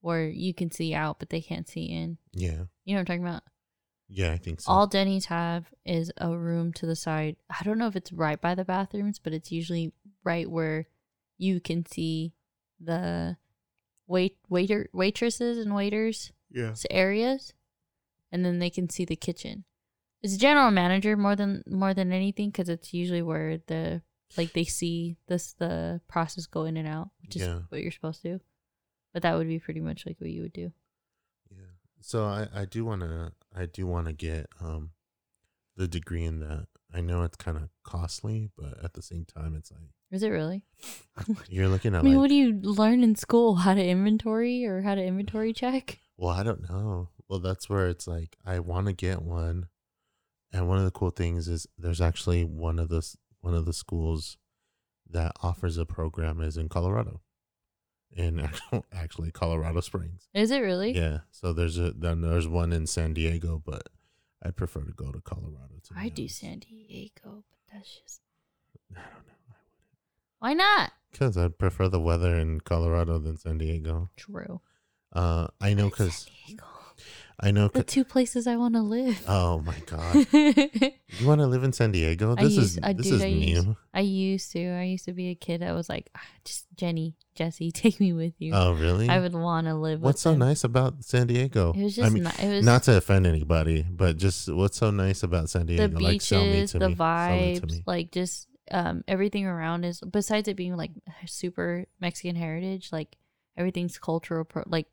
where 0.00 0.28
you 0.28 0.52
can 0.52 0.70
see 0.70 0.94
out 0.94 1.18
but 1.18 1.30
they 1.30 1.40
can't 1.40 1.68
see 1.68 1.84
in. 1.86 2.18
Yeah, 2.32 2.64
You 2.84 2.94
know 2.94 2.94
what 2.94 3.00
I'm 3.00 3.06
talking 3.06 3.22
about? 3.26 3.42
yeah, 4.08 4.32
I 4.32 4.36
think 4.36 4.60
so. 4.60 4.70
All 4.70 4.86
Denny's 4.86 5.26
have 5.26 5.66
is 5.86 6.12
a 6.18 6.36
room 6.36 6.72
to 6.74 6.86
the 6.86 6.94
side. 6.96 7.36
I 7.48 7.64
don't 7.64 7.78
know 7.78 7.86
if 7.88 7.96
it's 7.96 8.12
right 8.12 8.38
by 8.40 8.54
the 8.54 8.64
bathrooms, 8.64 9.18
but 9.18 9.32
it's 9.32 9.50
usually 9.50 9.92
right 10.22 10.48
where 10.48 10.88
you 11.38 11.58
can 11.60 11.86
see 11.86 12.34
the 12.78 13.38
wait 14.06 14.36
waiter 14.48 14.88
waitresses 14.92 15.56
and 15.58 15.74
waiters 15.74 16.32
yeah, 16.50 16.74
areas, 16.90 17.54
and 18.30 18.44
then 18.44 18.58
they 18.58 18.70
can 18.70 18.88
see 18.90 19.04
the 19.06 19.16
kitchen. 19.16 19.64
It's 20.24 20.36
general 20.38 20.70
manager 20.72 21.16
more 21.16 21.36
than 21.36 21.62
more 21.68 21.92
than 21.94 22.10
anything 22.12 22.48
because 22.50 22.68
it's 22.68 22.92
usually 22.94 23.22
where 23.22 23.58
the 23.66 24.00
like 24.36 24.52
they 24.54 24.64
see 24.64 25.16
this 25.28 25.52
the 25.52 26.00
process 26.08 26.46
go 26.46 26.64
in 26.64 26.76
and 26.76 26.88
out, 26.88 27.10
which 27.22 27.36
is 27.36 27.42
Yeah. 27.42 27.60
what 27.68 27.82
you're 27.82 27.92
supposed 27.92 28.22
to. 28.22 28.40
But 29.12 29.22
that 29.22 29.36
would 29.36 29.46
be 29.46 29.60
pretty 29.60 29.80
much 29.80 30.06
like 30.06 30.18
what 30.20 30.30
you 30.30 30.42
would 30.42 30.52
do. 30.54 30.72
yeah. 31.50 31.76
So 32.00 32.24
I 32.24 32.48
I 32.52 32.64
do 32.64 32.84
want 32.84 33.02
to 33.02 33.32
I 33.54 33.66
do 33.66 33.86
want 33.86 34.06
to 34.06 34.12
get 34.14 34.46
um 34.60 34.90
the 35.76 35.86
degree 35.86 36.24
in 36.24 36.40
that. 36.40 36.66
I 36.92 37.00
know 37.00 37.22
it's 37.24 37.36
kind 37.36 37.56
of 37.56 37.68
costly, 37.82 38.50
but 38.56 38.82
at 38.82 38.94
the 38.94 39.02
same 39.02 39.24
time, 39.26 39.54
it's 39.56 39.70
like 39.72 39.90
Is 40.10 40.22
it 40.22 40.28
really? 40.30 40.64
you're 41.48 41.68
looking 41.68 41.94
at. 41.94 41.98
I 42.00 42.02
mean, 42.02 42.14
like 42.14 42.20
what 42.22 42.28
do 42.28 42.34
you 42.36 42.52
learn 42.62 43.02
in 43.04 43.14
school? 43.16 43.56
How 43.56 43.74
to 43.74 43.84
inventory 43.84 44.64
or 44.64 44.82
how 44.82 44.94
to 44.94 45.02
inventory 45.04 45.52
check? 45.52 46.00
Well, 46.16 46.30
I 46.30 46.42
don't 46.44 46.68
know. 46.68 47.10
Well, 47.28 47.40
that's 47.40 47.68
where 47.68 47.88
it's 47.88 48.06
like 48.06 48.36
I 48.46 48.60
want 48.60 48.86
to 48.86 48.92
get 48.92 49.20
one, 49.22 49.66
and 50.54 50.68
one 50.68 50.78
of 50.78 50.84
the 50.84 50.90
cool 50.92 51.10
things 51.10 51.48
is 51.48 51.66
there's 51.76 52.00
actually 52.00 52.44
one 52.44 52.78
of 52.78 52.88
the 52.88 53.04
one 53.40 53.54
of 53.54 53.66
the 53.66 53.72
schools 53.72 54.38
that 55.10 55.32
offers 55.42 55.76
a 55.76 55.84
program 55.84 56.40
is 56.40 56.56
in 56.56 56.68
Colorado, 56.68 57.20
in 58.12 58.48
actually 58.92 59.32
Colorado 59.32 59.80
Springs. 59.80 60.28
Is 60.32 60.50
it 60.50 60.60
really? 60.60 60.92
Yeah. 60.92 61.18
So 61.32 61.52
there's 61.52 61.76
a 61.76 61.90
then 61.90 62.20
there's 62.22 62.46
one 62.46 62.72
in 62.72 62.86
San 62.86 63.12
Diego, 63.12 63.60
but 63.66 63.88
I 64.42 64.52
prefer 64.52 64.82
to 64.82 64.92
go 64.92 65.10
to 65.10 65.20
Colorado. 65.20 65.74
To 65.88 65.94
I 65.96 66.08
do 66.08 66.22
honest. 66.22 66.38
San 66.38 66.60
Diego, 66.60 67.44
but 67.50 67.72
that's 67.72 68.00
just 68.00 68.20
I 68.92 69.00
don't 69.00 69.26
know. 69.26 69.34
I 69.50 69.56
wouldn't. 69.66 69.88
Why 70.38 70.54
not? 70.54 70.92
Because 71.10 71.36
I 71.36 71.48
prefer 71.48 71.88
the 71.88 72.00
weather 72.00 72.36
in 72.36 72.60
Colorado 72.60 73.18
than 73.18 73.36
San 73.36 73.58
Diego. 73.58 74.10
True. 74.16 74.60
Uh, 75.12 75.48
I 75.60 75.74
know 75.74 75.90
because. 75.90 76.28
I 77.40 77.50
know. 77.50 77.68
The 77.68 77.82
two 77.82 78.04
places 78.04 78.46
I 78.46 78.56
want 78.56 78.74
to 78.74 78.82
live. 78.82 79.22
oh 79.28 79.60
my 79.60 79.76
god. 79.86 80.26
You 81.18 81.28
want 81.28 81.40
to 81.40 81.46
live 81.46 81.62
in 81.62 81.72
San 81.72 81.92
Diego? 81.92 82.34
I 82.36 82.42
This 82.44 82.54
used- 82.56 82.78
is 82.78 82.82
I 82.82 82.92
this 82.92 83.06
do, 83.08 83.14
is 83.16 83.22
I 83.22 83.26
used- 83.26 83.66
new. 83.66 83.76
I 83.92 84.00
used 84.00 84.52
to. 84.52 84.64
I 84.66 84.82
used 84.84 85.04
to 85.04 85.12
be 85.12 85.28
a 85.30 85.34
kid 85.36 85.60
that 85.60 85.72
was 85.72 85.88
like, 85.88 86.10
"Ah, 86.16 86.20
just 86.44 86.66
Jenny, 86.76 87.14
Jesse, 87.36 87.70
take 87.82 88.00
me 88.00 88.12
with 88.12 88.34
you. 88.38 88.52
Oh 88.54 88.72
really? 88.74 89.08
I 89.08 89.20
would 89.20 89.34
want 89.34 89.66
to 89.68 89.74
live. 89.74 90.00
what's 90.00 90.22
so 90.22 90.30
them. 90.30 90.40
nice 90.40 90.64
about 90.64 91.04
San 91.04 91.26
Diego? 91.28 91.72
It 91.76 91.82
was 91.84 91.94
just. 91.96 92.06
I 92.06 92.10
mean, 92.10 92.26
it 92.26 92.48
was 92.48 92.64
not 92.66 92.82
to 92.84 92.96
offend 92.96 93.26
anybody, 93.26 93.82
but 93.88 94.16
just 94.16 94.52
what's 94.52 94.76
so 94.78 94.90
nice 94.90 95.22
about 95.22 95.50
San 95.50 95.66
the 95.66 95.76
Diego? 95.76 95.94
like 95.94 96.02
me 96.02 96.10
beaches, 96.12 96.72
to 96.72 96.78
the 96.78 96.88
me. 96.90 96.96
Sell 96.96 97.32
it 97.34 97.60
to 97.60 97.66
vibes, 97.66 97.82
like 97.86 98.10
just 98.10 98.48
um 98.70 99.04
everything 99.06 99.46
around 99.46 99.84
is. 99.84 100.00
Besides 100.00 100.48
it 100.48 100.56
being 100.56 100.76
like 100.76 100.90
super 101.26 101.86
Mexican 102.00 102.34
heritage, 102.36 102.90
like 102.90 103.16
everything's 103.56 103.98
cultural, 103.98 104.44
pro- 104.44 104.64
like 104.66 104.86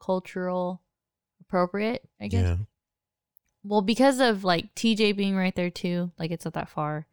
cultural 0.00 0.82
appropriate. 1.48 2.02
I 2.20 2.28
guess. 2.28 2.42
Yeah. 2.42 2.56
well 3.64 3.82
because 3.82 4.20
of 4.20 4.44
like 4.44 4.74
tj 4.74 5.16
being 5.16 5.36
right 5.36 5.54
there 5.56 5.70
too 5.70 6.10
like 6.18 6.30
it's 6.30 6.44
not 6.44 6.54
that 6.54 6.68
far 6.68 7.06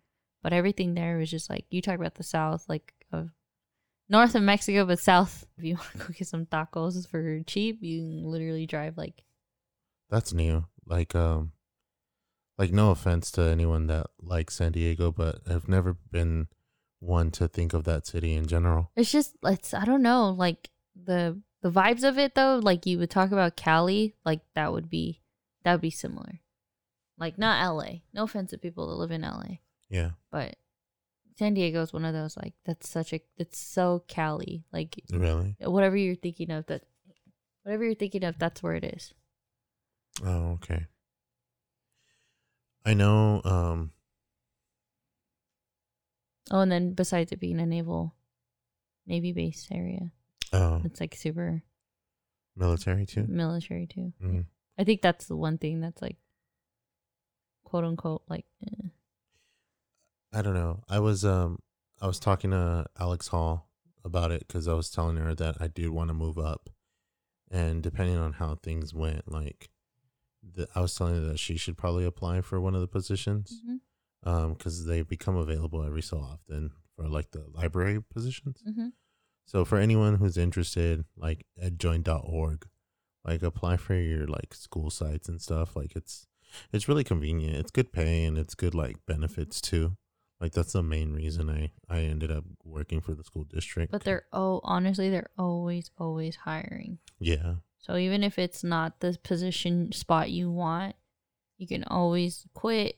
but 0.44 0.54
everything 0.54 0.94
there 0.94 1.18
was 1.18 1.32
just 1.32 1.50
like 1.50 1.66
you 1.70 1.82
talk 1.82 1.96
about 1.96 2.16
the 2.16 2.24
south 2.24 2.66
like 2.70 2.94
of 3.12 3.30
north 4.10 4.36
of 4.36 4.44
mexico 4.44 4.86
but 4.86 5.00
south 5.00 5.46
if 5.58 5.64
you 5.64 5.74
want 5.80 5.92
to 5.94 5.98
go 5.98 6.06
get 6.14 6.28
some 6.28 6.46
tacos 6.46 7.08
for 7.08 7.42
cheap 7.48 7.80
you 7.82 8.02
can 8.02 8.24
literally 8.24 8.66
drive 8.68 8.96
like 8.98 9.24
That's 10.10 10.34
new. 10.34 10.66
Like 10.86 11.16
um 11.16 11.52
like 12.60 12.72
no 12.72 12.92
offense 12.92 13.32
to 13.32 13.42
anyone 13.42 13.88
that 13.88 14.08
likes 14.22 14.56
San 14.56 14.72
Diego, 14.72 15.12
but 15.12 15.42
I've 15.50 15.68
never 15.68 15.98
been 16.12 16.48
one 17.00 17.32
to 17.32 17.48
think 17.48 17.74
of 17.74 17.84
that 17.86 18.06
city 18.08 18.34
in 18.34 18.46
general. 18.46 18.92
it's 18.96 19.12
just 19.12 19.36
it's 19.44 19.74
i 19.74 19.84
don't 19.84 20.02
know 20.02 20.30
like 20.30 20.70
the 20.96 21.40
the 21.66 21.72
vibes 21.72 22.04
of 22.08 22.20
it 22.20 22.36
though 22.36 22.60
like 22.62 22.86
you 22.86 23.00
would 23.00 23.10
talk 23.10 23.32
about 23.32 23.56
cali 23.58 24.14
like 24.24 24.42
that 24.54 24.72
would 24.72 24.88
be 24.88 25.24
that 25.64 25.72
would 25.72 25.82
be 25.82 25.90
similar 25.90 26.40
like 27.18 27.40
not 27.40 27.74
la 27.74 27.88
no 28.14 28.24
offense 28.26 28.52
to 28.52 28.58
people 28.60 28.86
that 28.88 28.96
live 29.02 29.10
in 29.10 29.22
la 29.24 29.42
Yeah. 29.90 30.12
but 30.32 30.58
san 31.40 31.56
diego 31.56 31.82
is 31.82 31.92
one 31.92 32.06
of 32.06 32.14
those 32.14 32.38
like 32.38 32.54
that's 32.66 32.88
such 32.88 33.14
a 33.14 33.20
that's 33.40 33.58
so 33.58 34.04
cali 34.08 34.64
like 34.72 35.02
Really? 35.12 35.56
whatever 35.60 35.98
you're 35.98 36.14
thinking 36.14 36.52
of 36.52 36.68
that 36.68 36.84
whatever 37.64 37.84
you're 37.84 37.96
thinking 37.96 38.24
of 38.24 38.38
that's 38.38 38.62
where 38.62 38.76
it 38.76 38.84
is 38.84 39.14
Oh, 40.24 40.52
okay. 40.62 40.86
I 42.86 42.94
know 42.94 43.42
um 43.44 43.92
oh 46.52 46.60
and 46.60 46.72
then 46.72 46.94
besides 46.94 47.32
it 47.32 47.40
being 47.40 47.60
a 47.60 47.66
naval 47.66 48.14
navy 49.08 49.34
base 49.34 49.68
area 49.72 50.12
oh 50.56 50.82
it's 50.84 51.00
like 51.00 51.16
super 51.16 51.62
military 52.56 53.06
too. 53.06 53.26
military 53.28 53.86
too 53.88 54.14
Mhm. 54.22 54.46
i 54.78 54.84
think 54.84 55.02
that's 55.02 55.28
the 55.28 55.36
one 55.36 55.58
thing 55.58 55.80
that's 55.82 56.02
like 56.02 56.18
quote 57.64 57.84
unquote 57.84 58.24
like 58.30 58.46
eh. 58.66 58.88
I 60.34 60.42
don't 60.42 60.54
know. 60.54 60.84
I 60.90 61.00
was 61.00 61.24
um 61.24 61.60
I 62.02 62.08
was 62.08 62.20
talking 62.20 62.52
to 62.52 62.86
Alex 63.00 63.30
Hall 63.30 63.70
about 64.04 64.32
it 64.32 64.46
because 64.48 64.68
I 64.68 64.74
was 64.74 64.90
telling 64.90 65.16
her 65.18 65.34
that 65.36 65.56
I 65.62 65.68
do 65.68 65.92
want 65.94 66.10
to 66.10 66.14
move 66.14 66.38
up, 66.38 66.70
and 67.50 67.82
depending 67.82 68.18
on 68.18 68.34
how 68.34 68.56
things 68.56 68.94
went, 68.94 69.32
like, 69.32 69.70
the, 70.44 70.68
I 70.76 70.82
was 70.82 70.94
telling 70.94 71.16
her 71.16 71.22
that 71.28 71.40
she 71.40 71.56
should 71.56 71.78
probably 71.78 72.04
apply 72.06 72.42
for 72.42 72.60
one 72.60 72.76
of 72.76 72.82
the 72.82 72.88
positions, 72.88 73.62
Mhm, 73.66 73.80
um, 74.30 74.54
because 74.56 74.86
they 74.86 75.02
become 75.04 75.38
available 75.38 75.84
every 75.84 76.02
so 76.02 76.18
often 76.20 76.72
for 76.98 77.08
like 77.08 77.32
the 77.32 77.46
library 77.54 78.02
positions. 78.02 78.62
mhm. 78.68 78.92
So 79.46 79.64
for 79.66 79.78
anyone 79.78 80.16
who's 80.16 80.38
interested, 80.38 81.06
like 81.16 81.46
at 81.62 81.78
join.org, 81.78 82.68
like 83.24 83.44
apply 83.44 83.78
for 83.78 83.96
your 83.96 84.28
like 84.28 84.54
school 84.54 84.90
sites 84.90 85.28
and 85.30 85.42
stuff. 85.42 85.76
Like 85.76 85.96
it's 85.96 86.28
it's 86.72 86.88
really 86.88 87.04
convenient. 87.04 87.56
It's 87.58 87.72
good 87.72 87.92
pay 87.92 88.24
and 88.26 88.38
it's 88.38 88.56
good 88.56 88.76
like 88.76 88.98
benefits 89.06 89.62
too. 89.62 89.98
Like 90.42 90.52
that's 90.52 90.74
the 90.74 90.84
main 90.84 91.14
reason 91.14 91.50
I 91.50 91.72
I 91.90 92.02
ended 92.02 92.32
up 92.32 92.44
working 92.64 93.02
for 93.02 93.14
the 93.14 93.24
school 93.24 93.46
district. 93.46 93.92
but 93.92 94.04
they're 94.04 94.26
oh 94.34 94.60
honestly 94.64 95.10
they're 95.10 95.30
always 95.38 95.90
always 95.98 96.36
hiring 96.36 97.00
yeah, 97.20 97.56
so 97.80 97.96
even 97.96 98.24
if 98.24 98.38
it's 98.38 98.64
not 98.64 99.00
the 99.00 99.18
position 99.24 99.92
spot 99.94 100.30
you 100.30 100.52
want 100.52 100.96
you 101.58 101.66
can 101.66 101.86
always 101.86 102.46
quit 102.54 102.98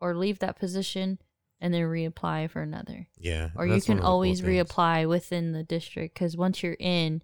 or 0.00 0.16
leave 0.16 0.38
that 0.38 0.58
position 0.58 1.18
and 1.60 1.72
then 1.74 1.82
reapply 1.82 2.50
for 2.50 2.62
another. 2.62 3.06
Yeah. 3.18 3.50
or 3.56 3.66
you 3.66 3.80
can 3.80 3.96
the 3.96 4.02
cool 4.02 4.10
always 4.10 4.42
reapply 4.42 5.08
within 5.08 5.52
the 5.52 5.62
district 5.62 6.14
because 6.14 6.36
once 6.36 6.62
you're 6.62 6.76
in 6.80 7.22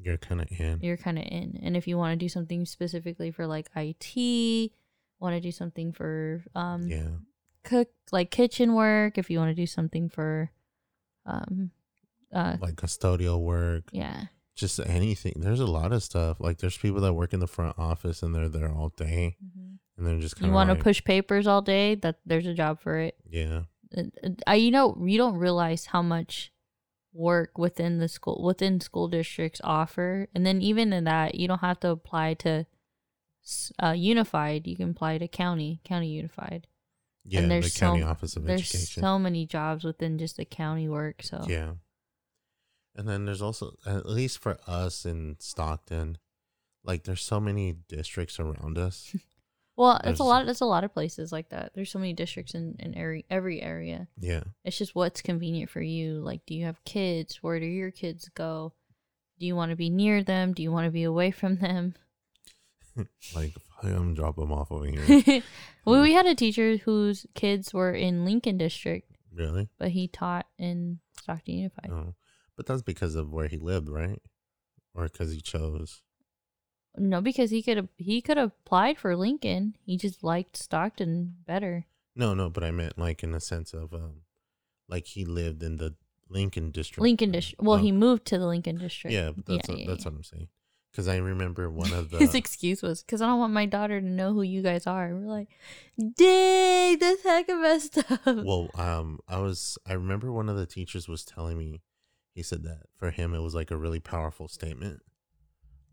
You're 0.00 0.18
kind 0.18 0.40
of 0.40 0.48
in. 0.50 0.80
you're 0.82 0.96
kind 0.96 1.18
of 1.18 1.24
in. 1.24 1.58
And 1.62 1.76
if 1.76 1.86
you 1.88 1.96
want 1.96 2.12
to 2.12 2.24
do 2.24 2.28
something 2.28 2.66
specifically 2.66 3.30
for 3.30 3.46
like 3.46 3.70
it 3.74 4.72
want 5.20 5.34
to 5.34 5.40
do 5.40 5.50
something 5.50 5.92
for 5.92 6.44
um 6.54 6.86
yeah, 6.86 7.08
cook 7.64 7.88
like 8.12 8.30
kitchen 8.30 8.74
work 8.74 9.18
if 9.18 9.30
you 9.30 9.38
want 9.38 9.50
to 9.50 9.54
do 9.54 9.66
something 9.66 10.08
for 10.08 10.50
um 11.26 11.70
uh 12.32 12.56
like 12.60 12.76
custodial 12.76 13.40
work, 13.40 13.84
yeah. 13.92 14.26
Just 14.54 14.80
anything. 14.80 15.34
There's 15.36 15.60
a 15.60 15.66
lot 15.66 15.92
of 15.92 16.02
stuff. 16.02 16.38
Like 16.40 16.58
there's 16.58 16.76
people 16.76 17.00
that 17.02 17.14
work 17.14 17.32
in 17.32 17.38
the 17.38 17.46
front 17.46 17.78
office 17.78 18.22
and 18.24 18.34
they're 18.34 18.48
there 18.48 18.70
all 18.72 18.88
day. 18.96 19.36
And 19.96 20.04
they're 20.06 20.18
just 20.18 20.34
kind 20.34 20.46
you 20.46 20.50
of 20.50 20.54
want 20.54 20.68
like, 20.68 20.78
to 20.78 20.84
push 20.84 21.02
papers 21.04 21.46
all 21.46 21.62
day? 21.62 21.94
That 21.94 22.18
there's 22.26 22.46
a 22.46 22.54
job 22.54 22.80
for 22.80 22.98
it. 22.98 23.16
Yeah, 23.28 23.62
I 24.46 24.54
you 24.56 24.70
know 24.70 24.96
you 25.04 25.18
don't 25.18 25.36
realize 25.36 25.86
how 25.86 26.02
much 26.02 26.52
work 27.12 27.56
within 27.56 27.98
the 27.98 28.08
school 28.08 28.42
within 28.44 28.80
school 28.80 29.08
districts 29.08 29.60
offer 29.64 30.28
and 30.34 30.46
then 30.46 30.60
even 30.60 30.92
in 30.92 31.04
that 31.04 31.34
you 31.34 31.48
don't 31.48 31.60
have 31.60 31.80
to 31.80 31.90
apply 31.90 32.34
to 32.34 32.66
uh, 33.82 33.92
unified, 33.92 34.66
you 34.66 34.76
can 34.76 34.90
apply 34.90 35.18
to 35.18 35.28
county, 35.28 35.80
county 35.84 36.08
unified. 36.08 36.66
Yeah, 37.24 37.40
and 37.40 37.50
the 37.50 37.56
there's 37.56 37.76
county 37.76 38.02
so, 38.02 38.06
office 38.06 38.36
of 38.36 38.44
there's 38.44 38.74
education. 38.74 39.02
so 39.02 39.18
many 39.18 39.46
jobs 39.46 39.84
within 39.84 40.18
just 40.18 40.36
the 40.36 40.44
county 40.44 40.88
work. 40.88 41.22
So 41.22 41.44
Yeah. 41.46 41.72
And 42.96 43.08
then 43.08 43.26
there's 43.26 43.42
also 43.42 43.76
at 43.86 44.06
least 44.06 44.38
for 44.38 44.58
us 44.66 45.04
in 45.06 45.36
Stockton, 45.38 46.18
like 46.84 47.04
there's 47.04 47.22
so 47.22 47.38
many 47.38 47.76
districts 47.88 48.40
around 48.40 48.78
us. 48.78 49.14
well, 49.78 50.00
it's 50.02 50.18
a 50.18 50.24
lot. 50.24 50.48
It's 50.48 50.60
a 50.60 50.66
lot 50.66 50.82
of 50.82 50.92
places 50.92 51.30
like 51.30 51.50
that. 51.50 51.70
There's 51.72 51.90
so 51.90 52.00
many 52.00 52.12
districts 52.12 52.54
in 52.54 52.74
in 52.80 52.98
every 52.98 53.24
every 53.30 53.62
area. 53.62 54.08
yeah. 54.18 54.42
It's 54.64 54.76
just 54.76 54.96
what's 54.96 55.22
convenient 55.22 55.70
for 55.70 55.80
you. 55.80 56.14
Like, 56.14 56.44
do 56.46 56.54
you 56.54 56.64
have 56.64 56.84
kids? 56.84 57.38
Where 57.42 57.60
do 57.60 57.66
your 57.66 57.92
kids 57.92 58.28
go? 58.34 58.72
Do 59.38 59.46
you 59.46 59.54
want 59.54 59.70
to 59.70 59.76
be 59.76 59.88
near 59.88 60.24
them? 60.24 60.52
Do 60.52 60.64
you 60.64 60.72
want 60.72 60.86
to 60.86 60.90
be 60.90 61.04
away 61.04 61.30
from 61.30 61.58
them? 61.58 61.94
Like 63.32 63.54
I'm 63.80 64.14
drop 64.14 64.34
them 64.34 64.50
off 64.50 64.72
over 64.72 64.84
here. 64.86 65.42
well, 65.84 66.02
we 66.02 66.10
hmm. 66.10 66.16
had 66.16 66.26
a 66.26 66.34
teacher 66.34 66.78
whose 66.78 67.26
kids 67.34 67.72
were 67.72 67.92
in 67.92 68.24
Lincoln 68.24 68.58
District, 68.58 69.08
really? 69.32 69.68
but 69.78 69.90
he 69.90 70.08
taught 70.08 70.46
in 70.58 70.98
Stockton 71.22 71.54
Unified. 71.54 71.90
Oh. 71.92 72.14
But 72.56 72.66
that's 72.66 72.82
because 72.82 73.14
of 73.14 73.32
where 73.32 73.46
he 73.46 73.56
lived, 73.56 73.88
right? 73.88 74.20
Or 74.96 75.04
because 75.04 75.32
he 75.32 75.40
chose. 75.40 76.02
No, 76.98 77.20
because 77.20 77.50
he 77.50 77.62
could 77.62 77.76
have 77.76 77.88
he 77.96 78.20
could 78.20 78.36
have 78.36 78.52
applied 78.64 78.98
for 78.98 79.14
Lincoln. 79.16 79.76
He 79.84 79.96
just 79.96 80.22
liked 80.22 80.56
Stockton 80.56 81.36
better. 81.46 81.86
No, 82.16 82.34
no, 82.34 82.50
but 82.50 82.64
I 82.64 82.70
meant 82.70 82.98
like 82.98 83.22
in 83.22 83.32
the 83.32 83.40
sense 83.40 83.72
of 83.72 83.92
um 83.94 84.22
like 84.88 85.06
he 85.06 85.24
lived 85.24 85.62
in 85.62 85.76
the 85.76 85.94
Lincoln 86.30 86.70
district. 86.70 87.02
Lincoln? 87.02 87.30
District. 87.30 87.62
Well, 87.62 87.76
Oh, 87.78 87.80
he 87.82 87.90
moved 87.92 88.26
to 88.26 88.38
the 88.38 88.46
Lincoln 88.46 88.76
District. 88.78 89.12
Yeah, 89.14 89.30
but 89.34 89.46
that's 89.46 89.68
Yeah, 89.68 89.74
what, 89.74 89.80
yeah, 89.80 89.86
that's 89.88 90.04
yeah. 90.04 90.10
what 90.10 90.16
I'm 90.16 90.24
saying. 90.24 90.48
Because 90.90 91.08
I 91.08 91.16
remember 91.18 91.70
one 91.70 91.92
of 91.92 92.10
the 92.10 92.18
His 92.18 92.34
excuse 92.34 92.82
was 92.82 93.02
because 93.02 93.22
I 93.22 93.26
don't 93.26 93.38
want 93.38 93.52
my 93.52 93.66
daughter 93.66 94.00
to 94.00 94.06
know 94.06 94.32
who 94.34 94.42
you 94.42 94.62
guys 94.62 94.86
are. 94.86 95.14
We're 95.14 95.26
like, 95.26 95.48
dang, 96.16 96.98
that's 96.98 97.22
hecka 97.22 97.60
messed 97.60 97.98
up. 98.10 98.44
well, 98.44 98.68
um, 98.74 99.20
I 99.28 99.38
was 99.38 99.78
I 99.86 99.92
remember 99.94 100.32
one 100.32 100.48
of 100.48 100.56
the 100.56 100.66
teachers 100.66 101.08
was 101.08 101.24
telling 101.24 101.58
me, 101.58 101.82
he 102.34 102.42
said 102.42 102.62
that 102.64 102.84
for 102.96 103.10
him 103.10 103.34
it 103.34 103.40
was 103.40 103.54
like 103.54 103.70
a 103.70 103.76
really 103.76 104.00
powerful 104.00 104.48
statement. 104.48 105.00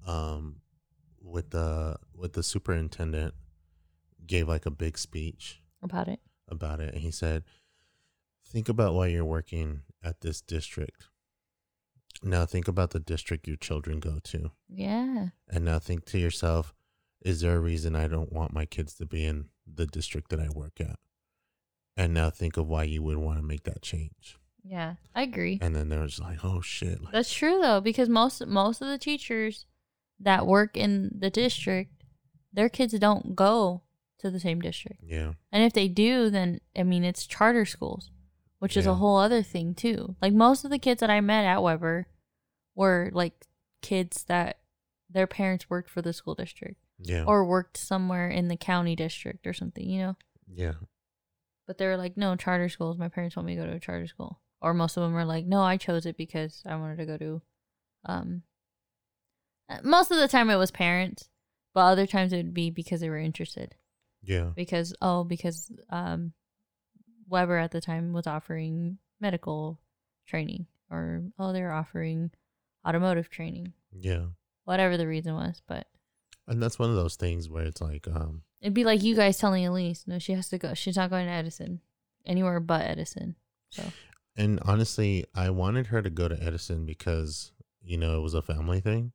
Um, 0.07 0.57
with 1.25 1.49
the 1.49 1.97
with 2.13 2.33
the 2.33 2.43
superintendent 2.43 3.33
gave 4.25 4.47
like 4.47 4.65
a 4.65 4.71
big 4.71 4.97
speech 4.97 5.61
About 5.81 6.07
it. 6.07 6.19
about 6.47 6.79
it, 6.79 6.93
and 6.93 7.01
he 7.01 7.11
said, 7.11 7.43
"Think 8.45 8.69
about 8.69 8.93
why 8.93 9.07
you're 9.07 9.25
working 9.25 9.81
at 10.03 10.21
this 10.21 10.39
district. 10.41 11.07
Now 12.23 12.45
think 12.45 12.67
about 12.67 12.91
the 12.91 12.99
district 12.99 13.47
your 13.47 13.57
children 13.57 13.99
go 13.99 14.19
to, 14.23 14.51
Yeah. 14.69 15.29
and 15.49 15.65
now 15.65 15.79
think 15.79 16.05
to 16.05 16.19
yourself." 16.19 16.73
Is 17.21 17.41
there 17.41 17.55
a 17.55 17.59
reason 17.59 17.95
I 17.95 18.07
don't 18.07 18.31
want 18.31 18.53
my 18.53 18.65
kids 18.67 18.93
to 18.95 19.05
be 19.07 19.25
in 19.25 19.49
the 19.65 19.87
district 19.87 20.29
that 20.29 20.39
I 20.39 20.47
work 20.49 20.79
at? 20.79 20.99
And 21.97 22.13
now 22.13 22.29
think 22.29 22.55
of 22.55 22.67
why 22.67 22.83
you 22.83 23.01
would 23.01 23.17
want 23.17 23.39
to 23.39 23.43
make 23.43 23.63
that 23.63 23.81
change. 23.81 24.37
Yeah. 24.63 24.95
I 25.15 25.23
agree. 25.23 25.57
And 25.59 25.75
then 25.75 25.89
there 25.89 26.01
was 26.01 26.19
like, 26.19 26.45
oh 26.45 26.61
shit. 26.61 27.01
Like, 27.01 27.13
That's 27.13 27.33
true 27.33 27.59
though, 27.61 27.81
because 27.81 28.09
most 28.09 28.45
most 28.45 28.79
of 28.81 28.89
the 28.89 28.99
teachers 28.99 29.65
that 30.19 30.47
work 30.47 30.77
in 30.77 31.11
the 31.17 31.29
district, 31.29 32.03
their 32.53 32.69
kids 32.69 32.97
don't 32.99 33.35
go 33.35 33.81
to 34.19 34.29
the 34.31 34.39
same 34.39 34.61
district. 34.61 35.01
yeah. 35.03 35.33
And 35.51 35.63
if 35.63 35.73
they 35.73 35.87
do, 35.87 36.29
then 36.29 36.59
I 36.75 36.83
mean 36.83 37.03
it's 37.03 37.25
charter 37.25 37.65
schools, 37.65 38.09
which 38.59 38.77
is 38.77 38.85
a 38.85 38.95
whole 38.95 39.17
other 39.17 39.43
thing 39.43 39.75
too. 39.75 40.15
Like 40.21 40.33
most 40.33 40.63
of 40.65 40.71
the 40.71 40.79
kids 40.79 41.01
that 41.01 41.09
I 41.09 41.19
met 41.21 41.45
at 41.45 41.61
Weber 41.61 42.07
were 42.75 43.09
like 43.13 43.45
kids 43.81 44.23
that 44.23 44.59
their 45.09 45.27
parents 45.27 45.69
worked 45.69 45.89
for 45.89 46.01
the 46.01 46.13
school 46.13 46.33
district 46.35 46.77
Yeah. 46.99 47.23
or 47.25 47.45
worked 47.45 47.77
somewhere 47.77 48.29
in 48.29 48.47
the 48.47 48.57
county 48.57 48.95
district 48.95 49.45
or 49.45 49.53
something, 49.53 49.87
you 49.87 49.99
know. 49.99 50.15
yeah. 50.47 50.73
But 51.67 51.77
they 51.77 51.87
were 51.87 51.97
like, 51.97 52.15
no, 52.15 52.35
charter 52.35 52.69
schools. 52.69 52.97
My 52.97 53.09
parents 53.09 53.35
want 53.35 53.47
me 53.47 53.55
to 53.55 53.61
go 53.61 53.67
to 53.67 53.75
a 53.75 53.79
charter 53.79 54.07
school. 54.07 54.39
Or 54.61 54.73
most 54.73 54.97
of 54.97 55.03
them 55.03 55.13
were 55.13 55.25
like, 55.25 55.45
no, 55.45 55.61
I 55.61 55.77
chose 55.77 56.05
it 56.05 56.15
because 56.17 56.61
I 56.65 56.75
wanted 56.75 56.97
to 56.97 57.05
go 57.05 57.17
to. 57.17 57.41
Um, 58.05 58.43
most 59.83 60.11
of 60.11 60.17
the 60.17 60.27
time 60.27 60.49
it 60.49 60.55
was 60.57 60.71
parents, 60.71 61.29
but 61.73 61.81
other 61.81 62.05
times 62.07 62.33
it 62.33 62.37
would 62.37 62.53
be 62.53 62.69
because 62.69 63.01
they 63.01 63.09
were 63.09 63.17
interested. 63.17 63.75
Yeah. 64.23 64.51
Because 64.55 64.95
oh, 65.01 65.23
because 65.23 65.71
um, 65.89 66.33
Weber 67.27 67.57
at 67.57 67.71
the 67.71 67.81
time 67.81 68.13
was 68.13 68.27
offering 68.27 68.97
medical 69.19 69.79
training, 70.27 70.67
or 70.89 71.23
oh, 71.39 71.53
they're 71.53 71.71
offering 71.73 72.31
automotive 72.87 73.29
training, 73.29 73.73
Yeah. 73.91 74.27
whatever 74.63 74.97
the 74.97 75.07
reason 75.07 75.33
was. 75.35 75.61
But 75.67 75.87
And 76.47 76.61
that's 76.61 76.79
one 76.79 76.89
of 76.89 76.95
those 76.95 77.15
things 77.15 77.49
where 77.49 77.65
it's 77.65 77.81
like, 77.81 78.07
um, 78.07 78.43
it'd 78.61 78.73
be 78.73 78.83
like 78.83 79.03
you 79.03 79.15
guys 79.15 79.37
telling 79.37 79.65
Elise, 79.65 80.05
no, 80.07 80.19
she 80.19 80.33
has 80.33 80.49
to 80.49 80.57
go. 80.57 80.73
She's 80.73 80.95
not 80.97 81.09
going 81.09 81.25
to 81.25 81.31
Edison, 81.31 81.81
anywhere 82.25 82.59
but 82.59 82.81
Edison. 82.81 83.35
So 83.69 83.83
and 84.37 84.59
honestly, 84.63 85.25
I 85.33 85.49
wanted 85.49 85.87
her 85.87 86.01
to 86.01 86.09
go 86.09 86.27
to 86.27 86.41
Edison 86.43 86.85
because, 86.85 87.51
you 87.83 87.97
know, 87.97 88.17
it 88.17 88.21
was 88.21 88.33
a 88.33 88.41
family 88.41 88.81
thing. 88.81 89.11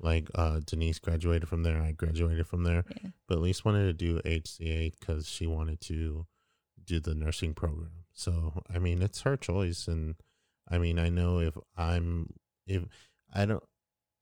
Like, 0.00 0.28
uh, 0.34 0.60
Denise 0.64 0.98
graduated 1.00 1.48
from 1.48 1.62
there. 1.64 1.82
I 1.82 1.92
graduated 1.92 2.46
from 2.46 2.62
there. 2.64 2.84
Yeah. 3.02 3.10
But 3.26 3.34
at 3.36 3.40
least 3.42 3.64
wanted 3.64 3.86
to 3.86 3.92
do 3.92 4.20
HCA 4.20 4.92
because 4.98 5.28
she 5.28 5.46
wanted 5.46 5.80
to 5.82 6.26
do 6.84 7.00
the 7.00 7.14
nursing 7.14 7.54
program. 7.54 8.04
So, 8.12 8.62
I 8.72 8.78
mean, 8.78 9.02
it's 9.02 9.22
her 9.22 9.36
choice. 9.36 9.88
And 9.88 10.14
I 10.70 10.78
mean, 10.78 10.98
I 10.98 11.08
know 11.08 11.40
if 11.40 11.56
I'm, 11.76 12.34
if 12.66 12.84
I 13.34 13.44
don't, 13.44 13.62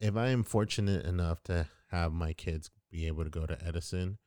if 0.00 0.16
I 0.16 0.28
am 0.28 0.44
fortunate 0.44 1.04
enough 1.06 1.42
to 1.44 1.66
have 1.90 2.12
my 2.12 2.32
kids 2.32 2.70
be 2.90 3.06
able 3.06 3.24
to 3.24 3.30
go 3.30 3.46
to 3.46 3.58
Edison, 3.64 4.18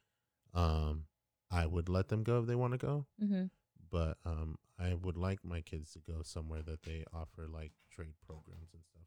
um, 0.53 1.05
I 1.51 1.65
would 1.65 1.89
let 1.89 2.09
them 2.09 2.23
go 2.23 2.39
if 2.39 2.47
they 2.47 2.55
want 2.55 2.73
to 2.73 2.77
go. 2.77 3.05
hmm 3.19 3.45
But 3.91 4.17
um, 4.25 4.57
I 4.79 4.93
would 4.93 5.17
like 5.17 5.39
my 5.43 5.61
kids 5.61 5.91
to 5.93 5.99
go 5.99 6.21
somewhere 6.23 6.61
that 6.63 6.83
they 6.83 7.03
offer 7.13 7.47
like 7.51 7.71
trade 7.91 8.13
programs 8.25 8.69
and 8.73 8.83
stuff. 8.83 8.98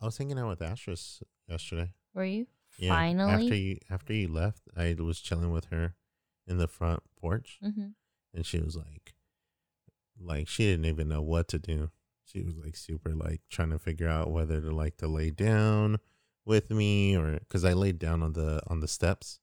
I 0.00 0.04
was 0.06 0.18
hanging 0.18 0.38
out 0.38 0.48
with 0.48 0.62
Ashes 0.62 1.22
yesterday. 1.48 1.92
were 2.14 2.24
you 2.24 2.46
Yeah, 2.78 2.88
finally? 2.90 3.32
after 3.32 3.54
you 3.54 3.78
after 3.90 4.12
you 4.12 4.28
left, 4.28 4.62
I 4.76 4.94
was 4.98 5.20
chilling 5.20 5.52
with 5.52 5.66
her 5.66 5.94
in 6.46 6.58
the 6.58 6.68
front 6.68 7.02
porch, 7.20 7.58
hmm 7.62 7.88
and 8.34 8.44
she 8.44 8.58
was 8.58 8.76
like, 8.76 9.14
like 10.20 10.48
she 10.48 10.64
didn't 10.64 10.86
even 10.86 11.08
know 11.08 11.22
what 11.22 11.48
to 11.48 11.58
do. 11.58 11.90
She 12.24 12.42
was 12.42 12.56
like 12.56 12.76
super 12.76 13.14
like 13.14 13.42
trying 13.50 13.70
to 13.70 13.78
figure 13.78 14.08
out 14.08 14.30
whether 14.30 14.60
to 14.60 14.74
like 14.74 14.96
to 14.98 15.06
lay 15.06 15.30
down 15.30 15.98
with 16.44 16.70
me 16.70 17.16
or 17.16 17.38
because 17.38 17.64
I 17.64 17.72
laid 17.74 17.98
down 17.98 18.22
on 18.22 18.32
the 18.32 18.60
on 18.66 18.80
the 18.80 18.88
steps, 18.88 19.38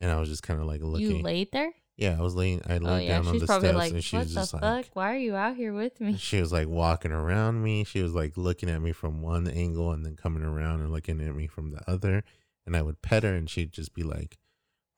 and 0.00 0.10
I 0.10 0.18
was 0.18 0.28
just 0.28 0.42
kind 0.42 0.60
of 0.60 0.66
like 0.66 0.82
looking. 0.82 1.18
You 1.18 1.22
laid 1.22 1.52
there? 1.52 1.72
Yeah, 2.00 2.16
I 2.18 2.22
was 2.22 2.34
laying. 2.34 2.62
I 2.66 2.78
laid 2.78 2.86
Oh 2.92 2.96
yeah, 2.98 3.08
down 3.18 3.26
on 3.26 3.32
she's 3.34 3.42
the 3.42 3.58
steps, 3.58 3.76
like, 3.76 3.92
and 3.92 4.02
she 4.02 4.16
"What 4.16 4.24
was 4.24 4.34
the 4.34 4.40
just 4.40 4.52
fuck? 4.52 4.62
like, 4.62 4.90
Why 4.94 5.12
are 5.14 5.18
you 5.18 5.36
out 5.36 5.54
here 5.54 5.72
with 5.74 6.00
me?" 6.00 6.16
she 6.16 6.40
was 6.40 6.50
like 6.50 6.66
walking 6.66 7.12
around 7.12 7.62
me. 7.62 7.84
She 7.84 8.02
was 8.02 8.14
like 8.14 8.36
looking 8.38 8.70
at 8.70 8.80
me 8.80 8.92
from 8.92 9.20
one 9.20 9.46
angle 9.46 9.92
and 9.92 10.04
then 10.04 10.16
coming 10.16 10.42
around 10.42 10.80
and 10.80 10.90
looking 10.90 11.20
at 11.20 11.34
me 11.34 11.46
from 11.46 11.70
the 11.72 11.80
other. 11.88 12.24
And 12.66 12.74
I 12.76 12.82
would 12.82 13.02
pet 13.02 13.22
her, 13.22 13.34
and 13.34 13.48
she'd 13.50 13.70
just 13.72 13.92
be 13.94 14.02
like, 14.02 14.38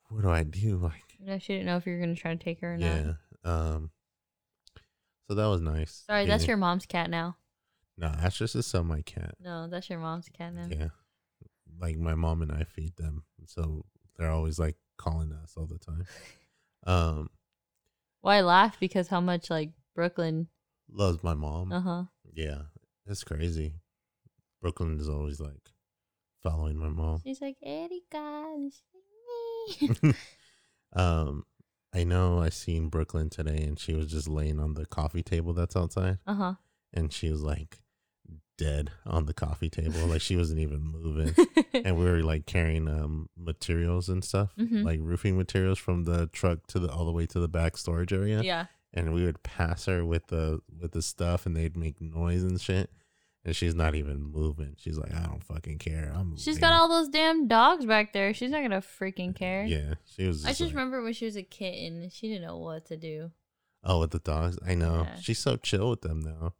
"What 0.09 0.21
do 0.23 0.29
I 0.29 0.43
do?" 0.43 0.77
Like, 0.77 1.17
No, 1.19 1.37
she 1.39 1.53
didn't 1.53 1.65
know 1.65 1.77
if 1.77 1.85
you 1.85 1.93
were 1.93 1.99
gonna 1.99 2.15
try 2.15 2.33
to 2.35 2.43
take 2.43 2.61
her 2.61 2.73
or 2.73 2.77
yeah. 2.77 3.13
not. 3.43 3.51
Um. 3.51 3.91
So 5.27 5.35
that 5.35 5.45
was 5.47 5.61
nice. 5.61 6.03
Sorry, 6.07 6.25
that's 6.25 6.47
your 6.47 6.57
mom's 6.57 6.85
cat 6.85 7.09
now. 7.09 7.37
No, 7.97 8.07
Ashes 8.07 8.55
is 8.55 8.65
still 8.65 8.83
my 8.83 9.01
cat. 9.01 9.35
No, 9.39 9.67
that's 9.67 9.89
your 9.89 9.99
mom's 9.99 10.27
cat 10.29 10.53
now. 10.53 10.67
Yeah. 10.69 10.87
Like 11.79 11.97
my 11.97 12.15
mom 12.15 12.41
and 12.41 12.51
I 12.51 12.63
feed 12.63 12.95
them, 12.97 13.23
so 13.45 13.85
they're 14.17 14.31
always 14.31 14.57
like 14.59 14.77
calling 14.97 15.31
us 15.33 15.53
all 15.57 15.65
the 15.65 15.79
time. 15.79 16.05
Um, 16.85 17.29
Well, 18.21 18.33
I 18.37 18.41
laugh 18.41 18.79
because 18.79 19.07
how 19.07 19.21
much 19.21 19.49
like 19.49 19.71
Brooklyn. 19.95 20.47
loves 20.89 21.23
my 21.23 21.33
mom. 21.33 21.71
Uh 21.71 21.81
huh. 21.81 22.03
Yeah, 22.33 22.63
it's 23.05 23.23
crazy. 23.23 23.75
Brooklyn 24.61 24.97
is 24.99 25.09
always 25.09 25.39
like 25.39 25.71
following 26.41 26.77
my 26.77 26.89
mom. 26.89 27.21
She's 27.23 27.41
like 27.41 27.57
Erika. 27.61 28.55
this 28.63 28.81
is 29.79 30.01
me." 30.01 30.13
um, 30.95 31.43
I 31.93 32.03
know 32.03 32.39
I 32.39 32.49
seen 32.49 32.89
Brooklyn 32.89 33.29
today, 33.29 33.63
and 33.63 33.77
she 33.79 33.93
was 33.93 34.07
just 34.07 34.27
laying 34.27 34.59
on 34.59 34.73
the 34.73 34.85
coffee 34.85 35.23
table 35.23 35.53
that's 35.53 35.75
outside, 35.75 36.17
uh 36.25 36.33
huh. 36.35 36.53
and 36.91 37.13
she 37.13 37.29
was 37.29 37.41
like 37.41 37.82
dead 38.57 38.91
on 39.05 39.25
the 39.25 39.33
coffee 39.33 39.69
table, 39.69 39.99
like 40.07 40.21
she 40.21 40.35
wasn't 40.35 40.59
even 40.59 40.79
moving. 40.81 41.33
and 41.73 41.97
we 41.97 42.05
were 42.05 42.21
like 42.23 42.45
carrying 42.45 42.87
um 42.87 43.29
materials 43.37 44.09
and 44.09 44.23
stuff, 44.23 44.53
Mhm. 44.57 44.83
like 44.83 44.99
roofing 45.01 45.37
materials 45.37 45.79
from 45.79 46.03
the 46.03 46.27
truck 46.27 46.67
to 46.67 46.79
the 46.79 46.89
all 46.91 47.05
the 47.05 47.11
way 47.11 47.25
to 47.27 47.39
the 47.39 47.47
back 47.47 47.77
storage 47.77 48.13
area. 48.13 48.41
yeah. 48.41 48.65
And 48.95 49.11
we 49.13 49.25
would 49.25 49.41
pass 49.41 49.85
her 49.85 50.05
with 50.05 50.27
the 50.27 50.61
with 50.79 50.91
the 50.91 51.01
stuff, 51.01 51.45
and 51.47 51.55
they'd 51.55 51.75
make 51.75 51.99
noise 51.99 52.43
and 52.43 52.61
shit. 52.61 52.91
And 53.45 53.53
she's 53.55 53.75
not 53.75 53.93
even 53.95 54.21
moving. 54.23 54.75
She's 54.77 54.97
like, 54.97 55.13
I 55.13 55.23
don't 55.23 55.43
fucking 55.43 55.79
care. 55.79 56.13
I'm. 56.15 56.37
She's 56.37 56.47
laying- 56.55 56.59
got 56.61 56.73
all 56.73 56.87
those 56.87 57.09
damn 57.09 57.47
dogs 57.47 57.85
back 57.85 58.13
there. 58.13 58.33
She's 58.33 58.51
not 58.51 58.61
gonna 58.61 58.79
freaking 58.81 59.35
care. 59.35 59.65
Yeah, 59.65 59.95
she 60.05 60.25
was. 60.27 60.45
I 60.45 60.49
just 60.49 60.61
like- 60.61 60.69
remember 60.73 61.01
when 61.01 61.11
she 61.13 61.25
was 61.25 61.35
a 61.35 61.43
kitten, 61.43 62.09
she 62.11 62.27
didn't 62.29 62.43
know 62.43 62.57
what 62.59 62.85
to 62.85 62.95
do. 62.97 63.31
Oh, 63.83 63.99
with 63.99 64.11
the 64.11 64.19
dogs, 64.19 64.57
I 64.65 64.75
know. 64.75 65.01
Yeah. 65.09 65.19
She's 65.19 65.39
so 65.39 65.57
chill 65.57 65.89
with 65.89 66.01
them 66.01 66.21
now, 66.21 66.53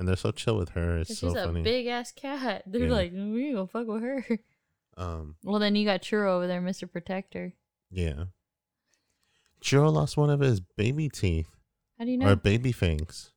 and 0.00 0.08
they're 0.08 0.16
so 0.16 0.32
chill 0.32 0.56
with 0.56 0.70
her. 0.70 0.96
It's 0.98 1.18
so 1.18 1.28
she's 1.28 1.34
funny. 1.36 1.60
a 1.60 1.62
big 1.62 1.86
ass 1.86 2.10
cat. 2.10 2.64
They're 2.66 2.86
Yeah. 2.86 2.92
like, 2.92 3.12
we 3.12 3.52
gonna 3.52 3.66
fuck 3.68 3.86
with 3.86 4.02
her. 4.02 4.26
Um, 4.96 5.36
Well, 5.44 5.60
then 5.60 5.76
you 5.76 5.84
got 5.84 6.02
Churro 6.02 6.30
over 6.30 6.46
there, 6.48 6.60
Mr. 6.60 6.90
Protector. 6.90 7.52
yeah. 7.90 8.24
Churro 9.62 9.92
lost 9.92 10.16
one 10.16 10.30
of 10.30 10.40
his 10.40 10.60
baby 10.60 11.08
teeth 11.08 11.48
How 11.98 12.04
do 12.06 12.10
you 12.10 12.16
know? 12.18 12.32
or 12.32 12.36
baby 12.36 12.72
fangs. 12.72 13.30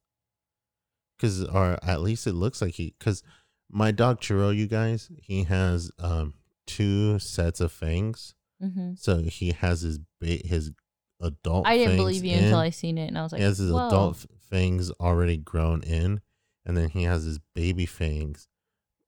Cause, 1.20 1.44
or 1.46 1.78
at 1.84 2.02
least 2.02 2.28
it 2.28 2.34
looks 2.34 2.62
like 2.62 2.74
he. 2.76 2.96
Cause 3.00 3.24
my 3.70 3.92
dog 3.92 4.20
Churro, 4.22 4.56
you 4.56 4.68
guys, 4.68 5.10
he 5.22 5.44
has 5.44 5.92
um 6.00 6.34
two 6.66 7.20
sets 7.20 7.60
of 7.62 7.72
fangs. 7.72 8.36
hmm 8.62 8.94
So 8.96 9.20
he 9.24 9.52
has 9.52 9.82
his 9.82 10.00
ba- 10.20 10.42
his 10.46 10.72
adult. 11.22 11.68
I 11.68 11.78
didn't 11.78 11.98
believe 11.98 12.24
you 12.26 12.36
in. 12.38 12.46
until 12.46 12.60
I 12.60 12.70
seen 12.72 12.98
it, 12.98 13.08
and 13.08 13.18
I 13.18 13.24
was 13.24 13.32
like, 13.32 13.40
he 13.40 13.46
has 13.46 13.58
his 13.58 13.72
Whoa. 13.72 13.88
adult 13.88 14.16
f- 14.18 14.28
fangs 14.50 14.92
already 14.92 15.38
grown 15.38 15.82
in, 15.84 16.20
and 16.66 16.76
then 16.78 16.90
he 16.90 17.04
has 17.04 17.24
his 17.24 17.40
baby 17.54 17.86
fangs 17.86 18.48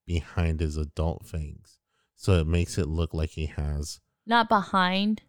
behind 0.05 0.59
his 0.59 0.77
adult 0.77 1.25
fangs. 1.25 1.77
So 2.15 2.33
it 2.39 2.47
makes 2.47 2.77
it 2.77 2.87
look 2.87 3.13
like 3.13 3.31
he 3.31 3.47
has. 3.47 3.99
Not 4.25 4.49
behind, 4.49 5.21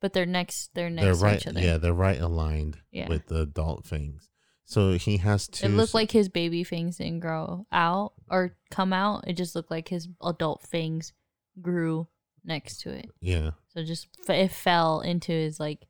but 0.00 0.12
they're 0.12 0.26
next. 0.26 0.70
They're 0.74 0.90
next 0.90 1.04
they're 1.04 1.14
to 1.14 1.20
right. 1.20 1.36
each 1.40 1.46
other. 1.46 1.60
Yeah, 1.60 1.78
they're 1.78 1.92
right 1.92 2.20
aligned 2.20 2.78
Yeah. 2.92 3.08
with 3.08 3.26
the 3.26 3.40
adult 3.42 3.86
fangs. 3.86 4.28
So 4.66 4.92
he 4.94 5.18
has 5.18 5.46
two. 5.48 5.66
It 5.66 5.70
looked 5.70 5.94
like 5.94 6.10
his 6.10 6.28
baby 6.28 6.64
fangs 6.64 6.96
didn't 6.96 7.20
grow 7.20 7.66
out 7.72 8.12
or 8.30 8.56
come 8.70 8.92
out. 8.92 9.24
It 9.26 9.34
just 9.36 9.54
looked 9.54 9.70
like 9.70 9.88
his 9.88 10.08
adult 10.22 10.62
fangs 10.62 11.12
grew 11.60 12.08
next 12.44 12.80
to 12.82 12.90
it. 12.90 13.10
Yeah, 13.20 13.52
So 13.68 13.84
just 13.84 14.08
f- 14.28 14.30
it 14.36 14.50
fell 14.52 15.00
into 15.00 15.32
his 15.32 15.58
like 15.60 15.86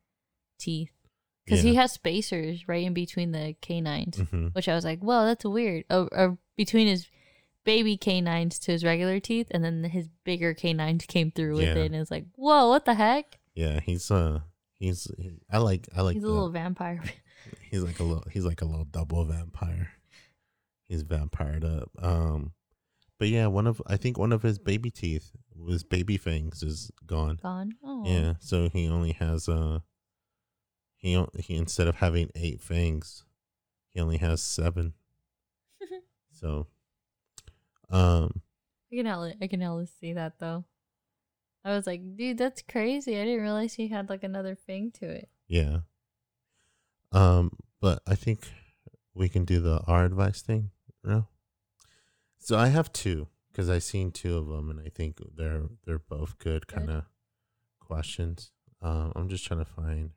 teeth 0.59 0.91
because 1.45 1.61
he 1.63 1.75
has 1.75 1.91
spacers 1.91 2.67
right 2.67 2.83
in 2.83 2.93
between 2.93 3.31
the 3.31 3.55
canines, 3.61 4.17
hmm 4.17 4.47
which 4.47 4.67
I 4.67 4.75
was 4.75 4.83
like, 4.85 4.99
well, 5.03 5.25
that's 5.25 5.45
weird." 5.45 5.85
Oh, 5.89 6.07
or 6.11 6.37
between 6.57 6.87
his 6.87 7.07
baby 7.63 7.97
canines 7.97 8.59
to 8.59 8.71
his 8.71 8.83
regular 8.83 9.19
teeth, 9.19 9.47
and 9.51 9.63
then 9.63 9.83
his 9.85 10.07
bigger 10.23 10.53
canines 10.53 11.05
came 11.05 11.31
through 11.31 11.55
with 11.55 11.63
Yeah. 11.65 11.75
it, 11.83 11.85
and 11.87 11.95
it's 11.95 12.11
like, 12.11 12.25
"Whoa, 12.35 12.69
what 12.69 12.85
the 12.85 12.93
heck?" 12.95 13.39
yeah. 13.53 13.79
He's 13.79 14.09
uh, 14.11 14.39
he's. 14.79 15.07
He, 15.17 15.31
I 15.51 15.57
like. 15.59 15.87
I 15.95 16.01
like. 16.01 16.15
He's 16.15 16.23
a 16.23 16.27
little 16.27 16.49
vampire. 16.51 17.01
He's 17.69 17.83
like 17.83 17.99
a 17.99 18.03
little. 18.03 18.23
He's 18.31 18.43
like 18.45 18.61
a 18.61 18.65
little 18.65 18.85
double 18.85 19.23
vampire. 19.25 19.91
He's 20.87 21.03
vampired 21.03 21.63
up. 21.63 21.91
Um, 21.99 22.53
but 23.19 23.27
yeah, 23.27 23.47
one 23.47 23.67
of 23.67 23.81
I 23.87 23.97
think 23.97 24.17
one 24.17 24.31
of 24.31 24.41
his 24.41 24.57
baby 24.59 24.89
teeth, 24.91 25.31
his 25.67 25.83
baby 25.83 26.17
fangs, 26.17 26.63
is 26.63 26.89
gone. 27.05 27.39
Gone. 27.41 27.73
Oh, 27.83 28.03
Yeah, 28.05 28.33
so 28.39 28.69
he 28.69 28.87
only 28.87 29.11
has 29.13 29.47
uh, 29.47 29.79
he 31.05 31.23
he 31.39 31.55
instead 31.55 31.87
of 31.87 31.95
having 31.97 32.31
eight 32.35 32.61
fangs, 32.61 33.23
he 33.93 33.99
only 34.01 34.17
has 34.17 34.41
seven. 34.41 34.93
so, 36.31 36.67
um, 37.89 38.41
I 38.91 38.95
can 38.95 39.07
I 39.41 39.47
can 39.47 39.61
hella 39.61 39.85
see 39.87 40.13
that 40.13 40.39
though. 40.39 40.65
I 41.63 41.75
was 41.75 41.85
like, 41.87 42.15
dude, 42.15 42.37
that's 42.37 42.61
crazy. 42.61 43.19
I 43.19 43.25
didn't 43.25 43.41
realize 43.41 43.73
he 43.73 43.87
had 43.87 44.09
like 44.09 44.23
another 44.23 44.55
thing 44.55 44.91
to 44.99 45.09
it. 45.09 45.29
yeah. 45.47 45.79
Um, 47.11 47.51
but 47.79 48.01
I 48.07 48.15
think 48.15 48.47
we 49.13 49.29
can 49.29 49.45
do 49.45 49.59
the 49.59 49.81
our 49.87 50.05
advice 50.05 50.41
thing. 50.41 50.71
No. 51.03 51.27
So 52.39 52.57
I 52.57 52.67
have 52.67 52.91
two 52.91 53.27
because 53.51 53.69
I 53.69 53.79
seen 53.79 54.11
two 54.11 54.37
of 54.37 54.47
them, 54.47 54.69
and 54.69 54.79
I 54.79 54.89
think 54.89 55.19
they're 55.35 55.63
they're 55.85 55.99
both 55.99 56.39
good 56.39 56.67
Good. 56.67 56.75
kind 56.75 56.89
of 56.89 57.03
questions. 57.79 58.51
Um, 58.81 59.13
I'm 59.15 59.29
just 59.29 59.45
trying 59.45 59.59
to 59.59 59.71
find. 59.71 60.11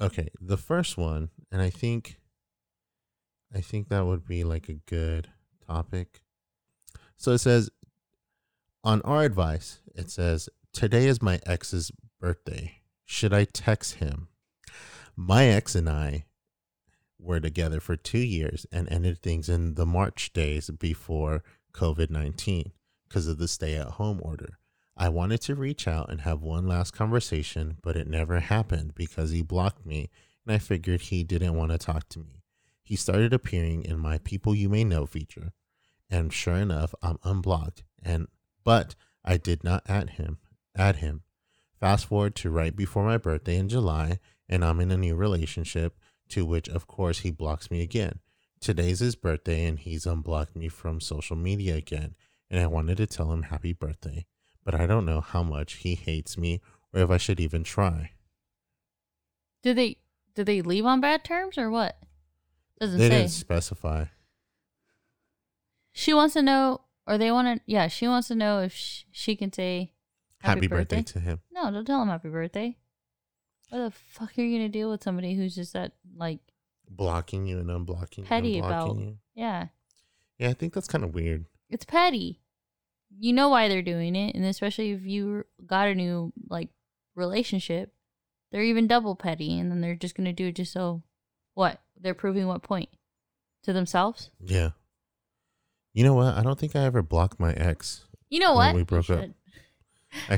Okay, 0.00 0.28
the 0.40 0.56
first 0.56 0.96
one, 0.96 1.28
and 1.52 1.60
I 1.60 1.68
think, 1.68 2.16
I 3.54 3.60
think 3.60 3.88
that 3.88 4.06
would 4.06 4.26
be 4.26 4.44
like 4.44 4.68
a 4.68 4.80
good 4.86 5.28
topic. 5.66 6.22
So 7.18 7.32
it 7.32 7.38
says, 7.38 7.70
on 8.82 9.02
our 9.02 9.24
advice, 9.24 9.80
it 9.94 10.10
says, 10.10 10.48
Today 10.72 11.06
is 11.06 11.20
my 11.20 11.38
ex's 11.44 11.92
birthday. 12.18 12.80
Should 13.04 13.34
I 13.34 13.44
text 13.44 13.96
him? 13.96 14.28
My 15.16 15.44
ex 15.46 15.74
and 15.74 15.90
I 15.90 16.24
were 17.18 17.40
together 17.40 17.80
for 17.80 17.96
two 17.96 18.20
years 18.20 18.66
and 18.72 18.88
ended 18.88 19.20
things 19.20 19.50
in 19.50 19.74
the 19.74 19.84
March 19.84 20.32
days 20.32 20.70
before 20.70 21.42
COVID 21.74 22.08
19 22.08 22.72
because 23.06 23.26
of 23.26 23.36
the 23.36 23.48
stay 23.48 23.74
at 23.74 23.86
home 23.86 24.20
order. 24.22 24.59
I 25.00 25.08
wanted 25.08 25.40
to 25.42 25.54
reach 25.54 25.88
out 25.88 26.10
and 26.10 26.20
have 26.20 26.42
one 26.42 26.68
last 26.68 26.90
conversation, 26.90 27.78
but 27.82 27.96
it 27.96 28.06
never 28.06 28.38
happened 28.38 28.94
because 28.94 29.30
he 29.30 29.40
blocked 29.40 29.86
me 29.86 30.10
and 30.44 30.54
I 30.54 30.58
figured 30.58 31.00
he 31.00 31.24
didn't 31.24 31.54
want 31.54 31.72
to 31.72 31.78
talk 31.78 32.10
to 32.10 32.18
me. 32.18 32.42
He 32.82 32.96
started 32.96 33.32
appearing 33.32 33.82
in 33.82 33.98
my 33.98 34.18
People 34.18 34.54
You 34.54 34.68
May 34.68 34.84
Know 34.84 35.06
feature, 35.06 35.52
and 36.10 36.30
sure 36.34 36.56
enough, 36.56 36.94
I'm 37.00 37.18
unblocked. 37.24 37.82
And 38.02 38.28
but 38.62 38.94
I 39.24 39.38
did 39.38 39.64
not 39.64 39.84
add 39.88 40.10
him. 40.10 40.36
Add 40.76 40.96
him. 40.96 41.22
Fast 41.78 42.04
forward 42.04 42.34
to 42.36 42.50
right 42.50 42.76
before 42.76 43.06
my 43.06 43.16
birthday 43.16 43.56
in 43.56 43.70
July, 43.70 44.18
and 44.50 44.62
I'm 44.62 44.80
in 44.80 44.90
a 44.90 44.98
new 44.98 45.16
relationship, 45.16 45.98
to 46.28 46.44
which 46.44 46.68
of 46.68 46.86
course 46.86 47.20
he 47.20 47.30
blocks 47.30 47.70
me 47.70 47.80
again. 47.80 48.18
Today's 48.60 48.98
his 49.00 49.16
birthday, 49.16 49.64
and 49.64 49.78
he's 49.78 50.04
unblocked 50.04 50.54
me 50.54 50.68
from 50.68 51.00
social 51.00 51.36
media 51.36 51.76
again. 51.76 52.16
And 52.50 52.60
I 52.60 52.66
wanted 52.66 52.98
to 52.98 53.06
tell 53.06 53.32
him 53.32 53.44
happy 53.44 53.72
birthday, 53.72 54.26
but 54.64 54.74
I 54.74 54.86
don't 54.86 55.06
know 55.06 55.20
how 55.20 55.42
much 55.42 55.74
he 55.74 55.94
hates 55.94 56.36
me 56.38 56.60
or 56.92 57.00
if 57.02 57.10
I 57.10 57.16
should 57.16 57.40
even 57.40 57.62
try. 57.64 58.12
Did 59.62 59.76
they 59.76 59.96
did 60.34 60.46
they 60.46 60.62
leave 60.62 60.86
on 60.86 61.00
bad 61.00 61.24
terms 61.24 61.58
or 61.58 61.70
what? 61.70 61.98
Doesn't 62.80 62.98
they 62.98 63.08
say. 63.08 63.16
didn't 63.18 63.30
specify. 63.30 64.06
She 65.92 66.14
wants 66.14 66.34
to 66.34 66.42
know, 66.42 66.82
or 67.06 67.18
they 67.18 67.30
want 67.30 67.58
to. 67.58 67.62
Yeah, 67.66 67.88
she 67.88 68.06
wants 68.08 68.28
to 68.28 68.34
know 68.34 68.60
if 68.60 68.72
sh- 68.72 69.02
she 69.10 69.36
can 69.36 69.52
say 69.52 69.92
Happy, 70.40 70.66
birthday. 70.66 71.02
to 71.02 71.20
him. 71.20 71.40
No, 71.52 71.70
don't 71.70 71.84
tell 71.84 72.00
him 72.02 72.08
happy 72.08 72.28
birthday. 72.28 72.76
What 73.70 73.78
the 73.80 73.90
fuck 73.90 74.38
are 74.38 74.42
you 74.42 74.56
gonna 74.58 74.68
deal 74.68 74.90
with 74.90 75.02
somebody 75.02 75.34
who's 75.34 75.54
just 75.54 75.72
that 75.74 75.92
like 76.16 76.40
Blocking 76.88 77.46
you 77.46 77.58
and 77.58 77.68
unblocking 77.68 78.18
you? 78.18 78.24
petty 78.24 78.60
unblocking 78.60 78.66
about? 78.66 78.96
you. 78.98 79.18
Yeah, 79.34 79.66
Yeah, 80.38 80.48
I 80.50 80.54
think 80.54 80.72
that's 80.72 80.88
kind 80.88 81.04
of 81.04 81.14
weird. 81.14 81.46
it's 81.68 81.84
petty. 81.84 82.40
You 83.18 83.32
know 83.32 83.48
why 83.48 83.68
they're 83.68 83.82
doing 83.82 84.16
it, 84.16 84.34
and 84.34 84.44
especially 84.44 84.92
if 84.92 85.04
you 85.04 85.44
got 85.66 85.88
a 85.88 85.94
new 85.94 86.32
like 86.48 86.68
relationship, 87.14 87.92
they're 88.50 88.62
even 88.62 88.86
double 88.86 89.14
petty, 89.16 89.58
and 89.58 89.70
then 89.70 89.80
they're 89.80 89.94
just 89.94 90.14
gonna 90.14 90.32
do 90.32 90.48
it 90.48 90.56
just 90.56 90.72
so. 90.72 91.02
What 91.54 91.80
they're 92.00 92.14
proving 92.14 92.46
what 92.46 92.62
point 92.62 92.88
to 93.64 93.72
themselves? 93.72 94.30
Yeah. 94.40 94.70
You 95.92 96.04
know 96.04 96.14
what? 96.14 96.34
I 96.34 96.42
don't 96.42 96.58
think 96.58 96.76
I 96.76 96.84
ever 96.84 97.02
blocked 97.02 97.40
my 97.40 97.52
ex. 97.52 98.04
You 98.28 98.38
know 98.38 98.54
what? 98.54 98.74
we 98.74 98.84
broke 98.84 99.10
up. 99.10 99.24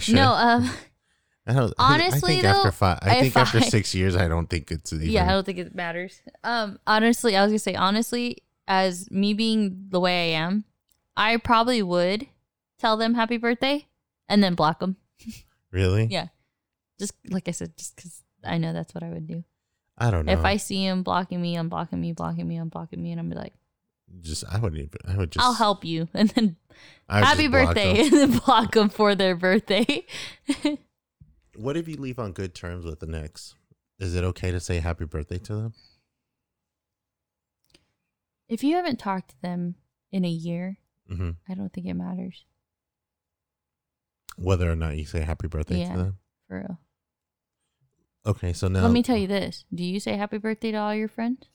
should. 0.01 0.15
No, 0.15 0.33
um, 0.33 0.71
I 1.47 1.53
don't. 1.53 1.75
Honestly, 1.79 2.17
I 2.17 2.21
think 2.21 2.43
though, 2.43 2.49
after 2.49 2.73
five, 2.73 2.99
I 3.03 3.21
think 3.21 3.37
after 3.37 3.59
I- 3.59 3.63
six 3.63 3.95
years, 3.95 4.17
I 4.17 4.29
don't 4.29 4.49
think 4.49 4.71
it's 4.71 4.93
even. 4.93 5.09
yeah, 5.11 5.27
I 5.27 5.33
don't 5.33 5.45
think 5.45 5.59
it 5.59 5.75
matters. 5.75 6.23
Um, 6.43 6.79
honestly, 6.87 7.37
I 7.37 7.43
was 7.43 7.51
gonna 7.51 7.59
say 7.59 7.75
honestly, 7.75 8.39
as 8.67 9.11
me 9.11 9.35
being 9.35 9.87
the 9.91 10.01
way 10.01 10.35
I 10.35 10.39
am, 10.39 10.65
I 11.17 11.37
probably 11.37 11.83
would 11.83 12.27
tell 12.83 12.97
them 12.97 13.15
happy 13.15 13.37
birthday 13.39 13.87
and 14.29 14.43
then 14.43 14.55
block 14.55 14.81
them. 14.81 14.97
really. 15.71 16.07
Yeah, 16.11 16.29
just 16.99 17.15
like 17.31 17.49
I 17.49 17.53
said, 17.53 17.77
just 17.77 17.97
because 17.97 18.23
I 18.45 18.59
know 18.59 18.73
that's 18.73 18.95
what 18.95 19.05
I 19.05 19.09
would 19.11 19.27
do. 19.27 19.45
I 19.97 20.11
don't 20.11 20.27
know. 20.27 20.33
If 20.33 20.45
I 20.45 20.57
see 20.57 20.85
him 20.85 21.03
blocking 21.03 21.41
me, 21.41 21.55
unblocking 21.57 21.99
me, 21.99 22.13
blocking 22.13 22.49
me, 22.49 22.57
unblocking 22.57 22.99
me, 22.99 23.13
and 23.13 23.21
I'm 23.21 23.31
like, 23.31 23.55
just, 24.21 24.45
I 24.51 24.59
wouldn't 24.59 24.83
even. 24.83 24.99
I 25.07 25.17
would 25.17 25.31
just. 25.31 25.45
I'll 25.45 25.55
help 25.55 25.85
you, 25.85 26.09
and 26.15 26.29
then 26.31 26.57
happy 27.09 27.47
birthday, 27.49 28.01
and 28.07 28.13
then 28.13 28.39
block 28.39 28.73
them 28.73 28.89
for 28.89 29.15
their 29.15 29.37
birthday. 29.37 30.05
What 31.55 31.77
if 31.77 31.87
you 31.87 31.97
leave 31.97 32.19
on 32.19 32.33
good 32.33 32.55
terms 32.55 32.87
with 32.87 33.01
the 33.01 33.15
ex? 33.15 33.57
Is 33.99 34.15
it 34.15 34.25
okay 34.25 34.51
to 34.53 34.59
say 34.59 34.81
happy 34.81 35.05
birthday 35.05 35.37
to 35.39 35.55
them? 35.55 35.75
if 38.49 38.63
you 38.65 38.77
haven't 38.77 38.99
talked 38.99 39.31
to 39.31 39.43
them 39.43 39.75
in 40.11 40.25
a 40.25 40.31
year, 40.31 40.79
hmm 41.09 41.31
I 41.49 41.55
don't 41.55 41.73
think 41.73 41.87
it 41.87 41.95
matters 41.95 42.45
Whether 44.37 44.71
or 44.71 44.77
not 44.77 44.97
you 44.97 45.05
say 45.05 45.21
happy 45.21 45.49
birthday 45.49 45.81
Yeah. 45.81 45.93
to 45.93 45.99
them. 45.99 46.19
for 46.49 46.59
real. 46.59 46.79
Okay, 48.25 48.53
so 48.53 48.69
now 48.69 48.83
Let 48.83 48.93
me 48.93 49.03
tell 49.03 49.17
you 49.17 49.27
this: 49.27 49.65
Do 49.75 49.83
you 49.85 49.99
say 50.01 50.17
happy 50.17 50.39
birthday 50.39 50.71
to 50.73 50.79
all 50.79 50.95
your 50.95 51.09
friends? 51.09 51.47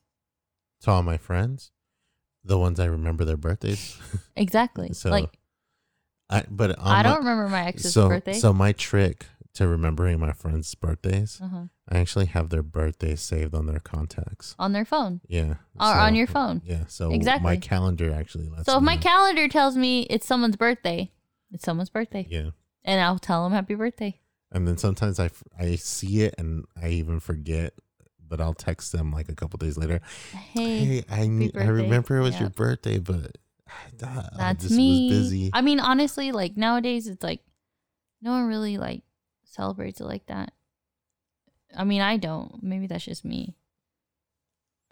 to 0.82 0.92
all 0.92 1.02
my 1.02 1.18
friends, 1.18 1.72
the 2.44 2.58
ones 2.58 2.80
I 2.80 2.86
remember 2.86 3.26
their 3.26 3.38
birthdays. 3.38 3.98
Exactly. 4.36 4.94
So, 4.94 5.10
like 5.10 5.40
I 6.30 6.44
but 6.50 6.76
I 6.80 7.02
don't 7.04 7.20
remember 7.20 7.48
my 7.50 7.66
ex's 7.66 7.94
so, 7.94 8.10
birthday. 8.10 8.34
So 8.34 8.54
my 8.54 8.74
trick 8.74 9.26
to 9.56 9.68
remembering 9.68 10.20
my 10.20 10.34
friends' 10.34 10.76
birthdays, 10.76 11.40
uh-huh. 11.42 11.64
I 11.90 11.98
actually 11.98 12.28
have 12.28 12.50
their 12.50 12.62
birthdays 12.62 13.22
saved 13.22 13.56
on 13.56 13.66
their 13.66 13.80
contacts. 13.80 14.54
on 14.60 14.72
their 14.74 14.86
phone 14.86 15.22
Yeah. 15.28 15.56
or 15.80 15.94
so- 15.94 16.00
on 16.00 16.14
your 16.14 16.28
phone. 16.28 16.62
Yeah. 16.64 16.84
So 16.88 17.12
Exactly. 17.12 17.44
my 17.44 17.58
calendar 17.58 18.14
actually 18.14 18.50
lets 18.50 18.66
So 18.66 18.78
if 18.78 18.84
my 18.84 18.96
know. 18.96 19.02
calendar 19.02 19.48
tells 19.48 19.76
me 19.76 20.02
it's 20.04 20.28
someone's 20.28 20.58
birthday, 20.58 21.12
it's 21.52 21.64
someone's 21.66 21.90
birthday, 21.90 22.28
Yeah. 22.30 22.50
And 22.88 23.00
I'll 23.00 23.20
tell 23.20 23.44
them 23.44 23.54
happy 23.54 23.76
birthday. 23.76 24.20
And 24.52 24.68
then 24.68 24.78
sometimes 24.78 25.20
I, 25.20 25.26
f- 25.26 25.44
I 25.60 25.76
see 25.76 26.22
it 26.24 26.34
and 26.40 26.66
I 26.82 26.88
even 26.90 27.20
forget 27.20 27.74
but 28.30 28.42
I'll 28.42 28.54
text 28.54 28.92
them 28.92 29.12
like 29.12 29.30
a 29.30 29.36
couple 29.36 29.58
days 29.58 29.78
later. 29.78 30.02
Hey, 30.54 30.76
Hey, 30.86 31.04
I 31.10 31.28
knew, 31.28 31.50
I 31.56 31.64
remember 31.66 32.18
it 32.18 32.22
was 32.22 32.40
your 32.40 32.50
birthday, 32.50 33.00
but 33.00 33.38
I, 34.04 34.06
I 34.06 34.38
that's 34.38 34.64
just 34.64 34.78
me. 34.78 34.90
was 34.90 35.10
busy. 35.10 35.50
I 35.54 35.62
mean, 35.62 35.80
honestly, 35.80 36.32
like 36.32 36.58
nowadays, 36.58 37.08
it's 37.08 37.24
like 37.24 37.42
no 38.22 38.32
one 38.32 38.48
really 38.48 38.78
like 38.78 39.04
celebrates 39.46 40.02
it 40.02 40.06
like 40.06 40.26
that. 40.28 40.52
I 41.76 41.84
mean, 41.84 42.02
I 42.02 42.18
don't. 42.18 42.62
Maybe 42.64 42.88
that's 42.88 43.06
just 43.06 43.24
me. 43.26 43.56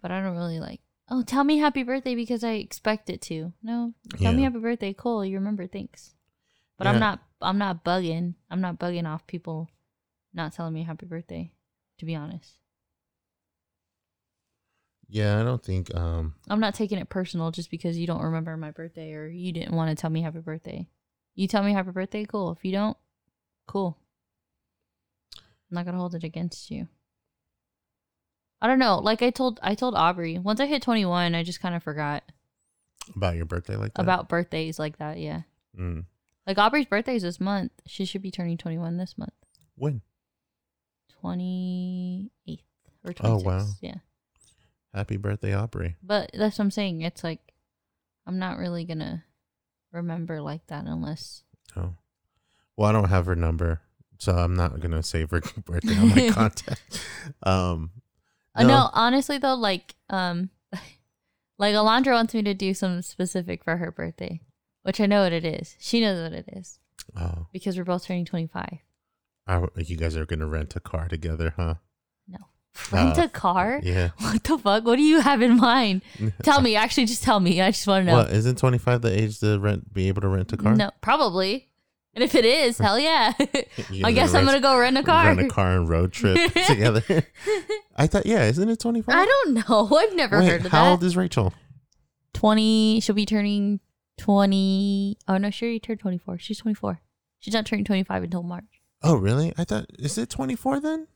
But 0.00 0.10
I 0.12 0.22
don't 0.22 0.34
really 0.36 0.60
like. 0.60 0.80
Oh, 1.10 1.22
tell 1.22 1.44
me 1.44 1.58
happy 1.58 1.82
birthday 1.82 2.14
because 2.14 2.42
I 2.42 2.52
expect 2.52 3.10
it 3.10 3.20
to. 3.22 3.52
No, 3.62 3.92
tell 4.18 4.32
me 4.32 4.42
Yeah. 4.42 4.48
happy 4.48 4.60
birthday. 4.60 4.94
Cool, 4.96 5.24
you 5.24 5.36
remember. 5.36 5.66
Thanks. 5.66 6.14
But 6.78 6.86
Yeah. 6.86 6.92
I'm 6.92 7.00
not. 7.00 7.20
I'm 7.40 7.58
not 7.58 7.84
bugging. 7.84 8.34
I'm 8.50 8.60
not 8.60 8.78
bugging 8.78 9.06
off 9.06 9.26
people 9.26 9.68
not 10.32 10.52
telling 10.52 10.74
me 10.74 10.82
happy 10.82 11.06
birthday. 11.06 11.52
To 11.98 12.04
be 12.04 12.14
honest, 12.14 12.58
yeah, 15.08 15.40
I 15.40 15.44
don't 15.44 15.62
think. 15.62 15.94
Um, 15.94 16.34
I'm 16.48 16.60
not 16.60 16.74
taking 16.74 16.98
it 16.98 17.08
personal 17.08 17.50
just 17.50 17.70
because 17.70 17.96
you 17.96 18.06
don't 18.06 18.22
remember 18.22 18.56
my 18.56 18.70
birthday 18.70 19.12
or 19.12 19.26
you 19.26 19.52
didn't 19.52 19.74
want 19.74 19.90
to 19.90 20.00
tell 20.00 20.10
me 20.10 20.22
happy 20.22 20.40
birthday. 20.40 20.88
You 21.34 21.46
tell 21.46 21.62
me 21.62 21.72
happy 21.72 21.90
birthday, 21.90 22.24
cool. 22.24 22.52
If 22.52 22.64
you 22.64 22.72
don't, 22.72 22.96
cool. 23.66 23.98
I'm 25.36 25.74
not 25.74 25.84
gonna 25.84 25.98
hold 25.98 26.14
it 26.14 26.24
against 26.24 26.70
you. 26.70 26.88
I 28.60 28.66
don't 28.66 28.78
know. 28.78 28.98
Like 28.98 29.22
I 29.22 29.30
told 29.30 29.60
I 29.62 29.74
told 29.74 29.94
Aubrey, 29.94 30.38
once 30.38 30.60
I 30.60 30.66
hit 30.66 30.82
21, 30.82 31.34
I 31.34 31.42
just 31.42 31.60
kind 31.60 31.74
of 31.74 31.82
forgot 31.82 32.24
about 33.14 33.36
your 33.36 33.44
birthday, 33.44 33.76
like 33.76 33.94
that? 33.94 34.02
about 34.02 34.28
birthdays 34.28 34.78
like 34.78 34.98
that. 34.98 35.18
Yeah. 35.18 35.42
Mm. 35.78 36.04
Like 36.46 36.58
Aubrey's 36.58 36.86
birthday 36.86 37.16
is 37.16 37.22
this 37.22 37.40
month. 37.40 37.72
She 37.86 38.04
should 38.04 38.22
be 38.22 38.30
turning 38.30 38.56
21 38.56 38.96
this 38.96 39.16
month. 39.18 39.32
when 39.74 40.00
28th 41.24 42.28
or 43.04 43.12
26th. 43.12 43.20
Oh, 43.24 43.36
wow. 43.38 43.66
Yeah. 43.80 43.94
happy 44.94 45.16
birthday, 45.16 45.54
Aubrey. 45.54 45.96
But 46.02 46.30
that's 46.34 46.58
what 46.58 46.64
I'm 46.64 46.70
saying. 46.70 47.02
It's 47.02 47.24
like 47.24 47.40
I'm 48.26 48.38
not 48.38 48.58
really 48.58 48.84
gonna 48.84 49.24
remember 49.92 50.40
like 50.40 50.66
that 50.68 50.84
unless 50.86 51.42
Oh, 51.76 51.94
well, 52.76 52.88
I 52.88 52.92
don't 52.92 53.08
have 53.08 53.26
her 53.26 53.34
number, 53.36 53.80
so 54.18 54.32
I'm 54.32 54.54
not 54.54 54.78
gonna 54.80 55.02
save 55.02 55.30
her 55.30 55.40
birthday 55.64 55.96
on 55.98 56.08
my 56.10 56.30
contact. 56.32 57.00
Um, 57.42 57.90
Uh, 58.54 58.64
no, 58.64 58.90
honestly 58.92 59.38
though, 59.38 59.54
like 59.54 59.94
um, 60.10 60.50
like 61.58 61.74
Alondra 61.74 62.12
wants 62.12 62.34
me 62.34 62.42
to 62.42 62.54
do 62.54 62.72
something 62.74 63.02
specific 63.02 63.64
for 63.64 63.76
her 63.78 63.90
birthday, 63.90 64.40
which 64.86 65.00
I 65.00 65.06
know 65.06 65.22
what 65.22 65.32
it 65.32 65.44
is. 65.44 65.74
She 65.80 66.00
knows 66.00 66.22
what 66.22 66.32
it 66.32 66.48
is 66.52 66.78
Oh, 67.18 67.46
because 67.52 67.76
we're 67.76 67.84
both 67.84 68.06
turning 68.06 68.24
twenty 68.24 68.46
five. 68.46 68.78
I, 69.46 69.62
you 69.76 69.96
guys 69.96 70.16
are 70.16 70.26
gonna 70.26 70.46
rent 70.46 70.74
a 70.76 70.80
car 70.80 71.08
together, 71.08 71.52
huh? 71.56 71.74
No, 72.28 72.38
rent 72.92 73.18
Uh, 73.18 73.22
a 73.24 73.28
car. 73.28 73.80
Yeah. 73.82 74.10
What 74.18 74.42
the 74.44 74.58
fuck? 74.58 74.84
What 74.84 74.96
do 74.96 75.02
you 75.02 75.20
have 75.20 75.42
in 75.42 75.56
mind? 75.56 76.02
Tell 76.42 76.60
me. 76.60 76.76
Actually, 76.76 77.06
just 77.06 77.22
tell 77.22 77.40
me. 77.40 77.60
I 77.60 77.70
just 77.70 77.86
want 77.86 78.06
to 78.06 78.10
know. 78.10 78.16
Well, 78.18 78.26
isn't 78.28 78.58
25 78.58 79.02
the 79.02 79.22
age 79.22 79.38
to 79.40 79.58
rent, 79.58 79.92
be 79.92 80.08
able 80.08 80.22
to 80.22 80.28
rent 80.28 80.52
a 80.52 80.56
car? 80.56 80.74
No, 80.74 80.90
probably. 81.00 81.68
And 82.14 82.24
if 82.24 82.34
it 82.34 82.46
is, 82.46 82.78
hell 82.78 82.98
yeah. 82.98 83.34
I 84.02 84.10
guess 84.12 84.32
gonna 84.32 84.38
I'm 84.38 84.46
gonna 84.46 84.60
go 84.60 84.78
rent 84.78 84.96
a 84.96 85.02
car. 85.02 85.26
Rent 85.26 85.40
a 85.40 85.48
car 85.48 85.76
and 85.76 85.86
road 85.86 86.12
trip 86.12 86.38
together. 86.66 87.02
I 87.94 88.06
thought, 88.06 88.24
yeah, 88.24 88.44
isn't 88.48 88.68
it 88.68 88.80
25? 88.80 89.14
I 89.14 89.24
don't 89.26 89.54
know. 89.68 89.94
I've 89.94 90.16
never 90.16 90.38
Wait, 90.40 90.48
heard 90.48 90.64
of 90.64 90.72
how 90.72 90.84
that. 90.84 90.90
old 90.92 91.04
is 91.04 91.14
Rachel? 91.14 91.52
20 92.32 93.00
she'll 93.00 93.14
be 93.14 93.26
turning 93.26 93.80
20 94.18 95.16
oh 95.28 95.36
no 95.38 95.50
she 95.50 95.64
already 95.66 95.80
turned 95.80 96.00
24 96.00 96.38
she's 96.38 96.58
24 96.58 97.00
she's 97.38 97.54
not 97.54 97.66
turning 97.66 97.84
25 97.84 98.22
until 98.24 98.42
march 98.42 98.64
Oh, 99.02 99.14
really? 99.14 99.52
I 99.58 99.64
thought, 99.64 99.86
is 99.98 100.16
it 100.18 100.30
24 100.30 100.80
then? 100.80 101.06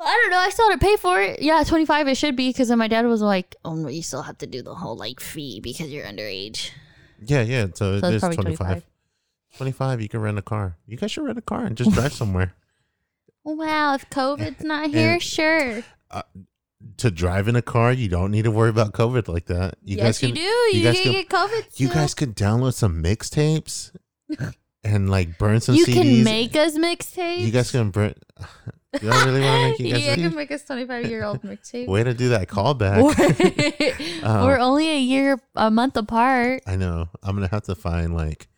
i 0.00 0.04
don't 0.22 0.30
know 0.30 0.38
i 0.38 0.48
still 0.50 0.70
had 0.70 0.80
to 0.80 0.86
pay 0.86 0.96
for 0.96 1.20
it 1.20 1.42
yeah 1.42 1.64
25 1.64 2.06
it 2.08 2.14
should 2.16 2.36
be 2.36 2.50
because 2.50 2.68
then 2.68 2.78
my 2.78 2.86
dad 2.86 3.04
was 3.06 3.20
like 3.20 3.56
oh 3.64 3.74
no 3.74 3.88
you 3.88 4.02
still 4.02 4.22
have 4.22 4.38
to 4.38 4.46
do 4.46 4.62
the 4.62 4.74
whole 4.74 4.96
like 4.96 5.18
fee 5.18 5.58
because 5.60 5.88
you're 5.90 6.06
underage 6.06 6.70
Yeah, 7.20 7.42
yeah. 7.42 7.66
So, 7.74 7.98
so 7.98 8.06
it's 8.08 8.22
is 8.22 8.34
25. 8.34 8.56
25 8.56 8.82
25, 9.56 10.00
you 10.02 10.08
can 10.08 10.20
rent 10.20 10.38
a 10.38 10.42
car. 10.42 10.76
You 10.86 10.96
guys 10.96 11.10
should 11.10 11.24
rent 11.24 11.38
a 11.38 11.42
car 11.42 11.64
and 11.64 11.76
just 11.76 11.90
drive 11.90 12.12
somewhere. 12.22 12.54
wow 13.42 13.94
if 13.94 14.08
covid's 14.08 14.62
not 14.62 14.90
here 14.94 15.14
And- 15.14 15.22
sure 15.22 15.82
uh, 16.12 16.22
To 16.98 17.10
drive 17.10 17.48
in 17.48 17.56
a 17.56 17.62
car, 17.62 17.92
you 17.92 18.08
don't 18.08 18.30
need 18.30 18.42
to 18.42 18.50
worry 18.52 18.70
about 18.70 18.92
COVID 18.92 19.26
like 19.28 19.46
that. 19.46 19.76
You 19.82 19.96
yes 19.96 20.04
guys 20.06 20.18
can, 20.20 20.28
you 20.30 20.34
do 20.36 20.76
you, 20.78 20.82
guys 20.84 20.94
can, 20.94 21.02
can- 21.04 21.12
get 21.12 21.28
covid 21.28 21.80
You 21.80 21.88
guys 21.88 22.14
could 22.14 22.36
download 22.36 22.74
some 22.74 23.02
mixtapes 23.02 23.90
and 24.84 25.10
like 25.10 25.38
burn 25.38 25.60
some 25.60 25.74
you 25.74 25.84
CDs. 25.86 25.92
can 25.94 26.24
make 26.24 26.54
us 26.56 26.78
mixtapes 26.78 27.38
You 27.40 27.50
guys 27.50 27.70
can 27.72 27.90
burn. 27.90 28.14
Do 29.00 29.10
I 29.12 29.24
really 29.26 29.40
want 29.42 29.54
to 29.62 29.68
make 29.70 29.78
you 29.80 29.92
guys? 29.92 30.02
yeah, 30.04 30.14
do- 30.16 30.22
can 30.22 30.34
make 30.36 30.50
us 30.50 30.64
25 30.64 31.06
year 31.06 31.22
old 31.24 31.42
mixtape 31.42 31.86
Way 31.88 32.04
to 32.04 32.14
do 32.14 32.30
that 32.30 32.48
callback. 32.48 33.02
we're, 33.02 34.26
Um, 34.26 34.46
we're 34.46 34.58
only 34.58 34.88
a 34.88 34.98
year 34.98 35.38
a 35.56 35.70
month 35.70 35.96
apart 35.96 36.62
I 36.66 36.76
know. 36.76 37.08
I'm 37.22 37.34
gonna 37.36 37.48
have 37.48 37.64
to 37.64 37.74
find 37.74 38.14
like 38.14 38.48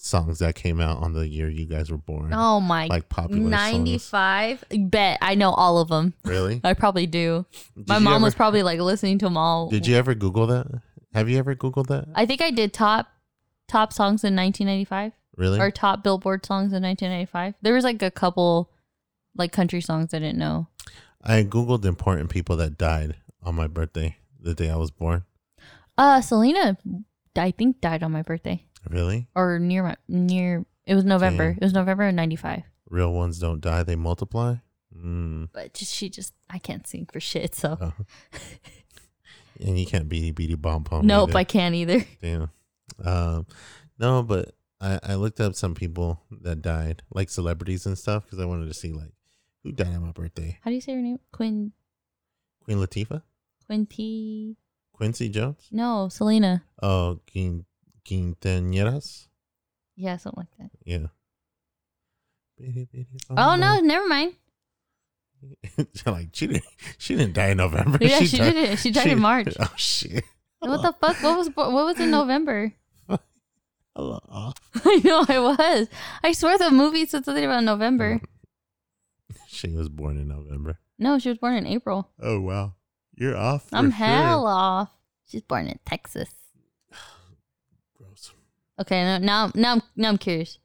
songs 0.00 0.38
that 0.38 0.54
came 0.54 0.80
out 0.80 0.98
on 1.02 1.12
the 1.12 1.26
year 1.26 1.48
you 1.48 1.66
guys 1.66 1.90
were 1.90 1.98
born. 1.98 2.30
Oh 2.32 2.60
my 2.60 2.86
like 2.86 3.08
popular 3.08 3.40
songs. 3.42 3.50
95 3.50 4.64
bet 4.90 5.18
i 5.20 5.34
know 5.34 5.50
all 5.50 5.78
of 5.78 5.88
them 5.88 6.14
Really? 6.24 6.60
i 6.64 6.72
probably 6.72 7.06
do 7.06 7.44
Did 7.76 7.88
my 7.88 7.98
mom 7.98 8.14
ever- 8.14 8.24
was 8.24 8.34
probably 8.36 8.62
like 8.62 8.78
listening 8.78 9.18
to 9.18 9.26
them 9.26 9.36
all 9.36 9.68
Did 9.68 9.86
you 9.88 9.96
ever 9.96 10.14
Google 10.14 10.46
that? 10.46 10.66
Have 11.14 11.28
you 11.28 11.36
ever 11.38 11.56
Googled 11.56 11.88
that? 11.88 12.06
i 12.14 12.24
think 12.26 12.40
i 12.40 12.50
did 12.52 12.72
top 12.72 13.08
top 13.66 13.92
songs 13.92 14.22
in 14.22 14.36
1995 14.36 15.12
really? 15.36 15.58
or 15.60 15.70
top 15.72 16.04
billboard 16.04 16.46
songs 16.46 16.72
in 16.72 16.80
1995 16.82 17.54
there 17.62 17.74
was 17.74 17.82
like 17.82 18.00
a 18.00 18.10
couple 18.10 18.70
like 19.34 19.50
country 19.52 19.80
songs 19.80 20.14
i 20.14 20.18
didn't 20.20 20.38
know 20.38 20.68
I 21.20 21.42
Googled 21.42 21.84
important 21.84 22.30
people 22.30 22.56
that 22.58 22.78
died 22.78 23.16
on 23.42 23.56
my 23.56 23.66
birthday, 23.66 24.16
the 24.40 24.54
day 24.54 24.70
I 24.70 24.76
was 24.76 24.92
born. 24.92 25.24
uh 25.98 26.20
selena 26.20 26.78
i 27.36 27.50
think 27.50 27.80
died 27.80 28.04
on 28.04 28.12
my 28.12 28.22
birthday 28.22 28.64
Really? 28.88 29.28
or 29.34 29.58
near 29.58 29.82
my 29.82 29.96
near 30.08 30.64
it 30.86 30.94
was 30.94 31.04
november 31.04 31.50
it 31.60 31.62
was 31.62 31.72
november 31.72 32.04
of 32.08 32.14
95 32.14 32.62
Real 32.90 33.12
ones 33.12 33.38
don't 33.38 33.60
die; 33.60 33.82
they 33.82 33.96
multiply. 33.96 34.56
Mm. 34.96 35.50
but 35.52 35.74
just 35.74 35.94
she 35.94 36.08
just 36.08 36.32
i 36.48 36.58
can't 36.58 36.86
sing 36.86 37.06
for 37.12 37.20
shit 37.20 37.54
so 37.54 37.76
Oh. 37.80 37.92
and 39.60 39.78
you 39.78 39.86
can't 39.86 40.08
beady 40.08 40.30
beady 40.30 40.54
bomb 40.54 40.84
pom. 40.84 41.06
nope 41.06 41.30
either. 41.30 41.38
i 41.38 41.44
can't 41.44 41.74
either 41.74 42.04
Damn. 42.22 42.50
Um, 43.04 43.46
no, 43.98 44.22
but 44.22 44.54
I, 44.80 44.98
I 45.02 45.14
looked 45.16 45.40
up 45.40 45.54
some 45.54 45.74
people 45.74 46.22
that 46.40 46.62
died, 46.62 47.02
like 47.12 47.28
celebrities 47.28 47.84
and 47.84 47.98
stuff, 47.98 48.24
because 48.24 48.38
I 48.40 48.44
wanted 48.46 48.66
to 48.68 48.74
see 48.74 48.92
like 48.92 49.12
who 49.62 49.72
died 49.72 49.88
on 49.94 50.02
my 50.06 50.12
birthday. 50.12 50.58
how 50.62 50.70
do 50.70 50.74
you 50.74 50.80
say 50.80 50.94
her 50.94 51.02
name 51.02 51.18
quinn 51.32 51.72
Queen 52.64 52.78
Latifah, 52.78 53.22
quinty 53.66 54.56
Quincy 54.92 55.28
Jones, 55.28 55.68
no 55.70 56.08
selena 56.08 56.64
oh 56.82 57.20
Quin, 57.30 57.64
Quintaneras, 58.08 59.28
yeah 59.96 60.16
something 60.16 60.46
like 60.46 60.56
that 60.58 60.70
yeah. 60.84 61.06
Oh 63.30 63.56
no, 63.56 63.80
never 63.80 64.08
mind. 64.08 64.34
like 66.06 66.30
she 66.32 66.46
didn't, 66.48 66.64
she 66.98 67.14
didn't 67.16 67.34
die 67.34 67.50
in 67.50 67.58
November. 67.58 67.98
Yeah, 68.00 68.20
she 68.20 68.36
died- 68.36 68.52
did 68.52 68.70
it. 68.70 68.78
She 68.78 68.90
died 68.90 69.06
in 69.06 69.20
March. 69.20 69.54
Oh 69.60 69.72
shit! 69.76 70.24
What 70.58 70.82
the 70.82 70.92
fuck? 70.92 71.22
What 71.22 71.38
was 71.38 71.48
what 71.54 71.70
was 71.72 72.00
in 72.00 72.10
November? 72.10 72.72
Hello. 73.94 74.20
I 74.84 75.00
know 75.04 75.24
I 75.28 75.38
was. 75.40 75.88
I 76.22 76.32
swear 76.32 76.56
the 76.58 76.70
movie 76.70 77.04
said 77.06 77.24
something 77.24 77.44
about 77.44 77.64
November. 77.64 78.20
Mm. 78.20 79.38
She 79.48 79.70
was 79.70 79.88
born 79.88 80.16
in 80.16 80.28
November. 80.28 80.78
No, 80.98 81.18
she 81.18 81.28
was 81.28 81.38
born 81.38 81.54
in 81.54 81.66
April. 81.66 82.10
Oh 82.20 82.40
wow, 82.40 82.74
you're 83.14 83.36
off. 83.36 83.66
I'm 83.72 83.90
sure. 83.90 84.06
hell 84.06 84.46
off. 84.46 84.90
She's 85.26 85.42
born 85.42 85.66
in 85.66 85.78
Texas. 85.84 86.30
Okay, 88.80 89.02
now 89.02 89.18
now 89.18 89.50
now 89.54 89.72
I'm, 89.74 89.82
now 89.96 90.08
I'm 90.10 90.18
curious. 90.18 90.58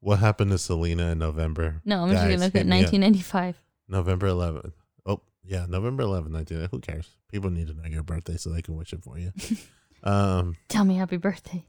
What 0.00 0.18
happened 0.18 0.50
to 0.50 0.58
Selena 0.58 1.12
in 1.12 1.18
November? 1.18 1.80
No, 1.84 2.02
I'm 2.02 2.10
just 2.10 2.22
Guys, 2.24 2.30
gonna 2.32 2.44
look 2.44 2.52
hit 2.54 2.60
at 2.62 2.66
me 2.66 2.78
up. 2.84 2.92
1995. 2.92 3.62
November 3.88 4.26
11th. 4.28 4.72
Oh, 5.06 5.20
yeah, 5.44 5.66
November 5.68 6.02
11th, 6.02 6.30
19. 6.30 6.68
Who 6.72 6.80
cares? 6.80 7.08
People 7.30 7.50
need 7.50 7.68
to 7.68 7.74
know 7.74 7.84
your 7.88 8.02
birthday 8.02 8.36
so 8.36 8.50
they 8.50 8.62
can 8.62 8.74
wish 8.76 8.92
it 8.92 9.02
for 9.04 9.16
you. 9.18 9.32
um, 10.02 10.56
Tell 10.68 10.84
me 10.84 10.96
happy 10.96 11.18
birthday. 11.18 11.64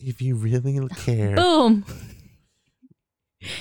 if 0.00 0.20
you 0.20 0.34
really 0.34 0.88
care, 0.96 1.36
Boom. 1.36 1.84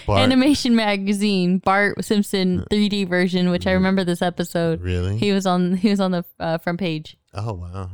Bart, 0.07 0.21
Animation 0.21 0.75
magazine, 0.75 1.59
Bart 1.59 2.03
Simpson 2.03 2.65
3D 2.71 3.07
version, 3.07 3.51
which 3.51 3.67
I 3.67 3.71
remember 3.73 4.03
this 4.03 4.21
episode. 4.21 4.81
really? 4.81 5.17
He 5.17 5.31
was 5.31 5.45
on 5.45 5.75
he 5.75 5.89
was 5.91 5.99
on 5.99 6.11
the 6.11 6.25
uh, 6.39 6.57
front 6.57 6.79
page. 6.79 7.17
oh 7.33 7.53
wow, 7.53 7.89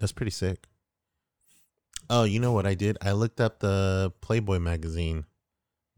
that's 0.00 0.12
pretty 0.12 0.30
sick. 0.32 0.66
Oh, 2.08 2.24
you 2.24 2.40
know 2.40 2.50
what 2.50 2.66
I 2.66 2.74
did? 2.74 2.98
I 3.00 3.12
looked 3.12 3.40
up 3.40 3.60
the 3.60 4.12
Playboy 4.20 4.58
magazine 4.58 5.26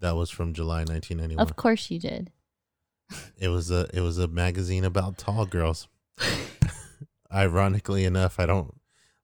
that 0.01 0.15
was 0.17 0.29
from 0.29 0.53
July 0.53 0.81
1991. 0.81 1.41
Of 1.41 1.57
course 1.57 1.91
you 1.91 1.99
did. 1.99 2.31
It 3.39 3.49
was 3.49 3.71
a 3.71 3.89
it 3.95 4.01
was 4.01 4.19
a 4.19 4.27
magazine 4.29 4.85
about 4.85 5.17
tall 5.19 5.47
girls. 5.47 5.89
Ironically 7.33 8.05
enough, 8.05 8.39
I 8.39 8.47
don't 8.47 8.75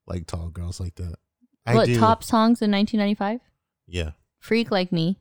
like 0.07 0.25
tall 0.25 0.49
girls 0.49 0.79
like 0.79 0.95
that. 0.95 1.15
I 1.65 1.75
what 1.75 1.85
do. 1.85 1.99
top 1.99 2.23
songs 2.23 2.61
in 2.61 2.71
1995? 2.71 3.41
Yeah. 3.87 4.11
Freak 4.39 4.71
Like 4.71 4.91
Me 4.91 5.19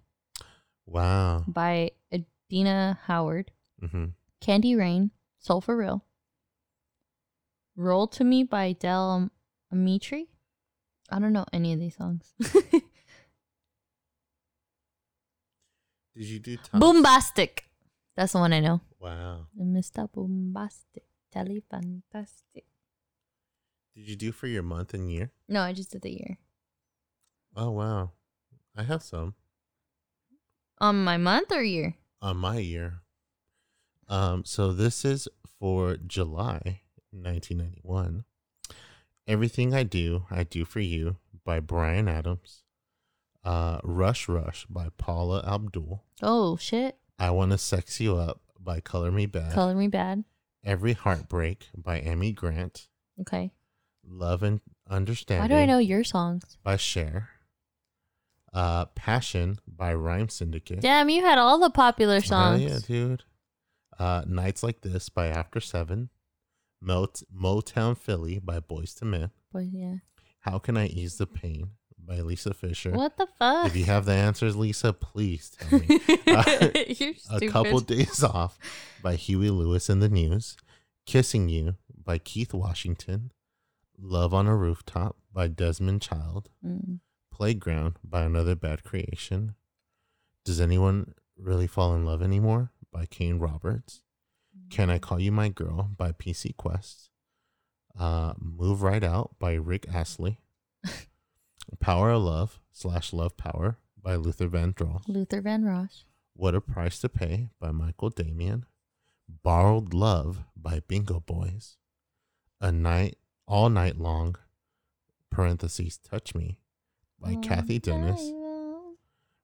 Wow. 0.87 1.45
by 1.47 1.91
uh, 2.13 2.19
Dina 2.49 2.99
Howard, 3.05 3.51
Mm-hmm. 3.83 4.07
Candy 4.41 4.75
Rain, 4.75 5.11
Soul 5.39 5.61
for 5.61 5.77
Real, 5.77 6.05
Roll 7.77 8.07
to 8.09 8.25
Me 8.25 8.43
by 8.45 8.73
Del 8.73 9.31
Amitri. 9.73 10.27
I 11.11 11.19
don't 11.19 11.33
know 11.33 11.47
any 11.53 11.73
of 11.73 11.81
these 11.81 11.97
songs. 11.97 12.33
Did 16.15 16.27
you 16.27 16.39
do 16.39 16.57
top? 16.63 16.81
Boombastic. 16.81 17.61
That's 18.17 18.33
the 18.33 18.39
one 18.39 18.53
I 18.53 18.61
know. 18.61 18.81
Wow. 19.01 19.47
Mr. 19.61 20.09
Boombastic. 20.11 21.05
Tele 21.31 21.63
Fantastic. 21.71 22.65
Did 23.95 24.09
you 24.09 24.17
do 24.17 24.33
for 24.33 24.47
your 24.47 24.63
month 24.63 24.95
and 24.95 25.11
year? 25.13 25.31
No, 25.49 25.61
I 25.61 25.73
just 25.73 25.91
did 25.91 26.03
the 26.03 26.11
year. 26.13 26.39
Oh 27.57 27.71
wow. 27.71 28.13
I 28.77 28.83
have 28.85 29.03
some 29.03 29.35
On 30.81 31.03
my 31.05 31.17
month 31.17 31.51
or 31.53 31.63
year? 31.63 31.97
on 32.23 32.37
my 32.37 32.59
year. 32.59 33.01
Um, 34.09 34.45
so 34.45 34.73
this 34.73 35.05
is 35.05 35.29
for 35.59 35.97
July 35.97 36.81
1991. 37.11 38.25
Everything 39.29 39.75
I 39.75 39.83
do, 39.83 40.25
I 40.31 40.43
do 40.43 40.65
for 40.65 40.81
you 40.81 41.17
by 41.45 41.61
Bryan 41.61 42.09
Adams. 42.09 42.63
Uh, 43.45 43.79
Rush 43.85 44.27
Rush 44.29 44.67
by 44.71 44.89
Paula 44.97 45.45
Abdul. 45.47 46.03
Oh, 46.23 46.57
shit. 46.57 46.97
I 47.19 47.31
Want 47.31 47.53
to 47.53 47.59
Sex 47.59 48.01
You 48.01 48.17
Up 48.17 48.41
by 48.59 48.81
Color 48.81 49.13
Me 49.13 49.27
Badd. 49.27 49.53
Color 49.53 49.75
Me 49.75 49.89
Badd. 49.89 50.25
Every 50.65 50.95
Heartbreak 50.95 51.69
by 51.77 52.01
Amy 52.01 52.33
Grant. 52.33 52.89
Okay. 53.21 53.53
Love 54.07 54.43
and 54.43 54.61
Understanding. 54.91 55.43
Why 55.43 55.49
do 55.49 55.55
I 55.55 55.67
know 55.67 55.79
your 55.79 56.03
songs? 56.05 56.57
By 56.63 56.77
Cher. 56.79 57.29
Uh, 58.55 58.87
Passion 58.87 59.59
by 59.67 59.93
Rythm 59.93 60.31
Syndicate. 60.31 60.81
Damn, 60.81 61.11
you 61.11 61.21
had 61.23 61.37
all 61.37 61.59
the 61.59 61.69
popular 61.69 62.23
songs. 62.23 62.63
yeah, 62.63 62.79
dude. 62.87 63.25
Uh, 63.99 64.23
Nights 64.27 64.63
Like 64.63 64.81
This 64.81 65.11
by 65.11 65.27
After 65.27 65.61
Seven. 65.61 66.09
Mot- 66.81 67.23
Motown 67.35 67.97
Philly 67.97 68.39
by 68.39 68.61
Boyz 68.61 69.01
II 69.03 69.09
Men. 69.09 69.31
Boy, 69.53 69.69
yeah. 69.73 69.95
How 70.41 70.59
Can 70.59 70.77
I 70.77 70.87
Ease 70.87 71.19
the 71.19 71.27
Pain 71.27 71.71
by 72.09 72.21
Lisa 72.21 72.55
Fischer. 72.55 72.93
What 72.93 73.17
the 73.19 73.27
fuck? 73.39 73.67
If 73.67 73.77
you 73.77 73.85
have 73.85 74.07
the 74.07 74.13
answers, 74.13 74.57
Lisa, 74.57 74.93
please 74.93 75.51
tell 75.51 75.79
me. 75.79 76.01
Uh, 76.29 76.69
A. 77.41 77.49
Couple 77.49 77.81
Days 77.81 78.23
Off 78.23 78.59
by 79.03 79.15
Huey 79.15 79.51
Lewis 79.51 79.89
and 79.89 80.03
the 80.03 80.09
News. 80.09 80.57
Kissing 81.07 81.49
You 81.49 81.77
by 82.05 82.19
Keith 82.19 82.53
Washington. 82.55 83.33
Love 83.99 84.33
on 84.33 84.47
a 84.47 84.55
Rooftop 84.55 85.17
by 85.33 85.49
Desmond 85.49 86.03
Child. 86.03 86.49
Mm. 86.65 87.01
Playground 87.33 87.97
by 88.05 88.23
Another 88.23 88.55
Bad 88.55 88.85
Creation. 88.85 89.55
Does 90.45 90.61
Anyone 90.61 91.15
Really 91.37 91.67
Fall 91.67 91.95
in 91.95 92.05
Love 92.05 92.23
Anymore 92.23 92.73
by 92.93 93.07
Kane 93.07 93.39
Roberts. 93.39 94.03
Can 94.71 94.91
I 94.91 94.99
Call 94.99 95.21
You 95.21 95.33
My 95.33 95.49
Girl 95.49 95.91
by 95.97 96.13
PC 96.13 96.57
Quest. 96.57 97.11
Uh, 97.99 98.35
Move 98.39 98.83
Right 98.83 99.03
Out 99.03 99.37
by 99.39 99.55
Rick 99.55 99.87
Astley. 99.93 100.39
Power 101.81 102.11
of 102.11 102.23
Love 102.23 102.61
slash 102.73 103.13
Love 103.13 103.37
Power 103.37 103.79
by 104.01 104.15
Luther 104.15 104.49
Van 104.49 104.73
Vandross. 104.73 105.09
Luther 105.09 105.41
Van 105.41 105.65
Vandross. 105.65 106.05
What 106.35 106.55
a 106.55 106.61
Price 106.61 107.01
to 107.01 107.09
Pay 107.09 107.49
by 107.61 107.73
Michael 107.73 108.11
Damian. 108.11 108.67
Borrowed 109.43 109.93
Love 109.93 110.45
by 110.57 110.81
Bingo 110.87 111.21
Boys. 111.21 111.77
A 112.61 112.71
Night 112.71 113.19
All 113.47 113.69
Night 113.69 113.99
Long 113.99 114.37
parentheses 115.31 115.99
Touch 115.99 116.35
Me 116.35 116.61
by 117.21 117.35
Cathy 117.37 117.79
Dennis. 117.79 118.21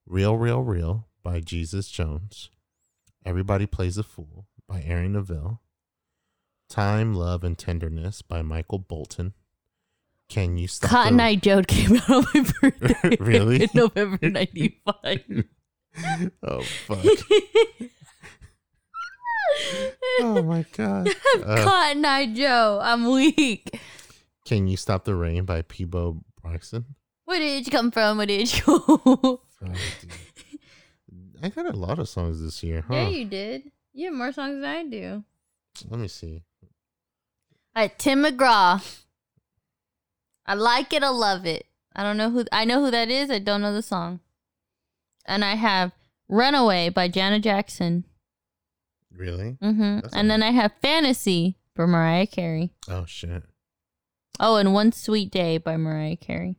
Real 0.07 0.37
Real 0.37 0.63
Real 0.63 1.09
by 1.23 1.41
Jesus 1.41 1.89
Jones. 1.89 2.51
Everybody 3.25 3.67
Plays 3.67 3.99
a 3.99 4.03
Fool 4.03 4.47
by 4.69 4.83
Aaron 4.83 5.13
Neville. 5.13 5.61
Time, 6.69 7.15
Love, 7.15 7.45
and 7.45 7.57
Tenderness 7.59 8.23
by 8.23 8.43
Michael 8.43 8.79
Bolton. 8.79 9.35
Can 10.29 10.57
You 10.57 10.67
Stop 10.67 10.91
Cotton 10.91 11.19
the- 11.19 11.23
Eye 11.25 11.35
Joe 11.37 11.63
came 11.63 11.97
out 11.97 12.11
on 12.11 12.25
my 12.35 12.51
birthday. 12.61 13.17
Really? 13.21 13.63
In 13.65 13.69
November 13.75 14.31
95. 14.31 15.45
Oh, 16.43 16.61
fuck. 16.63 17.05
oh, 20.21 20.43
my 20.43 20.65
God. 20.77 21.09
Uh, 21.45 21.65
Cotton 21.65 22.05
Eye 22.05 22.33
Joe. 22.33 22.81
I'm 22.83 23.11
weak. 23.11 23.79
Can 24.45 24.67
You 24.69 24.77
Stop 24.77 25.05
the 25.05 25.15
Rain 25.15 25.45
by 25.45 25.63
Peabo 25.63 26.23
Bryson. 26.43 26.85
Where 27.27 27.39
did 27.39 27.67
you 27.67 27.71
come 27.73 27.91
from? 27.91 28.17
Where 28.19 28.27
did 28.27 28.53
you 28.55 28.63
go? 28.65 28.83
Oh. 28.97 29.41
I 31.43 31.49
got 31.51 31.67
a 31.67 31.73
lot 31.77 31.99
of 31.99 32.09
songs 32.09 32.41
this 32.43 32.63
year, 32.63 32.83
huh? 32.87 32.95
Yeah, 32.95 33.09
you 33.09 33.25
did. 33.25 33.63
You 33.95 34.07
have 34.07 34.15
more 34.15 34.33
songs 34.33 34.61
than 34.61 34.65
I 34.65 34.85
do. 34.85 35.25
Let 35.89 36.01
me 36.01 36.09
see. 36.09 36.43
All 37.77 37.83
right, 37.83 37.97
Tim 37.99 38.25
McGraw. 38.25 38.83
I 40.47 40.55
like 40.55 40.93
it. 40.93 41.03
I 41.03 41.09
love 41.09 41.47
it. 41.47 41.67
I 41.95 42.03
don't 42.03 42.17
know 42.17 42.31
who. 42.31 42.45
I 42.53 42.65
know 42.65 42.85
who 42.85 42.91
that 42.91 43.09
is. 43.09 43.31
I 43.31 43.39
don't 43.39 43.63
know 43.63 43.73
the 43.73 43.83
song. 43.83 44.19
And 45.27 45.45
I 45.45 45.55
have 45.55 45.93
"Runaway" 46.29 46.89
by 46.89 47.09
Janet 47.09 47.45
Jackson. 47.45 48.05
Really? 49.17 49.57
Mm-hmm. 49.63 50.01
That's 50.01 50.15
And 50.15 50.29
then 50.29 50.43
I 50.43 50.51
have 50.51 50.73
"Fantasy" 50.83 51.57
by 51.77 51.87
Mariah 51.87 52.27
Carey. 52.27 52.73
Oh, 52.89 53.05
shit. 53.07 53.45
Oh, 54.41 54.57
and 54.57 54.75
"One 54.75 54.91
Sweet 54.91 55.31
Day" 55.31 55.57
by 55.59 55.77
Mariah 55.77 56.17
Carey. 56.17 56.57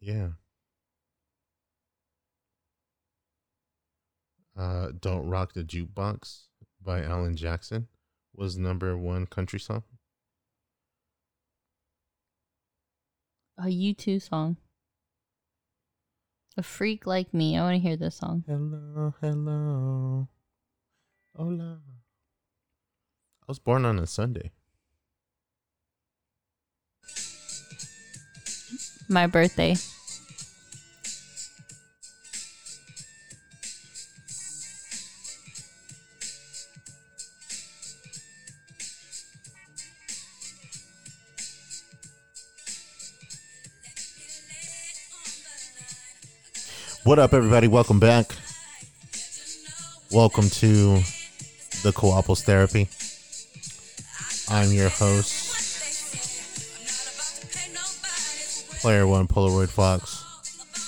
Yeah. 0.00 0.28
Uh, 4.56 4.88
Don't 5.00 5.28
Rock 5.28 5.52
the 5.52 5.62
Jukebox 5.62 6.46
by 6.82 7.02
Alan 7.02 7.36
Jackson 7.36 7.88
was 8.34 8.56
number 8.56 8.96
one 8.96 9.26
country 9.26 9.60
song. 9.60 9.82
A 13.58 13.64
U2 13.64 14.20
song. 14.20 14.56
A 16.56 16.62
freak 16.62 17.06
like 17.06 17.34
me. 17.34 17.56
I 17.56 17.62
want 17.62 17.74
to 17.74 17.80
hear 17.80 17.96
this 17.96 18.16
song. 18.16 18.44
Hello, 18.46 19.14
hello. 19.20 20.28
Hola. 21.34 21.80
I 23.42 23.44
was 23.46 23.58
born 23.58 23.84
on 23.84 23.98
a 23.98 24.06
Sunday. 24.06 24.52
My 29.08 29.26
birthday. 29.26 29.76
What 47.06 47.20
up, 47.20 47.34
everybody? 47.34 47.68
Welcome 47.68 48.00
back. 48.00 48.34
Welcome 50.10 50.50
to 50.50 50.98
the 51.84 51.92
Coapos 51.94 52.42
Therapy. 52.42 52.88
I'm 54.48 54.72
your 54.72 54.88
host, 54.88 55.54
Player 58.80 59.06
One 59.06 59.28
Polaroid 59.28 59.68
Fox. 59.68 60.24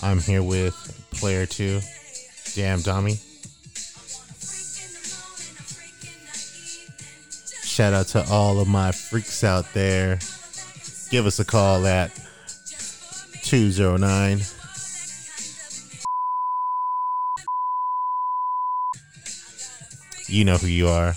I'm 0.03 0.19
here 0.19 0.43
with 0.43 0.75
Player 1.13 1.47
Two, 1.47 1.79
Damn 2.57 2.81
Dummy. 2.81 3.21
Shout 7.63 7.93
out 7.93 8.07
to 8.09 8.25
all 8.29 8.59
of 8.59 8.67
my 8.67 8.91
freaks 8.91 9.45
out 9.45 9.73
there. 9.73 10.19
Give 11.13 11.27
us 11.27 11.39
a 11.39 11.45
call 11.45 11.87
at 11.87 12.11
209 13.45 14.41
You 20.29 20.45
know 20.45 20.59
who 20.59 20.67
you 20.67 20.89
are. 20.89 21.15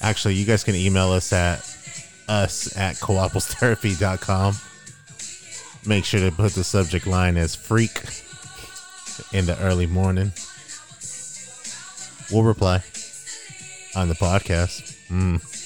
Actually, 0.00 0.34
you 0.34 0.44
guys 0.44 0.62
can 0.62 0.74
email 0.74 1.10
us 1.10 1.32
at 1.32 1.58
us 2.28 2.76
at 2.76 2.96
coopostherapy.com. 2.96 4.54
Make 5.86 6.04
sure 6.04 6.20
to 6.20 6.30
put 6.30 6.52
the 6.52 6.62
subject 6.62 7.06
line 7.06 7.36
as 7.36 7.56
freak 7.56 8.02
in 9.32 9.46
the 9.46 9.58
early 9.60 9.86
morning. 9.86 10.32
We'll 12.30 12.42
reply 12.42 12.82
on 13.96 14.08
the 14.08 14.14
podcast. 14.14 14.94
Mm. 15.08 15.57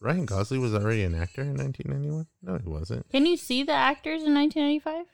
Ryan 0.00 0.26
Gosling 0.26 0.60
was 0.60 0.74
already 0.74 1.02
an 1.02 1.14
actor 1.14 1.40
in 1.42 1.56
1991. 1.56 2.26
No, 2.42 2.58
he 2.62 2.68
wasn't. 2.68 3.08
Can 3.10 3.24
you 3.26 3.36
see 3.36 3.62
the 3.62 3.72
actors 3.72 4.22
in 4.22 4.34
1995? 4.34 5.06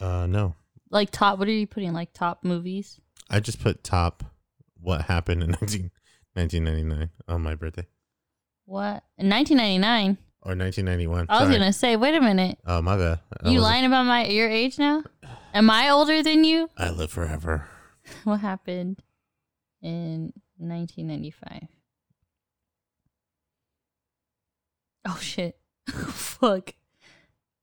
Uh, 0.00 0.26
no. 0.26 0.54
Like 0.90 1.10
top, 1.10 1.38
what 1.38 1.46
are 1.48 1.52
you 1.52 1.66
putting? 1.66 1.92
Like 1.92 2.12
top 2.12 2.42
movies? 2.42 3.00
I 3.30 3.40
just 3.40 3.60
put 3.60 3.84
top 3.84 4.24
what 4.80 5.02
happened 5.02 5.42
in 5.42 5.50
19, 5.60 5.90
1999 6.34 7.10
on 7.28 7.42
my 7.42 7.54
birthday 7.54 7.86
What? 8.64 9.04
In 9.18 9.28
1999? 9.30 10.18
or 10.42 10.54
1991. 10.54 11.26
I 11.28 11.40
was 11.40 11.48
Sorry. 11.48 11.58
gonna 11.58 11.72
say, 11.72 11.96
wait 11.96 12.14
a 12.14 12.20
minute. 12.20 12.58
Oh 12.66 12.80
my 12.82 12.96
bad. 12.96 13.20
I 13.44 13.50
You 13.50 13.60
lying 13.60 13.84
about 13.84 14.04
my 14.06 14.26
your 14.26 14.48
age 14.48 14.78
now? 14.78 15.02
Am 15.56 15.70
I 15.70 15.88
older 15.88 16.22
than 16.22 16.44
you? 16.44 16.68
I 16.76 16.90
live 16.90 17.10
forever. 17.10 17.66
What 18.24 18.40
happened 18.40 19.00
in 19.80 20.34
1995? 20.58 21.62
Oh 25.08 25.18
shit. 25.22 25.56
Fuck. 25.88 26.74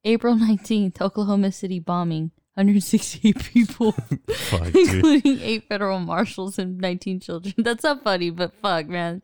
April 0.03 0.35
19th, 0.35 0.99
Oklahoma 1.01 1.51
City 1.51 1.77
bombing. 1.79 2.31
168 2.55 3.37
people, 3.53 3.91
Fuck, 4.31 4.71
dude. 4.71 4.89
including 4.95 5.39
eight 5.41 5.67
federal 5.69 5.99
marshals 5.99 6.57
and 6.57 6.79
19 6.79 7.19
children. 7.19 7.53
That's 7.59 7.83
not 7.83 8.03
funny, 8.03 8.31
but 8.31 8.53
fuck, 8.59 8.87
man. 8.87 9.21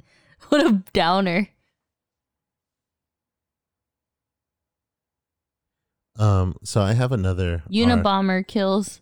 What 0.49 0.63
a 0.65 0.83
downer. 0.93 1.49
Um, 6.19 6.55
so 6.63 6.81
I 6.81 6.93
have 6.93 7.11
another 7.11 7.63
art- 7.65 7.71
Unabomber 7.71 8.45
kills 8.45 9.01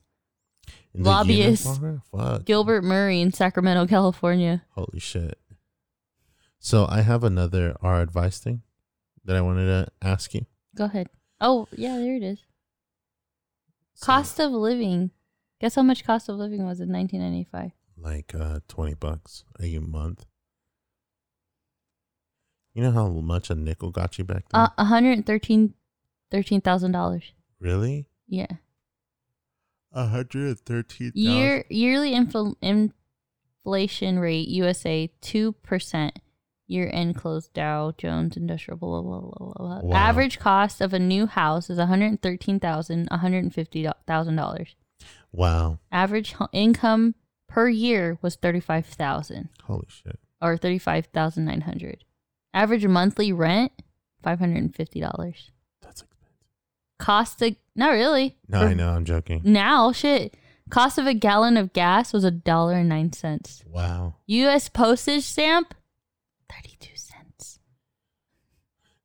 the? 0.94 2.00
Fuck. 2.12 2.46
Gilbert 2.46 2.84
Murray 2.84 3.22
in 3.22 3.34
Sacramento, 3.34 3.88
California. 3.88 4.64
Holy 4.72 5.00
shit. 5.00 5.38
So 6.60 6.86
I 6.90 7.02
have 7.02 7.24
another 7.24 7.76
our 7.82 8.02
advice 8.02 8.40
thing 8.40 8.62
that 9.26 9.36
I 9.36 9.42
wanted 9.42 9.66
to 9.66 9.88
ask 10.02 10.34
you. 10.34 10.46
Go 10.76 10.86
ahead. 10.86 11.08
Oh, 11.42 11.68
yeah, 11.72 11.98
there 11.98 12.16
it 12.16 12.24
is. 12.24 12.40
So, 13.96 14.06
Cost 14.06 14.40
of 14.40 14.52
living. 14.52 15.12
Guess 15.60 15.76
how 15.76 15.82
much 15.84 16.04
cost 16.06 16.30
of 16.30 16.36
living 16.36 16.66
was 16.66 16.80
in 16.80 16.92
1995? 16.92 17.72
like 18.00 18.36
uh 18.40 18.60
20 18.68 18.94
bucks 18.94 19.44
a 19.60 19.80
month. 19.80 20.26
You 22.76 22.84
know 22.84 22.92
how 22.92 23.08
much 23.08 23.50
a 23.50 23.56
nickel 23.56 23.90
got 23.90 24.20
you 24.20 24.24
back 24.24 24.46
then? 24.52 24.62
Uh, 24.62 24.70
113 24.78 25.74
$13,000. 26.32 27.24
really? 27.60 28.10
Yeah. 28.28 28.48
A 29.94 30.06
hundred 30.08 30.60
thirteen 30.60 31.12
Year 31.16 31.64
yearly 31.70 32.12
infl- 32.14 32.56
inflation 32.62 34.20
rate 34.20 34.48
USA 34.50 35.10
2%. 35.22 36.12
Year 36.70 36.90
end 36.94 37.16
close 37.16 37.48
Dow 37.48 37.94
Jones 37.98 38.36
Industrial 38.36 38.78
blah 38.78 39.02
blah 39.02 39.22
blah 39.22 39.32
blah 39.38 39.54
blah. 39.58 39.80
Wow. 39.84 39.96
Average 39.98 40.38
cost 40.40 40.82
of 40.82 40.94
a 40.94 41.00
new 41.00 41.26
house 41.26 41.70
is 41.70 41.80
$113,000, 41.80 43.08
$150,000. 43.08 44.68
Wow. 45.32 45.80
Average 45.92 46.34
ho- 46.34 46.50
income 46.52 47.16
per 47.48 47.70
year 47.70 48.20
was 48.22 48.36
35,000 48.36 49.48
Holy 49.64 49.86
shit. 49.88 50.20
or 50.42 50.58
35,900. 50.58 52.04
Average 52.54 52.86
monthly 52.88 53.32
rent 53.32 53.72
$550. 54.26 54.74
That's 54.92 55.30
expensive. 55.30 55.57
Cost 56.98 57.42
of 57.42 57.56
not 57.76 57.92
really. 57.92 58.36
No, 58.48 58.62
I 58.62 58.74
know, 58.74 58.90
I'm 58.90 59.06
joking. 59.06 59.42
Now, 59.44 59.92
shit. 59.92 60.36
Cost 60.70 60.98
of 60.98 61.06
a 61.08 61.14
gallon 61.14 61.56
of 61.56 61.72
gas 61.74 62.12
was 62.12 62.24
a 62.24 62.32
dollar 62.32 62.74
and 62.74 62.90
nine 62.90 63.14
cents. 63.14 63.64
Wow. 63.66 64.16
U.S. 64.26 64.68
postage 64.68 65.24
stamp, 65.24 65.74
thirty-two 66.52 66.96
cents. 66.96 67.60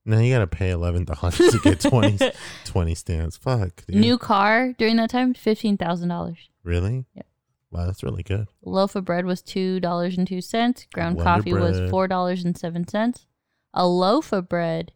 Now 0.04 0.18
you 0.18 0.34
gotta 0.34 0.48
pay 0.48 0.70
eleven 0.70 1.04
dollars 1.04 1.36
to 1.36 1.60
get 1.62 1.80
20, 1.88 2.18
20 2.64 2.94
stamps. 2.96 3.36
Fuck. 3.36 3.84
Dude. 3.86 3.96
New 3.96 4.18
car 4.18 4.72
during 4.78 4.96
that 4.96 5.10
time, 5.10 5.34
fifteen 5.34 5.76
thousand 5.76 6.08
dollars. 6.08 6.50
Really? 6.64 7.04
Yep. 7.14 7.26
Wow, 7.70 7.86
that's 7.86 8.02
really 8.02 8.22
good. 8.22 8.48
Loaf 8.62 8.96
of 8.96 9.04
bread 9.04 9.24
was 9.24 9.40
two 9.40 9.78
dollars 9.80 10.18
and 10.18 10.26
two 10.26 10.40
cents. 10.40 10.86
Ground 10.92 11.16
Wonder 11.16 11.30
coffee 11.30 11.52
was 11.54 11.78
Bread. 11.78 11.90
four 11.90 12.08
dollars 12.08 12.44
and 12.44 12.56
seven 12.58 12.86
cents. 12.88 13.26
A 13.72 13.86
loaf 13.86 14.32
of 14.32 14.48
bread. 14.48 14.92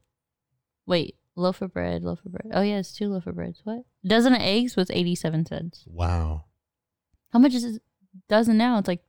Wait, 0.84 1.15
loaf 1.36 1.62
of 1.62 1.72
bread, 1.72 2.02
loaf 2.02 2.20
of 2.24 2.32
bread. 2.32 2.50
Oh 2.52 2.62
yeah, 2.62 2.78
it's 2.78 2.92
two 2.92 3.08
loaf 3.08 3.26
of 3.26 3.34
breads. 3.36 3.60
What? 3.64 3.84
Dozen 4.06 4.34
of 4.34 4.40
eggs 4.40 4.74
was 4.76 4.90
eighty-seven 4.90 5.46
cents. 5.46 5.84
Wow. 5.86 6.44
How 7.32 7.38
much 7.38 7.54
is 7.54 7.64
a 7.64 7.80
dozen 8.28 8.56
now? 8.58 8.78
It's 8.78 8.88
like 8.88 9.02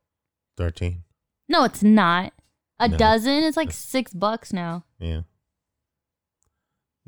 Thirteen. 0.57 1.03
no, 1.47 1.63
it's 1.63 1.81
not. 1.83 2.33
A 2.79 2.87
No. 2.87 2.97
dozen 2.97 3.43
is 3.43 3.57
like 3.57 3.71
six 3.71 4.13
bucks 4.13 4.53
now. 4.53 4.83
Yeah. 4.99 5.21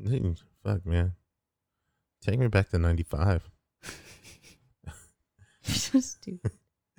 Dude, 0.02 0.40
Fuck 0.64 0.86
man. 0.86 1.14
Take 2.22 2.40
me 2.40 2.48
back 2.48 2.70
to 2.70 2.80
ninety 2.80 3.04
five. 3.04 3.50
You're 5.66 5.76
so 5.76 6.00
stupid. 6.00 6.52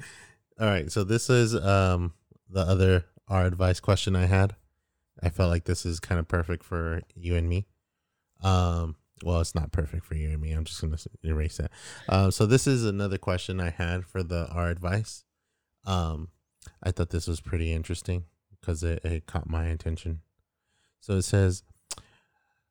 All 0.61 0.67
right, 0.67 0.91
so 0.93 1.05
this 1.05 1.31
is 1.31 1.55
um 1.55 2.13
the 2.49 2.61
other 2.61 3.05
our 3.29 3.45
advice 3.47 3.81
question 3.81 4.15
I 4.17 4.27
had. 4.27 4.55
I 5.23 5.29
felt 5.29 5.51
like 5.51 5.65
this 5.65 5.85
is 5.85 6.01
kind 6.01 6.19
of 6.19 6.29
perfect 6.29 6.65
for 6.65 7.03
you 7.15 7.37
and 7.37 7.49
me. 7.49 7.67
Um, 8.43 8.97
well, 9.23 9.41
it's 9.41 9.55
not 9.55 9.73
perfect 9.73 10.05
for 10.07 10.15
you 10.15 10.31
and 10.31 10.41
me. 10.41 10.53
I'm 10.53 10.65
just 10.65 10.81
gonna 10.81 10.97
erase 11.23 11.59
that. 11.59 11.71
Um, 12.09 12.31
so 12.31 12.47
this 12.47 12.67
is 12.67 12.85
another 12.85 13.19
question 13.19 13.61
I 13.61 13.71
had 13.71 14.07
for 14.07 14.23
the 14.23 14.49
our 14.49 14.71
advice. 14.71 15.25
Um, 15.85 16.29
I 16.83 16.91
thought 16.91 17.11
this 17.11 17.27
was 17.27 17.41
pretty 17.41 17.73
interesting 17.73 18.25
because 18.51 18.83
it, 18.83 19.05
it 19.05 19.27
caught 19.27 19.49
my 19.49 19.67
attention. 19.67 20.21
So 21.01 21.15
it 21.15 21.23
says, 21.23 21.63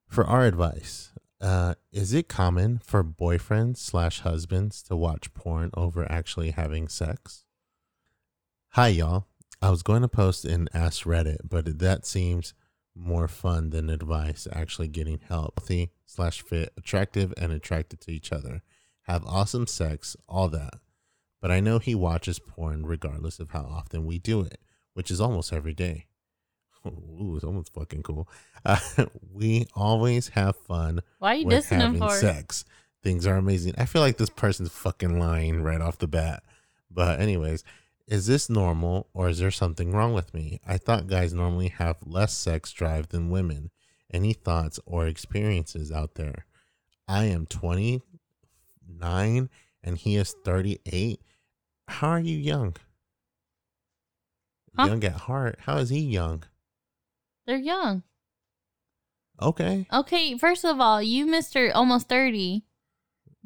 for 0.08 0.24
our 0.24 0.46
advice, 0.46 1.12
uh, 1.42 1.76
is 1.92 2.14
it 2.14 2.28
common 2.28 2.80
for 2.84 3.04
boyfriends 3.04 3.78
slash 3.78 4.22
husbands 4.22 4.84
to 4.84 4.96
watch 4.96 5.34
porn 5.34 5.72
over 5.74 6.10
actually 6.12 6.52
having 6.52 6.88
sex? 6.88 7.46
Hi, 8.74 8.90
y'all. 8.90 9.28
I 9.62 9.70
was 9.70 9.84
going 9.84 10.02
to 10.04 10.08
post 10.08 10.46
and 10.46 10.70
ask 10.74 11.04
Reddit, 11.04 11.50
but 11.50 11.80
that 11.80 12.06
seems 12.06 12.54
more 13.00 13.28
fun 13.28 13.70
than 13.70 13.90
advice. 13.90 14.48
Actually, 14.52 14.88
getting 14.88 15.20
healthy 15.28 15.92
slash 16.06 16.42
fit, 16.42 16.74
attractive, 16.78 17.34
and 17.38 17.52
attracted 17.52 18.02
to 18.02 18.12
each 18.12 18.32
other, 18.32 18.62
have 19.04 19.26
awesome 19.26 19.68
sex, 19.68 20.16
all 20.28 20.50
that. 20.50 20.76
But 21.42 21.52
I 21.52 21.60
know 21.60 21.80
he 21.80 21.96
watches 21.96 22.40
porn 22.40 22.86
regardless 22.86 23.40
of 23.40 23.52
how 23.52 23.62
often 23.62 24.06
we 24.06 24.20
do 24.20 24.42
it, 24.42 24.60
which 24.94 25.10
is 25.10 25.22
almost 25.22 25.54
every 25.54 25.74
day. 25.74 26.08
Ooh, 26.88 27.34
it's 27.36 27.46
almost 27.46 27.74
fucking 27.74 28.04
cool. 28.04 28.28
Uh, 28.66 28.80
we 29.34 29.66
always 29.74 30.30
have 30.30 30.56
fun 30.56 31.02
Why 31.20 31.34
are 31.34 31.38
you 31.38 31.46
with 31.46 31.66
dissing 31.66 31.80
him 31.80 31.80
having 31.96 32.00
for? 32.00 32.16
sex. 32.16 32.66
Things 33.02 33.26
are 33.26 33.38
amazing. 33.38 33.76
I 33.78 33.86
feel 33.86 34.02
like 34.02 34.18
this 34.18 34.30
person's 34.30 34.72
fucking 34.72 35.18
lying 35.20 35.64
right 35.64 35.80
off 35.82 35.98
the 35.98 36.08
bat. 36.08 36.44
But 36.92 37.22
anyways, 37.22 37.64
is 38.10 38.26
this 38.26 38.50
normal 38.50 39.08
or 39.14 39.30
is 39.30 39.40
there 39.40 39.52
something 39.52 39.92
wrong 39.94 40.14
with 40.14 40.34
me? 40.34 40.60
I 40.68 40.78
thought 40.78 41.08
guys 41.08 41.34
normally 41.34 41.70
have 41.70 41.98
less 42.06 42.34
sex 42.34 42.72
drive 42.74 43.08
than 43.10 43.30
women. 43.30 43.72
Any 44.12 44.34
thoughts 44.34 44.80
or 44.86 45.08
experiences 45.08 45.92
out 45.92 46.16
there? 46.16 46.46
I 47.08 47.26
am 47.26 47.46
29 47.46 49.50
and 49.84 49.98
he 49.98 50.16
is 50.16 50.36
38. 50.44 51.22
How 51.88 52.10
are 52.10 52.20
you 52.20 52.38
young? 52.38 52.76
Huh? 54.78 54.88
Young 54.88 55.04
at 55.04 55.14
heart. 55.14 55.60
How 55.62 55.78
is 55.78 55.90
he 55.90 56.00
young? 56.00 56.44
They're 57.46 57.58
young. 57.58 58.04
Okay. 59.42 59.88
Okay, 59.92 60.38
first 60.38 60.66
of 60.66 60.80
all, 60.82 61.02
you 61.02 61.26
Mister 61.26 61.72
almost 61.74 62.08
thirty. 62.10 62.66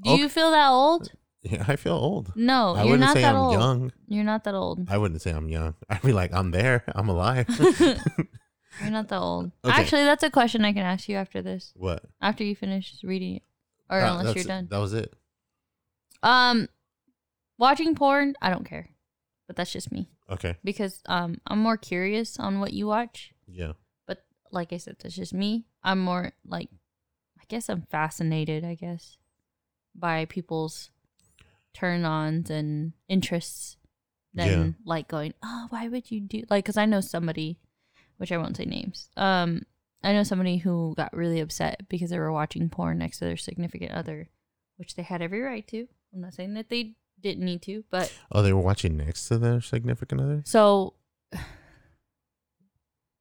Do 0.02 0.12
Okay. 0.12 0.22
you 0.22 0.30
feel 0.30 0.52
that 0.52 0.70
old? 0.70 1.12
Yeah, 1.44 1.66
I 1.68 1.76
feel 1.76 1.94
old. 1.96 2.32
No, 2.36 2.74
I 2.74 2.84
you're 2.84 2.92
wouldn't 2.92 3.00
not 3.02 3.14
say 3.16 3.22
that 3.22 3.36
I'm 3.36 3.42
old. 3.42 3.54
young. 3.54 3.92
You're 4.08 4.24
not 4.24 4.44
that 4.46 4.56
old. 4.56 4.90
I 4.90 4.98
wouldn't 4.98 5.22
say 5.22 5.32
I'm 5.32 5.50
young. 5.50 5.76
I'd 5.90 6.02
be 6.02 6.14
like, 6.14 6.34
I'm 6.34 6.52
there. 6.52 6.84
I'm 6.96 7.10
alive. 7.10 7.46
You're 8.82 8.90
not 8.92 9.08
that 9.10 9.20
old. 9.20 9.52
Okay. 9.64 9.74
Actually, 9.82 10.04
that's 10.06 10.24
a 10.24 10.32
question 10.32 10.66
I 10.66 10.74
can 10.74 10.82
ask 10.84 11.08
you 11.08 11.16
after 11.18 11.42
this. 11.44 11.74
what? 11.76 12.04
After 12.22 12.44
you 12.44 12.56
finish 12.56 12.96
reading 13.04 13.36
it, 13.36 13.44
or 13.90 14.00
Uh, 14.02 14.12
unless 14.20 14.24
you're 14.36 14.44
that's- 14.44 14.48
done. 14.48 14.68
That 14.72 14.80
was 14.80 14.94
it. 14.94 15.14
Um, 16.24 16.70
watching 17.58 17.96
porn, 17.96 18.36
I 18.42 18.50
don't 18.50 18.64
care, 18.66 18.90
but 19.48 19.56
that's 19.56 19.72
just 19.74 19.92
me 19.92 20.10
Okay. 20.32 20.56
because 20.64 21.02
um 21.06 21.42
I'm 21.46 21.60
more 21.60 21.78
curious 21.78 22.40
on 22.40 22.60
what 22.62 22.74
you 22.74 22.88
watch. 22.88 23.34
Yeah. 23.48 23.74
But 24.08 24.24
like 24.52 24.72
I 24.74 24.78
said, 24.78 24.96
that's 25.00 25.16
just 25.16 25.34
me. 25.34 25.66
I'm 25.84 26.00
more 26.00 26.32
like, 26.48 26.70
I 27.40 27.44
guess 27.50 27.70
I'm 27.70 27.82
fascinated. 27.92 28.64
I 28.64 28.76
guess 28.76 29.18
by 29.94 30.26
people's 30.26 30.90
turn-ons 31.74 32.50
and 32.50 32.94
interests 33.08 33.78
than 34.34 34.48
Yeah. 34.48 34.72
like 34.86 35.08
going, 35.08 35.34
oh, 35.44 35.68
why 35.70 35.88
would 35.88 36.10
you 36.12 36.20
do 36.22 36.44
like? 36.50 36.64
Because 36.66 36.78
I 36.78 36.86
know 36.86 37.02
somebody, 37.02 37.60
which 38.18 38.32
I 38.32 38.38
won't 38.38 38.58
say 38.58 38.66
names. 38.66 39.10
Um, 39.18 39.64
I 40.04 40.12
know 40.14 40.24
somebody 40.24 40.58
who 40.58 40.94
got 40.98 41.16
really 41.16 41.40
upset 41.40 41.88
because 41.90 42.10
they 42.10 42.20
were 42.20 42.32
watching 42.32 42.70
porn 42.70 42.98
next 42.98 43.20
to 43.20 43.26
their 43.26 43.38
significant 43.38 43.92
other, 43.92 44.30
which 44.78 44.96
they 44.96 45.04
had 45.04 45.22
every 45.22 45.40
right 45.42 45.66
to. 45.68 45.88
I'm 46.14 46.22
not 46.22 46.34
saying 46.34 46.54
that 46.56 46.70
they 46.70 46.96
didn't 47.22 47.46
need 47.46 47.62
to, 47.64 47.84
but 47.90 48.12
Oh, 48.32 48.42
they 48.42 48.52
were 48.54 48.60
watching 48.62 48.98
next 48.98 49.28
to 49.30 49.38
their 49.38 49.62
significant 49.62 50.20
other. 50.22 50.42
so 50.46 50.96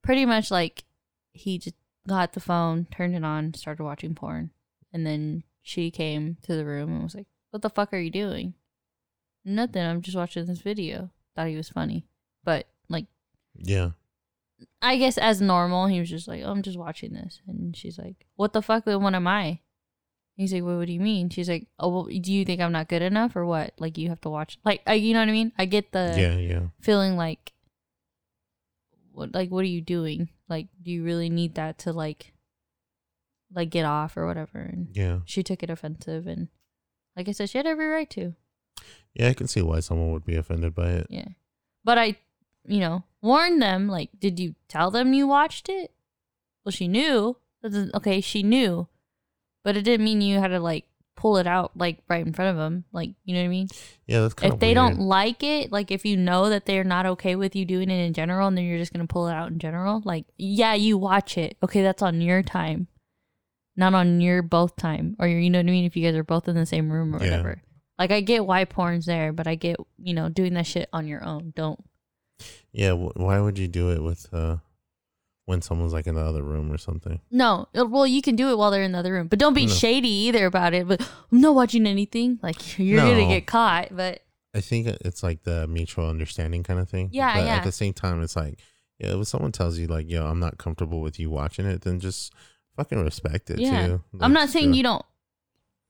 pretty 0.02 0.26
much 0.26 0.50
like 0.50 0.84
he 1.32 1.58
just 1.58 1.76
got 2.08 2.32
the 2.32 2.40
phone, 2.40 2.86
turned 2.90 3.14
it 3.14 3.24
on, 3.24 3.54
started 3.54 3.84
watching 3.84 4.14
porn, 4.14 4.50
and 4.92 5.06
then 5.06 5.44
she 5.62 5.90
came 5.90 6.36
to 6.42 6.56
the 6.56 6.64
room 6.64 6.90
and 6.92 7.02
was 7.04 7.14
like, 7.14 7.28
"What 7.52 7.62
the 7.62 7.70
fuck 7.70 7.92
are 7.94 7.98
you 7.98 8.10
doing?" 8.10 8.54
Nothing. 9.44 9.82
I'm 9.84 10.02
just 10.02 10.16
watching 10.16 10.44
this 10.46 10.60
video. 10.60 11.10
Thought 11.36 11.48
he 11.48 11.56
was 11.56 11.68
funny, 11.68 12.06
but 12.44 12.66
like 12.88 13.06
Yeah. 13.54 13.90
I 14.80 14.96
guess 14.98 15.18
as 15.18 15.40
normal, 15.40 15.86
he 15.86 15.98
was 15.98 16.10
just 16.10 16.28
like, 16.28 16.42
oh, 16.44 16.50
I'm 16.50 16.62
just 16.62 16.78
watching 16.78 17.12
this. 17.14 17.40
And 17.48 17.76
she's 17.76 17.98
like, 17.98 18.26
What 18.36 18.52
the 18.52 18.62
fuck? 18.62 18.86
What 18.86 19.14
am 19.14 19.26
I? 19.26 19.60
He's 20.36 20.52
like, 20.52 20.62
well, 20.62 20.78
What 20.78 20.86
do 20.86 20.92
you 20.92 21.00
mean? 21.00 21.30
She's 21.30 21.48
like, 21.48 21.66
Oh, 21.78 21.88
well, 21.88 22.04
do 22.04 22.32
you 22.32 22.44
think 22.44 22.60
I'm 22.60 22.70
not 22.72 22.88
good 22.88 23.02
enough 23.02 23.34
or 23.34 23.44
what? 23.46 23.72
Like, 23.78 23.98
you 23.98 24.08
have 24.10 24.20
to 24.22 24.30
watch. 24.30 24.58
Like, 24.64 24.82
I, 24.86 24.94
you 24.94 25.14
know 25.14 25.20
what 25.20 25.28
I 25.28 25.32
mean? 25.32 25.52
I 25.58 25.64
get 25.64 25.90
the 25.92 26.14
yeah, 26.16 26.36
yeah. 26.36 26.66
feeling 26.80 27.16
like, 27.16 27.52
what, 29.12 29.34
like, 29.34 29.50
what 29.50 29.60
are 29.64 29.68
you 29.68 29.80
doing? 29.80 30.28
Like, 30.48 30.68
do 30.82 30.90
you 30.90 31.02
really 31.02 31.28
need 31.30 31.54
that 31.56 31.78
to, 31.80 31.92
like, 31.92 32.32
like 33.52 33.70
get 33.70 33.84
off 33.84 34.16
or 34.16 34.26
whatever? 34.26 34.58
And 34.60 34.88
Yeah. 34.94 35.20
she 35.24 35.42
took 35.42 35.62
it 35.62 35.70
offensive. 35.70 36.26
And 36.26 36.48
like 37.16 37.28
I 37.28 37.32
said, 37.32 37.50
she 37.50 37.58
had 37.58 37.66
every 37.66 37.86
right 37.86 38.08
to. 38.10 38.34
Yeah, 39.14 39.28
I 39.28 39.34
can 39.34 39.46
see 39.46 39.62
why 39.62 39.80
someone 39.80 40.12
would 40.12 40.24
be 40.24 40.36
offended 40.36 40.74
by 40.74 40.88
it. 40.90 41.06
Yeah. 41.10 41.28
But 41.84 41.98
I, 41.98 42.16
you 42.66 42.80
know, 42.80 43.04
warned 43.20 43.60
them. 43.60 43.88
Like, 43.88 44.10
did 44.18 44.40
you 44.40 44.54
tell 44.68 44.90
them 44.90 45.12
you 45.12 45.26
watched 45.26 45.68
it? 45.68 45.92
Well, 46.64 46.72
she 46.72 46.88
knew. 46.88 47.36
Okay, 47.64 48.20
she 48.20 48.42
knew. 48.42 48.88
But 49.64 49.76
it 49.76 49.82
didn't 49.82 50.04
mean 50.04 50.20
you 50.20 50.38
had 50.40 50.48
to, 50.48 50.60
like, 50.60 50.86
pull 51.14 51.36
it 51.36 51.46
out, 51.46 51.72
like, 51.76 51.98
right 52.08 52.26
in 52.26 52.32
front 52.32 52.50
of 52.50 52.56
them. 52.56 52.84
Like, 52.90 53.10
you 53.24 53.34
know 53.34 53.40
what 53.40 53.46
I 53.46 53.48
mean? 53.48 53.68
Yeah, 54.06 54.20
that's 54.22 54.34
kind 54.34 54.52
If 54.52 54.58
they 54.60 54.74
don't 54.74 54.98
like 54.98 55.42
it, 55.42 55.70
like, 55.70 55.90
if 55.90 56.04
you 56.04 56.16
know 56.16 56.48
that 56.48 56.66
they're 56.66 56.82
not 56.82 57.06
okay 57.06 57.36
with 57.36 57.54
you 57.54 57.64
doing 57.64 57.90
it 57.90 58.04
in 58.04 58.12
general 58.12 58.48
and 58.48 58.56
then 58.56 58.64
you're 58.64 58.78
just 58.78 58.92
going 58.92 59.06
to 59.06 59.12
pull 59.12 59.28
it 59.28 59.34
out 59.34 59.50
in 59.52 59.58
general, 59.58 60.02
like, 60.04 60.24
yeah, 60.36 60.74
you 60.74 60.98
watch 60.98 61.38
it. 61.38 61.56
Okay, 61.62 61.82
that's 61.82 62.02
on 62.02 62.20
your 62.20 62.42
time, 62.42 62.88
not 63.76 63.94
on 63.94 64.20
your 64.20 64.42
both 64.42 64.76
time. 64.76 65.16
Or, 65.18 65.26
you 65.26 65.48
know 65.50 65.58
what 65.58 65.66
I 65.66 65.70
mean? 65.70 65.84
If 65.84 65.96
you 65.96 66.06
guys 66.06 66.14
are 66.16 66.24
both 66.24 66.48
in 66.48 66.54
the 66.54 66.66
same 66.66 66.90
room 66.92 67.14
or 67.14 67.18
Yeah. 67.24 67.30
whatever. 67.30 67.62
Like, 67.98 68.10
I 68.10 68.20
get 68.20 68.46
why 68.46 68.64
porn's 68.64 69.06
there, 69.06 69.32
but 69.32 69.46
I 69.46 69.54
get, 69.54 69.76
you 70.02 70.14
know, 70.14 70.28
doing 70.28 70.54
that 70.54 70.66
shit 70.66 70.88
on 70.92 71.06
your 71.06 71.24
own. 71.24 71.52
Don't. 71.56 71.78
Yeah, 72.72 72.92
wh- 72.92 73.16
why 73.16 73.38
would 73.40 73.58
you 73.58 73.68
do 73.68 73.90
it 73.92 74.02
with 74.02 74.26
uh 74.32 74.56
when 75.44 75.60
someone's 75.60 75.92
like 75.92 76.06
in 76.06 76.14
the 76.14 76.20
other 76.20 76.42
room 76.42 76.72
or 76.72 76.78
something? 76.78 77.20
No, 77.30 77.68
uh, 77.78 77.84
well, 77.86 78.06
you 78.06 78.22
can 78.22 78.34
do 78.36 78.50
it 78.50 78.58
while 78.58 78.70
they're 78.70 78.82
in 78.82 78.92
the 78.92 78.98
other 78.98 79.12
room, 79.12 79.28
but 79.28 79.38
don't 79.38 79.54
be 79.54 79.66
No. 79.66 79.72
shady 79.72 80.08
either 80.08 80.46
about 80.46 80.72
it. 80.74 80.88
But 80.88 81.00
I'm 81.30 81.40
not 81.40 81.54
watching 81.54 81.86
anything. 81.86 82.38
Like 82.42 82.78
you're 82.78 82.98
gonna 83.04 83.28
get 83.28 83.46
caught. 83.46 83.94
But 83.94 84.22
I 84.54 84.60
think 84.60 84.86
it's 84.86 85.22
like 85.22 85.42
the 85.44 85.66
mutual 85.66 86.08
understanding 86.08 86.62
kind 86.62 86.80
of 86.80 86.88
thing. 86.88 87.10
Yeah, 87.12 87.34
but 87.36 87.44
yeah. 87.46 87.56
At 87.56 87.64
the 87.64 87.72
same 87.72 87.92
time, 87.92 88.22
it's 88.22 88.36
like, 88.36 88.58
yeah, 88.98 89.18
if 89.20 89.26
someone 89.28 89.52
tells 89.52 89.78
you 89.78 89.86
like, 89.86 90.10
"Yo, 90.10 90.26
I'm 90.26 90.40
not 90.40 90.58
comfortable 90.58 91.00
with 91.00 91.18
you 91.20 91.30
watching 91.30 91.66
it," 91.66 91.82
then 91.82 92.00
just 92.00 92.32
fucking 92.76 93.02
respect 93.02 93.50
it 93.50 93.58
yeah, 93.58 93.86
too. 93.86 94.02
I'm 94.20 94.32
not 94.32 94.48
saying 94.48 94.74
you 94.74 94.82
don't. 94.82 95.04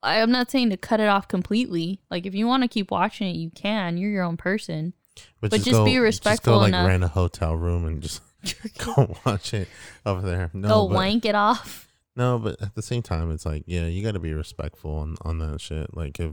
I- 0.03 0.21
I'm 0.21 0.31
not 0.33 0.51
saying 0.51 0.71
to 0.71 0.77
cut 0.77 1.01
it 1.01 1.09
off 1.09 1.29
completely. 1.29 2.01
Like 2.11 2.27
if 2.27 2.35
you 2.35 2.47
want 2.47 2.63
to 2.65 2.69
keep 2.69 2.91
watching 2.91 3.29
it, 3.29 3.37
you 3.37 3.51
can. 3.51 3.97
You're 3.97 4.11
your 4.11 4.25
own 4.25 4.37
person. 4.37 4.95
but 5.41 5.51
just 5.53 5.85
be 5.85 5.93
Just 5.95 6.01
respectful 6.03 6.55
go 6.55 6.59
like 6.61 6.69
enough. 6.69 6.89
rent 6.89 7.05
a 7.05 7.09
hotel 7.09 7.55
room 7.55 7.85
and 7.87 8.03
just 8.03 8.21
go 8.79 9.15
watch 9.25 9.55
it 9.55 9.69
over 10.05 10.21
there. 10.23 10.51
No, 10.53 10.69
Go 10.69 10.89
but, 10.89 10.95
wank 10.95 11.25
it 11.25 11.35
off. 11.35 11.89
No, 12.17 12.39
but 12.39 12.61
at 12.61 12.75
the 12.75 12.83
same 12.83 13.03
time, 13.03 13.31
it's 13.31 13.47
like, 13.47 13.63
yeah, 13.67 13.87
you 13.87 14.03
got 14.03 14.13
to 14.13 14.19
be 14.21 14.35
respectful 14.35 14.97
on 14.97 15.17
on 15.23 15.39
that 15.39 15.61
shit. 15.61 15.95
Like 15.97 16.19
if 16.21 16.33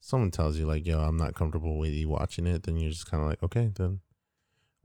someone 0.00 0.30
tells 0.30 0.56
you 0.58 0.66
like, 0.66 0.84
"Yo, 0.86 0.98
I'm 0.98 1.16
not 1.16 1.34
comfortable 1.34 1.78
with 1.78 1.92
you 1.92 2.08
watching 2.08 2.46
it," 2.46 2.62
then 2.64 2.76
you're 2.76 2.90
just 2.90 3.10
kind 3.10 3.22
of 3.22 3.28
like, 3.28 3.42
okay, 3.42 3.70
then 3.76 4.00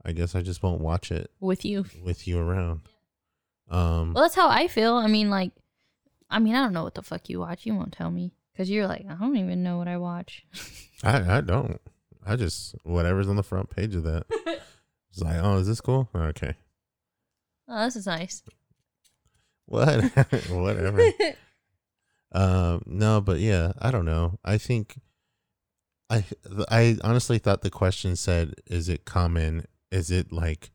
I 0.04 0.12
guess 0.12 0.34
I 0.34 0.42
just 0.42 0.62
won't 0.62 0.80
watch 0.80 1.10
it 1.10 1.30
with 1.40 1.64
you. 1.64 1.86
with 2.04 2.28
you 2.28 2.38
around. 2.38 2.82
Um, 3.70 4.14
Well, 4.14 4.24
that's 4.24 4.34
how 4.34 4.48
I 4.48 4.68
feel. 4.68 4.94
I 4.94 5.06
mean, 5.08 5.30
like, 5.30 5.52
I 6.30 6.38
mean, 6.38 6.54
I 6.54 6.62
don't 6.62 6.72
know 6.72 6.84
what 6.84 6.94
the 6.94 7.02
fuck 7.02 7.28
you 7.28 7.40
watch. 7.40 7.66
You 7.66 7.74
won't 7.74 7.92
tell 7.92 8.10
me 8.10 8.32
because 8.52 8.70
you're 8.70 8.86
like, 8.86 9.04
I 9.08 9.14
don't 9.14 9.36
even 9.36 9.62
know 9.62 9.78
what 9.78 9.88
I 9.88 9.96
watch. 9.98 10.44
I 11.02 11.38
I 11.38 11.40
don't. 11.40 11.80
I 12.26 12.36
just 12.36 12.74
whatever's 12.84 13.28
on 13.28 13.36
the 13.36 13.42
front 13.42 13.70
page 13.70 13.94
of 13.94 14.04
that. 14.04 14.26
It's 15.10 15.22
like, 15.22 15.38
oh, 15.42 15.56
is 15.56 15.66
this 15.66 15.80
cool? 15.80 16.08
Okay, 16.14 16.54
oh, 17.66 17.84
this 17.86 17.96
is 17.96 18.06
nice. 18.06 18.42
what, 19.64 20.04
whatever. 20.50 21.10
Um, 22.30 22.82
no, 22.86 23.20
but 23.22 23.40
yeah, 23.40 23.72
I 23.80 23.90
don't 23.90 24.04
know. 24.04 24.38
I 24.44 24.58
think 24.58 25.00
I 26.10 26.24
I 26.70 26.98
honestly 27.02 27.38
thought 27.38 27.62
the 27.62 27.70
question 27.70 28.16
said, 28.16 28.54
"Is 28.66 28.88
it 28.90 29.06
common? 29.06 29.64
Is 29.90 30.10
it 30.10 30.30
like 30.30 30.70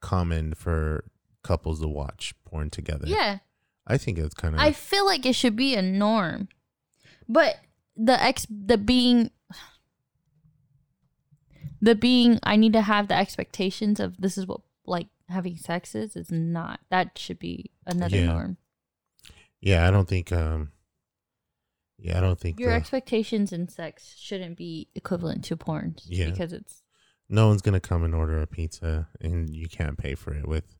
common 0.00 0.54
for 0.54 1.04
couples 1.44 1.80
to 1.80 1.86
watch 1.88 2.34
porn 2.44 2.70
together?" 2.70 3.06
yeah. 3.06 3.38
I 3.86 3.98
think 3.98 4.16
it's 4.18 4.34
kind 4.34 4.54
of 4.54 4.60
I 4.60 4.72
feel 4.72 5.04
like 5.06 5.24
it 5.26 5.34
should 5.34 5.54
be 5.56 5.74
a 5.74 5.82
norm. 5.82 6.48
But 7.28 7.56
the 7.96 8.20
ex 8.20 8.46
the 8.50 8.78
being 8.78 9.30
the 11.80 11.94
being 11.94 12.38
I 12.42 12.56
need 12.56 12.72
to 12.72 12.82
have 12.82 13.08
the 13.08 13.14
expectations 13.14 14.00
of 14.00 14.20
this 14.20 14.38
is 14.38 14.46
what 14.46 14.60
like 14.86 15.08
having 15.28 15.56
sex 15.56 15.94
is 15.94 16.16
is 16.16 16.30
not. 16.30 16.80
That 16.90 17.18
should 17.18 17.38
be 17.38 17.70
another 17.86 18.16
Yeah. 18.16 18.26
norm. 18.26 18.56
yeah. 19.60 19.86
I 19.86 19.90
don't 19.90 20.08
think 20.08 20.32
um 20.32 20.72
yeah 21.98 22.18
I 22.18 22.20
don't 22.20 22.38
think 22.40 22.58
Your 22.58 22.70
the- 22.70 22.76
expectations 22.76 23.52
in 23.52 23.68
sex 23.68 24.14
shouldn't 24.18 24.56
be 24.56 24.88
equivalent 24.94 25.44
to 25.44 25.56
porn 25.56 25.96
Yeah. 26.06 26.30
because 26.30 26.52
it's 26.52 26.82
no 27.28 27.48
one's 27.48 27.62
gonna 27.62 27.80
come 27.80 28.02
and 28.04 28.14
order 28.14 28.40
a 28.40 28.46
pizza 28.46 29.08
and 29.20 29.54
you 29.54 29.68
can't 29.68 29.98
pay 29.98 30.14
for 30.14 30.34
it 30.34 30.46
with 30.48 30.74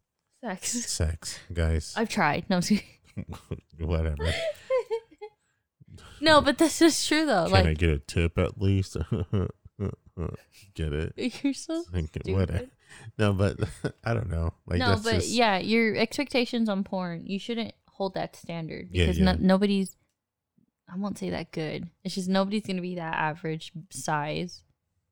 sex. 0.44 0.70
sex, 0.86 1.39
guys. 1.52 1.94
I've 1.97 2.08
tried. 2.08 2.44
No, 2.48 2.56
I'm 2.56 2.62
just 2.62 2.82
kidding. 3.14 3.34
Whatever. 3.89 4.32
no, 6.20 6.40
but 6.40 6.58
this 6.58 6.82
is 6.82 7.06
true 7.06 7.26
though. 7.26 7.47
Can 7.47 7.55
I 7.55 7.62
like 7.62 7.78
get 7.78 7.90
a 7.90 7.98
tip 7.98 8.39
at 8.39 8.60
least? 8.60 8.97
get 10.74 10.92
it? 10.92 11.42
you're 11.42 11.55
so 11.55 11.84
Like, 11.92 12.10
whatever. 12.26 12.66
No, 13.18 13.32
but 13.32 13.58
I 14.05 14.14
don't 14.14 14.31
know. 14.31 14.52
Like 14.66 14.78
no, 14.78 14.97
but 15.02 15.14
just, 15.14 15.31
yeah, 15.31 15.58
your 15.58 15.97
expectations 15.97 16.68
on 16.68 16.84
porn, 16.84 17.26
you 17.26 17.39
shouldn't 17.39 17.74
hold 17.89 18.14
that 18.14 18.36
standard 18.36 18.89
Yeah, 18.90 19.05
because 19.05 19.18
yeah. 19.18 19.32
No, 19.32 19.36
nobody's. 19.39 19.97
I 20.92 20.97
won't 20.98 21.18
say 21.18 21.31
that 21.31 21.50
good. 21.50 21.89
It's 22.05 22.14
just 22.14 22.28
nobody's 22.28 22.66
gonna 22.66 22.82
be 22.82 22.97
that 22.97 23.14
average 23.14 23.73
size, 23.90 24.62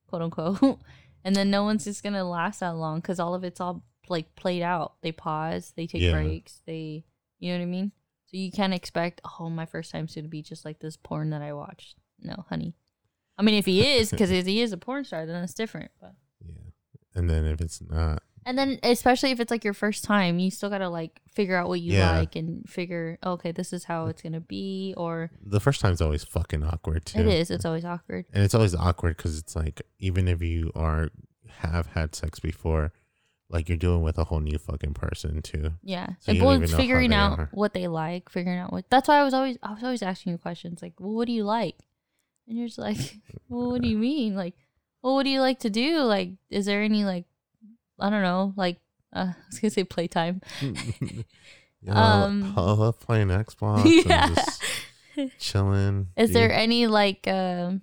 quote 0.07 0.21
unquote, 0.21 0.79
and 1.23 1.35
then 1.35 1.49
no 1.49 1.63
one's 1.63 1.85
just 1.85 2.03
gonna 2.03 2.23
last 2.23 2.59
that 2.59 2.75
long 2.75 2.99
because 2.99 3.19
all 3.19 3.33
of 3.33 3.43
it's 3.43 3.59
all 3.59 3.83
like 4.09 4.35
played 4.35 4.61
out. 4.61 4.93
They 5.01 5.11
pause, 5.11 5.73
they 5.75 5.87
take 5.87 6.01
Yeah. 6.01 6.11
breaks, 6.11 6.61
they, 6.65 7.03
you 7.39 7.51
know 7.53 7.57
what 7.59 7.63
I 7.63 7.67
mean. 7.67 7.91
So 8.25 8.37
you 8.37 8.51
can't 8.51 8.73
expect, 8.73 9.21
oh, 9.39 9.49
my 9.49 9.65
first 9.65 9.91
time's 9.91 10.15
gonna 10.15 10.27
be 10.27 10.41
just 10.41 10.65
like 10.65 10.79
this 10.79 10.97
porn 10.97 11.29
that 11.31 11.41
I 11.41 11.53
watched. 11.53 11.95
No, 12.19 12.45
honey. 12.49 12.73
I 13.37 13.41
mean, 13.43 13.55
if 13.55 13.65
he 13.65 13.85
is, 13.97 14.11
because 14.11 14.31
if 14.31 14.45
he 14.45 14.61
is 14.61 14.73
a 14.73 14.77
porn 14.77 15.05
star, 15.05 15.25
then 15.25 15.43
it's 15.43 15.53
different. 15.53 15.91
But 16.01 16.13
Yeah. 16.45 16.53
And 17.15 17.29
then 17.29 17.45
if 17.45 17.61
it's 17.61 17.81
not, 17.81 18.23
and 18.45 18.57
then, 18.57 18.77
especially 18.83 19.31
if 19.31 19.39
it's 19.39 19.51
like 19.51 19.63
your 19.63 19.73
first 19.73 20.03
time, 20.03 20.37
you 20.37 20.51
still 20.51 20.69
gotta 20.69 20.89
like 20.89 21.21
figure 21.29 21.55
out 21.55 21.69
what 21.69 21.79
you 21.79 21.93
Yeah. 21.93 22.17
like 22.19 22.35
and 22.35 22.67
figure, 22.67 23.17
oh, 23.23 23.33
okay, 23.33 23.51
this 23.53 23.71
is 23.71 23.85
how 23.85 24.07
it's 24.07 24.21
gonna 24.21 24.41
be, 24.41 24.93
or 24.97 25.31
the 25.41 25.61
first 25.61 25.79
time's 25.79 26.01
always 26.01 26.23
fucking 26.25 26.61
awkward 26.63 27.05
too. 27.05 27.19
it 27.21 27.27
is. 27.27 27.49
It's 27.51 27.63
always 27.65 27.85
awkward. 27.85 28.25
and 28.33 28.43
it's 28.43 28.53
always 28.55 28.75
awkward 28.75 29.15
because 29.15 29.37
it's 29.37 29.55
like 29.55 29.81
even 29.99 30.27
if 30.27 30.41
you 30.41 30.71
are 30.75 31.09
have 31.59 31.87
had 31.87 32.15
sex 32.15 32.39
before, 32.39 32.91
like 33.49 33.69
you're 33.69 33.77
doing 33.77 34.01
with 34.01 34.17
a 34.17 34.23
whole 34.25 34.39
new 34.39 34.57
fucking 34.57 34.93
person 34.93 35.41
too. 35.41 35.71
Yeah, 35.83 36.07
So 36.19 36.29
and 36.31 36.35
you 36.35 36.39
don't 36.41 36.47
well, 36.47 36.55
even 36.55 36.63
it's 36.63 36.71
know 36.71 36.77
how 36.77 36.81
figuring 36.83 37.13
out 37.13 37.39
are. 37.39 37.49
what 37.53 37.73
they 37.73 37.87
like, 37.87 38.29
figuring 38.29 38.57
out 38.59 38.71
what. 38.71 38.85
That's 38.89 39.07
why 39.07 39.19
I 39.19 39.23
was 39.23 39.33
always, 39.33 39.57
I 39.61 39.73
was 39.73 39.83
always 39.83 40.01
asking 40.01 40.31
you 40.33 40.37
questions 40.37 40.81
like, 40.81 40.93
well, 40.99 41.13
what 41.13 41.27
do 41.27 41.33
you 41.33 41.43
like? 41.43 41.75
And 42.47 42.57
you're 42.57 42.67
just 42.67 42.79
like, 42.79 42.97
well, 43.49 43.71
what 43.71 43.81
do 43.81 43.87
you 43.87 43.97
mean? 43.97 44.35
Like, 44.35 44.55
well, 45.01 45.15
what 45.15 45.23
do 45.23 45.29
you 45.29 45.41
like 45.41 45.59
to 45.59 45.69
do? 45.69 45.99
Like, 45.99 46.31
is 46.49 46.65
there 46.65 46.81
any 46.81 47.03
like, 47.05 47.25
I 47.99 48.09
don't 48.09 48.23
know, 48.23 48.53
like, 48.57 48.77
uh, 49.13 49.19
I 49.33 49.35
was 49.49 49.59
gonna 49.59 49.71
say 49.71 49.83
playtime. 49.83 50.41
Yeah, 51.85 52.23
Um, 52.23 52.53
I 52.55 52.61
love 52.61 52.97
playing 53.01 53.27
Xbox 53.27 53.83
yeah. 54.05 54.27
and 54.27 54.35
just 54.35 54.61
chilling. 55.37 56.07
Is 56.15 56.31
there 56.31 56.49
any 56.49 56.87
like 56.87 57.27
um 57.27 57.81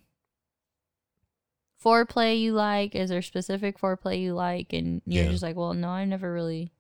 foreplay 1.85 2.41
you 2.41 2.53
like? 2.53 2.95
Is 2.95 3.11
there 3.11 3.23
specific 3.23 3.79
foreplay 3.81 4.21
you 4.21 4.35
like? 4.35 4.73
And 4.73 5.03
you're 5.07 5.25
Yeah. 5.25 5.31
just 5.31 5.43
like, 5.43 5.57
well, 5.57 5.75
no, 5.75 5.91
I've 5.91 6.09
never 6.09 6.33
really. 6.33 6.73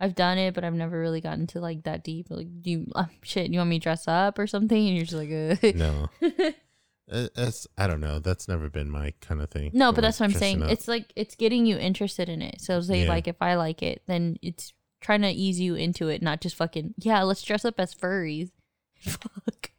I've 0.00 0.14
done 0.14 0.38
it, 0.38 0.54
but 0.54 0.62
I've 0.62 0.74
never 0.74 0.98
really 1.00 1.20
gotten 1.20 1.48
to 1.48 1.60
like 1.60 1.82
that 1.82 2.04
deep. 2.04 2.28
Like, 2.30 2.46
do 2.62 2.70
you 2.70 2.86
uh, 2.94 3.06
shit? 3.22 3.50
You 3.50 3.58
want 3.58 3.70
me 3.70 3.80
to 3.80 3.82
dress 3.82 4.06
up 4.06 4.38
or 4.38 4.46
something? 4.46 4.86
And 4.86 4.96
you're 4.96 5.04
just 5.04 5.16
like, 5.16 5.28
uh. 5.30 5.76
no? 5.76 6.08
It- 6.20 6.56
It's 7.10 7.66
I 7.78 7.86
don't 7.86 8.02
know. 8.02 8.18
That's 8.18 8.48
never 8.48 8.68
been 8.68 8.90
my 8.90 9.14
kind 9.22 9.40
of 9.40 9.48
thing. 9.48 9.70
no, 9.72 9.92
but 9.92 10.02
that's 10.02 10.20
what 10.20 10.26
I'm 10.26 10.32
saying. 10.36 10.62
up. 10.62 10.70
It's 10.70 10.86
like 10.86 11.10
it's 11.16 11.36
getting 11.36 11.64
you 11.64 11.78
interested 11.78 12.28
in 12.28 12.42
it. 12.42 12.60
So 12.60 12.82
say 12.82 13.04
Yeah. 13.04 13.08
like 13.08 13.26
if 13.26 13.40
I 13.40 13.54
like 13.54 13.82
it, 13.82 14.02
then 14.06 14.36
it's 14.42 14.74
trying 15.00 15.22
to 15.22 15.30
ease 15.30 15.58
you 15.58 15.74
into 15.74 16.08
it, 16.08 16.20
not 16.20 16.42
just 16.42 16.54
fucking 16.56 16.92
yeah. 16.98 17.22
Let's 17.22 17.42
dress 17.42 17.64
up 17.64 17.80
as 17.80 17.94
furries. 17.94 18.50
Fuck. 19.00 19.70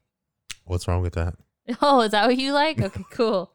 What's 0.65 0.87
wrong 0.87 1.03
with 1.03 1.13
that? 1.13 1.35
Oh, 1.83 2.01
is 2.01 2.13
that 2.13 2.25
what 2.25 2.35
you 2.37 2.51
like? 2.51 2.81
Okay, 2.81 3.03
cool. 3.11 3.51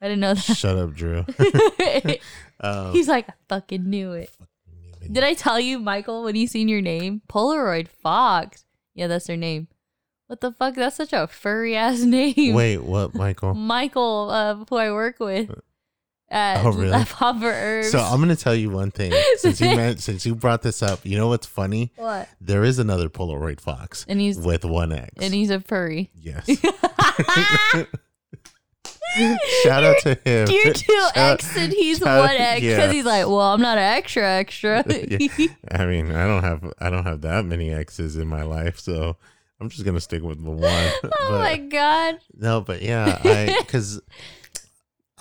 I 0.00 0.06
didn't 0.08 0.20
know 0.20 0.34
that. 0.34 0.42
Shut 0.56 0.76
up, 0.78 0.94
Drew. 0.94 1.24
Um, 2.60 2.90
He's 2.92 3.06
like, 3.06 3.28
I 3.28 3.34
fucking 3.48 3.88
knew 3.88 4.12
it. 4.14 4.30
fucking 4.30 4.46
knew 4.82 4.90
many. 5.00 5.12
Did 5.14 5.22
I 5.22 5.34
tell 5.34 5.60
you, 5.60 5.78
Michael, 5.78 6.24
when 6.24 6.34
you 6.34 6.48
seen 6.48 6.66
your 6.66 6.80
name? 6.80 7.22
Polaroid 7.28 7.86
Fox. 7.86 8.64
Yeah, 8.96 9.06
that's 9.06 9.28
their 9.28 9.36
name. 9.36 9.68
What 10.26 10.40
the 10.40 10.50
fuck? 10.50 10.74
That's 10.74 10.96
such 10.96 11.12
a 11.12 11.28
furry 11.28 11.76
ass 11.76 12.00
name. 12.02 12.54
Wait, 12.54 12.78
what, 12.78 13.14
Michael? 13.14 13.54
Michael, 13.54 14.28
uh, 14.30 14.56
who 14.68 14.76
I 14.76 14.90
work 14.90 15.20
with 15.20 15.50
at 16.30 16.64
Oh, 16.64 16.72
really? 16.72 16.92
at 16.92 17.06
Papa 17.08 17.44
Herbs. 17.44 17.92
So 17.92 18.00
I'm 18.00 18.18
gonna 18.20 18.34
tell 18.34 18.56
you 18.56 18.70
one 18.70 18.90
thing. 18.90 19.12
Since 19.36 19.60
you 19.60 19.76
meant, 19.76 20.00
since 20.00 20.26
you 20.26 20.34
brought 20.34 20.62
this 20.62 20.82
up, 20.82 21.06
you 21.06 21.16
know 21.16 21.28
what's 21.28 21.46
funny? 21.46 21.92
what? 21.94 22.28
There 22.40 22.64
is 22.64 22.80
another 22.80 23.08
Polaroid 23.08 23.60
Fox 23.60 24.04
And 24.08 24.20
he's 24.20 24.36
with 24.36 24.64
one 24.64 24.90
X. 24.90 25.10
and 25.18 25.32
he's 25.32 25.50
a 25.50 25.60
furry. 25.60 26.10
yes. 26.16 26.44
Shout 29.62 29.84
out 29.84 29.96
to 30.02 30.14
him. 30.24 30.48
You're 30.50 30.72
two 30.72 31.06
X 31.14 31.56
and 31.56 31.72
he's 31.72 32.00
one 32.00 32.30
X 32.30 32.60
because 32.60 32.78
yeah. 32.78 32.92
he's 32.92 33.04
like, 33.04 33.26
well, 33.26 33.40
I'm 33.40 33.60
not 33.60 33.78
an 33.78 33.84
extra 33.84 34.22
extra. 34.28 34.84
Yeah. 34.86 35.28
I 35.70 35.86
mean, 35.86 36.12
I 36.12 36.26
don't 36.26 36.42
have 36.42 36.72
I 36.80 36.90
don't 36.90 37.04
have 37.04 37.22
that 37.22 37.44
many 37.44 37.70
X's 37.70 38.16
in 38.16 38.26
my 38.28 38.42
life, 38.42 38.78
so 38.78 39.16
I'm 39.60 39.68
just 39.68 39.84
gonna 39.84 40.00
stick 40.00 40.22
with 40.22 40.42
the 40.44 40.50
one. 40.50 40.62
oh 41.04 41.10
But- 41.30 41.38
my 41.38 41.56
god. 41.56 42.18
No, 42.36 42.60
but 42.60 42.82
yeah, 42.82 43.20
I 43.24 43.56
because 43.60 44.00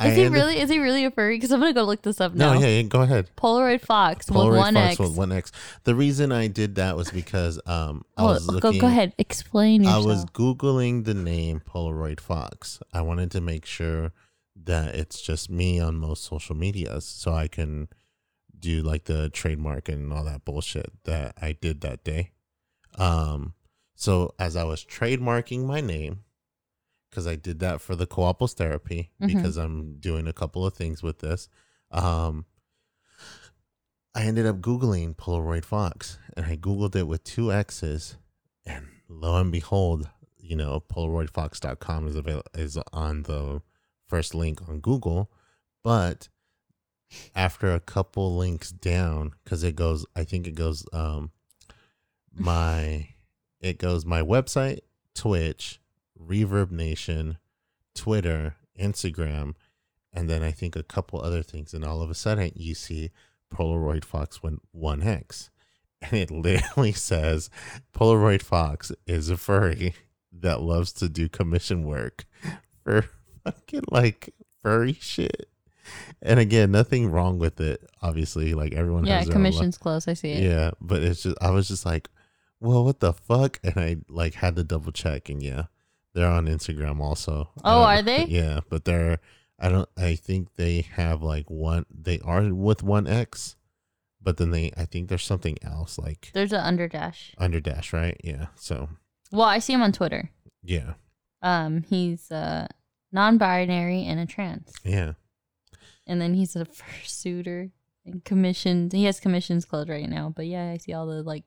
Is 0.03 0.15
he 0.15 0.27
really? 0.27 0.59
Is 0.59 0.69
he 0.69 0.79
really 0.79 1.05
a 1.05 1.11
furry? 1.11 1.35
Because 1.37 1.51
I'm 1.51 1.59
gonna 1.59 1.73
go 1.73 1.83
look 1.83 2.01
this 2.03 2.21
up 2.21 2.33
now. 2.33 2.53
No, 2.53 2.59
yeah, 2.59 2.67
yeah, 2.67 2.81
go 2.83 3.01
ahead. 3.01 3.29
Polaroid 3.35 3.81
Fox 3.81 4.27
with 4.27 4.37
Polaroid 4.37 4.57
one 4.57 4.73
Fox 4.75 4.91
X. 4.91 4.99
with 4.99 5.15
one 5.17 5.31
X. 5.31 5.51
The 5.85 5.95
reason 5.95 6.31
I 6.31 6.47
did 6.47 6.75
that 6.75 6.95
was 6.95 7.09
because 7.11 7.59
um 7.65 8.03
I 8.15 8.23
Oh, 8.23 8.27
was 8.27 8.45
go, 8.45 8.53
looking. 8.53 8.79
go 8.81 8.87
ahead. 8.87 9.13
Explain 9.17 9.85
I 9.85 9.97
yourself. 9.97 10.05
was 10.05 10.25
googling 10.25 11.05
the 11.05 11.13
name 11.13 11.61
Polaroid 11.67 12.19
Fox. 12.19 12.79
I 12.93 13.01
wanted 13.01 13.31
to 13.31 13.41
make 13.41 13.65
sure 13.65 14.11
that 14.65 14.95
it's 14.95 15.21
just 15.21 15.49
me 15.49 15.79
on 15.79 15.95
most 15.95 16.23
social 16.25 16.55
medias, 16.55 17.05
so 17.05 17.33
I 17.33 17.47
can 17.47 17.87
do 18.59 18.81
like 18.81 19.05
the 19.05 19.29
trademark 19.29 19.87
and 19.87 20.11
all 20.11 20.23
that 20.25 20.43
bullshit 20.45 20.91
that 21.05 21.33
I 21.41 21.51
did 21.53 21.81
that 21.81 22.03
day. 22.03 22.31
Um, 22.97 23.53
so 23.95 24.33
as 24.39 24.55
I 24.55 24.63
was 24.63 24.83
trademarking 24.83 25.65
my 25.65 25.81
name, 25.81 26.23
because 27.17 27.25
I 27.25 27.33
did 27.35 27.57
that 27.61 27.81
for 27.81 27.95
the 27.95 28.05
Coapos 28.05 28.53
therapy, 28.53 29.09
Mhm. 29.19 29.27
because 29.33 29.57
I'm 29.57 29.95
doing 29.97 30.27
a 30.27 30.33
couple 30.33 30.63
of 30.63 30.75
things 30.75 31.01
with 31.01 31.17
this. 31.17 31.49
Um, 31.89 32.45
I 34.13 34.21
ended 34.25 34.45
up 34.45 34.61
Googling 34.61 35.15
Polaroid 35.15 35.65
Fox 35.65 36.19
and 36.35 36.45
I 36.45 36.55
Googled 36.57 36.95
it 36.95 37.07
with 37.07 37.23
two 37.23 37.51
X's. 37.51 38.17
And 38.67 38.85
lo 39.09 39.35
and 39.41 39.51
behold, 39.51 40.11
you 40.37 40.55
know, 40.55 40.79
PolaroidFox.com 40.79 42.07
is 42.07 42.15
avail- 42.15 42.43
is 42.53 42.77
on 42.93 43.23
the 43.23 43.63
first 44.05 44.35
link 44.35 44.69
on 44.69 44.79
Google. 44.79 45.31
But 45.83 46.29
after 47.33 47.73
a 47.73 47.79
couple 47.79 48.37
links 48.37 48.71
down, 48.71 49.33
because 49.43 49.63
it 49.63 49.75
goes, 49.75 50.05
I 50.15 50.23
think 50.23 50.45
it 50.45 50.53
goes, 50.53 50.85
um, 50.93 51.31
my, 52.31 53.15
it 53.59 53.79
goes 53.79 54.05
my 54.05 54.21
website, 54.21 54.81
Twitch, 55.15 55.81
ReverbNation, 56.17 57.37
Twitter, 57.95 58.55
Instagram, 58.79 59.55
and 60.13 60.29
then 60.29 60.43
I 60.43 60.51
think 60.51 60.75
a 60.75 60.83
couple 60.83 61.21
other 61.21 61.43
things. 61.43 61.73
And 61.73 61.83
all 61.83 62.01
of 62.01 62.09
a 62.09 62.15
sudden, 62.15 62.51
you 62.55 62.73
see 62.73 63.11
Polaroid 63.53 64.03
Fox 64.03 64.41
went 64.41 64.61
one 64.71 65.03
X, 65.03 65.49
and 66.01 66.13
it 66.13 66.31
literally 66.31 66.91
says 66.91 67.49
Polaroid 67.93 68.41
Fox 68.41 68.91
is 69.05 69.29
a 69.29 69.37
furry 69.37 69.93
that 70.31 70.61
loves 70.61 70.93
to 70.93 71.09
do 71.09 71.29
commission 71.29 71.83
work 71.83 72.25
for 72.83 73.05
fucking 73.43 73.83
like 73.89 74.33
furry 74.61 74.93
shit. 74.93 75.49
And 76.21 76.39
again, 76.39 76.71
nothing 76.71 77.11
wrong 77.11 77.39
with 77.39 77.61
it. 77.61 77.81
Obviously, 78.01 78.53
like 78.53 78.73
everyone 78.73 79.05
yeah, 79.05 79.23
commission's 79.23 79.77
close. 79.77 80.07
I 80.07 80.13
see 80.15 80.31
it. 80.31 80.43
yeah, 80.43 80.71
but 80.81 81.01
it's 81.01 81.23
just 81.23 81.37
I 81.41 81.51
was 81.51 81.67
just 81.67 81.85
like, 81.85 82.09
well, 82.59 82.83
what 82.83 82.99
the 82.99 83.13
fuck? 83.13 83.59
And 83.63 83.77
I 83.77 83.97
like 84.09 84.33
had 84.33 84.55
to 84.57 84.63
double 84.63 84.91
check, 84.91 85.29
and 85.29 85.41
yeah, 85.41 85.63
they're 86.17 86.27
on 86.31 86.47
Instagram 86.47 86.99
also. 86.99 87.49
Oh, 87.63 87.75
don't- 87.81 87.83
are 87.89 88.01
they? 88.01 88.25
Yeah, 88.25 88.59
but 88.69 88.83
they're 88.85 89.19
I 89.59 89.69
don't 89.69 89.87
I 89.97 90.15
think 90.15 90.55
they 90.55 90.81
have 90.95 91.21
like 91.23 91.49
one 91.49 91.85
they 91.89 92.19
are 92.19 92.53
with 92.53 92.83
one 92.83 93.07
X, 93.07 93.55
but 94.21 94.37
then 94.37 94.51
they 94.51 94.71
I 94.75 94.85
think 94.85 95.07
there's 95.09 95.23
something 95.23 95.57
else 95.63 95.97
like 95.97 96.31
There's 96.33 96.53
an 96.53 96.61
underdash. 96.77 97.33
under 97.37 97.59
dash, 97.59 97.93
right? 97.93 98.19
Yeah. 98.23 98.47
So 98.55 98.89
Well, 99.31 99.47
I 99.47 99.59
see 99.59 99.73
him 99.73 99.81
on 99.83 99.91
Twitter. 99.93 100.29
yeah, 100.63 100.93
Um, 101.41 101.83
he's 101.83 102.31
uh 102.31 102.67
non-binary 103.11 104.03
and 104.05 104.19
a 104.19 104.25
trans, 104.25 104.71
yeah. 104.83 105.13
and 106.05 106.19
then 106.21 106.33
he's 106.33 106.55
a 106.55 106.65
fursuiter 106.79 107.71
and 108.05 108.23
commissioned. 108.25 108.93
He 108.93 109.05
has 109.05 109.19
commissions 109.19 109.65
closed 109.65 109.89
right 109.89 110.09
now, 110.09 110.31
but 110.35 110.45
yeah, 110.47 110.71
I 110.71 110.77
see 110.77 110.93
all 110.93 111.07
the 111.07 111.23
like. 111.23 111.43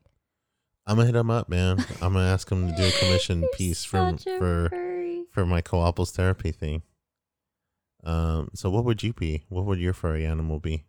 I'm 0.87 0.95
gonna 0.97 1.05
hit 1.05 1.15
him 1.15 1.29
up, 1.29 1.47
man. 1.49 1.77
I'm 2.01 2.13
gonna 2.13 2.25
ask 2.25 2.49
him 2.51 2.69
to 2.69 2.75
do 2.75 2.83
a 2.83 2.91
commission 2.91 3.47
piece 3.53 3.83
for 3.85 4.17
for 4.17 4.69
furry. 4.69 5.23
for 5.31 5.45
my 5.45 5.61
co-opals 5.61 6.11
therapy 6.11 6.51
thing. 6.51 6.81
Um, 8.03 8.49
so 8.55 8.69
what 8.69 8.83
would 8.85 9.03
you 9.03 9.13
be? 9.13 9.43
What 9.49 9.65
would 9.65 9.79
your 9.79 9.93
furry 9.93 10.25
animal 10.25 10.59
be? 10.59 10.85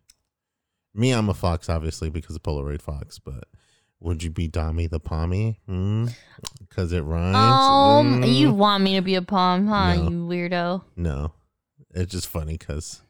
Me, 0.95 1.11
I'm 1.11 1.29
a 1.29 1.33
fox, 1.33 1.69
obviously, 1.69 2.09
because 2.09 2.35
of 2.35 2.43
Polaroid 2.43 2.81
Fox. 2.81 3.19
But 3.19 3.45
would 3.99 4.23
you 4.23 4.29
be 4.31 4.49
Dami 4.49 4.89
the 4.89 4.99
Pommy? 4.99 5.59
Because 6.59 6.91
it 6.91 7.01
rhymes. 7.03 7.35
Um, 7.35 8.21
Mm. 8.23 8.35
you 8.35 8.51
want 8.51 8.83
me 8.83 8.95
to 8.95 9.01
be 9.01 9.15
a 9.15 9.21
palm, 9.21 9.67
huh? 9.67 9.95
No. 9.95 10.09
You 10.09 10.25
weirdo. 10.27 10.83
No, 10.95 11.33
it's 11.93 12.11
just 12.11 12.27
funny 12.27 12.57
because 12.57 13.01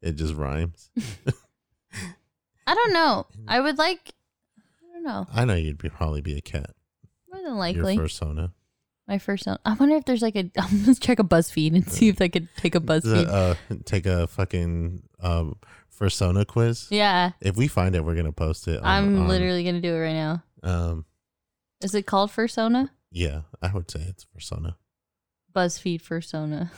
it 0.00 0.12
just 0.12 0.34
rhymes. 0.34 0.90
I 2.66 2.74
don't 2.74 2.92
know. 2.92 3.26
I 3.48 3.60
would 3.60 3.78
like. 3.78 4.10
I 4.98 5.02
don't 5.02 5.04
know. 5.04 5.26
I 5.32 5.44
know 5.44 5.54
you'd 5.54 5.78
be, 5.78 5.88
probably 5.88 6.20
be 6.20 6.36
a 6.36 6.40
cat. 6.40 6.70
More 7.32 7.42
than 7.42 7.56
likely, 7.56 7.94
Your 7.94 8.02
persona. 8.04 8.52
my 9.06 9.18
first. 9.18 9.46
One. 9.46 9.58
I 9.64 9.74
wonder 9.74 9.96
if 9.96 10.04
there's 10.04 10.22
like 10.22 10.34
a. 10.36 10.50
I'm 10.58 10.80
gonna 10.80 10.94
check 10.94 11.18
a 11.18 11.24
BuzzFeed 11.24 11.74
and 11.74 11.88
see 11.90 12.08
if 12.08 12.20
I 12.20 12.28
could 12.28 12.48
take 12.56 12.74
a 12.74 12.80
BuzzFeed. 12.80 13.28
Uh, 13.28 13.54
take 13.84 14.06
a 14.06 14.26
fucking 14.26 15.02
um, 15.20 15.56
persona 15.96 16.44
quiz. 16.44 16.88
yeah, 16.90 17.32
If 17.40 17.56
we 17.56 17.68
find 17.68 17.94
it, 17.94 18.04
we're 18.04 18.14
gonna 18.16 18.32
post 18.32 18.66
it. 18.68 18.78
on- 18.78 18.84
I'm 18.84 19.18
on, 19.20 19.28
literally 19.28 19.62
gonna 19.64 19.80
do 19.80 19.94
it 19.94 19.98
right 19.98 20.12
now. 20.14 20.42
Um, 20.62 21.04
Is 21.82 21.94
it 21.94 22.06
called 22.06 22.30
Fursona? 22.30 22.90
yeah, 23.10 23.42
I 23.62 23.72
would 23.72 23.90
say 23.90 24.00
it's 24.08 24.24
persona. 24.24 24.76
BuzzFeed 25.54 26.02
Fursona. 26.02 26.70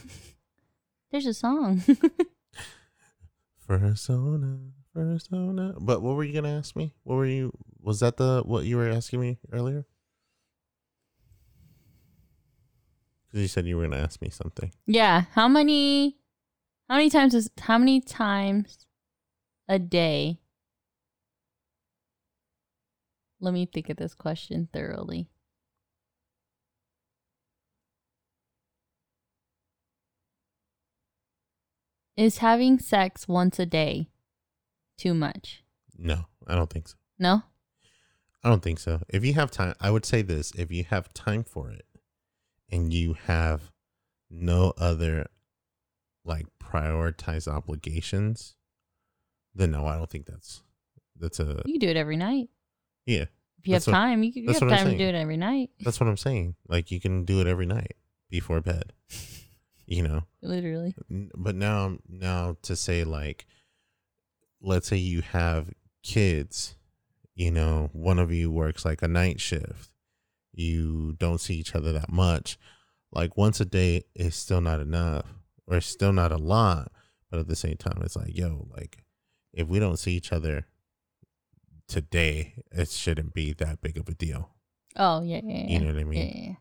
There's 1.11 1.27
a 1.27 1.35
song. 1.35 1.83
Persona, 3.67 4.59
But 4.95 6.03
what 6.03 6.17
were 6.17 6.25
you 6.25 6.33
gonna 6.33 6.57
ask 6.59 6.75
me? 6.75 6.95
What 7.05 7.17
were 7.17 7.27
you? 7.27 7.53
Was 7.81 8.01
that 8.01 8.17
the 8.17 8.43
what 8.45 8.65
you 8.65 8.77
were 8.77 8.89
asking 8.89 9.21
me 9.21 9.39
earlier? 9.53 9.87
Because 13.27 13.43
you 13.43 13.49
said 13.49 13.67
you 13.67 13.77
were 13.77 13.85
gonna 13.85 14.03
ask 14.03 14.21
me 14.21 14.31
something. 14.31 14.73
yeah. 14.87 15.25
How 15.33 15.49
many? 15.49 16.19
How 16.89 16.97
many 16.97 17.11
times 17.11 17.35
is? 17.35 17.51
How 17.61 17.79
many 17.79 18.01
times 18.01 18.87
a 19.69 19.79
day? 19.79 20.41
Let 23.41 23.55
me 23.55 23.67
think 23.67 23.89
of 23.89 23.97
this 23.97 24.15
question 24.15 24.69
thoroughly. 24.73 25.29
Is 32.17 32.39
having 32.39 32.79
sex 32.79 33.27
once 33.27 33.59
a 33.59 33.65
day 33.65 34.10
too 35.01 35.15
much? 35.15 35.63
No, 35.99 36.27
I 36.47 36.55
don't 36.55 36.71
think 36.71 36.89
so. 36.89 36.97
No? 37.19 37.43
I 38.43 38.49
don't 38.49 38.63
think 38.63 38.79
so. 38.79 39.01
If 39.09 39.25
you 39.25 39.35
have 39.35 39.51
time, 39.51 39.75
I 39.81 39.91
would 39.91 40.07
say 40.07 40.23
this: 40.23 40.53
if 40.57 40.71
you 40.71 40.85
have 40.85 41.13
time 41.13 41.45
for 41.45 41.71
it, 41.71 41.85
and 42.71 42.93
you 42.95 43.15
have 43.27 43.71
no 44.31 44.73
other 44.79 45.27
like 46.25 46.47
prioritized 46.63 47.49
obligations, 47.49 48.55
then 49.55 49.73
no, 49.73 49.87
I 49.87 49.97
don't 49.97 50.09
think 50.09 50.27
that's 50.27 50.63
that's 51.19 51.41
a 51.41 51.63
You 51.67 51.79
do 51.79 51.89
it 51.89 51.97
every 51.97 52.17
night. 52.17 52.49
yeah. 53.07 53.27
If 53.59 53.69
you 53.69 53.75
have 53.75 53.87
what- 53.87 53.93
time, 53.93 54.23
you, 54.23 54.33
you 54.35 54.49
have 54.53 54.59
time 54.61 54.87
to 54.91 54.97
do 54.97 55.05
it 55.05 55.15
every 55.15 55.37
night. 55.37 55.69
That's 55.81 56.01
what 56.01 56.09
I'm 56.09 56.17
saying. 56.17 56.55
Like 56.67 56.91
you 56.91 56.99
can 56.99 57.27
do 57.27 57.43
it 57.43 57.47
every 57.47 57.67
night 57.67 57.95
before 58.31 58.61
bed. 58.61 58.93
You 59.87 60.05
know, 60.05 60.23
Literally. 60.41 60.95
But 61.37 61.57
now 61.57 61.99
now 62.09 62.57
to 62.63 62.77
say 62.77 63.03
like 63.03 63.45
let's 64.61 64.89
say 64.89 64.97
you 64.97 65.23
have 65.23 65.71
kids 66.03 66.77
you 67.35 67.51
know 67.51 67.89
one 67.93 68.19
of 68.19 68.31
you 68.31 68.51
works 68.51 68.85
like 68.85 69.03
a 69.03 69.09
night 69.09 69.41
shift. 69.41 69.91
You 70.53 71.15
don't 71.19 71.41
see 71.41 71.55
each 71.55 71.75
other 71.75 71.93
that 71.93 72.11
much. 72.11 72.59
Like 73.13 73.37
once 73.37 73.61
a 73.61 73.65
day 73.65 74.03
is 74.15 74.35
still 74.37 74.61
not 74.61 74.81
enough 74.81 75.25
or 75.67 75.79
it's 75.79 75.87
still 75.87 76.13
not 76.13 76.33
a 76.33 76.37
lot 76.37 76.93
but 77.31 77.41
at 77.41 77.49
the 77.49 77.57
same 77.57 77.77
time 77.77 78.01
it's 78.03 78.17
like 78.17 78.37
yo 78.37 78.67
like 78.77 79.05
if 79.53 79.69
we 79.69 79.79
don't 79.79 79.99
see 79.99 80.13
each 80.13 80.33
other 80.33 80.67
today 81.89 82.55
it 82.73 82.89
shouldn't 82.89 83.33
be 83.33 83.53
that 83.55 83.81
big 83.81 83.97
of 83.97 84.09
a 84.09 84.15
deal. 84.15 84.51
Oh, 84.97 85.23
yeah, 85.23 85.41
yeah, 85.43 85.65
yeah. 85.65 85.67
you 85.69 85.79
know 85.81 85.93
what 85.93 86.01
i 86.01 86.05
mean? 86.05 86.27
Yeah, 86.27 86.49
yeah. 86.49 86.55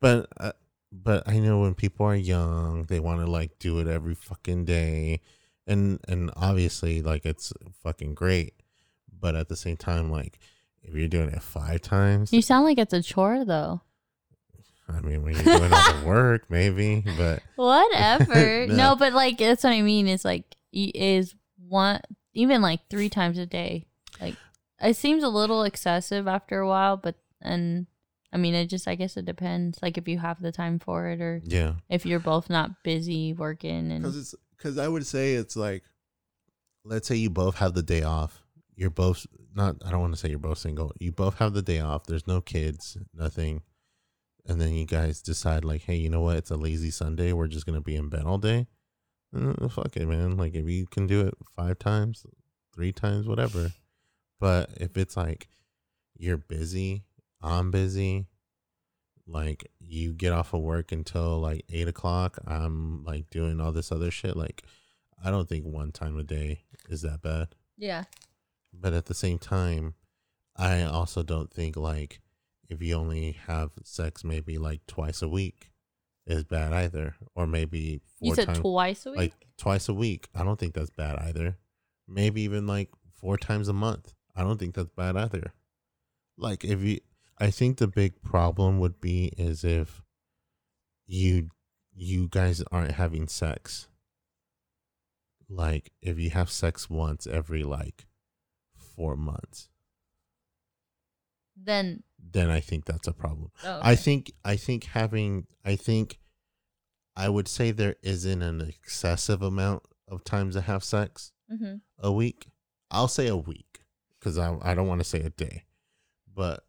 but 0.00 0.28
uh, 0.38 0.52
but 0.90 1.28
I 1.28 1.38
know 1.40 1.60
when 1.60 1.74
people 1.74 2.06
are 2.06 2.14
young, 2.14 2.84
they 2.84 3.00
want 3.00 3.20
to 3.20 3.26
like 3.26 3.58
do 3.58 3.78
it 3.80 3.86
every 3.86 4.14
fucking 4.14 4.64
day, 4.64 5.20
and 5.66 6.00
and 6.08 6.30
obviously 6.36 7.02
like 7.02 7.24
it's 7.24 7.52
fucking 7.82 8.14
great. 8.14 8.54
but 9.20 9.34
at 9.36 9.48
the 9.48 9.56
same 9.56 9.76
time, 9.76 10.10
like 10.10 10.38
if 10.82 10.94
you're 10.94 11.08
doing 11.08 11.28
it 11.30 11.42
five 11.42 11.80
times, 11.80 12.32
You 12.32 12.42
sound 12.42 12.64
like 12.64 12.78
it's 12.78 12.92
a 12.92 13.02
chore 13.02 13.44
though. 13.44 13.82
I 14.88 15.00
mean, 15.00 15.22
when 15.22 15.34
you're 15.34 15.44
doing 15.44 15.72
all 15.72 15.92
the 15.92 16.02
work, 16.06 16.50
maybe, 16.50 17.04
but 17.16 17.40
Whatever. 17.56 18.66
No. 18.68 18.74
no, 18.76 18.96
but 18.96 19.12
like 19.12 19.38
that's 19.38 19.64
what 19.64 19.72
I 19.72 19.82
mean. 19.82 20.08
Is 20.08 20.24
like 20.24 20.56
is 20.72 21.34
one 21.68 22.00
even 22.34 22.60
like 22.62 22.80
three 22.90 23.08
times 23.08 23.38
a 23.38 23.46
day. 23.46 23.86
Like 24.20 24.36
it 24.80 24.96
seems 24.96 25.22
a 25.22 25.28
little 25.28 25.62
excessive 25.62 26.26
after 26.26 26.58
a 26.58 26.66
while, 26.68 26.96
but 26.96 27.14
and 27.40 27.86
I 28.32 28.36
mean 28.38 28.54
it 28.54 28.66
just 28.66 28.88
I 28.88 28.96
guess 28.96 29.16
it 29.16 29.24
depends. 29.24 29.78
Like 29.82 29.96
if 29.96 30.08
you 30.08 30.18
have 30.18 30.42
the 30.42 30.52
time 30.52 30.78
for 30.78 31.08
it 31.08 31.20
or 31.20 31.40
yeah, 31.44 31.74
if 31.88 32.04
you're 32.04 32.18
both 32.20 32.50
not 32.50 32.82
busy 32.82 33.32
working 33.32 33.90
and 33.92 34.02
because 34.02 34.16
it's 34.18 34.34
because 34.62 34.78
I 34.78 34.88
would 34.88 35.06
say 35.06 35.34
it's 35.34 35.56
like, 35.56 35.82
let's 36.84 37.08
say 37.08 37.16
you 37.16 37.30
both 37.30 37.56
have 37.56 37.74
the 37.74 37.82
day 37.82 38.02
off. 38.02 38.44
You're 38.76 38.90
both 38.90 39.26
not. 39.54 39.76
I 39.84 39.90
don't 39.90 40.00
want 40.00 40.14
to 40.14 40.18
say 40.18 40.30
you're 40.30 40.38
both 40.38 40.58
single. 40.58 40.92
You 40.98 41.12
both 41.12 41.38
have 41.38 41.52
the 41.52 41.62
day 41.62 41.80
off. 41.80 42.06
There's 42.06 42.26
no 42.26 42.40
kids, 42.40 42.96
nothing, 43.14 43.62
and 44.46 44.60
then 44.60 44.72
you 44.72 44.86
guys 44.86 45.20
decide 45.20 45.64
like, 45.64 45.82
hey, 45.82 45.96
you 45.96 46.08
know 46.08 46.22
what? 46.22 46.36
It's 46.36 46.50
a 46.50 46.56
lazy 46.56 46.90
Sunday. 46.90 47.32
We're 47.32 47.48
just 47.48 47.66
gonna 47.66 47.80
be 47.80 47.96
in 47.96 48.08
bed 48.08 48.24
all 48.24 48.38
day. 48.38 48.66
Uh, 49.36 49.68
fuck 49.68 49.96
it, 49.96 50.06
man. 50.06 50.36
Like 50.36 50.54
if 50.54 50.68
you 50.68 50.86
can 50.86 51.06
do 51.06 51.26
it 51.26 51.34
five 51.54 51.78
times, 51.78 52.24
three 52.74 52.92
times, 52.92 53.26
whatever. 53.26 53.72
But 54.40 54.70
if 54.76 54.96
it's 54.96 55.16
like 55.16 55.48
you're 56.16 56.38
busy, 56.38 57.04
I'm 57.42 57.70
busy, 57.70 58.26
like 59.26 59.70
you 59.80 60.12
get 60.12 60.32
off 60.32 60.52
of 60.52 60.60
work 60.60 60.92
until 60.92 61.38
like 61.38 61.64
eight 61.70 61.88
o'clock, 61.88 62.38
I'm 62.46 63.04
like 63.04 63.30
doing 63.30 63.60
all 63.60 63.72
this 63.72 63.92
other 63.92 64.10
shit. 64.10 64.36
Like 64.36 64.62
I 65.24 65.30
don't 65.30 65.48
think 65.48 65.64
one 65.64 65.92
time 65.92 66.18
a 66.18 66.22
day 66.24 66.62
is 66.88 67.02
that 67.02 67.22
bad. 67.22 67.48
yeah. 67.76 68.04
But 68.74 68.94
at 68.94 69.04
the 69.06 69.14
same 69.14 69.38
time, 69.38 69.94
I 70.56 70.82
also 70.82 71.22
don't 71.22 71.52
think 71.52 71.76
like 71.76 72.20
if 72.68 72.80
you 72.82 72.94
only 72.94 73.32
have 73.46 73.70
sex 73.84 74.24
maybe 74.24 74.56
like 74.58 74.86
twice 74.86 75.20
a 75.20 75.28
week 75.28 75.70
is 76.26 76.44
bad 76.44 76.72
either. 76.72 77.14
Or 77.34 77.46
maybe 77.46 78.00
four 78.18 78.28
You 78.30 78.34
said 78.34 78.46
times 78.46 78.58
twice 78.60 79.04
a 79.06 79.10
week. 79.10 79.18
like 79.18 79.32
twice 79.58 79.88
a 79.88 79.94
week. 79.94 80.28
I 80.34 80.42
don't 80.42 80.58
think 80.58 80.72
that's 80.74 80.90
bad 80.90 81.18
either. 81.18 81.58
Maybe 82.08 82.42
even 82.42 82.66
like 82.66 82.88
four 83.14 83.36
times 83.36 83.68
a 83.68 83.72
month. 83.74 84.14
I 84.34 84.42
don't 84.42 84.58
think 84.58 84.74
that's 84.74 84.88
bad 84.90 85.16
either. 85.16 85.52
Like 86.38 86.64
if 86.64 86.80
you 86.80 87.00
I 87.38 87.50
think 87.50 87.78
the 87.78 87.88
big 87.88 88.22
problem 88.22 88.78
would 88.80 89.00
be 89.00 89.26
is 89.36 89.64
if 89.64 90.02
you 91.06 91.50
you 91.94 92.28
guys 92.28 92.62
aren't 92.72 92.92
having 92.92 93.28
sex. 93.28 93.88
Like 95.48 95.92
if 96.00 96.18
you 96.18 96.30
have 96.30 96.50
sex 96.50 96.88
once 96.88 97.26
every 97.26 97.62
like 97.64 98.06
4 98.96 99.16
months, 99.16 99.68
then 101.56 102.02
then 102.18 102.50
I 102.50 102.60
think 102.60 102.84
that's 102.86 103.08
a 103.08 103.12
problem. 103.12 103.50
oh, 103.64 103.80
I 103.82 103.94
think 103.96 104.32
I 104.44 104.56
think 104.56 104.84
having 104.84 105.46
I 105.64 105.76
think 105.76 106.18
I 107.16 107.28
would 107.28 107.48
say 107.48 107.70
there 107.72 107.96
isn't 108.02 108.40
an 108.42 108.60
excessive 108.62 109.42
amount 109.42 109.82
of 110.08 110.24
times 110.24 110.54
to 110.54 110.62
have 110.62 110.82
sex 110.82 111.32
Mhm. 111.50 111.82
a 111.98 112.10
week. 112.12 112.46
I'll 112.90 113.08
say 113.08 113.26
a 113.26 113.36
week 113.36 113.84
because 114.18 114.38
I 114.38 114.56
I 114.62 114.74
don't 114.74 114.86
want 114.88 115.00
to 115.00 115.04
say 115.08 115.20
a 115.20 115.30
day, 115.30 115.64
but 116.32 116.66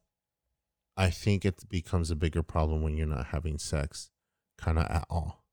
I 0.95 1.09
think 1.09 1.43
it 1.45 1.67
becomes 1.69 2.11
a 2.11 2.15
bigger 2.15 2.43
problem 2.43 2.81
when 2.83 2.95
you're 2.97 3.07
not 3.07 3.27
having 3.27 3.57
sex, 3.57 4.11
kind 4.57 4.77
of 4.77 4.85
at 4.85 5.05
all. 5.09 5.43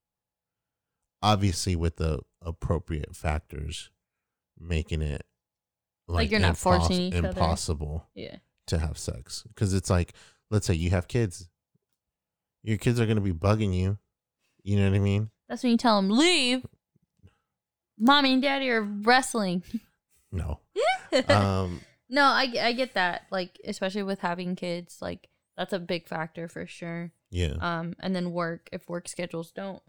Obviously, 1.22 1.76
with 1.76 1.96
the 1.96 2.20
appropriate 2.42 3.14
factors, 3.14 3.90
making 4.58 5.02
it 5.02 5.24
Like 6.08 6.30
you're 6.30 6.40
not 6.40 6.56
forcing 6.56 7.00
each 7.00 7.14
other. 7.14 7.28
impossible 7.28 8.06
yeah. 8.14 8.36
to 8.66 8.78
have 8.78 8.98
sex 8.98 9.44
because 9.48 9.72
it's 9.72 9.88
like 9.90 10.12
let's 10.50 10.66
say 10.66 10.74
you 10.74 10.90
have 10.90 11.08
kids 11.08 11.48
your 12.62 12.76
kids 12.76 13.00
are 13.00 13.06
going 13.06 13.16
to 13.16 13.22
be 13.22 13.32
bugging 13.32 13.74
you 13.74 13.96
you 14.62 14.76
know 14.76 14.84
what 14.88 14.94
i 14.96 14.98
mean 14.98 15.30
That's 15.48 15.62
when 15.62 15.72
you 15.72 15.78
tell 15.78 15.96
them 15.96 16.10
leave. 16.10 16.66
Mommy 17.98 18.34
and 18.34 18.42
daddy 18.42 18.68
are 18.70 18.82
wrestling. 18.82 19.62
no 20.32 20.60
um 21.28 21.80
No, 22.12 22.24
I, 22.24 22.52
I 22.60 22.72
get 22.72 22.94
that. 22.94 23.22
Like, 23.30 23.60
especially 23.64 24.02
with 24.02 24.18
having 24.18 24.56
kids, 24.56 24.98
like 25.00 25.28
that's 25.60 25.74
a 25.74 25.78
big 25.78 26.08
factor 26.08 26.48
for 26.48 26.66
sure. 26.66 27.12
yeah 27.30 27.54
Um, 27.60 27.92
and 28.00 28.16
then 28.16 28.32
work 28.32 28.68
if 28.72 28.88
work 28.88 29.06
schedules 29.08 29.52
don't 29.52 29.82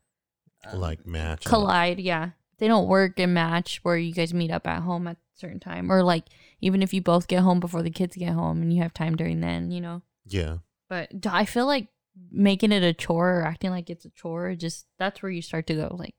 um, 0.69 0.80
like 0.80 1.06
match 1.08 1.45
collide, 1.45 2.00
yeah, 2.00 2.32
they 2.59 2.67
don't 2.67 2.88
work 2.90 3.17
and 3.19 3.33
match 3.33 3.80
where 3.83 3.95
you 3.98 4.11
guys 4.14 4.33
meet 4.33 4.51
up 4.51 4.67
at 4.67 4.82
home 4.83 5.08
at 5.08 5.16
a 5.16 5.40
certain 5.40 5.59
time, 5.61 5.90
or 5.91 6.03
like 6.03 6.25
even 6.59 6.83
if 6.83 6.93
you 6.93 7.01
both 7.01 7.27
get 7.27 7.41
home 7.41 7.59
before 7.61 7.82
the 7.82 7.90
kids 7.90 8.16
get 8.17 8.33
home 8.33 8.61
and 8.61 8.74
you 8.74 8.82
have 8.83 8.93
time 8.93 9.16
during 9.16 9.40
then, 9.40 9.72
you 9.72 9.80
know. 9.82 10.01
yeah 10.25 10.58
But 10.90 11.09
I 11.25 11.45
feel 11.45 11.66
like 11.66 11.88
making 12.30 12.74
it 12.74 12.83
a 12.83 12.93
chore 12.93 13.40
or 13.40 13.43
acting 13.43 13.72
like 13.72 13.90
it's 13.90 14.03
a 14.06 14.09
chore, 14.11 14.53
just 14.56 14.85
that's 15.00 15.24
where 15.24 15.32
you 15.32 15.41
start 15.41 15.66
to 15.67 15.74
go 15.75 15.95
like. 15.98 16.14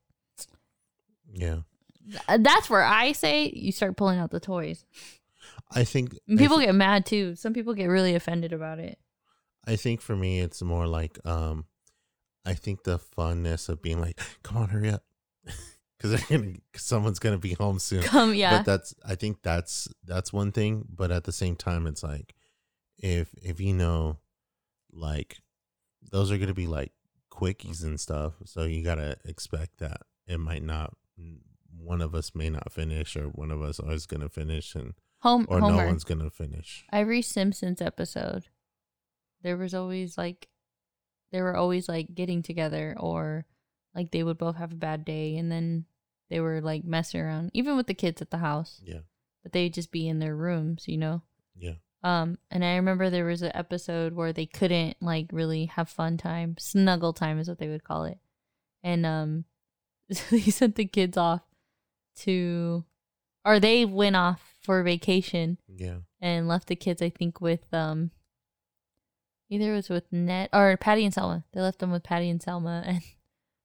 yeah 1.32 1.58
th- 2.10 2.40
That's 2.40 2.68
where 2.70 2.82
I 2.82 3.12
say 3.12 3.50
you 3.54 3.70
start 3.72 3.96
pulling 3.96 4.18
out 4.18 4.30
the 4.30 4.40
toys. 4.40 4.84
i 5.70 5.84
think 5.84 6.16
And 6.26 6.38
I 6.38 6.42
people 6.42 6.58
get 6.58 6.74
mad 6.74 7.06
too. 7.06 7.36
Some 7.36 7.52
people 7.52 7.74
get 7.74 7.86
really 7.86 8.14
offended 8.14 8.52
about 8.52 8.78
it. 8.78 8.98
I 9.66 9.76
think 9.76 10.00
for 10.00 10.16
me 10.16 10.40
it's 10.40 10.62
more 10.62 10.86
like 10.86 11.18
um 11.24 11.66
i 12.44 12.54
think 12.54 12.84
the 12.84 12.98
funness 12.98 13.68
of 13.68 13.82
being 13.82 14.00
like 14.00 14.18
come 14.42 14.56
on 14.58 14.68
hurry 14.68 14.90
up 14.90 15.04
because 15.98 16.20
someone's 16.76 17.18
going 17.18 17.34
to 17.34 17.40
be 17.40 17.54
home 17.54 17.78
soon 17.78 18.02
Come, 18.02 18.34
yeah. 18.34 18.58
but 18.58 18.66
that's 18.66 18.94
i 19.04 19.14
think 19.14 19.42
that's 19.42 19.88
that's 20.04 20.32
one 20.32 20.52
thing 20.52 20.84
but 20.88 21.10
at 21.10 21.24
the 21.24 21.32
same 21.32 21.56
time 21.56 21.86
it's 21.86 22.02
like 22.02 22.34
if 22.98 23.30
if 23.42 23.60
you 23.60 23.72
know 23.72 24.18
like 24.92 25.38
those 26.10 26.30
are 26.30 26.38
gonna 26.38 26.54
be 26.54 26.66
like 26.66 26.92
quickies 27.30 27.82
and 27.82 27.98
stuff 27.98 28.34
so 28.44 28.64
you 28.64 28.82
gotta 28.82 29.16
expect 29.24 29.78
that 29.78 30.02
it 30.26 30.38
might 30.38 30.62
not 30.62 30.94
one 31.78 32.00
of 32.02 32.14
us 32.14 32.34
may 32.34 32.50
not 32.50 32.72
finish 32.72 33.16
or 33.16 33.24
one 33.24 33.50
of 33.50 33.62
us 33.62 33.80
is 33.80 34.06
gonna 34.06 34.28
finish 34.28 34.74
and 34.74 34.94
Home, 35.20 35.46
or 35.48 35.60
Homer. 35.60 35.76
no 35.76 35.86
one's 35.86 36.04
gonna 36.04 36.30
finish 36.30 36.84
Every 36.92 37.22
Simpsons 37.22 37.80
episode, 37.80 38.46
there 39.42 39.56
was 39.56 39.74
always 39.74 40.16
like, 40.16 40.48
they 41.30 41.40
were 41.40 41.56
always 41.56 41.88
like 41.88 42.14
getting 42.14 42.42
together, 42.42 42.94
or 42.98 43.46
like 43.94 44.10
they 44.10 44.22
would 44.22 44.38
both 44.38 44.56
have 44.56 44.72
a 44.72 44.76
bad 44.76 45.04
day, 45.04 45.36
and 45.36 45.50
then 45.50 45.86
they 46.30 46.40
were 46.40 46.60
like 46.60 46.84
messing 46.84 47.20
around, 47.20 47.50
even 47.54 47.76
with 47.76 47.86
the 47.86 47.94
kids 47.94 48.22
at 48.22 48.30
the 48.30 48.38
house. 48.38 48.80
yeah. 48.84 49.00
But 49.42 49.52
they'd 49.52 49.74
just 49.74 49.90
be 49.90 50.08
in 50.08 50.20
their 50.20 50.36
rooms, 50.36 50.86
you 50.86 50.96
know. 50.96 51.22
yeah. 51.56 51.74
Um, 52.04 52.38
and 52.50 52.64
I 52.64 52.76
remember 52.76 53.10
there 53.10 53.24
was 53.24 53.42
an 53.42 53.52
episode 53.54 54.12
where 54.12 54.32
they 54.32 54.46
couldn't 54.46 54.96
like 55.00 55.26
really 55.32 55.66
have 55.66 55.88
fun 55.88 56.16
time, 56.16 56.56
snuggle 56.58 57.12
time 57.12 57.38
is 57.38 57.48
what 57.48 57.58
they 57.58 57.68
would 57.68 57.84
call 57.84 58.04
it, 58.04 58.18
and 58.82 59.06
um, 59.06 59.44
they 60.30 60.40
sent 60.40 60.76
the 60.76 60.86
kids 60.86 61.16
off 61.16 61.42
to, 62.20 62.84
or 63.44 63.60
they 63.60 63.84
went 63.84 64.16
off 64.16 64.54
for 64.60 64.82
vacation 64.82 65.58
yeah. 65.68 65.98
and 66.20 66.48
left 66.48 66.68
the 66.68 66.76
kids, 66.76 67.02
I 67.02 67.10
think, 67.10 67.40
with 67.40 67.72
um, 67.72 68.10
either 69.52 69.72
it 69.72 69.76
was 69.76 69.88
with 69.88 70.10
Ned 70.10 70.48
or 70.52 70.76
Patty 70.76 71.04
and 71.04 71.12
Selma. 71.12 71.44
They 71.52 71.60
left 71.60 71.78
them 71.78 71.92
with 71.92 72.02
Patty 72.02 72.30
and 72.30 72.42
Selma, 72.42 72.82
and 72.86 73.02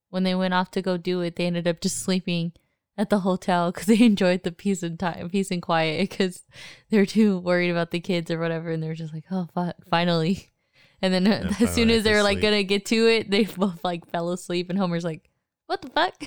when 0.10 0.24
they 0.24 0.36
went 0.36 0.54
off 0.54 0.72
to 0.72 0.82
go 0.82 0.98
do 0.98 1.22
it, 1.22 1.36
they 1.36 1.46
ended 1.46 1.68
up 1.68 1.82
just 1.82 2.00
sleeping 2.00 2.54
at 2.98 3.10
the 3.10 3.20
hotel 3.20 3.72
because 3.72 3.88
they 3.88 4.02
enjoyed 4.06 4.44
the 4.44 4.52
peace 4.52 4.84
and 4.84 5.00
time, 5.00 5.30
peace 5.30 5.52
and 5.52 5.62
quiet 5.62 6.10
because 6.10 6.44
they 6.90 6.98
were 6.98 7.06
too 7.06 7.40
worried 7.40 7.70
about 7.70 7.92
the 7.92 8.00
kids 8.00 8.30
or 8.30 8.40
whatever, 8.40 8.72
and 8.72 8.84
they 8.84 8.88
were 8.88 8.96
just 8.96 9.14
like, 9.14 9.26
"Oh, 9.32 9.48
fuck, 9.54 9.76
finally!" 9.90 10.52
And 11.00 11.14
then 11.14 11.28
uh, 11.28 11.52
Yeah, 11.60 11.68
as 11.68 11.76
soon 11.76 11.92
as 11.92 12.04
they 12.04 12.12
were 12.12 12.24
like 12.24 12.42
gonna 12.42 12.64
get 12.64 12.88
to 12.88 13.08
it, 13.08 13.30
they 13.30 13.44
both 13.44 13.84
like 13.84 14.10
fell 14.10 14.32
asleep, 14.32 14.72
and 14.72 14.80
Homer's 14.80 15.04
like, 15.04 15.30
"What 15.68 15.84
the 15.84 15.90
fuck?" 15.90 16.24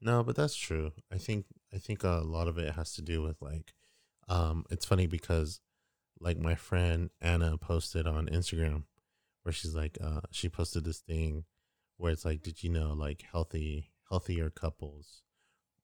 No, 0.00 0.22
but 0.22 0.36
that's 0.36 0.56
true. 0.56 0.92
I 1.12 1.18
think 1.18 1.44
I 1.74 1.76
think 1.76 2.02
a 2.02 2.22
lot 2.24 2.48
of 2.48 2.56
it 2.56 2.74
has 2.74 2.94
to 2.94 3.02
do 3.02 3.20
with 3.20 3.42
like 3.42 3.74
um 4.28 4.64
it's 4.70 4.86
funny 4.86 5.06
because 5.06 5.60
like 6.20 6.38
my 6.38 6.54
friend 6.54 7.10
Anna 7.20 7.56
posted 7.58 8.06
on 8.06 8.26
Instagram 8.26 8.84
where 9.42 9.52
she's 9.52 9.74
like 9.74 9.98
uh 10.02 10.20
she 10.30 10.48
posted 10.48 10.84
this 10.84 10.98
thing 10.98 11.44
where 11.96 12.12
it's 12.12 12.24
like 12.24 12.42
did 12.42 12.62
you 12.62 12.70
know 12.70 12.92
like 12.92 13.24
healthy 13.30 13.90
healthier 14.10 14.50
couples 14.50 15.22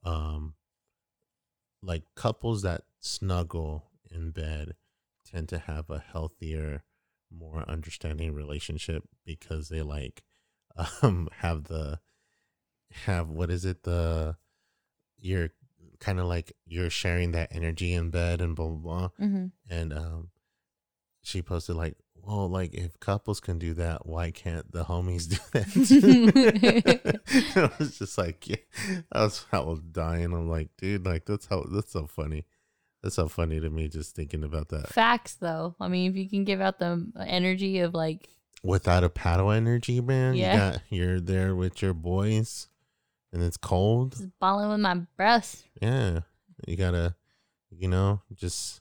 um 0.05 0.55
like 1.83 2.03
couples 2.15 2.63
that 2.63 2.83
snuggle 3.01 3.91
in 4.11 4.31
bed 4.31 4.75
tend 5.31 5.49
to 5.49 5.59
have 5.59 5.91
a 5.91 5.99
healthier 6.13 6.85
more 7.31 7.65
understanding 7.69 8.33
relationship 8.33 9.03
because 9.25 9.69
they 9.69 9.83
like 9.83 10.23
um 11.03 11.29
have 11.39 11.65
the 11.65 11.99
have 13.07 13.29
what 13.29 13.51
is 13.51 13.65
it 13.65 13.83
the 13.83 14.37
you're 15.19 15.51
kind 16.05 16.21
of 16.21 16.27
like 16.27 16.53
you're 16.67 16.91
sharing 16.91 17.33
that 17.33 17.49
energy 17.51 17.95
in 17.95 18.11
bed 18.11 18.41
and 18.41 18.55
blah 18.55 18.67
blah 18.67 18.77
blah 18.77 19.09
mm-hmm. 19.27 19.47
and 19.71 19.93
um 19.93 20.29
she 21.23 21.41
posted 21.41 21.75
like 21.77 21.97
well 22.15 22.47
like 22.49 22.75
if 22.75 23.01
couples 23.01 23.41
can 23.41 23.59
do 23.59 23.73
that 23.73 24.07
why 24.07 24.31
can't 24.31 24.71
the 24.73 24.85
homies 24.85 25.29
do 25.31 25.37
that 26.31 27.21
i 27.57 27.71
was 27.79 27.99
just 27.99 28.19
like 28.19 28.47
yeah, 28.49 28.57
i 29.13 29.23
was 29.23 29.47
i 29.53 29.59
was 29.61 29.81
dying 29.81 30.33
i'm 30.33 30.49
like 30.49 30.69
dude 30.77 31.07
like 31.07 31.25
that's 31.25 31.47
how 31.47 31.65
that's 31.71 31.93
so 31.93 32.07
funny 32.07 32.45
That's 33.03 33.17
so 33.17 33.29
funny 33.29 33.61
to 33.61 33.69
me 33.69 33.89
just 33.89 34.17
thinking 34.17 34.45
about 34.45 34.71
that. 34.71 34.89
Facts, 34.89 35.35
though. 35.35 35.75
I 35.79 35.89
mean, 35.89 36.11
if 36.11 36.17
you 36.17 36.27
can 36.27 36.45
give 36.45 36.63
out 36.63 36.79
the 36.79 37.05
energy 37.21 37.81
of 37.81 37.93
like, 37.93 38.31
Without 38.63 39.05
a 39.05 39.11
paddle 39.11 39.51
energy, 39.51 40.01
man, 40.01 40.33
Yeah. 40.33 40.53
you 40.53 40.59
got 40.59 40.83
you're 40.89 41.21
there 41.21 41.55
with 41.55 41.83
your 41.83 41.93
boys 41.93 42.69
and 43.35 43.43
it's 43.43 43.59
cold. 43.59 44.13
just 44.13 44.39
balling 44.41 44.71
with 44.71 44.81
my 44.81 44.95
breasts. 45.19 45.65
Yeah. 45.83 46.21
You 46.67 46.77
gotta 46.77 47.15
you 47.71 47.89
know, 47.89 48.23
just 48.35 48.81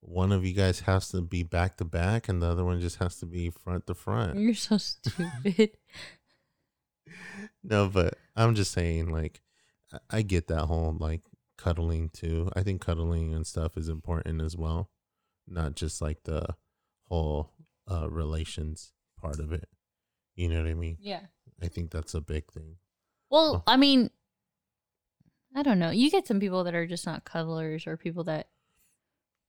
one 0.00 0.30
of 0.30 0.44
you 0.46 0.52
guys 0.52 0.80
has 0.80 1.08
to 1.08 1.20
be 1.22 1.42
back 1.42 1.76
to 1.78 1.84
back 1.84 2.28
and 2.28 2.40
the 2.40 2.46
other 2.46 2.64
one 2.64 2.80
just 2.80 2.96
has 2.98 3.16
to 3.20 3.26
be 3.26 3.50
front 3.50 3.86
to 3.88 3.94
front. 3.94 4.38
You're 4.38 4.54
so 4.54 4.76
stupid. 4.78 5.70
No, 7.62 7.88
but 7.88 8.14
I'm 8.36 8.54
just 8.54 8.72
saying, 8.72 9.10
like, 9.10 9.40
I- 9.92 10.18
I 10.18 10.22
get 10.22 10.48
that 10.48 10.66
whole 10.66 10.96
like 10.98 11.22
cuddling 11.56 12.10
too. 12.10 12.50
I 12.54 12.62
think 12.62 12.80
cuddling 12.82 13.34
and 13.34 13.46
stuff 13.46 13.76
is 13.76 13.88
important 13.88 14.40
as 14.42 14.56
well, 14.56 14.90
not 15.46 15.74
just 15.74 16.00
like 16.02 16.22
the 16.24 16.44
whole 17.08 17.50
uh 17.90 18.08
relations 18.10 18.92
part 19.20 19.38
of 19.40 19.52
it. 19.52 19.68
You 20.36 20.48
know 20.48 20.62
what 20.62 20.70
I 20.70 20.74
mean? 20.74 20.98
yeah. 21.00 21.22
I 21.60 21.66
think 21.66 21.90
that's 21.90 22.14
a 22.14 22.20
big 22.20 22.52
thing. 22.52 22.76
Well. 23.30 23.62
I 23.66 23.76
mean, 23.76 24.10
I 25.54 25.62
don't 25.62 25.78
know. 25.78 25.90
You 25.90 26.10
get 26.10 26.26
some 26.26 26.40
people 26.40 26.64
that 26.64 26.74
are 26.74 26.86
just 26.86 27.06
not 27.06 27.24
cuddlers, 27.24 27.86
or 27.86 27.96
people 27.96 28.24
that, 28.24 28.48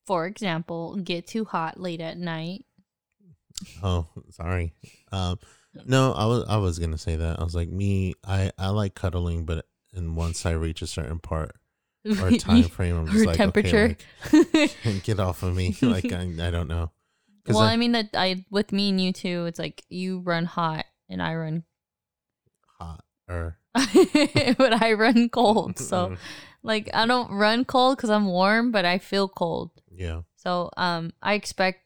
for 0.06 0.26
example, 0.26 0.96
get 0.98 1.28
too 1.28 1.46
hot 1.46 1.80
late 1.80 2.02
at 2.02 2.18
night. 2.18 2.66
Oh, 3.84 4.08
sorry. 4.32 4.74
Um, 5.12 5.38
no, 5.86 6.14
I 6.14 6.26
was 6.26 6.46
I 6.50 6.58
was 6.58 6.80
gonna 6.80 6.98
say 6.98 7.16
that. 7.18 7.40
I 7.40 7.44
was 7.44 7.54
like, 7.56 7.70
me, 7.70 8.16
I 8.26 8.52
I 8.58 8.70
like 8.70 8.96
cuddling, 8.96 9.46
but 9.46 9.66
and 9.94 10.16
once 10.16 10.46
I 10.46 10.52
reach 10.52 10.82
a 10.82 10.88
certain 10.88 11.20
part 11.20 11.56
or 12.22 12.32
time 12.32 12.64
frame, 12.64 12.98
I'm 12.98 13.08
just 13.08 13.26
like, 13.26 13.38
temperature. 13.38 13.98
okay, 14.34 14.70
like, 14.86 15.04
get 15.04 15.20
off 15.20 15.44
of 15.44 15.56
me. 15.56 15.76
Like 15.82 16.12
I, 16.12 16.22
I 16.40 16.50
don't 16.50 16.68
know. 16.70 16.92
well, 17.48 17.60
I- 17.60 17.74
I 17.74 17.78
mean 17.78 17.92
that 17.92 18.10
I 18.14 18.46
with 18.50 18.72
me 18.72 18.90
and 18.90 19.00
you 19.02 19.14
too. 19.14 19.46
It's 19.46 19.60
like 19.60 19.84
you 19.90 20.20
run 20.20 20.46
hot 20.46 20.86
and 21.10 21.22
I 21.22 21.36
run, 21.36 21.64
hot 22.80 23.04
or 23.28 23.58
but 24.58 24.82
I 24.82 24.94
run 24.94 25.30
cold. 25.30 25.78
So 25.80 26.18
like 26.64 26.90
I 26.94 27.06
don't 27.06 27.32
run 27.32 27.66
cold 27.66 27.98
because 27.98 28.10
I'm 28.10 28.26
warm, 28.28 28.72
but 28.72 28.86
I 28.86 28.98
feel 28.98 29.28
cold. 29.28 29.72
yeah, 29.96 30.22
So 30.36 30.70
um, 30.78 31.14
I 31.22 31.34
expect, 31.36 31.82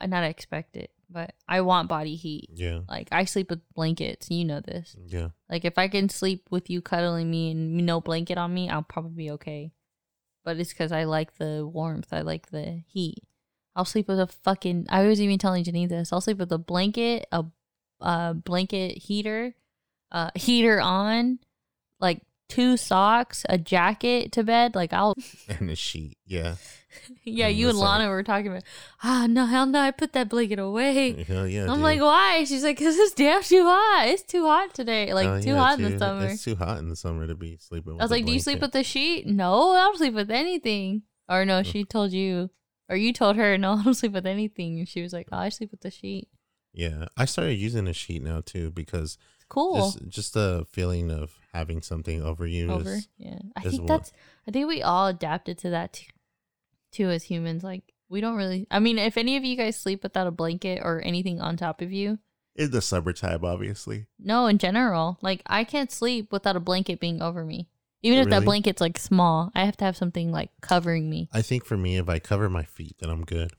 uh, 0.00 0.06
not 0.06 0.24
expect 0.24 0.76
it, 0.76 0.90
but 1.08 1.32
I 1.48 1.60
want 1.62 1.88
body 1.88 2.16
heat. 2.16 2.50
yeah, 2.54 2.80
Like 2.88 3.08
I 3.12 3.24
sleep 3.24 3.50
with 3.50 3.60
blankets. 3.74 4.30
You 4.30 4.44
know 4.44 4.60
this. 4.60 4.96
yeah. 5.06 5.28
Like 5.48 5.64
if 5.64 5.78
I 5.78 5.88
can 5.88 6.08
sleep 6.08 6.48
with 6.50 6.68
you 6.68 6.82
cuddling 6.82 7.30
me 7.30 7.52
and 7.52 7.76
no 7.86 8.00
blanket 8.00 8.36
on 8.38 8.52
me, 8.52 8.68
I'll 8.68 8.82
probably 8.82 9.14
be 9.16 9.30
okay. 9.32 9.72
But 10.44 10.58
it's 10.58 10.70
because 10.72 10.92
I 10.92 11.04
like 11.04 11.38
the 11.38 11.66
warmth. 11.66 12.12
I 12.12 12.20
like 12.22 12.50
the 12.50 12.82
heat. 12.86 13.24
I'll 13.74 13.84
sleep 13.84 14.08
with 14.08 14.20
a 14.20 14.26
fucking. 14.26 14.86
I 14.88 15.04
was 15.06 15.20
even 15.20 15.38
telling 15.38 15.64
Janine 15.64 15.88
this. 15.88 16.12
I'll 16.12 16.20
sleep 16.20 16.38
with 16.38 16.52
a 16.52 16.58
blanket, 16.58 17.26
a, 17.32 17.44
a 18.00 18.32
blanket 18.34 18.96
heater, 18.98 19.54
uh, 20.12 20.30
heater 20.34 20.80
on, 20.80 21.38
like 22.00 22.22
two 22.48 22.76
socks, 22.76 23.44
a 23.48 23.58
jacket 23.58 24.32
to 24.32 24.42
bed. 24.42 24.74
Like 24.74 24.92
I'll. 24.92 25.14
And 25.48 25.70
a 25.70 25.76
sheet. 25.76 26.18
Yeah, 26.26 26.56
Yeah, 27.24 27.50
Mm, 27.50 27.56
you 27.56 27.68
and 27.68 27.78
Lana 27.78 28.08
were 28.08 28.22
talking 28.22 28.48
about. 28.48 28.62
Ah, 29.02 29.26
no, 29.28 29.46
hell 29.46 29.66
no! 29.66 29.80
I 29.80 29.90
put 29.90 30.12
that 30.12 30.28
blanket 30.28 30.58
away. 30.58 31.24
hell 31.24 31.46
yeah. 31.46 31.64
I'm 31.64 31.74
dude. 31.74 31.80
like, 31.80 32.00
why? 32.00 32.44
She's 32.44 32.62
like, 32.64 32.78
cause 32.78 32.96
it's 32.96 33.14
damn 33.14 33.42
too 33.42 33.64
hot. 33.64 34.08
It's 34.08 34.22
too 34.22 34.44
hot 34.44 34.74
today. 34.74 35.12
Like 35.12 35.26
Hell 35.26 35.42
too 35.42 35.48
yeah, 35.50 35.56
hot 35.56 35.78
in 35.80 35.92
the 35.92 35.98
summer. 35.98 36.26
It's 36.26 36.44
too 36.44 36.56
hot 36.56 36.78
in 36.78 36.88
the 36.88 36.96
summer 36.96 37.26
to 37.26 37.34
be 37.34 37.58
sleeping. 37.60 37.94
With 37.94 38.02
I 38.02 38.04
was 38.04 38.10
like, 38.10 38.24
"Do 38.26 38.32
you 38.32 38.40
sleep 38.40 38.60
with 38.60 38.72
the 38.72 38.84
sheet?" 38.84 39.26
No, 39.26 39.72
I 39.72 39.84
don't 39.84 39.98
sleep 39.98 40.14
with 40.14 40.30
anything. 40.30 41.02
Or 41.28 41.44
no, 41.44 41.62
she 41.62 41.84
told 41.84 42.12
you, 42.12 42.50
or 42.88 42.96
you 42.96 43.12
told 43.12 43.36
her, 43.36 43.58
"No, 43.58 43.72
I 43.78 43.82
don't 43.82 43.94
sleep 43.94 44.12
with 44.12 44.26
anything." 44.26 44.78
And 44.78 44.88
she 44.88 45.02
was 45.02 45.12
like, 45.12 45.28
"Oh, 45.32 45.38
I 45.38 45.48
sleep 45.48 45.70
with 45.70 45.80
the 45.80 45.90
sheet." 45.90 46.28
Yeah, 46.72 47.06
I 47.16 47.24
started 47.24 47.54
using 47.54 47.88
a 47.88 47.92
sheet 47.92 48.22
now 48.22 48.42
too 48.44 48.70
because 48.70 49.16
cool. 49.48 49.76
just 49.76 50.08
just 50.08 50.34
the 50.34 50.66
feeling 50.70 51.10
of 51.10 51.38
having 51.52 51.82
something 51.82 52.22
over 52.22 52.46
you 52.46 52.70
Over, 52.70 52.94
is 52.94 53.08
yeah. 53.16 53.38
I 53.56 53.62
think 53.62 53.86
that's. 53.86 54.12
I 54.46 54.50
think 54.50 54.68
we 54.68 54.82
all 54.82 55.06
adapted 55.08 55.58
to 55.58 55.70
that 55.70 55.94
too, 55.94 56.06
too 56.92 57.08
as 57.10 57.24
humans. 57.24 57.64
Like 57.64 57.92
we 58.08 58.20
don't 58.20 58.36
really. 58.36 58.66
I 58.70 58.78
mean, 58.78 58.98
if 58.98 59.16
any 59.16 59.36
of 59.36 59.44
you 59.44 59.56
guys 59.56 59.76
sleep 59.76 60.02
without 60.02 60.26
a 60.26 60.32
blanket 60.32 60.80
or 60.82 61.02
anything 61.04 61.40
on 61.40 61.56
top 61.56 61.80
of 61.80 61.92
you, 61.92 62.18
in 62.54 62.70
the 62.70 62.82
summertime, 62.82 63.44
obviously. 63.44 64.06
no, 64.18 64.46
in 64.46 64.58
general, 64.58 65.18
like 65.22 65.42
I 65.46 65.64
can't 65.64 65.90
sleep 65.90 66.32
without 66.32 66.56
a 66.56 66.60
blanket 66.60 67.00
being 67.00 67.22
over 67.22 67.44
me. 67.44 67.68
Even 68.02 68.20
if 68.20 68.28
that 68.28 68.44
blanket's 68.44 68.80
like 68.80 68.98
small, 68.98 69.50
I 69.54 69.64
have 69.64 69.76
to 69.78 69.84
have 69.84 69.96
something 69.96 70.30
like 70.30 70.50
covering 70.60 71.10
me. 71.10 71.28
I 71.32 71.42
think 71.42 71.64
for 71.64 71.76
me, 71.76 71.96
if 71.96 72.08
I 72.08 72.20
cover 72.20 72.48
my 72.48 72.62
feet, 72.62 72.96
then 73.00 73.10
I'm 73.10 73.24
good. 73.24 73.50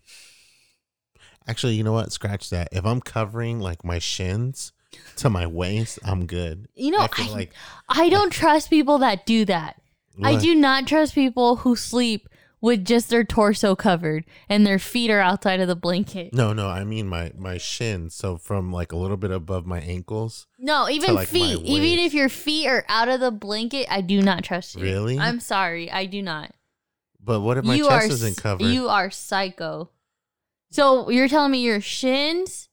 Actually, 1.47 1.75
you 1.75 1.83
know 1.83 1.91
what? 1.91 2.13
Scratch 2.13 2.49
that. 2.51 2.69
If 2.71 2.85
I'm 2.85 3.01
covering 3.01 3.59
like 3.59 3.83
my 3.83 3.99
shins 3.99 4.71
to 5.17 5.29
my 5.29 5.47
waist, 5.47 5.99
I'm 6.03 6.25
good. 6.25 6.67
You 6.75 6.91
know, 6.91 6.99
I 6.99 7.09
I- 7.17 7.29
like 7.29 7.53
I 7.89 8.09
don't 8.09 8.31
trust 8.31 8.69
people 8.69 8.99
that 8.99 9.25
do 9.25 9.45
that. 9.45 9.81
I 10.23 10.35
do 10.35 10.55
not 10.55 10.87
trust 10.87 11.13
people 11.13 11.57
who 11.57 11.75
sleep 11.75 12.27
with 12.59 12.83
just 12.85 13.09
their 13.09 13.23
torso 13.23 13.75
covered 13.75 14.25
and 14.49 14.65
their 14.65 14.79
feet 14.79 15.11
are 15.11 15.19
outside 15.19 15.59
of 15.59 15.67
the 15.67 15.75
blanket. 15.75 16.33
No, 16.33 16.53
no, 16.53 16.67
I 16.67 16.83
mean 16.83 17.07
my 17.07 17.31
my 17.37 17.57
shins. 17.57 18.15
So 18.15 18.37
from 18.37 18.71
like 18.71 18.91
a 18.91 18.97
little 18.97 19.17
bit 19.17 19.31
above 19.31 19.65
my 19.65 19.79
ankles. 19.79 20.47
No, 20.57 20.89
even 20.89 21.13
like, 21.13 21.27
feet. 21.27 21.59
Even 21.63 21.99
if 21.99 22.13
your 22.13 22.29
feet 22.29 22.67
are 22.67 22.83
out 22.87 23.09
of 23.09 23.19
the 23.19 23.31
blanket, 23.31 23.87
I 23.91 24.01
do 24.01 24.21
not 24.21 24.43
trust 24.43 24.75
you. 24.75 24.83
Really? 24.83 25.19
I'm 25.19 25.39
sorry, 25.39 25.91
I 25.91 26.05
do 26.05 26.21
not. 26.21 26.51
But 27.23 27.41
what 27.41 27.57
if 27.57 27.65
my 27.65 27.75
you 27.75 27.87
chest 27.87 28.09
are 28.09 28.13
isn't 28.13 28.37
covered? 28.37 28.65
You 28.65 28.89
are 28.89 29.11
psycho. 29.11 29.91
So 30.71 31.09
you're 31.09 31.27
telling 31.27 31.51
me 31.51 31.59
your 31.59 31.81
shins 31.81 32.69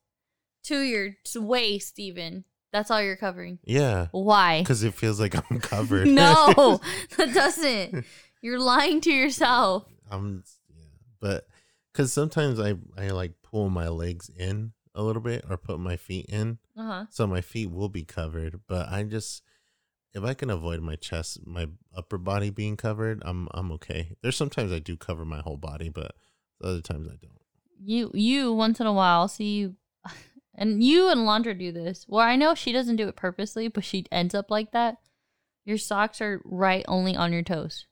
to 0.65 0.79
your 0.81 1.17
waist, 1.37 1.99
even 1.99 2.45
that's 2.73 2.91
all 2.91 3.01
you're 3.01 3.17
covering. 3.17 3.59
yeah, 3.65 4.09
Why? 4.13 4.61
because 4.61 4.83
it 4.83 4.95
feels 4.95 5.21
like 5.21 5.35
I'm 5.51 5.59
covered. 5.61 6.09
No, 6.09 6.81
that 7.17 7.33
doesn't. 7.33 8.05
You're 8.43 8.59
lying 8.61 9.01
to 9.03 9.13
yourself. 9.13 9.85
I'm 10.11 10.43
yeah, 10.77 10.85
but 11.21 11.47
because 11.93 12.13
sometimes 12.13 12.59
I 12.61 12.75
I 12.99 13.09
like 13.11 13.33
pull 13.43 13.71
my 13.71 13.89
legs 13.89 14.29
in 14.29 14.73
a 14.95 15.03
little 15.03 15.23
bit 15.23 15.45
or 15.49 15.57
put 15.57 15.79
my 15.81 15.97
feet 15.97 16.27
in, 16.29 16.59
Uh 16.77 16.83
huh. 16.85 17.05
so 17.11 17.27
my 17.27 17.41
feet 17.41 17.71
will 17.71 17.89
be 17.89 18.05
covered. 18.05 18.61
But 18.69 18.89
I 18.91 19.05
just 19.05 19.43
if 20.13 20.23
I 20.23 20.35
can 20.35 20.51
avoid 20.51 20.81
my 20.81 20.95
chest, 20.97 21.47
my 21.47 21.67
upper 21.97 22.19
body 22.19 22.51
being 22.51 22.77
covered, 22.77 23.23
I'm 23.25 23.49
I'm 23.55 23.73
okay. 23.73 24.17
There's 24.23 24.37
sometimes 24.37 24.73
I 24.73 24.79
do 24.79 24.97
cover 24.97 25.25
my 25.25 25.41
whole 25.41 25.57
body, 25.57 25.89
but 25.89 26.13
other 26.63 26.81
times 26.81 27.07
I 27.09 27.17
don't. 27.23 27.41
You 27.85 28.11
you 28.15 28.53
once 28.53 28.79
in 28.81 28.87
a 28.87 28.93
while 28.93 29.27
see 29.29 29.57
you, 29.57 29.77
and 30.55 30.83
you 30.83 31.09
and 31.11 31.21
Alondra 31.21 31.59
do 31.59 31.73
this. 31.73 32.05
Well, 32.09 32.21
I 32.27 32.37
know 32.37 32.55
she 32.55 32.73
doesn't 32.73 32.97
do 32.97 33.09
it 33.09 33.17
purposely, 33.17 33.69
but 33.69 33.85
she 33.85 34.07
ends 34.13 34.35
up 34.35 34.51
like 34.51 34.73
that. 34.73 34.97
Your 35.65 35.79
socks 35.79 36.21
are 36.21 36.41
right 36.45 36.85
only 36.89 37.17
on 37.17 37.33
your 37.33 37.43
toes, 37.43 37.87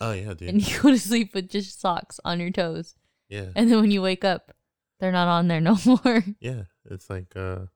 Oh 0.00 0.12
yeah, 0.12 0.34
dude. 0.34 0.48
and 0.48 0.68
you 0.68 0.80
go 0.80 0.90
to 0.90 0.98
sleep 0.98 1.34
with 1.34 1.48
just 1.48 1.80
socks 1.80 2.18
on 2.24 2.40
your 2.40 2.50
toes, 2.50 2.94
yeah, 3.28 3.46
and 3.54 3.70
then 3.70 3.80
when 3.80 3.90
you 3.90 4.02
wake 4.02 4.24
up, 4.24 4.54
they're 5.00 5.12
not 5.12 5.28
on 5.28 5.48
there 5.48 5.60
no 5.60 5.76
more. 5.86 6.24
yeah. 6.40 6.62
It's 6.90 7.08
like 7.08 7.32
uh, 7.36 7.66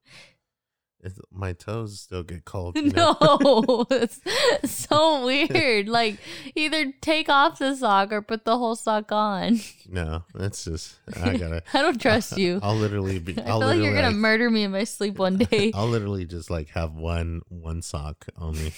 it's 1.07 1.18
my 1.33 1.52
toes 1.52 2.01
still 2.01 2.23
get 2.23 2.44
cold. 2.44 2.76
You 2.86 2.91
know? 2.91 3.17
no, 3.20 3.86
it's 3.91 4.20
so 4.65 5.25
weird. 5.25 5.89
Like 5.89 6.18
either 6.55 6.93
take 7.01 7.28
off 7.28 7.59
the 7.59 7.75
sock 7.76 8.12
or 8.12 8.20
put 8.23 8.44
the 8.44 8.59
whole 8.59 8.76
sock 8.76 9.10
on. 9.12 9.60
no, 9.89 10.25
that's 10.35 10.65
just 10.65 10.97
I 11.23 11.36
gotta. 11.39 11.62
I 11.73 11.83
don't 11.83 12.01
trust 12.01 12.36
you. 12.36 12.60
I'll 12.62 12.75
literally 12.76 13.18
be. 13.18 13.39
I 13.39 13.51
I'll 13.51 13.60
feel 13.60 13.68
like 13.68 13.78
you're 13.81 13.94
gonna 13.94 14.09
like- 14.09 14.17
murder 14.17 14.51
me 14.51 14.65
in 14.65 14.73
my 14.73 14.85
sleep 14.85 15.18
one 15.18 15.39
day. 15.39 15.73
I'll 15.75 15.89
literally 15.89 16.25
just 16.26 16.51
like 16.51 16.68
have 16.70 16.94
one 16.94 17.43
one 17.49 17.83
sock 17.83 18.26
only. 18.39 18.73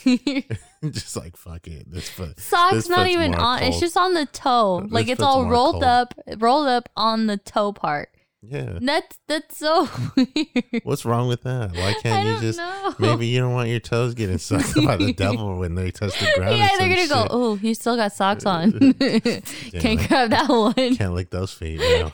just 0.91 1.17
like 1.17 1.37
fuck 1.37 1.67
it. 1.67 1.91
This 1.91 2.09
foot. 2.09 2.39
Sock's 2.39 2.75
this 2.75 2.89
not 2.89 3.07
even 3.09 3.35
on. 3.35 3.63
It's 3.63 3.81
just 3.81 3.97
on 3.97 4.15
the 4.15 4.27
toe. 4.27 4.81
This 4.83 4.93
like 4.93 5.09
it's 5.09 5.23
all 5.23 5.49
rolled 5.49 5.75
cold. 5.75 5.85
up, 5.85 6.15
rolled 6.39 6.69
up 6.69 6.89
on 6.97 7.27
the 7.27 7.37
toe 7.37 7.73
part. 7.73 8.11
Yeah. 8.51 8.79
That's 8.81 9.19
that's 9.29 9.59
so 9.59 9.89
weird. 10.17 10.81
What's 10.85 11.05
wrong 11.05 11.29
with 11.29 11.43
that? 11.43 11.73
Why 11.73 11.95
can't 12.03 12.27
you 12.27 12.41
just 12.41 12.59
know. 12.59 12.95
maybe 12.99 13.27
you 13.27 13.41
don't 13.41 13.53
want 13.53 13.69
your 13.69 13.81
toes 13.81 14.15
getting 14.15 14.39
sucked 14.39 14.75
by 14.85 14.97
the 14.97 15.13
devil 15.17 15.59
when 15.59 15.75
they 15.75 15.91
touch 15.91 16.19
the 16.19 16.33
ground? 16.37 16.57
yeah, 16.57 16.69
they're 16.79 16.89
gonna 16.89 17.09
go. 17.09 17.27
Oh, 17.31 17.59
you 17.61 17.75
still 17.75 17.97
got 17.97 18.13
socks 18.13 18.47
on. 18.47 18.73
Can't 18.73 20.09
grab 20.09 20.31
that 20.31 20.47
one. 20.49 20.97
Can't 20.97 21.15
lick 21.15 21.31
those 21.31 21.53
feet. 21.53 21.79
No, 21.81 22.13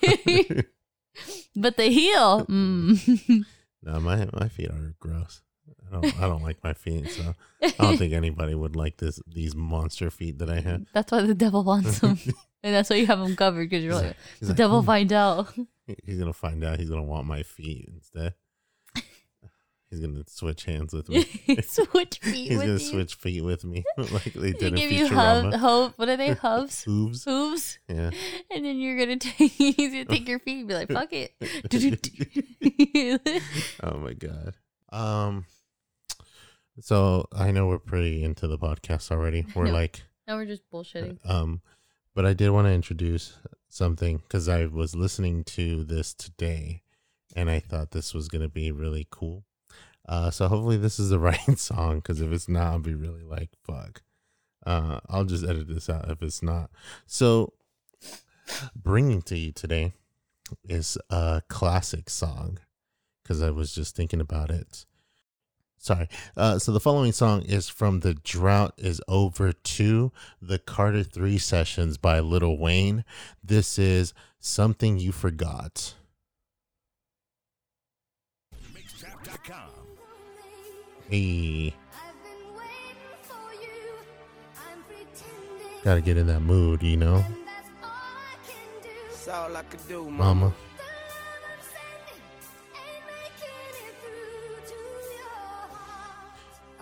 But 1.56 1.76
the 1.76 1.84
heel. 1.84 2.44
Mm. 2.46 3.44
no 3.82 4.00
my 4.00 4.26
my 4.32 4.48
feet 4.48 4.70
are 4.70 4.94
gross. 4.98 5.42
I 5.86 5.94
don't 6.00 6.18
I 6.22 6.26
don't 6.26 6.42
like 6.42 6.62
my 6.64 6.72
feet, 6.74 7.10
so 7.10 7.34
I 7.62 7.70
don't 7.78 7.96
think 7.96 8.12
anybody 8.12 8.54
would 8.54 8.74
like 8.74 8.96
this 8.96 9.20
these 9.28 9.54
monster 9.54 10.10
feet 10.10 10.38
that 10.38 10.50
I 10.50 10.60
have. 10.60 10.82
That's 10.92 11.12
why 11.12 11.22
the 11.22 11.34
devil 11.34 11.62
wants 11.62 12.00
them, 12.00 12.18
and 12.64 12.74
that's 12.74 12.90
why 12.90 12.96
you 12.96 13.06
have 13.06 13.20
them 13.20 13.36
covered 13.36 13.70
because 13.70 13.84
you're 13.84 13.92
He's 13.92 14.02
like, 14.02 14.08
like- 14.10 14.40
the 14.40 14.46
like, 14.48 14.56
devil 14.56 14.80
"Hmm." 14.80 14.86
find 14.86 15.12
out. 15.12 15.54
He's 16.04 16.18
gonna 16.18 16.32
find 16.32 16.64
out. 16.64 16.78
He's 16.78 16.88
gonna 16.90 17.02
want 17.02 17.26
my 17.26 17.42
feet 17.42 17.88
instead. 17.92 18.34
He's 19.90 20.00
gonna 20.00 20.24
switch 20.26 20.64
hands 20.64 20.92
with 20.92 21.08
me. 21.08 21.24
switch 21.62 22.18
feet 22.22 22.48
He's 22.48 22.58
with 22.58 22.60
gonna 22.66 22.72
you. 22.72 22.78
switch 22.78 23.14
feet 23.14 23.42
with 23.44 23.64
me, 23.64 23.84
like 23.96 24.24
they 24.32 24.52
They 24.52 24.52
did 24.52 24.62
in 24.72 24.74
give 24.74 24.90
you 24.92 25.06
hub, 25.08 25.52
hove. 25.54 25.92
What 25.96 26.08
are 26.08 26.16
they? 26.16 26.30
Hooves. 26.34 26.82
Hooves. 26.84 27.24
Hooves. 27.24 27.78
Yeah. 27.88 28.10
And 28.50 28.64
then 28.64 28.78
you're 28.78 28.98
gonna 28.98 29.18
take 29.18 29.52
he's 29.52 29.92
gonna 29.92 30.04
take 30.06 30.26
your 30.28 30.38
feet 30.40 30.60
and 30.60 30.68
be 30.68 30.74
like, 30.74 30.90
fuck 30.90 31.10
it. 31.12 31.32
oh 33.82 33.98
my 33.98 34.14
god. 34.14 34.54
Um. 34.90 35.46
So 36.80 37.28
I 37.32 37.52
know 37.52 37.68
we're 37.68 37.78
pretty 37.78 38.24
into 38.24 38.48
the 38.48 38.58
podcast 38.58 39.12
already. 39.12 39.46
We're 39.54 39.66
No. 39.66 39.72
like, 39.72 40.02
now 40.26 40.34
we're 40.36 40.46
just 40.46 40.68
bullshitting. 40.72 41.18
um, 41.28 41.60
but 42.16 42.26
I 42.26 42.32
did 42.32 42.50
want 42.50 42.66
to 42.66 42.72
introduce 42.72 43.36
something 43.74 44.18
because 44.18 44.48
I 44.48 44.66
was 44.66 44.94
listening 44.94 45.44
to 45.44 45.84
this 45.84 46.14
today, 46.14 46.82
and 47.34 47.50
I 47.50 47.60
thought 47.60 47.90
this 47.90 48.14
was 48.14 48.28
gonna 48.28 48.48
be 48.48 48.70
really 48.70 49.06
cool. 49.10 49.44
Uh, 50.08 50.30
so 50.30 50.48
hopefully 50.48 50.76
this 50.76 50.98
is 50.98 51.10
the 51.10 51.18
right 51.30 51.58
song 51.58 51.96
because 51.96 52.20
if 52.20 52.32
it's 52.32 52.48
not, 52.48 52.72
I'll 52.72 52.78
be 52.78 52.94
really 52.94 53.22
like, 53.22 53.50
fuck. 53.64 54.02
Uh, 54.64 55.00
I'll 55.08 55.24
just 55.24 55.44
edit 55.44 55.68
this 55.68 55.90
out 55.90 56.10
if 56.10 56.22
it's 56.22 56.42
not. 56.42 56.70
So, 57.06 57.52
bringing 58.74 59.22
to 59.22 59.36
you 59.36 59.52
today 59.52 59.92
is 60.68 60.96
a 61.10 61.42
classic 61.48 62.08
song 62.08 62.58
because 63.22 63.42
I 63.42 63.50
was 63.50 63.74
just 63.74 63.96
thinking 63.96 64.20
about 64.20 64.50
it. 64.50 64.86
Sorry. 65.84 66.08
Uh, 66.34 66.58
so 66.58 66.72
the 66.72 66.80
following 66.80 67.12
song 67.12 67.42
is 67.42 67.68
from 67.68 68.00
The 68.00 68.14
Drought 68.14 68.72
is 68.78 69.02
Over 69.06 69.52
2, 69.52 70.10
the 70.40 70.58
Carter 70.58 71.02
3 71.02 71.36
sessions 71.36 71.98
by 71.98 72.20
Lil 72.20 72.56
Wayne. 72.56 73.04
This 73.44 73.78
is 73.78 74.14
Something 74.38 74.98
You 74.98 75.12
Forgot. 75.12 75.92
Mixtap.com. 78.72 79.68
Hey, 81.10 81.74
gotta 85.84 86.00
get 86.00 86.16
in 86.16 86.26
that 86.28 86.40
mood, 86.40 86.82
you 86.82 86.96
know, 86.96 87.22
That's 89.10 89.28
all 89.28 89.54
I 89.54 89.62
could 89.64 89.86
do, 89.86 90.08
Mama. 90.08 90.54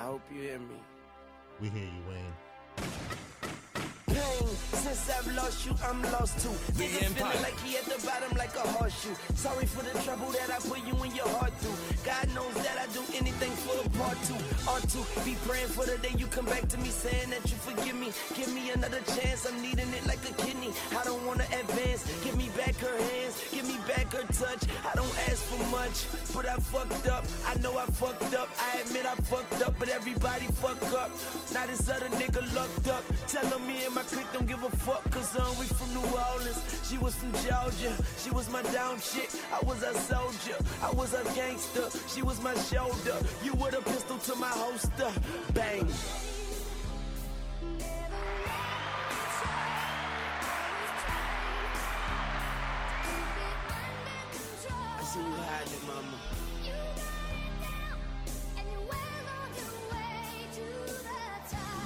I 0.02 0.06
hope 0.06 0.22
you 0.34 0.42
hear 0.42 0.58
me. 0.58 0.74
We 1.60 1.68
hear 1.68 1.84
you, 1.84 2.02
Wayne. 2.08 2.34
pain. 4.12 4.48
Since 4.82 5.10
I've 5.10 5.36
lost 5.36 5.66
you, 5.66 5.74
I'm 5.84 6.02
lost 6.14 6.34
too. 6.42 6.55
The 6.74 6.84
Nigga 6.84 7.02
Empire. 7.06 7.31
feeling 7.31 7.42
like 7.42 7.58
he 7.60 7.76
at 7.76 7.84
the 7.84 7.98
bottom 8.06 8.36
like 8.36 8.55
a 8.56 8.66
horseshoe. 8.74 9.14
Sorry 9.34 9.66
for 9.66 9.82
the 9.82 9.94
trouble 10.02 10.31
that 10.32 10.50
I 10.50 10.58
put 10.58 10.81
you 10.86 10.97
in 11.05 11.14
your 11.14 11.28
heart 11.39 11.52
through. 11.60 11.78
God 12.05 12.26
knows 12.34 12.55
that 12.66 12.76
I 12.78 12.86
do 12.92 13.02
anything 13.14 13.52
for 13.64 13.76
a 13.78 13.89
part 13.98 14.18
two. 14.26 14.40
Or 14.70 14.81
two. 14.92 15.05
Be 15.24 15.36
praying 15.47 15.68
for 15.68 15.84
the 15.86 15.98
day 15.98 16.14
you 16.18 16.26
come 16.26 16.47
back 16.47 16.68
to 16.68 16.78
me 16.78 16.89
saying 16.89 17.31
that 17.31 17.44
you 17.50 17.56
forgive 17.62 17.97
me. 17.97 18.10
Give 18.34 18.52
me 18.52 18.70
another 18.70 19.00
chance. 19.14 19.47
I'm 19.47 19.60
needing 19.62 19.90
it 19.98 20.05
like 20.06 20.22
a 20.28 20.34
kidney. 20.42 20.61
I 20.99 21.05
don't 21.05 21.25
wanna 21.26 21.44
advance. 21.44 22.02
Give 22.25 22.36
me 22.36 22.49
back 22.57 22.75
her 22.76 22.97
hands. 22.97 23.44
Give 23.51 23.67
me 23.67 23.78
back 23.86 24.12
her 24.12 24.25
touch. 24.33 24.62
I 24.84 24.94
don't 24.94 25.17
ask 25.28 25.42
for 25.51 25.62
much, 25.70 26.07
but 26.34 26.47
I 26.49 26.57
fucked 26.57 27.09
up. 27.09 27.25
I 27.47 27.55
know 27.60 27.76
I 27.78 27.86
fucked 27.86 28.34
up. 28.34 28.49
I 28.60 28.81
admit 28.81 29.07
I 29.07 29.15
fucked 29.31 29.62
up, 29.62 29.75
but 29.78 29.89
everybody 29.89 30.47
fuck 30.62 30.83
up. 30.92 31.10
Now 31.52 31.67
this 31.67 31.89
other 31.89 32.09
nigga 32.20 32.42
lucked 32.55 32.89
up. 32.89 33.05
Telling 33.26 33.67
me 33.67 33.84
and 33.84 33.94
my 33.94 34.02
clique 34.02 34.31
don't 34.33 34.47
give 34.47 34.62
a 34.62 34.70
fuck, 34.70 35.02
cause 35.10 35.36
um, 35.39 35.59
we 35.59 35.67
from 35.67 35.92
New 35.94 36.07
Orleans. 36.17 36.60
She 36.89 36.99
was 36.99 37.15
from 37.15 37.33
Georgia. 37.33 37.92
She 38.18 38.31
was 38.31 38.51
my 38.51 38.62
down 38.75 38.99
chick. 39.01 39.31
I 39.52 39.65
was 39.65 39.83
a 39.83 39.94
soldier. 39.94 40.59
I 40.83 40.91
was 40.92 41.15
a 41.15 41.25
gangster. 41.34 41.89
She 42.09 42.23
was 42.23 42.41
my 42.42 42.55
shoulder. 42.55 43.17
You 43.42 43.55
were 43.55 43.70
the 43.70 43.83
pistol 43.83 44.18
to 44.18 44.34
my 44.36 44.49
holster. 44.49 45.10
Bang. 45.55 45.89
I 55.12 55.15
see 55.15 55.20
you 55.20 55.26
hiding 55.26 55.73
it, 55.74 55.84
mama. 55.86 56.16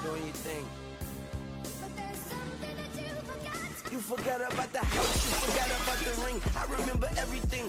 Doing 0.05 0.25
your 0.27 0.35
thing. 0.47 0.65
You 3.91 3.99
forgot 3.99 4.53
about 4.53 4.73
the 4.73 4.79
house, 4.79 5.27
you 5.27 5.33
forgot 5.43 5.67
about 5.67 5.99
the 6.07 6.13
ring. 6.23 6.41
I 6.55 6.81
remember 6.81 7.09
everything, 7.17 7.69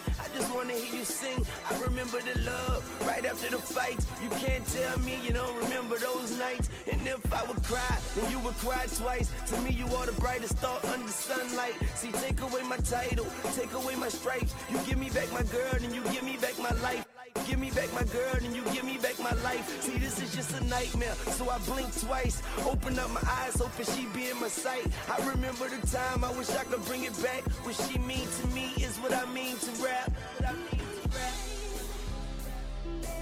wanna 0.57 0.73
hear 0.73 0.99
you 0.99 1.05
sing. 1.05 1.45
I 1.69 1.77
remember 1.83 2.19
the 2.19 2.41
love 2.41 2.81
right 3.05 3.23
after 3.23 3.47
the 3.51 3.61
fight. 3.61 3.99
You 4.23 4.29
can't 4.41 4.65
tell 4.65 4.97
me 4.99 5.19
you 5.23 5.31
don't 5.31 5.55
remember 5.63 5.97
those 5.99 6.35
nights. 6.39 6.69
And 6.91 6.99
if 7.07 7.31
I 7.31 7.43
would 7.45 7.61
cry, 7.63 7.97
then 8.15 8.31
you 8.31 8.39
would 8.39 8.55
cry 8.55 8.85
twice. 8.97 9.29
To 9.49 9.61
me, 9.61 9.69
you 9.69 9.85
are 9.95 10.07
the 10.07 10.19
brightest 10.19 10.57
star 10.57 10.79
under 10.91 11.11
sunlight. 11.11 11.75
See, 11.93 12.11
take 12.11 12.41
away 12.41 12.63
my 12.63 12.77
title, 12.77 13.27
take 13.53 13.71
away 13.73 13.95
my 13.97 14.09
stripes. 14.09 14.55
You 14.71 14.79
give 14.87 14.97
me 14.97 15.11
back 15.11 15.31
my 15.31 15.43
girl, 15.43 15.75
and 15.75 15.93
you 15.93 16.01
give 16.05 16.23
me 16.23 16.37
back 16.37 16.57
my 16.57 16.71
life. 16.81 17.16
Give 17.45 17.59
me 17.59 17.69
back 17.71 17.93
my 17.93 18.03
girl 18.03 18.35
and 18.43 18.55
you 18.55 18.63
give 18.73 18.83
me 18.83 18.97
back 18.97 19.19
my 19.19 19.31
life. 19.43 19.81
See, 19.81 19.97
this 19.97 20.21
is 20.21 20.33
just 20.35 20.59
a 20.59 20.63
nightmare, 20.65 21.13
so 21.13 21.49
I 21.49 21.57
blink 21.59 21.87
twice. 21.99 22.41
Open 22.65 22.97
up 22.99 23.09
my 23.11 23.21
eyes, 23.29 23.55
hoping 23.55 23.85
she 23.85 24.05
be 24.07 24.29
in 24.29 24.39
my 24.39 24.47
sight. 24.47 24.87
I 25.09 25.17
remember 25.27 25.67
the 25.69 25.85
time, 25.87 26.23
I 26.23 26.31
wish 26.37 26.49
I 26.49 26.63
could 26.65 26.83
bring 26.85 27.03
it 27.03 27.15
back. 27.21 27.43
What 27.63 27.75
she 27.75 27.97
mean 27.99 28.27
to 28.27 28.47
me 28.47 28.73
is 28.77 28.97
what 28.97 29.13
I 29.13 29.25
mean 29.33 29.55
to 29.57 29.71
rap. 29.83 30.11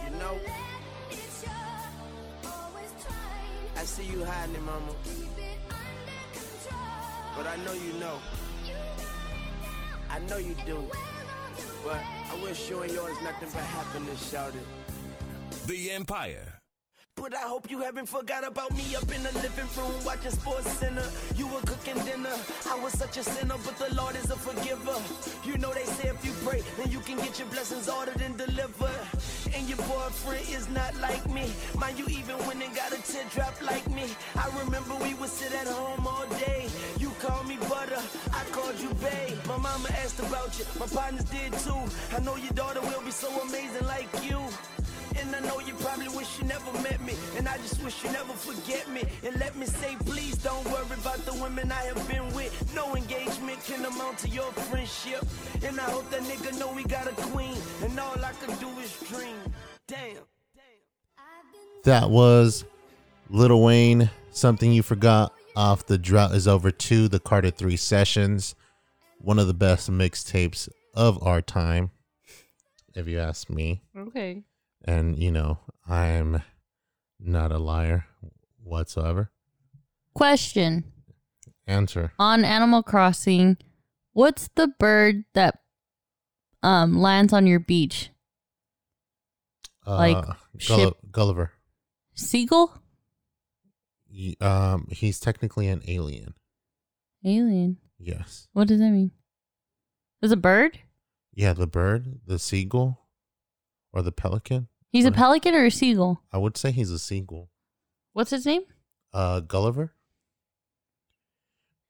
You 0.05 0.19
know, 0.19 0.37
I 3.77 3.83
see 3.83 4.03
you 4.05 4.23
hiding 4.23 4.55
it, 4.55 4.61
mama, 4.61 4.93
but 7.35 7.47
I 7.47 7.55
know 7.57 7.73
you 7.73 7.93
know. 7.99 8.19
I 10.09 10.19
know 10.19 10.37
you 10.37 10.55
do, 10.65 10.83
but 11.83 12.01
Wish 12.43 12.69
you 12.69 12.81
and 12.81 12.91
yours 12.91 13.17
nothing 13.23 13.49
but 13.53 13.63
happiness, 13.63 14.31
shouted. 14.31 14.61
The 15.67 15.91
Empire. 15.91 16.54
But 17.15 17.33
I 17.33 17.47
hope 17.47 17.71
you 17.71 17.79
haven't 17.79 18.07
forgot 18.07 18.45
about 18.45 18.71
me 18.75 18.93
up 18.95 19.09
in 19.09 19.23
the 19.23 19.31
living 19.39 19.69
room 19.77 19.93
watching 20.05 20.31
SportsCenter. 20.31 21.07
You 21.39 21.47
were 21.47 21.61
cooking 21.61 21.97
dinner. 22.03 22.35
I 22.69 22.77
was 22.79 22.91
such 22.93 23.17
a 23.17 23.23
sinner, 23.23 23.55
but 23.63 23.77
the 23.77 23.95
Lord 23.95 24.15
is 24.15 24.29
a 24.29 24.35
forgiver. 24.35 24.99
You 25.43 25.57
know 25.57 25.73
they 25.73 25.85
say 25.85 26.09
if 26.09 26.23
you 26.25 26.33
pray, 26.45 26.61
then 26.77 26.91
you 26.91 26.99
can 26.99 27.17
get 27.17 27.39
your 27.39 27.47
blessings 27.47 27.87
ordered 27.87 28.19
and 28.19 28.37
delivered. 28.37 29.01
And 29.55 29.67
your 29.67 29.77
boyfriend 29.77 30.45
is 30.49 30.69
not 30.69 30.93
like 30.99 31.25
me. 31.31 31.49
Mind 31.79 31.97
you, 31.97 32.05
even 32.09 32.35
when 32.45 32.59
they 32.59 32.67
got 32.75 32.91
a 32.91 33.01
teardrop 33.01 33.59
like 33.61 33.89
me. 33.89 34.05
I 34.35 34.45
remember 34.63 34.93
we 35.01 35.13
would 35.15 35.29
sit 35.29 35.53
at 35.53 35.67
home 35.67 36.05
all 36.05 36.27
day. 36.45 36.67
You 36.99 37.09
called 37.21 37.47
me 37.47 37.57
butter, 37.69 38.01
I 38.33 38.43
called 38.51 38.77
you 38.79 38.93
babe. 38.95 39.37
My 39.47 39.57
mama 39.57 39.89
asked 40.03 40.19
about 40.19 40.59
you, 40.59 40.65
my 40.79 40.85
partners 40.87 41.23
did 41.25 41.53
too. 41.63 41.79
I 42.15 42.19
know 42.19 42.35
your 42.35 42.53
daughter 42.53 42.81
will 42.81 43.01
be 43.01 43.11
so 43.11 43.29
amazing 43.41 43.87
like 43.87 44.11
you. 44.21 44.41
And 45.19 45.35
I 45.35 45.39
know 45.39 45.59
you 45.59 45.73
probably 45.75 46.09
wish 46.09 46.39
you 46.39 46.45
never 46.45 46.71
met 46.81 47.01
me. 47.01 47.13
And 47.37 47.47
I 47.47 47.57
just 47.57 47.81
wish 47.83 48.03
you 48.03 48.11
never 48.11 48.33
forget 48.33 48.89
me. 48.89 49.03
And 49.23 49.39
let 49.39 49.55
me 49.55 49.65
say, 49.65 49.95
please 50.05 50.37
don't 50.37 50.65
worry 50.65 50.85
about 50.99 51.25
the 51.25 51.33
women 51.41 51.71
I 51.71 51.83
have 51.83 52.07
been 52.07 52.27
with. 52.33 52.51
No 52.75 52.95
engagement 52.95 53.63
can 53.63 53.85
amount 53.85 54.19
to 54.19 54.29
your 54.29 54.51
friendship. 54.53 55.25
And 55.63 55.79
I 55.79 55.83
hope 55.83 56.09
that 56.11 56.21
nigga 56.21 56.59
know 56.59 56.71
we 56.73 56.83
got 56.83 57.07
a 57.07 57.15
queen. 57.31 57.57
And 57.83 57.99
all 57.99 58.13
I 58.23 58.31
can 58.33 58.57
do 58.59 58.69
is 58.79 58.91
dream. 59.09 59.35
Damn. 59.87 60.23
That 61.83 62.09
was 62.09 62.65
Lil 63.29 63.61
Wayne, 63.61 64.09
Something 64.31 64.71
You 64.71 64.81
Forgot 64.81 65.33
off 65.55 65.85
The 65.85 65.99
Drought 65.99 66.33
is 66.33 66.47
Over 66.47 66.71
2, 66.71 67.07
the 67.07 67.19
Carter 67.19 67.51
3 67.51 67.77
Sessions. 67.77 68.55
One 69.19 69.37
of 69.37 69.45
the 69.47 69.53
best 69.53 69.91
mixtapes 69.91 70.67
of 70.95 71.21
our 71.21 71.41
time, 71.41 71.91
if 72.95 73.07
you 73.07 73.19
ask 73.19 73.49
me. 73.49 73.81
Okay. 73.95 74.43
And, 74.85 75.17
you 75.17 75.31
know, 75.31 75.59
I'm 75.87 76.43
not 77.19 77.51
a 77.51 77.57
liar 77.57 78.05
whatsoever. 78.63 79.31
Question 80.13 80.83
Answer. 81.67 82.11
on 82.19 82.45
Animal 82.45 82.83
Crossing, 82.83 83.57
what's 84.13 84.47
the 84.55 84.67
bird 84.67 85.25
that 85.33 85.59
um 86.63 86.99
lands 86.99 87.33
on 87.33 87.47
your 87.47 87.59
beach? 87.59 88.09
Like, 89.85 90.17
Uh, 90.17 90.33
Gulli- 90.57 90.95
Gulliver. 91.11 91.51
Seagull? 92.15 92.81
Um, 94.39 94.87
he's 94.91 95.19
technically 95.19 95.67
an 95.67 95.81
alien. 95.87 96.33
Alien. 97.23 97.77
Yes. 97.99 98.47
What 98.53 98.67
does 98.67 98.79
that 98.79 98.91
mean? 98.91 99.11
Is 100.21 100.31
a 100.31 100.37
bird? 100.37 100.79
Yeah, 101.33 101.53
the 101.53 101.67
bird, 101.67 102.21
the 102.25 102.39
seagull, 102.39 103.05
or 103.91 104.01
the 104.01 104.11
pelican. 104.13 104.69
He's 104.95 105.03
a 105.05 105.11
pelican 105.11 105.53
or 105.55 105.65
a 105.65 105.71
seagull? 105.71 106.21
I 106.31 106.37
would 106.37 106.55
say 106.55 106.71
he's 106.71 106.89
a 106.89 106.97
seagull. 106.97 107.49
What's 108.13 108.29
his 108.29 108.45
name? 108.45 108.61
Uh, 109.11 109.41
Gulliver. 109.41 109.93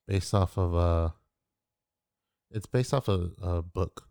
Based 0.08 0.34
off 0.34 0.58
of 0.58 0.74
uh, 0.74 1.10
it's 2.50 2.66
based 2.66 2.92
off 2.92 3.06
a, 3.06 3.30
a 3.40 3.62
book. 3.62 4.08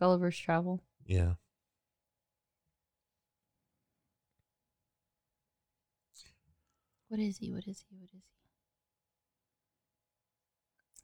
Gulliver's 0.00 0.36
Travel. 0.36 0.82
Yeah. 1.06 1.34
What 7.06 7.20
is 7.20 7.38
he? 7.38 7.52
What 7.52 7.68
is 7.68 7.84
he? 7.88 7.96
What 7.96 8.02
is 8.02 8.10
he? 8.10 8.22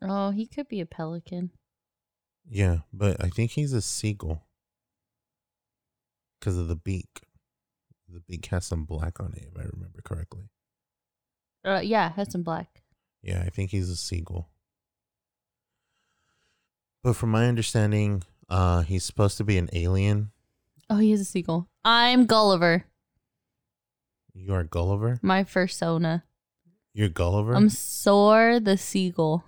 Oh, 0.02 0.30
he 0.30 0.48
could 0.48 0.66
be 0.66 0.80
a 0.80 0.86
pelican. 0.86 1.52
Yeah, 2.50 2.78
but 2.92 3.22
I 3.22 3.28
think 3.28 3.52
he's 3.52 3.72
a 3.72 3.82
seagull 3.82 4.47
because 6.38 6.56
of 6.58 6.68
the 6.68 6.76
beak. 6.76 7.22
The 8.08 8.20
beak 8.20 8.46
has 8.46 8.64
some 8.66 8.84
black 8.84 9.20
on 9.20 9.34
it, 9.34 9.48
if 9.52 9.58
I 9.58 9.64
remember 9.72 10.00
correctly. 10.02 10.48
Uh, 11.64 11.80
yeah, 11.82 12.12
has 12.12 12.32
some 12.32 12.42
black. 12.42 12.82
Yeah, 13.22 13.42
I 13.44 13.50
think 13.50 13.70
he's 13.70 13.90
a 13.90 13.96
seagull. 13.96 14.48
But 17.02 17.16
from 17.16 17.30
my 17.30 17.46
understanding, 17.46 18.22
uh, 18.48 18.82
he's 18.82 19.04
supposed 19.04 19.36
to 19.38 19.44
be 19.44 19.58
an 19.58 19.68
alien. 19.72 20.30
Oh, 20.90 20.96
he 20.98 21.12
is 21.12 21.20
a 21.20 21.24
seagull. 21.24 21.68
I'm 21.84 22.26
Gulliver. 22.26 22.84
You 24.34 24.54
are 24.54 24.64
Gulliver. 24.64 25.18
My 25.22 25.44
persona. 25.44 26.24
You're 26.94 27.08
Gulliver. 27.08 27.54
I'm 27.54 27.68
Soar 27.68 28.58
the 28.60 28.76
seagull. 28.78 29.44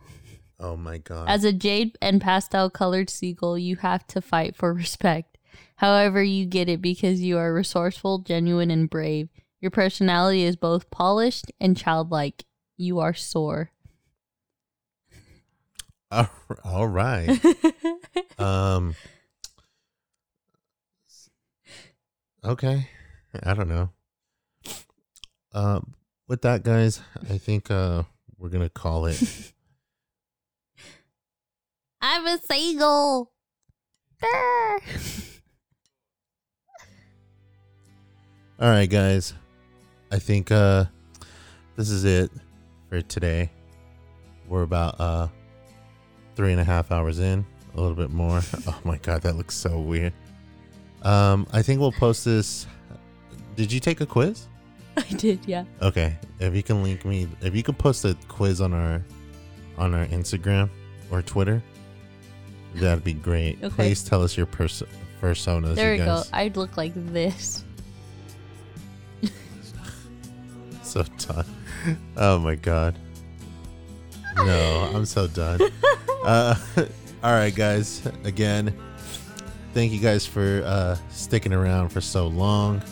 oh 0.59 0.77
my 0.77 0.99
god. 0.99 1.29
As 1.29 1.45
a 1.45 1.53
jade 1.53 1.97
and 2.03 2.21
pastel 2.21 2.69
colored 2.71 3.09
seagull, 3.09 3.57
you 3.57 3.77
have 3.77 4.07
to 4.09 4.21
fight 4.21 4.55
for 4.55 4.73
respect. 4.75 5.30
However, 5.77 6.23
you 6.23 6.47
get 6.47 6.69
it 6.69 6.83
because 6.83 7.21
you 7.21 7.39
are 7.39 7.53
resourceful, 7.55 8.19
genuine, 8.19 8.71
and 8.71 8.89
brave. 8.91 9.29
Your 9.61 9.71
personality 9.71 10.45
is 10.45 10.57
both 10.57 10.91
polished 10.91 11.47
and 11.61 11.77
childlike. 11.77 12.45
You 12.77 12.99
are 13.01 13.15
sore. 13.15 13.71
All- 16.11 16.31
all 16.65 16.87
right. 16.89 17.39
um. 18.39 18.95
Okay. 22.45 22.89
I 23.43 23.55
don't 23.55 23.69
know. 23.69 23.91
Um. 25.53 25.95
With 26.27 26.43
that, 26.43 26.63
guys, 26.63 27.01
I 27.29 27.39
think 27.39 27.71
uh 27.71 28.05
we're 28.39 28.49
gonna 28.51 28.71
call 28.71 29.07
it. 29.07 29.21
I'm 32.01 32.27
a 32.27 32.39
seagull. 32.39 33.33
All 38.61 38.69
right, 38.69 38.91
guys. 38.91 39.33
I 40.13 40.19
think 40.19 40.51
uh 40.51 40.85
this 41.77 41.89
is 41.89 42.05
it 42.05 42.31
for 42.89 43.01
today. 43.01 43.51
We're 44.49 44.63
about 44.63 45.01
uh 45.01 45.29
three 46.37 46.53
and 46.53 46.61
a 46.61 46.65
half 46.65 46.93
hours 46.93 47.21
in, 47.21 47.47
a 47.75 47.81
little 47.81 47.97
bit 47.97 48.11
more. 48.11 48.43
Oh 48.67 48.79
my 48.85 48.99
god, 48.99 49.23
that 49.23 49.37
looks 49.37 49.55
so 49.55 49.81
weird. 49.81 50.13
Um, 51.03 51.47
I 51.53 51.63
think 51.63 51.81
we'll 51.81 51.93
post 51.93 52.25
this. 52.27 52.67
Did 53.57 53.73
you 53.73 53.81
take 53.81 54.03
a 54.03 54.07
quiz? 54.07 54.47
I 54.97 55.03
did, 55.17 55.41
yeah. 55.47 55.65
Okay, 55.81 56.19
if 56.39 56.55
you 56.55 56.63
can 56.63 56.83
link 56.83 57.05
me, 57.07 57.29
if 57.41 57.55
you 57.57 57.63
can 57.63 57.75
post 57.75 58.05
a 58.05 58.15
quiz 58.29 58.61
on 58.61 58.75
our 58.75 59.03
on 59.79 59.95
our 59.95 60.05
Instagram 60.07 60.69
or 61.11 61.23
Twitter, 61.23 61.63
that'd 62.75 63.05
be 63.05 63.15
great. 63.15 63.57
Okay. 63.63 63.75
Please 63.75 64.03
tell 64.05 64.23
us 64.23 64.37
your 64.37 64.47
pers- 64.47 64.83
personas. 65.23 65.77
There 65.77 65.93
we 65.93 65.99
you 66.01 66.05
go. 66.05 66.23
I'd 66.35 66.57
look 66.59 66.77
like 66.77 66.93
this. 66.95 67.65
so 70.95 71.05
done. 71.19 71.47
Oh 72.17 72.41
my 72.41 72.57
god. 72.57 72.99
No, 74.37 74.91
I'm 74.93 75.07
so 75.07 75.27
done. 75.27 75.61
Uh, 76.23 76.55
all 77.23 77.33
right, 77.33 77.55
guys. 77.55 78.07
Again, 78.25 78.79
thank 79.73 79.91
you 79.91 79.99
guys 79.99 80.27
for 80.27 80.63
uh, 80.67 80.95
sticking 81.09 81.55
around 81.55 81.89
for 81.89 82.03
so 82.03 82.27
long. 82.27 82.83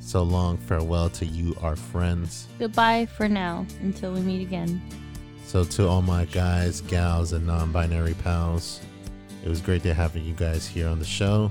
So 0.00 0.24
long. 0.24 0.56
Farewell 0.56 1.10
to 1.10 1.24
you, 1.24 1.54
our 1.62 1.76
friends. 1.76 2.48
Goodbye 2.58 3.06
for 3.06 3.28
now 3.28 3.64
until 3.82 4.12
we 4.12 4.18
meet 4.18 4.42
again. 4.42 4.82
So 5.46 5.62
to 5.62 5.86
all 5.86 6.02
my 6.02 6.24
guys, 6.24 6.80
gals, 6.80 7.32
and 7.32 7.46
non-binary 7.46 8.14
pals, 8.14 8.80
it 9.44 9.48
was 9.48 9.60
great 9.60 9.84
to 9.84 9.94
having 9.94 10.24
you 10.24 10.34
guys 10.34 10.66
here 10.66 10.88
on 10.88 10.98
the 10.98 11.04
show. 11.04 11.50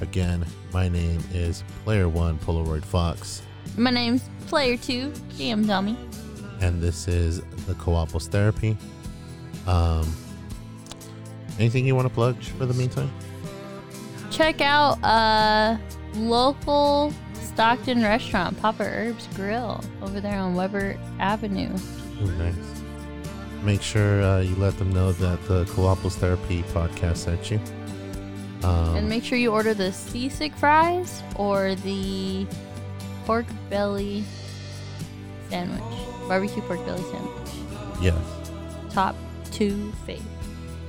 Again, 0.00 0.46
my 0.72 0.88
name 0.88 1.22
is 1.34 1.64
Player 1.84 2.08
One 2.08 2.38
Polaroid 2.38 2.86
Fox. 2.86 3.42
My 3.76 3.90
name's 3.90 4.28
Player 4.48 4.76
2, 4.76 5.10
GM 5.10 5.66
Dummy. 5.66 5.96
and 6.60 6.80
this 6.80 7.08
is 7.08 7.40
the 7.66 7.74
Coopos 7.74 8.28
Therapy. 8.28 8.76
Um, 9.66 10.12
anything 11.58 11.86
you 11.86 11.94
want 11.96 12.06
to 12.08 12.12
plug 12.14 12.40
for 12.42 12.66
the 12.66 12.74
meantime? 12.74 13.10
Check 14.30 14.60
out 14.60 15.02
uh 15.04 15.76
local 16.14 17.12
Stockton 17.34 18.02
restaurant, 18.02 18.58
Papa 18.60 18.84
Herb's 18.84 19.26
Grill, 19.34 19.82
over 20.02 20.20
there 20.20 20.38
on 20.38 20.54
Weber 20.54 20.98
Avenue. 21.18 21.70
Ooh, 22.22 22.26
nice. 22.32 22.54
Make 23.62 23.82
sure 23.82 24.22
uh, 24.22 24.40
you 24.40 24.54
let 24.56 24.76
them 24.78 24.92
know 24.92 25.12
that 25.12 25.42
the 25.46 25.64
Coopos 25.66 26.14
Therapy 26.14 26.62
podcast 26.74 27.18
sent 27.18 27.50
you. 27.50 27.60
Um, 28.64 28.96
and 28.96 29.08
make 29.08 29.24
sure 29.24 29.38
you 29.38 29.52
order 29.52 29.74
the 29.74 29.92
seasick 29.92 30.54
fries 30.56 31.22
or 31.36 31.74
the 31.76 32.46
pork 33.26 33.46
belly 33.70 34.24
sandwich. 35.50 35.82
Barbecue 36.28 36.62
pork 36.62 36.84
belly 36.86 37.02
sandwich. 37.02 37.48
yes. 38.00 38.14
Top 38.92 39.14
two 39.50 39.92
fave. 40.06 40.20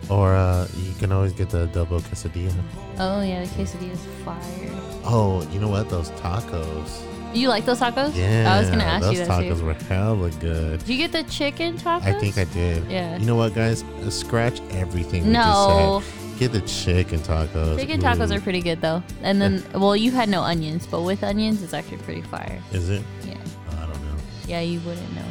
Or 0.10 0.34
uh, 0.36 0.68
you 0.78 0.94
can 1.00 1.12
always 1.12 1.32
get 1.34 1.50
the 1.50 1.68
double 1.68 2.00
quesadilla. 2.02 2.54
Oh 3.00 3.22
yeah, 3.22 3.42
the 3.42 3.48
quesadilla 3.48 3.92
is 3.92 4.06
fire. 4.26 4.70
Oh, 5.06 5.48
you 5.52 5.60
know 5.60 5.70
what? 5.70 5.90
Those 5.90 6.12
tacos. 6.12 7.02
You 7.34 7.48
like 7.48 7.66
those 7.66 7.80
tacos? 7.80 8.14
Yeah. 8.16 8.54
I 8.54 8.60
was 8.60 8.70
gonna 8.70 8.84
ask 8.84 9.04
those 9.06 9.14
you 9.20 9.26
that 9.26 9.28
Those 9.28 9.46
tacos 9.46 9.60
too. 9.60 9.66
were 9.66 9.74
hella 9.74 10.30
good. 10.40 10.80
Did 10.80 10.90
you 10.90 10.98
get 10.98 11.12
the 11.14 11.24
chicken 11.32 11.78
tacos? 11.78 12.04
I 12.04 12.20
think 12.20 12.38
I 12.38 12.44
did. 12.46 12.86
Yeah. 12.92 13.18
You 13.18 13.26
know 13.26 13.36
what, 13.36 13.56
guys? 13.56 13.84
Scratch 14.10 14.62
everything 14.72 15.26
we 15.28 15.34
just 15.34 16.04
said. 16.04 16.23
Get 16.40 16.52
the 16.52 16.62
chicken 16.62 17.20
tacos. 17.20 17.80
Chicken 17.80 18.02
tacos 18.02 18.32
Ooh. 18.32 18.36
are 18.36 18.42
pretty 18.42 18.62
good 18.62 18.82
though. 18.82 19.04
And 19.22 19.42
then, 19.42 19.64
well, 19.74 19.96
you 19.96 20.12
had 20.12 20.30
no 20.30 20.42
onions, 20.42 20.88
but 20.88 21.02
with 21.02 21.24
onions, 21.24 21.62
it's 21.62 21.74
actually 21.74 21.98
pretty 21.98 22.22
fire. 22.24 22.62
Is 22.72 22.90
it? 22.90 23.04
Yeah. 23.26 23.36
I 23.72 23.86
don't 23.86 24.02
know. 24.04 24.16
Yeah, 24.48 24.62
you 24.62 24.80
wouldn't 24.82 25.14
know. 25.16 25.26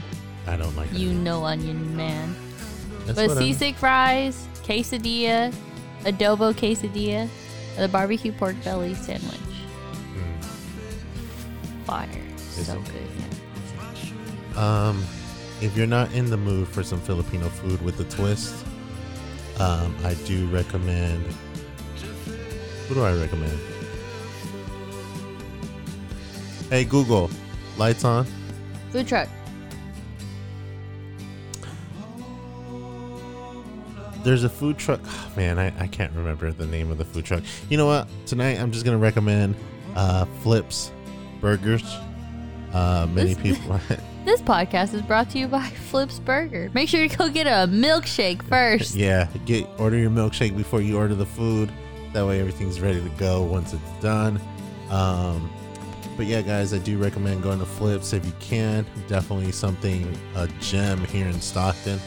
I 0.47 0.57
don't 0.57 0.75
like 0.77 0.91
it. 0.93 0.99
You 0.99 1.11
it. 1.11 1.15
know 1.15 1.45
onion 1.45 1.97
man. 1.97 2.35
That's 3.05 3.19
but 3.19 3.29
what 3.29 3.39
seasick 3.39 3.75
fries, 3.77 4.47
quesadilla, 4.63 5.53
adobo 6.05 6.53
quesadilla, 6.53 7.29
the 7.77 7.89
barbecue 7.89 8.33
pork 8.33 8.57
belly 8.63 8.95
sandwich. 8.95 9.41
Mm. 10.15 10.45
Fire. 11.85 12.09
Is 12.37 12.67
so 12.67 12.75
it? 12.75 12.85
good. 12.85 13.03
Um, 14.57 15.03
if 15.61 15.77
you're 15.77 15.87
not 15.87 16.13
in 16.13 16.29
the 16.29 16.37
mood 16.37 16.69
for 16.69 16.83
some 16.83 17.01
Filipino 17.01 17.49
food 17.49 17.81
with 17.83 17.99
a 18.01 18.05
twist, 18.05 18.67
um, 19.59 19.95
I 20.05 20.15
do 20.25 20.47
recommend. 20.47 21.25
What 22.87 22.95
do 22.95 23.03
I 23.03 23.15
recommend? 23.15 23.59
Hey 26.69 26.85
Google, 26.85 27.31
lights 27.77 28.05
on. 28.05 28.27
Food 28.91 29.09
truck. 29.09 29.29
There's 34.25 34.45
a 34.45 34.49
food 34.49 34.79
truck. 34.79 35.01
Oh, 35.05 35.33
man, 35.37 35.59
I, 35.59 35.73
I 35.79 35.87
can't 35.87 36.13
remember 36.13 36.51
the 36.53 36.67
name 36.67 36.91
of 36.91 36.99
the 36.99 37.05
food 37.05 37.25
truck. 37.25 37.43
You 37.69 37.77
know 37.77 37.87
what? 37.87 38.09
Tonight 38.27 38.59
I'm 38.59 38.73
just 38.73 38.85
gonna 38.85 38.99
recommend 38.99 39.57
uh, 39.95 40.25
Flips 40.43 40.93
Burgers. 41.41 41.85
Uh, 42.73 43.07
many 43.13 43.35
people. 43.35 43.81
This 44.25 44.41
podcast 44.41 44.95
is 44.95 45.03
brought 45.03 45.31
to 45.31 45.39
you 45.39 45.49
by 45.49 45.67
Flips 45.91 46.21
Burger. 46.21 46.71
Make 46.75 46.89
sure 46.89 47.03
you 47.03 47.09
go 47.09 47.29
get 47.29 47.49
a 47.49 47.69
milkshake 47.69 48.41
first. 48.45 48.95
Yeah, 48.95 49.29
get 49.47 49.67
order 49.79 49.99
your 49.99 50.11
milkshake 50.11 50.57
before 50.57 50.81
you 50.81 50.97
order 50.97 51.17
the 51.17 51.27
food. 51.27 51.73
That 52.13 52.25
way 52.25 52.39
everything's 52.39 52.81
ready 52.81 53.03
to 53.03 53.09
go 53.17 53.43
once 53.43 53.73
it's 53.73 54.01
done. 54.01 54.41
Um, 54.91 55.51
but 56.17 56.27
yeah, 56.27 56.41
guys, 56.41 56.73
I 56.73 56.79
do 56.79 56.99
recommend 56.99 57.43
going 57.43 57.59
to 57.59 57.67
Flips 57.67 58.13
if 58.13 58.25
you 58.25 58.33
can. 58.39 58.87
Definitely 59.09 59.51
something 59.51 60.17
a 60.37 60.47
gem 60.61 61.05
here 61.07 61.27
in 61.27 61.41
Stockton. 61.41 61.99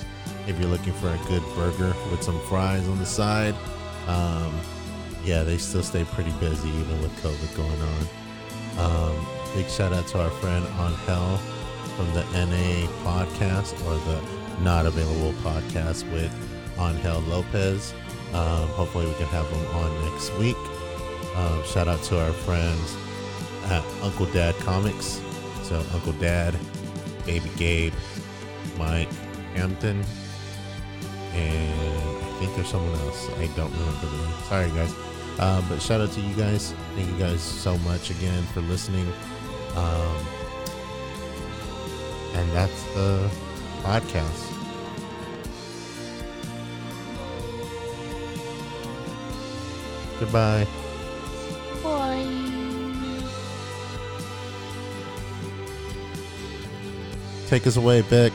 If 0.47 0.57
you're 0.57 0.69
looking 0.69 0.93
for 0.93 1.09
a 1.09 1.19
good 1.27 1.43
burger 1.53 1.93
with 2.11 2.23
some 2.23 2.39
fries 2.47 2.87
on 2.87 2.97
the 2.97 3.05
side, 3.05 3.55
um, 4.07 4.57
yeah, 5.25 5.43
they 5.43 5.57
still 5.57 5.83
stay 5.83 6.05
pretty 6.05 6.31
busy 6.39 6.69
even 6.69 7.01
with 7.01 7.11
COVID 7.21 7.57
going 7.57 7.81
on. 7.81 9.17
Um, 9.17 9.27
big 9.53 9.67
shout 9.67 9.91
out 9.91 10.07
to 10.07 10.21
our 10.21 10.29
friend 10.29 10.65
On 10.79 10.93
Hell 10.93 11.41
from 11.95 12.11
the 12.13 12.23
NA 12.33 12.87
podcast 13.03 13.73
or 13.85 13.97
the 14.05 14.21
Not 14.63 14.85
Available 14.85 15.33
podcast 15.41 16.09
with 16.11 16.33
Angel 16.79 17.19
Lopez. 17.21 17.93
Um, 18.33 18.67
hopefully, 18.69 19.05
we 19.05 19.13
can 19.13 19.27
have 19.27 19.47
him 19.47 19.65
on 19.75 20.11
next 20.11 20.33
week. 20.37 20.57
Um, 21.35 21.63
shout 21.63 21.87
out 21.87 22.01
to 22.03 22.19
our 22.19 22.31
friends 22.31 22.95
at 23.65 23.83
Uncle 24.01 24.25
Dad 24.27 24.55
Comics. 24.55 25.21
So, 25.63 25.83
Uncle 25.93 26.13
Dad, 26.13 26.55
Baby 27.25 27.49
Gabe, 27.55 27.93
Mike 28.77 29.11
Hampton, 29.55 30.03
and 31.33 31.81
I 31.81 32.37
think 32.39 32.55
there's 32.55 32.69
someone 32.69 32.93
else. 33.01 33.29
I 33.37 33.47
don't 33.55 33.71
remember 33.71 34.05
the 34.05 34.17
name. 34.17 34.43
Sorry, 34.49 34.69
guys. 34.71 34.93
Uh, 35.39 35.63
but 35.69 35.81
shout 35.81 36.01
out 36.01 36.11
to 36.11 36.21
you 36.21 36.35
guys. 36.35 36.73
Thank 36.95 37.09
you 37.09 37.17
guys 37.17 37.41
so 37.41 37.77
much 37.79 38.09
again 38.09 38.43
for 38.53 38.61
listening. 38.61 39.07
Um, 39.75 40.25
And 42.35 42.51
that's 42.51 42.83
the 42.93 43.29
podcast. 43.81 44.51
Goodbye. 50.19 50.67
Bye. 51.83 52.25
Take 57.47 57.67
us 57.67 57.77
away, 57.77 58.01
Vic. 58.01 58.33